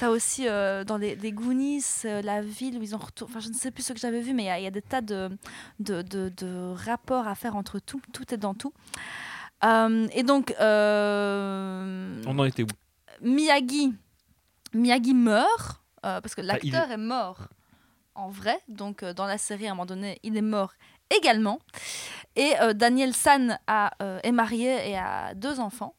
T'as 0.00 0.10
aussi 0.10 0.44
euh, 0.46 0.84
dans 0.84 0.96
les, 0.96 1.16
les 1.16 1.32
Goonies, 1.32 1.82
euh, 2.04 2.22
la 2.22 2.40
ville 2.40 2.78
où 2.78 2.82
ils 2.84 2.94
ont 2.94 2.98
retourné. 2.98 3.32
Enfin, 3.34 3.40
je 3.44 3.48
ne 3.48 3.54
sais 3.54 3.72
plus 3.72 3.82
ce 3.82 3.92
que 3.92 3.98
j'avais 3.98 4.20
vu, 4.20 4.32
mais 4.32 4.44
il 4.44 4.46
y 4.46 4.50
a- 4.50 4.58
il 4.60 4.62
y, 4.62 4.66
a 4.68 4.70
des 4.70 4.80
tas 4.80 5.00
de, 5.00 5.28
de, 5.80 6.02
de- 6.02 6.32
de 6.36 6.72
rapports 6.86 7.26
à 7.26 7.34
faire 7.34 7.56
entre 7.56 7.80
tout. 7.80 8.00
Tout 8.12 8.32
est 8.32 8.36
dans 8.36 8.54
tout. 8.54 8.72
Euh, 9.64 10.08
et 10.12 10.22
donc, 10.22 10.54
euh, 10.60 12.22
On 12.26 12.38
en 12.38 12.44
était 12.44 12.62
où? 12.62 12.68
Miyagi, 13.20 13.92
Miyagi 14.72 15.14
meurt 15.14 15.80
euh, 16.04 16.20
parce 16.20 16.34
que 16.34 16.40
l'acteur 16.40 16.90
est... 16.90 16.96
mort 16.96 17.48
en 18.14 18.28
vrai. 18.28 18.60
Donc, 18.68 19.02
euh, 19.02 19.12
dans 19.12 19.26
la 19.26 19.38
série, 19.38 19.66
à 19.66 19.70
un 19.70 19.74
moment 19.74 19.86
donné, 19.86 20.18
il 20.22 20.36
est 20.36 20.42
mort 20.42 20.72
également. 21.16 21.58
Et 22.36 22.52
euh, 22.60 22.72
Daniel 22.72 23.14
San 23.14 23.58
a, 23.66 23.92
euh, 24.02 24.20
est 24.22 24.32
marié 24.32 24.90
et 24.90 24.96
a 24.96 25.34
deux 25.34 25.60
enfants. 25.60 25.94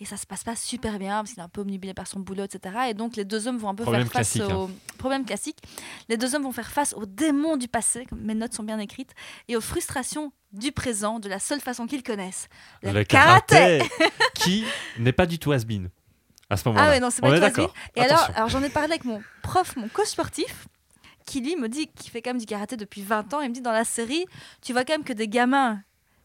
Et 0.00 0.04
ça 0.04 0.16
se 0.16 0.26
passe 0.26 0.44
pas 0.44 0.54
super 0.54 0.98
bien 1.00 1.16
parce 1.16 1.30
qu'il 1.30 1.40
est 1.40 1.42
un 1.44 1.48
peu 1.48 1.62
omnibulé 1.62 1.92
par 1.92 2.06
son 2.06 2.20
boulot, 2.20 2.44
etc. 2.44 2.76
Et 2.90 2.94
donc 2.94 3.16
les 3.16 3.24
deux 3.24 3.48
hommes 3.48 3.58
vont 3.58 3.68
un 3.68 3.74
peu 3.74 3.82
Problème 3.82 4.04
faire 4.08 4.24
face 4.24 4.36
au 4.40 4.70
problème 4.96 5.24
classique. 5.24 5.58
Les 6.08 6.16
deux 6.16 6.34
hommes 6.36 6.44
vont 6.44 6.52
faire 6.52 6.70
face 6.70 6.94
aux 6.94 7.04
démons 7.06 7.56
du 7.56 7.66
passé, 7.66 8.06
comme 8.06 8.20
mes 8.20 8.34
notes 8.34 8.54
sont 8.54 8.62
bien 8.62 8.78
écrites, 8.78 9.12
et 9.48 9.56
aux 9.56 9.60
frustrations 9.60 10.32
du 10.52 10.70
présent 10.72 11.18
de 11.18 11.28
la 11.28 11.40
seule 11.40 11.60
façon 11.60 11.86
qu'ils 11.86 12.02
connaissent, 12.04 12.48
le, 12.82 12.92
Le 12.92 13.04
karaté. 13.04 13.82
qui 14.34 14.64
n'est 14.98 15.12
pas 15.12 15.26
du 15.26 15.38
tout 15.38 15.50
has-been 15.52 15.90
à 16.48 16.56
ce 16.56 16.68
moment-là. 16.68 16.86
Ah 16.86 16.90
ouais, 16.90 17.00
non, 17.00 17.10
c'est 17.10 17.20
pas 17.20 17.28
est 17.28 17.32
du 17.34 17.38
tout 17.40 17.42
d'accord. 17.46 17.74
Et 17.96 18.00
alors, 18.00 18.18
Attention. 18.18 18.34
alors 18.36 18.48
j'en 18.48 18.62
ai 18.62 18.70
parlé 18.70 18.90
avec 18.92 19.04
mon 19.04 19.20
prof, 19.42 19.74
mon 19.76 19.88
coach 19.88 20.06
sportif, 20.08 20.68
qui 21.26 21.40
lui 21.40 21.56
me 21.56 21.68
dit 21.68 21.88
qu'il 21.88 22.10
fait 22.10 22.22
quand 22.22 22.30
même 22.30 22.40
du 22.40 22.46
karaté 22.46 22.76
depuis 22.76 23.02
20 23.02 23.34
ans. 23.34 23.40
Il 23.40 23.50
me 23.50 23.54
dit 23.54 23.60
dans 23.60 23.72
la 23.72 23.84
série, 23.84 24.24
tu 24.62 24.72
vois 24.72 24.84
quand 24.84 24.94
même 24.94 25.04
que 25.04 25.12
des 25.12 25.28
gamins 25.28 25.82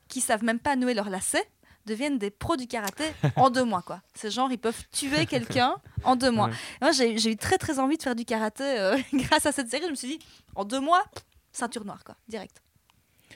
qui 0.07 0.21
savent 0.21 0.43
même 0.43 0.59
pas 0.59 0.75
nouer 0.75 0.93
leurs 0.93 1.09
lacets 1.09 1.49
deviennent 1.85 2.17
des 2.17 2.29
pros 2.31 2.55
du 2.55 2.67
karaté 2.67 3.03
en 3.35 3.49
deux 3.49 3.63
mois 3.63 3.81
quoi. 3.81 4.01
C'est 4.15 4.31
genre 4.31 4.51
ils 4.51 4.57
peuvent 4.57 4.83
tuer 4.91 5.25
quelqu'un 5.27 5.75
en 6.03 6.15
deux 6.15 6.31
mois. 6.31 6.47
Ouais. 6.47 6.53
Moi 6.81 6.91
j'ai 6.91 7.17
j'ai 7.17 7.31
eu 7.31 7.37
très 7.37 7.57
très 7.57 7.79
envie 7.79 7.97
de 7.97 8.03
faire 8.03 8.15
du 8.15 8.25
karaté 8.25 8.63
euh, 8.63 8.97
grâce 9.13 9.45
à 9.45 9.51
cette 9.51 9.69
série. 9.69 9.83
Je 9.85 9.91
me 9.91 9.95
suis 9.95 10.07
dit 10.07 10.19
en 10.55 10.65
deux 10.65 10.79
mois 10.79 11.03
ceinture 11.51 11.85
noire 11.85 12.03
quoi, 12.03 12.15
direct. 12.27 12.61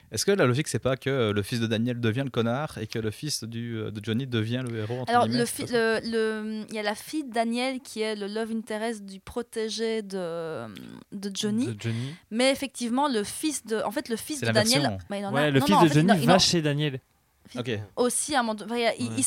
Est-ce 0.09 0.25
que 0.25 0.31
la 0.31 0.45
logique, 0.45 0.69
c'est 0.69 0.79
pas 0.79 0.95
que 0.95 1.09
euh, 1.09 1.33
le 1.33 1.41
fils 1.43 1.59
de 1.59 1.67
Daniel 1.67 1.99
devient 1.99 2.21
le 2.23 2.29
connard 2.29 2.77
et 2.77 2.87
que 2.87 2.97
le 2.97 3.11
fils 3.11 3.43
du, 3.43 3.75
euh, 3.77 3.91
de 3.91 3.99
Johnny 4.01 4.25
devient 4.25 4.63
le 4.65 4.77
héros 4.79 4.99
entre 5.01 5.09
Alors, 5.11 5.25
guillemets, 5.25 5.39
le 5.39 5.45
c'est 5.45 5.65
fi- 5.65 5.67
ça 5.67 5.99
le- 5.99 6.09
le- 6.09 6.65
il 6.69 6.73
y 6.75 6.79
a 6.79 6.83
la 6.83 6.95
fille 6.95 7.25
de 7.25 7.33
Daniel 7.33 7.81
qui 7.81 7.99
est 8.01 8.15
le 8.15 8.27
love 8.27 8.51
interest 8.51 9.03
du 9.03 9.19
protégé 9.19 10.03
de, 10.03 10.65
de 11.11 11.31
Johnny. 11.35 11.67
De 11.67 11.75
Johnny. 11.81 12.15
Mais 12.31 12.51
effectivement, 12.51 13.09
le 13.09 13.25
fils 13.25 13.65
de, 13.65 13.81
en 13.83 13.91
fait, 13.91 14.07
le 14.07 14.15
fils 14.15 14.39
C'est 14.39 14.45
de 14.45 14.51
Daniel, 14.53 14.81
version. 14.83 14.97
bah, 15.09 15.17
il 15.17 15.25
en 15.25 15.29
a- 15.29 15.33
Ouais, 15.33 15.51
le 15.51 15.59
non, 15.59 15.65
fils 15.65 15.75
non, 15.75 15.81
en 15.81 15.83
de 15.83 15.87
fait, 15.89 15.93
Johnny 15.95 16.13
il 16.15 16.21
il 16.21 16.27
va 16.27 16.39
chez 16.39 16.61
Daniel. 16.61 17.01
Ok. 17.57 17.71
aussi 17.95 18.35
à 18.35 18.39
un 18.39 18.43
moment 18.43 18.59
enfin, 18.63 18.75
il 18.75 19.07
Ouais. 19.09 19.15
il 19.17 19.25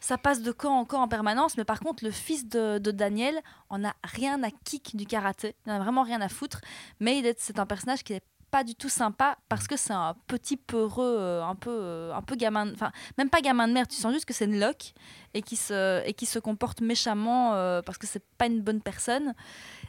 ça 0.00 0.18
passe 0.18 0.42
de 0.42 0.52
camp 0.52 0.78
en 0.78 0.84
camp 0.84 1.02
en 1.02 1.08
permanence. 1.08 1.56
Mais 1.56 1.64
par 1.64 1.80
contre, 1.80 2.04
le 2.04 2.10
fils 2.10 2.48
de, 2.48 2.78
de 2.78 2.90
Daniel 2.90 3.40
en 3.70 3.84
a 3.84 3.94
rien 4.02 4.42
à 4.42 4.50
kick 4.50 4.96
du 4.96 5.06
karaté. 5.06 5.54
Il 5.66 5.72
en 5.72 5.76
a 5.76 5.78
vraiment 5.78 6.02
rien 6.02 6.20
à 6.20 6.28
foutre. 6.28 6.60
Mais 7.00 7.22
c'est 7.38 7.58
un 7.58 7.66
personnage 7.66 8.02
qui 8.04 8.12
est 8.12 8.22
pas 8.50 8.62
du 8.62 8.76
tout 8.76 8.88
sympa 8.88 9.36
parce 9.48 9.66
que 9.66 9.76
c'est 9.76 9.92
un 9.92 10.14
petit 10.28 10.56
peureux, 10.56 11.16
euh, 11.18 11.44
un 11.44 11.56
peu, 11.56 11.72
euh, 11.72 12.14
un 12.14 12.22
peu 12.22 12.36
gamin, 12.36 12.72
enfin 12.72 12.92
même 13.18 13.28
pas 13.28 13.40
gamin 13.40 13.66
de 13.66 13.72
merde. 13.72 13.88
Tu 13.88 13.96
sens 13.96 14.12
juste 14.12 14.26
que 14.26 14.32
c'est 14.32 14.44
une 14.44 14.60
loque 14.60 14.92
et 15.34 15.42
qui 15.42 15.56
se, 15.56 16.06
et 16.06 16.14
qui 16.14 16.24
se 16.24 16.38
comporte 16.38 16.80
méchamment 16.80 17.54
euh, 17.54 17.82
parce 17.82 17.98
que 17.98 18.06
c'est 18.06 18.22
pas 18.38 18.46
une 18.46 18.60
bonne 18.60 18.80
personne. 18.80 19.34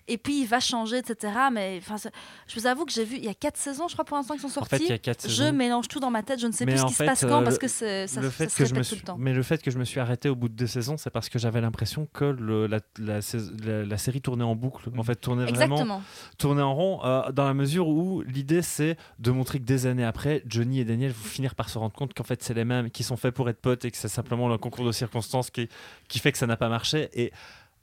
Et 0.08 0.20
puis 0.20 0.42
il 0.42 0.46
va 0.46 0.60
changer, 0.60 0.98
etc. 0.98 1.34
Mais 1.52 1.82
je 2.48 2.60
vous 2.60 2.68
avoue 2.68 2.86
que 2.86 2.92
j'ai 2.92 3.04
vu, 3.04 3.16
il 3.18 3.26
y 3.26 3.28
a 3.28 3.34
quatre 3.34 3.58
saisons, 3.58 3.88
je 3.88 3.94
crois 3.94 4.06
pour 4.06 4.16
l'instant 4.18 4.36
qui 4.36 4.42
sont 4.42 4.48
En 4.48 4.52
sorties. 4.52 4.76
fait, 4.78 4.84
il 4.84 4.90
y 4.90 4.94
a 4.94 4.98
quatre 5.00 5.28
je 5.28 5.34
saisons. 5.34 5.52
mélange 5.54 5.88
tout 5.88 6.00
dans 6.00 6.12
ma 6.12 6.22
tête, 6.22 6.40
je 6.40 6.46
ne 6.46 6.52
sais 6.52 6.64
Mais 6.66 6.74
plus 6.74 6.80
ce 6.82 6.84
en 6.86 6.88
qui 6.90 6.94
fait, 6.94 7.04
se 7.06 7.10
passe 7.10 7.22
quand 7.26 7.42
euh, 7.42 7.44
parce 7.44 7.58
que 7.58 7.68
c'est, 7.68 8.06
ça, 8.06 8.22
le 8.22 8.28
ça 8.28 8.32
fait 8.32 8.50
se 8.50 8.58
que 8.58 8.66
je 8.66 8.76
me 8.76 8.84
suis, 8.84 8.98
tout 8.98 9.02
le 9.02 9.06
temps. 9.08 9.16
mais 9.18 9.34
le 9.34 9.42
fait 9.42 9.64
que 9.64 9.72
je 9.72 9.80
me 9.80 9.84
suis 9.84 10.00
arrêté 10.00 10.30
au 10.30 10.36
bout 10.36 10.48
de 10.48 10.54
deux 10.54 10.68
saisons, 10.68 10.98
c'est 10.98 11.10
parce 11.10 11.28
que 11.28 11.40
j'avais 11.40 11.60
l'impression 11.60 12.08
que 12.14 12.26
le- 12.26 12.68
la, 12.68 12.82
la 13.00 13.22
sais- 13.24 13.40
la- 13.64 13.84
la 13.84 13.98
série 13.98 14.22
tournait 14.22 14.44
en 14.44 14.56
boucle. 14.56 14.90
En 14.96 15.02
fait, 15.04 15.16
tournait 15.16 15.46
vraiment, 15.46 15.76
Exactement. 15.76 16.04
tournait 16.38 16.62
en 16.62 16.76
rond, 16.76 17.00
euh, 17.04 17.32
dans 17.32 17.46
la 17.46 17.56
mesure 17.56 17.88
où 17.88 18.22
l'idée 18.22 18.62
c'est 18.62 18.98
de 19.18 19.32
montrer 19.32 19.58
que 19.60 19.66
des 19.66 19.88
années 19.88 20.06
après, 20.06 20.44
Johnny 20.46 20.82
et 20.82 20.86
Daniel 20.86 21.12
vont 21.14 21.24
finir 21.28 21.56
par 21.56 21.70
se 21.70 21.80
rendre 21.80 21.94
compte 21.96 22.14
qu'en 22.14 22.24
fait 22.24 22.44
c'est 22.44 22.54
les 22.54 22.66
mêmes, 22.66 22.92
qui 22.92 23.02
sont 23.04 23.18
faits 23.18 23.34
pour 23.34 23.50
être 23.50 23.60
potes 23.60 23.86
et 23.86 23.92
que 23.92 23.98
c'est 23.98 24.08
simplement 24.08 24.48
le 24.50 24.60
concours 24.60 24.86
de 24.86 24.92
circonstances 24.92 25.50
qui, 25.50 25.68
qui 26.08 26.20
fait 26.20 26.32
que 26.32 26.38
ça 26.38 26.46
n'a 26.46 26.58
pas 26.58 26.70
marché. 26.70 27.10
Et 27.14 27.32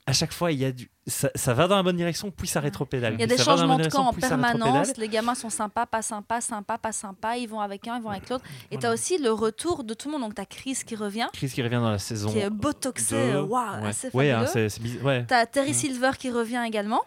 à 0.05 0.11
chaque 0.13 0.33
fois, 0.33 0.51
il 0.51 0.59
y 0.59 0.65
a 0.65 0.71
du, 0.71 0.89
ça, 1.07 1.29
ça 1.33 1.53
va 1.53 1.67
dans 1.67 1.75
la 1.77 1.83
bonne 1.83 1.95
direction, 1.95 2.29
puis 2.29 2.47
ça 2.47 2.59
rétropédale. 2.59 3.13
Il 3.13 3.19
y 3.21 3.23
a 3.23 3.27
des 3.27 3.37
changements 3.37 3.77
de 3.77 3.87
camp 3.87 4.07
en 4.07 4.13
permanence. 4.13 4.97
Les 4.97 5.07
gamins 5.07 5.35
sont 5.35 5.49
sympas, 5.49 5.85
pas 5.85 6.01
sympas, 6.01 6.41
sympas, 6.41 6.77
pas 6.77 6.91
sympas. 6.91 7.35
Ils 7.37 7.47
vont 7.47 7.61
avec 7.61 7.87
un, 7.87 7.97
ils 7.97 8.01
vont 8.03 8.09
avec 8.09 8.29
l'autre. 8.29 8.43
Et 8.69 8.75
tu 8.75 8.81
Voilà. 8.81 8.89
as 8.89 8.93
aussi 8.93 9.17
le 9.17 9.31
retour 9.31 9.83
de 9.85 9.93
tout 9.93 10.09
le 10.09 10.13
monde. 10.13 10.21
Donc 10.23 10.35
tu 10.35 10.41
as 10.41 10.45
Chris 10.45 10.77
qui 10.85 10.95
revient, 10.95 11.27
Chris 11.33 11.49
qui 11.49 11.61
revient 11.63 11.75
dans 11.75 11.89
la 11.91 11.99
saison. 11.99 12.29
qui 12.31 12.39
est 12.39 12.49
botoxé, 12.49 13.35
waouh, 13.35 13.81
ouais. 13.81 13.87
assez 13.89 14.07
Ouais, 14.13 14.31
fabuleux. 14.31 14.47
hein, 14.47 14.49
c'est, 14.51 14.69
c'est. 14.69 15.01
Ouais. 15.01 15.25
tu 15.25 15.33
as 15.33 15.45
Terry 15.45 15.67
Ouais. 15.69 15.73
Silver 15.73 16.11
qui 16.19 16.29
revient 16.29 16.63
également. 16.67 17.01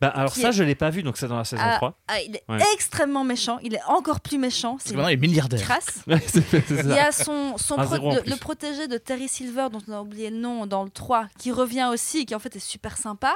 Bah, 0.00 0.08
alors 0.08 0.34
ça, 0.34 0.48
est- 0.48 0.52
je 0.52 0.62
l'ai 0.62 0.74
pas 0.74 0.90
vu, 0.90 1.02
donc 1.02 1.16
c'est 1.16 1.28
dans 1.28 1.36
la 1.36 1.44
saison 1.44 1.62
Ah, 1.64 1.76
3. 1.76 1.98
ah, 2.08 2.20
il 2.20 2.36
est 2.36 2.42
Ouais. 2.48 2.58
extrêmement 2.74 3.24
méchant. 3.24 3.58
Il 3.62 3.74
est 3.74 3.82
encore 3.84 4.20
plus 4.20 4.38
méchant. 4.38 4.72
Parce 4.72 4.84
C'est 4.84 4.90
que 4.90 4.96
maintenant, 4.96 5.08
il 5.10 5.14
est 5.14 5.16
milliardaire. 5.16 5.60
crasse. 5.60 6.00
Il 6.06 6.88
y 6.88 6.98
a 6.98 7.12
son, 7.12 7.54
pro- 7.58 8.14
le, 8.24 8.36
protégé 8.38 8.88
de 8.88 8.98
Terry 8.98 9.28
Silver, 9.28 9.68
dont 9.72 9.82
on 9.88 9.92
a 9.92 10.00
oublié 10.00 10.30
le 10.30 10.38
nom 10.38 10.66
dans 10.66 10.82
le 10.84 10.90
3, 10.90 11.28
qui 11.38 11.52
revient 11.52 11.88
aussi, 11.92 12.26
qui 12.26 12.34
en 12.34 12.38
fait 12.38 12.54
est 12.56 12.60
super 12.60 12.96
sympa. 12.96 13.34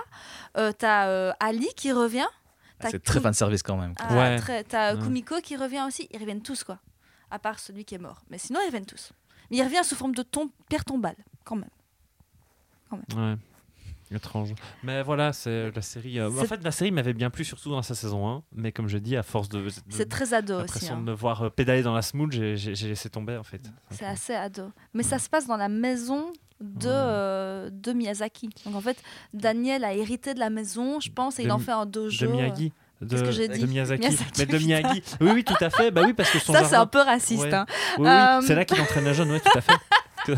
Euh, 0.56 0.72
T'as 0.72 1.08
euh, 1.08 1.32
Ali 1.40 1.68
qui 1.76 1.92
revient. 1.92 2.26
Ah, 2.82 2.88
C'est 2.90 3.02
très 3.02 3.20
fan 3.20 3.34
service 3.34 3.62
quand 3.62 3.76
même. 3.76 3.92
Ah, 3.98 4.14
Ouais. 4.14 4.62
T'as 4.64 4.94
Ouais. 4.94 5.02
Kumiko 5.02 5.40
qui 5.42 5.56
revient 5.56 5.84
aussi. 5.86 6.08
Ils 6.10 6.18
reviennent 6.18 6.42
tous, 6.42 6.64
quoi. 6.64 6.78
À 7.30 7.38
part 7.38 7.58
celui 7.58 7.84
qui 7.84 7.94
est 7.94 7.98
mort. 7.98 8.22
Mais 8.30 8.38
sinon, 8.38 8.60
ils 8.62 8.66
reviennent 8.66 8.86
tous. 8.86 9.12
Mais 9.50 9.58
il 9.58 9.62
revient 9.62 9.84
sous 9.84 9.94
forme 9.96 10.14
de 10.14 10.22
tom 10.22 10.48
pierre 10.68 10.84
tombale, 10.84 11.16
quand 11.44 11.56
même. 11.56 11.68
Ouais. 12.92 13.36
Étrange. 14.12 14.54
Mais 14.82 15.02
voilà, 15.02 15.32
c'est 15.32 15.70
la 15.70 15.82
série. 15.82 16.18
euh, 16.18 16.28
En 16.30 16.44
fait, 16.44 16.62
la 16.64 16.72
série 16.72 16.90
m'avait 16.90 17.12
bien 17.12 17.30
plu, 17.30 17.44
surtout 17.44 17.70
dans 17.70 17.82
sa 17.82 17.94
saison 17.94 18.28
1. 18.28 18.42
Mais 18.56 18.72
comme 18.72 18.88
je 18.88 18.98
dis, 18.98 19.16
à 19.16 19.22
force 19.22 19.48
de. 19.48 19.60
de- 19.60 19.70
C'est 19.88 20.08
très 20.08 20.34
ado 20.34 20.54
aussi. 20.54 20.62
l'impression 20.64 20.94
hein. 20.94 20.98
de 20.98 21.02
me 21.04 21.12
voir 21.12 21.42
euh, 21.44 21.50
pédaler 21.50 21.82
dans 21.82 21.94
la 21.94 22.02
smooth, 22.02 22.32
j'ai 22.32 22.88
laissé 22.88 23.08
tomber 23.08 23.36
en 23.36 23.44
fait. 23.44 23.62
C'est 23.90 24.04
assez 24.06 24.34
ado. 24.34 24.72
Mais 24.94 25.02
ça 25.04 25.18
se 25.20 25.28
passe 25.28 25.46
dans 25.46 25.56
la 25.56 25.68
maison 25.68 26.32
de, 26.60 26.88
euh, 26.88 27.70
de 27.72 27.92
Miyazaki. 27.92 28.50
Donc 28.66 28.74
en 28.74 28.80
fait, 28.80 29.00
Daniel 29.32 29.84
a 29.84 29.94
hérité 29.94 30.34
de 30.34 30.40
la 30.40 30.50
maison, 30.50 30.98
je 31.00 31.10
pense, 31.10 31.38
et 31.38 31.42
De 31.42 31.48
il 31.48 31.52
en 31.52 31.58
fait 31.60 31.72
un 31.72 31.86
De 31.86 31.90
dojo. 31.92 32.30
Miyagi. 32.30 32.72
De, 33.00 33.18
que 33.18 33.30
j'ai 33.30 33.48
de 33.48 33.64
Miyazaki. 33.64 34.00
Miyazaki, 34.08 34.32
Mais 34.40 34.46
de. 34.46 34.58
Miyagi. 34.58 35.02
Oui, 35.20 35.30
oui, 35.34 35.44
tout 35.44 35.54
à 35.64 35.70
fait. 35.70 35.90
Bah 35.92 36.02
oui, 36.04 36.12
parce 36.12 36.30
que 36.30 36.38
son 36.38 36.52
Ça, 36.52 36.64
c'est 36.64 36.76
un 36.76 36.86
peu 36.86 36.98
raciste. 37.00 37.44
Ouais. 37.44 37.54
hein. 37.54 37.64
Oui, 37.96 38.04
oui, 38.04 38.08
Euh, 38.10 38.40
c'est 38.44 38.54
là 38.56 38.64
qu'il 38.66 38.78
entraîne 38.80 39.04
la 39.04 39.12
jeune, 39.14 39.30
oui, 39.30 39.38
tout 39.40 39.56
à 39.56 39.60
fait. 39.62 39.72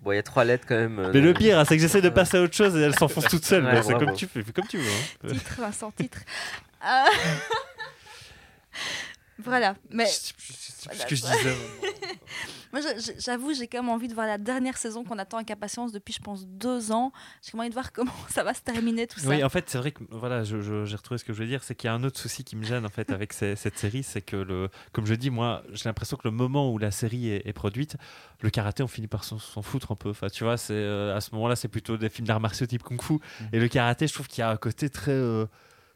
Bon, 0.00 0.12
il 0.12 0.16
y 0.16 0.18
a 0.18 0.22
trois 0.22 0.44
lettres 0.44 0.64
quand 0.68 0.76
même. 0.76 0.98
euh, 0.98 1.10
Mais 1.12 1.20
le 1.20 1.34
pire, 1.34 1.58
hein, 1.58 1.64
c'est 1.64 1.74
que 1.76 1.82
j'essaie 1.82 2.00
de 2.00 2.08
passer 2.10 2.36
à 2.36 2.42
autre 2.42 2.54
chose 2.54 2.76
et 2.76 2.80
elle 2.82 2.94
s'enfonce 2.96 3.26
toute 3.26 3.44
seule. 3.44 3.64
Ouais, 3.64 3.82
c'est 3.82 3.94
comme 3.98 4.14
tu 4.14 4.26
fais, 4.28 4.42
fais 4.42 4.52
comme 4.52 4.66
tu 4.68 4.78
veux. 4.78 4.84
hein. 4.90 5.28
Titre, 5.32 5.56
Vincent, 5.60 5.90
titre. 5.90 6.18
Voilà. 9.38 9.76
Mais 9.90 10.06
Je 10.06 10.10
sais 10.10 10.34
plus 10.34 10.54
ce 10.98 11.06
que 11.06 11.14
je 11.16 11.22
disais. 11.22 11.56
Moi, 12.72 12.82
j'avoue, 13.18 13.54
j'ai 13.54 13.66
quand 13.66 13.78
même 13.82 13.88
envie 13.88 14.08
de 14.08 14.14
voir 14.14 14.26
la 14.26 14.36
dernière 14.36 14.76
saison 14.76 15.02
qu'on 15.02 15.18
attend 15.18 15.38
avec 15.38 15.50
impatience 15.50 15.90
depuis, 15.90 16.12
je 16.12 16.20
pense, 16.20 16.46
deux 16.46 16.92
ans. 16.92 17.12
J'ai 17.42 17.52
quand 17.52 17.58
même 17.58 17.62
envie 17.62 17.68
de 17.70 17.74
voir 17.74 17.92
comment 17.92 18.12
ça 18.28 18.42
va 18.44 18.52
se 18.52 18.60
terminer 18.60 19.06
tout 19.06 19.18
ça. 19.20 19.28
Oui, 19.28 19.42
en 19.42 19.48
fait, 19.48 19.70
c'est 19.70 19.78
vrai 19.78 19.92
que 19.92 20.02
voilà, 20.10 20.44
je- 20.44 20.60
je- 20.60 20.84
j'ai 20.84 20.96
retrouvé 20.96 21.16
ce 21.18 21.24
que 21.24 21.32
je 21.32 21.38
voulais 21.38 21.48
dire, 21.48 21.62
c'est 21.64 21.74
qu'il 21.74 21.88
y 21.88 21.90
a 21.90 21.94
un 21.94 22.04
autre 22.04 22.18
souci 22.20 22.44
qui 22.44 22.56
me 22.56 22.64
gêne 22.64 22.84
en 22.84 22.90
fait 22.90 23.10
avec 23.10 23.32
ces- 23.32 23.56
cette 23.56 23.78
série, 23.78 24.02
c'est 24.02 24.20
que 24.20 24.36
le, 24.36 24.68
comme 24.92 25.06
je 25.06 25.14
dis, 25.14 25.30
moi, 25.30 25.62
j'ai 25.72 25.84
l'impression 25.88 26.16
que 26.18 26.28
le 26.28 26.32
moment 26.32 26.70
où 26.70 26.76
la 26.78 26.90
série 26.90 27.30
est, 27.30 27.46
est 27.46 27.52
produite, 27.54 27.96
le 28.42 28.50
karaté, 28.50 28.82
on 28.82 28.88
finit 28.88 29.08
par 29.08 29.24
s'en 29.24 29.38
foutre 29.62 29.92
un 29.92 29.96
peu. 29.96 30.10
Enfin, 30.10 30.28
tu 30.28 30.44
vois, 30.44 30.58
c'est 30.58 30.74
euh, 30.74 31.16
à 31.16 31.20
ce 31.22 31.30
moment-là, 31.36 31.56
c'est 31.56 31.68
plutôt 31.68 31.96
des 31.96 32.10
films 32.10 32.26
d'arts 32.26 32.40
martiaux 32.40 32.66
type 32.66 32.82
kung-fu, 32.82 33.14
et 33.52 33.58
le 33.60 33.68
karaté, 33.68 34.06
je 34.06 34.12
trouve 34.12 34.28
qu'il 34.28 34.40
y 34.42 34.44
a 34.44 34.50
un 34.50 34.56
côté 34.58 34.90
très 34.90 35.12
euh, 35.12 35.46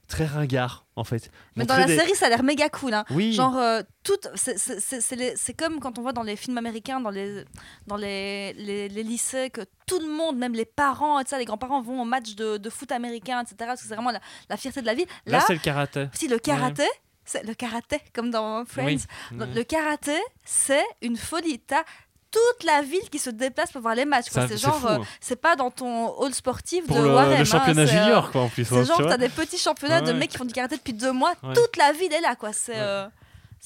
très 0.08 0.26
ringard 0.26 0.84
en 0.96 1.04
fait. 1.04 1.30
Mais 1.56 1.64
dans 1.64 1.76
la 1.76 1.86
des- 1.86 1.96
série, 1.96 2.14
ça 2.14 2.26
a 2.26 2.28
l'air 2.28 2.42
méga 2.42 2.68
cool. 2.68 2.92
Hein. 2.92 3.04
oui, 3.10 3.32
Genre, 3.32 3.56
euh, 3.56 3.82
tout, 4.04 4.16
c'est- 4.34 5.54
comme 5.56 5.80
quand 5.80 5.98
on 5.98 6.02
voit 6.02 6.12
dans 6.12 6.22
les 6.22 6.36
films 6.36 6.58
américains, 6.58 7.00
dans 7.00 7.10
les, 7.10 7.44
dans 7.86 7.96
les, 7.96 8.52
les, 8.54 8.88
les 8.88 9.02
lycées, 9.02 9.48
que 9.50 9.62
tout 9.86 9.98
le 10.00 10.08
monde, 10.08 10.36
même 10.36 10.52
les 10.54 10.64
parents, 10.66 11.18
et 11.20 11.24
ça, 11.26 11.38
les 11.38 11.44
grands-parents 11.46 11.80
vont 11.82 12.02
au 12.02 12.04
match 12.04 12.34
de, 12.34 12.58
de 12.58 12.70
foot 12.70 12.92
américain, 12.92 13.40
etc. 13.40 13.56
Parce 13.60 13.82
que 13.82 13.88
c'est 13.88 13.94
vraiment 13.94 14.10
la, 14.10 14.20
la 14.50 14.56
fierté 14.56 14.80
de 14.82 14.86
la 14.86 14.94
ville. 14.94 15.06
là, 15.26 15.38
Là, 15.38 15.44
c'est 15.46 15.54
le 15.54 15.60
karaté. 15.60 16.08
si 16.12 16.28
le 16.28 16.38
karaté, 16.38 16.86
c'est 17.24 17.44
le 17.46 17.54
karaté, 17.54 18.00
comme 18.12 18.30
dans 18.30 18.64
Friends, 18.66 18.84
Oui. 18.86 19.38
Ouais. 19.38 19.46
le 19.54 19.62
karaté, 19.64 20.18
c'est 20.44 20.84
une 21.00 21.16
folie. 21.16 21.58
T'as 21.60 21.84
toute 22.32 22.64
la 22.64 22.82
ville 22.82 23.08
qui 23.10 23.18
se 23.18 23.30
déplace 23.30 23.70
pour 23.70 23.82
voir 23.82 23.94
les 23.94 24.04
matchs. 24.06 24.26
C'est 24.30 24.56
genre, 24.58 24.84
euh, 24.86 24.96
hein. 24.98 25.02
c'est 25.20 25.36
pas 25.40 25.54
dans 25.54 25.70
ton 25.70 26.08
hall 26.18 26.32
sportif 26.34 26.86
Pour 26.86 26.96
de 26.96 27.02
le, 27.04 27.14
Warren. 27.14 27.30
le 27.34 27.36
hein, 27.42 27.44
championnat 27.44 27.82
euh, 27.82 27.86
junior, 27.86 28.30
quoi, 28.32 28.40
en 28.42 28.48
plus. 28.48 28.62
hein, 28.62 28.66
c'est 28.70 28.80
tu 28.82 28.86
genre, 28.88 29.08
t'as 29.08 29.18
des 29.18 29.28
petits 29.28 29.58
championnats 29.58 30.00
de 30.00 30.12
mecs 30.12 30.30
qui 30.30 30.38
font 30.38 30.44
du 30.44 30.52
karaté 30.54 30.76
depuis 30.76 30.94
deux 30.94 31.12
mois. 31.12 31.34
Ouais. 31.42 31.52
Toute 31.54 31.76
la 31.76 31.92
ville 31.92 32.12
est 32.12 32.20
là, 32.20 32.34
quoi. 32.34 32.52
C'est 32.52 32.72
Ouais. 32.72 32.78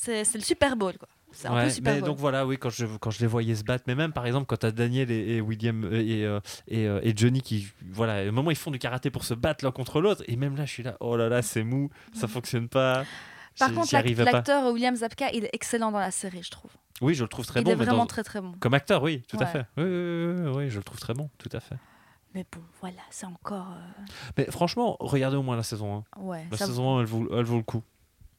euh, 0.09 0.25
le 0.35 0.41
Super 0.41 0.77
Bowl, 0.77 0.99
quoi. 0.99 1.09
C'est 1.33 1.49
un 1.49 1.55
Ouais, 1.55 1.65
peu 1.65 1.71
Super 1.71 1.95
mais 1.95 2.01
donc 2.01 2.17
voilà, 2.19 2.47
oui, 2.47 2.57
quand 2.57 2.71
je, 2.71 2.87
quand 2.99 3.11
je 3.11 3.21
les 3.21 3.27
voyais 3.27 3.55
se 3.55 3.63
battre, 3.63 3.85
mais 3.87 3.95
même 3.95 4.13
par 4.13 4.27
exemple 4.27 4.47
quand 4.47 4.57
tu 4.57 4.65
as 4.67 4.71
Daniel 4.71 5.11
et, 5.11 5.37
et 5.37 5.41
William 5.43 5.87
et, 5.93 6.23
et, 6.69 6.85
et 6.85 7.13
Johnny 7.15 7.43
qui, 7.43 7.69
voilà, 7.93 8.27
au 8.27 8.33
moment 8.33 8.51
ils 8.51 8.57
font 8.57 8.71
du 8.71 8.79
karaté 8.79 9.11
pour 9.11 9.23
se 9.25 9.35
battre 9.35 9.63
l'un 9.63 9.71
contre 9.71 10.01
l'autre, 10.01 10.23
et 10.29 10.37
même 10.37 10.57
là 10.57 10.65
je 10.65 10.73
suis 10.73 10.83
là, 10.83 10.97
oh 11.01 11.15
là 11.15 11.29
là, 11.29 11.43
c'est 11.43 11.63
mou, 11.63 11.91
ça 12.15 12.27
fonctionne 12.27 12.69
pas. 12.69 13.05
Par 13.59 13.73
contre, 13.73 13.93
l'acteur 14.25 14.73
William 14.73 14.95
Zabka, 14.97 15.31
il 15.33 15.45
est 15.45 15.51
excellent 15.53 15.91
dans 15.93 15.99
la 15.99 16.11
série, 16.11 16.43
je 16.43 16.51
trouve. 16.51 16.71
Oui, 17.01 17.15
je 17.15 17.23
le 17.25 17.29
trouve 17.29 17.45
très 17.47 17.61
il 17.61 17.65
bon, 17.65 17.71
est 17.73 17.77
mais 17.77 17.85
vraiment 17.85 17.99
dans- 18.01 18.07
très 18.07 18.23
très 18.25 18.41
bon. 18.41 18.53
comme 18.59 18.75
acteur, 18.75 19.03
oui, 19.03 19.23
tout 19.29 19.37
à 19.41 19.47
fait. 19.47 19.67
Oui, 19.77 19.85
oui, 19.85 20.51
oui, 20.57 20.71
je 20.71 20.79
le 20.79 20.85
trouve 20.85 20.99
très 20.99 21.13
bon, 21.15 21.29
tout 21.39 21.51
à 21.53 21.61
fait. 21.61 21.77
Mais 22.35 22.45
bon, 22.53 22.61
voilà, 22.81 23.01
c'est 23.11 23.27
encore. 23.27 23.69
euh, 23.73 24.03
Mais 24.37 24.47
franchement, 24.51 24.97
regardez 25.01 25.37
au 25.37 25.43
moins 25.43 25.57
la 25.57 25.63
saison 25.63 26.05
1. 26.19 26.21
Ouais. 26.21 26.47
La 26.51 26.57
saison 26.59 26.97
1, 26.97 27.01
elle 27.01 27.07
vaut, 27.07 27.27
elle 27.33 27.45
vaut 27.45 27.57
le 27.57 27.63
coup, 27.63 27.83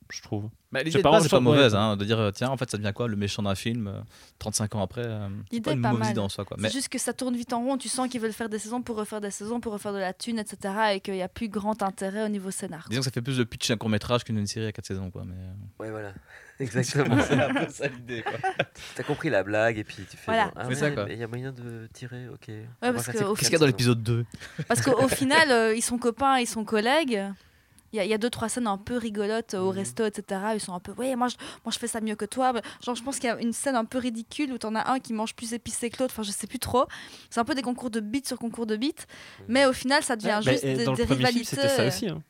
je 0.10 0.22
trouve. 0.22 0.50
Bah, 0.72 0.82
pas, 0.84 0.90
c'est 1.22 1.30
pas 1.30 1.38
le- 1.38 1.40
mauvaise, 1.40 1.74
hein, 1.76 1.96
de 1.96 2.04
dire 2.04 2.20
euh, 2.20 2.32
tiens, 2.32 2.50
en 2.50 2.58
fait, 2.58 2.70
ça 2.70 2.78
devient 2.78 2.92
quoi 2.94 3.08
le 3.08 3.16
méchant 3.16 3.42
d'un 3.44 3.56
film 3.56 3.88
euh, 3.88 4.02
35 4.40 4.76
ans 4.76 4.82
après 4.84 5.06
euh, 5.06 5.28
C'est 5.50 5.54
L'idée 5.54 5.62
pas 5.64 5.72
est 5.72 5.74
une 5.76 5.82
pas 5.82 5.88
mauvaise 5.92 6.04
mal. 6.08 6.12
idée 6.12 6.20
en 6.20 6.28
soi. 6.30 6.44
Quoi. 6.44 6.58
C'est 6.60 6.72
juste 6.74 6.90
que 6.90 6.98
ça 7.00 7.14
tourne 7.14 7.36
vite 7.38 7.54
en 7.54 7.62
rond. 7.64 7.78
Tu 7.78 7.88
sens 7.88 8.10
qu'ils 8.10 8.20
veulent 8.20 8.34
faire 8.34 8.50
des 8.50 8.60
saisons 8.60 8.82
pour 8.82 8.98
refaire 8.98 9.22
des 9.22 9.32
saisons, 9.32 9.60
pour 9.62 9.72
refaire 9.74 9.94
de 9.94 9.98
la 10.00 10.12
thune, 10.14 10.40
etc. 10.40 10.74
Et 10.96 11.00
qu'il 11.00 11.14
n'y 11.14 11.22
a 11.22 11.30
plus 11.30 11.48
grand 11.48 11.82
intérêt 11.84 12.24
au 12.26 12.28
niveau 12.30 12.52
scénar. 12.52 12.86
disons 12.90 13.00
que 13.00 13.06
ça 13.06 13.12
fait 13.12 13.22
plus 13.22 13.38
de 13.38 13.44
pitch 13.46 13.72
un 13.72 13.78
court 13.78 13.90
métrage 13.90 14.24
qu'une 14.26 14.46
série 14.46 14.66
à 14.68 14.72
4 14.74 14.86
saisons. 14.86 15.10
Quoi. 15.10 15.24
Mais, 15.26 15.36
euh, 15.36 15.84
Ouais, 15.84 15.92
voilà. 15.92 16.12
Exactement. 16.60 17.18
c'est 17.26 17.40
un 17.40 17.54
peu 17.54 17.72
ça 17.72 17.88
l'idée. 17.88 18.24
quoi. 18.24 18.34
T'as 18.96 19.04
compris 19.04 19.30
la 19.30 19.44
blague 19.44 19.78
et 19.78 19.84
puis 19.84 20.04
tu 20.10 20.18
fais. 20.18 20.24
Voilà. 20.26 20.52
ah 20.56 20.64
C'est 20.64 20.68
ouais, 20.70 20.76
ça, 20.76 20.92
quoi. 20.92 21.06
mais 21.06 21.14
Il 21.14 21.20
y 21.20 21.24
a 21.24 21.28
moyen 21.28 21.52
de 21.54 21.88
tirer, 21.94 22.28
ok. 22.30 22.48
Ouais, 22.50 22.66
Qu'est-ce 22.94 23.36
qu'il 23.42 23.52
y 23.52 23.56
a 23.56 23.60
dans 23.60 23.66
l'épisode 23.68 24.02
2 24.04 24.26
Parce 24.68 24.82
qu'au 24.82 25.08
final, 25.08 25.52
euh, 25.52 25.76
ils 25.76 25.82
sont 25.84 25.98
copains, 25.98 26.40
ils 26.40 26.48
sont 26.48 26.66
collègues. 26.66 27.24
Il 27.94 27.98
y, 27.98 28.00
a, 28.02 28.04
il 28.04 28.10
y 28.10 28.14
a 28.14 28.18
deux, 28.18 28.30
trois 28.30 28.50
scènes 28.50 28.68
un 28.68 28.78
peu 28.78 28.98
rigolotes 28.98 29.54
euh, 29.54 29.60
au 29.62 29.72
Mhm. 29.72 29.78
resto, 29.78 30.06
etc. 30.06 30.42
Ils 30.56 30.60
sont 30.60 30.74
un 30.74 30.80
peu, 30.82 30.92
ouais, 30.94 31.16
moi 31.16 31.30
je, 31.30 31.38
moi 31.64 31.72
je 31.72 31.80
fais 31.80 31.88
ça 31.88 32.02
mieux 32.02 32.16
que 32.16 32.26
toi. 32.26 32.52
Genre, 32.84 32.96
je 32.96 33.02
pense 33.04 33.18
qu'il 33.18 33.30
y 33.30 33.32
a 33.32 33.40
une 33.40 33.54
scène 33.54 33.76
un 33.78 33.86
peu 33.86 33.98
ridicule 33.98 34.52
où 34.52 34.58
t'en 34.58 34.76
as 34.76 34.92
un 34.92 35.00
qui 35.00 35.14
mange 35.14 35.34
plus 35.36 35.54
épicé 35.54 35.90
que 35.90 36.04
l'autre. 36.04 36.14
Enfin, 36.14 36.24
je 36.24 36.32
sais 36.32 36.48
plus 36.48 36.60
trop. 36.60 36.86
C'est 37.30 37.40
un 37.40 37.46
peu 37.46 37.56
des 37.56 37.62
concours 37.62 37.90
de 37.90 38.00
beats 38.02 38.26
sur 38.28 38.38
concours 38.38 38.66
de 38.66 38.76
beats. 38.76 39.06
Mais 39.48 39.66
au 39.66 39.74
final, 39.74 40.04
ça 40.04 40.16
devient 40.18 40.40
juste 40.44 40.66
des, 40.66 40.84
dans 40.84 40.94
des 40.94 41.06
premier 41.06 41.18
rivalités. 41.26 41.46
c'était 41.46 41.70
ça 41.70 41.86
aussi. 41.88 42.10
hein. 42.10 42.22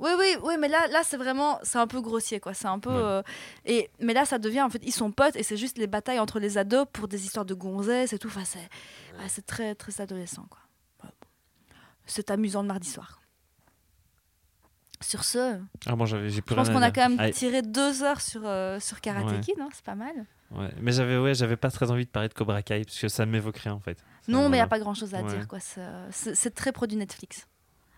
Oui, 0.00 0.10
oui, 0.16 0.36
oui, 0.44 0.54
mais 0.60 0.68
là, 0.68 0.86
là 0.88 1.00
c'est 1.02 1.16
vraiment, 1.16 1.58
c'est 1.64 1.78
un 1.78 1.88
peu 1.88 2.00
grossier, 2.00 2.38
quoi. 2.38 2.54
C'est 2.54 2.68
un 2.68 2.78
peu, 2.78 2.90
Ouais. 2.90 2.96
euh, 3.02 3.22
et 3.64 3.90
mais 3.98 4.12
là, 4.14 4.24
ça 4.26 4.38
devient, 4.38 4.62
en 4.62 4.70
fait, 4.70 4.80
ils 4.84 4.92
sont 4.92 5.10
potes 5.10 5.34
et 5.34 5.42
c'est 5.42 5.56
juste 5.56 5.76
les 5.78 5.88
batailles 5.88 6.20
entre 6.20 6.38
les 6.38 6.56
ados 6.56 6.86
pour 6.92 7.08
des 7.08 7.24
histoires 7.24 7.44
de 7.44 7.54
gonzesses 7.54 8.12
et 8.12 8.18
tout. 8.18 8.28
Enfin, 8.28 8.44
c'est, 8.44 9.46
très, 9.46 9.74
très 9.74 10.00
adolescent, 10.00 10.46
quoi. 10.50 10.60
C'est 12.06 12.30
amusant 12.30 12.62
le 12.62 12.68
mardi 12.68 12.88
soir. 12.88 13.20
Sur 15.00 15.22
ce, 15.24 15.58
Ah, 15.86 15.94
moi, 15.96 16.06
j'avais, 16.06 16.28
j'ai 16.28 16.42
plus 16.42 16.54
je 16.54 16.60
pense 16.60 16.70
qu'on 16.70 16.82
a 16.82 16.90
quand 16.90 17.08
même 17.08 17.20
Allez. 17.20 17.32
tiré 17.32 17.62
deux 17.62 18.02
heures 18.02 18.20
sur 18.20 18.40
euh, 18.44 18.80
sur 18.80 19.00
Karate 19.00 19.26
Ouais. 19.26 19.40
Kid, 19.40 19.54
hein, 19.60 19.68
c'est 19.72 19.84
pas 19.84 19.94
mal. 19.94 20.12
Ouais. 20.50 20.70
Mais 20.80 20.92
j'avais, 20.92 21.16
ouais, 21.18 21.34
j'avais 21.34 21.56
pas 21.56 21.70
très 21.70 21.90
envie 21.90 22.04
de 22.04 22.10
parler 22.10 22.28
de 22.28 22.34
Cobra 22.34 22.62
Kai 22.62 22.82
parce 22.84 22.98
que 22.98 23.08
ça 23.08 23.24
m'évoque 23.26 23.58
rien 23.58 23.74
en 23.74 23.80
fait. 23.80 23.98
Ça, 23.98 24.32
Non, 24.32 24.48
mais 24.48 24.56
il 24.56 24.60
y 24.60 24.62
a 24.62 24.66
pas 24.66 24.78
grand 24.80 24.94
chose 24.94 25.14
à 25.14 25.22
Ouais. 25.22 25.28
dire, 25.36 25.46
quoi. 25.46 25.60
C'est, 25.60 25.80
c'est, 26.10 26.34
c'est 26.34 26.50
très 26.54 26.72
produit 26.72 26.96
Netflix. 26.96 27.46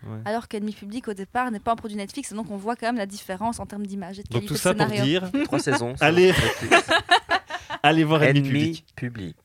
Ouais. 0.05 0.17
Alors 0.25 0.47
qu'Ennemi 0.47 0.73
Public 0.73 1.07
au 1.07 1.13
départ 1.13 1.49
n'est 1.51 1.59
pas 1.59 1.71
un 1.71 1.75
produit 1.75 1.95
Netflix, 1.97 2.31
et 2.31 2.35
donc 2.35 2.49
on 2.51 2.57
voit 2.57 2.75
quand 2.75 2.87
même 2.87 2.97
la 2.97 3.05
différence 3.05 3.59
en 3.59 3.65
termes 3.65 3.85
d'image 3.85 4.19
et 4.19 4.23
de 4.23 4.29
Donc 4.29 4.45
tout 4.45 4.53
de 4.53 4.59
ça 4.59 4.73
pour 4.73 4.87
scénario. 4.89 5.03
dire, 5.05 5.31
Trois 5.45 5.59
saisons. 5.59 5.93
Allez. 6.01 6.33
Allez 7.83 8.03
voir 8.03 8.21
Ennemi 8.23 8.41
Public. 8.43 8.85
public. 8.95 9.37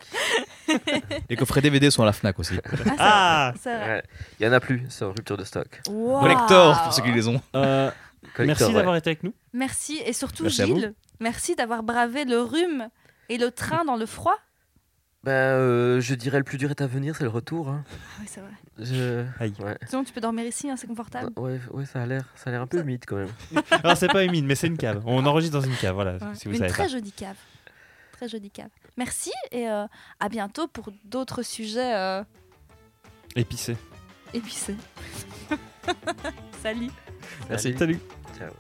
Les 1.28 1.36
coffrets 1.36 1.60
DVD 1.60 1.90
sont 1.90 2.02
à 2.02 2.06
la 2.06 2.12
Fnac 2.12 2.38
aussi. 2.38 2.58
Ah 2.98 3.52
c'est 3.60 3.74
vrai. 3.76 3.88
Ouais. 3.88 4.02
Il 4.40 4.46
y 4.46 4.48
en 4.48 4.52
a 4.52 4.60
plus, 4.60 4.84
c'est 4.88 5.04
en 5.04 5.08
rupture 5.12 5.36
de 5.36 5.44
stock. 5.44 5.80
Waouh. 5.88 6.20
Collector 6.20 6.82
pour 6.84 6.92
ceux 6.92 7.02
qui 7.02 7.12
les 7.12 7.28
ont. 7.28 7.40
Euh, 7.54 7.90
Collector, 8.34 8.46
Merci 8.46 8.64
ouais. 8.64 8.72
d'avoir 8.72 8.96
été 8.96 9.10
avec 9.10 9.22
nous. 9.22 9.32
Merci 9.52 10.00
et 10.04 10.12
surtout 10.12 10.44
Merci. 10.44 10.64
Gilles, 10.66 10.94
merci 11.20 11.54
d'avoir 11.54 11.82
bravé 11.82 12.24
le 12.24 12.40
rhume 12.40 12.88
et 13.28 13.38
le 13.38 13.50
train 13.50 13.84
dans 13.84 13.96
le 13.96 14.06
froid. 14.06 14.36
Ben, 15.24 15.32
euh, 15.32 16.00
je 16.00 16.14
dirais 16.14 16.38
le 16.38 16.44
plus 16.44 16.56
dur 16.58 16.70
est 16.70 16.80
à 16.80 16.86
venir, 16.86 17.16
c'est 17.16 17.24
le 17.24 17.30
retour. 17.30 17.68
hein. 17.68 17.82
Ah 17.88 18.20
oui, 18.20 18.26
c'est 18.28 18.40
vrai. 18.40 18.50
Je... 18.78 19.24
Aïe. 19.40 19.52
Ouais. 19.58 19.76
Sinon, 19.88 20.04
tu 20.04 20.12
peux 20.12 20.20
dormir 20.20 20.44
ici, 20.44 20.70
hein, 20.70 20.76
c'est 20.76 20.86
confortable. 20.86 21.30
Ouais, 21.36 21.58
ouais, 21.72 21.84
ça 21.84 22.02
a 22.02 22.06
l'air, 22.06 22.24
ça 22.36 22.50
a 22.50 22.52
l'air 22.52 22.62
un 22.62 22.66
peu 22.68 22.78
humide 22.78 23.04
quand 23.06 23.16
même. 23.16 23.28
Alors 23.82 23.96
c'est 23.96 24.06
pas 24.08 24.22
humide, 24.24 24.44
mais 24.44 24.54
c'est 24.54 24.68
une 24.68 24.76
cave. 24.76 25.02
On 25.04 25.24
enregistre 25.26 25.58
dans 25.58 25.64
une 25.66 25.74
cave, 25.76 25.94
voilà. 25.94 26.12
Ouais. 26.12 26.34
Si 26.34 26.46
vous 26.46 26.52
Une 26.54 26.58
savez 26.60 26.70
très 26.70 26.84
pas. 26.84 26.88
jolie 26.90 27.10
cave. 27.12 27.36
Très 28.12 28.28
jolie 28.28 28.50
cave. 28.50 28.68
Merci 28.96 29.32
et 29.52 29.68
euh, 29.68 29.86
à 30.20 30.28
bientôt 30.28 30.66
pour 30.68 30.90
d'autres 31.04 31.42
sujets 31.42 31.94
euh, 31.94 32.22
Épicé. 33.34 33.76
épicés. 34.32 34.76
Salut. 36.62 36.90
Merci. 37.50 37.76
Salut. 37.78 37.98
Ciao. 38.38 38.50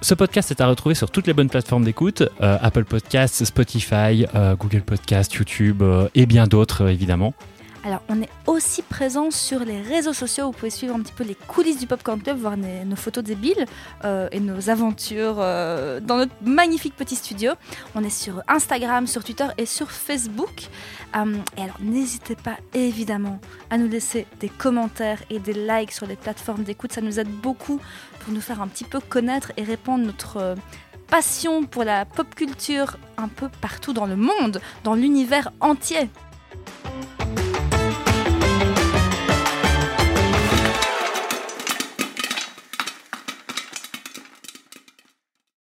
Ce 0.00 0.14
podcast 0.14 0.50
est 0.52 0.60
à 0.60 0.66
retrouver 0.68 0.94
sur 0.94 1.10
toutes 1.10 1.26
les 1.26 1.32
bonnes 1.32 1.50
plateformes 1.50 1.84
d'écoute, 1.84 2.22
euh, 2.40 2.58
Apple 2.60 2.84
Podcasts, 2.84 3.44
Spotify, 3.44 4.26
euh, 4.34 4.54
Google 4.54 4.82
Podcasts, 4.82 5.34
YouTube 5.34 5.82
euh, 5.82 6.08
et 6.14 6.26
bien 6.26 6.46
d'autres 6.46 6.88
évidemment. 6.88 7.34
Alors, 7.84 8.02
on 8.08 8.20
est 8.20 8.28
aussi 8.46 8.82
présent 8.82 9.30
sur 9.30 9.60
les 9.60 9.80
réseaux 9.80 10.12
sociaux. 10.12 10.46
Vous 10.46 10.52
pouvez 10.52 10.70
suivre 10.70 10.94
un 10.94 11.00
petit 11.00 11.12
peu 11.12 11.24
les 11.24 11.36
coulisses 11.36 11.78
du 11.78 11.86
Popcorn 11.86 12.20
Club, 12.20 12.38
voir 12.38 12.56
nos, 12.56 12.96
photos 12.96 13.22
débiles 13.22 13.66
euh, 14.04 14.28
et 14.32 14.40
nos 14.40 14.68
aventures 14.68 15.36
euh, 15.38 16.00
dans 16.00 16.16
notre 16.16 16.32
magnifique 16.42 16.96
petit 16.96 17.14
studio. 17.14 17.52
On 17.94 18.02
est 18.02 18.10
sur 18.10 18.42
Instagram, 18.48 19.06
sur 19.06 19.22
Twitter 19.22 19.46
et 19.58 19.66
sur 19.66 19.90
Facebook. 19.92 20.64
Euh, 21.16 21.36
et 21.56 21.62
alors, 21.62 21.76
n'hésitez 21.80 22.34
pas 22.34 22.56
évidemment 22.74 23.40
à 23.70 23.78
nous 23.78 23.88
laisser 23.88 24.26
des 24.40 24.48
commentaires 24.48 25.22
et 25.30 25.38
des 25.38 25.54
likes 25.54 25.92
sur 25.92 26.06
les 26.06 26.16
plateformes 26.16 26.64
d'écoute. 26.64 26.92
Ça 26.92 27.00
nous 27.00 27.20
aide 27.20 27.30
beaucoup 27.30 27.80
pour 28.20 28.32
nous 28.32 28.40
faire 28.40 28.60
un 28.60 28.66
petit 28.66 28.84
peu 28.84 28.98
connaître 28.98 29.52
et 29.56 29.62
répandre 29.62 30.04
notre 30.04 30.56
passion 31.06 31.64
pour 31.64 31.84
la 31.84 32.04
pop 32.04 32.34
culture 32.34 32.96
un 33.16 33.28
peu 33.28 33.48
partout 33.60 33.92
dans 33.92 34.06
le 34.06 34.16
monde, 34.16 34.60
dans 34.84 34.94
l'univers 34.94 35.52
entier. 35.60 36.10